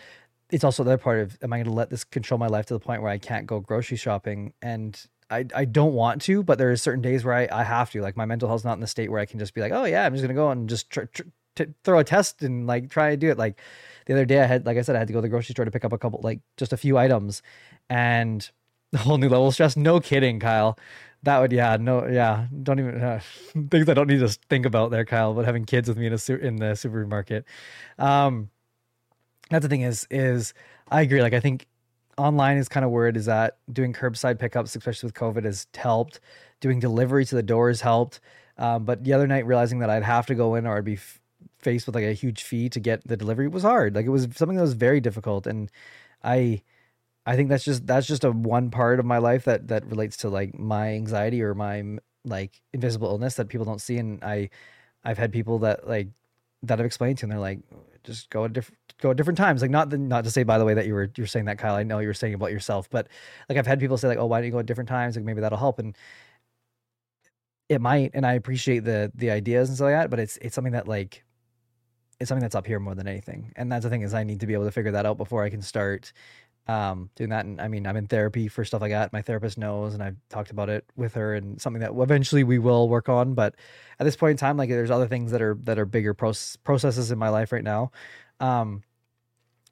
it's 0.51 0.65
also 0.65 0.83
the 0.85 0.93
other 0.93 0.99
part 0.99 1.21
of 1.21 1.39
am 1.43 1.53
I 1.53 1.59
going 1.59 1.67
to 1.67 1.73
let 1.73 1.91
this 1.91 2.05
control 2.05 2.39
my 2.39 2.47
life 2.47 2.67
to 2.67 2.75
the 2.75 2.81
point 2.81 3.03
where 3.03 3.11
I 3.11 3.19
can't 3.19 3.47
go 3.47 3.61
grocery 3.61 3.97
shopping 3.97 4.53
and 4.63 5.01
I, 5.31 5.45
I 5.55 5.65
don't 5.67 5.93
want 5.93 6.23
to, 6.23 6.43
but 6.43 6.57
there 6.57 6.71
are 6.71 6.77
certain 6.77 7.03
days 7.03 7.25
where 7.25 7.35
I, 7.35 7.49
I 7.53 7.63
have 7.63 7.91
to. 7.91 8.01
Like 8.01 8.17
my 8.17 8.25
mental 8.25 8.49
health's 8.49 8.65
not 8.65 8.75
in 8.75 8.81
the 8.81 8.87
state 8.87 9.11
where 9.11 9.21
I 9.21 9.27
can 9.27 9.39
just 9.39 9.55
be 9.55 9.61
like, 9.61 9.73
oh 9.73 9.85
yeah, 9.85 10.07
I'm 10.07 10.15
just 10.15 10.23
gonna 10.23 10.35
go 10.35 10.51
and 10.51 10.69
just 10.69 10.89
tr- 10.91 11.03
tr- 11.03 11.23
t- 11.59 11.75
throw 11.85 11.99
a 11.99 12.05
test 12.05 12.43
and 12.43 12.67
like 12.67 12.89
try 12.89 13.11
to 13.11 13.17
do 13.17 13.31
it. 13.31 13.39
Like 13.39 13.61
the 14.07 14.15
other 14.15 14.25
day, 14.25 14.41
I 14.41 14.47
had, 14.47 14.65
like 14.65 14.79
I 14.79 14.83
said, 14.83 14.97
I 14.97 15.01
had 15.01 15.09
to 15.09 15.13
go 15.13 15.19
to 15.19 15.23
the 15.23 15.29
grocery 15.29 15.53
store 15.53 15.65
to 15.65 15.71
pick 15.71 15.85
up 15.85 15.93
a 15.93 15.99
couple, 15.99 16.21
like 16.23 16.41
just 16.57 16.73
a 16.73 16.77
few 16.77 16.97
items, 16.97 17.43
and 17.91 18.49
the 18.93 18.99
whole 18.99 19.19
new 19.19 19.29
level 19.29 19.49
of 19.49 19.55
stress. 19.55 19.77
No 19.77 20.01
kidding, 20.01 20.41
Kyle. 20.41 20.79
That 21.25 21.41
would, 21.41 21.53
yeah, 21.53 21.77
no, 21.79 22.07
yeah, 22.07 22.47
don't 22.63 22.79
even 22.79 23.03
uh, 23.03 23.21
things 23.71 23.89
I 23.89 23.95
don't 23.95 24.07
need 24.07 24.21
to 24.21 24.29
think 24.49 24.65
about 24.65 24.93
there, 24.93 25.05
Kyle. 25.05 25.35
But 25.35 25.45
having 25.45 25.65
kids 25.65 25.89
with 25.89 25.99
me 25.99 26.07
in 26.07 26.13
a 26.13 26.19
su- 26.19 26.37
in 26.37 26.57
the 26.57 26.75
supermarket, 26.75 27.45
um, 27.99 28.51
that's 29.51 29.63
the 29.63 29.69
thing 29.69 29.83
is 29.83 30.07
is 30.11 30.55
I 30.91 31.03
agree. 31.03 31.23
Like 31.23 31.35
I 31.35 31.41
think 31.41 31.67
online 32.17 32.57
is 32.59 32.69
kind 32.69 32.85
of 32.85 32.91
where 32.91 33.07
it 33.07 33.17
is 33.17 33.29
at. 33.29 33.59
Doing 33.73 33.93
curbside 33.93 34.39
pickups, 34.39 34.75
especially 34.77 35.07
with 35.07 35.15
COVID, 35.15 35.45
has 35.45 35.67
helped. 35.75 36.21
Doing 36.61 36.81
delivery 36.81 37.25
to 37.25 37.35
the 37.35 37.43
door 37.43 37.69
has 37.69 37.81
helped. 37.81 38.21
Um, 38.59 38.85
but 38.85 39.05
the 39.05 39.13
other 39.13 39.27
night, 39.27 39.47
realizing 39.47 39.79
that 39.79 39.91
I'd 39.91 40.03
have 40.03 40.27
to 40.27 40.35
go 40.35 40.57
in 40.57 40.67
or 40.67 40.77
I'd 40.77 40.85
be 40.85 40.95
f- 40.95 41.21
faced 41.61 41.87
with 41.87 41.95
like 41.95 42.05
a 42.05 42.13
huge 42.13 42.43
fee 42.43 42.69
to 42.71 42.81
get 42.81 43.07
the 43.07 43.17
delivery 43.17 43.49
was 43.49 43.63
hard. 43.63 43.95
Like 43.95 44.07
it 44.07 44.11
was 44.11 44.29
something 44.35 44.57
that 44.57 44.63
was 44.63 44.75
very 44.75 45.01
difficult, 45.01 45.47
and 45.47 45.71
I, 46.25 46.63
I 47.25 47.37
think 47.37 47.49
that's 47.49 47.65
just 47.65 47.87
that's 47.87 48.07
just 48.07 48.25
a 48.25 48.33
one 48.33 48.71
part 48.71 48.99
of 48.99 49.07
my 49.07 49.19
life 49.19 49.45
that 49.45 49.69
that 49.69 49.87
relates 49.87 50.17
to 50.19 50.29
like 50.29 50.59
my 50.59 50.95
anxiety 50.95 51.43
or 51.43 51.55
my 51.55 51.99
like 52.25 52.61
invisible 52.73 53.09
illness 53.09 53.37
that 53.37 53.49
people 53.49 53.65
don't 53.65 53.81
see. 53.81 53.99
And 53.99 54.23
I, 54.25 54.51
I've 55.05 55.19
had 55.19 55.33
people 55.33 55.61
that 55.61 55.89
like 55.89 56.09
that 56.65 56.81
I've 56.81 56.87
explained 56.87 57.19
to, 57.19 57.27
and 57.27 57.33
they're 57.33 57.39
like, 57.39 57.61
just 58.09 58.31
go 58.31 58.45
at 58.45 58.53
different 58.53 58.79
go 59.01 59.11
at 59.11 59.17
different 59.17 59.37
times. 59.37 59.63
Like 59.63 59.71
not 59.71 59.91
the, 59.91 59.99
not 59.99 60.25
to 60.25 60.31
say 60.31 60.43
by 60.43 60.59
the 60.59 60.65
way 60.65 60.75
that 60.75 60.87
you 60.87 60.95
were 60.95 61.11
you're 61.17 61.27
saying 61.27 61.45
that 61.47 61.59
Kyle. 61.59 61.75
I 61.75 61.83
know 61.85 62.01
you're 62.01 62.15
saying 62.15 62.35
about 62.35 62.51
yourself, 62.51 62.91
but 62.91 63.09
like 63.49 63.59
I've 63.59 63.67
had 63.67 63.81
people 63.81 63.99
say 63.99 64.09
like, 64.09 64.19
oh, 64.19 64.27
why 64.27 64.39
don't 64.39 64.47
you 64.47 64.53
go 64.53 64.59
at 64.59 64.67
different 64.67 64.89
times? 64.89 65.17
Like 65.17 65.25
maybe 65.25 65.41
that'll 65.41 65.59
help. 65.59 65.79
And 65.79 65.97
it 67.69 67.81
might, 67.81 68.13
and 68.15 68.27
I 68.27 68.33
appreciate 68.35 68.81
the 68.81 69.13
the 69.15 69.31
ideas 69.31 69.69
and 69.69 69.77
stuff 69.77 69.87
like 69.87 69.95
that. 69.95 70.11
But 70.11 70.21
it's 70.21 70.39
it's 70.39 70.55
something 70.55 70.73
that 70.73 70.89
like 70.89 71.25
it's 72.19 72.29
something 72.29 72.43
that's 72.43 72.55
up 72.55 72.67
here 72.67 72.81
more 72.81 72.95
than 72.95 73.07
anything. 73.07 73.53
And 73.57 73.71
that's 73.71 73.85
the 73.85 73.91
thing 73.91 74.03
is 74.03 74.15
I 74.15 74.25
need 74.25 74.41
to 74.41 74.47
be 74.47 74.55
able 74.55 74.65
to 74.65 74.73
figure 74.73 74.93
that 74.93 75.07
out 75.07 75.19
before 75.19 75.45
I 75.45 75.51
can 75.51 75.63
start 75.63 76.13
um 76.69 77.09
doing 77.17 77.31
that 77.31 77.47
and 77.47 77.61
i 77.61 77.67
mean 77.67 77.87
i'm 77.87 77.97
in 77.97 78.07
therapy 78.07 78.47
for 78.47 78.63
stuff 78.65 78.83
like 78.83 78.91
that. 78.91 79.13
My 79.13 79.23
therapist 79.23 79.57
knows 79.57 79.95
and 79.95 80.03
i've 80.03 80.17
talked 80.29 80.51
about 80.51 80.69
it 80.69 80.85
with 80.97 81.15
her 81.15 81.35
and 81.35 81.61
something 81.61 81.81
that 81.81 81.93
eventually 81.95 82.45
we 82.45 82.59
will 82.59 82.89
work 82.89 83.09
on 83.09 83.35
but 83.35 83.55
at 83.99 84.05
this 84.05 84.17
point 84.17 84.33
in 84.33 84.37
time 84.37 84.57
like 84.59 84.69
there's 84.69 84.91
other 84.91 85.09
things 85.09 85.33
that 85.33 85.41
are 85.41 85.57
that 85.65 85.79
are 85.79 85.87
bigger 85.87 86.13
process, 86.13 86.57
processes 86.57 87.11
in 87.11 87.19
my 87.19 87.31
life 87.31 87.53
right 87.53 87.65
now. 87.65 87.91
Um 88.39 88.83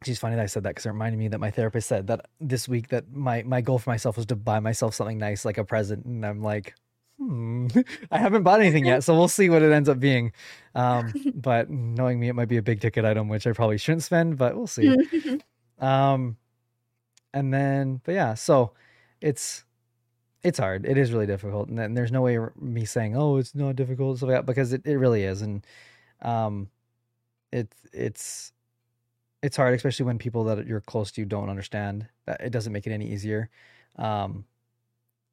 she's 0.05 0.19
funny 0.19 0.37
that 0.37 0.43
i 0.43 0.47
said 0.47 0.63
that 0.63 0.71
because 0.71 0.87
it 0.87 0.91
reminded 0.91 1.19
me 1.19 1.29
that 1.29 1.39
my 1.39 1.51
therapist 1.51 1.89
said 1.89 2.07
that 2.07 2.27
this 2.41 2.69
week 2.69 2.89
that 2.89 3.11
my 3.13 3.43
my 3.43 3.61
goal 3.61 3.79
for 3.79 3.91
myself 3.91 4.17
was 4.17 4.27
to 4.27 4.37
buy 4.37 4.61
myself 4.61 4.95
something 4.95 5.19
nice 5.19 5.45
like 5.45 5.59
a 5.59 5.65
present 5.65 6.05
and 6.05 6.25
i'm 6.25 6.43
like 6.43 6.75
hmm 7.19 7.67
i 8.11 8.19
haven't 8.19 8.43
bought 8.43 8.61
anything 8.61 8.85
yet 8.85 9.03
so 9.05 9.15
we'll 9.15 9.29
see 9.29 9.49
what 9.49 9.63
it 9.63 9.73
ends 9.73 9.89
up 9.89 9.99
being. 9.99 10.33
Um 10.75 11.13
but 11.35 11.71
knowing 11.71 12.21
me 12.21 12.29
it 12.29 12.35
might 12.35 12.49
be 12.49 12.59
a 12.59 12.63
big 12.63 12.81
ticket 12.81 13.05
item 13.05 13.29
which 13.29 13.47
i 13.47 13.53
probably 13.53 13.79
shouldn't 13.79 14.03
spend 14.03 14.37
but 14.39 14.57
we'll 14.57 14.67
see. 14.67 14.95
Um 15.79 16.39
and 17.37 17.53
then 17.53 18.01
but 18.05 18.13
yeah 18.13 18.35
so 18.35 18.73
it's 19.21 19.65
it's 20.43 20.61
hard. 20.61 20.87
It 20.87 20.97
is 20.97 21.13
really 21.13 21.27
difficult. 21.27 21.69
And 21.69 21.77
then 21.77 21.95
there's 21.95 22.13
no 22.13 22.23
way 22.23 22.39
me 22.57 22.85
saying 22.85 23.17
oh 23.17 23.37
it's 23.39 23.55
not 23.55 23.75
difficult 23.75 24.19
stuff 24.19 24.47
because 24.47 24.73
it, 24.73 24.83
it 24.87 24.97
really 24.97 25.25
is. 25.25 25.43
And 25.43 25.67
um 26.23 26.69
it's 27.53 27.77
it's 27.93 28.53
it's 29.43 29.57
hard 29.57 29.75
especially 29.75 30.07
when 30.07 30.19
people 30.19 30.45
that 30.45 30.67
you're 30.67 30.81
close 30.81 31.11
to 31.13 31.25
don't 31.25 31.51
understand. 31.51 32.07
That 32.27 32.41
it 32.41 32.51
doesn't 32.51 32.73
make 32.73 32.87
it 32.87 32.93
any 32.93 33.11
easier. 33.11 33.51
Um 33.97 34.45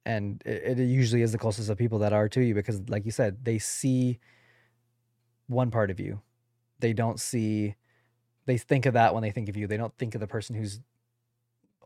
and 0.06 0.42
it, 0.46 0.80
it 0.80 0.86
usually 0.86 1.22
is 1.22 1.32
the 1.32 1.38
closest 1.38 1.70
of 1.70 1.78
people 1.78 2.00
that 2.00 2.12
are 2.12 2.28
to 2.30 2.42
you 2.42 2.56
because 2.56 2.82
like 2.90 3.06
you 3.06 3.12
said 3.12 3.46
they 3.46 3.60
see 3.60 4.20
one 5.48 5.70
part 5.70 5.92
of 5.92 6.00
you. 6.00 6.22
They 6.80 6.94
don't 6.94 7.20
see 7.20 7.76
they 8.46 8.58
think 8.58 8.86
of 8.86 8.96
that 8.96 9.14
when 9.14 9.22
they 9.24 9.32
think 9.32 9.48
of 9.48 9.56
you. 9.56 9.68
They 9.68 9.78
don't 9.78 9.96
think 9.98 10.16
of 10.16 10.22
the 10.22 10.28
person 10.28 10.56
who's 10.56 10.80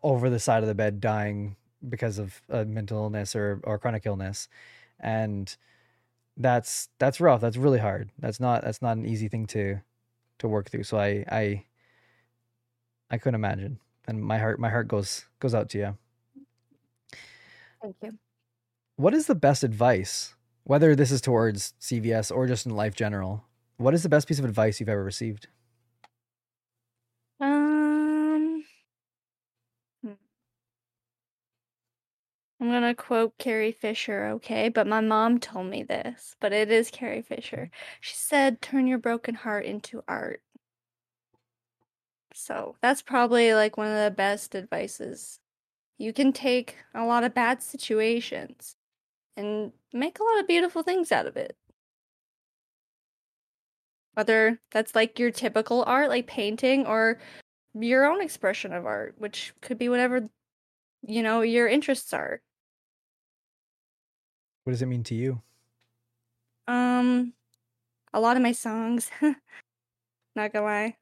over 0.04 0.30
the 0.30 0.40
side 0.40 0.64
of 0.64 0.68
the 0.70 0.76
bed 0.76 1.02
dying 1.02 1.56
because 1.88 2.18
of 2.20 2.42
a 2.50 2.66
mental 2.66 2.98
illness 3.00 3.36
or 3.36 3.62
or 3.64 3.80
chronic 3.80 4.06
illness. 4.06 4.48
And 5.00 5.56
that's 6.38 6.90
that's 7.00 7.22
rough. 7.22 7.42
That's 7.42 7.58
really 7.58 7.80
hard. 7.80 8.12
That's 8.20 8.40
not 8.40 8.64
that's 8.64 8.82
not 8.82 8.98
an 8.98 9.06
easy 9.06 9.28
thing 9.30 9.48
to 9.48 9.80
to 10.40 10.48
work 10.48 10.70
through. 10.70 10.84
So 10.84 10.98
i 11.00 11.26
i 11.32 11.66
i 13.12 13.18
couldn't 13.18 13.36
imagine. 13.36 13.80
And 14.08 14.22
my 14.24 14.38
heart 14.40 14.60
my 14.60 14.70
heart 14.70 14.88
goes 14.88 15.26
goes 15.40 15.54
out 15.56 15.70
to 15.72 15.78
you. 15.80 15.98
Thank 17.82 17.96
you. 18.02 18.18
what 18.96 19.14
is 19.14 19.28
the 19.28 19.36
best 19.36 19.64
advice 19.64 20.36
whether 20.64 20.96
this 20.96 21.12
is 21.12 21.22
towards 21.22 21.74
cvs 21.82 22.36
or 22.36 22.48
just 22.48 22.66
in 22.66 22.76
life 22.76 22.96
general 22.96 23.46
what 23.78 23.94
is 23.94 24.04
the 24.04 24.10
best 24.10 24.28
piece 24.28 24.40
of 24.40 24.46
advice 24.46 24.80
you've 24.80 24.90
ever 24.90 25.04
received 25.04 25.48
I'm 32.60 32.70
gonna 32.72 32.96
quote 32.96 33.38
Carrie 33.38 33.72
Fisher, 33.72 34.26
okay? 34.36 34.70
But 34.70 34.88
my 34.88 35.00
mom 35.02 35.40
told 35.40 35.68
me 35.68 35.84
this, 35.84 36.36
but 36.40 36.54
it 36.54 36.72
is 36.72 36.90
Carrie 36.90 37.22
Fisher. 37.22 37.58
Mm-hmm. 37.72 37.98
She 38.02 38.16
said, 38.16 38.62
"Turn 38.62 38.88
your 38.88 38.98
broken 38.98 39.36
heart 39.36 39.66
into 39.66 40.04
art." 40.08 40.42
So 42.34 42.76
that's 42.82 43.02
probably 43.02 43.54
like 43.54 43.78
one 43.78 43.88
of 43.88 44.04
the 44.04 44.12
best 44.12 44.56
advices. 44.56 45.40
You 45.98 46.14
can 46.14 46.32
take 46.34 46.76
a 46.94 47.04
lot 47.06 47.24
of 47.24 47.34
bad 47.34 47.62
situations 47.64 48.76
and 49.36 49.72
make 49.94 50.20
a 50.20 50.24
lot 50.24 50.40
of 50.40 50.48
beautiful 50.48 50.84
things 50.84 51.12
out 51.12 51.28
of 51.28 51.38
it. 51.38 51.58
Whether 54.14 54.60
that's 54.72 54.96
like 54.96 55.20
your 55.20 55.32
typical 55.32 55.84
art, 55.86 56.10
like 56.10 56.28
painting, 56.28 56.86
or 56.86 57.20
your 57.74 58.06
own 58.06 58.22
expression 58.22 58.74
of 58.74 58.86
art, 58.86 59.16
which 59.18 59.54
could 59.62 59.78
be 59.78 59.90
whatever, 59.90 60.28
you 61.04 61.24
know, 61.24 61.42
your 61.42 61.68
interests 61.68 62.14
are. 62.14 62.42
What 64.68 64.74
does 64.74 64.82
it 64.82 64.88
mean 64.88 65.02
to 65.02 65.16
you 65.16 65.42
Um, 66.68 67.34
a 68.14 68.20
lot 68.20 68.38
of 68.38 68.44
my 68.44 68.52
songs, 68.52 69.10
not 70.36 70.54
gonna 70.54 70.66
lie. 70.66 70.98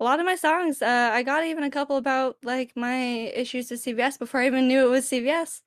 A 0.00 0.04
lot 0.04 0.20
of 0.20 0.26
my 0.26 0.36
songs, 0.36 0.82
uh, 0.82 1.10
I 1.12 1.22
got 1.22 1.44
even 1.44 1.64
a 1.64 1.70
couple 1.70 1.96
about 1.98 2.38
like 2.44 2.72
my 2.76 2.98
issues 3.34 3.70
with 3.70 3.80
CVS 3.80 4.18
before 4.18 4.40
I 4.40 4.46
even 4.46 4.68
knew 4.68 4.86
it 4.86 4.90
was 4.90 5.06
CVS. 5.08 5.62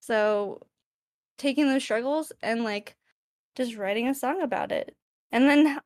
So, 0.00 0.62
taking 1.38 1.68
those 1.68 1.82
struggles 1.84 2.32
and 2.42 2.64
like 2.64 2.96
just 3.56 3.76
writing 3.76 4.08
a 4.08 4.14
song 4.14 4.42
about 4.42 4.72
it. 4.72 4.96
And 5.32 5.48
then 5.50 5.80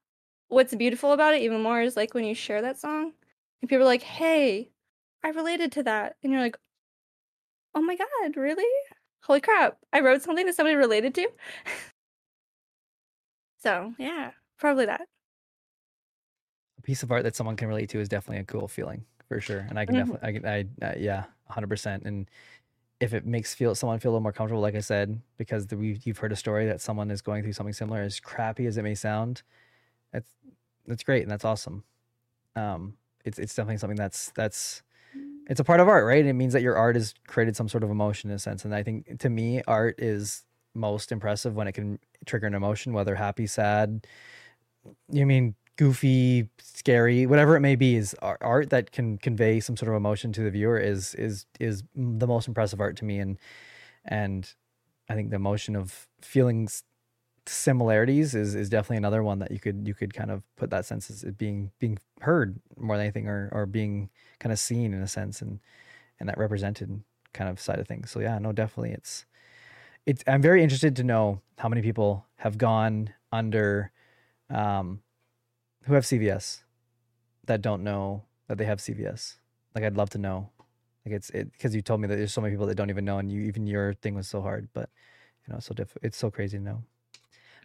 what's 0.48 0.74
beautiful 0.74 1.12
about 1.12 1.34
it 1.34 1.42
even 1.42 1.62
more 1.62 1.82
is 1.82 1.96
like 1.96 2.14
when 2.14 2.24
you 2.24 2.34
share 2.34 2.62
that 2.62 2.78
song 2.80 3.14
and 3.62 3.70
people 3.70 3.84
are 3.84 3.86
like, 3.86 4.02
"Hey, 4.02 4.72
I 5.24 5.30
related 5.30 5.72
to 5.74 5.84
that." 5.84 6.16
And 6.22 6.32
you're 6.32 6.42
like, 6.42 6.58
"Oh 7.74 7.82
my 7.82 7.96
god, 7.96 8.36
really? 8.36 8.64
Holy 9.22 9.40
crap. 9.40 9.78
I 9.92 10.00
wrote 10.00 10.22
something 10.22 10.46
that 10.46 10.54
somebody 10.54 10.76
related 10.76 11.14
to?" 11.16 11.28
so, 13.58 13.94
yeah, 13.98 14.32
probably 14.58 14.86
that. 14.86 15.08
a 16.78 16.82
piece 16.82 17.02
of 17.02 17.10
art 17.10 17.24
that 17.24 17.36
someone 17.36 17.56
can 17.56 17.68
relate 17.68 17.88
to 17.90 18.00
is 18.00 18.08
definitely 18.08 18.38
a 18.40 18.44
cool 18.44 18.68
feeling 18.68 19.04
for 19.28 19.40
sure 19.40 19.60
and 19.60 19.78
i 19.78 19.86
can 19.86 19.94
Mhm. 19.94 19.94
definitely 19.94 20.28
i 20.28 20.32
can 20.32 20.46
i 20.82 20.86
uh, 20.86 20.94
yeah 20.98 21.24
100% 21.46 22.04
and 22.04 22.30
if 23.00 23.14
it 23.14 23.26
makes 23.26 23.54
feel 23.54 23.74
someone 23.74 23.98
feel 23.98 24.10
a 24.10 24.14
little 24.14 24.22
more 24.22 24.32
comfortable 24.32 24.62
like 24.62 24.74
i 24.74 24.80
said 24.80 25.20
because 25.38 25.66
the, 25.68 25.76
we 25.76 26.00
you've 26.04 26.18
heard 26.18 26.32
a 26.32 26.36
story 26.36 26.66
that 26.66 26.80
someone 26.80 27.10
is 27.10 27.22
going 27.22 27.42
through 27.42 27.52
something 27.52 27.72
similar 27.72 28.02
as 28.02 28.20
crappy 28.20 28.66
as 28.66 28.76
it 28.78 28.82
may 28.82 28.94
sound 28.94 29.42
that's 30.12 30.34
that's 30.86 31.04
great 31.04 31.22
and 31.22 31.30
that's 31.30 31.44
awesome 31.44 31.84
um 32.56 32.96
it's 33.24 33.38
it's 33.38 33.54
definitely 33.54 33.78
something 33.78 33.96
that's 33.96 34.32
that's 34.32 34.82
it's 35.50 35.60
a 35.60 35.64
part 35.64 35.80
of 35.80 35.88
art 35.88 36.06
right? 36.06 36.24
It 36.24 36.32
means 36.34 36.52
that 36.54 36.62
your 36.62 36.76
art 36.76 36.96
has 36.96 37.12
created 37.26 37.56
some 37.56 37.68
sort 37.68 37.84
of 37.84 37.90
emotion 37.90 38.30
in 38.30 38.36
a 38.36 38.38
sense. 38.38 38.64
And 38.64 38.74
i 38.74 38.82
think 38.82 39.18
to 39.18 39.28
me 39.28 39.62
art 39.66 39.96
is 39.98 40.44
most 40.74 41.12
impressive 41.12 41.56
when 41.56 41.66
it 41.68 41.72
can 41.72 41.98
trigger 42.24 42.46
an 42.46 42.54
emotion 42.54 42.92
whether 42.92 43.16
happy 43.16 43.46
sad 43.46 44.06
you 45.10 45.26
mean 45.26 45.56
goofy 45.76 46.48
scary 46.60 47.26
whatever 47.26 47.56
it 47.56 47.60
may 47.60 47.74
be 47.74 47.96
is 47.96 48.14
art 48.22 48.70
that 48.70 48.92
can 48.92 49.18
convey 49.18 49.58
some 49.58 49.76
sort 49.76 49.88
of 49.88 49.96
emotion 49.96 50.32
to 50.32 50.42
the 50.42 50.50
viewer 50.50 50.78
is 50.78 51.14
is 51.16 51.46
is 51.58 51.82
the 51.96 52.26
most 52.26 52.46
impressive 52.48 52.80
art 52.80 52.96
to 52.96 53.04
me. 53.04 53.18
And 53.18 53.38
and 54.04 54.54
i 55.08 55.14
think 55.14 55.30
the 55.30 55.36
emotion 55.36 55.74
of 55.76 56.08
feelings 56.22 56.84
similarities 57.46 58.34
is 58.34 58.54
is 58.54 58.68
definitely 58.68 58.98
another 58.98 59.22
one 59.22 59.38
that 59.38 59.50
you 59.50 59.58
could 59.58 59.86
you 59.86 59.94
could 59.94 60.14
kind 60.14 60.30
of 60.30 60.42
put 60.56 60.70
that 60.70 60.84
sense 60.84 61.10
as 61.10 61.24
being 61.36 61.70
being 61.78 61.98
heard 62.20 62.60
more 62.76 62.96
than 62.96 63.04
anything 63.04 63.28
or 63.28 63.48
or 63.52 63.66
being 63.66 64.10
kind 64.38 64.52
of 64.52 64.58
seen 64.58 64.92
in 64.92 65.02
a 65.02 65.08
sense 65.08 65.40
and 65.42 65.60
and 66.18 66.28
that 66.28 66.38
represented 66.38 67.02
kind 67.32 67.48
of 67.48 67.60
side 67.60 67.78
of 67.78 67.88
things. 67.88 68.10
So 68.10 68.20
yeah, 68.20 68.38
no, 68.38 68.52
definitely 68.52 68.92
it's 68.92 69.24
it's 70.06 70.22
I'm 70.26 70.42
very 70.42 70.62
interested 70.62 70.96
to 70.96 71.04
know 71.04 71.40
how 71.58 71.68
many 71.68 71.82
people 71.82 72.26
have 72.36 72.58
gone 72.58 73.10
under 73.32 73.92
um 74.48 75.00
who 75.84 75.94
have 75.94 76.04
CVS 76.04 76.62
that 77.46 77.62
don't 77.62 77.82
know 77.82 78.24
that 78.48 78.58
they 78.58 78.64
have 78.64 78.78
CVS. 78.78 79.36
Like 79.74 79.84
I'd 79.84 79.96
love 79.96 80.10
to 80.10 80.18
know. 80.18 80.50
Like 81.06 81.14
it's 81.14 81.30
it 81.30 81.52
because 81.52 81.74
you 81.74 81.82
told 81.82 82.00
me 82.00 82.08
that 82.08 82.16
there's 82.16 82.32
so 82.32 82.40
many 82.40 82.52
people 82.52 82.66
that 82.66 82.74
don't 82.74 82.90
even 82.90 83.04
know 83.04 83.18
and 83.18 83.30
you 83.30 83.40
even 83.42 83.66
your 83.66 83.94
thing 83.94 84.14
was 84.14 84.28
so 84.28 84.42
hard, 84.42 84.68
but 84.74 84.90
you 85.46 85.54
know, 85.54 85.60
so 85.60 85.74
diff 85.74 85.96
it's 86.02 86.18
so 86.18 86.30
crazy 86.30 86.58
to 86.58 86.62
know. 86.64 86.82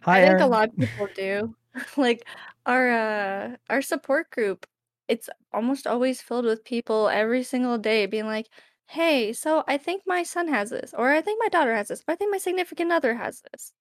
I 0.06 0.26
think 0.26 0.40
a 0.40 0.46
lot 0.46 0.68
of 0.68 0.76
people 0.76 1.08
do. 1.14 1.54
like 1.96 2.26
our 2.64 2.90
uh 2.90 3.56
our 3.70 3.82
support 3.82 4.30
group, 4.30 4.66
it's 5.08 5.28
almost 5.52 5.86
always 5.86 6.22
filled 6.22 6.44
with 6.44 6.64
people 6.64 7.08
every 7.08 7.42
single 7.42 7.78
day 7.78 8.06
being 8.06 8.26
like, 8.26 8.48
"Hey, 8.86 9.32
so 9.32 9.64
I 9.68 9.76
think 9.78 10.02
my 10.06 10.22
son 10.22 10.48
has 10.48 10.70
this, 10.70 10.94
or 10.96 11.10
I 11.10 11.20
think 11.22 11.40
my 11.42 11.48
daughter 11.48 11.74
has 11.74 11.88
this, 11.88 12.02
or 12.08 12.12
I 12.12 12.16
think 12.16 12.32
my 12.32 12.38
significant 12.38 12.92
other 12.92 13.14
has 13.14 13.42
this." 13.52 13.72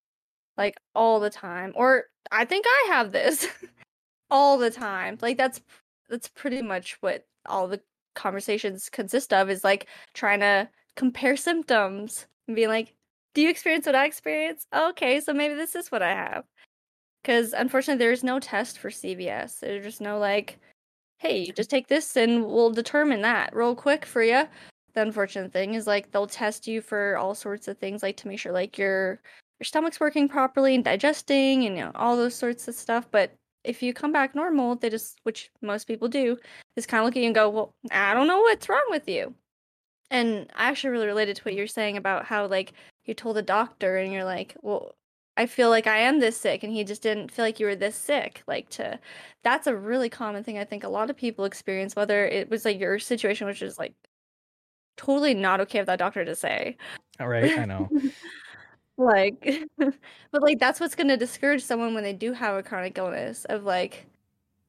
Like 0.57 0.77
all 0.95 1.19
the 1.19 1.29
time. 1.29 1.73
Or 1.75 2.05
I 2.31 2.45
think 2.45 2.65
I 2.67 2.87
have 2.89 3.11
this 3.11 3.47
all 4.31 4.57
the 4.57 4.71
time. 4.71 5.17
Like 5.21 5.37
that's 5.37 5.61
that's 6.09 6.29
pretty 6.29 6.61
much 6.61 6.97
what 7.01 7.25
all 7.47 7.67
the 7.67 7.81
conversations 8.15 8.89
consist 8.89 9.33
of 9.33 9.49
is 9.49 9.63
like 9.63 9.87
trying 10.13 10.39
to 10.39 10.69
compare 10.95 11.35
symptoms 11.37 12.27
and 12.47 12.55
being 12.55 12.69
like, 12.69 12.95
"Do 13.35 13.41
you 13.41 13.49
experience 13.49 13.85
what 13.85 13.95
I 13.95 14.05
experience? 14.05 14.65
Okay, 14.73 15.19
so 15.21 15.33
maybe 15.33 15.53
this 15.55 15.75
is 15.75 15.91
what 15.91 16.01
I 16.01 16.15
have." 16.15 16.45
Because 17.23 17.53
unfortunately, 17.53 17.99
there's 18.05 18.23
no 18.23 18.39
test 18.39 18.79
for 18.79 18.89
CVS. 18.91 19.59
There's 19.59 19.83
just 19.85 20.01
no 20.01 20.17
like, 20.19 20.59
"Hey, 21.19 21.39
you 21.45 21.53
just 21.53 21.69
take 21.69 21.87
this 21.87 22.17
and 22.17 22.45
we'll 22.47 22.71
determine 22.71 23.21
that 23.23 23.55
real 23.55 23.75
quick 23.75 24.05
for 24.05 24.23
you." 24.23 24.47
The 24.93 25.01
unfortunate 25.01 25.51
thing 25.53 25.73
is 25.75 25.87
like 25.87 26.11
they'll 26.11 26.27
test 26.27 26.67
you 26.67 26.81
for 26.81 27.17
all 27.17 27.35
sorts 27.35 27.67
of 27.67 27.77
things, 27.77 28.03
like 28.03 28.17
to 28.17 28.27
make 28.29 28.39
sure 28.39 28.53
like 28.53 28.77
your 28.77 29.21
your 29.59 29.65
stomach's 29.65 29.99
working 29.99 30.27
properly 30.29 30.75
and 30.75 30.83
digesting 30.83 31.65
and 31.65 31.77
you 31.77 31.83
know 31.85 31.91
all 31.95 32.15
those 32.17 32.35
sorts 32.35 32.67
of 32.67 32.75
stuff. 32.75 33.07
But 33.11 33.33
if 33.65 33.81
you 33.83 33.93
come 33.93 34.11
back 34.11 34.35
normal, 34.35 34.75
they 34.75 34.89
just, 34.89 35.19
which 35.23 35.49
most 35.61 35.85
people 35.87 36.07
do, 36.07 36.37
just 36.77 36.87
kind 36.87 37.01
of 37.01 37.05
look 37.05 37.15
at 37.17 37.21
you 37.21 37.25
and 37.27 37.35
go, 37.35 37.49
"Well, 37.49 37.73
I 37.91 38.13
don't 38.13 38.27
know 38.27 38.41
what's 38.41 38.69
wrong 38.69 38.85
with 38.89 39.07
you." 39.09 39.35
And 40.11 40.51
I 40.55 40.69
actually 40.69 40.91
really 40.91 41.07
related 41.07 41.37
to 41.37 41.43
what 41.43 41.55
you're 41.55 41.67
saying 41.67 41.97
about 41.97 42.25
how 42.25 42.47
like 42.47 42.73
you 43.05 43.13
told 43.13 43.37
a 43.37 43.41
doctor 43.41 43.97
and 43.97 44.11
you're 44.13 44.23
like, 44.23 44.55
"Well, 44.61 44.95
I 45.37 45.45
feel 45.45 45.69
like 45.69 45.87
I 45.87 45.97
am 45.99 46.19
this 46.19 46.37
sick," 46.37 46.63
and 46.63 46.73
he 46.73 46.83
just 46.83 47.01
didn't 47.01 47.31
feel 47.31 47.45
like 47.45 47.59
you 47.59 47.65
were 47.65 47.75
this 47.75 47.95
sick. 47.95 48.43
Like 48.47 48.69
to, 48.71 48.99
that's 49.43 49.67
a 49.67 49.75
really 49.75 50.09
common 50.09 50.43
thing. 50.43 50.57
I 50.57 50.65
think 50.65 50.83
a 50.83 50.89
lot 50.89 51.09
of 51.09 51.17
people 51.17 51.45
experience, 51.45 51.95
whether 51.95 52.25
it 52.25 52.49
was 52.49 52.65
like 52.65 52.79
your 52.79 52.99
situation, 52.99 53.47
which 53.47 53.61
is 53.61 53.79
like 53.79 53.93
totally 54.97 55.33
not 55.33 55.61
okay 55.61 55.79
of 55.79 55.85
that 55.87 55.99
doctor 55.99 56.25
to 56.25 56.35
say. 56.35 56.77
All 57.19 57.27
right, 57.27 57.57
I 57.57 57.65
know. 57.65 57.89
like 58.97 59.63
but 59.77 60.41
like 60.41 60.59
that's 60.59 60.79
what's 60.79 60.95
going 60.95 61.09
to 61.09 61.17
discourage 61.17 61.63
someone 61.63 61.93
when 61.93 62.03
they 62.03 62.13
do 62.13 62.31
have 62.33 62.55
a 62.55 62.63
chronic 62.63 62.97
illness 62.97 63.45
of 63.45 63.63
like 63.63 64.07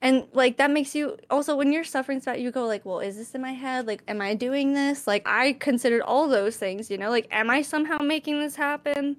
and 0.06 0.28
like 0.32 0.56
that 0.58 0.70
makes 0.70 0.94
you 0.94 1.18
also 1.30 1.56
when 1.56 1.72
you're 1.72 1.82
suffering 1.82 2.20
so 2.20 2.32
you 2.32 2.52
go 2.52 2.64
like 2.64 2.84
well 2.84 3.00
is 3.00 3.16
this 3.16 3.34
in 3.34 3.40
my 3.42 3.52
head? 3.52 3.86
Like 3.86 4.02
am 4.06 4.20
i 4.20 4.34
doing 4.34 4.72
this? 4.72 5.06
Like 5.06 5.22
i 5.26 5.54
considered 5.54 6.02
all 6.02 6.28
those 6.28 6.56
things 6.56 6.90
you 6.90 6.98
know? 6.98 7.10
Like 7.10 7.26
am 7.30 7.50
i 7.50 7.60
somehow 7.62 7.98
making 7.98 8.38
this 8.38 8.54
happen? 8.54 9.16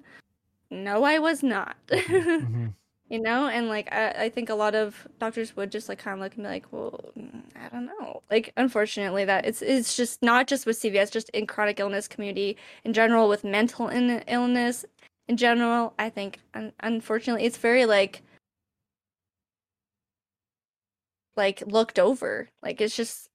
No 0.70 1.04
i 1.04 1.18
was 1.18 1.42
not. 1.42 1.76
You 3.10 3.18
know? 3.22 3.48
And 3.48 3.68
like 3.68 3.90
I, 3.90 4.24
I 4.24 4.28
think 4.28 4.50
a 4.50 4.54
lot 4.54 4.74
of 4.74 5.08
doctors 5.18 5.56
would 5.56 5.72
just 5.72 5.88
like 5.88 5.98
kind 5.98 6.12
of 6.12 6.20
look 6.20 6.34
and 6.34 6.44
be 6.44 6.48
like 6.50 6.66
well 6.70 7.00
mm, 7.16 7.42
i 7.56 7.68
don't 7.70 7.86
know. 7.86 8.22
Like 8.30 8.52
unfortunately 8.56 9.24
that 9.24 9.46
it's 9.46 9.62
it's 9.62 9.96
just 9.96 10.22
not 10.22 10.46
just 10.46 10.66
with 10.66 10.78
cvs 10.78 11.10
just 11.10 11.30
in 11.30 11.46
chronic 11.46 11.80
illness 11.80 12.06
community 12.06 12.58
in 12.84 12.92
general 12.92 13.26
with 13.26 13.44
mental 13.44 13.88
in- 13.88 14.22
illness 14.28 14.84
in 15.26 15.38
general 15.38 15.94
i 15.98 16.10
think 16.10 16.40
un- 16.52 16.74
unfortunately 16.80 17.44
it's 17.44 17.56
very 17.56 17.86
like 17.86 18.22
like 21.38 21.62
looked 21.66 21.98
over. 21.98 22.50
Like 22.62 22.80
it's 22.82 22.94
just 22.94 23.30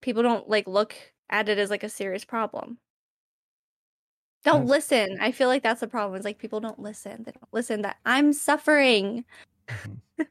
people 0.00 0.22
don't 0.22 0.48
like 0.48 0.66
look 0.66 0.94
at 1.28 1.50
it 1.50 1.58
as 1.58 1.68
like 1.68 1.82
a 1.82 1.88
serious 1.90 2.24
problem. 2.24 2.78
Don't 4.42 4.66
That's- 4.66 4.70
listen. 4.90 5.18
I 5.20 5.32
feel 5.32 5.48
like 5.48 5.62
that's 5.62 5.80
the 5.80 5.86
problem 5.88 6.16
it's 6.16 6.24
like 6.24 6.38
people 6.38 6.60
don't 6.60 6.78
listen. 6.78 7.24
They 7.24 7.32
don't 7.32 7.52
listen 7.52 7.82
that 7.82 7.98
i'm 8.06 8.32
suffering 8.32 9.26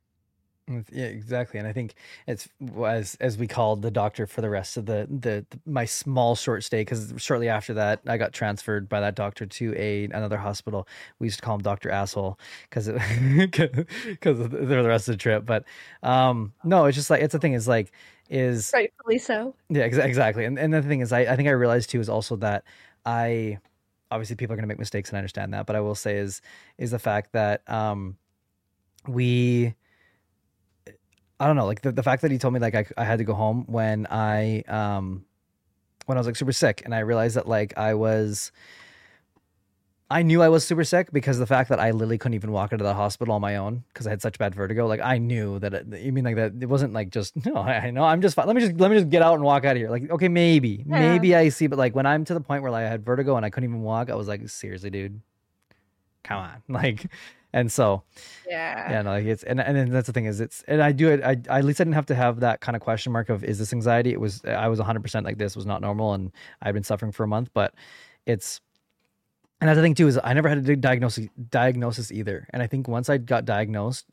Yeah, 0.91 1.05
exactly. 1.05 1.59
And 1.59 1.67
I 1.67 1.73
think 1.73 1.95
it's 2.27 2.47
as 2.83 3.15
as 3.15 3.37
we 3.39 3.47
called 3.47 3.81
the 3.81 3.89
doctor 3.89 4.27
for 4.27 4.41
the 4.41 4.49
rest 4.51 4.77
of 4.77 4.85
the 4.85 5.07
the, 5.09 5.45
my 5.65 5.85
small 5.85 6.35
short 6.35 6.63
stay 6.63 6.81
because 6.81 7.11
shortly 7.17 7.49
after 7.49 7.73
that 7.73 8.01
I 8.05 8.17
got 8.17 8.33
transferred 8.33 8.87
by 8.87 8.99
that 8.99 9.15
doctor 9.15 9.47
to 9.47 9.73
a 9.75 10.03
another 10.05 10.37
hospital. 10.37 10.87
We 11.17 11.25
used 11.27 11.39
to 11.39 11.45
call 11.45 11.55
him 11.55 11.61
Doctor 11.63 11.89
Asshole 11.89 12.39
because 12.69 12.87
because 12.87 14.39
of 14.39 14.51
the 14.51 14.57
the 14.57 14.87
rest 14.87 15.07
of 15.09 15.13
the 15.13 15.17
trip. 15.17 15.43
But 15.45 15.65
um 16.03 16.53
no, 16.63 16.85
it's 16.85 16.95
just 16.95 17.09
like 17.09 17.23
it's 17.23 17.33
the 17.33 17.39
thing 17.39 17.53
is 17.53 17.67
like 17.67 17.91
is 18.29 18.71
rightfully 18.71 19.17
so 19.17 19.55
yeah, 19.69 19.87
exa- 19.87 20.05
exactly. 20.05 20.45
And 20.45 20.59
and 20.59 20.71
the 20.71 20.83
thing 20.83 20.99
is, 21.01 21.11
I, 21.11 21.21
I 21.21 21.35
think 21.35 21.49
I 21.49 21.51
realized 21.53 21.89
too 21.89 21.99
is 21.99 22.09
also 22.09 22.35
that 22.37 22.63
I 23.05 23.57
obviously 24.11 24.35
people 24.35 24.53
are 24.53 24.57
going 24.57 24.63
to 24.63 24.67
make 24.67 24.79
mistakes 24.79 25.09
and 25.09 25.17
I 25.17 25.19
understand 25.19 25.51
that, 25.53 25.65
but 25.65 25.75
I 25.75 25.79
will 25.81 25.95
say 25.95 26.17
is 26.17 26.41
is 26.77 26.91
the 26.91 26.99
fact 26.99 27.31
that 27.33 27.67
um 27.67 28.17
we 29.07 29.73
I 31.39 31.47
don't 31.47 31.55
know, 31.55 31.65
like 31.65 31.81
the, 31.81 31.91
the 31.91 32.03
fact 32.03 32.21
that 32.23 32.31
he 32.31 32.37
told 32.37 32.53
me 32.53 32.59
like 32.59 32.75
I, 32.75 32.85
I 32.97 33.05
had 33.05 33.19
to 33.19 33.23
go 33.23 33.33
home 33.33 33.65
when 33.67 34.07
I 34.09 34.61
um 34.67 35.25
when 36.05 36.17
I 36.17 36.19
was 36.19 36.27
like 36.27 36.35
super 36.35 36.51
sick 36.51 36.81
and 36.85 36.93
I 36.93 36.99
realized 36.99 37.35
that 37.35 37.47
like 37.47 37.77
I 37.77 37.93
was 37.93 38.51
I 40.11 40.23
knew 40.23 40.41
I 40.41 40.49
was 40.49 40.65
super 40.65 40.83
sick 40.83 41.11
because 41.13 41.37
the 41.37 41.45
fact 41.45 41.69
that 41.69 41.79
I 41.79 41.91
literally 41.91 42.17
couldn't 42.17 42.33
even 42.33 42.51
walk 42.51 42.71
into 42.71 42.83
the 42.83 42.95
hospital 42.95 43.35
on 43.35 43.41
my 43.41 43.57
own 43.57 43.83
because 43.93 44.07
I 44.07 44.09
had 44.09 44.23
such 44.23 44.39
bad 44.39 44.55
vertigo. 44.55 44.87
Like 44.87 45.01
I 45.01 45.19
knew 45.19 45.59
that 45.59 45.71
it, 45.73 45.87
you 45.99 46.11
mean 46.11 46.23
like 46.23 46.35
that. 46.35 46.53
It 46.59 46.65
wasn't 46.65 46.93
like 46.93 47.11
just 47.11 47.35
no. 47.45 47.57
I, 47.57 47.91
know 47.91 48.03
I'm 48.03 48.19
just 48.21 48.35
fine. 48.35 48.47
Let 48.47 48.55
me 48.55 48.61
just 48.61 48.79
let 48.79 48.89
me 48.89 48.97
just 48.97 49.09
get 49.09 49.21
out 49.21 49.35
and 49.35 49.43
walk 49.43 49.65
out 49.65 49.73
of 49.73 49.77
here. 49.77 49.89
Like 49.91 50.09
okay, 50.09 50.27
maybe 50.27 50.83
Yeah. 50.87 50.99
maybe 50.99 51.35
I 51.35 51.49
see, 51.49 51.67
but 51.67 51.77
like 51.77 51.95
when 51.95 52.07
I'm 52.07 52.25
to 52.25 52.33
the 52.33 52.41
point 52.41 52.63
where 52.63 52.71
like, 52.71 52.85
I 52.85 52.89
had 52.89 53.05
vertigo 53.05 53.37
and 53.37 53.45
I 53.45 53.51
couldn't 53.51 53.69
even 53.69 53.83
walk, 53.83 54.09
I 54.09 54.15
was 54.15 54.27
like 54.27 54.49
seriously, 54.49 54.89
dude, 54.89 55.21
come 56.23 56.39
on, 56.39 56.63
like. 56.67 57.05
And 57.51 57.71
so, 57.71 58.03
yeah 58.47 58.91
yeah, 58.91 59.01
no, 59.01 59.11
like 59.11 59.25
it's 59.25 59.43
and 59.43 59.59
and 59.59 59.75
then 59.75 59.89
that's 59.89 60.07
the 60.07 60.13
thing 60.13 60.25
is 60.25 60.39
it's 60.39 60.63
and 60.67 60.83
I 60.83 60.91
do 60.91 61.09
it. 61.09 61.23
I, 61.23 61.35
I 61.49 61.59
at 61.59 61.65
least 61.65 61.81
I 61.81 61.83
didn't 61.83 61.95
have 61.95 62.05
to 62.07 62.15
have 62.15 62.41
that 62.41 62.61
kind 62.61 62.75
of 62.75 62.81
question 62.81 63.11
mark 63.11 63.29
of 63.29 63.43
is 63.43 63.57
this 63.57 63.73
anxiety? 63.73 64.11
It 64.11 64.19
was 64.19 64.43
I 64.45 64.67
was 64.67 64.79
100 64.79 65.01
percent 65.01 65.25
like 65.25 65.37
this 65.37 65.55
was 65.55 65.65
not 65.65 65.81
normal, 65.81 66.13
and 66.13 66.31
I've 66.61 66.75
been 66.75 66.83
suffering 66.83 67.11
for 67.11 67.23
a 67.23 67.27
month. 67.27 67.49
But 67.53 67.73
it's 68.27 68.61
and 69.61 69.67
that's 69.67 69.77
the 69.77 69.81
thing 69.81 69.95
too 69.95 70.07
is 70.07 70.19
I 70.23 70.33
never 70.33 70.47
had 70.47 70.59
a 70.69 70.75
diagnosis 70.75 71.27
diagnosis 71.49 72.11
either. 72.11 72.47
And 72.51 72.61
I 72.61 72.67
think 72.67 72.87
once 72.87 73.09
I 73.09 73.17
got 73.17 73.45
diagnosed, 73.45 74.05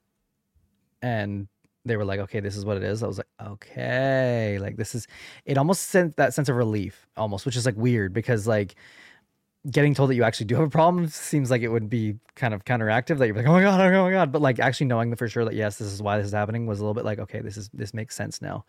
and 1.02 1.46
they 1.84 1.96
were 1.96 2.04
like, 2.04 2.20
okay, 2.20 2.40
this 2.40 2.56
is 2.56 2.64
what 2.64 2.76
it 2.76 2.82
is. 2.82 3.02
I 3.02 3.06
was 3.06 3.18
like, 3.18 3.28
okay, 3.40 4.58
like 4.60 4.76
this 4.76 4.94
is. 4.94 5.06
It 5.44 5.58
almost 5.58 5.82
sent 5.82 6.16
that 6.16 6.34
sense 6.34 6.48
of 6.48 6.56
relief, 6.56 7.06
almost, 7.16 7.46
which 7.46 7.56
is 7.56 7.66
like 7.66 7.76
weird 7.76 8.12
because 8.12 8.46
like 8.46 8.74
getting 9.70 9.94
told 9.94 10.10
that 10.10 10.14
you 10.14 10.22
actually 10.22 10.46
do 10.46 10.54
have 10.54 10.64
a 10.64 10.70
problem 10.70 11.08
seems 11.08 11.50
like 11.50 11.62
it 11.62 11.68
would 11.68 11.88
be 11.88 12.16
kind 12.34 12.54
of 12.54 12.64
counteractive 12.64 13.18
that 13.18 13.26
you're 13.26 13.36
like 13.36 13.46
oh 13.46 13.52
my 13.52 13.62
god 13.62 13.80
oh 13.80 14.04
my 14.04 14.10
god 14.10 14.30
but 14.30 14.40
like 14.40 14.58
actually 14.58 14.86
knowing 14.86 15.14
for 15.16 15.28
sure 15.28 15.44
that 15.44 15.54
yes 15.54 15.76
this 15.78 15.88
is 15.88 16.02
why 16.02 16.16
this 16.16 16.26
is 16.26 16.32
happening 16.32 16.66
was 16.66 16.78
a 16.78 16.82
little 16.82 16.94
bit 16.94 17.04
like 17.04 17.18
okay 17.18 17.40
this 17.40 17.56
is 17.56 17.68
this 17.74 17.92
makes 17.94 18.14
sense 18.14 18.40
now 18.40 18.64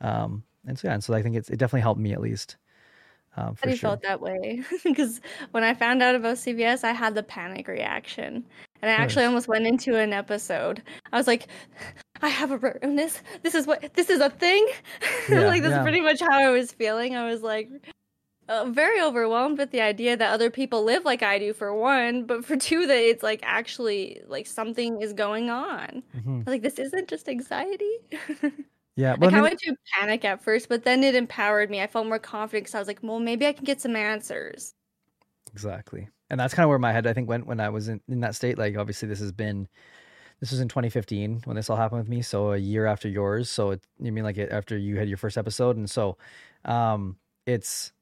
um 0.00 0.42
and 0.66 0.78
so 0.78 0.88
yeah 0.88 0.94
and 0.94 1.02
so 1.02 1.14
i 1.14 1.22
think 1.22 1.36
it's 1.36 1.48
it 1.48 1.56
definitely 1.56 1.80
helped 1.80 2.00
me 2.00 2.12
at 2.12 2.20
least 2.20 2.56
um 3.36 3.54
for 3.54 3.68
I 3.68 3.72
sure 3.72 3.90
felt 3.90 4.02
that 4.02 4.20
way 4.20 4.62
because 4.84 5.20
when 5.52 5.62
I 5.62 5.74
found 5.74 6.02
out 6.02 6.14
about 6.14 6.36
CVS, 6.36 6.82
I 6.82 6.92
had 6.92 7.14
the 7.14 7.22
panic 7.22 7.68
reaction, 7.68 8.44
and 8.80 8.90
I 8.90 8.94
actually 8.94 9.26
almost 9.26 9.48
went 9.48 9.66
into 9.66 9.96
an 9.96 10.12
episode. 10.14 10.82
I 11.12 11.18
was 11.18 11.26
like, 11.26 11.46
"I 12.22 12.28
have 12.28 12.50
a 12.50 12.74
illness. 12.82 13.22
This 13.42 13.54
is 13.54 13.66
what 13.66 13.92
this 13.94 14.08
is 14.08 14.20
a 14.20 14.30
thing." 14.30 14.66
Yeah, 15.28 15.46
like 15.46 15.62
that's 15.62 15.74
yeah. 15.74 15.82
pretty 15.82 16.00
much 16.00 16.20
how 16.20 16.38
I 16.38 16.48
was 16.48 16.72
feeling. 16.72 17.14
I 17.14 17.30
was 17.30 17.42
like, 17.42 17.68
uh, 18.48 18.66
very 18.70 19.00
overwhelmed 19.00 19.58
with 19.58 19.70
the 19.70 19.80
idea 19.80 20.16
that 20.16 20.32
other 20.32 20.50
people 20.50 20.84
live 20.84 21.04
like 21.04 21.22
I 21.22 21.38
do 21.38 21.52
for 21.52 21.74
one, 21.74 22.24
but 22.24 22.44
for 22.44 22.56
two 22.56 22.86
that 22.86 22.96
it's 22.98 23.22
like 23.22 23.40
actually 23.42 24.22
like 24.26 24.46
something 24.46 25.00
is 25.02 25.12
going 25.12 25.50
on. 25.50 26.02
Mhm. 26.14 26.46
Like 26.46 26.62
this 26.62 26.78
isn't 26.78 27.08
just 27.08 27.28
anxiety. 27.28 27.98
yeah 28.96 29.14
Like 29.20 29.30
but 29.30 29.34
I, 29.34 29.40
I 29.40 29.42
went 29.42 29.58
to 29.60 29.74
panic 29.94 30.24
at 30.24 30.42
first, 30.42 30.68
but 30.68 30.84
then 30.84 31.04
it 31.04 31.14
empowered 31.14 31.70
me. 31.70 31.80
I 31.82 31.86
felt 31.86 32.06
more 32.06 32.18
confident 32.18 32.64
because 32.64 32.74
I 32.74 32.78
was 32.78 32.88
like, 32.88 33.00
well, 33.02 33.20
maybe 33.20 33.46
I 33.46 33.52
can 33.52 33.64
get 33.64 33.80
some 33.80 33.96
answers. 33.96 34.74
exactly 35.52 36.08
and 36.30 36.38
that's 36.38 36.54
kind 36.54 36.64
of 36.64 36.68
where 36.68 36.78
my 36.78 36.92
head 36.92 37.06
i 37.06 37.12
think 37.12 37.28
went 37.28 37.46
when 37.46 37.60
i 37.60 37.68
was 37.68 37.88
in, 37.88 38.00
in 38.08 38.20
that 38.20 38.34
state 38.34 38.58
like 38.58 38.76
obviously 38.76 39.08
this 39.08 39.18
has 39.20 39.32
been 39.32 39.66
this 40.40 40.50
was 40.50 40.60
in 40.60 40.68
2015 40.68 41.42
when 41.44 41.56
this 41.56 41.70
all 41.70 41.76
happened 41.76 42.00
with 42.00 42.08
me 42.08 42.22
so 42.22 42.52
a 42.52 42.58
year 42.58 42.86
after 42.86 43.08
yours 43.08 43.50
so 43.50 43.70
it 43.72 43.82
you 44.00 44.12
mean 44.12 44.24
like 44.24 44.38
it, 44.38 44.50
after 44.52 44.76
you 44.76 44.96
had 44.98 45.08
your 45.08 45.16
first 45.18 45.38
episode 45.38 45.76
and 45.76 45.90
so 45.90 46.16
um 46.66 47.16
it's 47.46 47.92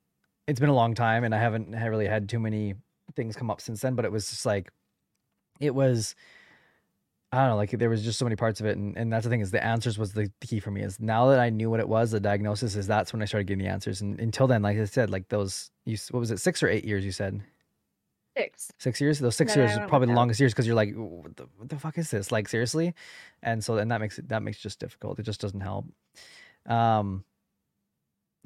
it's 0.47 0.61
been 0.61 0.69
a 0.69 0.75
long 0.75 0.95
time 0.95 1.25
and 1.25 1.35
i 1.35 1.39
haven't 1.39 1.71
really 1.73 2.07
had 2.07 2.29
too 2.29 2.39
many 2.39 2.75
things 3.15 3.37
come 3.37 3.51
up 3.51 3.61
since 3.61 3.81
then 3.81 3.95
but 3.95 4.05
it 4.05 4.13
was 4.13 4.29
just 4.29 4.47
like 4.47 4.71
it 5.61 5.75
was 5.75 6.15
I 7.33 7.41
don't 7.41 7.49
know, 7.51 7.57
like 7.57 7.73
there 7.73 7.91
was 7.91 8.05
just 8.05 8.19
so 8.19 8.25
many 8.25 8.37
parts 8.37 8.61
of 8.61 8.67
it, 8.67 8.77
and, 8.77 8.97
and 8.97 9.13
that's 9.13 9.25
the 9.25 9.31
thing 9.31 9.41
is 9.41 9.51
the 9.51 9.63
answers 9.63 9.99
was 9.99 10.13
the 10.13 10.31
key 10.41 10.61
for 10.61 10.71
me. 10.71 10.83
Is 10.83 11.01
now 11.01 11.29
that 11.31 11.41
I 11.41 11.51
knew 11.51 11.69
what 11.69 11.81
it 11.81 11.89
was, 11.89 12.13
the 12.13 12.21
diagnosis 12.21 12.77
is 12.77 12.87
that's 12.87 13.13
when 13.13 13.21
I 13.21 13.25
started 13.25 13.49
getting 13.49 13.65
the 13.65 13.71
answers. 13.71 14.01
And 14.01 14.19
until 14.21 14.47
then, 14.47 14.63
like 14.63 14.79
I 14.79 14.85
said, 14.85 15.11
like 15.11 15.29
those, 15.29 15.71
you, 15.85 15.99
what 16.13 16.21
was 16.21 16.31
it, 16.31 16.39
six 16.39 16.63
or 16.63 16.69
eight 16.69 16.85
years? 16.85 17.05
You 17.05 17.11
said 17.11 17.43
Six. 18.37 18.73
six 18.79 19.01
years. 19.01 19.19
Those 19.19 19.35
six 19.35 19.57
I 19.57 19.61
years 19.61 19.73
is 19.73 19.79
probably 19.89 20.09
the 20.09 20.15
longest 20.15 20.39
years 20.39 20.53
because 20.53 20.67
you're 20.67 20.77
like, 20.77 20.95
what 20.95 21.37
the, 21.37 21.47
what 21.57 21.69
the 21.69 21.79
fuck 21.79 21.99
is 21.99 22.11
this? 22.11 22.31
Like 22.31 22.49
seriously, 22.49 22.95
and 23.43 23.65
so 23.65 23.77
and 23.79 23.91
that 23.91 24.01
makes 24.01 24.19
it 24.19 24.29
that 24.29 24.43
makes 24.43 24.59
it 24.59 24.63
just 24.63 24.79
difficult. 24.79 25.19
It 25.19 25.25
just 25.25 25.41
doesn't 25.41 25.61
help. 25.61 25.87
Um, 26.67 27.25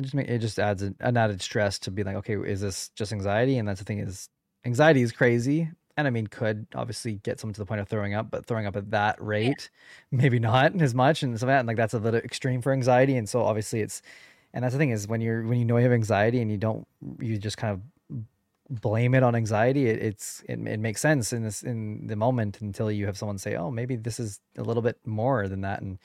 it 0.00 0.04
just 0.04 0.14
make, 0.14 0.28
it 0.28 0.38
just 0.38 0.58
adds 0.58 0.82
an, 0.82 0.96
an 1.00 1.16
added 1.16 1.42
stress 1.42 1.78
to 1.80 1.90
be 1.90 2.02
like, 2.02 2.16
okay, 2.16 2.34
is 2.34 2.60
this 2.60 2.88
just 2.90 3.12
anxiety? 3.12 3.58
And 3.58 3.68
that's 3.68 3.80
the 3.80 3.84
thing 3.84 4.00
is, 4.00 4.28
anxiety 4.64 5.02
is 5.02 5.12
crazy, 5.12 5.70
and 5.96 6.06
I 6.06 6.10
mean, 6.10 6.26
could 6.26 6.66
obviously 6.74 7.14
get 7.16 7.38
someone 7.38 7.54
to 7.54 7.60
the 7.60 7.66
point 7.66 7.80
of 7.80 7.88
throwing 7.88 8.14
up, 8.14 8.30
but 8.30 8.46
throwing 8.46 8.66
up 8.66 8.76
at 8.76 8.90
that 8.90 9.22
rate, 9.22 9.70
maybe 10.10 10.38
not 10.38 10.80
as 10.80 10.94
much, 10.94 11.22
and 11.22 11.38
so 11.38 11.46
that. 11.46 11.60
And 11.60 11.68
like 11.68 11.76
that's 11.76 11.94
a 11.94 11.98
little 11.98 12.20
extreme 12.20 12.62
for 12.62 12.72
anxiety, 12.72 13.16
and 13.16 13.28
so 13.28 13.42
obviously 13.42 13.80
it's, 13.80 14.02
and 14.54 14.64
that's 14.64 14.74
the 14.74 14.78
thing 14.78 14.90
is 14.90 15.06
when 15.06 15.20
you're 15.20 15.42
when 15.42 15.58
you 15.58 15.64
know 15.64 15.76
you 15.76 15.84
have 15.84 15.92
anxiety 15.92 16.40
and 16.40 16.50
you 16.50 16.56
don't, 16.56 16.86
you 17.20 17.36
just 17.38 17.56
kind 17.56 17.74
of 17.74 17.80
blame 18.80 19.14
it 19.16 19.24
on 19.24 19.34
anxiety 19.34 19.88
it, 19.88 20.00
it's 20.00 20.44
it, 20.48 20.56
it 20.60 20.78
makes 20.78 21.00
sense 21.00 21.32
in 21.32 21.42
this 21.42 21.64
in 21.64 22.06
the 22.06 22.14
moment 22.14 22.60
until 22.60 22.88
you 22.88 23.04
have 23.04 23.18
someone 23.18 23.36
say 23.36 23.56
oh 23.56 23.68
maybe 23.68 23.96
this 23.96 24.20
is 24.20 24.38
a 24.58 24.62
little 24.62 24.80
bit 24.80 24.96
more 25.04 25.48
than 25.48 25.62
that. 25.62 25.82
And 25.82 25.98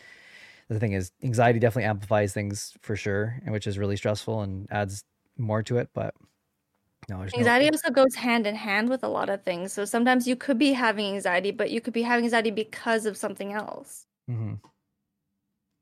the 0.69 0.79
thing 0.79 0.93
is 0.93 1.11
anxiety 1.23 1.59
definitely 1.59 1.85
amplifies 1.89 2.33
things 2.33 2.75
for 2.81 2.95
sure 2.95 3.39
and 3.43 3.51
which 3.51 3.67
is 3.67 3.77
really 3.77 3.97
stressful 3.97 4.41
and 4.41 4.67
adds 4.71 5.03
more 5.37 5.63
to 5.63 5.77
it 5.77 5.89
but 5.93 6.15
no 7.09 7.25
Anxiety 7.35 7.65
no 7.65 7.69
also 7.69 7.91
goes 7.91 8.15
hand 8.15 8.47
in 8.47 8.55
hand 8.55 8.89
with 8.89 9.03
a 9.03 9.07
lot 9.07 9.29
of 9.29 9.43
things. 9.43 9.71
So 9.73 9.85
sometimes 9.85 10.27
you 10.27 10.35
could 10.35 10.57
be 10.57 10.73
having 10.73 11.05
anxiety, 11.13 11.51
but 11.51 11.69
you 11.69 11.79
could 11.79 11.93
be 11.93 12.01
having 12.01 12.25
anxiety 12.25 12.49
because 12.51 13.05
of 13.05 13.15
something 13.15 13.53
else. 13.53 14.07
hmm 14.27 14.59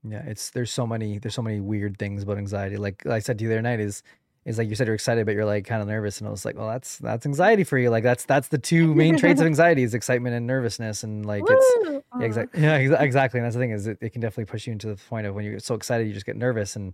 yeah 0.03 0.23
it's 0.25 0.49
there's 0.51 0.71
so 0.71 0.85
many 0.85 1.17
there's 1.19 1.33
so 1.33 1.41
many 1.41 1.59
weird 1.61 1.97
things 1.97 2.23
about 2.23 2.37
anxiety 2.37 2.75
like 2.77 3.05
i 3.05 3.19
said 3.19 3.37
to 3.37 3.43
you 3.43 3.49
the 3.49 3.55
other 3.55 3.61
night 3.61 3.79
is 3.79 4.03
is 4.45 4.57
like 4.57 4.67
you 4.69 4.75
said 4.75 4.87
you're 4.87 4.93
excited 4.95 5.25
but 5.25 5.33
you're 5.35 5.45
like 5.45 5.65
kind 5.65 5.81
of 5.81 5.87
nervous 5.87 6.19
and 6.19 6.27
i 6.27 6.31
was 6.31 6.43
like 6.43 6.57
well 6.57 6.67
that's 6.67 6.97
that's 6.97 7.25
anxiety 7.25 7.63
for 7.63 7.77
you 7.77 7.89
like 7.89 8.03
that's 8.03 8.25
that's 8.25 8.49
the 8.49 8.57
two 8.57 8.93
main 8.93 9.17
traits 9.17 9.39
of 9.39 9.47
anxiety 9.53 9.83
is 9.83 9.93
excitement 9.93 10.35
and 10.35 10.45
nervousness 10.45 11.03
and 11.03 11.25
like 11.25 11.43
it's 11.47 11.73
Yeah, 12.19 12.25
exactly. 12.25 12.61
Yeah, 12.61 12.79
exa- 12.79 13.01
exactly. 13.01 13.39
And 13.39 13.45
that's 13.45 13.55
the 13.55 13.61
thing 13.61 13.71
is, 13.71 13.87
it, 13.87 13.97
it 14.01 14.09
can 14.11 14.21
definitely 14.21 14.45
push 14.45 14.67
you 14.67 14.73
into 14.73 14.87
the 14.87 14.95
point 14.95 15.25
of 15.25 15.33
when 15.33 15.43
you 15.45 15.51
get 15.51 15.63
so 15.63 15.73
excited, 15.73 16.07
you 16.07 16.13
just 16.13 16.25
get 16.25 16.35
nervous, 16.35 16.75
and 16.75 16.93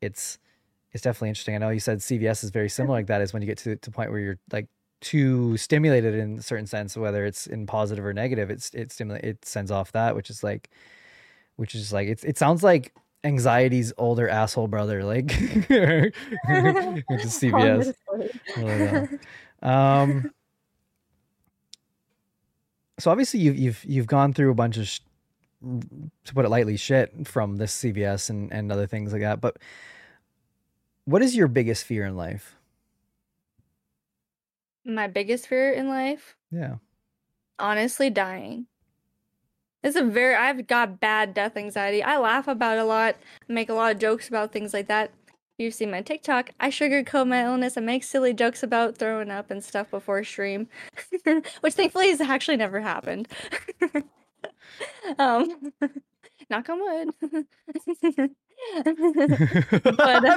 it's 0.00 0.38
it's 0.92 1.02
definitely 1.02 1.28
interesting. 1.28 1.54
I 1.54 1.58
know 1.58 1.68
you 1.68 1.80
said 1.80 1.98
CVS 1.98 2.42
is 2.42 2.50
very 2.50 2.68
similar 2.70 2.94
like 2.98 3.06
that. 3.08 3.20
Is 3.20 3.32
when 3.32 3.42
you 3.42 3.46
get 3.46 3.58
to 3.58 3.76
to 3.76 3.90
the 3.90 3.94
point 3.94 4.10
where 4.10 4.20
you're 4.20 4.38
like 4.50 4.68
too 5.00 5.56
stimulated 5.58 6.14
in 6.14 6.38
a 6.38 6.42
certain 6.42 6.66
sense, 6.66 6.96
whether 6.96 7.26
it's 7.26 7.46
in 7.46 7.66
positive 7.66 8.04
or 8.04 8.14
negative. 8.14 8.50
It's 8.50 8.70
it 8.72 8.92
stimulate 8.92 9.24
it 9.24 9.44
sends 9.44 9.70
off 9.70 9.92
that, 9.92 10.16
which 10.16 10.30
is 10.30 10.42
like, 10.42 10.70
which 11.56 11.74
is 11.74 11.92
like 11.92 12.08
it's 12.08 12.24
it 12.24 12.38
sounds 12.38 12.62
like 12.62 12.94
anxiety's 13.26 13.92
older 13.98 14.28
asshole 14.28 14.68
brother, 14.68 15.04
like 15.04 15.30
is 15.40 16.12
CVS. 17.40 17.94
Yeah. 18.56 19.06
Um, 19.62 20.30
so 22.98 23.10
obviously 23.10 23.40
you've 23.40 23.56
you've 23.58 23.84
you've 23.84 24.06
gone 24.06 24.32
through 24.32 24.50
a 24.50 24.54
bunch 24.54 24.76
of, 24.78 24.86
sh- 24.88 25.00
to 26.24 26.34
put 26.34 26.44
it 26.44 26.48
lightly, 26.48 26.76
shit 26.76 27.26
from 27.26 27.56
this 27.56 27.76
CVS 27.82 28.30
and 28.30 28.52
and 28.52 28.70
other 28.72 28.86
things 28.86 29.12
like 29.12 29.22
that. 29.22 29.40
But 29.40 29.56
what 31.04 31.22
is 31.22 31.36
your 31.36 31.48
biggest 31.48 31.84
fear 31.84 32.04
in 32.06 32.16
life? 32.16 32.54
My 34.84 35.08
biggest 35.08 35.48
fear 35.48 35.72
in 35.72 35.88
life, 35.88 36.36
Yeah. 36.52 36.76
honestly, 37.58 38.08
dying. 38.08 38.66
It's 39.86 39.94
a 39.94 40.02
very 40.02 40.34
I've 40.34 40.66
got 40.66 40.98
bad 40.98 41.32
death 41.32 41.56
anxiety. 41.56 42.02
I 42.02 42.18
laugh 42.18 42.48
about 42.48 42.76
a 42.76 42.82
lot, 42.82 43.14
make 43.46 43.68
a 43.68 43.72
lot 43.72 43.92
of 43.92 44.00
jokes 44.00 44.26
about 44.26 44.50
things 44.50 44.74
like 44.74 44.88
that. 44.88 45.12
You've 45.58 45.74
seen 45.74 45.92
my 45.92 46.02
TikTok. 46.02 46.50
I 46.58 46.70
sugarcoat 46.70 47.28
my 47.28 47.44
illness 47.44 47.76
and 47.76 47.86
make 47.86 48.02
silly 48.02 48.34
jokes 48.34 48.64
about 48.64 48.96
throwing 48.96 49.30
up 49.30 49.48
and 49.48 49.62
stuff 49.62 49.92
before 49.92 50.24
stream, 50.24 50.66
which 51.60 51.74
thankfully 51.74 52.08
has 52.08 52.20
actually 52.20 52.56
never 52.56 52.80
happened. 52.80 53.28
um, 55.20 55.72
knock 56.50 56.68
on 56.68 56.80
wood. 56.80 57.10
but 57.22 57.44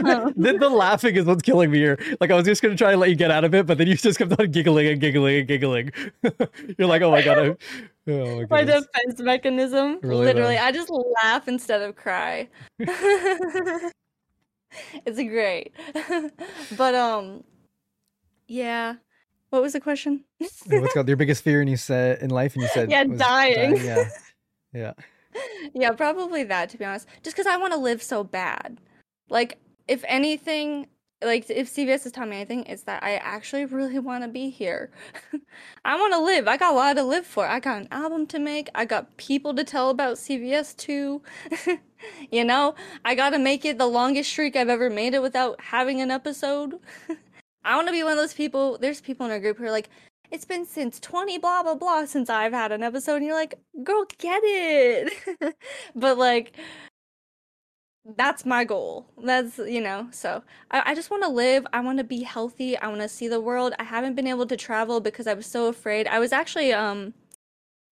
um, 0.06 0.34
the, 0.38 0.58
the 0.60 0.70
laughing 0.70 1.16
is 1.16 1.26
what's 1.26 1.42
killing 1.42 1.72
me 1.72 1.80
here. 1.80 1.98
Like 2.22 2.30
I 2.30 2.36
was 2.36 2.46
just 2.46 2.62
gonna 2.62 2.78
try 2.78 2.92
and 2.92 3.02
let 3.02 3.10
you 3.10 3.16
get 3.16 3.32
out 3.32 3.44
of 3.44 3.56
it, 3.56 3.66
but 3.66 3.80
then 3.80 3.88
you 3.88 3.96
just 3.96 4.20
kept 4.20 4.40
on 4.40 4.52
giggling 4.52 4.86
and 4.88 5.02
giggling 5.02 5.40
and 5.40 5.48
giggling. 5.48 5.92
You're 6.78 6.88
like, 6.88 7.02
oh 7.02 7.10
my 7.10 7.24
god, 7.24 7.40
I, 7.40 7.56
oh 8.10 8.42
my 8.42 8.46
my 8.50 8.64
defense 8.64 9.20
mechanism. 9.20 10.00
Really 10.02 10.26
Literally, 10.26 10.56
though. 10.56 10.62
I 10.62 10.72
just 10.72 10.90
laugh 10.90 11.48
instead 11.48 11.82
of 11.82 11.96
cry. 11.96 12.50
it's 12.80 13.94
great. 15.18 15.74
but 16.78 16.96
um 16.96 17.44
yeah. 18.48 18.96
What 19.50 19.62
was 19.64 19.74
the 19.74 19.80
question? 19.80 20.26
What's 20.38 20.94
called 20.94 21.08
your 21.08 21.18
biggest 21.18 21.44
fear? 21.44 21.62
And 21.62 21.70
you 21.70 21.78
said 21.78 22.22
in 22.22 22.30
life, 22.30 22.54
and 22.54 22.62
you 22.62 22.70
said 22.70 22.92
Yeah, 22.92 23.04
was 23.04 23.18
dying. 23.18 23.78
Yeah, 23.78 24.10
yeah. 24.74 24.94
yeah, 25.74 25.92
probably 25.92 26.44
that 26.44 26.70
to 26.70 26.78
be 26.78 26.86
honest. 26.86 27.08
Just 27.24 27.36
because 27.36 27.48
I 27.48 27.58
want 27.58 27.74
to 27.74 27.80
live 27.80 28.04
so 28.04 28.24
bad. 28.24 28.80
Like, 29.28 29.58
if 29.88 30.04
anything, 30.08 30.86
like 31.22 31.50
if 31.50 31.70
CVS 31.70 32.06
is 32.06 32.12
telling 32.12 32.30
me 32.30 32.38
anything, 32.38 32.64
it's 32.66 32.84
that 32.84 33.04
I 33.04 33.16
actually 33.16 33.66
really 33.66 34.00
want 34.00 34.24
to 34.24 34.30
be 34.30 34.50
here. 34.50 34.90
I 35.86 35.98
want 35.98 36.14
to 36.14 36.20
live. 36.20 36.48
I 36.48 36.58
got 36.58 36.74
a 36.74 36.76
lot 36.76 36.94
to 36.94 37.04
live 37.04 37.26
for. 37.26 37.46
I 37.46 37.60
got 37.60 37.82
an 37.82 37.88
album 37.92 38.26
to 38.28 38.40
make. 38.40 38.70
I 38.74 38.86
got 38.86 39.18
people 39.18 39.54
to 39.56 39.64
tell 39.64 39.90
about 39.90 40.18
CVS 40.18 40.76
too. 40.78 41.22
you 42.32 42.46
know, 42.46 42.76
I 43.04 43.16
got 43.16 43.32
to 43.32 43.40
make 43.40 43.66
it 43.66 43.78
the 43.78 43.86
longest 43.86 44.30
streak 44.30 44.56
I've 44.56 44.70
ever 44.70 44.90
made 44.90 45.14
it 45.14 45.22
without 45.22 45.60
having 45.62 46.02
an 46.02 46.12
episode. 46.12 46.80
I 47.66 47.76
want 47.76 47.88
to 47.88 47.94
be 47.94 48.04
one 48.04 48.14
of 48.14 48.18
those 48.18 48.34
people. 48.34 48.78
There's 48.78 49.02
people 49.02 49.26
in 49.26 49.32
our 49.32 49.40
group 49.40 49.58
who 49.58 49.66
are 49.66 49.72
like, 49.72 49.90
it's 50.32 50.46
been 50.46 50.66
since 50.66 51.00
20 51.00 51.40
blah 51.40 51.64
blah 51.64 51.76
blah 51.76 52.06
since 52.06 52.30
I've 52.30 52.54
had 52.54 52.72
an 52.72 52.84
episode. 52.84 53.18
And 53.18 53.26
you're 53.26 53.36
like, 53.36 53.56
girl, 53.84 54.06
get 54.18 54.42
it. 54.44 55.56
but 55.96 56.18
like, 56.18 56.56
that's 58.18 58.46
my 58.46 58.64
goal. 58.64 59.06
That's, 59.24 59.58
you 59.58 59.82
know, 59.82 60.08
so 60.12 60.44
I, 60.72 60.92
I 60.92 60.96
just 60.96 61.12
want 61.12 61.24
to 61.24 61.30
live. 61.30 61.66
I 61.74 61.82
want 61.82 61.98
to 61.98 62.04
be 62.04 62.24
healthy. 62.24 62.78
I 62.78 62.88
want 62.88 63.02
to 63.02 63.10
see 63.10 63.28
the 63.28 63.42
world. 63.42 63.74
I 63.80 63.84
haven't 63.84 64.16
been 64.16 64.28
able 64.28 64.46
to 64.48 64.58
travel 64.58 65.00
because 65.00 65.28
I 65.28 65.34
was 65.34 65.46
so 65.46 65.68
afraid. 65.68 66.08
I 66.08 66.20
was 66.20 66.32
actually, 66.32 66.74
um, 66.74 67.14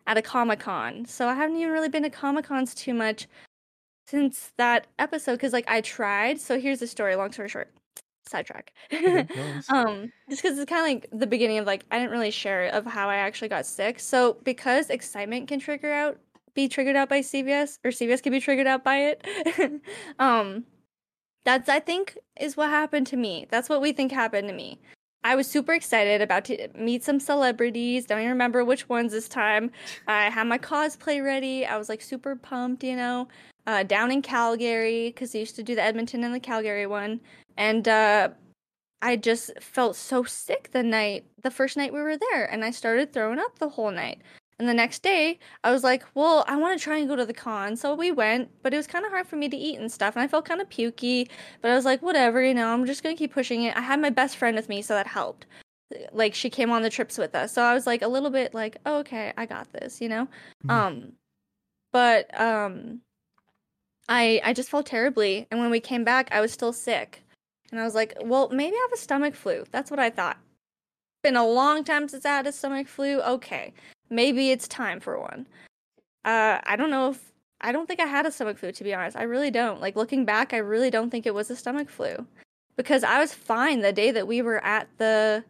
at 0.05 0.17
a 0.17 0.21
Comic 0.21 0.59
Con. 0.59 1.05
So 1.05 1.27
I 1.27 1.33
haven't 1.33 1.57
even 1.57 1.73
really 1.73 1.89
been 1.89 2.03
to 2.03 2.09
Comic 2.09 2.45
Cons 2.45 2.73
too 2.73 2.93
much 2.93 3.27
since 4.07 4.53
that 4.57 4.87
episode 4.99 5.33
because, 5.33 5.53
like, 5.53 5.69
I 5.69 5.81
tried. 5.81 6.39
So 6.39 6.59
here's 6.59 6.79
the 6.79 6.87
story, 6.87 7.15
long 7.15 7.31
story 7.31 7.49
short 7.49 7.71
sidetrack. 8.27 8.73
um, 9.69 10.11
just 10.29 10.41
because 10.41 10.57
it's 10.57 10.69
kind 10.69 10.81
of 10.81 10.87
like 10.87 11.07
the 11.11 11.27
beginning 11.27 11.57
of 11.57 11.65
like 11.65 11.85
I 11.91 11.97
didn't 11.97 12.11
really 12.11 12.31
share 12.31 12.67
of 12.67 12.85
how 12.85 13.09
I 13.09 13.17
actually 13.17 13.49
got 13.49 13.65
sick. 13.65 13.99
So 13.99 14.37
because 14.43 14.89
excitement 14.89 15.47
can 15.47 15.59
trigger 15.59 15.91
out, 15.91 16.17
be 16.57 16.67
triggered 16.67 16.95
out 16.95 17.07
by 17.07 17.19
CVS, 17.19 17.77
or 17.85 17.91
CVS 17.91 18.23
can 18.23 18.31
be 18.31 18.41
triggered 18.41 18.65
out 18.65 18.83
by 18.83 18.97
it. 18.97 19.81
um, 20.19 20.65
that's 21.45 21.69
I 21.69 21.79
think 21.79 22.17
is 22.41 22.57
what 22.57 22.69
happened 22.69 23.07
to 23.07 23.15
me. 23.15 23.45
That's 23.51 23.69
what 23.69 23.79
we 23.79 23.93
think 23.93 24.11
happened 24.11 24.47
to 24.49 24.55
me. 24.55 24.79
I 25.23 25.35
was 25.35 25.47
super 25.47 25.73
excited 25.73 26.19
about 26.21 26.45
to 26.45 26.67
meet 26.75 27.03
some 27.03 27.19
celebrities. 27.19 28.07
Don't 28.07 28.19
even 28.19 28.31
remember 28.31 28.65
which 28.65 28.89
ones 28.89 29.11
this 29.11 29.29
time. 29.29 29.71
I 30.07 30.29
had 30.29 30.47
my 30.47 30.57
cosplay 30.57 31.23
ready. 31.23 31.63
I 31.65 31.77
was 31.77 31.89
like 31.89 32.01
super 32.01 32.35
pumped, 32.35 32.83
you 32.83 32.95
know. 32.95 33.27
Uh, 33.67 33.83
down 33.83 34.11
in 34.11 34.21
Calgary 34.21 35.09
because 35.09 35.35
I 35.35 35.39
used 35.39 35.57
to 35.57 35.63
do 35.63 35.75
the 35.75 35.83
Edmonton 35.83 36.23
and 36.23 36.33
the 36.33 36.39
Calgary 36.39 36.87
one, 36.87 37.19
and 37.57 37.87
uh, 37.87 38.29
I 39.01 39.15
just 39.17 39.51
felt 39.61 39.95
so 39.95 40.23
sick 40.23 40.71
the 40.71 40.83
night, 40.83 41.25
the 41.43 41.51
first 41.51 41.77
night 41.77 41.93
we 41.93 42.01
were 42.01 42.17
there, 42.31 42.45
and 42.45 42.63
I 42.63 42.71
started 42.71 43.13
throwing 43.13 43.39
up 43.39 43.59
the 43.59 43.69
whole 43.69 43.91
night. 43.91 44.21
And 44.59 44.67
the 44.67 44.73
next 44.73 45.03
day, 45.03 45.37
I 45.63 45.71
was 45.71 45.83
like, 45.83 46.03
well, 46.15 46.43
I 46.47 46.55
want 46.55 46.77
to 46.77 46.83
try 46.83 46.97
and 46.97 47.07
go 47.07 47.15
to 47.15 47.25
the 47.25 47.33
con. 47.33 47.75
So 47.75 47.93
we 47.93 48.11
went, 48.11 48.49
but 48.63 48.73
it 48.73 48.77
was 48.77 48.87
kind 48.87 49.05
of 49.05 49.11
hard 49.11 49.27
for 49.27 49.35
me 49.35 49.47
to 49.49 49.57
eat 49.57 49.79
and 49.79 49.91
stuff. 49.91 50.15
And 50.15 50.23
I 50.23 50.27
felt 50.27 50.45
kind 50.45 50.61
of 50.61 50.69
pukey, 50.69 51.29
but 51.61 51.69
I 51.69 51.75
was 51.75 51.85
like, 51.85 52.01
whatever, 52.01 52.43
you 52.43 52.55
know, 52.55 52.73
I'm 52.73 52.85
just 52.85 53.03
going 53.03 53.15
to 53.15 53.19
keep 53.19 53.33
pushing 53.33 53.63
it. 53.63 53.77
I 53.77 53.81
had 53.81 54.01
my 54.01 54.09
best 54.09 54.35
friend 54.37 54.55
with 54.55 54.67
me, 54.67 54.81
so 54.81 54.95
that 54.95 55.05
helped. 55.05 55.45
Like, 56.11 56.33
she 56.33 56.49
came 56.49 56.71
on 56.71 56.81
the 56.81 56.89
trips 56.89 57.19
with 57.19 57.35
us. 57.35 57.53
So 57.53 57.61
I 57.61 57.75
was 57.75 57.85
like, 57.85 58.01
a 58.01 58.07
little 58.07 58.31
bit 58.31 58.55
like, 58.55 58.77
oh, 58.85 58.97
okay, 58.99 59.31
I 59.37 59.45
got 59.45 59.71
this, 59.71 60.01
you 60.01 60.09
know? 60.09 60.27
Um, 60.69 61.13
but, 61.93 62.39
um, 62.39 63.01
I, 64.09 64.41
I 64.43 64.53
just 64.53 64.69
felt 64.69 64.87
terribly. 64.87 65.47
And 65.51 65.59
when 65.59 65.69
we 65.69 65.79
came 65.79 66.03
back, 66.03 66.29
I 66.31 66.41
was 66.41 66.51
still 66.51 66.73
sick. 66.73 67.23
And 67.71 67.79
I 67.79 67.83
was 67.83 67.93
like, 67.93 68.17
well, 68.21 68.49
maybe 68.49 68.75
I 68.75 68.87
have 68.89 68.97
a 68.97 69.01
stomach 69.01 69.35
flu. 69.35 69.65
That's 69.71 69.91
what 69.91 69.99
I 69.99 70.09
thought. 70.09 70.37
Been 71.23 71.35
a 71.35 71.45
long 71.45 71.83
time 71.83 72.07
since 72.07 72.25
I 72.25 72.29
had 72.29 72.47
a 72.47 72.51
stomach 72.51 72.87
flu. 72.87 73.21
Okay, 73.21 73.73
maybe 74.09 74.51
it's 74.51 74.67
time 74.67 74.99
for 74.99 75.19
one. 75.19 75.47
Uh, 76.25 76.59
I 76.63 76.75
don't 76.75 76.91
know 76.91 77.11
if 77.11 77.31
I 77.61 77.71
don't 77.71 77.87
think 77.87 77.99
I 77.99 78.05
had 78.05 78.25
a 78.25 78.31
stomach 78.31 78.57
flu 78.57 78.71
to 78.71 78.83
be 78.83 78.93
honest. 78.93 79.17
I 79.17 79.23
really 79.23 79.51
don't. 79.51 79.81
Like 79.81 79.95
looking 79.95 80.25
back, 80.25 80.53
I 80.53 80.57
really 80.57 80.89
don't 80.89 81.09
think 81.09 81.25
it 81.25 81.33
was 81.33 81.49
a 81.49 81.55
stomach 81.55 81.89
flu 81.89 82.25
because 82.75 83.03
I 83.03 83.19
was 83.19 83.33
fine 83.33 83.81
the 83.81 83.91
day 83.91 84.11
that 84.11 84.27
we 84.27 84.41
were 84.41 84.63
at 84.63 84.87
the 84.97 85.43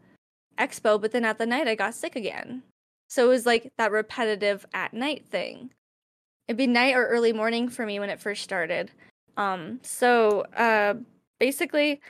expo, 0.57 0.99
but 0.99 1.11
then 1.11 1.25
at 1.25 1.37
the 1.37 1.45
night 1.45 1.67
I 1.67 1.75
got 1.75 1.93
sick 1.93 2.15
again. 2.15 2.63
So 3.09 3.25
it 3.25 3.29
was 3.29 3.45
like 3.45 3.71
that 3.77 3.91
repetitive 3.91 4.65
at 4.73 4.93
night 4.93 5.25
thing. 5.29 5.71
It'd 6.47 6.57
be 6.57 6.67
night 6.67 6.95
or 6.95 7.07
early 7.07 7.33
morning 7.33 7.69
for 7.69 7.85
me 7.85 7.99
when 7.99 8.09
it 8.09 8.19
first 8.19 8.43
started. 8.43 8.91
Um, 9.35 9.79
so 9.83 10.41
uh, 10.55 10.95
basically, 11.39 12.01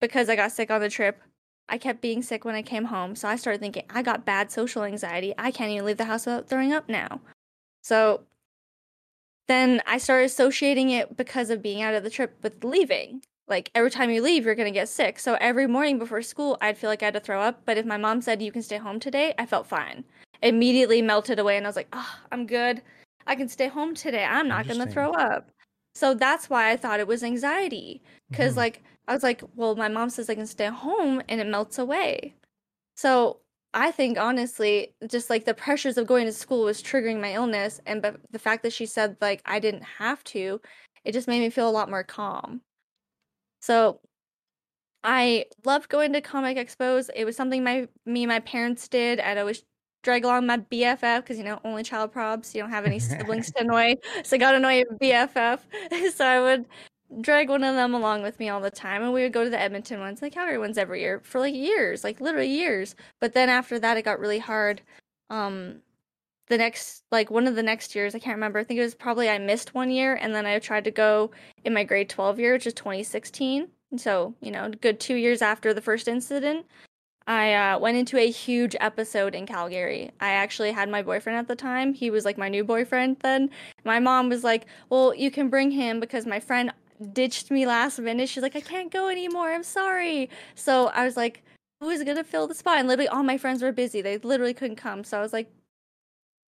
because 0.00 0.28
I 0.28 0.36
got 0.36 0.52
sick 0.52 0.70
on 0.70 0.80
the 0.80 0.88
trip, 0.88 1.20
I 1.70 1.78
kept 1.78 2.00
being 2.00 2.22
sick 2.22 2.44
when 2.44 2.56
I 2.56 2.62
came 2.62 2.86
home. 2.86 3.14
So 3.14 3.28
I 3.28 3.36
started 3.36 3.60
thinking, 3.60 3.84
I 3.88 4.02
got 4.02 4.26
bad 4.26 4.50
social 4.50 4.82
anxiety. 4.82 5.32
I 5.38 5.50
can't 5.52 5.70
even 5.70 5.86
leave 5.86 5.96
the 5.96 6.04
house 6.04 6.26
without 6.26 6.48
throwing 6.48 6.72
up 6.72 6.88
now. 6.88 7.20
So 7.82 8.22
then 9.48 9.80
I 9.86 9.98
started 9.98 10.26
associating 10.26 10.90
it 10.90 11.16
because 11.16 11.48
of 11.48 11.62
being 11.62 11.80
out 11.80 11.94
of 11.94 12.02
the 12.02 12.10
trip 12.10 12.36
with 12.42 12.62
leaving. 12.64 13.22
Like 13.48 13.70
every 13.74 13.90
time 13.90 14.10
you 14.10 14.20
leave, 14.20 14.44
you're 14.44 14.54
going 14.54 14.72
to 14.72 14.78
get 14.78 14.88
sick. 14.88 15.18
So 15.18 15.36
every 15.40 15.66
morning 15.66 15.98
before 15.98 16.22
school, 16.22 16.58
I'd 16.60 16.76
feel 16.76 16.90
like 16.90 17.02
I 17.02 17.06
had 17.06 17.14
to 17.14 17.20
throw 17.20 17.40
up. 17.40 17.62
But 17.64 17.78
if 17.78 17.86
my 17.86 17.96
mom 17.96 18.20
said, 18.20 18.42
you 18.42 18.52
can 18.52 18.62
stay 18.62 18.76
home 18.76 19.00
today, 19.00 19.34
I 19.38 19.46
felt 19.46 19.66
fine. 19.66 20.04
Immediately 20.42 21.02
melted 21.02 21.38
away. 21.38 21.56
And 21.56 21.66
I 21.66 21.68
was 21.68 21.76
like, 21.76 21.88
oh, 21.92 22.18
I'm 22.32 22.46
good. 22.46 22.82
I 23.26 23.36
can 23.36 23.48
stay 23.48 23.68
home 23.68 23.94
today. 23.94 24.24
I'm 24.24 24.48
not 24.48 24.66
going 24.66 24.78
to 24.78 24.86
throw 24.92 25.12
up. 25.12 25.50
So 25.94 26.14
that's 26.14 26.48
why 26.48 26.70
I 26.70 26.76
thought 26.76 27.00
it 27.00 27.06
was 27.08 27.22
anxiety. 27.22 28.02
because 28.30 28.54
Mhm. 28.54 28.58
like, 28.58 28.82
I 29.08 29.14
was 29.14 29.22
like, 29.22 29.42
well, 29.56 29.74
my 29.76 29.88
mom 29.88 30.10
says 30.10 30.30
I 30.30 30.34
can 30.34 30.46
stay 30.46 30.66
home 30.66 31.22
and 31.28 31.40
it 31.40 31.46
melts 31.46 31.78
away. 31.78 32.34
So 32.96 33.40
I 33.74 33.90
think 33.92 34.18
honestly, 34.18 34.94
just 35.08 35.30
like 35.30 35.44
the 35.44 35.54
pressures 35.54 35.96
of 35.98 36.06
going 36.06 36.26
to 36.26 36.32
school 36.32 36.64
was 36.64 36.82
triggering 36.82 37.20
my 37.20 37.34
illness, 37.34 37.80
and 37.86 38.02
but 38.02 38.20
the 38.30 38.38
fact 38.38 38.62
that 38.64 38.72
she 38.72 38.86
said 38.86 39.16
like 39.20 39.42
I 39.46 39.60
didn't 39.60 39.84
have 39.98 40.24
to, 40.24 40.60
it 41.04 41.12
just 41.12 41.28
made 41.28 41.40
me 41.40 41.50
feel 41.50 41.68
a 41.68 41.70
lot 41.70 41.90
more 41.90 42.04
calm. 42.04 42.62
So 43.60 44.00
I 45.02 45.46
loved 45.64 45.88
going 45.88 46.12
to 46.12 46.20
comic 46.20 46.56
expos. 46.58 47.08
It 47.14 47.24
was 47.24 47.36
something 47.36 47.64
my 47.64 47.88
me 48.06 48.24
and 48.24 48.28
my 48.30 48.40
parents 48.40 48.88
did. 48.88 49.20
I'd 49.20 49.38
always 49.38 49.62
drag 50.02 50.24
along 50.24 50.46
my 50.46 50.58
BFF 50.58 51.22
because 51.22 51.38
you 51.38 51.44
know 51.44 51.60
only 51.64 51.82
child 51.82 52.12
probs. 52.12 52.54
You 52.54 52.62
don't 52.62 52.70
have 52.70 52.86
any 52.86 52.98
siblings 52.98 53.50
to 53.52 53.60
annoy, 53.60 53.96
so 54.24 54.36
I 54.36 54.38
got 54.38 54.52
to 54.52 54.56
annoy 54.58 54.78
your 54.78 54.86
BFF. 55.00 55.60
so 56.14 56.26
I 56.26 56.40
would 56.40 56.66
drag 57.20 57.48
one 57.48 57.64
of 57.64 57.74
them 57.74 57.94
along 57.94 58.22
with 58.22 58.38
me 58.38 58.48
all 58.48 58.60
the 58.60 58.70
time, 58.70 59.02
and 59.02 59.12
we 59.12 59.22
would 59.22 59.32
go 59.32 59.44
to 59.44 59.50
the 59.50 59.60
Edmonton 59.60 60.00
ones, 60.00 60.20
and 60.20 60.30
the 60.30 60.34
Calgary 60.34 60.58
ones 60.58 60.78
every 60.78 61.00
year 61.00 61.20
for 61.24 61.40
like 61.40 61.54
years, 61.54 62.04
like 62.04 62.20
literally 62.20 62.48
years. 62.48 62.94
But 63.20 63.34
then 63.34 63.48
after 63.48 63.78
that, 63.78 63.96
it 63.96 64.04
got 64.04 64.20
really 64.20 64.38
hard. 64.38 64.82
Um, 65.28 65.80
the 66.48 66.58
next 66.58 67.04
like 67.10 67.30
one 67.30 67.46
of 67.46 67.56
the 67.56 67.62
next 67.62 67.94
years, 67.94 68.14
I 68.14 68.18
can't 68.18 68.36
remember. 68.36 68.58
I 68.58 68.64
think 68.64 68.78
it 68.78 68.84
was 68.84 68.94
probably 68.94 69.28
I 69.28 69.38
missed 69.38 69.74
one 69.74 69.90
year, 69.90 70.14
and 70.16 70.34
then 70.34 70.46
I 70.46 70.58
tried 70.58 70.84
to 70.84 70.90
go 70.90 71.30
in 71.64 71.74
my 71.74 71.84
grade 71.84 72.08
twelve 72.08 72.38
year, 72.38 72.52
which 72.52 72.66
is 72.66 72.74
2016. 72.74 73.68
And 73.90 74.00
So 74.00 74.34
you 74.40 74.50
know, 74.50 74.70
good 74.80 75.00
two 75.00 75.16
years 75.16 75.42
after 75.42 75.74
the 75.74 75.80
first 75.80 76.08
incident. 76.08 76.66
I 77.26 77.54
uh, 77.54 77.78
went 77.78 77.96
into 77.96 78.18
a 78.18 78.28
huge 78.28 78.74
episode 78.80 79.36
in 79.36 79.46
Calgary. 79.46 80.10
I 80.20 80.30
actually 80.30 80.72
had 80.72 80.88
my 80.88 81.02
boyfriend 81.02 81.38
at 81.38 81.46
the 81.46 81.54
time. 81.54 81.94
He 81.94 82.10
was 82.10 82.24
like 82.24 82.36
my 82.38 82.48
new 82.48 82.64
boyfriend 82.64 83.18
then. 83.20 83.50
My 83.84 84.00
mom 84.00 84.28
was 84.30 84.42
like, 84.42 84.66
Well, 84.88 85.14
you 85.14 85.30
can 85.30 85.48
bring 85.48 85.70
him 85.70 86.00
because 86.00 86.26
my 86.26 86.40
friend 86.40 86.72
ditched 87.12 87.50
me 87.50 87.66
last 87.66 87.98
minute. 87.98 88.28
She's 88.28 88.42
like, 88.42 88.56
I 88.56 88.60
can't 88.60 88.90
go 88.92 89.08
anymore. 89.08 89.52
I'm 89.52 89.62
sorry. 89.62 90.30
So 90.54 90.88
I 90.88 91.04
was 91.04 91.16
like, 91.16 91.42
Who's 91.80 92.04
going 92.04 92.18
to 92.18 92.24
fill 92.24 92.46
the 92.46 92.54
spot? 92.54 92.78
And 92.78 92.86
literally 92.88 93.08
all 93.08 93.22
my 93.22 93.38
friends 93.38 93.62
were 93.62 93.72
busy. 93.72 94.02
They 94.02 94.18
literally 94.18 94.52
couldn't 94.52 94.76
come. 94.76 95.02
So 95.02 95.16
I 95.16 95.22
was 95.22 95.32
like, 95.32 95.50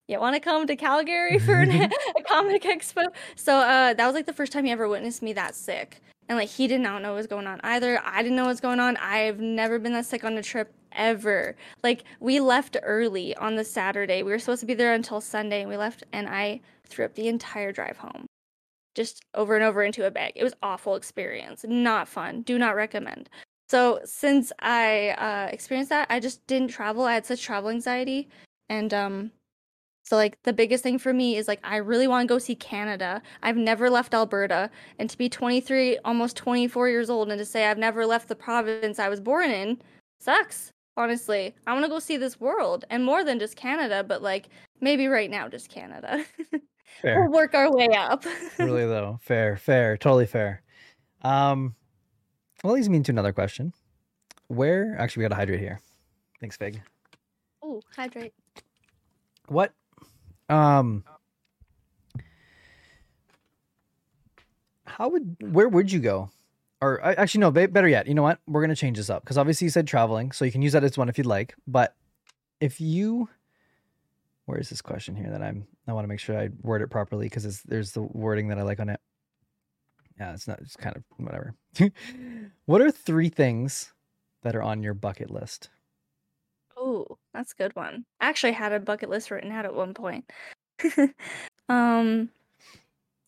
you 0.07 0.21
want 0.21 0.35
to 0.35 0.41
come 0.41 0.67
to 0.67 0.77
Calgary 0.77 1.39
for 1.39 1.55
an, 1.55 1.71
a 2.17 2.23
comic 2.29 2.65
expo? 2.65 3.07
So 3.35 3.57
uh, 3.57 3.95
that 3.95 4.07
was 4.07 4.15
like 4.15 4.27
the 4.27 4.35
first 4.35 4.53
time 4.53 4.67
he 4.67 4.71
ever 4.71 4.89
witnessed 4.89 5.23
me 5.23 5.33
that 5.33 5.55
sick. 5.55 6.03
And 6.29 6.37
like 6.37 6.51
he 6.51 6.67
did 6.67 6.83
not 6.83 7.01
know 7.01 7.11
what 7.11 7.17
was 7.17 7.27
going 7.27 7.47
on 7.47 7.61
either. 7.65 8.01
I 8.05 8.23
didn't 8.23 8.37
know 8.37 8.45
what 8.45 8.51
was 8.51 8.61
going 8.61 8.79
on. 8.79 8.99
I've 8.99 9.41
never 9.41 9.79
been 9.79 9.93
that 9.95 10.05
sick 10.05 10.23
on 10.23 10.37
a 10.37 10.43
trip 10.43 10.75
ever. 10.93 11.57
Like 11.83 12.05
we 12.21 12.39
left 12.39 12.77
early 12.83 13.35
on 13.37 13.57
the 13.57 13.65
Saturday. 13.65 14.23
We 14.23 14.33
were 14.33 14.39
supposed 14.39 14.61
to 14.61 14.67
be 14.67 14.75
there 14.75 14.93
until 14.93 15.21
Sunday 15.23 15.61
and 15.63 15.71
we 15.71 15.79
left 15.79 16.05
and 16.13 16.29
I 16.29 16.61
threw 16.85 17.07
up 17.07 17.15
the 17.15 17.29
entire 17.29 17.73
drive 17.73 17.97
home. 17.97 18.27
Just 18.95 19.25
over 19.35 19.55
and 19.55 19.65
over 19.65 19.83
into 19.83 20.07
a 20.07 20.11
bag. 20.11 20.33
It 20.37 20.45
was 20.45 20.55
awful 20.63 20.95
experience. 20.97 21.65
Not 21.67 22.09
fun. 22.09 22.43
Do 22.43 22.59
not 22.59 22.77
recommend. 22.77 23.31
So 23.73 24.01
since 24.05 24.53
I 24.59 25.11
uh, 25.11 25.49
experienced 25.51 25.89
that, 25.89 26.07
I 26.11 26.21
just 26.21 26.47
didn't 26.47 26.69
travel. 26.69 27.05
I 27.05 27.15
had 27.15 27.25
such 27.25 27.43
travel 27.43 27.71
anxiety, 27.71 28.29
and 28.69 28.93
um, 28.93 29.31
so 30.05 30.17
like 30.17 30.37
the 30.43 30.53
biggest 30.53 30.83
thing 30.83 30.99
for 30.99 31.15
me 31.15 31.37
is 31.37 31.49
like 31.49 31.61
I 31.65 31.77
really 31.77 32.07
want 32.07 32.29
to 32.29 32.35
go 32.35 32.39
see 32.39 32.55
Canada. 32.55 33.23
I've 33.43 33.57
never 33.57 33.89
left 33.89 34.13
Alberta, 34.13 34.69
and 34.99 35.09
to 35.09 35.17
be 35.17 35.31
23, 35.31 35.97
almost 36.05 36.37
24 36.37 36.91
years 36.91 37.09
old, 37.09 37.31
and 37.31 37.39
to 37.39 37.47
say 37.47 37.65
I've 37.65 37.79
never 37.79 38.05
left 38.05 38.29
the 38.29 38.35
province 38.35 38.99
I 38.99 39.09
was 39.09 39.21
born 39.21 39.51
in 39.51 39.81
sucks. 40.21 40.71
Honestly, 40.99 41.55
I 41.67 41.73
want 41.73 41.87
to 41.87 41.89
go 41.89 41.99
see 41.99 42.19
this 42.19 42.39
world, 42.39 42.85
and 42.91 43.03
more 43.03 43.25
than 43.25 43.39
just 43.39 43.57
Canada, 43.57 44.05
but 44.07 44.21
like 44.21 44.51
maybe 44.83 45.07
right 45.07 45.31
now 45.31 45.49
just 45.49 45.71
Canada. 45.71 46.23
We'll 47.03 47.33
work 47.33 47.55
our 47.55 47.73
way 47.75 47.89
up. 47.97 48.25
really 48.59 48.85
though, 48.87 49.19
fair, 49.23 49.57
fair, 49.57 49.97
totally 49.97 50.27
fair. 50.27 50.63
Um, 51.23 51.75
well, 52.63 52.75
leads 52.75 52.89
me 52.89 52.99
into 52.99 53.11
another 53.11 53.33
question. 53.33 53.73
Where 54.49 54.95
actually 54.99 55.23
we 55.23 55.25
got 55.25 55.29
to 55.31 55.37
hydrate 55.37 55.61
here. 55.61 55.81
Thanks, 56.39 56.57
Fig. 56.57 56.81
Oh, 57.63 57.81
hydrate. 57.97 58.35
What? 59.49 59.73
Um. 60.49 61.03
How 64.85 65.09
would 65.09 65.37
where 65.41 65.69
would 65.69 65.91
you 65.91 66.01
go? 66.01 66.31
Or 66.81 67.01
actually, 67.03 67.41
no. 67.41 67.51
Better 67.51 67.89
yet, 67.89 68.07
you 68.07 68.15
know 68.15 68.23
what? 68.23 68.39
We're 68.47 68.61
gonna 68.61 68.77
change 68.77 68.99
this 68.99 69.09
up 69.09 69.23
because 69.23 69.39
obviously 69.39 69.65
you 69.65 69.71
said 69.71 69.87
traveling, 69.87 70.33
so 70.33 70.45
you 70.45 70.53
can 70.53 70.63
use 70.63 70.73
that 70.73 70.85
as 70.85 70.99
one 70.99 71.09
if 71.09 71.17
you'd 71.17 71.27
like. 71.27 71.55
But 71.67 71.97
if 72.61 72.81
you, 72.81 73.29
where 74.47 74.59
is 74.59 74.71
this 74.71 74.83
question 74.83 75.17
here 75.17 75.31
that 75.31 75.43
I'm? 75.43 75.67
I 75.87 75.93
want 75.93 76.05
to 76.05 76.09
make 76.09 76.21
sure 76.21 76.39
I 76.39 76.49
word 76.63 76.83
it 76.83 76.91
properly 76.91 77.27
because 77.27 77.63
there's 77.63 77.93
the 77.93 78.03
wording 78.03 78.49
that 78.49 78.59
I 78.59 78.63
like 78.63 78.81
on 78.81 78.89
it. 78.89 79.01
Yeah, 80.19 80.33
it's 80.33 80.49
not. 80.49 80.61
It's 80.61 80.77
kind 80.77 80.97
of 80.97 81.05
whatever. 81.17 81.55
what 82.67 82.81
are 82.81 82.91
three 82.91 83.29
things 83.29 83.93
that 84.43 84.57
are 84.57 84.63
on 84.63 84.83
your 84.83 84.95
bucket 84.95 85.31
list? 85.31 85.71
Ooh, 86.79 87.07
that's 87.33 87.53
a 87.53 87.63
good 87.63 87.75
one. 87.77 88.05
I 88.21 88.29
actually 88.29 88.53
had 88.53 88.73
a 88.73 88.81
bucket 88.81 89.09
list 89.09 89.31
written 89.31 89.53
out 89.53 89.65
at 89.65 89.75
one 89.75 89.95
point. 89.95 90.31
um, 91.69 92.31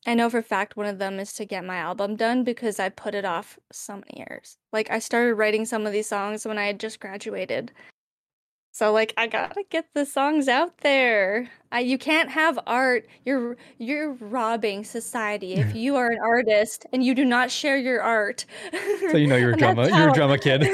I 0.07 0.15
know 0.15 0.28
for 0.28 0.43
fact 0.43 0.76
one 0.76 0.86
of 0.86 0.99
them 0.99 1.18
is 1.18 1.33
to 1.34 1.44
get 1.44 1.65
my 1.65 1.76
album 1.76 2.17
done 2.17 2.44
because 2.44 2.78
I 2.78 2.89
put 2.89 3.15
it 3.15 3.25
off 3.25 3.59
so 3.73 3.94
many 3.94 4.25
years. 4.28 4.57
Like 4.73 4.91
I 4.91 4.99
started 4.99 5.34
writing 5.34 5.65
some 5.65 5.86
of 5.86 5.93
these 5.93 6.09
songs 6.09 6.44
when 6.44 6.59
I 6.59 6.67
had 6.67 6.81
just 6.81 7.01
graduated. 7.01 7.73
So 8.74 8.90
like 8.90 9.14
I 9.16 9.28
gotta 9.28 9.62
get 9.70 9.86
the 9.94 10.04
songs 10.04 10.48
out 10.48 10.78
there. 10.78 11.48
I, 11.70 11.78
you 11.78 11.96
can't 11.96 12.28
have 12.28 12.58
art. 12.66 13.06
You're 13.24 13.56
you're 13.78 14.14
robbing 14.14 14.82
society 14.82 15.54
if 15.54 15.76
you 15.76 15.94
are 15.94 16.10
an 16.10 16.18
artist 16.18 16.84
and 16.92 17.04
you 17.04 17.14
do 17.14 17.24
not 17.24 17.52
share 17.52 17.78
your 17.78 18.02
art. 18.02 18.44
So 19.12 19.16
you 19.16 19.28
know 19.28 19.36
you're 19.36 19.52
a 19.52 19.56
drama. 19.56 19.84
that's 19.84 19.96
You're 19.96 20.08
a 20.08 20.12
drama 20.12 20.38
kid. 20.38 20.66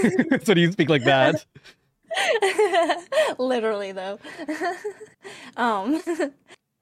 so 0.44 0.54
do 0.54 0.62
you 0.62 0.72
speak 0.72 0.88
like 0.88 1.04
that? 1.04 1.44
Literally 3.38 3.92
though. 3.92 4.18
um 5.58 6.00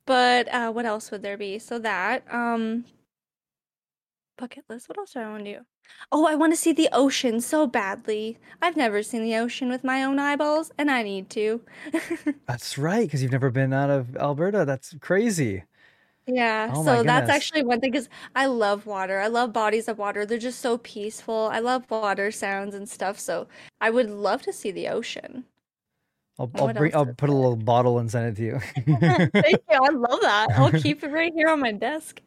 but 0.06 0.46
uh 0.54 0.70
what 0.70 0.86
else 0.86 1.10
would 1.10 1.22
there 1.22 1.36
be? 1.36 1.58
So 1.58 1.80
that 1.80 2.22
um 2.32 2.84
bucket 4.36 4.62
list. 4.68 4.88
What 4.88 4.98
else 4.98 5.14
do 5.14 5.18
I 5.18 5.28
want 5.28 5.44
to 5.46 5.54
do? 5.54 5.60
Oh, 6.12 6.26
I 6.26 6.34
want 6.34 6.52
to 6.52 6.56
see 6.56 6.72
the 6.72 6.88
ocean 6.92 7.40
so 7.40 7.66
badly. 7.66 8.38
I've 8.62 8.76
never 8.76 9.02
seen 9.02 9.22
the 9.22 9.36
ocean 9.36 9.68
with 9.70 9.84
my 9.84 10.02
own 10.04 10.18
eyeballs 10.18 10.70
and 10.78 10.90
I 10.90 11.02
need 11.02 11.30
to. 11.30 11.62
That's 12.46 12.78
right, 12.78 13.06
because 13.06 13.22
you've 13.22 13.32
never 13.32 13.50
been 13.50 13.72
out 13.72 13.90
of 13.90 14.16
Alberta. 14.16 14.64
That's 14.64 14.94
crazy. 15.00 15.64
Yeah, 16.26 16.72
Oh 16.74 16.82
my 16.84 16.96
so 16.96 17.02
that's 17.02 17.28
goodness. 17.28 17.36
actually 17.36 17.62
one 17.62 17.80
thing 17.80 17.90
because 17.90 18.08
I 18.36 18.46
love 18.46 18.84
water. 18.84 19.18
I 19.18 19.28
love 19.28 19.52
bodies 19.52 19.88
of 19.88 19.96
water. 19.98 20.26
They're 20.26 20.36
just 20.38 20.60
so 20.60 20.76
peaceful. 20.78 21.48
I 21.50 21.58
love 21.60 21.90
water 21.90 22.30
sounds 22.30 22.74
and 22.74 22.86
stuff. 22.88 23.18
So 23.18 23.48
I 23.80 23.88
would 23.90 24.10
love 24.10 24.42
to 24.42 24.52
see 24.52 24.70
the 24.70 24.88
ocean. 24.88 25.44
I'll, 26.38 26.50
And 26.52 26.60
I'll 26.60 26.66
what 26.66 26.76
bring. 26.76 26.92
else 26.92 27.08
I'll 27.08 27.14
put 27.14 27.30
a 27.30 27.32
little 27.32 27.56
bottle 27.56 27.98
and 27.98 28.10
send 28.10 28.26
it 28.28 28.36
to 28.36 28.44
you. 28.44 28.60
Thank 29.42 29.62
you. 29.70 29.78
I 29.82 29.88
love 29.90 30.20
that. 30.20 30.50
I'll 30.54 30.72
keep 30.82 31.02
it 31.02 31.08
right 31.10 31.32
here 31.34 31.48
on 31.48 31.60
my 31.60 31.72
desk. 31.72 32.20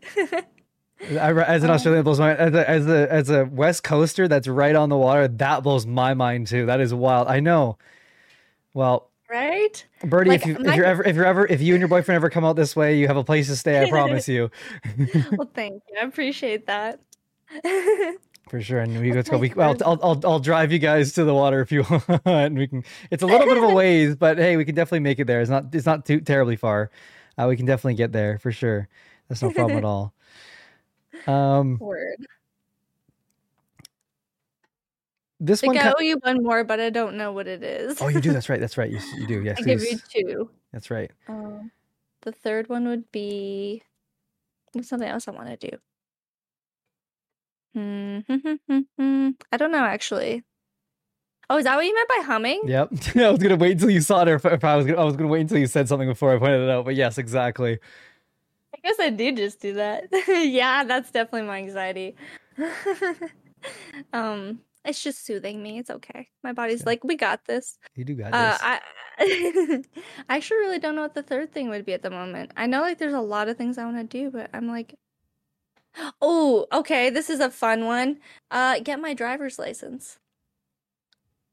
I, 1.09 1.31
as 1.43 1.63
an 1.63 1.69
Um, 1.69 1.75
Australian, 1.75 2.03
blows 2.03 2.19
my 2.19 2.35
as 2.35 2.53
a, 2.53 2.69
as 2.69 2.87
a 2.87 3.11
as 3.11 3.29
a 3.29 3.45
West 3.45 3.83
Coaster 3.83 4.27
that's 4.27 4.47
right 4.47 4.75
on 4.75 4.89
the 4.89 4.97
water. 4.97 5.27
That 5.27 5.63
blows 5.63 5.85
my 5.85 6.13
mind 6.13 6.47
too. 6.47 6.65
That 6.65 6.79
is 6.79 6.93
wild. 6.93 7.27
I 7.27 7.39
know. 7.39 7.77
Well, 8.73 9.09
right? 9.29 9.85
Birdy, 10.03 10.29
Like, 10.31 10.41
if 10.41 10.47
you 10.47 10.57
if 10.59 10.75
you're 10.75 10.85
ever 10.85 11.03
if 11.03 11.15
you're 11.15 11.25
ever 11.25 11.45
if 11.47 11.61
you 11.61 11.73
and 11.73 11.81
your 11.81 11.87
boyfriend 11.87 12.15
ever 12.15 12.29
come 12.29 12.45
out 12.45 12.55
this 12.55 12.75
way, 12.75 12.97
you 12.97 13.07
have 13.07 13.17
a 13.17 13.23
place 13.23 13.47
to 13.47 13.55
stay. 13.55 13.81
I 13.81 13.89
promise 13.89 14.27
you, 14.27 14.49
well, 15.37 15.49
thank 15.53 15.81
you. 15.89 15.97
I 16.01 16.05
appreciate 16.05 16.67
that. 16.67 16.99
for 18.49 18.61
sure. 18.61 18.79
And 18.79 18.99
we 18.99 19.11
go 19.11 19.21
to 19.21 19.31
go. 19.31 19.37
We, 19.37 19.49
well. 19.55 19.75
I'll, 19.85 19.99
I'll 20.03 20.21
I'll 20.23 20.39
drive 20.39 20.71
you 20.71 20.79
guys 20.79 21.13
to 21.13 21.23
the 21.23 21.33
water 21.33 21.61
if 21.61 21.71
you 21.71 21.83
want. 21.89 22.21
And 22.25 22.57
we 22.57 22.67
can. 22.67 22.83
It's 23.09 23.23
a 23.23 23.27
little 23.27 23.47
bit 23.47 23.57
of 23.57 23.63
a 23.63 23.73
ways, 23.73 24.15
but 24.15 24.37
hey, 24.37 24.55
we 24.57 24.65
can 24.65 24.75
definitely 24.75 24.99
make 25.01 25.19
it 25.19 25.25
there. 25.27 25.41
It's 25.41 25.49
not 25.49 25.73
it's 25.73 25.85
not 25.85 26.05
too 26.05 26.19
terribly 26.21 26.55
far. 26.55 26.91
Uh, 27.37 27.47
we 27.49 27.57
can 27.57 27.65
definitely 27.65 27.95
get 27.95 28.11
there 28.11 28.37
for 28.39 28.51
sure. 28.51 28.87
That's 29.29 29.41
no 29.41 29.51
problem 29.51 29.77
at 29.77 29.85
all. 29.85 30.13
Um, 31.27 31.77
Word. 31.79 32.25
this 35.39 35.63
like 35.63 35.75
one. 35.75 35.77
I 35.77 35.93
owe 35.97 36.01
you 36.01 36.17
one 36.21 36.43
more, 36.43 36.63
but 36.63 36.79
I 36.79 36.89
don't 36.89 37.17
know 37.17 37.31
what 37.31 37.47
it 37.47 37.63
is. 37.63 38.01
oh, 38.01 38.07
you 38.07 38.21
do. 38.21 38.31
That's 38.31 38.49
right. 38.49 38.59
That's 38.59 38.77
right. 38.77 38.91
You, 38.91 38.99
you 39.17 39.27
do. 39.27 39.43
Yes. 39.43 39.57
I 39.59 39.61
give 39.63 39.81
you 39.81 39.99
two. 40.09 40.49
That's 40.71 40.89
right. 40.89 41.11
Um, 41.27 41.71
the 42.21 42.31
third 42.31 42.69
one 42.69 42.87
would 42.87 43.11
be 43.11 43.83
something 44.81 45.07
else 45.07 45.27
I 45.27 45.31
want 45.31 45.59
to 45.59 45.69
do. 45.69 45.77
Hmm. 47.73 48.19
I 49.51 49.57
don't 49.57 49.71
know 49.71 49.83
actually. 49.83 50.43
Oh, 51.49 51.57
is 51.57 51.65
that 51.65 51.75
what 51.75 51.85
you 51.85 51.93
meant 51.93 52.07
by 52.07 52.21
humming? 52.23 52.61
Yep. 52.65 52.89
I 53.17 53.29
was 53.29 53.39
gonna 53.39 53.57
wait 53.57 53.73
until 53.73 53.89
you 53.89 53.99
saw 53.99 54.21
it, 54.21 54.29
or 54.29 54.35
if, 54.35 54.45
if 54.45 54.63
I 54.63 54.77
was 54.77 54.85
gonna, 54.85 55.01
I 55.01 55.03
was 55.03 55.17
gonna 55.17 55.29
wait 55.29 55.41
until 55.41 55.57
you 55.57 55.67
said 55.67 55.89
something 55.89 56.07
before 56.07 56.33
I 56.33 56.39
pointed 56.39 56.61
it 56.61 56.69
out. 56.69 56.85
But 56.85 56.95
yes, 56.95 57.17
exactly. 57.17 57.79
I 58.73 58.77
guess 58.83 58.99
I 58.99 59.09
did 59.09 59.37
just 59.37 59.59
do 59.61 59.73
that. 59.73 60.05
yeah, 60.27 60.83
that's 60.83 61.11
definitely 61.11 61.47
my 61.47 61.57
anxiety. 61.57 62.15
um, 64.13 64.59
it's 64.85 65.03
just 65.03 65.25
soothing 65.25 65.61
me. 65.61 65.77
It's 65.79 65.89
okay. 65.89 66.29
My 66.43 66.53
body's 66.53 66.85
like, 66.85 67.03
we 67.03 67.15
got 67.15 67.45
this. 67.45 67.77
You 67.95 68.05
do 68.05 68.15
got 68.15 68.33
Uh, 68.33 68.51
this. 68.51 68.59
I 68.61 68.79
I 70.29 70.35
actually 70.37 70.57
really 70.59 70.79
don't 70.79 70.95
know 70.95 71.01
what 71.03 71.13
the 71.13 71.23
third 71.23 71.51
thing 71.51 71.69
would 71.69 71.85
be 71.85 71.93
at 71.93 72.01
the 72.01 72.09
moment. 72.09 72.51
I 72.57 72.65
know 72.65 72.81
like 72.81 72.97
there's 72.97 73.13
a 73.13 73.19
lot 73.21 73.49
of 73.49 73.57
things 73.57 73.77
I 73.77 73.85
want 73.85 73.97
to 73.97 74.03
do, 74.03 74.31
but 74.31 74.49
I'm 74.53 74.67
like, 74.67 74.95
oh, 76.21 76.67
okay, 76.73 77.09
this 77.09 77.29
is 77.29 77.39
a 77.39 77.51
fun 77.51 77.85
one. 77.85 78.19
Uh, 78.49 78.79
get 78.79 78.99
my 79.01 79.13
driver's 79.13 79.59
license. 79.59 80.19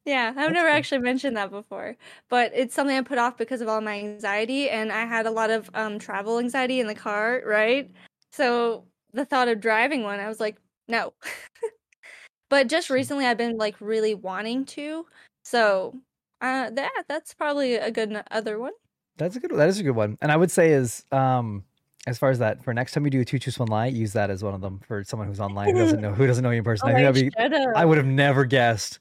Yeah, 0.08 0.32
I've 0.34 0.52
never 0.52 0.68
actually 0.68 1.00
mentioned 1.00 1.36
that 1.36 1.50
before, 1.50 1.94
but 2.30 2.50
it's 2.54 2.74
something 2.74 2.96
I 2.96 3.02
put 3.02 3.18
off 3.18 3.36
because 3.36 3.60
of 3.60 3.68
all 3.68 3.82
my 3.82 3.98
anxiety, 3.98 4.70
and 4.70 4.90
I 4.90 5.04
had 5.04 5.26
a 5.26 5.30
lot 5.30 5.50
of 5.50 5.68
um 5.74 5.98
travel 5.98 6.38
anxiety 6.38 6.80
in 6.80 6.86
the 6.86 6.94
car, 6.94 7.42
right? 7.44 7.90
So 8.32 8.86
the 9.12 9.26
thought 9.26 9.48
of 9.48 9.60
driving 9.60 10.04
one, 10.04 10.18
I 10.18 10.26
was 10.26 10.40
like, 10.40 10.56
no. 10.88 11.12
but 12.48 12.68
just 12.68 12.88
recently, 12.88 13.26
I've 13.26 13.36
been 13.36 13.58
like 13.58 13.76
really 13.80 14.14
wanting 14.14 14.64
to, 14.66 15.04
so 15.44 15.94
uh, 16.40 16.70
that 16.70 17.04
that's 17.06 17.34
probably 17.34 17.74
a 17.74 17.90
good 17.90 18.22
other 18.30 18.58
one. 18.58 18.72
That's 19.18 19.36
a 19.36 19.40
good. 19.40 19.50
That 19.50 19.68
is 19.68 19.78
a 19.78 19.82
good 19.82 19.90
one. 19.90 20.16
And 20.22 20.32
I 20.32 20.36
would 20.38 20.50
say 20.50 20.72
is 20.72 21.04
um 21.12 21.64
as 22.06 22.16
far 22.16 22.30
as 22.30 22.38
that 22.38 22.64
for 22.64 22.72
next 22.72 22.92
time 22.92 23.04
you 23.04 23.10
do 23.10 23.20
a 23.20 23.26
two 23.26 23.38
choose 23.38 23.58
one 23.58 23.68
lie, 23.68 23.88
use 23.88 24.14
that 24.14 24.30
as 24.30 24.42
one 24.42 24.54
of 24.54 24.62
them 24.62 24.80
for 24.88 25.04
someone 25.04 25.28
who's 25.28 25.40
online 25.40 25.74
who 25.74 25.80
doesn't 25.80 26.00
know 26.00 26.14
who 26.14 26.26
doesn't 26.26 26.42
know 26.42 26.50
you 26.50 26.58
in 26.58 26.64
person. 26.64 26.88
Oh, 26.88 26.92
I 26.92 26.94
think 26.94 27.36
I 27.38 27.48
be. 27.48 27.72
I 27.76 27.84
would 27.84 27.98
have 27.98 28.06
never 28.06 28.46
guessed. 28.46 29.00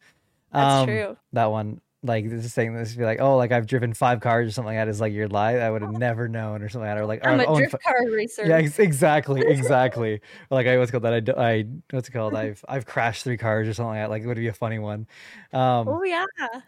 That's 0.51 0.73
um, 0.73 0.87
true. 0.87 1.17
That 1.33 1.51
one, 1.51 1.81
like 2.03 2.29
just 2.29 2.53
saying 2.53 2.75
this, 2.75 2.93
be 2.93 3.03
like, 3.03 3.19
oh, 3.19 3.37
like 3.37 3.51
I've 3.51 3.65
driven 3.65 3.93
five 3.93 4.19
cars 4.21 4.47
or 4.47 4.51
something 4.51 4.75
like 4.75 4.85
that 4.85 4.89
is 4.89 5.01
like 5.01 5.13
your 5.13 5.27
lie. 5.27 5.55
I 5.55 5.69
would 5.69 5.81
have 5.81 5.91
never 5.91 6.27
known 6.27 6.61
or 6.61 6.69
something 6.69 6.87
like 6.87 6.95
that. 6.95 7.01
Or 7.01 7.05
like, 7.05 7.25
I'm 7.25 7.39
a 7.39 7.55
drift 7.55 7.75
car 7.83 7.95
racer. 8.09 8.45
Yeah, 8.45 8.57
ex- 8.57 8.79
exactly, 8.79 9.41
exactly. 9.45 10.21
Like 10.49 10.67
I 10.67 10.77
what's 10.77 10.91
called 10.91 11.03
that 11.03 11.37
I, 11.37 11.65
what's 11.91 12.07
it 12.07 12.11
called? 12.11 12.35
I've 12.35 12.63
I've 12.67 12.85
crashed 12.85 13.23
three 13.23 13.37
cars 13.37 13.67
or 13.67 13.73
something 13.73 13.89
like 13.89 14.03
that. 14.03 14.09
Like 14.09 14.23
it 14.23 14.27
would 14.27 14.37
be 14.37 14.47
a 14.47 14.53
funny 14.53 14.79
one. 14.79 15.07
Um, 15.53 15.87
oh 15.87 16.03
yeah, 16.03 16.25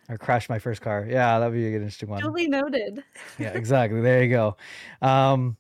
or 0.10 0.18
crashed 0.18 0.50
my 0.50 0.60
first 0.60 0.82
car. 0.82 1.06
Yeah, 1.10 1.40
that'd 1.40 1.54
be 1.54 1.68
a 1.68 1.72
good 1.72 1.78
interesting 1.78 2.10
one. 2.10 2.22
duly 2.22 2.48
noted. 2.48 3.04
Yeah, 3.38 3.50
exactly. 3.50 4.02
There 4.02 4.24
you 4.24 4.30
go. 4.30 4.58
Um, 5.02 5.58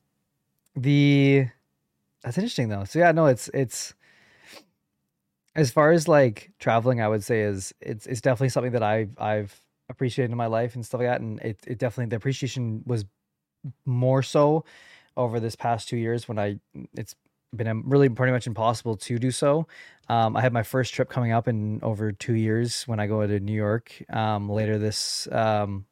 the 0.76 1.48
that's 2.24 2.38
interesting 2.38 2.70
though. 2.70 2.84
So 2.84 3.00
yeah, 3.00 3.12
no, 3.12 3.28
it's 3.28 3.50
it's 3.54 3.94
as 5.60 5.72
far 5.72 5.92
as 5.92 6.08
like 6.08 6.52
traveling, 6.60 7.02
I 7.02 7.08
would 7.08 7.24
say 7.24 7.42
is 7.42 7.74
it's 7.82 8.06
it's 8.08 8.22
definitely 8.22 8.50
something 8.50 8.72
that 8.72 8.84
I've 8.84 9.12
I've 9.18 9.60
appreciated 9.90 10.32
in 10.32 10.38
my 10.38 10.46
life 10.46 10.76
and 10.76 10.86
stuff 10.86 11.00
like 11.00 11.10
that. 11.10 11.22
And 11.22 11.40
it 11.42 11.60
it 11.68 11.78
definitely 11.78 12.10
the 12.10 12.16
appreciation 12.16 12.84
was 12.86 13.06
more 13.86 14.24
so 14.24 14.64
over 15.18 15.40
this 15.40 15.56
past 15.56 15.90
two 15.90 15.98
years 15.98 16.28
when 16.28 16.40
I 16.40 16.60
it's 16.96 17.14
been 17.54 17.68
um, 17.68 17.84
really 17.86 18.08
pretty 18.08 18.32
much 18.32 18.48
impossible 18.48 18.96
to 18.96 19.20
do 19.20 19.32
so. 19.32 19.68
Um, 20.08 20.38
I 20.38 20.42
have 20.42 20.54
my 20.54 20.64
first 20.64 20.94
trip 20.94 21.10
coming 21.10 21.34
up 21.34 21.48
in 21.48 21.80
over 21.84 22.12
two 22.12 22.36
years 22.36 22.84
when 22.84 23.00
I 23.00 23.08
go 23.08 23.26
to 23.26 23.40
New 23.40 23.54
York 23.54 23.92
um, 24.12 24.50
later 24.50 24.78
this 24.78 25.28
um, 25.32 25.86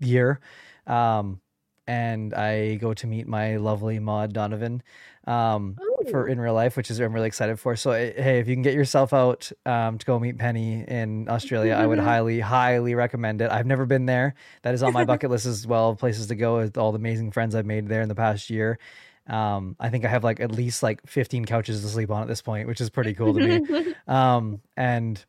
year. 0.00 0.40
Um, 0.86 1.40
and 1.86 2.32
I 2.32 2.76
go 2.76 2.94
to 2.94 3.06
meet 3.06 3.26
my 3.26 3.56
lovely 3.56 3.98
Maud 3.98 4.32
Donovan 4.32 4.82
um, 5.26 5.76
for 6.10 6.28
in 6.28 6.40
real 6.40 6.54
life, 6.54 6.76
which 6.76 6.90
is 6.90 7.00
I'm 7.00 7.12
really 7.12 7.26
excited 7.26 7.58
for. 7.58 7.76
So 7.76 7.92
eh, 7.92 8.12
hey, 8.16 8.38
if 8.38 8.48
you 8.48 8.54
can 8.54 8.62
get 8.62 8.74
yourself 8.74 9.12
out 9.12 9.50
um, 9.66 9.98
to 9.98 10.06
go 10.06 10.18
meet 10.18 10.38
Penny 10.38 10.84
in 10.86 11.28
Australia, 11.28 11.74
I 11.74 11.86
would 11.86 11.98
highly, 12.12 12.40
highly 12.40 12.94
recommend 12.94 13.40
it. 13.40 13.50
I've 13.50 13.66
never 13.66 13.86
been 13.86 14.06
there. 14.06 14.34
That 14.62 14.74
is 14.74 14.82
on 14.82 14.92
my 14.92 15.04
bucket 15.04 15.30
list 15.30 15.46
as 15.46 15.66
well. 15.66 15.94
Places 15.94 16.28
to 16.28 16.34
go 16.34 16.58
with 16.58 16.76
all 16.78 16.92
the 16.92 16.98
amazing 16.98 17.32
friends 17.32 17.54
I've 17.54 17.66
made 17.66 17.88
there 17.88 18.02
in 18.02 18.08
the 18.08 18.14
past 18.14 18.50
year. 18.50 18.78
Um, 19.26 19.76
I 19.80 19.88
think 19.88 20.04
I 20.04 20.08
have 20.08 20.22
like 20.22 20.40
at 20.40 20.52
least 20.52 20.82
like 20.82 21.06
15 21.06 21.46
couches 21.46 21.82
to 21.82 21.88
sleep 21.88 22.10
on 22.10 22.22
at 22.22 22.28
this 22.28 22.42
point, 22.42 22.68
which 22.68 22.80
is 22.80 22.90
pretty 22.90 23.14
cool 23.14 23.34
to 23.34 23.40
me. 23.40 23.94
um, 24.06 24.60
and 24.76 25.24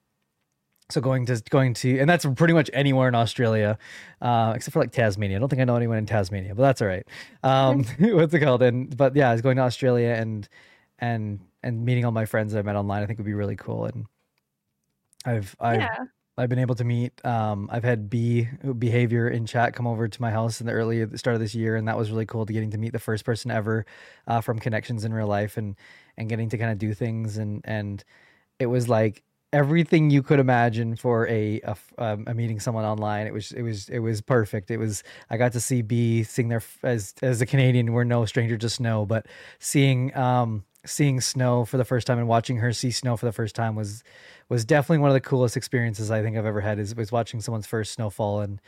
so 0.90 1.02
going 1.02 1.26
to 1.26 1.42
going 1.50 1.74
to 1.74 2.00
and 2.00 2.10
that's 2.10 2.26
pretty 2.36 2.54
much 2.54 2.70
anywhere 2.74 3.08
in 3.08 3.16
Australia, 3.16 3.78
uh, 4.22 4.54
except 4.56 4.74
for 4.74 4.80
like 4.80 4.92
Tasmania. 4.92 5.38
I 5.38 5.40
don't 5.40 5.50
think 5.50 5.62
I 5.62 5.66
know 5.66 5.76
anyone 5.76 5.98
in 5.98 6.06
Tasmania, 6.06 6.54
but 6.56 6.64
that's 6.64 6.82
all 6.82 6.88
right. 6.88 7.08
Um, 7.44 7.84
what's 8.00 8.34
it 8.34 8.40
called? 8.40 8.62
And 8.62 8.96
but 8.96 9.16
yeah, 9.16 9.30
I 9.30 9.34
was 9.34 9.42
going 9.42 9.58
to 9.58 9.64
Australia 9.64 10.10
and 10.10 10.48
and 11.00 11.40
and 11.64 11.86
meeting 11.86 12.06
all 12.06 12.12
my 12.12 12.26
friends 12.26 12.54
that 12.54 12.60
I 12.60 12.62
met 12.62 12.76
online. 12.76 13.04
I 13.04 13.06
think 13.08 13.20
would 13.20 13.26
be 13.26 13.34
really 13.34 13.56
cool. 13.56 13.86
And 13.86 14.06
I've 15.26 15.56
I've 15.60 15.80
Yeah. 15.80 16.06
I've 16.38 16.50
been 16.50 16.60
able 16.60 16.76
to 16.76 16.84
meet. 16.84 17.24
Um, 17.26 17.70
I've 17.72 17.86
had 17.86 18.10
B 18.10 18.50
behavior 18.78 19.30
in 19.30 19.46
chat 19.46 19.74
come 19.74 19.88
over 19.88 20.08
to 20.08 20.22
my 20.22 20.32
house 20.32 20.60
in 20.60 20.68
the 20.68 20.74
early 20.74 21.04
the 21.06 21.18
start 21.18 21.36
of 21.36 21.40
this 21.40 21.56
year, 21.56 21.78
and 21.78 21.88
that 21.88 21.98
was 21.98 22.12
really 22.12 22.26
cool 22.26 22.46
to 22.46 22.52
getting 22.52 22.72
to 22.72 22.78
meet 22.78 22.92
the 22.92 23.00
first 23.00 23.24
person 23.24 23.52
ever 23.52 23.86
uh, 24.28 24.42
from 24.42 24.60
connections 24.60 25.06
in 25.06 25.14
real 25.14 25.28
life, 25.28 25.56
and 25.56 25.78
and 26.18 26.28
getting 26.28 26.50
to 26.50 26.58
kind 26.58 26.72
of 26.72 26.78
do 26.78 26.94
things, 26.94 27.38
and 27.38 27.62
and 27.64 28.04
it 28.60 28.66
was 28.66 28.90
like 28.90 29.24
everything 29.56 30.10
you 30.10 30.22
could 30.22 30.40
imagine 30.40 30.98
for 30.98 31.28
a 31.30 31.62
a, 31.64 31.78
um, 31.98 32.26
a 32.28 32.34
meeting 32.34 32.60
someone 32.60 32.84
online. 32.84 33.26
It 33.26 33.34
was 33.34 33.54
it 33.54 33.62
was 33.62 33.88
it 33.90 34.00
was 34.00 34.22
perfect. 34.22 34.70
It 34.70 34.78
was 34.78 35.02
I 35.30 35.38
got 35.38 35.54
to 35.54 35.62
see 35.62 35.82
B 35.82 36.24
sing 36.24 36.50
there 36.50 36.62
as 36.84 37.16
as 37.22 37.42
a 37.42 37.46
Canadian. 37.46 37.94
We're 37.94 38.04
no 38.04 38.26
stranger 38.26 38.58
to 38.58 38.70
snow, 38.70 39.06
but 39.06 39.28
seeing 39.60 40.16
um 40.18 40.66
seeing 40.86 41.22
snow 41.22 41.66
for 41.66 41.78
the 41.78 41.86
first 41.86 42.06
time 42.06 42.20
and 42.20 42.28
watching 42.28 42.58
her 42.58 42.74
see 42.74 42.92
snow 42.92 43.16
for 43.18 43.26
the 43.26 43.32
first 43.32 43.56
time 43.56 43.76
was 43.76 44.04
was 44.50 44.66
definitely 44.66 45.00
one 45.00 45.10
of 45.10 45.16
the 45.16 45.22
coolest 45.22 45.56
experiences 45.56 46.12
I 46.12 46.22
think 46.22 46.38
I've 46.38 46.46
ever 46.46 46.62
had. 46.62 46.78
Is 46.78 46.94
was 46.94 47.12
watching 47.12 47.40
someone's 47.40 47.68
first 47.68 47.94
snowfall 47.94 48.42
and. 48.42 48.60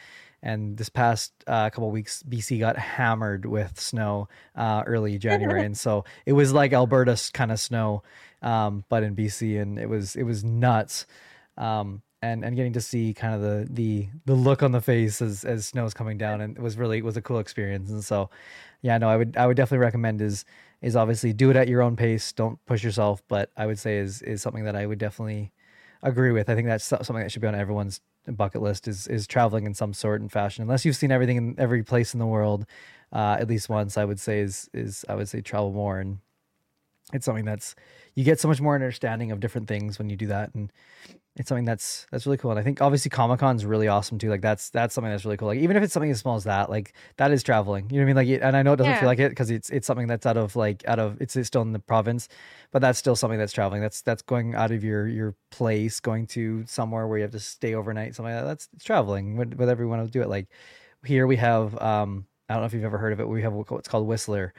And 0.43 0.77
this 0.77 0.90
past 0.90 1.33
uh, 1.48 1.69
couple 1.69 1.90
weeks, 1.90 2.24
BC 2.24 2.59
got 2.59 2.77
hammered 2.77 3.45
with 3.45 3.80
snow 3.80 4.30
uh, 4.56 4.83
early 4.85 5.17
January, 5.19 5.66
and 5.66 5.77
so 5.77 6.06
it 6.25 6.33
was 6.33 6.53
like 6.53 6.74
Alberta 6.74 7.19
kind 7.33 7.51
of 7.51 7.59
snow, 7.59 8.03
um, 8.41 8.85
but 8.88 9.03
in 9.03 9.16
BC, 9.16 9.59
and 9.61 9.80
it 9.80 9.90
was 9.90 10.16
it 10.16 10.24
was 10.24 10.43
nuts. 10.43 11.06
Um, 11.57 12.03
and 12.22 12.43
and 12.43 12.56
getting 12.56 12.74
to 12.74 12.82
see 12.82 13.14
kind 13.14 13.35
of 13.35 13.41
the 13.41 13.67
the 13.69 14.07
the 14.25 14.33
look 14.33 14.64
on 14.64 14.72
the 14.72 14.82
face 14.82 15.22
as 15.22 15.43
as 15.43 15.66
snow 15.66 15.85
is 15.85 15.93
coming 15.93 16.17
down, 16.17 16.41
and 16.41 16.57
it 16.57 16.61
was 16.61 16.77
really 16.77 16.98
it 16.98 17.06
was 17.06 17.17
a 17.17 17.22
cool 17.22 17.40
experience. 17.40 17.90
And 17.90 18.03
so, 18.03 18.30
yeah, 18.82 18.98
no, 18.98 19.09
I 19.09 19.17
would 19.17 19.38
I 19.38 19.45
would 19.45 19.57
definitely 19.57 19.83
recommend 19.85 20.22
is 20.22 20.45
is 20.82 20.95
obviously 20.95 21.33
do 21.33 21.49
it 21.49 21.56
at 21.56 21.67
your 21.67 21.82
own 21.82 21.95
pace. 21.95 22.32
Don't 22.32 22.64
push 22.66 22.83
yourself, 22.83 23.22
but 23.27 23.51
I 23.57 23.66
would 23.66 23.80
say 23.80 23.98
is 23.98 24.22
is 24.22 24.41
something 24.41 24.66
that 24.66 24.75
I 24.75 24.85
would 24.85 24.99
definitely 24.99 25.51
agree 26.01 26.32
with. 26.32 26.49
I 26.49 26.56
think 26.56 26.67
that's 26.67 26.85
something 26.85 27.17
that 27.17 27.32
should 27.32 27.41
be 27.41 27.48
on 27.48 27.56
everyone's 27.56 28.01
bucket 28.33 28.61
list 28.61 28.88
is 28.88 29.07
is 29.07 29.27
traveling 29.27 29.65
in 29.65 29.73
some 29.73 29.93
sort 29.93 30.22
and 30.22 30.31
fashion. 30.31 30.64
Unless 30.64 30.85
you've 30.85 30.95
seen 30.95 31.11
everything 31.11 31.38
in 31.38 31.56
every 31.57 31.83
place 31.83 32.14
in 32.14 32.19
the 32.19 32.25
world, 32.25 32.65
uh, 33.11 33.38
at 33.39 33.47
least 33.47 33.69
once, 33.69 33.97
I 33.97 34.06
would 34.06 34.19
say 34.19 34.39
is 34.39 34.69
is 34.73 35.06
I 35.09 35.15
would 35.15 35.30
say 35.30 35.41
travel 35.41 35.72
more 35.72 35.99
and 35.99 36.19
it's 37.14 37.25
something 37.25 37.45
that's 37.45 37.75
you 38.15 38.23
get 38.23 38.39
so 38.39 38.47
much 38.47 38.59
more 38.59 38.75
understanding 38.75 39.31
of 39.31 39.39
different 39.39 39.67
things 39.67 39.97
when 39.97 40.09
you 40.09 40.17
do 40.17 40.27
that 40.27 40.53
and 40.56 40.72
it's 41.38 41.49
something 41.49 41.66
that's 41.66 42.07
that's 42.11 42.25
really 42.25 42.38
cool. 42.38 42.49
And 42.51 42.59
i 42.59 42.64
think 42.64 42.82
obviously 42.82 43.09
comic-con's 43.09 43.64
really 43.66 43.88
awesome 43.88 44.17
too. 44.17 44.30
Like 44.30 44.41
that's 44.41 44.69
that's 44.72 44.93
something 44.95 45.11
that's 45.11 45.24
really 45.24 45.38
cool. 45.38 45.49
Like 45.49 45.59
even 45.59 45.77
if 45.77 45.83
it's 45.83 45.93
something 45.93 46.09
as 46.11 46.19
small 46.19 46.35
as 46.35 46.45
that 46.45 46.69
like 46.69 46.93
that 47.17 47.32
is 47.32 47.43
traveling. 47.43 47.90
You 47.91 47.98
know 47.99 48.06
what 48.06 48.17
i 48.17 48.24
mean? 48.24 48.30
Like 48.38 48.41
and 48.43 48.57
i 48.57 48.64
know 48.64 48.74
it 48.74 48.77
doesn't 48.77 48.93
Yeah. 48.93 48.99
feel 48.99 49.07
like 49.07 49.19
it 49.19 49.30
because 49.30 49.51
it's 49.51 49.69
it's 49.69 49.85
something 49.85 50.07
that's 50.07 50.25
out 50.25 50.38
of 50.38 50.56
like 50.56 50.83
out 50.88 50.99
of 50.99 51.22
it's, 51.22 51.35
it's 51.35 51.48
still 51.48 51.61
in 51.61 51.74
the 51.74 51.80
province 51.80 52.27
but 52.72 52.82
that's 52.82 52.99
still 52.99 53.16
something 53.16 53.40
that's 53.40 53.53
traveling. 53.53 53.82
That's 53.82 54.01
that's 54.01 54.22
going 54.24 54.56
out 54.56 54.72
of 54.72 54.83
your 54.83 55.07
your 55.07 55.35
place 55.51 55.99
going 55.99 56.27
to 56.27 56.66
somewhere 56.67 57.07
where 57.07 57.19
you 57.19 57.22
have 57.24 57.32
to 57.32 57.40
stay 57.40 57.75
overnight 57.75 58.16
something 58.16 58.33
like 58.33 58.43
that. 58.43 58.48
That's 58.48 58.69
it's 58.74 58.83
traveling 58.83 59.38
with, 59.38 59.53
with 59.53 59.69
everyone 59.69 60.03
to 60.03 60.09
do 60.11 60.22
it. 60.22 60.30
Like 60.30 60.48
here 61.06 61.27
we 61.27 61.35
have 61.38 61.80
um 61.82 62.25
i 62.49 62.53
don't 62.53 62.64
know 62.64 62.66
if 62.66 62.74
you've 62.74 62.83
ever 62.83 62.98
heard 62.98 63.14
of 63.14 63.19
it 63.19 63.27
we 63.27 63.43
have 63.43 63.53
what's 63.53 63.88
called 63.88 64.07
whistler. 64.07 64.53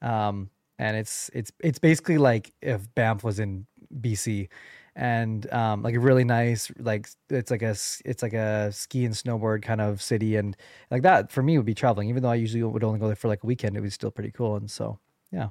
Um 0.00 0.50
and 0.78 0.96
it's 0.96 1.30
it's 1.34 1.52
it's 1.60 1.78
basically 1.78 2.18
like 2.18 2.52
if 2.62 2.92
Banff 2.94 3.22
was 3.22 3.38
in 3.38 3.66
BC, 4.00 4.48
and 4.94 5.50
um, 5.52 5.82
like 5.82 5.94
a 5.94 6.00
really 6.00 6.24
nice 6.24 6.70
like 6.78 7.08
it's 7.30 7.50
like 7.50 7.62
a 7.62 7.70
it's 8.04 8.22
like 8.22 8.34
a 8.34 8.70
ski 8.72 9.04
and 9.04 9.14
snowboard 9.14 9.62
kind 9.62 9.80
of 9.80 10.02
city, 10.02 10.36
and 10.36 10.56
like 10.90 11.02
that 11.02 11.30
for 11.32 11.42
me 11.42 11.56
would 11.56 11.66
be 11.66 11.74
traveling. 11.74 12.08
Even 12.08 12.22
though 12.22 12.30
I 12.30 12.34
usually 12.36 12.62
would 12.62 12.84
only 12.84 12.98
go 12.98 13.06
there 13.06 13.16
for 13.16 13.28
like 13.28 13.42
a 13.42 13.46
weekend, 13.46 13.76
it 13.76 13.80
was 13.80 13.94
still 13.94 14.10
pretty 14.10 14.30
cool. 14.30 14.56
And 14.56 14.70
so 14.70 14.98
yeah, 15.30 15.48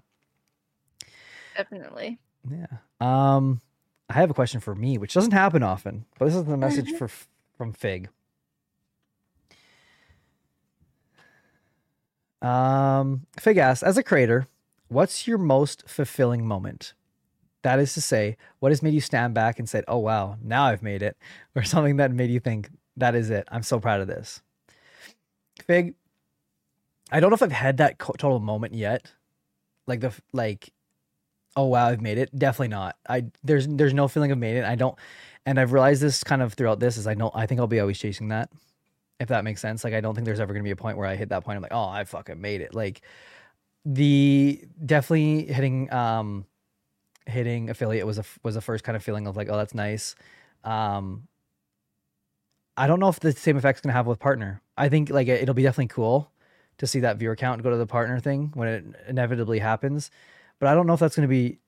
Definitely. 1.57 2.19
yeah. 2.49 2.67
Um, 2.99 3.61
I 4.09 4.13
have 4.13 4.29
a 4.29 4.33
question 4.33 4.59
for 4.59 4.75
me, 4.75 4.97
which 4.97 5.13
doesn't 5.13 5.31
happen 5.31 5.63
often, 5.63 6.05
but 6.19 6.25
this 6.25 6.35
is 6.35 6.45
the 6.45 6.57
message 6.57 6.91
for 6.91 7.09
from 7.57 7.73
Fig. 7.73 8.09
Um, 12.41 13.27
Fig 13.39 13.57
asks, 13.57 13.83
as 13.83 13.97
a 13.97 14.03
creator, 14.03 14.47
what's 14.87 15.27
your 15.27 15.37
most 15.37 15.87
fulfilling 15.87 16.45
moment? 16.47 16.93
That 17.63 17.79
is 17.79 17.93
to 17.93 18.01
say, 18.01 18.37
what 18.59 18.71
has 18.71 18.81
made 18.81 18.93
you 18.93 19.01
stand 19.01 19.33
back 19.33 19.59
and 19.59 19.69
said, 19.69 19.83
"Oh 19.87 19.99
wow, 19.99 20.37
now 20.43 20.65
I've 20.65 20.83
made 20.83 21.01
it," 21.03 21.17
or 21.55 21.63
something 21.63 21.97
that 21.97 22.11
made 22.11 22.31
you 22.31 22.39
think, 22.39 22.69
"That 22.97 23.15
is 23.15 23.29
it. 23.29 23.47
I'm 23.51 23.63
so 23.63 23.79
proud 23.79 24.01
of 24.01 24.07
this." 24.07 24.41
Fig, 25.67 25.93
I 27.11 27.19
don't 27.19 27.29
know 27.29 27.35
if 27.35 27.43
I've 27.43 27.51
had 27.51 27.77
that 27.77 27.99
total 27.99 28.39
moment 28.39 28.73
yet, 28.73 29.11
like 29.85 29.99
the 29.99 30.13
like, 30.33 30.71
oh 31.55 31.65
wow, 31.65 31.87
I've 31.87 32.01
made 32.01 32.17
it. 32.17 32.37
Definitely 32.37 32.69
not. 32.69 32.95
I 33.07 33.25
there's 33.43 33.67
there's 33.67 33.93
no 33.93 34.07
feeling 34.07 34.31
of 34.31 34.37
made 34.37 34.57
it. 34.57 34.65
I 34.65 34.75
don't, 34.75 34.97
and 35.45 35.59
I've 35.59 35.73
realized 35.73 36.01
this 36.01 36.23
kind 36.23 36.41
of 36.41 36.53
throughout 36.53 36.79
this 36.79 36.97
is 36.97 37.07
I 37.07 37.13
don't. 37.13 37.35
I 37.35 37.45
think 37.45 37.59
I'll 37.59 37.67
be 37.67 37.79
always 37.79 37.99
chasing 37.99 38.29
that, 38.29 38.49
if 39.19 39.27
that 39.29 39.43
makes 39.43 39.61
sense. 39.61 39.83
Like 39.83 39.93
I 39.93 40.01
don't 40.01 40.15
think 40.15 40.25
there's 40.25 40.39
ever 40.39 40.53
gonna 40.53 40.63
be 40.63 40.71
a 40.71 40.75
point 40.75 40.97
where 40.97 41.07
I 41.07 41.15
hit 41.15 41.29
that 41.29 41.43
point. 41.43 41.57
I'm 41.57 41.61
like, 41.61 41.73
oh, 41.73 41.87
I 41.87 42.05
fucking 42.05 42.39
made 42.41 42.61
it. 42.61 42.73
Like 42.73 43.01
the 43.85 44.63
definitely 44.85 45.51
hitting 45.51 45.91
um 45.91 46.45
hitting 47.25 47.69
affiliate 47.69 48.05
was 48.05 48.17
a 48.17 48.23
was 48.43 48.55
the 48.55 48.61
first 48.61 48.83
kind 48.83 48.95
of 48.95 49.03
feeling 49.03 49.27
of 49.27 49.35
like, 49.37 49.49
oh, 49.49 49.57
that's 49.57 49.73
nice. 49.75 50.15
Um, 50.63 51.27
I 52.77 52.87
don't 52.87 52.99
know 52.99 53.09
if 53.09 53.19
the 53.19 53.31
same 53.31 53.57
effect's 53.57 53.81
gonna 53.81 53.93
have 53.93 54.07
with 54.07 54.19
partner. 54.19 54.61
I 54.77 54.89
think 54.89 55.09
like 55.09 55.27
it- 55.27 55.41
it'll 55.41 55.53
be 55.55 55.63
definitely 55.63 55.87
cool 55.87 56.31
to 56.77 56.87
see 56.87 56.99
that 57.01 57.17
viewer 57.17 57.35
count 57.35 57.61
go 57.63 57.69
to 57.69 57.77
the 57.77 57.85
partner 57.87 58.19
thing 58.19 58.51
when 58.55 58.67
it 58.67 58.85
inevitably 59.07 59.59
happens, 59.59 60.09
but 60.59 60.67
I 60.67 60.73
don't 60.73 60.87
know 60.87 60.93
if 60.93 60.99
that's 60.99 61.15
gonna 61.15 61.27
be 61.27 61.59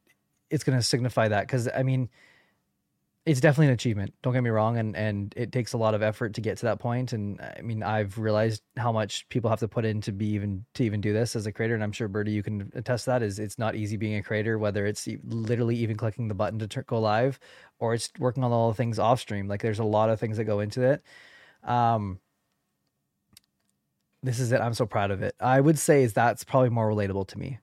it's 0.49 0.63
gonna 0.63 0.81
signify 0.81 1.27
that 1.27 1.41
because 1.47 1.67
I 1.75 1.83
mean 1.83 2.09
it's 3.25 3.39
definitely 3.39 3.67
an 3.67 3.73
achievement. 3.73 4.13
Don't 4.21 4.33
get 4.33 4.43
me 4.43 4.49
wrong, 4.49 4.77
and 4.77 4.95
and 4.97 5.33
it 5.37 5.53
takes 5.53 5.71
a 5.71 5.77
lot 5.77 5.95
of 5.95 6.01
effort 6.01 6.33
to 6.33 6.41
get 6.41 6.57
to 6.57 6.65
that 6.65 6.79
point. 6.79 7.13
And 7.13 7.39
I 7.39 7.61
mean, 7.61 7.81
I've 7.81 8.17
realized 8.17 8.61
how 8.75 8.91
much 8.91 9.27
people 9.29 9.49
have 9.49 9.61
to 9.61 9.67
put 9.67 9.85
in 9.85 10.01
to 10.01 10.11
be 10.11 10.27
even 10.27 10.65
to 10.73 10.83
even 10.83 10.99
do 10.99 11.13
this 11.13 11.35
as 11.35 11.45
a 11.45 11.51
creator. 11.51 11.73
And 11.73 11.83
I'm 11.83 11.93
sure 11.93 12.09
Birdy, 12.09 12.31
you 12.31 12.43
can 12.43 12.69
attest 12.75 13.05
that. 13.05 13.23
Is 13.23 13.39
it's 13.39 13.57
not 13.57 13.75
easy 13.75 13.95
being 13.95 14.15
a 14.15 14.23
creator, 14.23 14.57
whether 14.57 14.85
it's 14.85 15.07
literally 15.25 15.77
even 15.77 15.95
clicking 15.95 16.27
the 16.27 16.33
button 16.33 16.59
to 16.59 16.67
tur- 16.67 16.83
go 16.83 16.99
live, 16.99 17.39
or 17.79 17.93
it's 17.93 18.11
working 18.19 18.43
on 18.43 18.51
all 18.51 18.67
the 18.69 18.75
things 18.75 18.99
off 18.99 19.21
stream. 19.21 19.47
Like 19.47 19.61
there's 19.61 19.79
a 19.79 19.85
lot 19.85 20.09
of 20.09 20.19
things 20.19 20.35
that 20.35 20.43
go 20.43 20.59
into 20.59 20.81
it. 20.81 21.01
Um, 21.63 22.19
this 24.21 24.39
is 24.39 24.51
it. 24.51 24.59
I'm 24.59 24.73
so 24.73 24.85
proud 24.85 25.11
of 25.11 25.21
it. 25.21 25.35
I 25.39 25.61
would 25.61 25.79
say 25.79 26.03
is 26.03 26.11
that's 26.11 26.43
probably 26.43 26.69
more 26.69 26.89
relatable 26.89 27.27
to 27.29 27.39
me. 27.39 27.59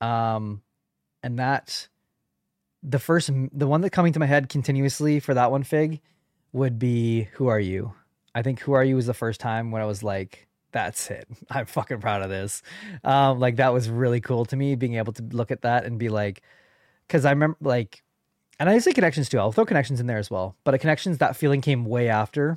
Um, 0.00 0.62
and 1.22 1.38
that 1.38 1.88
the 2.82 2.98
first 2.98 3.30
the 3.52 3.66
one 3.66 3.80
that 3.82 3.90
coming 3.90 4.12
to 4.12 4.18
my 4.18 4.26
head 4.26 4.48
continuously 4.48 5.20
for 5.20 5.34
that 5.34 5.50
one 5.50 5.62
fig 5.62 6.00
would 6.52 6.78
be 6.78 7.28
who 7.34 7.48
are 7.48 7.60
you? 7.60 7.94
I 8.34 8.42
think 8.42 8.60
who 8.60 8.72
are 8.72 8.84
you 8.84 8.96
was 8.96 9.06
the 9.06 9.14
first 9.14 9.40
time 9.40 9.70
when 9.70 9.82
i 9.82 9.84
was 9.84 10.02
like 10.02 10.48
that's 10.72 11.10
it. 11.10 11.28
I'm 11.50 11.66
fucking 11.66 12.00
proud 12.00 12.22
of 12.22 12.30
this. 12.30 12.62
Um 13.04 13.38
like 13.38 13.56
that 13.56 13.72
was 13.72 13.88
really 13.88 14.20
cool 14.20 14.44
to 14.46 14.56
me 14.56 14.74
being 14.74 14.94
able 14.94 15.12
to 15.14 15.22
look 15.22 15.50
at 15.50 15.62
that 15.62 15.84
and 15.84 15.98
be 15.98 16.08
like 16.08 16.42
because 17.12 17.24
i 17.26 17.30
remember 17.30 17.56
like 17.60 18.02
and 18.58 18.68
i 18.70 18.78
say 18.78 18.92
connections 18.92 19.28
too 19.28 19.38
i'll 19.38 19.52
throw 19.52 19.66
connections 19.66 20.00
in 20.00 20.06
there 20.06 20.18
as 20.18 20.30
well 20.30 20.56
but 20.64 20.74
a 20.74 20.78
connections 20.78 21.18
that 21.18 21.36
feeling 21.36 21.60
came 21.60 21.84
way 21.84 22.08
after 22.08 22.56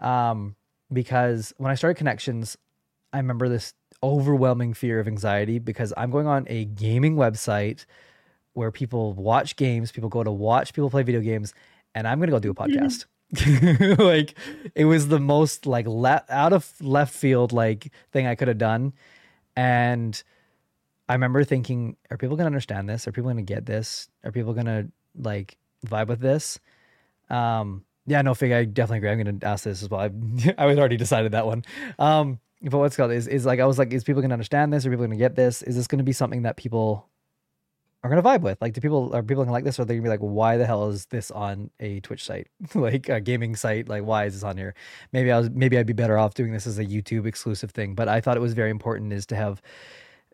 um 0.00 0.56
because 0.92 1.52
when 1.58 1.70
i 1.70 1.74
started 1.74 1.96
connections 1.96 2.56
i 3.12 3.18
remember 3.18 3.48
this 3.48 3.74
overwhelming 4.02 4.72
fear 4.72 5.00
of 5.00 5.06
anxiety 5.06 5.58
because 5.58 5.92
i'm 5.96 6.10
going 6.10 6.26
on 6.26 6.46
a 6.48 6.64
gaming 6.64 7.16
website 7.16 7.84
where 8.54 8.70
people 8.70 9.12
watch 9.12 9.56
games, 9.56 9.92
people 9.92 10.08
go 10.08 10.24
to 10.24 10.30
watch 10.32 10.72
people 10.72 10.90
play 10.90 11.02
video 11.02 11.20
games, 11.20 11.54
and 11.94 12.08
I'm 12.08 12.18
gonna 12.18 12.32
go 12.32 12.38
do 12.38 12.50
a 12.50 12.54
podcast. 12.54 13.06
like 13.98 14.34
it 14.74 14.84
was 14.84 15.08
the 15.08 15.18
most 15.18 15.66
like 15.66 15.86
le- 15.86 16.24
out 16.28 16.52
of 16.52 16.72
left 16.80 17.14
field 17.14 17.52
like 17.52 17.92
thing 18.12 18.26
I 18.26 18.34
could 18.34 18.48
have 18.48 18.58
done, 18.58 18.92
and 19.56 20.22
I 21.08 21.12
remember 21.14 21.44
thinking, 21.44 21.96
are 22.10 22.16
people 22.16 22.36
gonna 22.36 22.46
understand 22.46 22.88
this? 22.88 23.06
Are 23.06 23.12
people 23.12 23.30
gonna 23.30 23.42
get 23.42 23.66
this? 23.66 24.08
Are 24.24 24.32
people 24.32 24.54
gonna 24.54 24.88
like 25.16 25.58
vibe 25.86 26.06
with 26.08 26.20
this? 26.20 26.58
Um, 27.28 27.84
yeah, 28.06 28.22
no, 28.22 28.34
fig. 28.34 28.52
I 28.52 28.64
definitely 28.64 28.98
agree. 28.98 29.10
I'm 29.10 29.18
gonna 29.18 29.52
ask 29.52 29.64
this 29.64 29.82
as 29.82 29.90
well. 29.90 30.00
I 30.00 30.10
I 30.58 30.66
was 30.66 30.78
already 30.78 30.96
decided 30.96 31.32
that 31.32 31.46
one. 31.46 31.64
Um, 31.98 32.38
but 32.62 32.78
what's 32.78 32.96
called 32.96 33.12
is 33.12 33.26
is 33.28 33.44
like 33.44 33.60
I 33.60 33.66
was 33.66 33.78
like, 33.78 33.92
is 33.92 34.04
people 34.04 34.22
gonna 34.22 34.34
understand 34.34 34.72
this? 34.72 34.86
Are 34.86 34.90
people 34.90 35.04
gonna 35.04 35.16
get 35.16 35.34
this? 35.34 35.62
Is 35.62 35.76
this 35.76 35.86
gonna 35.86 36.02
be 36.02 36.12
something 36.12 36.42
that 36.42 36.56
people 36.56 37.08
are 38.04 38.10
gonna 38.10 38.22
vibe 38.22 38.42
with. 38.42 38.60
Like, 38.60 38.74
do 38.74 38.82
people 38.82 39.14
are 39.14 39.22
people 39.22 39.42
gonna 39.42 39.52
like 39.52 39.64
this, 39.64 39.78
or 39.78 39.82
are 39.82 39.84
they 39.86 39.94
gonna 39.94 40.02
be 40.02 40.10
like, 40.10 40.20
why 40.20 40.58
the 40.58 40.66
hell 40.66 40.88
is 40.90 41.06
this 41.06 41.30
on 41.30 41.70
a 41.80 42.00
Twitch 42.00 42.22
site, 42.22 42.48
like 42.74 43.08
a 43.08 43.18
gaming 43.20 43.56
site? 43.56 43.88
Like, 43.88 44.04
why 44.04 44.26
is 44.26 44.34
this 44.34 44.42
on 44.44 44.58
here? 44.58 44.74
Maybe 45.12 45.32
I 45.32 45.38
was 45.38 45.50
maybe 45.50 45.78
I'd 45.78 45.86
be 45.86 45.94
better 45.94 46.18
off 46.18 46.34
doing 46.34 46.52
this 46.52 46.66
as 46.66 46.78
a 46.78 46.84
YouTube 46.84 47.26
exclusive 47.26 47.70
thing. 47.70 47.94
But 47.94 48.08
I 48.08 48.20
thought 48.20 48.36
it 48.36 48.40
was 48.40 48.52
very 48.52 48.70
important 48.70 49.12
is 49.14 49.24
to 49.26 49.36
have 49.36 49.62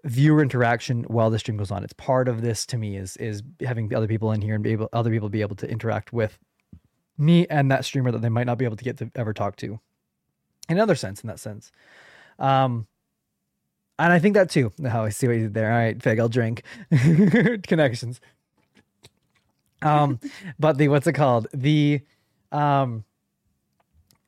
viewer 0.05 0.43
interaction 0.43 1.05
while 1.05 1.31
the 1.31 1.39
stream 1.39 1.57
goes 1.57 1.71
on. 1.71 1.85
It's 1.85 1.93
part 1.93 2.27
of 2.27 2.43
this 2.43 2.67
to 2.67 2.77
me 2.77 2.97
is 2.97 3.17
is 3.19 3.43
having 3.61 3.95
other 3.95 4.09
people 4.09 4.33
in 4.33 4.43
here 4.43 4.57
and 4.57 4.65
be 4.65 4.73
able 4.73 4.89
other 4.93 5.11
people 5.11 5.29
be 5.29 5.41
able 5.41 5.57
to 5.57 5.71
interact 5.71 6.13
with 6.13 6.39
me 7.17 7.47
and 7.47 7.71
that 7.71 7.85
streamer 7.85 8.11
that 8.11 8.23
they 8.23 8.29
might 8.29 8.47
not 8.47 8.59
be 8.59 8.65
able 8.65 8.77
to 8.77 8.85
get 8.85 8.97
to 8.99 9.11
ever 9.15 9.33
talk 9.33 9.55
to. 9.57 9.79
In 10.69 10.77
another 10.77 10.97
sense, 10.97 11.23
in 11.23 11.29
that 11.29 11.39
sense. 11.39 11.71
Um, 12.39 12.87
and 14.05 14.13
I 14.13 14.19
think 14.19 14.35
that 14.35 14.51
too. 14.51 14.73
Oh, 14.85 15.03
I 15.05 15.11
see 15.11 15.27
what 15.27 15.37
you 15.37 15.43
did 15.45 15.55
there. 15.55 15.71
All 15.71 15.79
right, 15.79 16.03
Fig, 16.03 16.19
I'll 16.19 16.29
drink. 16.29 16.63
Connections. 17.67 18.21
Um, 19.83 20.21
but 20.59 20.79
the 20.79 20.89
what's 20.89 21.07
it 21.07 21.13
called? 21.13 21.47
The 21.53 22.01
um 22.53 23.05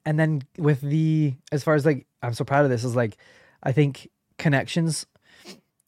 and 0.05 0.19
then 0.19 0.43
with 0.59 0.81
the 0.81 1.35
as 1.51 1.65
far 1.65 1.75
as 1.75 1.87
like 1.87 2.07
I'm 2.23 2.35
so 2.35 2.45
proud 2.45 2.65
of 2.65 2.71
this 2.71 2.85
is 2.85 2.95
like 2.97 3.17
I 3.63 3.73
think 3.73 4.09
connections 4.39 5.07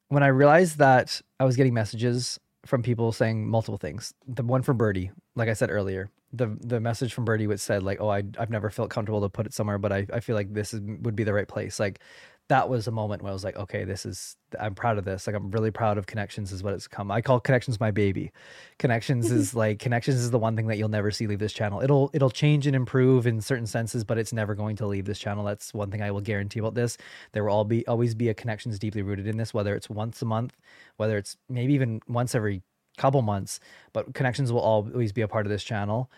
when 0.09 0.23
I 0.23 0.29
realized 0.29 0.79
that 0.79 1.21
I 1.41 1.45
was 1.45 1.57
getting 1.57 1.75
messages 1.75 2.39
from 2.65 2.83
people 2.83 3.13
saying 3.13 3.49
multiple 3.49 3.79
things. 3.79 4.15
The 4.27 4.43
one 4.43 4.63
from 4.63 4.77
Birdy, 4.77 5.11
like 5.35 5.49
I 5.49 5.55
said 5.55 5.71
earlier, 5.71 6.11
the 6.33 6.57
the 6.61 6.81
message 6.81 7.13
from 7.13 7.25
Birdy 7.25 7.47
which 7.47 7.61
said 7.61 7.83
like, 7.83 8.01
"Oh, 8.01 8.09
I 8.09 8.23
I've 8.39 8.51
never 8.51 8.71
felt 8.71 8.91
comfortable 8.91 9.21
to 9.23 9.29
put 9.29 9.47
it 9.47 9.55
somewhere, 9.55 9.79
but 9.79 9.93
I 9.93 10.07
I 10.13 10.21
feel 10.21 10.37
like 10.37 10.53
this 10.53 10.75
is, 10.75 10.81
would 10.81 11.17
be 11.17 11.25
the 11.25 11.35
right 11.35 11.49
place." 11.49 11.79
Like 11.79 12.01
that 12.49 12.69
was 12.69 12.87
a 12.87 12.91
moment 12.91 13.23
where 13.23 13.31
I 13.31 13.33
was 13.33 13.45
like, 13.45 13.57
"Okay, 13.57 13.85
this 13.85 14.05
is 14.05 14.37
I'm 14.61 14.75
proud 14.75 14.99
of 14.99 15.05
this. 15.05 15.27
Like 15.27 15.35
I'm 15.35 15.51
really 15.51 15.71
proud 15.71 15.99
of 15.99 16.07
Connections 16.07 16.53
is 16.53 16.63
what 16.63 16.75
it's 16.75 16.87
come. 16.87 17.11
I 17.11 17.23
call 17.23 17.41
Connections 17.41 17.81
my 17.81 17.91
baby. 17.91 18.33
Connections 18.79 19.31
is 19.31 19.55
like 19.65 19.79
Connections 19.79 20.19
is 20.21 20.31
the 20.31 20.39
one 20.39 20.57
thing 20.57 20.67
that 20.67 20.77
you'll 20.77 20.89
never 20.89 21.11
see 21.11 21.27
leave 21.27 21.39
this 21.39 21.53
channel. 21.53 21.81
It'll 21.81 22.11
it'll 22.13 22.31
change 22.31 22.67
and 22.67 22.77
improve 22.77 23.27
in 23.27 23.41
certain 23.41 23.67
senses, 23.67 24.05
but 24.05 24.19
it's 24.19 24.33
never 24.33 24.55
going 24.55 24.77
to 24.77 24.87
leave 24.87 25.07
this 25.07 25.19
channel. 25.19 25.45
That's 25.45 25.73
one 25.73 25.91
thing 25.91 26.03
I 26.03 26.11
will 26.11 26.21
guarantee 26.21 26.61
about 26.61 26.75
this. 26.75 26.97
There 27.33 27.45
will 27.45 27.53
all 27.53 27.65
be 27.65 27.87
always 27.87 28.15
be 28.15 28.29
a 28.29 28.35
Connections 28.35 28.79
deeply 28.79 29.03
rooted 29.03 29.27
in 29.27 29.37
this, 29.37 29.55
whether 29.55 29.75
it's 29.75 29.89
once 29.89 30.21
a 30.23 30.27
month, 30.27 30.57
whether 30.97 31.17
it's 31.17 31.37
maybe 31.49 31.75
even 31.75 32.01
once 32.09 32.35
every 32.35 32.63
couple 32.97 33.23
months, 33.23 33.61
but 33.93 34.15
Connections 34.15 34.53
will 34.53 34.61
always 34.61 35.13
be 35.13 35.23
a 35.23 35.29
part 35.29 35.47
of 35.47 35.51
this 35.51 35.65
channel. 35.65 36.11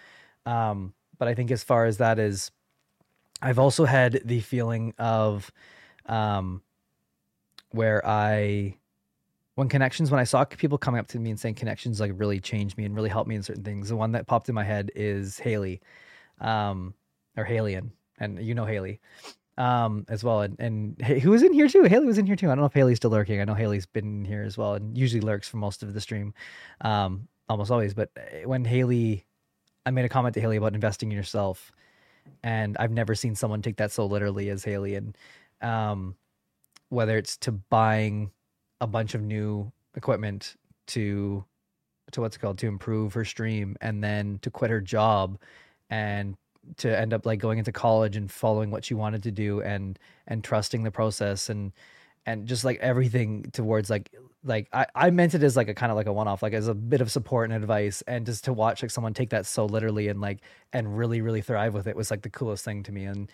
Um, 0.44 0.92
but 1.18 1.28
I 1.28 1.34
think 1.34 1.50
as 1.50 1.62
far 1.62 1.86
as 1.86 1.98
that 1.98 2.18
is, 2.18 2.50
I've 3.42 3.58
also 3.58 3.84
had 3.84 4.20
the 4.24 4.40
feeling 4.40 4.94
of 4.98 5.50
um, 6.06 6.62
where 7.70 8.06
I, 8.06 8.76
when 9.54 9.68
connections, 9.68 10.10
when 10.10 10.20
I 10.20 10.24
saw 10.24 10.44
people 10.44 10.78
coming 10.78 10.98
up 10.98 11.08
to 11.08 11.18
me 11.18 11.30
and 11.30 11.40
saying 11.40 11.54
connections 11.54 12.00
like 12.00 12.12
really 12.14 12.40
changed 12.40 12.76
me 12.76 12.84
and 12.84 12.94
really 12.94 13.08
helped 13.08 13.28
me 13.28 13.36
in 13.36 13.42
certain 13.42 13.64
things, 13.64 13.88
the 13.88 13.96
one 13.96 14.12
that 14.12 14.26
popped 14.26 14.48
in 14.48 14.54
my 14.54 14.64
head 14.64 14.90
is 14.94 15.38
Haley, 15.38 15.80
um, 16.40 16.94
or 17.36 17.44
Halian, 17.44 17.90
and 18.18 18.42
you 18.42 18.54
know 18.54 18.64
Haley, 18.64 19.00
um, 19.58 20.04
as 20.08 20.22
well. 20.22 20.42
And 20.42 20.56
and 20.58 21.00
who 21.02 21.30
was 21.30 21.42
in 21.42 21.52
here 21.52 21.68
too? 21.68 21.84
Haley 21.84 22.06
was 22.06 22.18
in 22.18 22.26
here 22.26 22.36
too. 22.36 22.46
I 22.46 22.50
don't 22.50 22.60
know 22.60 22.66
if 22.66 22.74
Haley's 22.74 22.98
still 22.98 23.10
lurking. 23.10 23.40
I 23.40 23.44
know 23.44 23.54
Haley's 23.54 23.86
been 23.86 24.20
in 24.20 24.24
here 24.24 24.42
as 24.42 24.58
well, 24.58 24.74
and 24.74 24.96
usually 24.96 25.20
lurks 25.20 25.48
for 25.48 25.56
most 25.56 25.82
of 25.82 25.94
the 25.94 26.00
stream, 26.00 26.34
um, 26.82 27.28
almost 27.48 27.70
always. 27.70 27.94
But 27.94 28.10
uh, 28.16 28.48
when 28.48 28.64
Haley, 28.64 29.24
I 29.84 29.90
made 29.90 30.04
a 30.04 30.08
comment 30.08 30.34
to 30.34 30.40
Haley 30.40 30.56
about 30.56 30.74
investing 30.74 31.10
in 31.10 31.16
yourself, 31.16 31.72
and 32.42 32.76
I've 32.78 32.92
never 32.92 33.14
seen 33.14 33.34
someone 33.34 33.62
take 33.62 33.76
that 33.76 33.92
so 33.92 34.06
literally 34.06 34.50
as 34.50 34.64
Haley. 34.64 34.94
And 34.94 35.16
um, 35.62 36.16
whether 36.88 37.16
it's 37.16 37.36
to 37.38 37.52
buying 37.52 38.30
a 38.80 38.86
bunch 38.86 39.14
of 39.14 39.22
new 39.22 39.72
equipment 39.94 40.56
to 40.88 41.44
to 42.12 42.20
what's 42.20 42.36
it 42.36 42.38
called 42.38 42.58
to 42.58 42.68
improve 42.68 43.14
her 43.14 43.24
stream 43.24 43.76
and 43.80 44.02
then 44.02 44.38
to 44.42 44.50
quit 44.50 44.70
her 44.70 44.80
job 44.80 45.38
and 45.90 46.36
to 46.76 46.96
end 46.96 47.12
up 47.12 47.26
like 47.26 47.38
going 47.40 47.58
into 47.58 47.72
college 47.72 48.16
and 48.16 48.30
following 48.30 48.70
what 48.70 48.84
she 48.84 48.94
wanted 48.94 49.22
to 49.22 49.30
do 49.30 49.60
and 49.62 49.98
and 50.26 50.44
trusting 50.44 50.82
the 50.82 50.90
process 50.90 51.48
and 51.48 51.72
and 52.26 52.46
just 52.46 52.64
like 52.64 52.78
everything 52.80 53.44
towards 53.52 53.88
like 53.88 54.12
like 54.44 54.68
I, 54.72 54.86
I 54.94 55.10
meant 55.10 55.34
it 55.34 55.42
as 55.42 55.56
like 55.56 55.68
a 55.68 55.74
kind 55.74 55.90
of 55.90 55.96
like 55.96 56.06
a 56.06 56.12
one-off 56.12 56.42
like 56.42 56.52
as 56.52 56.68
a 56.68 56.74
bit 56.74 57.00
of 57.00 57.10
support 57.10 57.50
and 57.50 57.62
advice 57.62 58.02
and 58.06 58.26
just 58.26 58.44
to 58.44 58.52
watch 58.52 58.82
like 58.82 58.90
someone 58.90 59.14
take 59.14 59.30
that 59.30 59.46
so 59.46 59.66
literally 59.66 60.08
and 60.08 60.20
like 60.20 60.40
and 60.72 60.96
really 60.96 61.20
really 61.20 61.40
thrive 61.40 61.74
with 61.74 61.86
it 61.86 61.96
was 61.96 62.10
like 62.10 62.22
the 62.22 62.30
coolest 62.30 62.64
thing 62.64 62.82
to 62.82 62.92
me 62.92 63.04
and 63.04 63.30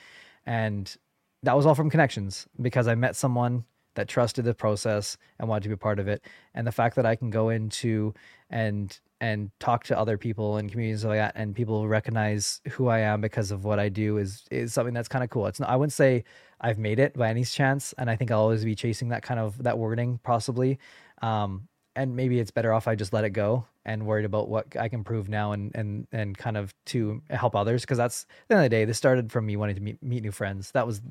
and 0.46 0.96
that 1.42 1.56
was 1.56 1.66
all 1.66 1.74
from 1.74 1.90
connections 1.90 2.46
because 2.60 2.86
I 2.86 2.94
met 2.94 3.16
someone 3.16 3.64
that 3.94 4.08
trusted 4.08 4.44
the 4.44 4.54
process 4.54 5.16
and 5.38 5.48
wanted 5.48 5.64
to 5.64 5.68
be 5.68 5.74
a 5.74 5.78
part 5.78 5.98
of 5.98 6.08
it. 6.08 6.24
And 6.54 6.66
the 6.66 6.72
fact 6.72 6.96
that 6.96 7.06
I 7.06 7.16
can 7.16 7.30
go 7.30 7.50
into 7.50 8.14
and 8.50 8.98
and 9.20 9.52
talk 9.60 9.84
to 9.84 9.96
other 9.96 10.18
people 10.18 10.56
and 10.56 10.70
communities 10.70 11.04
like 11.04 11.18
that, 11.18 11.32
and 11.36 11.54
people 11.54 11.86
recognize 11.86 12.60
who 12.70 12.88
I 12.88 12.98
am 13.00 13.20
because 13.20 13.52
of 13.52 13.64
what 13.64 13.78
I 13.78 13.88
do 13.88 14.18
is 14.18 14.44
is 14.50 14.72
something 14.72 14.94
that's 14.94 15.08
kind 15.08 15.22
of 15.22 15.30
cool. 15.30 15.46
It's 15.46 15.60
not, 15.60 15.68
I 15.68 15.76
wouldn't 15.76 15.92
say 15.92 16.24
I've 16.60 16.78
made 16.78 16.98
it 16.98 17.14
by 17.14 17.28
any 17.28 17.44
chance, 17.44 17.92
and 17.98 18.10
I 18.10 18.16
think 18.16 18.30
I'll 18.30 18.40
always 18.40 18.64
be 18.64 18.74
chasing 18.74 19.10
that 19.10 19.22
kind 19.22 19.40
of 19.40 19.62
that 19.62 19.78
wording 19.78 20.20
possibly. 20.22 20.78
Um, 21.20 21.68
and 21.94 22.16
maybe 22.16 22.40
it's 22.40 22.50
better 22.50 22.72
off 22.72 22.88
I 22.88 22.94
just 22.94 23.12
let 23.12 23.24
it 23.24 23.30
go 23.30 23.66
and 23.84 24.06
worried 24.06 24.24
about 24.24 24.48
what 24.48 24.74
I 24.78 24.88
can 24.88 25.04
prove 25.04 25.28
now 25.28 25.52
and 25.52 25.70
and 25.74 26.06
and 26.10 26.36
kind 26.36 26.56
of 26.56 26.74
to 26.86 27.22
help 27.30 27.54
others 27.54 27.82
because 27.82 27.98
that's 27.98 28.22
at 28.22 28.48
the 28.48 28.54
end 28.54 28.64
of 28.64 28.70
the 28.70 28.76
day 28.76 28.84
this 28.84 28.96
started 28.96 29.30
from 29.30 29.46
me 29.46 29.56
wanting 29.56 29.74
to 29.76 29.82
meet 29.82 30.02
meet 30.02 30.22
new 30.22 30.32
friends 30.32 30.70
that 30.72 30.86
was 30.86 31.02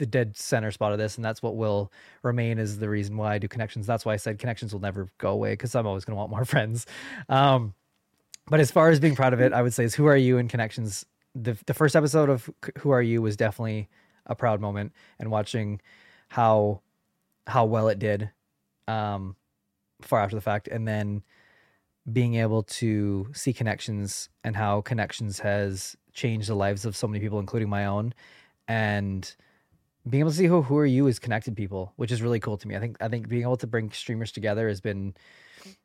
the 0.00 0.06
dead 0.06 0.34
center 0.36 0.70
spot 0.70 0.92
of 0.92 0.98
this 0.98 1.16
and 1.16 1.24
that's 1.24 1.42
what 1.42 1.56
will 1.56 1.92
remain 2.22 2.58
is 2.58 2.78
the 2.78 2.88
reason 2.88 3.18
why 3.18 3.34
I 3.34 3.38
do 3.38 3.46
connections. 3.46 3.86
That's 3.86 4.04
why 4.04 4.14
I 4.14 4.16
said 4.16 4.38
connections 4.38 4.72
will 4.72 4.80
never 4.80 5.08
go 5.18 5.30
away 5.30 5.52
because 5.52 5.74
I'm 5.74 5.86
always 5.86 6.06
going 6.06 6.14
to 6.14 6.18
want 6.18 6.30
more 6.30 6.44
friends. 6.46 6.86
Um 7.28 7.74
but 8.46 8.58
as 8.58 8.70
far 8.70 8.88
as 8.88 8.98
being 8.98 9.14
proud 9.14 9.34
of 9.34 9.40
it 9.40 9.52
I 9.52 9.62
would 9.62 9.74
say 9.74 9.84
is 9.84 9.94
who 9.94 10.06
are 10.06 10.16
you 10.16 10.38
in 10.38 10.48
connections? 10.48 11.04
The 11.34 11.56
the 11.66 11.74
first 11.74 11.94
episode 11.94 12.30
of 12.30 12.50
who 12.78 12.90
are 12.90 13.02
you 13.02 13.20
was 13.22 13.36
definitely 13.36 13.88
a 14.26 14.34
proud 14.34 14.60
moment 14.60 14.92
and 15.18 15.30
watching 15.30 15.80
how 16.28 16.80
how 17.46 17.66
well 17.66 17.88
it 17.88 17.98
did 17.98 18.30
um 18.88 19.36
far 20.00 20.20
after 20.20 20.34
the 20.34 20.42
fact 20.42 20.66
and 20.66 20.88
then 20.88 21.22
being 22.10 22.36
able 22.36 22.62
to 22.62 23.28
see 23.34 23.52
connections 23.52 24.30
and 24.42 24.56
how 24.56 24.80
connections 24.80 25.40
has 25.40 25.94
changed 26.14 26.48
the 26.48 26.54
lives 26.54 26.86
of 26.86 26.96
so 26.96 27.06
many 27.06 27.20
people 27.20 27.38
including 27.38 27.68
my 27.68 27.84
own 27.84 28.14
and 28.66 29.36
being 30.08 30.20
able 30.20 30.30
to 30.30 30.36
see 30.36 30.46
who 30.46 30.62
who 30.62 30.76
are 30.78 30.86
you 30.86 31.08
as 31.08 31.18
connected 31.18 31.56
people 31.56 31.92
which 31.96 32.10
is 32.10 32.22
really 32.22 32.40
cool 32.40 32.56
to 32.56 32.68
me. 32.68 32.76
I 32.76 32.80
think 32.80 32.96
i 33.00 33.08
think 33.08 33.28
being 33.28 33.42
able 33.42 33.56
to 33.58 33.66
bring 33.66 33.90
streamers 33.90 34.32
together 34.32 34.68
has 34.68 34.80
been 34.80 35.14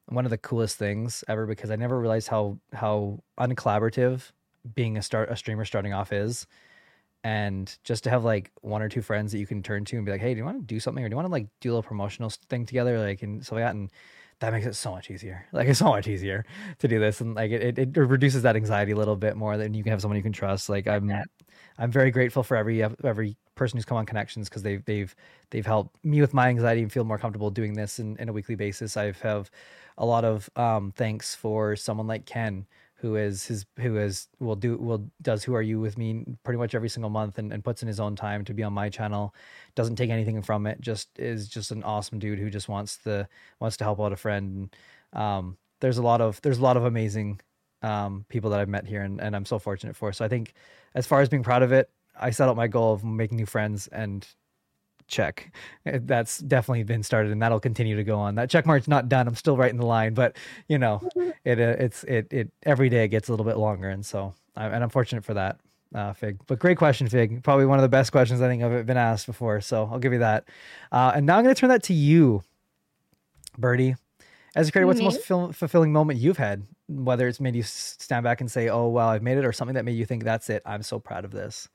one 0.07 0.25
of 0.25 0.31
the 0.31 0.37
coolest 0.37 0.77
things 0.77 1.23
ever 1.27 1.45
because 1.45 1.69
i 1.69 1.75
never 1.75 1.99
realized 1.99 2.29
how 2.29 2.57
how 2.73 3.19
uncollaborative 3.37 4.31
being 4.73 4.97
a 4.97 5.01
start 5.01 5.29
a 5.29 5.35
streamer 5.35 5.65
starting 5.65 5.93
off 5.93 6.11
is. 6.11 6.47
And 7.23 7.75
just 7.83 8.03
to 8.03 8.09
have 8.11 8.23
like 8.23 8.51
one 8.61 8.81
or 8.81 8.89
two 8.89 9.01
friends 9.01 9.31
that 9.31 9.39
you 9.39 9.47
can 9.47 9.63
turn 9.63 9.83
to 9.85 9.95
and 9.95 10.05
be 10.05 10.11
like, 10.11 10.21
hey, 10.21 10.33
do 10.33 10.37
you 10.37 10.45
want 10.45 10.59
to 10.59 10.65
do 10.65 10.79
something 10.79 11.03
or 11.03 11.09
do 11.09 11.13
you 11.13 11.15
want 11.15 11.27
to 11.27 11.31
like 11.31 11.47
do 11.59 11.69
a 11.69 11.71
little 11.71 11.83
promotional 11.83 12.29
thing 12.29 12.65
together, 12.65 12.99
like 12.99 13.23
and 13.23 13.45
so 13.45 13.55
like 13.55 13.63
that, 13.63 13.73
and 13.73 13.91
that 14.39 14.51
makes 14.51 14.65
it 14.65 14.75
so 14.75 14.91
much 14.91 15.09
easier. 15.09 15.45
Like 15.51 15.67
it's 15.67 15.79
so 15.79 15.85
much 15.85 16.07
easier 16.07 16.45
to 16.79 16.87
do 16.87 16.99
this, 16.99 17.21
and 17.21 17.35
like 17.35 17.51
it, 17.51 17.79
it, 17.79 17.97
it 17.97 17.99
reduces 17.99 18.41
that 18.43 18.55
anxiety 18.55 18.91
a 18.91 18.95
little 18.95 19.15
bit 19.15 19.35
more. 19.35 19.57
Than 19.57 19.73
you 19.73 19.83
can 19.83 19.91
have 19.91 20.01
someone 20.01 20.17
you 20.17 20.23
can 20.23 20.33
trust. 20.33 20.69
Like 20.69 20.87
I'm, 20.87 21.11
I'm 21.77 21.91
very 21.91 22.11
grateful 22.11 22.43
for 22.43 22.57
every 22.57 22.83
every 23.03 23.37
person 23.55 23.77
who's 23.77 23.85
come 23.85 23.97
on 23.97 24.05
connections 24.05 24.49
because 24.49 24.63
they've 24.63 24.83
they've 24.85 25.15
they've 25.49 25.65
helped 25.65 26.03
me 26.03 26.21
with 26.21 26.33
my 26.33 26.49
anxiety 26.49 26.81
and 26.81 26.91
feel 26.91 27.05
more 27.05 27.17
comfortable 27.17 27.49
doing 27.49 27.73
this 27.73 27.99
in, 27.99 28.17
in 28.17 28.29
a 28.29 28.33
weekly 28.33 28.55
basis. 28.55 28.97
I've 28.97 29.21
have 29.21 29.49
a 29.97 30.05
lot 30.05 30.25
of 30.25 30.49
um 30.57 30.91
thanks 30.95 31.35
for 31.35 31.75
someone 31.75 32.07
like 32.07 32.25
Ken 32.25 32.65
who 33.05 33.15
is 33.15 33.45
his 33.45 33.65
who 33.77 33.97
is 33.97 34.27
will 34.39 34.55
do 34.55 34.77
will 34.77 35.07
does 35.21 35.43
who 35.43 35.53
are 35.53 35.61
you 35.61 35.79
with 35.79 35.95
me 35.95 36.25
pretty 36.43 36.57
much 36.57 36.73
every 36.73 36.89
single 36.89 37.11
month 37.11 37.37
and, 37.37 37.53
and 37.53 37.63
puts 37.63 37.83
in 37.83 37.87
his 37.87 37.99
own 37.99 38.15
time 38.15 38.43
to 38.43 38.53
be 38.53 38.63
on 38.63 38.73
my 38.73 38.89
channel. 38.89 39.35
Doesn't 39.75 39.95
take 39.95 40.09
anything 40.09 40.41
from 40.41 40.65
it 40.65 40.81
just 40.81 41.09
is 41.19 41.47
just 41.47 41.69
an 41.69 41.83
awesome 41.83 42.17
dude 42.17 42.39
who 42.39 42.49
just 42.49 42.67
wants 42.67 42.97
to 43.03 43.27
wants 43.59 43.77
to 43.77 43.83
help 43.83 43.99
out 43.99 44.11
a 44.11 44.15
friend. 44.15 44.71
And 45.13 45.21
um 45.21 45.57
there's 45.81 45.99
a 45.99 46.01
lot 46.01 46.19
of 46.19 46.41
there's 46.41 46.57
a 46.57 46.63
lot 46.63 46.77
of 46.77 46.85
amazing 46.85 47.41
um 47.83 48.25
people 48.27 48.49
that 48.49 48.59
I've 48.59 48.69
met 48.69 48.87
here 48.87 49.03
and, 49.03 49.21
and 49.21 49.35
I'm 49.35 49.45
so 49.45 49.59
fortunate 49.59 49.95
for. 49.95 50.11
So 50.11 50.25
I 50.25 50.27
think 50.27 50.53
as 50.95 51.05
far 51.05 51.21
as 51.21 51.29
being 51.29 51.43
proud 51.43 51.61
of 51.61 51.71
it 51.71 51.91
I 52.19 52.31
set 52.31 52.49
out 52.49 52.55
my 52.55 52.67
goal 52.67 52.91
of 52.91 53.03
making 53.03 53.37
new 53.37 53.45
friends 53.45 53.87
and 53.87 54.27
check. 55.07 55.53
Uh, 55.85 55.99
that's 56.01 56.39
definitely 56.39 56.83
been 56.83 57.03
started 57.03 57.31
and 57.31 57.41
that'll 57.41 57.59
continue 57.59 57.95
to 57.95 58.03
go 58.03 58.17
on. 58.17 58.35
That 58.35 58.49
check 58.49 58.65
mark's 58.65 58.87
not 58.87 59.07
done. 59.09 59.27
I'm 59.27 59.35
still 59.35 59.57
writing 59.57 59.77
the 59.77 59.85
line 59.85 60.13
but 60.13 60.35
you 60.67 60.77
know 60.77 61.01
it 61.45 61.59
uh, 61.59 61.75
it's 61.79 62.03
it 62.05 62.27
it 62.31 62.51
every 62.63 62.89
day 62.89 63.03
it 63.03 63.09
gets 63.09 63.29
a 63.29 63.31
little 63.31 63.45
bit 63.45 63.57
longer 63.57 63.89
and 63.89 64.05
so 64.05 64.33
I, 64.55 64.67
and 64.67 64.83
i'm 64.83 64.89
fortunate 64.89 65.23
for 65.23 65.35
that 65.35 65.59
uh 65.93 66.13
fig. 66.13 66.39
But 66.47 66.59
great 66.59 66.77
question 66.77 67.07
fig. 67.07 67.43
Probably 67.43 67.65
one 67.65 67.77
of 67.77 67.83
the 67.83 67.89
best 67.89 68.11
questions 68.11 68.41
i 68.41 68.47
think 68.47 68.63
i've 68.63 68.85
been 68.85 68.97
asked 68.97 69.27
before 69.27 69.61
so 69.61 69.87
i'll 69.91 69.99
give 69.99 70.13
you 70.13 70.19
that. 70.19 70.47
Uh 70.91 71.11
and 71.15 71.25
now 71.25 71.37
i'm 71.37 71.43
going 71.43 71.53
to 71.53 71.59
turn 71.59 71.69
that 71.69 71.83
to 71.83 71.93
you 71.93 72.43
Birdy. 73.57 73.95
As 74.55 74.69
a 74.69 74.71
creator 74.71 74.87
what's 74.87 74.99
the 74.99 75.05
most 75.05 75.21
ful- 75.21 75.51
fulfilling 75.51 75.91
moment 75.91 76.19
you've 76.19 76.37
had? 76.37 76.63
Whether 76.87 77.27
it's 77.27 77.39
made 77.39 77.55
you 77.55 77.63
stand 77.63 78.23
back 78.23 78.41
and 78.41 78.49
say 78.49 78.69
oh 78.69 78.87
wow 78.87 79.09
i've 79.09 79.23
made 79.23 79.37
it 79.37 79.45
or 79.45 79.51
something 79.51 79.75
that 79.75 79.85
made 79.85 79.97
you 79.97 80.05
think 80.05 80.23
that's 80.23 80.49
it. 80.49 80.61
I'm 80.65 80.83
so 80.83 80.99
proud 80.99 81.25
of 81.25 81.31
this 81.31 81.69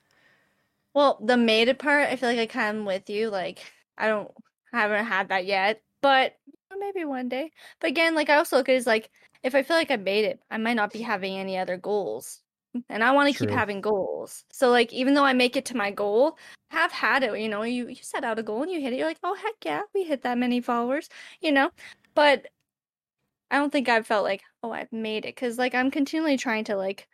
Well, 0.94 1.18
the 1.24 1.36
made 1.36 1.68
it 1.68 1.78
part, 1.78 2.08
I 2.08 2.16
feel 2.16 2.28
like 2.28 2.38
I 2.38 2.46
kind 2.46 2.78
of 2.78 2.84
with 2.84 3.08
you. 3.10 3.30
Like 3.30 3.60
I 3.96 4.08
don't 4.08 4.30
I 4.72 4.80
haven't 4.80 5.04
had 5.06 5.28
that 5.28 5.46
yet, 5.46 5.82
but 6.00 6.36
maybe 6.78 7.04
one 7.04 7.28
day. 7.28 7.52
But 7.80 7.90
again, 7.90 8.14
like 8.14 8.28
I 8.30 8.36
also 8.36 8.56
look 8.56 8.68
at 8.68 8.72
it 8.74 8.76
as 8.78 8.86
like 8.86 9.10
if 9.42 9.54
I 9.54 9.62
feel 9.62 9.76
like 9.76 9.90
I 9.90 9.96
made 9.96 10.24
it, 10.24 10.40
I 10.50 10.58
might 10.58 10.74
not 10.74 10.92
be 10.92 11.00
having 11.02 11.36
any 11.36 11.56
other 11.58 11.76
goals. 11.76 12.42
And 12.88 13.02
I 13.04 13.10
want 13.12 13.32
to 13.32 13.38
keep 13.38 13.50
having 13.50 13.80
goals. 13.80 14.44
So 14.52 14.70
like 14.70 14.92
even 14.92 15.14
though 15.14 15.24
I 15.24 15.32
make 15.32 15.56
it 15.56 15.64
to 15.66 15.76
my 15.76 15.90
goal, 15.90 16.38
I 16.70 16.76
have 16.76 16.92
had 16.92 17.22
it, 17.22 17.38
you 17.40 17.48
know, 17.48 17.62
you 17.62 17.88
you 17.88 17.96
set 18.02 18.24
out 18.24 18.38
a 18.38 18.42
goal 18.42 18.62
and 18.62 18.70
you 18.72 18.80
hit 18.80 18.92
it, 18.92 18.96
you're 18.98 19.06
like, 19.08 19.18
"Oh 19.22 19.34
heck 19.34 19.64
yeah, 19.64 19.82
we 19.94 20.04
hit 20.04 20.22
that 20.22 20.38
many 20.38 20.60
followers," 20.60 21.08
you 21.40 21.52
know? 21.52 21.70
But 22.14 22.46
I 23.50 23.58
don't 23.58 23.70
think 23.70 23.88
I've 23.88 24.06
felt 24.08 24.24
like, 24.24 24.42
"Oh, 24.62 24.72
I've 24.72 24.92
made 24.92 25.24
it" 25.24 25.36
cuz 25.36 25.56
like 25.58 25.74
I'm 25.74 25.90
continually 25.90 26.36
trying 26.36 26.64
to 26.64 26.76
like 26.76 27.08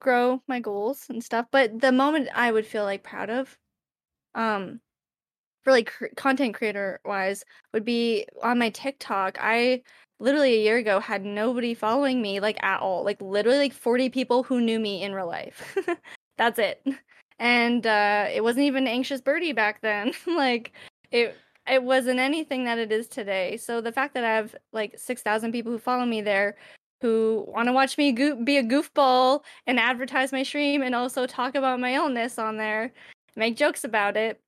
grow 0.00 0.42
my 0.48 0.60
goals 0.60 1.06
and 1.08 1.22
stuff. 1.22 1.46
But 1.50 1.80
the 1.80 1.92
moment 1.92 2.28
I 2.34 2.52
would 2.52 2.66
feel 2.66 2.84
like 2.84 3.02
proud 3.04 3.30
of, 3.30 3.58
um, 4.34 4.80
like 5.66 5.92
cr- 5.92 6.06
content 6.16 6.54
creator 6.54 7.00
wise, 7.04 7.44
would 7.72 7.84
be 7.84 8.26
on 8.42 8.58
my 8.58 8.70
TikTok. 8.70 9.38
I 9.40 9.82
literally 10.18 10.54
a 10.54 10.62
year 10.62 10.78
ago 10.78 11.00
had 11.00 11.24
nobody 11.24 11.74
following 11.74 12.22
me 12.22 12.40
like 12.40 12.62
at 12.62 12.80
all. 12.80 13.04
Like 13.04 13.20
literally 13.20 13.58
like 13.58 13.72
40 13.72 14.10
people 14.10 14.42
who 14.42 14.60
knew 14.60 14.78
me 14.80 15.02
in 15.02 15.14
real 15.14 15.26
life. 15.26 15.76
That's 16.38 16.58
it. 16.58 16.84
And 17.38 17.86
uh 17.86 18.26
it 18.32 18.42
wasn't 18.42 18.66
even 18.66 18.84
AnxiousBirdy 18.86 19.54
back 19.54 19.80
then. 19.82 20.12
like 20.26 20.72
it 21.10 21.36
it 21.68 21.82
wasn't 21.82 22.18
anything 22.20 22.64
that 22.64 22.78
it 22.78 22.90
is 22.92 23.06
today. 23.08 23.56
So 23.56 23.80
the 23.80 23.92
fact 23.92 24.14
that 24.14 24.24
I 24.24 24.34
have 24.34 24.54
like 24.72 24.98
6,000 24.98 25.52
people 25.52 25.72
who 25.72 25.78
follow 25.78 26.04
me 26.06 26.20
there 26.22 26.56
who 27.00 27.44
want 27.48 27.66
to 27.68 27.72
watch 27.72 27.96
me 27.98 28.12
goo- 28.12 28.42
be 28.44 28.58
a 28.58 28.62
goofball 28.62 29.42
and 29.66 29.78
advertise 29.78 30.32
my 30.32 30.42
stream 30.42 30.82
and 30.82 30.94
also 30.94 31.26
talk 31.26 31.54
about 31.54 31.80
my 31.80 31.94
illness 31.94 32.38
on 32.38 32.56
there, 32.56 32.92
make 33.36 33.56
jokes 33.56 33.84
about 33.84 34.16
it. 34.16 34.40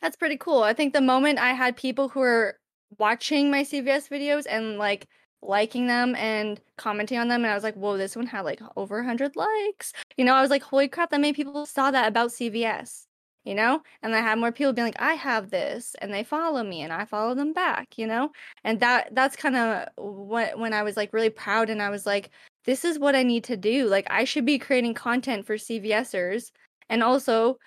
That's 0.00 0.16
pretty 0.16 0.36
cool. 0.36 0.62
I 0.62 0.72
think 0.74 0.92
the 0.92 1.00
moment 1.00 1.38
I 1.38 1.52
had 1.52 1.76
people 1.76 2.08
who 2.08 2.20
were 2.20 2.58
watching 2.98 3.50
my 3.50 3.62
CVS 3.62 4.08
videos 4.08 4.46
and 4.48 4.78
like 4.78 5.06
liking 5.42 5.86
them 5.86 6.14
and 6.16 6.60
commenting 6.76 7.18
on 7.18 7.28
them, 7.28 7.42
and 7.44 7.50
I 7.50 7.54
was 7.54 7.64
like, 7.64 7.74
whoa, 7.74 7.96
this 7.96 8.16
one 8.16 8.26
had 8.26 8.42
like 8.42 8.60
over 8.76 8.96
100 8.96 9.36
likes. 9.36 9.92
You 10.16 10.24
know, 10.24 10.34
I 10.34 10.42
was 10.42 10.50
like, 10.50 10.62
holy 10.62 10.88
crap, 10.88 11.10
that 11.10 11.20
many 11.20 11.32
people 11.32 11.66
saw 11.66 11.90
that 11.90 12.08
about 12.08 12.30
CVS, 12.30 13.06
you 13.44 13.54
know? 13.54 13.82
And 14.02 14.14
I 14.14 14.20
had 14.20 14.38
more 14.38 14.52
people 14.52 14.72
being 14.72 14.86
like, 14.88 15.00
I 15.00 15.14
have 15.14 15.50
this, 15.50 15.94
and 16.00 16.12
they 16.12 16.24
follow 16.24 16.62
me, 16.62 16.82
and 16.82 16.92
I 16.92 17.04
follow 17.04 17.34
them 17.34 17.52
back, 17.52 17.98
you 17.98 18.06
know? 18.06 18.30
And 18.64 18.80
that 18.80 19.14
that's 19.14 19.36
kind 19.36 19.56
of 19.56 19.88
what 19.96 20.58
when 20.58 20.72
I 20.72 20.82
was 20.82 20.96
like 20.96 21.12
really 21.12 21.30
proud, 21.30 21.70
and 21.70 21.82
I 21.82 21.90
was 21.90 22.06
like, 22.06 22.30
this 22.64 22.84
is 22.84 22.98
what 22.98 23.16
I 23.16 23.22
need 23.22 23.44
to 23.44 23.56
do. 23.56 23.88
Like, 23.88 24.06
I 24.10 24.24
should 24.24 24.46
be 24.46 24.58
creating 24.58 24.94
content 24.94 25.46
for 25.46 25.56
CVSers 25.56 26.50
and 26.88 27.02
also 27.02 27.58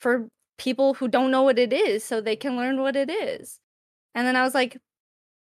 for 0.00 0.28
people 0.58 0.94
who 0.94 1.08
don't 1.08 1.30
know 1.30 1.42
what 1.42 1.58
it 1.58 1.72
is 1.72 2.04
so 2.04 2.20
they 2.20 2.36
can 2.36 2.56
learn 2.56 2.80
what 2.80 2.96
it 2.96 3.10
is. 3.10 3.58
And 4.14 4.26
then 4.26 4.36
I 4.36 4.42
was 4.42 4.54
like, 4.54 4.78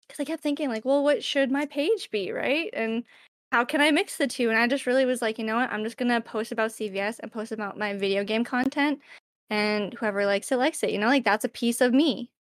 because 0.08 0.19
I 0.19 0.25
kept 0.25 0.43
thinking, 0.43 0.69
like, 0.69 0.85
well, 0.85 1.03
what 1.03 1.24
should 1.24 1.51
my 1.51 1.66
page 1.66 2.09
be, 2.11 2.32
right? 2.32 2.69
And 2.74 3.03
how 3.51 3.66
can 3.66 3.82
I 3.82 3.91
mix 3.91 4.17
the 4.17 4.27
two? 4.27 4.49
And 4.49 4.58
I 4.58 4.67
just 4.67 4.85
really 4.85 5.06
was 5.06 5.22
like, 5.22 5.38
you 5.40 5.45
know 5.45 5.56
what? 5.56 5.72
I'm 5.72 5.83
just 5.83 5.98
gonna 5.98 6.22
post 6.22 6.51
about 6.51 6.72
CVS 6.72 7.19
and 7.19 7.32
post 7.32 7.51
about 7.51 7.77
my 7.77 7.93
video 7.95 8.24
game 8.24 8.43
content, 8.43 8.99
and 9.50 9.94
whoever 9.94 10.26
likes 10.26 10.52
it 10.52 10.58
likes 10.58 10.84
it. 10.84 10.92
You 10.92 11.00
know, 11.00 11.08
like 11.08 11.24
that's 11.24 11.45
a 11.45 11.50
piece 11.50 11.82
of 11.82 11.94
me 11.94 12.32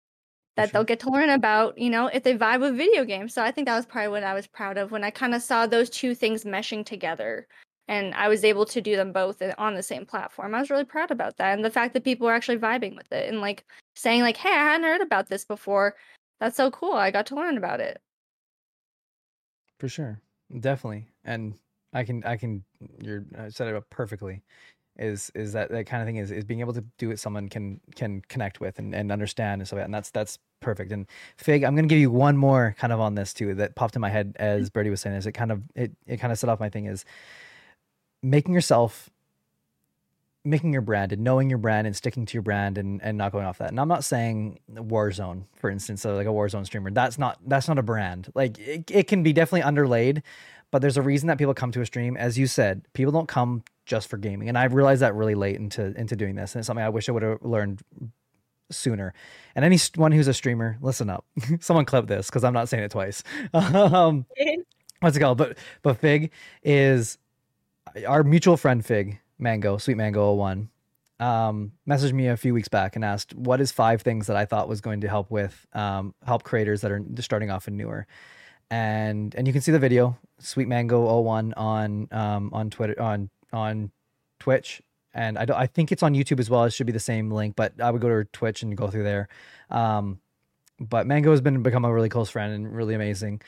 that 0.55 0.71
they'll 0.71 0.83
get 0.83 0.99
to 1.01 1.09
learn 1.09 1.29
about. 1.29 1.77
You 1.77 1.89
know, 1.89 2.07
if 2.07 2.23
they 2.23 2.37
vibe 2.37 2.61
with 2.61 2.77
video 2.77 3.05
games. 3.05 3.33
So 3.33 3.43
I 3.43 3.51
think 3.51 3.67
that 3.67 3.75
was 3.75 3.85
probably 3.85 4.09
what 4.09 4.23
I 4.23 4.33
was 4.33 4.47
proud 4.47 4.77
of 4.77 4.91
when 4.91 5.03
I 5.03 5.11
kind 5.11 5.33
of 5.33 5.41
saw 5.41 5.65
those 5.65 5.89
two 5.89 6.15
things 6.15 6.43
meshing 6.43 6.85
together. 6.85 7.47
And 7.87 8.13
I 8.13 8.27
was 8.27 8.43
able 8.43 8.65
to 8.65 8.81
do 8.81 8.95
them 8.95 9.11
both 9.11 9.41
on 9.57 9.73
the 9.73 9.81
same 9.81 10.05
platform. 10.05 10.53
I 10.53 10.59
was 10.59 10.69
really 10.69 10.85
proud 10.85 11.09
about 11.09 11.37
that, 11.37 11.55
and 11.55 11.65
the 11.65 11.71
fact 11.71 11.93
that 11.93 12.03
people 12.03 12.27
were 12.27 12.33
actually 12.33 12.59
vibing 12.59 12.95
with 12.95 13.11
it 13.11 13.27
and 13.29 13.41
like 13.41 13.65
saying 13.95 14.21
like, 14.21 14.37
"Hey, 14.37 14.49
I 14.49 14.53
hadn't 14.53 14.85
heard 14.85 15.01
about 15.01 15.27
this 15.27 15.43
before. 15.45 15.95
That's 16.39 16.55
so 16.57 16.69
cool. 16.71 16.93
I 16.93 17.11
got 17.11 17.25
to 17.27 17.35
learn 17.35 17.57
about 17.57 17.79
it." 17.79 17.99
for 19.79 19.87
sure 19.87 20.21
definitely 20.59 21.07
and 21.23 21.55
i 21.93 22.03
can 22.03 22.23
i 22.25 22.35
can 22.35 22.63
you're 23.01 23.25
uh, 23.37 23.49
set 23.49 23.67
it 23.67 23.75
up 23.75 23.89
perfectly 23.89 24.43
is 24.99 25.31
is 25.33 25.53
that 25.53 25.69
that 25.69 25.85
kind 25.85 26.01
of 26.01 26.07
thing 26.07 26.17
is 26.17 26.31
is 26.31 26.43
being 26.43 26.59
able 26.59 26.73
to 26.73 26.83
do 26.97 27.09
what 27.09 27.19
someone 27.19 27.47
can 27.49 27.79
can 27.95 28.21
connect 28.27 28.59
with 28.59 28.77
and, 28.77 28.93
and 28.93 29.11
understand 29.11 29.61
and 29.61 29.67
so 29.67 29.77
and 29.77 29.93
that's 29.93 30.11
that's 30.11 30.37
perfect 30.59 30.91
and 30.91 31.07
fig 31.37 31.63
i'm 31.63 31.75
gonna 31.75 31.87
give 31.87 31.99
you 31.99 32.11
one 32.11 32.37
more 32.37 32.75
kind 32.77 32.91
of 32.91 32.99
on 32.99 33.15
this 33.15 33.33
too 33.33 33.55
that 33.55 33.75
popped 33.75 33.95
in 33.95 34.01
my 34.01 34.09
head 34.09 34.35
as 34.37 34.69
mm-hmm. 34.69 34.73
Birdy 34.73 34.89
was 34.89 35.01
saying 35.01 35.15
is 35.15 35.25
it 35.25 35.31
kind 35.31 35.51
of 35.51 35.63
it 35.75 35.91
it 36.05 36.17
kind 36.17 36.31
of 36.31 36.37
set 36.37 36.49
off 36.49 36.59
my 36.59 36.69
thing 36.69 36.85
is 36.85 37.05
making 38.21 38.53
yourself 38.53 39.09
making 40.45 40.71
your 40.71 40.81
brand 40.81 41.11
and 41.11 41.23
knowing 41.23 41.49
your 41.49 41.57
brand 41.59 41.85
and 41.85 41.95
sticking 41.95 42.25
to 42.25 42.33
your 42.33 42.41
brand 42.41 42.77
and, 42.77 43.01
and 43.03 43.17
not 43.17 43.31
going 43.31 43.45
off 43.45 43.57
that. 43.57 43.69
And 43.69 43.79
I'm 43.79 43.87
not 43.87 44.03
saying 44.03 44.59
Warzone, 44.73 45.43
for 45.55 45.69
instance, 45.69 46.01
so 46.01 46.15
like 46.15 46.27
a 46.27 46.31
Warzone 46.31 46.65
streamer. 46.65 46.91
That's 46.91 47.17
not 47.17 47.37
that's 47.45 47.67
not 47.67 47.77
a 47.77 47.83
brand. 47.83 48.31
Like 48.35 48.57
it, 48.57 48.89
it 48.89 49.07
can 49.07 49.21
be 49.21 49.33
definitely 49.33 49.63
underlaid, 49.63 50.23
but 50.71 50.81
there's 50.81 50.97
a 50.97 51.01
reason 51.01 51.27
that 51.27 51.37
people 51.37 51.53
come 51.53 51.71
to 51.73 51.81
a 51.81 51.85
stream. 51.85 52.15
As 52.15 52.37
you 52.37 52.47
said, 52.47 52.81
people 52.93 53.11
don't 53.11 53.27
come 53.27 53.63
just 53.89 54.07
for 54.07 54.17
gaming. 54.17 54.47
And 54.47 54.57
I 54.57 54.65
realized 54.65 55.01
that 55.01 55.15
really 55.15 55.35
late 55.35 55.57
into 55.57 55.93
into 55.97 56.15
doing 56.15 56.35
this. 56.35 56.53
And 56.53 56.59
it's 56.59 56.67
something 56.67 56.85
I 56.85 56.89
wish 56.89 57.09
I 57.09 57.11
would 57.11 57.23
have 57.23 57.41
learned 57.41 57.81
sooner. 58.71 59.13
And 59.55 59.65
anyone 59.65 60.11
who's 60.11 60.27
a 60.27 60.33
streamer, 60.33 60.77
listen 60.81 61.09
up. 61.09 61.25
Someone 61.59 61.85
clip 61.85 62.07
this 62.07 62.27
because 62.27 62.43
I'm 62.43 62.53
not 62.53 62.69
saying 62.69 62.83
it 62.83 62.91
twice. 62.91 63.23
um, 63.53 64.25
what's 64.99 65.17
it 65.17 65.19
called? 65.19 65.39
But 65.39 65.57
but 65.81 65.97
Fig 65.97 66.31
is 66.63 67.17
our 68.07 68.23
mutual 68.23 68.55
friend 68.55 68.85
Fig 68.85 69.19
Mango 69.39 69.77
Sweet 69.77 69.97
Mango 69.97 70.33
01 70.35 70.69
um, 71.19 71.73
messaged 71.87 72.13
me 72.13 72.27
a 72.27 72.37
few 72.37 72.53
weeks 72.53 72.67
back 72.67 72.95
and 72.95 73.03
asked 73.03 73.35
what 73.35 73.59
is 73.59 73.71
five 73.71 74.01
things 74.03 74.27
that 74.27 74.37
I 74.37 74.45
thought 74.45 74.69
was 74.69 74.81
going 74.81 75.01
to 75.01 75.09
help 75.09 75.31
with 75.31 75.65
um, 75.73 76.13
help 76.25 76.43
creators 76.43 76.81
that 76.81 76.91
are 76.91 77.03
starting 77.19 77.49
off 77.49 77.67
and 77.67 77.75
newer. 77.75 78.07
And 78.71 79.33
and 79.35 79.47
you 79.47 79.53
can 79.53 79.61
see 79.61 79.71
the 79.71 79.79
video 79.79 80.17
Sweet 80.37 80.67
Mango 80.67 81.21
01 81.21 81.53
on 81.55 82.07
um, 82.11 82.51
on 82.53 82.69
Twitter 82.69 83.01
on 83.01 83.29
on 83.51 83.91
Twitch 84.39 84.81
and 85.13 85.37
I 85.37 85.45
I 85.55 85.67
think 85.67 85.91
it's 85.91 86.03
on 86.03 86.13
YouTube 86.13 86.39
as 86.39 86.49
well. 86.49 86.63
It 86.65 86.73
should 86.73 86.87
be 86.87 86.93
the 86.93 86.99
same 86.99 87.31
link, 87.31 87.55
but 87.55 87.79
I 87.81 87.91
would 87.91 88.01
go 88.01 88.07
to 88.07 88.13
her 88.13 88.25
Twitch 88.25 88.61
and 88.63 88.75
go 88.75 88.87
through 88.89 89.03
there. 89.03 89.27
Um, 89.69 90.19
but 90.79 91.07
Mango 91.07 91.31
has 91.31 91.41
been 91.41 91.61
become 91.61 91.85
a 91.85 91.93
really 91.93 92.09
close 92.09 92.29
friend 92.29 92.53
and 92.53 92.73
really 92.75 92.95
amazing. 92.95 93.41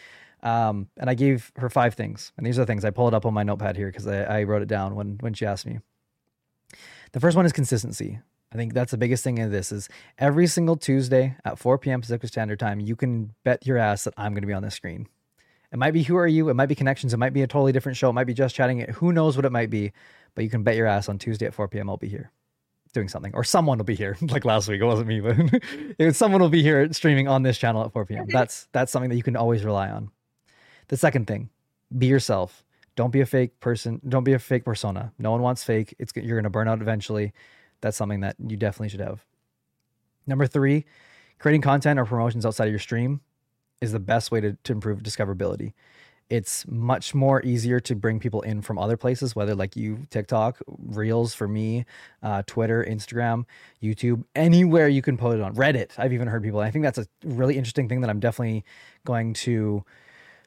Um, 0.43 0.87
and 0.97 1.09
I 1.09 1.13
gave 1.13 1.51
her 1.57 1.69
five 1.69 1.93
things, 1.93 2.33
and 2.35 2.45
these 2.45 2.57
are 2.57 2.63
the 2.63 2.65
things 2.65 2.83
I 2.83 2.89
pulled 2.89 3.13
up 3.13 3.25
on 3.25 3.33
my 3.33 3.43
notepad 3.43 3.77
here 3.77 3.87
because 3.87 4.07
I, 4.07 4.23
I 4.39 4.43
wrote 4.43 4.61
it 4.61 4.67
down 4.67 4.95
when 4.95 5.17
when 5.19 5.33
she 5.33 5.45
asked 5.45 5.65
me. 5.65 5.79
The 7.11 7.19
first 7.19 7.37
one 7.37 7.45
is 7.45 7.53
consistency. 7.53 8.19
I 8.53 8.57
think 8.57 8.73
that's 8.73 8.91
the 8.91 8.97
biggest 8.97 9.23
thing 9.23 9.37
in 9.37 9.49
this 9.49 9.71
is 9.71 9.87
every 10.17 10.45
single 10.45 10.75
Tuesday 10.75 11.37
at 11.45 11.57
4 11.57 11.77
p.m. 11.77 12.01
Pacific 12.01 12.27
Standard 12.27 12.59
Time, 12.59 12.81
you 12.81 12.97
can 12.97 13.33
bet 13.45 13.65
your 13.65 13.77
ass 13.77 14.03
that 14.03 14.13
I'm 14.17 14.33
going 14.33 14.41
to 14.41 14.47
be 14.47 14.53
on 14.53 14.63
the 14.63 14.71
screen. 14.71 15.07
It 15.71 15.79
might 15.79 15.91
be 15.91 16.03
Who 16.03 16.17
Are 16.17 16.27
You? 16.27 16.49
It 16.49 16.55
might 16.55 16.65
be 16.65 16.75
Connections. 16.75 17.13
It 17.13 17.17
might 17.17 17.33
be 17.33 17.43
a 17.43 17.47
totally 17.47 17.71
different 17.71 17.97
show. 17.97 18.09
It 18.09 18.13
might 18.13 18.25
be 18.25 18.33
Just 18.33 18.55
Chatting. 18.55 18.79
It. 18.79 18.89
Who 18.91 19.13
knows 19.13 19.37
what 19.37 19.45
it 19.45 19.51
might 19.51 19.69
be? 19.69 19.93
But 20.35 20.43
you 20.43 20.49
can 20.49 20.63
bet 20.63 20.75
your 20.75 20.87
ass 20.87 21.07
on 21.07 21.17
Tuesday 21.17 21.45
at 21.45 21.53
4 21.53 21.67
p.m. 21.69 21.89
I'll 21.89 21.97
be 21.97 22.09
here 22.09 22.31
doing 22.93 23.07
something, 23.07 23.33
or 23.33 23.43
someone 23.43 23.77
will 23.77 23.85
be 23.85 23.95
here. 23.95 24.17
like 24.21 24.43
last 24.43 24.67
week, 24.67 24.81
it 24.81 24.85
wasn't 24.85 25.07
me, 25.07 25.21
but 25.21 25.37
it, 25.97 26.15
someone 26.15 26.41
will 26.41 26.49
be 26.49 26.61
here 26.61 26.91
streaming 26.91 27.27
on 27.27 27.43
this 27.43 27.57
channel 27.57 27.83
at 27.83 27.93
4 27.93 28.05
p.m. 28.05 28.25
That's 28.29 28.67
that's 28.73 28.91
something 28.91 29.09
that 29.09 29.15
you 29.15 29.23
can 29.23 29.37
always 29.37 29.63
rely 29.63 29.89
on. 29.89 30.11
The 30.89 30.97
second 30.97 31.27
thing, 31.27 31.49
be 31.97 32.07
yourself. 32.07 32.65
Don't 32.97 33.11
be 33.11 33.21
a 33.21 33.25
fake 33.25 33.59
person. 33.61 34.01
Don't 34.07 34.25
be 34.25 34.33
a 34.33 34.39
fake 34.39 34.65
persona. 34.65 35.13
No 35.17 35.31
one 35.31 35.41
wants 35.41 35.63
fake. 35.63 35.95
It's 35.97 36.11
you're 36.15 36.35
going 36.35 36.43
to 36.43 36.49
burn 36.49 36.67
out 36.67 36.81
eventually. 36.81 37.31
That's 37.79 37.95
something 37.95 38.19
that 38.19 38.35
you 38.45 38.57
definitely 38.57 38.89
should 38.89 38.99
have. 38.99 39.25
Number 40.27 40.45
three, 40.45 40.85
creating 41.39 41.61
content 41.61 41.97
or 41.97 42.05
promotions 42.05 42.45
outside 42.45 42.65
of 42.65 42.71
your 42.71 42.79
stream 42.79 43.21
is 43.81 43.91
the 43.91 43.99
best 43.99 44.31
way 44.31 44.39
to, 44.39 44.53
to 44.63 44.71
improve 44.71 45.03
discoverability. 45.03 45.73
It's 46.29 46.65
much 46.65 47.13
more 47.13 47.43
easier 47.43 47.81
to 47.81 47.93
bring 47.93 48.19
people 48.19 48.41
in 48.41 48.61
from 48.61 48.77
other 48.77 48.95
places, 48.95 49.35
whether 49.35 49.53
like 49.53 49.75
you, 49.75 50.07
TikTok, 50.11 50.59
Reels 50.65 51.33
for 51.33 51.45
me, 51.45 51.85
uh, 52.23 52.43
Twitter, 52.47 52.85
Instagram, 52.87 53.43
YouTube, 53.83 54.23
anywhere 54.33 54.87
you 54.87 55.01
can 55.01 55.17
post 55.17 55.35
it 55.35 55.41
on. 55.41 55.53
Reddit, 55.55 55.91
I've 55.97 56.13
even 56.13 56.29
heard 56.29 56.41
people. 56.41 56.61
I 56.61 56.71
think 56.71 56.83
that's 56.83 56.99
a 56.99 57.05
really 57.25 57.57
interesting 57.57 57.89
thing 57.89 57.99
that 57.99 58.09
I'm 58.09 58.21
definitely 58.21 58.63
going 59.03 59.33
to 59.33 59.83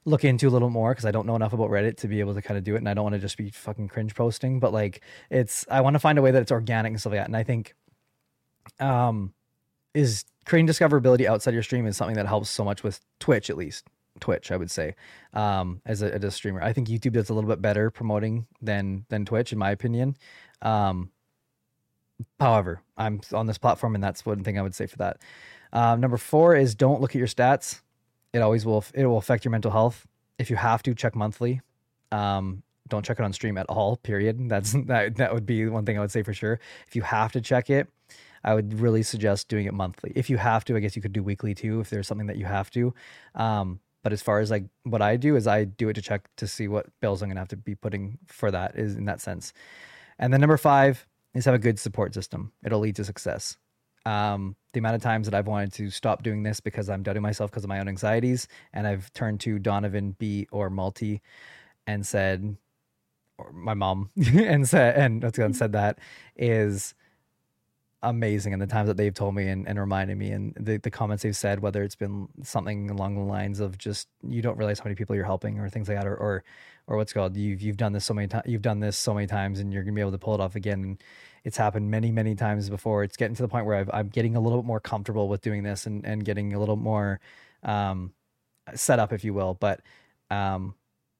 look 0.07 0.25
into 0.25 0.49
a 0.49 0.51
little 0.51 0.71
more 0.71 0.93
because 0.93 1.05
I 1.05 1.11
don't 1.11 1.27
know 1.27 1.37
enough 1.37 1.53
about 1.53 1.69
Reddit 1.69 1.99
to 1.99 2.09
be 2.09 2.21
able 2.21 2.35
to 2.35 2.41
kind 2.41 2.57
of 2.57 2.65
do 2.65 2.77
it, 2.77 2.79
and 2.79 2.89
I 2.89 2.95
don't 2.95 3.05
want 3.05 3.15
to 3.15 3.21
just 3.21 3.37
be 3.37 3.51
fucking 3.51 3.89
cringe 3.89 4.15
posting. 4.15 4.61
But 4.61 4.73
like, 4.73 5.03
it's 5.31 5.67
I 5.71 5.83
want 5.83 5.95
to 5.95 6.01
find 6.01 6.19
a 6.19 6.23
way 6.23 6.31
that 6.31 6.41
it's 6.41 6.53
organic 6.53 6.93
and 6.93 7.01
stuff 7.01 7.13
like 7.13 7.21
that. 7.21 7.27
And 7.27 7.37
I 7.37 7.43
think, 7.43 7.75
um, 8.81 9.35
is 9.95 10.25
creating 10.45 10.67
discoverability 10.67 11.27
outside 11.27 11.55
your 11.55 11.63
stream 11.63 11.87
is 11.87 11.97
something 11.97 12.17
that 12.17 12.27
helps 12.27 12.51
so 12.51 12.65
much 12.65 12.83
with 12.83 13.01
Twitch, 13.21 13.49
at 13.49 13.57
least 13.57 13.87
Twitch, 14.21 14.53
I 14.53 14.57
would 14.57 14.71
say, 14.71 14.95
um, 15.33 15.81
as 15.87 16.03
a, 16.03 16.15
as 16.15 16.23
a 16.25 16.31
streamer. 16.31 16.63
I 16.63 16.73
think 16.73 16.89
YouTube 16.89 17.13
does 17.13 17.31
a 17.31 17.35
little 17.35 17.49
bit 17.49 17.63
better 17.63 17.91
promoting 17.91 18.47
than 18.61 19.07
than 19.09 19.25
Twitch, 19.25 19.53
in 19.53 19.59
my 19.59 19.71
opinion. 19.71 20.17
Um, 20.63 21.11
however, 22.39 22.81
I'm 22.97 23.21
on 23.33 23.47
this 23.47 23.59
platform, 23.59 23.95
and 23.95 24.05
that's 24.05 24.25
one 24.27 24.45
thing 24.45 24.59
I 24.59 24.63
would 24.63 24.75
say 24.75 24.87
for 24.87 24.97
that. 24.99 25.19
Um, 25.73 26.01
number 26.01 26.17
four 26.17 26.55
is 26.55 26.75
don't 26.75 27.01
look 27.01 27.11
at 27.11 27.19
your 27.19 27.27
stats. 27.27 27.81
It 28.33 28.41
always 28.41 28.65
will. 28.65 28.85
It 28.95 29.07
will 29.07 29.19
affect 29.19 29.45
your 29.45 29.53
mental 29.53 29.71
health. 29.71 30.07
If 30.39 30.51
you 30.51 30.57
have 30.57 30.83
to 30.85 30.95
check 30.95 31.15
monthly, 31.15 31.61
um, 32.13 32.63
don't 32.89 33.05
check 33.05 33.19
it 33.19 33.23
on 33.25 33.33
stream 33.33 33.57
at 33.59 33.67
all. 33.67 33.97
Period. 33.97 34.49
That's 34.49 34.73
that. 34.87 35.17
That 35.17 35.35
would 35.35 35.47
be 35.47 35.67
one 35.67 35.85
thing 35.85 35.97
I 35.97 36.01
would 36.01 36.13
say 36.13 36.23
for 36.23 36.35
sure. 36.35 36.61
If 36.87 36.95
you 36.95 37.03
have 37.03 37.33
to 37.33 37.41
check 37.41 37.71
it, 37.71 37.89
I 38.45 38.55
would 38.55 38.79
really 38.79 39.03
suggest 39.03 39.49
doing 39.49 39.67
it 39.67 39.75
monthly. 39.75 40.13
If 40.15 40.29
you 40.29 40.37
have 40.37 40.65
to, 40.67 40.77
I 40.77 40.81
guess 40.81 40.95
you 40.95 41.03
could 41.03 41.13
do 41.13 41.23
weekly 41.23 41.55
too. 41.55 41.81
If 41.81 41.91
there's 41.91 42.07
something 42.07 42.27
that 42.27 42.37
you 42.37 42.45
have 42.45 42.71
to. 42.73 42.95
Um, 43.35 43.81
but 44.03 44.13
as 44.13 44.23
far 44.23 44.39
as 44.41 44.51
like 44.51 44.65
what 44.85 45.01
I 45.03 45.17
do 45.17 45.35
is 45.35 45.47
I 45.47 45.65
do 45.65 45.89
it 45.89 45.95
to 45.95 46.03
check 46.03 46.29
to 46.37 46.47
see 46.47 46.69
what 46.69 46.87
bills 47.01 47.23
I'm 47.23 47.31
gonna 47.31 47.41
have 47.41 47.49
to 47.49 47.57
be 47.57 47.75
putting 47.75 48.19
for 48.27 48.51
that 48.51 48.77
is 48.77 48.97
in 48.97 49.07
that 49.07 49.21
sense. 49.21 49.53
And 50.19 50.33
then 50.33 50.41
number 50.41 50.59
five 50.59 51.07
is 51.35 51.47
have 51.47 51.55
a 51.55 51.59
good 51.59 51.79
support 51.79 52.15
system. 52.15 52.53
It'll 52.65 52.81
lead 52.81 52.97
to 52.97 53.05
success. 53.05 53.57
Um, 54.07 54.57
the 54.75 54.79
amount 54.81 54.97
of 54.97 55.03
times 55.03 55.27
that 55.27 55.35
I've 55.35 55.47
wanted 55.47 55.73
to 55.75 55.91
stop 55.91 56.23
doing 56.23 56.43
this 56.43 56.61
because 56.61 56.91
I'm 56.91 57.03
doubting 57.03 57.23
myself 57.23 57.51
because 57.51 57.65
of 57.65 57.69
my 57.69 57.81
own 57.81 57.89
anxieties, 57.89 58.47
and 58.75 58.87
I've 58.87 59.11
turned 59.15 59.41
to 59.41 59.59
Donovan 59.59 60.15
B 60.19 60.47
or 60.53 60.69
Multi 60.69 61.23
and 61.87 62.07
said, 62.07 62.57
or 63.39 63.51
my 63.53 63.73
mom 63.75 64.11
and 64.35 64.69
said, 64.69 64.97
and 64.97 65.23
that's 65.23 65.39
and 65.39 65.57
said 65.57 65.73
that 65.73 65.99
is 66.37 66.95
amazing 68.05 68.53
and 68.53 68.63
the 68.63 68.67
times 68.67 68.89
that 68.89 68.97
they've 68.97 69.15
told 69.15 69.35
me 69.35 69.49
and, 69.49 69.67
and 69.69 69.79
reminded 69.79 70.17
me 70.17 70.31
and 70.31 70.55
the, 70.59 70.77
the 70.79 70.91
comments 70.91 71.23
they've 71.23 71.37
said 71.37 71.61
whether 71.61 71.83
it's 71.83 71.97
been 71.97 72.29
something 72.43 72.91
along 72.91 73.15
the 73.15 73.23
lines 73.23 73.61
of 73.61 73.79
just 73.79 74.09
you 74.23 74.43
don't 74.43 74.57
realize 74.59 74.79
how 74.79 74.85
many 74.85 74.95
people 74.95 75.17
you're 75.17 75.25
helping 75.25 75.59
or 75.59 75.69
things 75.69 75.89
like 75.89 75.97
that 75.97 76.07
or 76.07 76.17
or, 76.17 76.45
or 76.87 76.97
what's 76.97 77.13
called 77.13 77.37
you've 77.37 77.63
you've 77.63 77.77
done 77.77 77.93
this 77.93 78.05
so 78.05 78.15
many 78.15 78.29
times 78.29 78.45
you've 78.47 78.63
done 78.63 78.81
this 78.81 78.97
so 78.97 79.15
many 79.15 79.27
times 79.27 79.59
and 79.59 79.73
you're 79.73 79.83
gonna 79.83 79.95
be 79.95 80.01
able 80.01 80.13
to 80.13 80.19
pull 80.19 80.35
it 80.35 80.41
off 80.41 80.57
again. 80.57 80.83
And 80.83 81.03
it's 81.45 81.57
happened 81.57 81.91
many 81.91 82.11
many 82.11 82.35
times 82.35 82.71
before. 82.71 83.05
It's 83.05 83.17
getting 83.17 83.37
to 83.37 83.43
the 83.43 83.49
point 83.49 83.67
where 83.67 83.87
i 83.93 84.01
am 84.01 84.09
getting 84.09 84.37
a 84.37 84.41
little 84.41 84.61
bit 84.63 84.67
more 84.67 84.81
comfortable 84.81 85.29
with 85.29 85.41
doing 85.43 85.63
this 85.63 85.87
and 85.87 86.05
and 86.07 86.25
getting 86.25 86.55
a 86.55 86.59
little 86.59 86.77
more 86.77 87.21
um 87.63 88.13
set 88.75 88.99
up 88.99 89.13
if 89.13 89.25
you 89.25 89.35
will. 89.35 89.55
But 89.55 89.81
um 90.31 90.75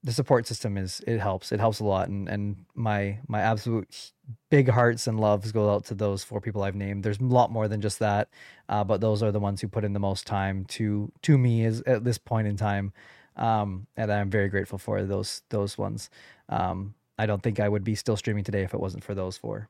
the 0.05 0.13
support 0.13 0.47
system 0.47 0.77
is 0.77 1.01
it 1.07 1.19
helps. 1.19 1.51
It 1.51 1.59
helps 1.59 1.81
a 1.81 1.85
lot 1.85 2.09
and 2.09 2.29
and 2.29 2.67
my 2.75 3.19
my 3.27 3.41
absolute 3.41 4.13
big 4.51 4.69
hearts 4.69 5.07
and 5.07 5.19
loves 5.19 5.51
go 5.51 5.71
out 5.71 5.85
to 5.87 5.95
those 5.95 6.23
four 6.23 6.41
people 6.41 6.63
i've 6.63 6.75
named. 6.75 7.03
There's 7.03 7.19
a 7.19 7.25
lot 7.25 7.51
more 7.51 7.67
than 7.69 7.81
just 7.81 7.99
that 7.99 8.29
uh, 8.69 8.85
but 8.85 9.01
those 9.01 9.23
are 9.23 9.33
the 9.33 9.41
ones 9.41 9.63
who 9.63 9.69
put 9.69 9.85
in 9.85 9.95
the 9.95 9.99
most 9.99 10.27
time 10.27 10.67
to 10.67 11.11
to 11.23 11.39
me 11.39 11.65
is 11.65 11.81
at 11.87 12.05
this 12.05 12.19
point 12.19 12.47
in 12.47 12.57
time 12.57 12.93
um, 13.37 13.87
and 13.97 14.13
i'm 14.13 14.31
very 14.31 14.49
grateful 14.49 14.79
for 14.79 15.03
those 15.03 15.43
those 15.49 15.79
ones. 15.79 16.11
Um, 16.51 16.95
i 17.19 17.25
don't 17.25 17.43
think 17.43 17.59
i 17.59 17.69
would 17.69 17.85
be 17.85 17.95
still 17.95 18.17
streaming 18.17 18.45
today 18.45 18.63
if 18.63 18.75
it 18.75 18.81
wasn't 18.81 19.05
for 19.05 19.15
those 19.15 19.39
four. 19.39 19.69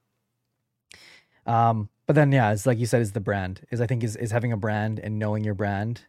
Um, 1.47 1.89
but 2.07 2.17
then 2.17 2.33
yeah 2.33 2.53
it's 2.53 2.67
like 2.67 2.79
you 2.79 2.87
said 2.87 3.03
is 3.03 3.13
the 3.13 3.21
brand 3.21 3.61
is 3.71 3.81
i 3.81 3.87
think 3.87 4.03
is, 4.03 4.17
is 4.17 4.33
having 4.33 4.51
a 4.51 4.57
brand 4.57 4.99
and 4.99 5.19
knowing 5.19 5.45
your 5.45 5.55
brand 5.55 6.03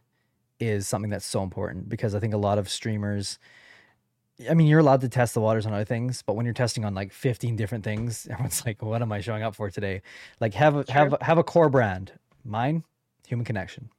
is 0.58 0.88
something 0.88 1.10
that's 1.10 1.26
so 1.26 1.42
important 1.42 1.88
because 1.88 2.14
i 2.14 2.18
think 2.18 2.34
a 2.34 2.38
lot 2.38 2.58
of 2.58 2.68
streamers 2.68 3.38
I 4.48 4.54
mean, 4.54 4.66
you're 4.66 4.80
allowed 4.80 5.00
to 5.00 5.08
test 5.08 5.34
the 5.34 5.40
waters 5.40 5.66
on 5.66 5.72
other 5.72 5.84
things, 5.84 6.22
but 6.22 6.34
when 6.34 6.44
you're 6.44 6.54
testing 6.54 6.84
on 6.84 6.94
like 6.94 7.12
15 7.12 7.56
different 7.56 7.84
things, 7.84 8.26
everyone's 8.30 8.64
like, 8.66 8.82
"What 8.82 9.02
am 9.02 9.12
I 9.12 9.20
showing 9.20 9.42
up 9.42 9.54
for 9.54 9.70
today?" 9.70 10.02
Like, 10.40 10.54
have 10.54 10.76
a 10.76 10.92
have 10.92 11.16
have 11.20 11.38
a 11.38 11.44
core 11.44 11.70
brand. 11.70 12.12
Mine, 12.44 12.84
human 13.26 13.44
connection. 13.44 13.90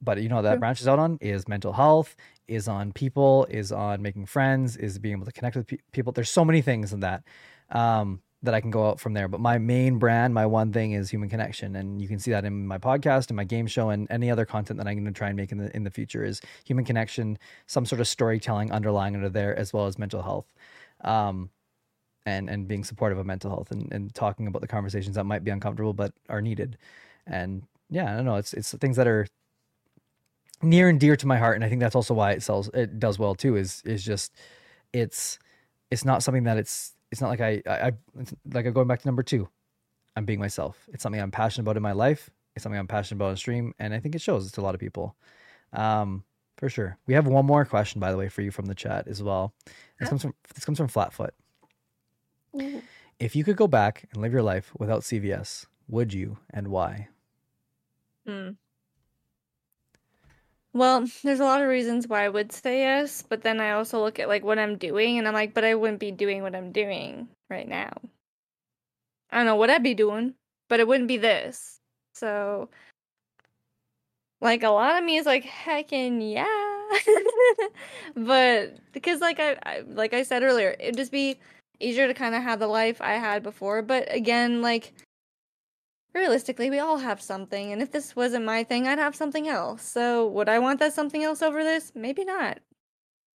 But 0.00 0.22
you 0.22 0.28
know 0.28 0.42
that 0.42 0.60
branches 0.60 0.86
out 0.86 0.98
on 0.98 1.18
is 1.20 1.48
mental 1.48 1.72
health, 1.72 2.14
is 2.46 2.68
on 2.68 2.92
people, 2.92 3.46
is 3.50 3.72
on 3.72 4.00
making 4.00 4.26
friends, 4.26 4.76
is 4.76 4.98
being 4.98 5.16
able 5.16 5.26
to 5.26 5.32
connect 5.32 5.56
with 5.56 5.66
pe- 5.66 5.78
people. 5.92 6.12
There's 6.12 6.30
so 6.30 6.44
many 6.44 6.62
things 6.62 6.92
in 6.92 7.00
that. 7.00 7.24
Um, 7.70 8.20
that 8.42 8.54
I 8.54 8.60
can 8.60 8.70
go 8.70 8.88
out 8.88 9.00
from 9.00 9.14
there. 9.14 9.26
But 9.26 9.40
my 9.40 9.58
main 9.58 9.98
brand, 9.98 10.32
my 10.32 10.46
one 10.46 10.72
thing 10.72 10.92
is 10.92 11.10
human 11.10 11.28
connection, 11.28 11.74
and 11.76 12.00
you 12.00 12.06
can 12.06 12.18
see 12.18 12.30
that 12.30 12.44
in 12.44 12.66
my 12.66 12.78
podcast 12.78 13.28
and 13.28 13.36
my 13.36 13.44
game 13.44 13.66
show 13.66 13.90
and 13.90 14.06
any 14.10 14.30
other 14.30 14.44
content 14.44 14.78
that 14.78 14.86
I'm 14.86 14.94
going 14.94 15.12
to 15.12 15.12
try 15.12 15.28
and 15.28 15.36
make 15.36 15.50
in 15.50 15.58
the 15.58 15.74
in 15.74 15.84
the 15.84 15.90
future 15.90 16.24
is 16.24 16.40
human 16.64 16.84
connection, 16.84 17.38
some 17.66 17.84
sort 17.84 18.00
of 18.00 18.06
storytelling 18.06 18.70
underlying 18.70 19.16
under 19.16 19.28
there, 19.28 19.56
as 19.56 19.72
well 19.72 19.86
as 19.86 19.98
mental 19.98 20.22
health, 20.22 20.46
um, 21.02 21.50
and 22.26 22.48
and 22.48 22.68
being 22.68 22.84
supportive 22.84 23.18
of 23.18 23.26
mental 23.26 23.50
health 23.50 23.70
and 23.72 23.92
and 23.92 24.14
talking 24.14 24.46
about 24.46 24.62
the 24.62 24.68
conversations 24.68 25.16
that 25.16 25.24
might 25.24 25.42
be 25.42 25.50
uncomfortable 25.50 25.92
but 25.92 26.12
are 26.28 26.40
needed, 26.40 26.78
and 27.26 27.64
yeah, 27.90 28.12
I 28.12 28.16
don't 28.16 28.24
know, 28.24 28.36
it's 28.36 28.54
it's 28.54 28.72
things 28.74 28.96
that 28.96 29.08
are 29.08 29.26
near 30.62 30.88
and 30.88 31.00
dear 31.00 31.16
to 31.16 31.26
my 31.26 31.38
heart, 31.38 31.56
and 31.56 31.64
I 31.64 31.68
think 31.68 31.80
that's 31.80 31.94
also 31.96 32.14
why 32.14 32.32
it 32.32 32.42
sells 32.42 32.68
it 32.72 33.00
does 33.00 33.18
well 33.18 33.34
too. 33.34 33.56
Is 33.56 33.82
is 33.84 34.04
just 34.04 34.32
it's 34.92 35.40
it's 35.90 36.04
not 36.04 36.22
something 36.22 36.44
that 36.44 36.56
it's 36.56 36.94
it's 37.10 37.20
not 37.20 37.30
like 37.30 37.40
I, 37.40 37.62
I, 37.66 37.72
I 37.72 37.92
like 38.52 38.66
I'm 38.66 38.72
going 38.72 38.88
back 38.88 39.00
to 39.00 39.08
number 39.08 39.22
two. 39.22 39.48
I'm 40.16 40.24
being 40.24 40.40
myself. 40.40 40.88
It's 40.92 41.02
something 41.02 41.20
I'm 41.20 41.30
passionate 41.30 41.62
about 41.62 41.76
in 41.76 41.82
my 41.82 41.92
life. 41.92 42.30
It's 42.54 42.62
something 42.62 42.78
I'm 42.78 42.88
passionate 42.88 43.18
about 43.18 43.30
on 43.30 43.36
stream, 43.36 43.74
and 43.78 43.94
I 43.94 44.00
think 44.00 44.14
it 44.14 44.20
shows 44.20 44.50
to 44.52 44.60
a 44.60 44.62
lot 44.62 44.74
of 44.74 44.80
people. 44.80 45.16
Um, 45.72 46.24
for 46.56 46.68
sure. 46.68 46.98
We 47.06 47.14
have 47.14 47.26
one 47.26 47.46
more 47.46 47.64
question, 47.64 48.00
by 48.00 48.10
the 48.10 48.18
way, 48.18 48.28
for 48.28 48.42
you 48.42 48.50
from 48.50 48.66
the 48.66 48.74
chat 48.74 49.06
as 49.06 49.22
well. 49.22 49.54
This 50.00 50.08
comes 50.08 50.22
from 50.22 50.34
this 50.54 50.64
comes 50.64 50.78
from 50.78 50.88
Flatfoot. 50.88 51.34
If 53.20 53.36
you 53.36 53.44
could 53.44 53.56
go 53.56 53.68
back 53.68 54.08
and 54.12 54.20
live 54.22 54.32
your 54.32 54.42
life 54.42 54.72
without 54.78 55.02
CVS, 55.02 55.66
would 55.88 56.12
you, 56.12 56.38
and 56.50 56.68
why? 56.68 57.08
Hmm. 58.26 58.50
Well, 60.72 61.06
there's 61.22 61.40
a 61.40 61.44
lot 61.44 61.60
of 61.60 61.68
reasons 61.68 62.08
why 62.08 62.24
I 62.24 62.28
would 62.30 62.52
say 62.52 62.78
yes, 62.80 63.20
but 63.22 63.42
then 63.42 63.60
I 63.60 63.72
also 63.72 64.00
look 64.02 64.18
at 64.18 64.28
like 64.28 64.44
what 64.44 64.58
I'm 64.58 64.78
doing 64.78 65.18
and 65.18 65.28
I'm 65.28 65.34
like, 65.34 65.52
but 65.54 65.64
I 65.64 65.74
wouldn't 65.74 66.00
be 66.00 66.10
doing 66.10 66.42
what 66.42 66.54
I'm 66.54 66.72
doing 66.72 67.28
right 67.50 67.68
now. 67.68 67.92
I 69.30 69.36
don't 69.36 69.46
know 69.46 69.56
what 69.56 69.70
I'd 69.70 69.82
be 69.82 69.94
doing, 69.94 70.34
but 70.68 70.80
it 70.80 70.88
wouldn't 70.88 71.08
be 71.08 71.16
this. 71.16 71.80
So, 72.14 72.68
like, 74.40 74.62
a 74.62 74.68
lot 74.70 74.96
of 74.98 75.04
me 75.04 75.16
is 75.16 75.26
like, 75.26 75.44
heckin' 75.44 76.20
yeah. 76.32 76.46
but 78.14 78.76
because, 78.92 79.20
like 79.20 79.40
I, 79.40 79.56
I 79.64 79.80
like 79.86 80.14
I 80.14 80.22
said 80.22 80.42
earlier, 80.42 80.74
it'd 80.80 80.96
just 80.96 81.12
be 81.12 81.38
easier 81.80 82.06
to 82.06 82.14
kind 82.14 82.34
of 82.34 82.42
have 82.42 82.58
the 82.60 82.66
life 82.66 83.00
I 83.00 83.12
had 83.14 83.42
before. 83.42 83.82
But 83.82 84.12
again, 84.14 84.62
like 84.62 84.92
realistically, 86.14 86.70
we 86.70 86.78
all 86.78 86.98
have 86.98 87.20
something, 87.20 87.72
and 87.72 87.82
if 87.82 87.92
this 87.92 88.16
wasn't 88.16 88.44
my 88.44 88.64
thing, 88.64 88.86
I'd 88.86 88.98
have 88.98 89.16
something 89.16 89.48
else. 89.48 89.82
So, 89.82 90.26
would 90.28 90.48
I 90.48 90.58
want 90.58 90.80
that 90.80 90.92
something 90.94 91.22
else 91.22 91.42
over 91.42 91.62
this? 91.62 91.92
Maybe 91.94 92.24
not. 92.24 92.58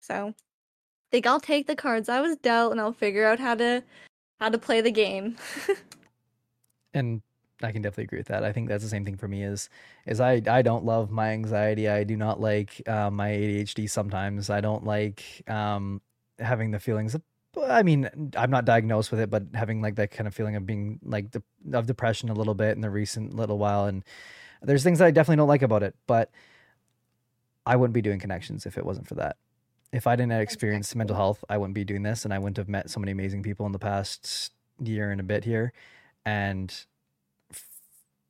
So, 0.00 0.28
I 0.28 1.10
think 1.10 1.26
I'll 1.26 1.40
take 1.40 1.66
the 1.66 1.76
cards 1.76 2.08
I 2.08 2.20
was 2.20 2.36
dealt, 2.36 2.72
and 2.72 2.80
I'll 2.80 2.92
figure 2.92 3.26
out 3.26 3.40
how 3.40 3.54
to 3.56 3.82
how 4.40 4.48
to 4.48 4.58
play 4.58 4.80
the 4.80 4.90
game. 4.90 5.36
and 6.94 7.22
I 7.62 7.72
can 7.72 7.82
definitely 7.82 8.04
agree 8.04 8.18
with 8.18 8.28
that. 8.28 8.44
I 8.44 8.52
think 8.52 8.68
that's 8.68 8.82
the 8.82 8.90
same 8.90 9.04
thing 9.04 9.16
for 9.16 9.28
me. 9.28 9.42
Is 9.44 9.68
is 10.06 10.20
I 10.20 10.42
I 10.46 10.62
don't 10.62 10.84
love 10.84 11.10
my 11.10 11.30
anxiety. 11.30 11.88
I 11.88 12.04
do 12.04 12.16
not 12.16 12.40
like 12.40 12.82
uh, 12.86 13.10
my 13.10 13.30
ADHD. 13.30 13.88
Sometimes 13.88 14.50
I 14.50 14.60
don't 14.60 14.84
like 14.84 15.42
um, 15.48 16.00
having 16.38 16.70
the 16.70 16.80
feelings. 16.80 17.14
Of, 17.14 17.22
I 17.62 17.82
mean, 17.82 18.32
I'm 18.36 18.50
not 18.50 18.64
diagnosed 18.64 19.10
with 19.10 19.20
it, 19.20 19.30
but 19.30 19.44
having 19.54 19.80
like 19.80 19.96
that 19.96 20.10
kind 20.10 20.26
of 20.26 20.34
feeling 20.34 20.56
of 20.56 20.66
being 20.66 20.98
like 21.02 21.30
de- 21.30 21.42
of 21.72 21.86
depression 21.86 22.28
a 22.28 22.34
little 22.34 22.54
bit 22.54 22.74
in 22.74 22.80
the 22.80 22.90
recent 22.90 23.34
little 23.34 23.58
while, 23.58 23.86
and 23.86 24.04
there's 24.62 24.82
things 24.82 24.98
that 24.98 25.06
I 25.06 25.10
definitely 25.10 25.36
don't 25.36 25.48
like 25.48 25.62
about 25.62 25.82
it. 25.82 25.94
But 26.06 26.30
I 27.66 27.76
wouldn't 27.76 27.94
be 27.94 28.02
doing 28.02 28.18
connections 28.18 28.66
if 28.66 28.76
it 28.76 28.84
wasn't 28.84 29.08
for 29.08 29.14
that. 29.16 29.36
If 29.92 30.06
I 30.06 30.16
didn't 30.16 30.32
experience 30.32 30.94
mental 30.94 31.16
health, 31.16 31.44
I 31.48 31.56
wouldn't 31.58 31.74
be 31.74 31.84
doing 31.84 32.02
this, 32.02 32.24
and 32.24 32.34
I 32.34 32.38
wouldn't 32.38 32.56
have 32.56 32.68
met 32.68 32.90
so 32.90 33.00
many 33.00 33.12
amazing 33.12 33.42
people 33.42 33.64
in 33.66 33.72
the 33.72 33.78
past 33.78 34.52
year 34.80 35.10
and 35.10 35.20
a 35.20 35.24
bit 35.24 35.44
here. 35.44 35.72
And 36.26 36.74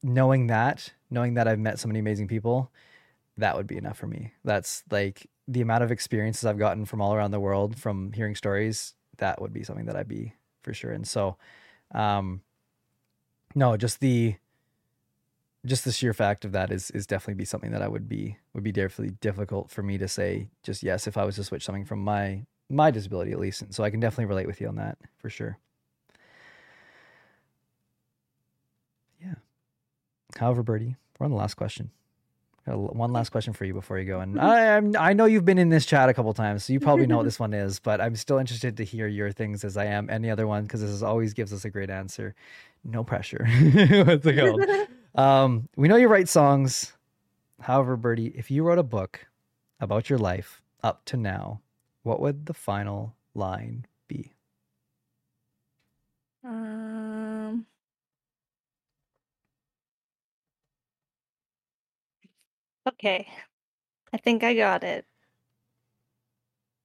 knowing 0.02 0.48
that, 0.48 0.92
knowing 1.10 1.34
that 1.34 1.48
I've 1.48 1.58
met 1.58 1.78
so 1.78 1.88
many 1.88 2.00
amazing 2.00 2.28
people, 2.28 2.70
that 3.38 3.56
would 3.56 3.66
be 3.66 3.76
enough 3.76 3.96
for 3.96 4.06
me. 4.06 4.32
That's 4.44 4.84
like 4.90 5.26
the 5.48 5.60
amount 5.60 5.82
of 5.82 5.90
experiences 5.90 6.44
I've 6.44 6.58
gotten 6.58 6.84
from 6.84 7.00
all 7.00 7.14
around 7.14 7.30
the 7.30 7.40
world 7.40 7.78
from 7.78 8.12
hearing 8.12 8.34
stories. 8.34 8.94
That 9.18 9.40
would 9.40 9.52
be 9.52 9.64
something 9.64 9.86
that 9.86 9.96
I'd 9.96 10.08
be 10.08 10.34
for 10.62 10.74
sure. 10.74 10.92
And 10.92 11.06
so, 11.06 11.36
um, 11.94 12.42
no, 13.54 13.76
just 13.76 14.00
the 14.00 14.36
just 15.66 15.84
the 15.84 15.92
sheer 15.92 16.12
fact 16.12 16.44
of 16.44 16.52
that 16.52 16.70
is 16.70 16.90
is 16.90 17.06
definitely 17.06 17.34
be 17.34 17.44
something 17.44 17.70
that 17.70 17.82
I 17.82 17.88
would 17.88 18.08
be 18.08 18.38
would 18.52 18.64
be 18.64 18.72
definitely 18.72 19.16
difficult 19.20 19.70
for 19.70 19.82
me 19.82 19.98
to 19.98 20.08
say 20.08 20.50
just 20.62 20.82
yes 20.82 21.06
if 21.06 21.16
I 21.16 21.24
was 21.24 21.36
to 21.36 21.44
switch 21.44 21.64
something 21.64 21.84
from 21.84 22.02
my 22.02 22.44
my 22.68 22.90
disability 22.90 23.32
at 23.32 23.38
least. 23.38 23.62
And 23.62 23.74
so 23.74 23.84
I 23.84 23.90
can 23.90 24.00
definitely 24.00 24.26
relate 24.26 24.46
with 24.46 24.60
you 24.60 24.68
on 24.68 24.76
that 24.76 24.98
for 25.18 25.30
sure. 25.30 25.58
Yeah. 29.20 29.34
However, 30.36 30.62
Birdy, 30.62 30.96
we're 31.18 31.24
on 31.24 31.30
the 31.30 31.36
last 31.36 31.54
question. 31.54 31.90
Got 32.66 32.96
one 32.96 33.12
last 33.12 33.28
question 33.30 33.52
for 33.52 33.66
you 33.66 33.74
before 33.74 33.98
you 33.98 34.06
go. 34.06 34.20
And 34.20 34.40
I 34.40 34.76
I'm, 34.76 34.96
I 34.98 35.12
know 35.12 35.26
you've 35.26 35.44
been 35.44 35.58
in 35.58 35.68
this 35.68 35.84
chat 35.84 36.08
a 36.08 36.14
couple 36.14 36.32
times, 36.32 36.64
so 36.64 36.72
you 36.72 36.80
probably 36.80 37.06
know 37.06 37.18
what 37.18 37.24
this 37.30 37.38
one 37.38 37.52
is. 37.52 37.78
But 37.78 38.00
I'm 38.00 38.16
still 38.16 38.38
interested 38.38 38.76
to 38.78 38.84
hear 38.84 39.06
your 39.06 39.32
things 39.32 39.64
as 39.64 39.76
I 39.76 39.84
am 39.84 40.08
any 40.08 40.30
other 40.30 40.46
one 40.46 40.62
because 40.62 40.80
this 40.80 40.90
is 40.90 41.02
always 41.02 41.34
gives 41.34 41.52
us 41.52 41.66
a 41.66 41.70
great 41.70 41.90
answer. 41.90 42.34
No 42.82 43.04
pressure. 43.04 43.46
What's 44.06 44.26
it 44.26 44.36
called? 44.36 44.64
um, 45.14 45.68
we 45.76 45.88
know 45.88 45.96
you 45.96 46.08
write 46.08 46.28
songs. 46.28 46.94
However, 47.60 47.96
Birdy, 47.96 48.32
if 48.34 48.50
you 48.50 48.62
wrote 48.62 48.78
a 48.78 48.82
book 48.82 49.26
about 49.80 50.08
your 50.08 50.18
life 50.18 50.62
up 50.82 51.04
to 51.06 51.16
now, 51.18 51.60
what 52.02 52.20
would 52.20 52.46
the 52.46 52.54
final 52.54 53.14
line 53.34 53.86
be? 54.08 54.32
Um. 56.42 57.13
Okay. 62.86 63.26
I 64.12 64.16
think 64.18 64.44
I 64.44 64.54
got 64.54 64.84
it. 64.84 65.06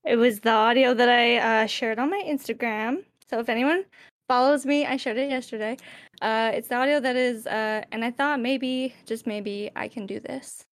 It 0.05 0.15
was 0.15 0.39
the 0.39 0.51
audio 0.51 0.93
that 0.93 1.09
I 1.09 1.37
uh, 1.37 1.67
shared 1.67 1.99
on 1.99 2.09
my 2.09 2.23
Instagram. 2.25 3.03
So 3.29 3.39
if 3.39 3.49
anyone 3.49 3.85
follows 4.27 4.65
me, 4.65 4.85
I 4.85 4.97
shared 4.97 5.17
it 5.17 5.29
yesterday. 5.29 5.77
Uh, 6.21 6.51
it's 6.53 6.69
the 6.69 6.75
audio 6.75 6.99
that 6.99 7.15
is, 7.15 7.45
uh, 7.45 7.83
and 7.91 8.03
I 8.03 8.11
thought 8.11 8.39
maybe, 8.39 8.95
just 9.05 9.27
maybe, 9.27 9.69
I 9.75 9.87
can 9.87 10.05
do 10.05 10.19
this. 10.19 10.65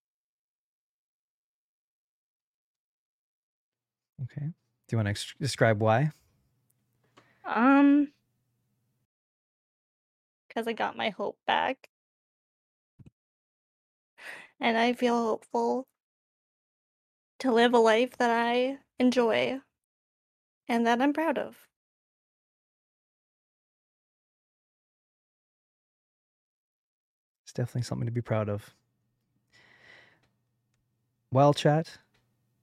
Okay. 4.24 4.48
Do 4.48 4.94
you 4.94 4.98
want 4.98 5.08
to 5.08 5.12
ex- 5.12 5.36
describe 5.40 5.82
why? 5.82 6.12
Um, 7.46 8.12
because 10.48 10.68
I 10.68 10.74
got 10.74 10.98
my 10.98 11.10
hope 11.10 11.38
back. 11.46 11.90
And 14.60 14.78
I 14.78 14.94
feel 14.94 15.16
hopeful 15.16 15.86
to 17.40 17.52
live 17.52 17.74
a 17.74 17.78
life 17.78 18.18
that 18.18 18.32
I 18.32 18.80
enjoy 19.00 19.60
and 20.68 20.86
that 20.88 21.02
I'm 21.02 21.14
proud 21.14 21.38
of. 21.38 21.68
It's 27.44 27.54
definitely 27.54 27.84
something 27.84 28.08
to 28.08 28.12
be 28.12 28.22
proud 28.22 28.50
of. 28.50 28.74
Well, 31.32 31.54
chat, 31.54 31.98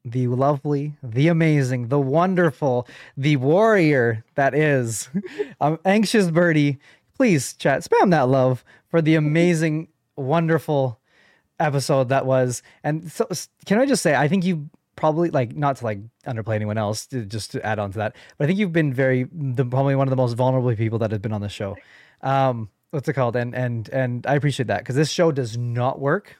the 0.04 0.26
lovely, 0.26 0.96
the 1.02 1.28
amazing, 1.28 1.88
the 1.88 2.00
wonderful, 2.00 2.86
the 3.16 3.36
warrior 3.36 4.24
that 4.34 4.54
is 4.54 5.08
um, 5.60 5.78
AnxiousBirdy. 5.78 6.78
Please, 7.14 7.54
chat, 7.54 7.82
spam 7.82 8.10
that 8.10 8.28
love 8.28 8.64
for 8.88 9.00
the 9.00 9.14
amazing, 9.16 9.88
wonderful 10.16 10.98
episode 11.60 12.08
that 12.08 12.26
was. 12.26 12.62
And 12.82 13.10
so, 13.10 13.28
can 13.66 13.78
I 13.78 13.86
just 13.86 14.02
say, 14.02 14.14
I 14.14 14.28
think 14.28 14.44
you 14.44 14.68
probably 14.96 15.30
like 15.30 15.54
not 15.56 15.76
to 15.76 15.84
like 15.84 15.98
underplay 16.26 16.54
anyone 16.54 16.78
else, 16.78 17.06
to, 17.06 17.24
just 17.24 17.52
to 17.52 17.64
add 17.64 17.78
on 17.78 17.92
to 17.92 17.98
that, 17.98 18.16
but 18.38 18.44
I 18.44 18.46
think 18.46 18.58
you've 18.58 18.72
been 18.72 18.92
very 18.92 19.26
the 19.32 19.64
probably 19.64 19.96
one 19.96 20.06
of 20.06 20.10
the 20.10 20.16
most 20.16 20.34
vulnerable 20.34 20.74
people 20.76 20.98
that 21.00 21.10
have 21.10 21.22
been 21.22 21.32
on 21.32 21.40
the 21.40 21.48
show. 21.48 21.76
Um, 22.22 22.68
what's 22.90 23.08
it 23.08 23.14
called? 23.14 23.36
And 23.36 23.54
and 23.54 23.88
and 23.90 24.26
I 24.26 24.34
appreciate 24.34 24.68
that 24.68 24.78
because 24.78 24.96
this 24.96 25.10
show 25.10 25.32
does 25.32 25.56
not 25.56 26.00
work 26.00 26.36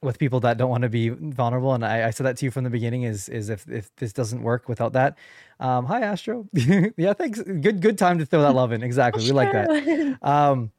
with 0.00 0.18
people 0.18 0.38
that 0.40 0.56
don't 0.56 0.70
want 0.70 0.82
to 0.82 0.88
be 0.88 1.08
vulnerable. 1.08 1.74
And 1.74 1.84
I, 1.84 2.06
I 2.06 2.10
said 2.10 2.24
that 2.26 2.36
to 2.38 2.44
you 2.44 2.50
from 2.50 2.64
the 2.64 2.70
beginning 2.70 3.02
is 3.02 3.28
is 3.28 3.50
if 3.50 3.68
if 3.68 3.94
this 3.96 4.12
doesn't 4.12 4.42
work 4.42 4.68
without 4.68 4.92
that. 4.92 5.18
Um, 5.60 5.86
hi 5.86 6.00
Astro. 6.00 6.48
yeah, 6.96 7.12
thanks. 7.14 7.42
Good 7.42 7.80
good 7.80 7.98
time 7.98 8.18
to 8.18 8.26
throw 8.26 8.42
that 8.42 8.54
love 8.54 8.72
in. 8.72 8.82
Exactly. 8.82 9.24
We 9.24 9.32
like 9.32 9.52
that. 9.52 10.18
Um, 10.22 10.72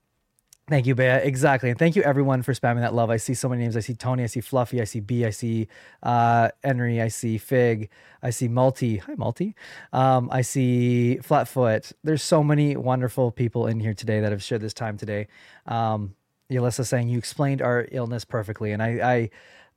Thank 0.69 0.87
you, 0.87 0.95
Bea. 0.95 1.05
Exactly. 1.05 1.71
And 1.71 1.79
thank 1.79 1.95
you 1.95 2.03
everyone 2.03 2.43
for 2.43 2.53
spamming 2.53 2.81
that 2.81 2.93
love. 2.93 3.09
I 3.09 3.17
see 3.17 3.33
so 3.33 3.49
many 3.49 3.63
names. 3.63 3.75
I 3.77 3.81
see 3.81 3.95
Tony, 3.95 4.23
I 4.23 4.27
see 4.27 4.41
Fluffy, 4.41 4.81
I 4.81 4.85
see 4.85 4.99
B, 4.99 5.25
I 5.25 5.31
see 5.31 5.67
uh 6.03 6.49
Henry, 6.63 7.01
I 7.01 7.09
see 7.09 7.39
Fig, 7.39 7.89
I 8.23 8.31
see 8.31 8.47
Multi. 8.47 8.97
Hi, 8.97 9.15
Multi. 9.15 9.55
Um, 9.93 10.29
I 10.31 10.41
see 10.41 11.17
Flatfoot. 11.19 11.91
There's 12.03 12.23
so 12.23 12.43
many 12.43 12.77
wonderful 12.77 13.31
people 13.31 13.67
in 13.67 13.79
here 13.79 13.95
today 13.95 14.21
that 14.21 14.31
have 14.31 14.43
shared 14.43 14.61
this 14.61 14.73
time 14.75 14.97
today. 14.97 15.27
Um, 15.65 16.15
Yelissa 16.51 16.85
saying 16.85 17.09
you 17.09 17.17
explained 17.17 17.61
our 17.63 17.87
illness 17.91 18.25
perfectly. 18.25 18.71
And 18.71 18.83
I 18.83 18.89
I 19.03 19.29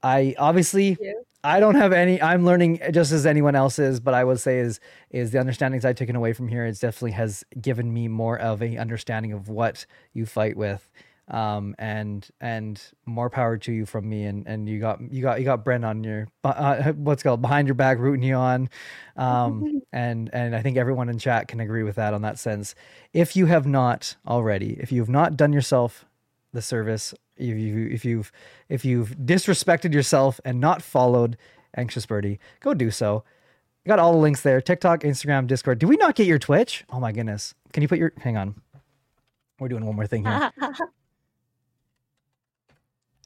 I 0.02 0.34
obviously 0.38 0.98
I 1.44 1.58
don't 1.58 1.74
have 1.74 1.92
any. 1.92 2.22
I'm 2.22 2.44
learning 2.44 2.80
just 2.92 3.10
as 3.10 3.26
anyone 3.26 3.56
else 3.56 3.78
is, 3.78 3.98
but 3.98 4.14
I 4.14 4.22
would 4.22 4.38
say 4.38 4.60
is 4.60 4.78
is 5.10 5.32
the 5.32 5.38
understandings 5.38 5.84
I've 5.84 5.96
taken 5.96 6.14
away 6.14 6.32
from 6.32 6.48
here. 6.48 6.64
It's 6.64 6.78
definitely 6.78 7.12
has 7.12 7.44
given 7.60 7.92
me 7.92 8.08
more 8.08 8.38
of 8.38 8.62
a 8.62 8.76
understanding 8.76 9.32
of 9.32 9.48
what 9.48 9.84
you 10.12 10.24
fight 10.24 10.56
with, 10.56 10.88
um, 11.26 11.74
and 11.80 12.28
and 12.40 12.80
more 13.06 13.28
power 13.28 13.58
to 13.58 13.72
you 13.72 13.86
from 13.86 14.08
me. 14.08 14.24
And 14.24 14.46
and 14.46 14.68
you 14.68 14.78
got 14.78 15.00
you 15.12 15.20
got 15.20 15.40
you 15.40 15.44
got 15.44 15.64
Bren 15.64 15.84
on 15.84 16.04
your 16.04 16.28
uh, 16.44 16.92
what's 16.92 17.22
it 17.22 17.24
called 17.24 17.42
behind 17.42 17.66
your 17.66 17.74
back, 17.74 17.98
rooting 17.98 18.22
you 18.22 18.36
on, 18.36 18.70
um, 19.16 19.82
and 19.92 20.30
and 20.32 20.54
I 20.54 20.62
think 20.62 20.76
everyone 20.76 21.08
in 21.08 21.18
chat 21.18 21.48
can 21.48 21.58
agree 21.58 21.82
with 21.82 21.96
that 21.96 22.14
on 22.14 22.22
that 22.22 22.38
sense. 22.38 22.76
If 23.12 23.34
you 23.34 23.46
have 23.46 23.66
not 23.66 24.14
already, 24.28 24.76
if 24.78 24.92
you 24.92 25.00
have 25.00 25.10
not 25.10 25.36
done 25.36 25.52
yourself 25.52 26.04
the 26.52 26.62
service 26.62 27.14
if 27.50 27.58
you 27.58 27.88
if 27.88 28.04
you've 28.04 28.32
if 28.68 28.84
you've 28.84 29.10
disrespected 29.16 29.92
yourself 29.92 30.40
and 30.44 30.60
not 30.60 30.82
followed 30.82 31.36
AnxiousBirdy 31.76 32.38
go 32.60 32.74
do 32.74 32.90
so. 32.90 33.24
Got 33.84 33.98
all 33.98 34.12
the 34.12 34.18
links 34.18 34.42
there. 34.42 34.60
Tiktok 34.60 35.00
instagram 35.00 35.48
discord. 35.48 35.80
Do 35.80 35.88
we 35.88 35.96
not 35.96 36.14
get 36.14 36.26
your 36.26 36.38
twitch? 36.38 36.84
Oh 36.90 37.00
my 37.00 37.10
goodness. 37.10 37.54
Can 37.72 37.82
you 37.82 37.88
put 37.88 37.98
your 37.98 38.12
hang 38.18 38.36
on. 38.36 38.54
We're 39.58 39.68
doing 39.68 39.84
one 39.84 39.96
more 39.96 40.06
thing 40.06 40.24
here. 40.24 40.50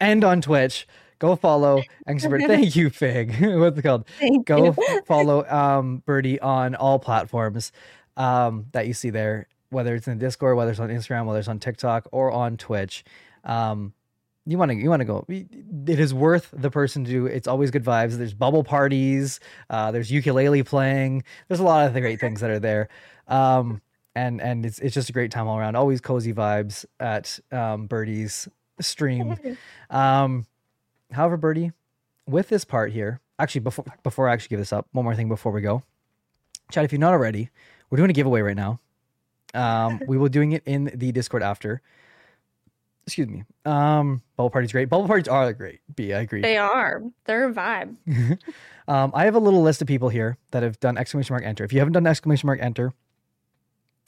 And 0.01 0.23
on 0.25 0.43
twitch. 0.43 0.87
Go 1.19 1.35
follow 1.37 1.83
AnxiousBirdy. 2.07 2.47
Thank 2.47 2.77
you 2.77 2.91
fig. 2.91 3.35
What's 3.41 3.79
it 3.79 3.83
called? 3.83 4.07
Thank 4.19 4.47
go 4.47 4.75
follow 5.07 5.47
um 5.49 6.03
Birdy 6.05 6.39
on 6.41 6.75
all 6.75 6.99
platforms 6.99 7.73
um 8.19 8.67
that 8.73 8.87
you 8.87 8.93
see 8.95 9.11
there 9.11 9.47
whether 9.71 9.95
it's 9.95 10.09
in 10.09 10.19
discord 10.19 10.57
whether 10.57 10.71
it's 10.71 10.81
on 10.81 10.89
instagram 10.89 11.27
whether 11.27 11.39
it's 11.39 11.49
on 11.49 11.59
tiktok 11.59 12.07
or 12.13 12.31
on 12.31 12.57
twitch. 12.57 13.05
Um 13.45 13.95
you 14.47 14.57
want 14.59 14.71
to 14.71 14.77
you 14.77 14.89
want 14.89 15.01
to 15.01 15.05
go 15.05 15.25
it 15.29 16.01
is 16.01 16.15
worth 16.15 16.49
the 16.53 16.71
person 16.71 17.05
to 17.05 17.11
do 17.11 17.27
it's 17.27 17.49
always 17.49 17.71
good 17.71 17.85
vibes. 17.85 18.17
There's 18.17 18.35
bubble 18.35 18.65
parties 18.65 19.41
uh 19.71 19.91
there's 19.91 20.11
ukulele 20.11 20.63
playing. 20.63 21.25
There's 21.49 21.61
a 21.61 21.65
lot 21.65 21.87
of 21.87 21.95
the 21.95 22.01
great 22.01 22.21
things 22.21 22.41
that 22.41 22.51
are 22.51 22.61
there. 22.61 22.89
Um 23.29 23.81
and 24.15 24.41
and 24.41 24.65
it's 24.65 24.79
it's 24.79 24.95
just 24.95 25.11
a 25.11 25.13
great 25.13 25.31
time 25.31 25.47
all 25.47 25.59
around. 25.59 25.77
Always 25.77 26.01
cozy 26.01 26.33
vibes 26.33 26.85
at 26.99 27.39
um 27.53 27.87
Birdy's 27.87 28.49
stream. 28.81 29.37
Um, 29.91 30.47
however, 31.13 31.37
Birdy, 31.37 31.73
with 32.27 32.49
this 32.49 32.65
part 32.65 32.93
here, 32.93 33.21
actually, 33.39 33.61
before 33.61 33.85
before 34.03 34.29
I 34.29 34.33
actually 34.33 34.49
give 34.49 34.59
this 34.59 34.73
up, 34.73 34.87
one 34.93 35.05
more 35.05 35.15
thing 35.15 35.29
before 35.29 35.53
we 35.53 35.61
go, 35.61 35.83
Chad, 36.71 36.85
if 36.85 36.93
you're 36.93 36.99
not 36.99 37.13
already, 37.13 37.51
we're 37.91 37.97
doing 37.97 38.11
a 38.11 38.15
giveaway 38.15 38.41
right 38.41 38.57
now. 38.57 38.81
Um, 39.55 40.01
we 40.07 40.19
will 40.19 40.29
doing 40.29 40.53
it 40.53 40.63
in 40.67 40.91
the 40.95 41.13
Discord 41.13 41.43
after. 41.43 41.81
Excuse 43.07 43.29
me. 43.29 43.45
Um, 43.65 44.21
bubble 44.37 44.51
parties 44.51 44.73
great. 44.73 44.89
Bubble 44.89 45.07
parties 45.07 45.29
are 45.29 45.53
great. 45.53 45.81
B, 45.95 46.13
I 46.13 46.21
agree. 46.23 46.43
They 46.43 46.57
are. 46.57 47.03
They're 47.25 47.49
a 47.49 47.53
vibe. 47.53 47.97
um, 48.89 49.13
I 49.15 49.25
have 49.27 49.37
a 49.37 49.39
little 49.39 49.63
list 49.63 49.81
of 49.81 49.87
people 49.87 50.09
here 50.09 50.39
that 50.51 50.65
have 50.65 50.81
done 50.81 50.99
exclamation 50.99 51.35
mark 51.35 51.45
enter. 51.45 51.63
If 51.63 51.73
you 51.73 51.79
haven't 51.79 51.93
done 51.93 52.07
exclamation 52.07 52.49
mark 52.49 52.59
enter, 52.61 52.93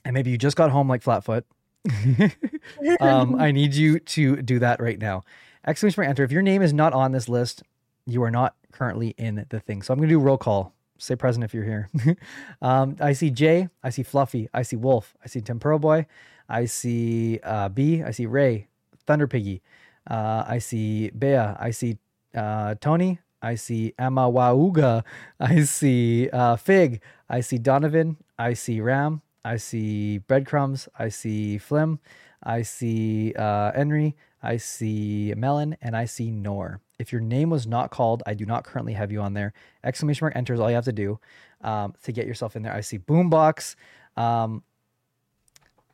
and 0.04 0.14
maybe 0.14 0.30
you 0.30 0.38
just 0.38 0.56
got 0.56 0.70
home 0.70 0.88
like 0.88 1.02
Flatfoot, 1.02 1.44
um, 3.00 3.40
I 3.40 3.52
need 3.52 3.74
you 3.74 4.00
to 4.00 4.42
do 4.42 4.58
that 4.58 4.80
right 4.80 4.98
now. 4.98 5.22
Exclamation 5.64 6.00
mark 6.00 6.08
enter. 6.08 6.24
If 6.24 6.32
your 6.32 6.42
name 6.42 6.62
is 6.62 6.72
not 6.72 6.92
on 6.92 7.12
this 7.12 7.28
list, 7.28 7.62
you 8.04 8.22
are 8.24 8.30
not 8.30 8.56
currently 8.72 9.14
in 9.16 9.46
the 9.48 9.60
thing. 9.60 9.82
So 9.82 9.92
I'm 9.92 9.98
going 9.98 10.08
to 10.08 10.14
do 10.14 10.18
roll 10.18 10.38
call. 10.38 10.74
Say 11.00 11.14
present 11.14 11.44
if 11.44 11.54
you're 11.54 11.64
here. 11.64 11.88
um, 12.62 12.96
I 13.00 13.12
see 13.12 13.30
Jay. 13.30 13.68
I 13.84 13.90
see 13.90 14.02
Fluffy. 14.02 14.48
I 14.52 14.62
see 14.62 14.74
Wolf. 14.74 15.14
I 15.24 15.28
see 15.28 15.40
Tempura 15.40 15.78
Boy. 15.78 16.06
I 16.48 16.64
see 16.64 17.38
uh, 17.44 17.68
B. 17.68 18.02
I 18.02 18.10
see 18.10 18.26
Ray. 18.26 18.67
Thunder 19.08 19.26
Piggy. 19.26 19.62
Uh, 20.08 20.44
I 20.46 20.58
see 20.58 21.10
Bea. 21.10 21.36
I 21.36 21.70
see 21.70 21.96
uh, 22.36 22.74
Tony. 22.80 23.18
I 23.40 23.54
see 23.54 23.94
Emma 23.98 24.30
Wauga. 24.30 25.02
I 25.40 25.62
see 25.62 26.28
uh, 26.30 26.56
Fig. 26.56 27.00
I 27.28 27.40
see 27.40 27.58
Donovan. 27.58 28.18
I 28.38 28.52
see 28.52 28.80
Ram. 28.80 29.22
I 29.44 29.56
see 29.56 30.18
Breadcrumbs. 30.18 30.88
I 30.98 31.08
see 31.08 31.56
Flim. 31.56 32.00
I 32.42 32.62
see 32.62 33.32
uh, 33.34 33.72
Henry. 33.72 34.14
I 34.42 34.58
see 34.58 35.32
Melon. 35.36 35.76
And 35.80 35.96
I 35.96 36.04
see 36.04 36.30
Nor. 36.30 36.80
If 36.98 37.10
your 37.10 37.22
name 37.22 37.48
was 37.48 37.66
not 37.66 37.90
called, 37.90 38.22
I 38.26 38.34
do 38.34 38.44
not 38.44 38.64
currently 38.64 38.92
have 38.92 39.10
you 39.10 39.22
on 39.22 39.32
there. 39.32 39.54
Exclamation 39.84 40.26
mark 40.26 40.36
enter 40.36 40.52
is 40.52 40.60
all 40.60 40.68
you 40.68 40.74
have 40.74 40.84
to 40.84 40.92
do 40.92 41.18
um, 41.62 41.94
to 42.02 42.12
get 42.12 42.26
yourself 42.26 42.56
in 42.56 42.62
there. 42.62 42.74
I 42.74 42.82
see 42.82 42.98
Boombox. 42.98 43.74
Um, 44.18 44.62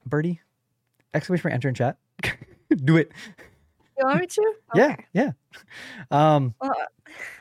Birdy, 0.04 0.40
exclamation 1.12 1.48
mark 1.48 1.54
enter 1.54 1.68
in 1.68 1.74
chat. 1.74 1.96
do 2.84 2.96
it. 2.96 3.12
You 3.98 4.06
want 4.06 4.20
me 4.20 4.26
to? 4.26 4.54
Yeah, 4.74 4.96
yeah. 5.12 5.32
Um, 6.10 6.54
Well, 6.60 6.72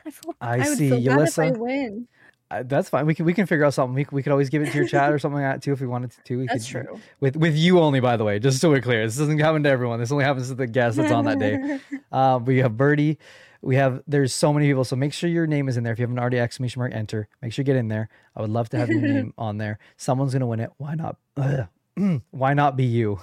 I, 0.06 0.10
feel, 0.10 0.34
I 0.40 0.54
I 0.58 0.62
see 0.74 0.90
feel 0.90 1.16
bad 1.16 1.28
if 1.28 1.38
I 1.38 1.50
win. 1.50 2.06
uh, 2.50 2.62
that's 2.64 2.88
fine. 2.88 3.06
We 3.06 3.14
can 3.14 3.24
we 3.26 3.34
can 3.34 3.46
figure 3.46 3.64
out 3.64 3.74
something. 3.74 3.94
We, 3.94 4.06
we 4.12 4.22
could 4.22 4.30
always 4.30 4.50
give 4.50 4.62
it 4.62 4.70
to 4.70 4.78
your 4.78 4.86
chat 4.86 5.12
or 5.12 5.18
something 5.18 5.40
like 5.42 5.54
that 5.54 5.62
too 5.62 5.72
if 5.72 5.80
we 5.80 5.86
wanted 5.88 6.12
to. 6.24 6.38
We 6.38 6.46
That's 6.46 6.70
could, 6.70 6.86
true. 6.86 7.00
With 7.20 7.36
with 7.36 7.56
you 7.56 7.80
only, 7.80 7.98
by 8.00 8.16
the 8.16 8.24
way, 8.24 8.38
just 8.38 8.60
so 8.60 8.70
we're 8.70 8.80
clear. 8.80 9.04
This 9.04 9.16
doesn't 9.16 9.38
happen 9.38 9.64
to 9.64 9.68
everyone. 9.68 9.98
This 9.98 10.12
only 10.12 10.24
happens 10.24 10.48
to 10.48 10.54
the 10.54 10.66
guest 10.68 10.96
that's 10.96 11.10
on 11.10 11.24
that 11.24 11.38
day. 11.40 11.80
Um, 12.12 12.44
we 12.46 12.58
have 12.58 12.76
Birdy. 12.76 13.18
We 13.62 13.76
have 13.76 14.02
there's 14.06 14.32
so 14.32 14.52
many 14.52 14.66
people. 14.68 14.84
So 14.84 14.94
make 14.94 15.12
sure 15.12 15.28
your 15.28 15.46
name 15.48 15.68
is 15.68 15.76
in 15.76 15.82
there. 15.84 15.92
If 15.94 15.98
you 15.98 16.04
haven't 16.04 16.18
already, 16.20 16.38
exclamation 16.38 16.78
mark 16.80 16.92
enter. 16.94 17.26
Make 17.42 17.52
sure 17.52 17.62
you 17.62 17.66
get 17.66 17.76
in 17.76 17.88
there. 17.88 18.10
I 18.36 18.42
would 18.42 18.50
love 18.50 18.68
to 18.68 18.76
have 18.76 18.90
your 18.90 19.00
name 19.00 19.34
on 19.38 19.56
there. 19.58 19.78
Someone's 19.96 20.34
gonna 20.34 20.46
win 20.46 20.60
it. 20.60 20.70
Why 20.76 20.94
not? 20.94 21.16
Ugh. 21.38 21.66
Why 22.30 22.54
not 22.54 22.76
be 22.76 22.84
you? 22.84 23.20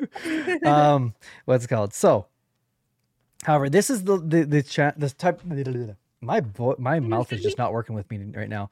um, 0.64 1.14
what's 1.44 1.64
it 1.64 1.68
called? 1.68 1.94
So, 1.94 2.26
however, 3.44 3.68
this 3.68 3.90
is 3.90 4.04
the 4.04 4.18
the 4.18 4.44
the 4.44 4.62
chat. 4.62 4.98
This 4.98 5.12
type. 5.12 5.42
My 6.20 6.40
vo- 6.40 6.76
my 6.78 7.00
mouth 7.00 7.32
is 7.32 7.42
just 7.42 7.58
not 7.58 7.72
working 7.72 7.94
with 7.94 8.10
me 8.10 8.18
right 8.34 8.48
now. 8.48 8.70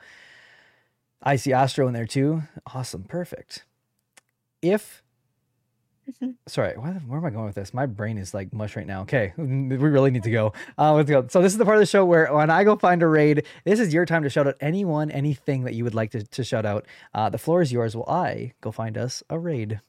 I 1.23 1.37
see 1.37 1.53
Astro 1.53 1.87
in 1.87 1.95
there 1.95 2.07
too. 2.07 2.43
Awesome, 2.75 3.05
perfect. 3.05 3.65
If 4.63 5.03
sorry, 6.47 6.77
why, 6.77 6.93
the- 6.93 7.01
where 7.01 7.19
am 7.19 7.25
I 7.25 7.31
going 7.31 7.47
with 7.47 7.55
this? 7.55 7.75
My 7.75 7.87
brain 7.87 8.19
is 8.19 8.35
like 8.35 8.53
mush 8.53 8.77
right 8.77 8.87
now. 8.87 9.03
Okay, 9.03 9.33
we 9.37 9.77
really 9.77 10.11
need 10.11 10.23
to 10.25 10.31
go. 10.31 10.53
Uh, 10.79 10.95
let's 10.95 11.11
go. 11.11 11.27
So 11.29 11.43
this 11.43 11.53
is 11.53 11.59
the 11.59 11.65
part 11.65 11.77
of 11.77 11.81
the 11.81 11.87
show 11.87 12.05
where 12.05 12.33
when 12.33 12.51
I 12.51 12.65
go 12.65 12.77
find 12.77 13.03
a 13.03 13.07
raid, 13.07 13.45
this 13.65 13.81
is 13.81 13.93
your 13.93 14.07
time 14.07 14.23
to 14.23 14.31
shout 14.31 14.47
out 14.47 14.57
anyone, 14.61 15.11
anything 15.11 15.65
that 15.65 15.75
you 15.75 15.85
would 15.85 15.95
like 15.95 16.11
to, 16.13 16.23
to 16.23 16.45
shout 16.45 16.67
out. 16.67 16.87
Uh, 17.15 17.29
the 17.29 17.39
floor 17.39 17.63
is 17.63 17.73
yours. 17.73 17.97
While 17.97 18.09
I 18.09 18.53
go 18.61 18.71
find 18.71 18.97
us 18.97 19.23
a 19.31 19.39
raid. 19.39 19.81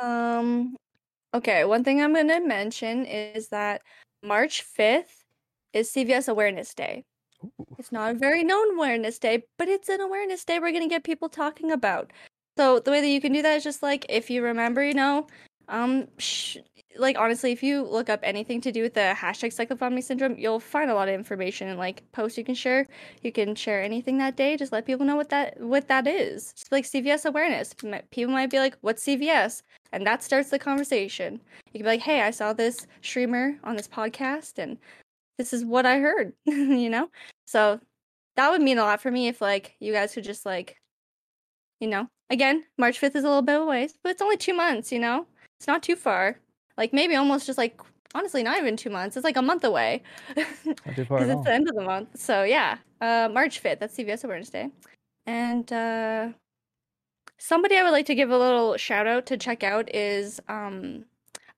Um, 0.00 0.76
okay, 1.34 1.64
one 1.64 1.84
thing 1.84 2.00
I'm 2.00 2.14
going 2.14 2.28
to 2.28 2.40
mention 2.40 3.04
is 3.04 3.48
that 3.48 3.82
March 4.22 4.64
5th 4.78 5.24
is 5.72 5.90
CVS 5.90 6.28
Awareness 6.28 6.74
Day. 6.74 7.04
It's 7.78 7.92
not 7.92 8.10
a 8.10 8.18
very 8.18 8.44
known 8.44 8.76
awareness 8.76 9.18
day, 9.18 9.44
but 9.58 9.68
it's 9.68 9.88
an 9.88 10.00
awareness 10.00 10.44
day 10.44 10.58
we're 10.58 10.72
going 10.72 10.82
to 10.82 10.94
get 10.94 11.04
people 11.04 11.28
talking 11.30 11.70
about. 11.72 12.12
So 12.56 12.80
the 12.80 12.90
way 12.90 13.00
that 13.00 13.08
you 13.08 13.20
can 13.20 13.32
do 13.32 13.42
that 13.42 13.56
is 13.56 13.64
just 13.64 13.82
like 13.82 14.06
if 14.08 14.30
you 14.30 14.42
remember, 14.42 14.84
you 14.84 14.94
know, 14.94 15.26
um, 15.68 16.08
sh- 16.18 16.58
like 16.98 17.16
honestly, 17.18 17.52
if 17.52 17.62
you 17.62 17.82
look 17.82 18.08
up 18.08 18.20
anything 18.22 18.60
to 18.62 18.72
do 18.72 18.82
with 18.82 18.94
the 18.94 19.14
hashtag 19.16 19.52
cyclic 19.52 19.78
vomiting 19.78 20.02
syndrome, 20.02 20.36
you'll 20.36 20.60
find 20.60 20.90
a 20.90 20.94
lot 20.94 21.08
of 21.08 21.14
information 21.14 21.68
and 21.68 21.78
like 21.78 22.02
posts 22.12 22.36
you 22.36 22.44
can 22.44 22.54
share. 22.54 22.86
You 23.22 23.32
can 23.32 23.54
share 23.54 23.82
anything 23.82 24.18
that 24.18 24.36
day. 24.36 24.56
Just 24.56 24.72
let 24.72 24.86
people 24.86 25.06
know 25.06 25.16
what 25.16 25.30
that 25.30 25.58
what 25.60 25.88
that 25.88 26.06
is. 26.06 26.52
Just 26.54 26.72
like 26.72 26.84
CVS 26.84 27.24
awareness. 27.24 27.74
People 28.10 28.32
might 28.32 28.50
be 28.50 28.58
like, 28.58 28.76
"What's 28.80 29.04
CVS?" 29.04 29.62
and 29.92 30.06
that 30.06 30.22
starts 30.22 30.50
the 30.50 30.58
conversation. 30.58 31.40
You 31.72 31.80
can 31.80 31.82
be 31.82 31.88
like, 31.88 32.00
"Hey, 32.00 32.22
I 32.22 32.30
saw 32.30 32.52
this 32.52 32.86
streamer 33.02 33.56
on 33.64 33.76
this 33.76 33.88
podcast, 33.88 34.58
and 34.58 34.78
this 35.38 35.52
is 35.52 35.64
what 35.64 35.86
I 35.86 35.98
heard." 35.98 36.32
you 36.46 36.90
know, 36.90 37.08
so 37.46 37.80
that 38.36 38.50
would 38.50 38.62
mean 38.62 38.78
a 38.78 38.84
lot 38.84 39.00
for 39.00 39.10
me 39.10 39.28
if 39.28 39.40
like 39.40 39.76
you 39.80 39.92
guys 39.92 40.14
could 40.14 40.24
just 40.24 40.46
like 40.46 40.79
you 41.80 41.88
know, 41.88 42.08
again, 42.28 42.64
March 42.78 43.00
5th 43.00 43.16
is 43.16 43.24
a 43.24 43.28
little 43.28 43.42
bit 43.42 43.56
of 43.56 43.62
a 43.62 43.66
ways, 43.66 43.94
but 44.02 44.10
it's 44.10 44.22
only 44.22 44.36
two 44.36 44.54
months, 44.54 44.92
you 44.92 44.98
know? 44.98 45.26
It's 45.58 45.66
not 45.66 45.82
too 45.82 45.96
far. 45.96 46.38
Like 46.76 46.92
maybe 46.92 47.16
almost 47.16 47.46
just 47.46 47.58
like, 47.58 47.80
honestly, 48.14 48.42
not 48.42 48.58
even 48.58 48.76
two 48.76 48.90
months. 48.90 49.16
It's 49.16 49.24
like 49.24 49.36
a 49.36 49.42
month 49.42 49.64
away. 49.64 50.02
Not 50.36 50.96
too 50.96 51.04
far 51.04 51.18
Because 51.18 51.36
it's 51.36 51.44
the 51.44 51.52
end 51.52 51.68
of 51.68 51.74
the 51.74 51.82
month. 51.82 52.18
So 52.18 52.44
yeah, 52.44 52.78
uh, 53.00 53.28
March 53.30 53.62
5th, 53.62 53.80
that's 53.80 53.96
CVS 53.96 54.24
Awareness 54.24 54.50
Day. 54.50 54.70
And 55.26 55.70
uh, 55.72 56.28
somebody 57.38 57.76
I 57.76 57.82
would 57.82 57.90
like 57.90 58.06
to 58.06 58.14
give 58.14 58.30
a 58.30 58.38
little 58.38 58.76
shout 58.76 59.06
out 59.06 59.26
to 59.26 59.36
check 59.36 59.62
out 59.62 59.94
is 59.94 60.40
um, 60.48 61.04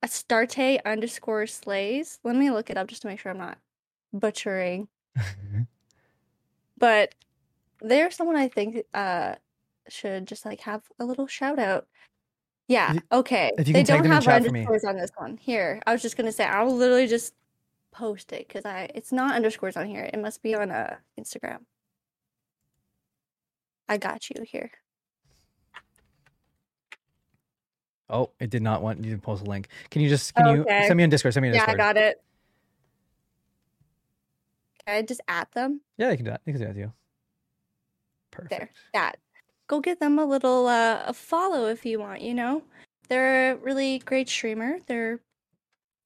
Astarte 0.02 0.80
underscore 0.84 1.46
slays. 1.46 2.18
Let 2.24 2.36
me 2.36 2.50
look 2.50 2.70
it 2.70 2.76
up 2.76 2.88
just 2.88 3.02
to 3.02 3.08
make 3.08 3.20
sure 3.20 3.30
I'm 3.30 3.38
not 3.38 3.58
butchering. 4.12 4.88
but 6.78 7.14
they're 7.80 8.10
someone 8.10 8.36
I 8.36 8.48
think 8.48 8.84
uh, 8.94 9.36
should 9.88 10.26
just 10.26 10.44
like 10.44 10.60
have 10.60 10.82
a 10.98 11.04
little 11.04 11.26
shout 11.26 11.58
out. 11.58 11.86
Yeah, 12.68 12.98
okay. 13.10 13.52
if 13.58 13.66
you 13.66 13.74
they 13.74 13.82
don't 13.82 14.04
have 14.04 14.26
underscores 14.26 14.84
on 14.84 14.96
this 14.96 15.10
one. 15.16 15.36
Here, 15.36 15.80
I 15.86 15.92
was 15.92 16.02
just 16.02 16.16
gonna 16.16 16.32
say 16.32 16.44
I'll 16.44 16.74
literally 16.74 17.06
just 17.06 17.34
post 17.90 18.32
it 18.32 18.48
because 18.48 18.64
I 18.64 18.88
it's 18.94 19.12
not 19.12 19.34
underscores 19.34 19.76
on 19.76 19.86
here. 19.86 20.08
It 20.12 20.18
must 20.18 20.42
be 20.42 20.54
on 20.54 20.70
uh 20.70 20.96
Instagram. 21.18 21.60
I 23.88 23.98
got 23.98 24.30
you 24.30 24.42
here. 24.44 24.70
Oh, 28.08 28.30
it 28.38 28.50
did 28.50 28.62
not 28.62 28.82
want 28.82 29.04
you 29.04 29.14
to 29.14 29.20
post 29.20 29.42
a 29.42 29.46
link. 29.46 29.68
Can 29.90 30.02
you 30.02 30.08
just 30.08 30.34
can 30.34 30.56
you 30.56 30.64
send 30.68 30.96
me 30.96 31.02
on 31.02 31.10
Discord? 31.10 31.34
Send 31.34 31.42
me 31.42 31.48
on 31.48 31.54
Yeah, 31.54 31.66
Discord. 31.66 31.80
I 31.80 31.84
got 31.84 31.96
it. 31.96 32.22
Can 34.86 34.96
I 34.96 35.02
just 35.02 35.20
add 35.28 35.48
them? 35.54 35.80
Yeah, 35.96 36.10
you 36.10 36.16
can 36.16 36.24
do 36.24 36.30
that. 36.30 36.40
You 36.44 36.52
can 36.52 36.60
do 36.62 36.68
that 36.68 36.74
too. 36.74 36.92
Perfect. 38.30 38.50
There, 38.50 38.70
that. 38.94 39.18
Go 39.72 39.80
give 39.80 40.00
them 40.00 40.18
a 40.18 40.26
little 40.26 40.66
uh, 40.66 41.02
a 41.06 41.14
follow 41.14 41.66
if 41.66 41.86
you 41.86 41.98
want. 41.98 42.20
You 42.20 42.34
know, 42.34 42.62
they're 43.08 43.52
a 43.52 43.56
really 43.56 44.00
great 44.00 44.28
streamer. 44.28 44.76
They're 44.86 45.18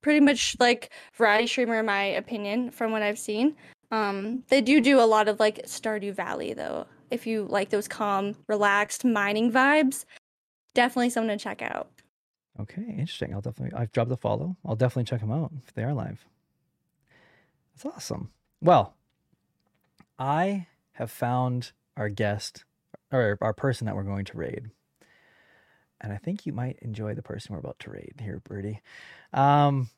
pretty 0.02 0.20
much 0.20 0.54
like 0.60 0.90
variety 1.16 1.48
streamer 1.48 1.80
in 1.80 1.86
my 1.86 2.04
opinion, 2.04 2.70
from 2.70 2.92
what 2.92 3.02
I've 3.02 3.18
seen. 3.18 3.56
Um, 3.90 4.44
they 4.50 4.60
do 4.60 4.80
do 4.80 5.00
a 5.00 5.02
lot 5.02 5.26
of 5.26 5.40
like 5.40 5.66
Stardew 5.66 6.14
Valley 6.14 6.54
though. 6.54 6.86
If 7.10 7.26
you 7.26 7.44
like 7.50 7.70
those 7.70 7.88
calm, 7.88 8.36
relaxed 8.46 9.04
mining 9.04 9.50
vibes, 9.50 10.04
definitely 10.74 11.10
someone 11.10 11.36
to 11.36 11.42
check 11.42 11.60
out. 11.60 11.90
Okay, 12.60 12.82
interesting. 12.82 13.34
I'll 13.34 13.40
definitely. 13.40 13.76
I've 13.76 13.90
dropped 13.90 14.10
the 14.10 14.16
follow. 14.16 14.56
I'll 14.64 14.76
definitely 14.76 15.08
check 15.10 15.22
them 15.22 15.32
out 15.32 15.50
if 15.66 15.74
they 15.74 15.82
are 15.82 15.92
live. 15.92 16.24
That's 17.74 17.96
awesome. 17.96 18.30
Well, 18.62 18.94
I 20.20 20.68
have 20.92 21.10
found 21.10 21.72
our 21.96 22.08
guest 22.08 22.64
or 23.16 23.38
our 23.40 23.52
person 23.52 23.86
that 23.86 23.96
we're 23.96 24.02
going 24.02 24.24
to 24.26 24.36
raid, 24.36 24.70
and 26.00 26.12
I 26.12 26.16
think 26.16 26.46
you 26.46 26.52
might 26.52 26.78
enjoy 26.82 27.14
the 27.14 27.22
person 27.22 27.54
we're 27.54 27.60
about 27.60 27.78
to 27.80 27.90
raid 27.90 28.14
here, 28.20 28.40
Birdy. 28.44 28.80
Um, 29.32 29.90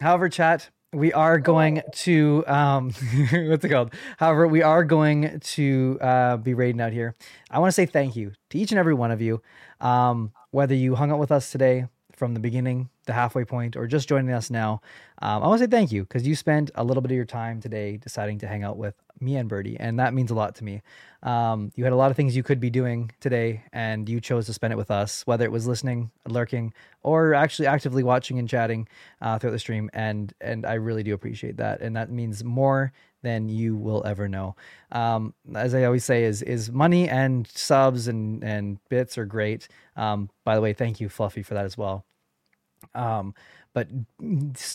however, 0.00 0.28
chat. 0.28 0.70
We 0.94 1.10
are 1.14 1.38
going 1.38 1.80
to 1.92 2.44
um, 2.46 2.90
what's 3.32 3.64
it 3.64 3.70
called? 3.70 3.94
However, 4.18 4.46
we 4.46 4.60
are 4.60 4.84
going 4.84 5.40
to 5.40 5.98
uh, 6.02 6.36
be 6.36 6.52
raiding 6.52 6.82
out 6.82 6.92
here. 6.92 7.16
I 7.50 7.60
want 7.60 7.68
to 7.68 7.72
say 7.72 7.86
thank 7.86 8.14
you 8.14 8.32
to 8.50 8.58
each 8.58 8.72
and 8.72 8.78
every 8.78 8.92
one 8.92 9.10
of 9.10 9.22
you. 9.22 9.40
Um, 9.80 10.32
whether 10.50 10.74
you 10.74 10.94
hung 10.94 11.10
out 11.10 11.18
with 11.18 11.32
us 11.32 11.50
today 11.50 11.86
from 12.22 12.34
the 12.34 12.40
beginning, 12.40 12.88
the 13.06 13.12
halfway 13.12 13.44
point, 13.44 13.74
or 13.74 13.88
just 13.88 14.08
joining 14.08 14.32
us 14.32 14.48
now, 14.48 14.80
um, 15.20 15.42
I 15.42 15.48
want 15.48 15.58
to 15.58 15.64
say 15.64 15.68
thank 15.68 15.90
you 15.90 16.04
because 16.04 16.24
you 16.24 16.36
spent 16.36 16.70
a 16.76 16.84
little 16.84 17.00
bit 17.00 17.10
of 17.10 17.16
your 17.16 17.24
time 17.24 17.60
today 17.60 17.96
deciding 17.96 18.38
to 18.38 18.46
hang 18.46 18.62
out 18.62 18.76
with 18.76 18.94
me 19.18 19.34
and 19.34 19.48
Birdy, 19.48 19.76
and 19.80 19.98
that 19.98 20.14
means 20.14 20.30
a 20.30 20.34
lot 20.36 20.54
to 20.54 20.62
me. 20.62 20.82
Um, 21.24 21.72
you 21.74 21.82
had 21.82 21.92
a 21.92 21.96
lot 21.96 22.12
of 22.12 22.16
things 22.16 22.36
you 22.36 22.44
could 22.44 22.60
be 22.60 22.70
doing 22.70 23.10
today, 23.18 23.64
and 23.72 24.08
you 24.08 24.20
chose 24.20 24.46
to 24.46 24.52
spend 24.52 24.72
it 24.72 24.76
with 24.76 24.92
us, 24.92 25.26
whether 25.26 25.44
it 25.44 25.50
was 25.50 25.66
listening, 25.66 26.12
lurking, 26.28 26.72
or 27.02 27.34
actually 27.34 27.66
actively 27.66 28.04
watching 28.04 28.38
and 28.38 28.48
chatting 28.48 28.86
uh, 29.20 29.36
throughout 29.36 29.50
the 29.50 29.58
stream. 29.58 29.90
And 29.92 30.32
and 30.40 30.64
I 30.64 30.74
really 30.74 31.02
do 31.02 31.12
appreciate 31.12 31.56
that, 31.56 31.80
and 31.80 31.96
that 31.96 32.08
means 32.08 32.44
more 32.44 32.92
than 33.22 33.48
you 33.48 33.74
will 33.74 34.06
ever 34.06 34.28
know. 34.28 34.54
Um, 34.92 35.34
as 35.56 35.74
I 35.74 35.82
always 35.86 36.04
say, 36.04 36.22
is 36.22 36.40
is 36.42 36.70
money 36.70 37.08
and 37.08 37.48
subs 37.48 38.06
and 38.06 38.44
and 38.44 38.78
bits 38.88 39.18
are 39.18 39.26
great. 39.26 39.66
Um, 39.96 40.30
by 40.44 40.54
the 40.54 40.60
way, 40.60 40.72
thank 40.72 41.00
you, 41.00 41.08
Fluffy, 41.08 41.42
for 41.42 41.54
that 41.54 41.64
as 41.64 41.76
well. 41.76 42.04
Um, 42.94 43.34
but 43.74 43.88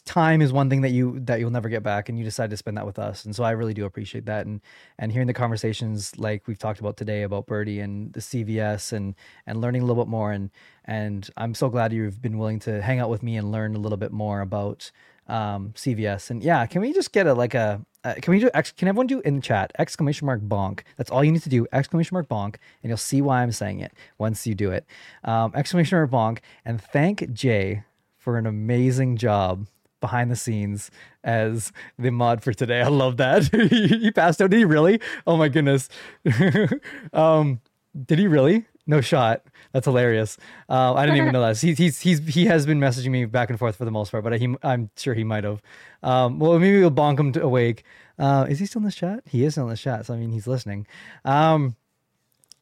time 0.06 0.42
is 0.42 0.52
one 0.52 0.70
thing 0.70 0.82
that 0.82 0.90
you 0.90 1.20
that 1.22 1.40
you'll 1.40 1.52
never 1.52 1.70
get 1.70 1.84
back, 1.84 2.10
and 2.10 2.18
you 2.18 2.24
decide 2.24 2.50
to 2.50 2.58
spend 2.58 2.78
that 2.78 2.86
with 2.86 2.98
us, 2.98 3.26
and 3.26 3.36
so 3.36 3.44
I 3.44 3.52
really 3.52 3.74
do 3.74 3.86
appreciate 3.86 4.26
that. 4.26 4.48
And 4.48 4.60
and 4.98 5.12
hearing 5.12 5.28
the 5.28 5.34
conversations 5.34 6.18
like 6.18 6.48
we've 6.48 6.58
talked 6.58 6.80
about 6.80 6.98
today 6.98 7.22
about 7.22 7.46
Birdy 7.46 7.80
and 7.80 8.12
the 8.14 8.20
CVS 8.20 8.94
and 8.94 9.14
and 9.46 9.62
learning 9.62 9.84
a 9.84 9.86
little 9.86 10.04
bit 10.04 10.10
more, 10.10 10.32
and 10.32 10.50
and 10.86 11.30
I'm 11.38 11.54
so 11.54 11.70
glad 11.70 11.94
you've 11.94 12.22
been 12.22 12.40
willing 12.40 12.60
to 12.62 12.82
hang 12.82 13.00
out 13.00 13.10
with 13.10 13.22
me 13.22 13.38
and 13.38 13.52
learn 13.52 13.76
a 13.76 13.80
little 13.80 13.98
bit 13.98 14.12
more 14.12 14.42
about 14.42 14.92
um, 15.28 15.74
CVS. 15.76 16.32
And 16.32 16.44
yeah, 16.44 16.66
can 16.66 16.82
we 16.82 16.92
just 16.94 17.12
get 17.12 17.28
a 17.28 17.34
like 17.34 17.54
a 17.54 17.86
uh, 18.04 18.16
can 18.22 18.32
we 18.32 18.40
do 18.40 18.50
ex- 18.54 18.72
can 18.72 18.88
everyone 18.88 19.08
do 19.08 19.20
in 19.22 19.36
the 19.36 19.42
chat 19.42 19.72
exclamation 19.78 20.26
mark 20.26 20.42
bonk? 20.42 20.82
That's 20.96 21.12
all 21.12 21.24
you 21.24 21.32
need 21.32 21.44
to 21.44 21.50
do 21.50 21.68
exclamation 21.72 22.16
mark 22.16 22.28
bonk, 22.28 22.56
and 22.82 22.90
you'll 22.90 22.98
see 22.98 23.22
why 23.22 23.44
I'm 23.44 23.52
saying 23.52 23.82
it 23.82 23.94
once 24.18 24.48
you 24.48 24.56
do 24.56 24.72
it. 24.72 24.86
Um, 25.24 25.52
exclamation 25.54 25.98
mark 25.98 26.10
bonk, 26.10 26.40
and 26.66 26.82
thank 26.82 27.32
Jay 27.34 27.84
for 28.28 28.38
an 28.38 28.46
amazing 28.46 29.16
job 29.16 29.68
behind 30.02 30.30
the 30.30 30.36
scenes 30.36 30.92
as 31.24 31.72
the 31.98 32.12
mod 32.12 32.44
for 32.44 32.52
today. 32.52 32.82
I 32.82 32.90
love 32.90 33.16
that. 33.16 33.48
he 33.54 33.88
he 34.00 34.12
passed 34.12 34.42
out. 34.42 34.50
Did 34.50 34.58
he 34.58 34.66
really? 34.66 35.00
Oh 35.26 35.38
my 35.38 35.48
goodness. 35.48 35.88
um, 37.14 37.62
did 38.06 38.20
he 38.20 38.28
really? 38.28 38.66
No 38.86 39.00
shot. 39.00 39.44
That's 39.72 39.86
hilarious. 39.86 40.38
Uh, 40.68 40.94
I 40.94 41.06
didn't 41.06 41.22
even 41.22 41.32
know 41.32 41.40
that. 41.40 41.58
He's, 41.58 41.78
he's 41.78 42.02
he's 42.02 42.28
he 42.28 42.48
has 42.48 42.66
been 42.66 42.82
messaging 42.82 43.12
me 43.12 43.24
back 43.24 43.50
and 43.50 43.58
forth 43.58 43.78
for 43.78 43.86
the 43.86 43.92
most 43.92 44.12
part, 44.12 44.26
but 44.26 44.38
he, 44.38 44.54
I'm 44.62 44.90
sure 44.98 45.14
he 45.14 45.24
might 45.24 45.46
have. 45.46 45.62
Um, 46.04 46.38
well, 46.38 46.60
maybe 46.60 46.82
we'll 46.82 46.92
bonk 46.92 47.18
him 47.18 47.32
to 47.32 47.42
awake. 47.42 47.86
Uh, 48.20 48.46
is 48.50 48.60
he 48.60 48.66
still 48.66 48.82
in 48.82 48.86
this 48.88 48.96
chat? 48.96 49.22
He 49.26 49.46
is 49.46 49.54
still 49.54 49.64
in 49.64 49.70
this 49.70 49.80
chat, 49.80 50.06
so 50.06 50.16
I 50.16 50.18
mean 50.18 50.34
he's 50.34 50.48
listening. 50.48 50.86
Um, 51.24 51.78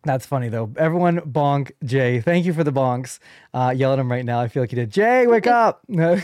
that's 0.05 0.25
funny 0.25 0.49
though. 0.49 0.71
Everyone 0.77 1.19
bonk 1.21 1.71
Jay. 1.83 2.21
Thank 2.21 2.45
you 2.45 2.53
for 2.53 2.63
the 2.63 2.71
bonks. 2.71 3.19
Uh, 3.53 3.73
yell 3.75 3.91
at 3.91 3.99
him 3.99 4.11
right 4.11 4.23
now. 4.23 4.39
I 4.39 4.47
feel 4.47 4.63
like 4.63 4.69
he 4.69 4.75
did. 4.75 4.91
Jay, 4.91 5.25
wake 5.27 5.47
up. 5.47 5.81
he 5.87 5.97
stopped 5.97 6.21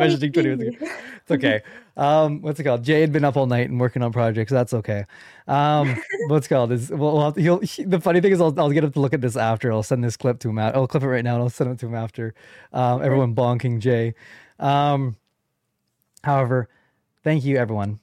messaging 0.00 0.32
20 0.32 0.48
minutes 0.48 0.76
ago. 0.76 0.92
It's 1.22 1.30
okay. 1.30 1.62
Um, 1.96 2.40
what's 2.42 2.58
it 2.60 2.64
called? 2.64 2.82
Jay 2.82 3.00
had 3.00 3.12
been 3.12 3.24
up 3.24 3.36
all 3.36 3.46
night 3.46 3.68
and 3.68 3.78
working 3.80 4.02
on 4.02 4.12
projects. 4.12 4.52
That's 4.52 4.72
okay. 4.72 5.04
Um, 5.48 6.00
what's 6.28 6.46
it 6.46 6.48
called 6.48 6.72
is 6.72 6.90
well, 6.90 7.16
well 7.16 7.32
he'll, 7.32 7.58
he, 7.60 7.84
the 7.84 8.00
funny 8.00 8.20
thing 8.20 8.32
is 8.32 8.40
I'll, 8.40 8.58
I'll 8.58 8.70
get 8.70 8.84
him 8.84 8.92
to 8.92 9.00
look 9.00 9.12
at 9.12 9.20
this 9.20 9.36
after. 9.36 9.72
I'll 9.72 9.82
send 9.82 10.04
this 10.04 10.16
clip 10.16 10.38
to 10.40 10.48
him. 10.48 10.58
Out. 10.58 10.74
I'll 10.74 10.86
clip 10.86 11.02
it 11.02 11.08
right 11.08 11.24
now 11.24 11.34
and 11.34 11.42
I'll 11.42 11.50
send 11.50 11.70
it 11.70 11.78
to 11.80 11.86
him 11.86 11.94
after. 11.94 12.34
Um, 12.72 13.02
everyone 13.02 13.34
bonking 13.34 13.80
Jay. 13.80 14.14
Um, 14.58 15.16
however, 16.22 16.68
thank 17.24 17.44
you 17.44 17.56
everyone 17.56 17.98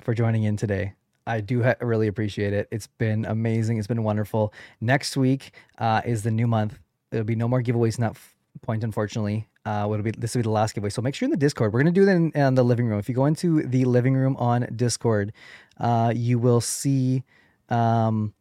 for 0.00 0.14
joining 0.14 0.44
in 0.44 0.56
today. 0.56 0.94
I 1.30 1.40
do 1.40 1.62
ha- 1.62 1.76
really 1.80 2.08
appreciate 2.08 2.52
it. 2.52 2.66
It's 2.70 2.88
been 2.88 3.24
amazing. 3.24 3.78
It's 3.78 3.86
been 3.86 4.02
wonderful. 4.02 4.52
Next 4.80 5.16
week 5.16 5.52
uh, 5.78 6.02
is 6.04 6.22
the 6.22 6.30
new 6.30 6.46
month. 6.46 6.78
There'll 7.10 7.24
be 7.24 7.36
no 7.36 7.48
more 7.48 7.62
giveaways 7.62 7.98
in 7.98 8.02
that 8.02 8.12
f- 8.12 8.34
point, 8.62 8.82
unfortunately. 8.82 9.46
Uh, 9.64 9.88
it'll 9.92 10.02
be 10.02 10.10
this 10.10 10.34
will 10.34 10.40
be 10.40 10.44
the 10.44 10.50
last 10.50 10.74
giveaway. 10.74 10.90
So 10.90 11.02
make 11.02 11.14
sure 11.14 11.26
in 11.26 11.30
the 11.30 11.36
Discord. 11.36 11.72
We're 11.72 11.80
gonna 11.80 11.92
do 11.92 12.04
that 12.04 12.16
in, 12.16 12.32
in 12.32 12.54
the 12.54 12.64
living 12.64 12.86
room. 12.86 12.98
If 12.98 13.08
you 13.08 13.14
go 13.14 13.26
into 13.26 13.62
the 13.62 13.84
living 13.84 14.14
room 14.14 14.36
on 14.38 14.66
Discord, 14.74 15.32
uh, 15.78 16.12
you 16.16 16.38
will 16.38 16.60
see 16.60 17.22
um, 17.68 18.32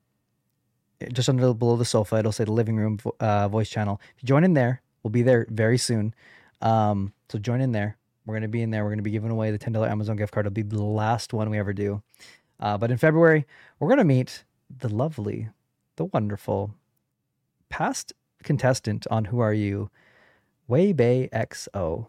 just 1.13 1.29
under 1.29 1.53
below 1.53 1.75
the 1.75 1.85
sofa. 1.85 2.17
It'll 2.17 2.31
say 2.31 2.45
the 2.45 2.51
living 2.53 2.77
room 2.77 2.99
uh, 3.19 3.49
voice 3.49 3.69
channel. 3.69 4.01
If 4.15 4.23
you 4.23 4.27
join 4.27 4.43
in 4.43 4.53
there, 4.53 4.81
we'll 5.03 5.11
be 5.11 5.21
there 5.21 5.45
very 5.49 5.77
soon. 5.77 6.15
Um, 6.61 7.13
so 7.29 7.37
join 7.37 7.61
in 7.61 7.71
there. 7.71 7.97
We're 8.25 8.35
gonna 8.35 8.47
be 8.47 8.61
in 8.61 8.71
there. 8.71 8.83
We're 8.83 8.91
gonna 8.91 9.01
be 9.01 9.11
giving 9.11 9.31
away 9.31 9.51
the 9.51 9.57
ten 9.57 9.73
dollar 9.73 9.89
Amazon 9.89 10.15
gift 10.15 10.33
card. 10.33 10.45
It'll 10.45 10.53
be 10.53 10.61
the 10.61 10.81
last 10.81 11.33
one 11.33 11.49
we 11.49 11.59
ever 11.59 11.73
do. 11.73 12.01
Uh, 12.59 12.77
but 12.77 12.91
in 12.91 12.97
February, 12.97 13.45
we're 13.79 13.87
going 13.87 13.99
to 13.99 14.03
meet 14.03 14.43
the 14.79 14.89
lovely, 14.89 15.49
the 15.95 16.05
wonderful 16.05 16.75
past 17.69 18.13
contestant 18.43 19.05
on 19.09 19.25
Who 19.25 19.39
Are 19.39 19.53
You, 19.53 19.89
Waybay 20.69 21.29
XO. 21.31 22.07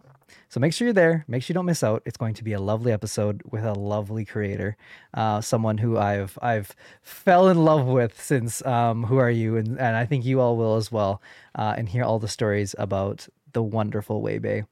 So 0.49 0.61
make 0.61 0.73
sure 0.73 0.87
you're 0.87 0.93
there. 0.93 1.25
Make 1.29 1.43
sure 1.43 1.53
you 1.53 1.55
don't 1.55 1.67
miss 1.67 1.83
out. 1.83 2.03
It's 2.07 2.17
going 2.17 2.35
to 2.35 2.45
be 2.45 2.53
a 2.53 2.61
lovely 2.61 2.93
episode 2.93 3.43
with 3.51 3.65
a 3.65 3.73
lovely 3.73 4.25
creator, 4.25 4.77
uh, 5.15 5.41
someone 5.41 5.79
who 5.79 5.99
I've 5.99 6.39
I've 6.41 6.75
fell 7.03 7.49
in 7.49 7.65
love 7.65 7.87
with 7.87 8.20
since 8.20 8.65
um, 8.65 9.05
Who 9.05 9.17
Are 9.17 9.31
You, 9.31 9.57
and, 9.57 9.79
and 9.79 9.97
I 9.97 10.07
think 10.07 10.25
you 10.25 10.41
all 10.41 10.57
will 10.57 10.77
as 10.77 10.93
well, 10.93 11.20
uh, 11.55 11.75
and 11.77 11.89
hear 11.89 12.05
all 12.05 12.19
the 12.19 12.29
stories 12.29 12.75
about 12.79 13.29
the 13.53 13.62
wonderful 13.62 14.23
Waybay. 14.23 14.67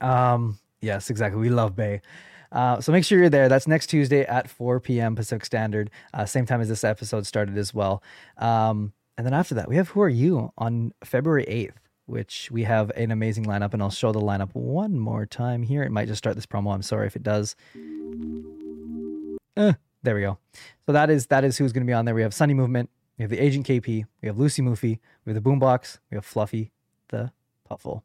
Um, 0.00 0.58
yes, 0.80 1.10
exactly. 1.10 1.40
We 1.40 1.50
love 1.50 1.74
Bay. 1.74 2.02
Uh, 2.50 2.80
so 2.80 2.92
make 2.92 3.04
sure 3.04 3.18
you're 3.18 3.28
there. 3.28 3.48
That's 3.48 3.66
next 3.66 3.88
Tuesday 3.88 4.22
at 4.22 4.48
4 4.48 4.80
p.m. 4.80 5.14
Pacific 5.14 5.44
Standard, 5.44 5.90
uh, 6.14 6.24
same 6.24 6.46
time 6.46 6.60
as 6.60 6.68
this 6.68 6.84
episode 6.84 7.26
started 7.26 7.58
as 7.58 7.74
well. 7.74 8.02
Um, 8.36 8.92
and 9.16 9.26
then 9.26 9.34
after 9.34 9.54
that, 9.56 9.68
we 9.68 9.76
have 9.76 9.90
Who 9.90 10.00
Are 10.00 10.08
You 10.08 10.52
on 10.56 10.92
February 11.04 11.44
8th, 11.46 11.76
which 12.06 12.50
we 12.50 12.62
have 12.64 12.90
an 12.96 13.10
amazing 13.10 13.44
lineup. 13.44 13.74
And 13.74 13.82
I'll 13.82 13.90
show 13.90 14.12
the 14.12 14.20
lineup 14.20 14.50
one 14.54 14.98
more 14.98 15.26
time 15.26 15.62
here. 15.62 15.82
It 15.82 15.90
might 15.90 16.08
just 16.08 16.18
start 16.18 16.36
this 16.36 16.46
promo. 16.46 16.72
I'm 16.72 16.82
sorry 16.82 17.06
if 17.06 17.16
it 17.16 17.22
does. 17.22 17.56
Uh, 19.56 19.72
there 20.02 20.14
we 20.14 20.20
go. 20.20 20.38
So 20.86 20.92
that 20.92 21.10
is 21.10 21.26
that 21.26 21.44
is 21.44 21.58
who's 21.58 21.72
going 21.72 21.84
to 21.84 21.90
be 21.90 21.92
on 21.92 22.04
there. 22.04 22.14
We 22.14 22.22
have 22.22 22.32
Sunny 22.32 22.54
Movement, 22.54 22.88
we 23.18 23.24
have 23.24 23.30
the 23.30 23.40
Agent 23.40 23.66
KP, 23.66 24.04
we 24.22 24.26
have 24.28 24.38
Lucy 24.38 24.62
Moofy, 24.62 25.00
we 25.24 25.32
have 25.32 25.42
the 25.42 25.50
Boombox, 25.50 25.98
we 26.10 26.14
have 26.14 26.24
Fluffy, 26.24 26.70
the 27.08 27.32
Puffle. 27.68 28.04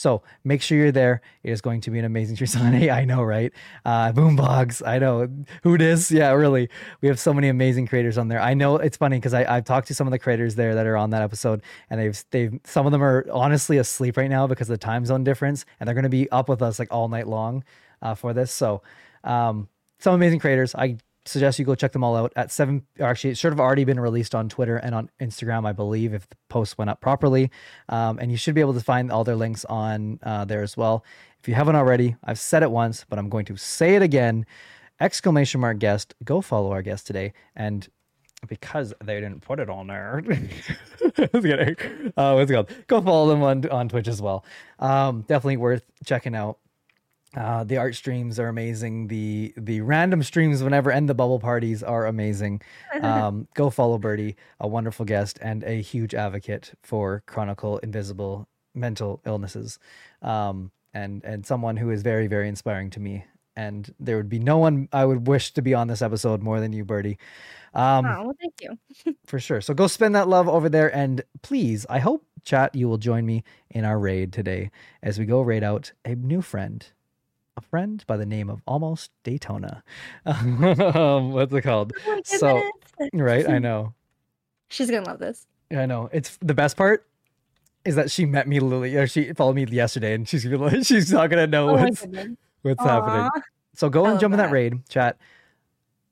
So 0.00 0.22
make 0.44 0.62
sure 0.62 0.78
you're 0.78 0.92
there. 0.92 1.20
It 1.42 1.50
is 1.50 1.60
going 1.60 1.82
to 1.82 1.90
be 1.90 1.98
an 1.98 2.06
amazing. 2.06 2.38
Hey, 2.70 2.88
I 2.88 3.04
know, 3.04 3.22
right? 3.22 3.52
Uh, 3.84 4.12
Boombox, 4.12 4.86
I 4.86 4.98
know. 4.98 5.28
Who 5.62 5.74
it 5.74 5.82
is? 5.82 6.10
Yeah, 6.10 6.30
really. 6.32 6.70
We 7.02 7.08
have 7.08 7.20
so 7.20 7.34
many 7.34 7.48
amazing 7.48 7.86
creators 7.86 8.16
on 8.16 8.28
there. 8.28 8.40
I 8.40 8.54
know 8.54 8.76
it's 8.76 8.96
funny 8.96 9.18
because 9.18 9.34
I've 9.34 9.64
talked 9.64 9.88
to 9.88 9.94
some 9.94 10.06
of 10.06 10.10
the 10.10 10.18
creators 10.18 10.54
there 10.54 10.74
that 10.74 10.86
are 10.86 10.96
on 10.96 11.10
that 11.10 11.20
episode, 11.20 11.60
and 11.90 12.00
they've 12.00 12.24
they've 12.30 12.58
some 12.64 12.86
of 12.86 12.92
them 12.92 13.02
are 13.04 13.26
honestly 13.30 13.76
asleep 13.76 14.16
right 14.16 14.30
now 14.30 14.46
because 14.46 14.70
of 14.70 14.80
the 14.80 14.82
time 14.82 15.04
zone 15.04 15.22
difference, 15.22 15.66
and 15.78 15.86
they're 15.86 15.94
going 15.94 16.04
to 16.04 16.08
be 16.08 16.30
up 16.30 16.48
with 16.48 16.62
us 16.62 16.78
like 16.78 16.88
all 16.90 17.08
night 17.08 17.28
long 17.28 17.62
uh, 18.00 18.14
for 18.14 18.32
this. 18.32 18.50
So 18.50 18.80
um, 19.24 19.68
some 19.98 20.14
amazing 20.14 20.38
creators. 20.38 20.74
I 20.74 20.96
suggest 21.24 21.58
you 21.58 21.64
go 21.64 21.74
check 21.74 21.92
them 21.92 22.02
all 22.02 22.16
out 22.16 22.32
at 22.36 22.50
seven. 22.50 22.86
Or 22.98 23.06
actually, 23.06 23.30
it 23.30 23.38
should 23.38 23.52
have 23.52 23.60
already 23.60 23.84
been 23.84 24.00
released 24.00 24.34
on 24.34 24.48
Twitter 24.48 24.76
and 24.76 24.94
on 24.94 25.10
Instagram, 25.20 25.66
I 25.66 25.72
believe, 25.72 26.14
if 26.14 26.28
the 26.28 26.36
post 26.48 26.78
went 26.78 26.90
up 26.90 27.00
properly. 27.00 27.50
Um, 27.88 28.18
and 28.18 28.30
you 28.30 28.36
should 28.36 28.54
be 28.54 28.60
able 28.60 28.74
to 28.74 28.80
find 28.80 29.10
all 29.10 29.24
their 29.24 29.36
links 29.36 29.64
on 29.66 30.18
uh, 30.22 30.44
there 30.44 30.62
as 30.62 30.76
well. 30.76 31.04
If 31.40 31.48
you 31.48 31.54
haven't 31.54 31.76
already, 31.76 32.16
I've 32.24 32.38
said 32.38 32.62
it 32.62 32.70
once, 32.70 33.04
but 33.08 33.18
I'm 33.18 33.28
going 33.28 33.46
to 33.46 33.56
say 33.56 33.94
it 33.94 34.02
again. 34.02 34.46
Exclamation 35.00 35.60
mark 35.60 35.78
guest. 35.78 36.14
Go 36.24 36.40
follow 36.40 36.72
our 36.72 36.82
guest 36.82 37.06
today. 37.06 37.32
And 37.56 37.88
because 38.46 38.92
they 39.02 39.20
didn't 39.20 39.40
put 39.40 39.60
it 39.60 39.70
on 39.70 39.86
there, 39.86 40.22
uh, 42.16 42.32
what's 42.32 42.50
it 42.50 42.54
called? 42.54 42.70
Go 42.86 43.00
follow 43.00 43.28
them 43.28 43.42
on 43.42 43.68
on 43.68 43.88
Twitch 43.88 44.08
as 44.08 44.20
well. 44.20 44.44
Um, 44.78 45.22
definitely 45.22 45.58
worth 45.58 45.84
checking 46.04 46.34
out. 46.34 46.58
Uh, 47.36 47.62
the 47.62 47.76
art 47.76 47.94
streams 47.94 48.40
are 48.40 48.48
amazing. 48.48 49.06
The 49.06 49.54
the 49.56 49.80
random 49.82 50.22
streams 50.22 50.62
whenever 50.62 50.90
and 50.90 51.08
the 51.08 51.14
bubble 51.14 51.38
parties 51.38 51.82
are 51.82 52.06
amazing. 52.06 52.62
Um, 53.02 53.48
go 53.54 53.70
follow 53.70 53.98
Birdy, 53.98 54.36
a 54.58 54.68
wonderful 54.68 55.06
guest 55.06 55.38
and 55.40 55.64
a 55.64 55.80
huge 55.80 56.14
advocate 56.14 56.72
for 56.82 57.22
chronicle 57.26 57.78
invisible 57.78 58.46
mental 58.74 59.22
illnesses, 59.24 59.78
um, 60.22 60.70
and 60.92 61.24
and 61.24 61.46
someone 61.46 61.76
who 61.78 61.90
is 61.90 62.02
very 62.02 62.26
very 62.26 62.48
inspiring 62.48 62.90
to 62.90 63.00
me. 63.00 63.24
And 63.56 63.92
there 63.98 64.16
would 64.16 64.28
be 64.28 64.38
no 64.38 64.58
one 64.58 64.88
I 64.92 65.04
would 65.04 65.26
wish 65.26 65.52
to 65.52 65.62
be 65.62 65.72
on 65.74 65.88
this 65.88 66.02
episode 66.02 66.42
more 66.42 66.60
than 66.60 66.72
you, 66.72 66.84
Birdy. 66.84 67.18
Um, 67.74 68.06
oh, 68.06 68.24
well, 68.24 68.36
thank 68.40 68.54
you. 68.60 69.14
for 69.26 69.38
sure. 69.38 69.60
So 69.60 69.74
go 69.74 69.86
spend 69.86 70.14
that 70.14 70.28
love 70.28 70.48
over 70.48 70.68
there. 70.68 70.94
And 70.94 71.22
please, 71.42 71.86
I 71.88 71.98
hope, 71.98 72.24
chat, 72.44 72.74
you 72.74 72.88
will 72.88 72.98
join 72.98 73.26
me 73.26 73.44
in 73.70 73.84
our 73.84 73.98
raid 73.98 74.32
today 74.32 74.70
as 75.02 75.18
we 75.18 75.24
go 75.26 75.40
raid 75.40 75.62
out 75.62 75.92
a 76.04 76.14
new 76.14 76.42
friend, 76.42 76.86
a 77.60 77.66
friend 77.68 78.02
by 78.06 78.16
the 78.16 78.26
name 78.26 78.48
of 78.50 78.60
Almost 78.66 79.10
Daytona. 79.22 79.82
um, 80.26 81.32
what's 81.32 81.52
it 81.54 81.62
called? 81.62 81.92
Oh 82.06 82.20
so, 82.24 82.62
right, 83.12 83.48
I 83.48 83.58
know. 83.58 83.94
She's 84.68 84.90
gonna 84.90 85.06
love 85.06 85.18
this. 85.18 85.46
I 85.70 85.86
know. 85.86 86.08
It's 86.12 86.36
the 86.40 86.54
best 86.54 86.76
part 86.76 87.06
is 87.84 87.94
that 87.96 88.10
she 88.10 88.24
met 88.26 88.46
me 88.48 88.60
Lily 88.60 88.94
or 88.96 89.06
she 89.06 89.32
followed 89.32 89.56
me 89.56 89.64
yesterday, 89.66 90.14
and 90.14 90.28
she's 90.28 90.44
gonna, 90.44 90.58
like- 90.58 90.84
she's 90.84 91.12
not 91.12 91.28
gonna 91.30 91.46
know 91.46 91.70
Oh 91.70 91.74
what's 91.74 92.06
what's 92.62 92.80
Aw. 92.80 92.86
happening. 92.88 93.30
So 93.74 93.88
go 93.88 94.04
and 94.04 94.12
love 94.14 94.20
jump 94.20 94.32
in 94.34 94.38
that 94.38 94.46
that. 94.46 94.52
raid 94.52 94.88
chat. 94.88 95.16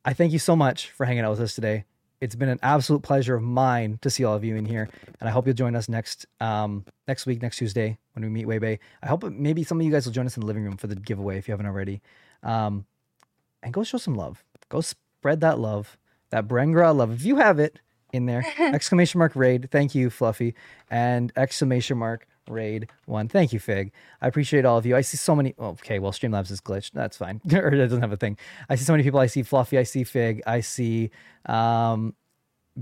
I 0.05 0.12
thank 0.12 0.33
you 0.33 0.39
so 0.39 0.55
much 0.57 0.91
for 0.91 1.07
hanging 1.07 1.25
out 1.25 1.31
with 1.31 1.41
us 1.41 1.55
today. 1.55 1.85
It's 2.20 2.34
been 2.34 2.48
an 2.48 2.58
absolute 2.62 3.02
pleasure 3.02 3.36
of 3.36 3.42
mine 3.42 3.98
to 4.02 4.10
see 4.10 4.24
all 4.24 4.34
of 4.34 4.44
you 4.44 4.56
in 4.56 4.64
here, 4.64 4.88
and 5.20 5.28
I 5.28 5.32
hope 5.32 5.47
you'll 5.47 5.55
join 5.55 5.76
us 5.76 5.88
next 5.88 6.26
um 6.40 6.84
next 7.06 7.26
week, 7.26 7.42
next 7.42 7.58
Tuesday 7.58 7.98
when 8.14 8.24
we 8.24 8.30
meet 8.30 8.47
Waybay. 8.47 8.78
I 9.02 9.06
hope 9.06 9.22
maybe 9.24 9.62
some 9.62 9.78
of 9.78 9.86
you 9.86 9.92
guys 9.92 10.05
will 10.05 10.12
join 10.12 10.26
us 10.26 10.36
in 10.36 10.40
the 10.40 10.47
living 10.47 10.64
room 10.64 10.76
for 10.76 10.88
the 10.88 10.97
giveaway 10.97 11.38
if 11.38 11.48
you 11.48 11.52
haven't 11.52 11.66
already. 11.66 12.00
Um, 12.42 12.86
and 13.62 13.72
go 13.72 13.82
show 13.84 13.98
some 13.98 14.14
love. 14.14 14.44
Go 14.68 14.80
spread 14.80 15.40
that 15.40 15.58
love, 15.58 15.97
that 16.30 16.47
Brengra 16.47 16.94
love. 16.94 17.12
If 17.12 17.24
you 17.24 17.36
have 17.36 17.58
it 17.58 17.80
in 18.12 18.26
there, 18.26 18.44
exclamation 18.58 19.18
mark 19.18 19.34
raid. 19.34 19.68
Thank 19.70 19.94
you, 19.94 20.10
Fluffy. 20.10 20.55
And 20.90 21.32
exclamation 21.36 21.98
mark 21.98 22.26
raid 22.49 22.91
one. 23.07 23.28
Thank 23.28 23.52
you, 23.52 23.60
Fig. 23.60 23.93
I 24.20 24.28
appreciate 24.28 24.65
all 24.65 24.78
of 24.78 24.86
you. 24.86 24.97
I 24.97 25.01
see 25.01 25.17
so 25.17 25.35
many. 25.35 25.55
oh, 25.59 25.70
okay, 25.70 25.99
well, 25.99 26.12
Streamlabs 26.12 26.51
is 26.51 26.60
glitched. 26.60 26.93
That's 26.93 27.17
fine. 27.17 27.41
or 27.52 27.68
it 27.68 27.77
doesn't 27.77 28.01
have 28.01 28.12
a 28.12 28.17
thing. 28.17 28.36
I 28.68 28.77
see 28.77 28.85
so 28.85 28.93
many 28.93 29.02
people. 29.02 29.20
I 29.20 29.27
see 29.27 29.43
Fluffy. 29.43 29.78
I 29.78 29.83
see 29.83 30.05
Fig. 30.05 30.43
I 30.47 30.60
see 30.60 31.10
um, 31.47 32.15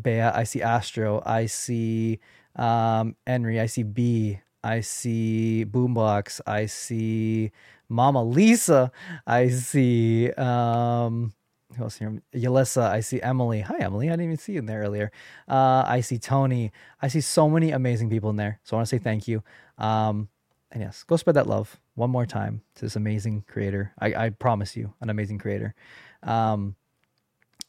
Bea. 0.01 0.21
I 0.21 0.45
see 0.45 0.63
Astro. 0.63 1.23
I 1.25 1.47
see 1.47 2.21
um, 2.57 3.17
Henry. 3.27 3.61
I 3.61 3.67
see 3.67 3.83
B. 3.83 4.41
I 4.63 4.81
see 4.81 5.65
Boombox. 5.69 6.41
I 6.47 6.67
see 6.67 7.53
Mama 7.89 8.23
Lisa. 8.23 8.91
I 9.27 9.49
see 9.49 10.33
um, 10.33 11.33
who 11.75 11.83
else 11.83 11.97
here? 11.97 12.23
Yelissa. 12.35 12.91
I 12.91 13.01
see 13.01 13.21
Emily. 13.21 13.61
Hi, 13.61 13.77
Emily. 13.79 14.09
I 14.09 14.13
didn't 14.13 14.27
even 14.27 14.37
see 14.39 14.53
you 14.53 14.61
in 14.61 14.67
there 14.67 14.81
earlier. 14.81 15.11
Uh, 15.49 15.85
I 15.87 16.01
see 16.01 16.19
Tony. 16.19 16.73
I 17.03 17.09
see 17.09 17.21
so 17.21 17.49
many 17.49 17.71
amazing 17.71 18.11
people 18.11 18.31
in 18.31 18.37
there. 18.37 18.61
So 18.65 18.77
I 18.77 18.79
want 18.79 18.89
to 18.89 18.97
say 18.97 19.03
thank 19.03 19.27
you. 19.27 19.43
Um, 19.79 20.29
and 20.71 20.83
yes, 20.83 21.03
go 21.05 21.17
spread 21.17 21.37
that 21.37 21.47
love 21.47 21.79
one 21.95 22.11
more 22.11 22.27
time 22.27 22.63
to 22.77 22.83
this 22.83 22.97
amazing 22.97 23.45
creator. 23.49 23.93
I, 23.99 24.15
I 24.15 24.31
promise 24.31 24.77
you, 24.77 24.95
an 25.01 25.11
amazing 25.11 25.39
creator. 25.39 25.75
Um, 26.23 26.77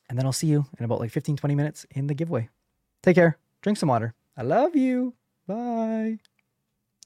and 0.10 0.18
then 0.18 0.26
I'll 0.26 0.32
see 0.32 0.48
you 0.48 0.66
in 0.78 0.86
about 0.86 1.00
like 1.00 1.12
15, 1.12 1.38
20 1.38 1.56
minutes 1.56 1.86
in 1.92 2.08
the 2.08 2.14
giveaway. 2.14 2.50
Take 3.04 3.16
care. 3.16 3.38
Drink 3.62 3.78
some 3.78 3.90
water. 3.90 4.14
I 4.36 4.44
love 4.44 4.76
you. 4.76 5.14
Bye. 5.48 6.20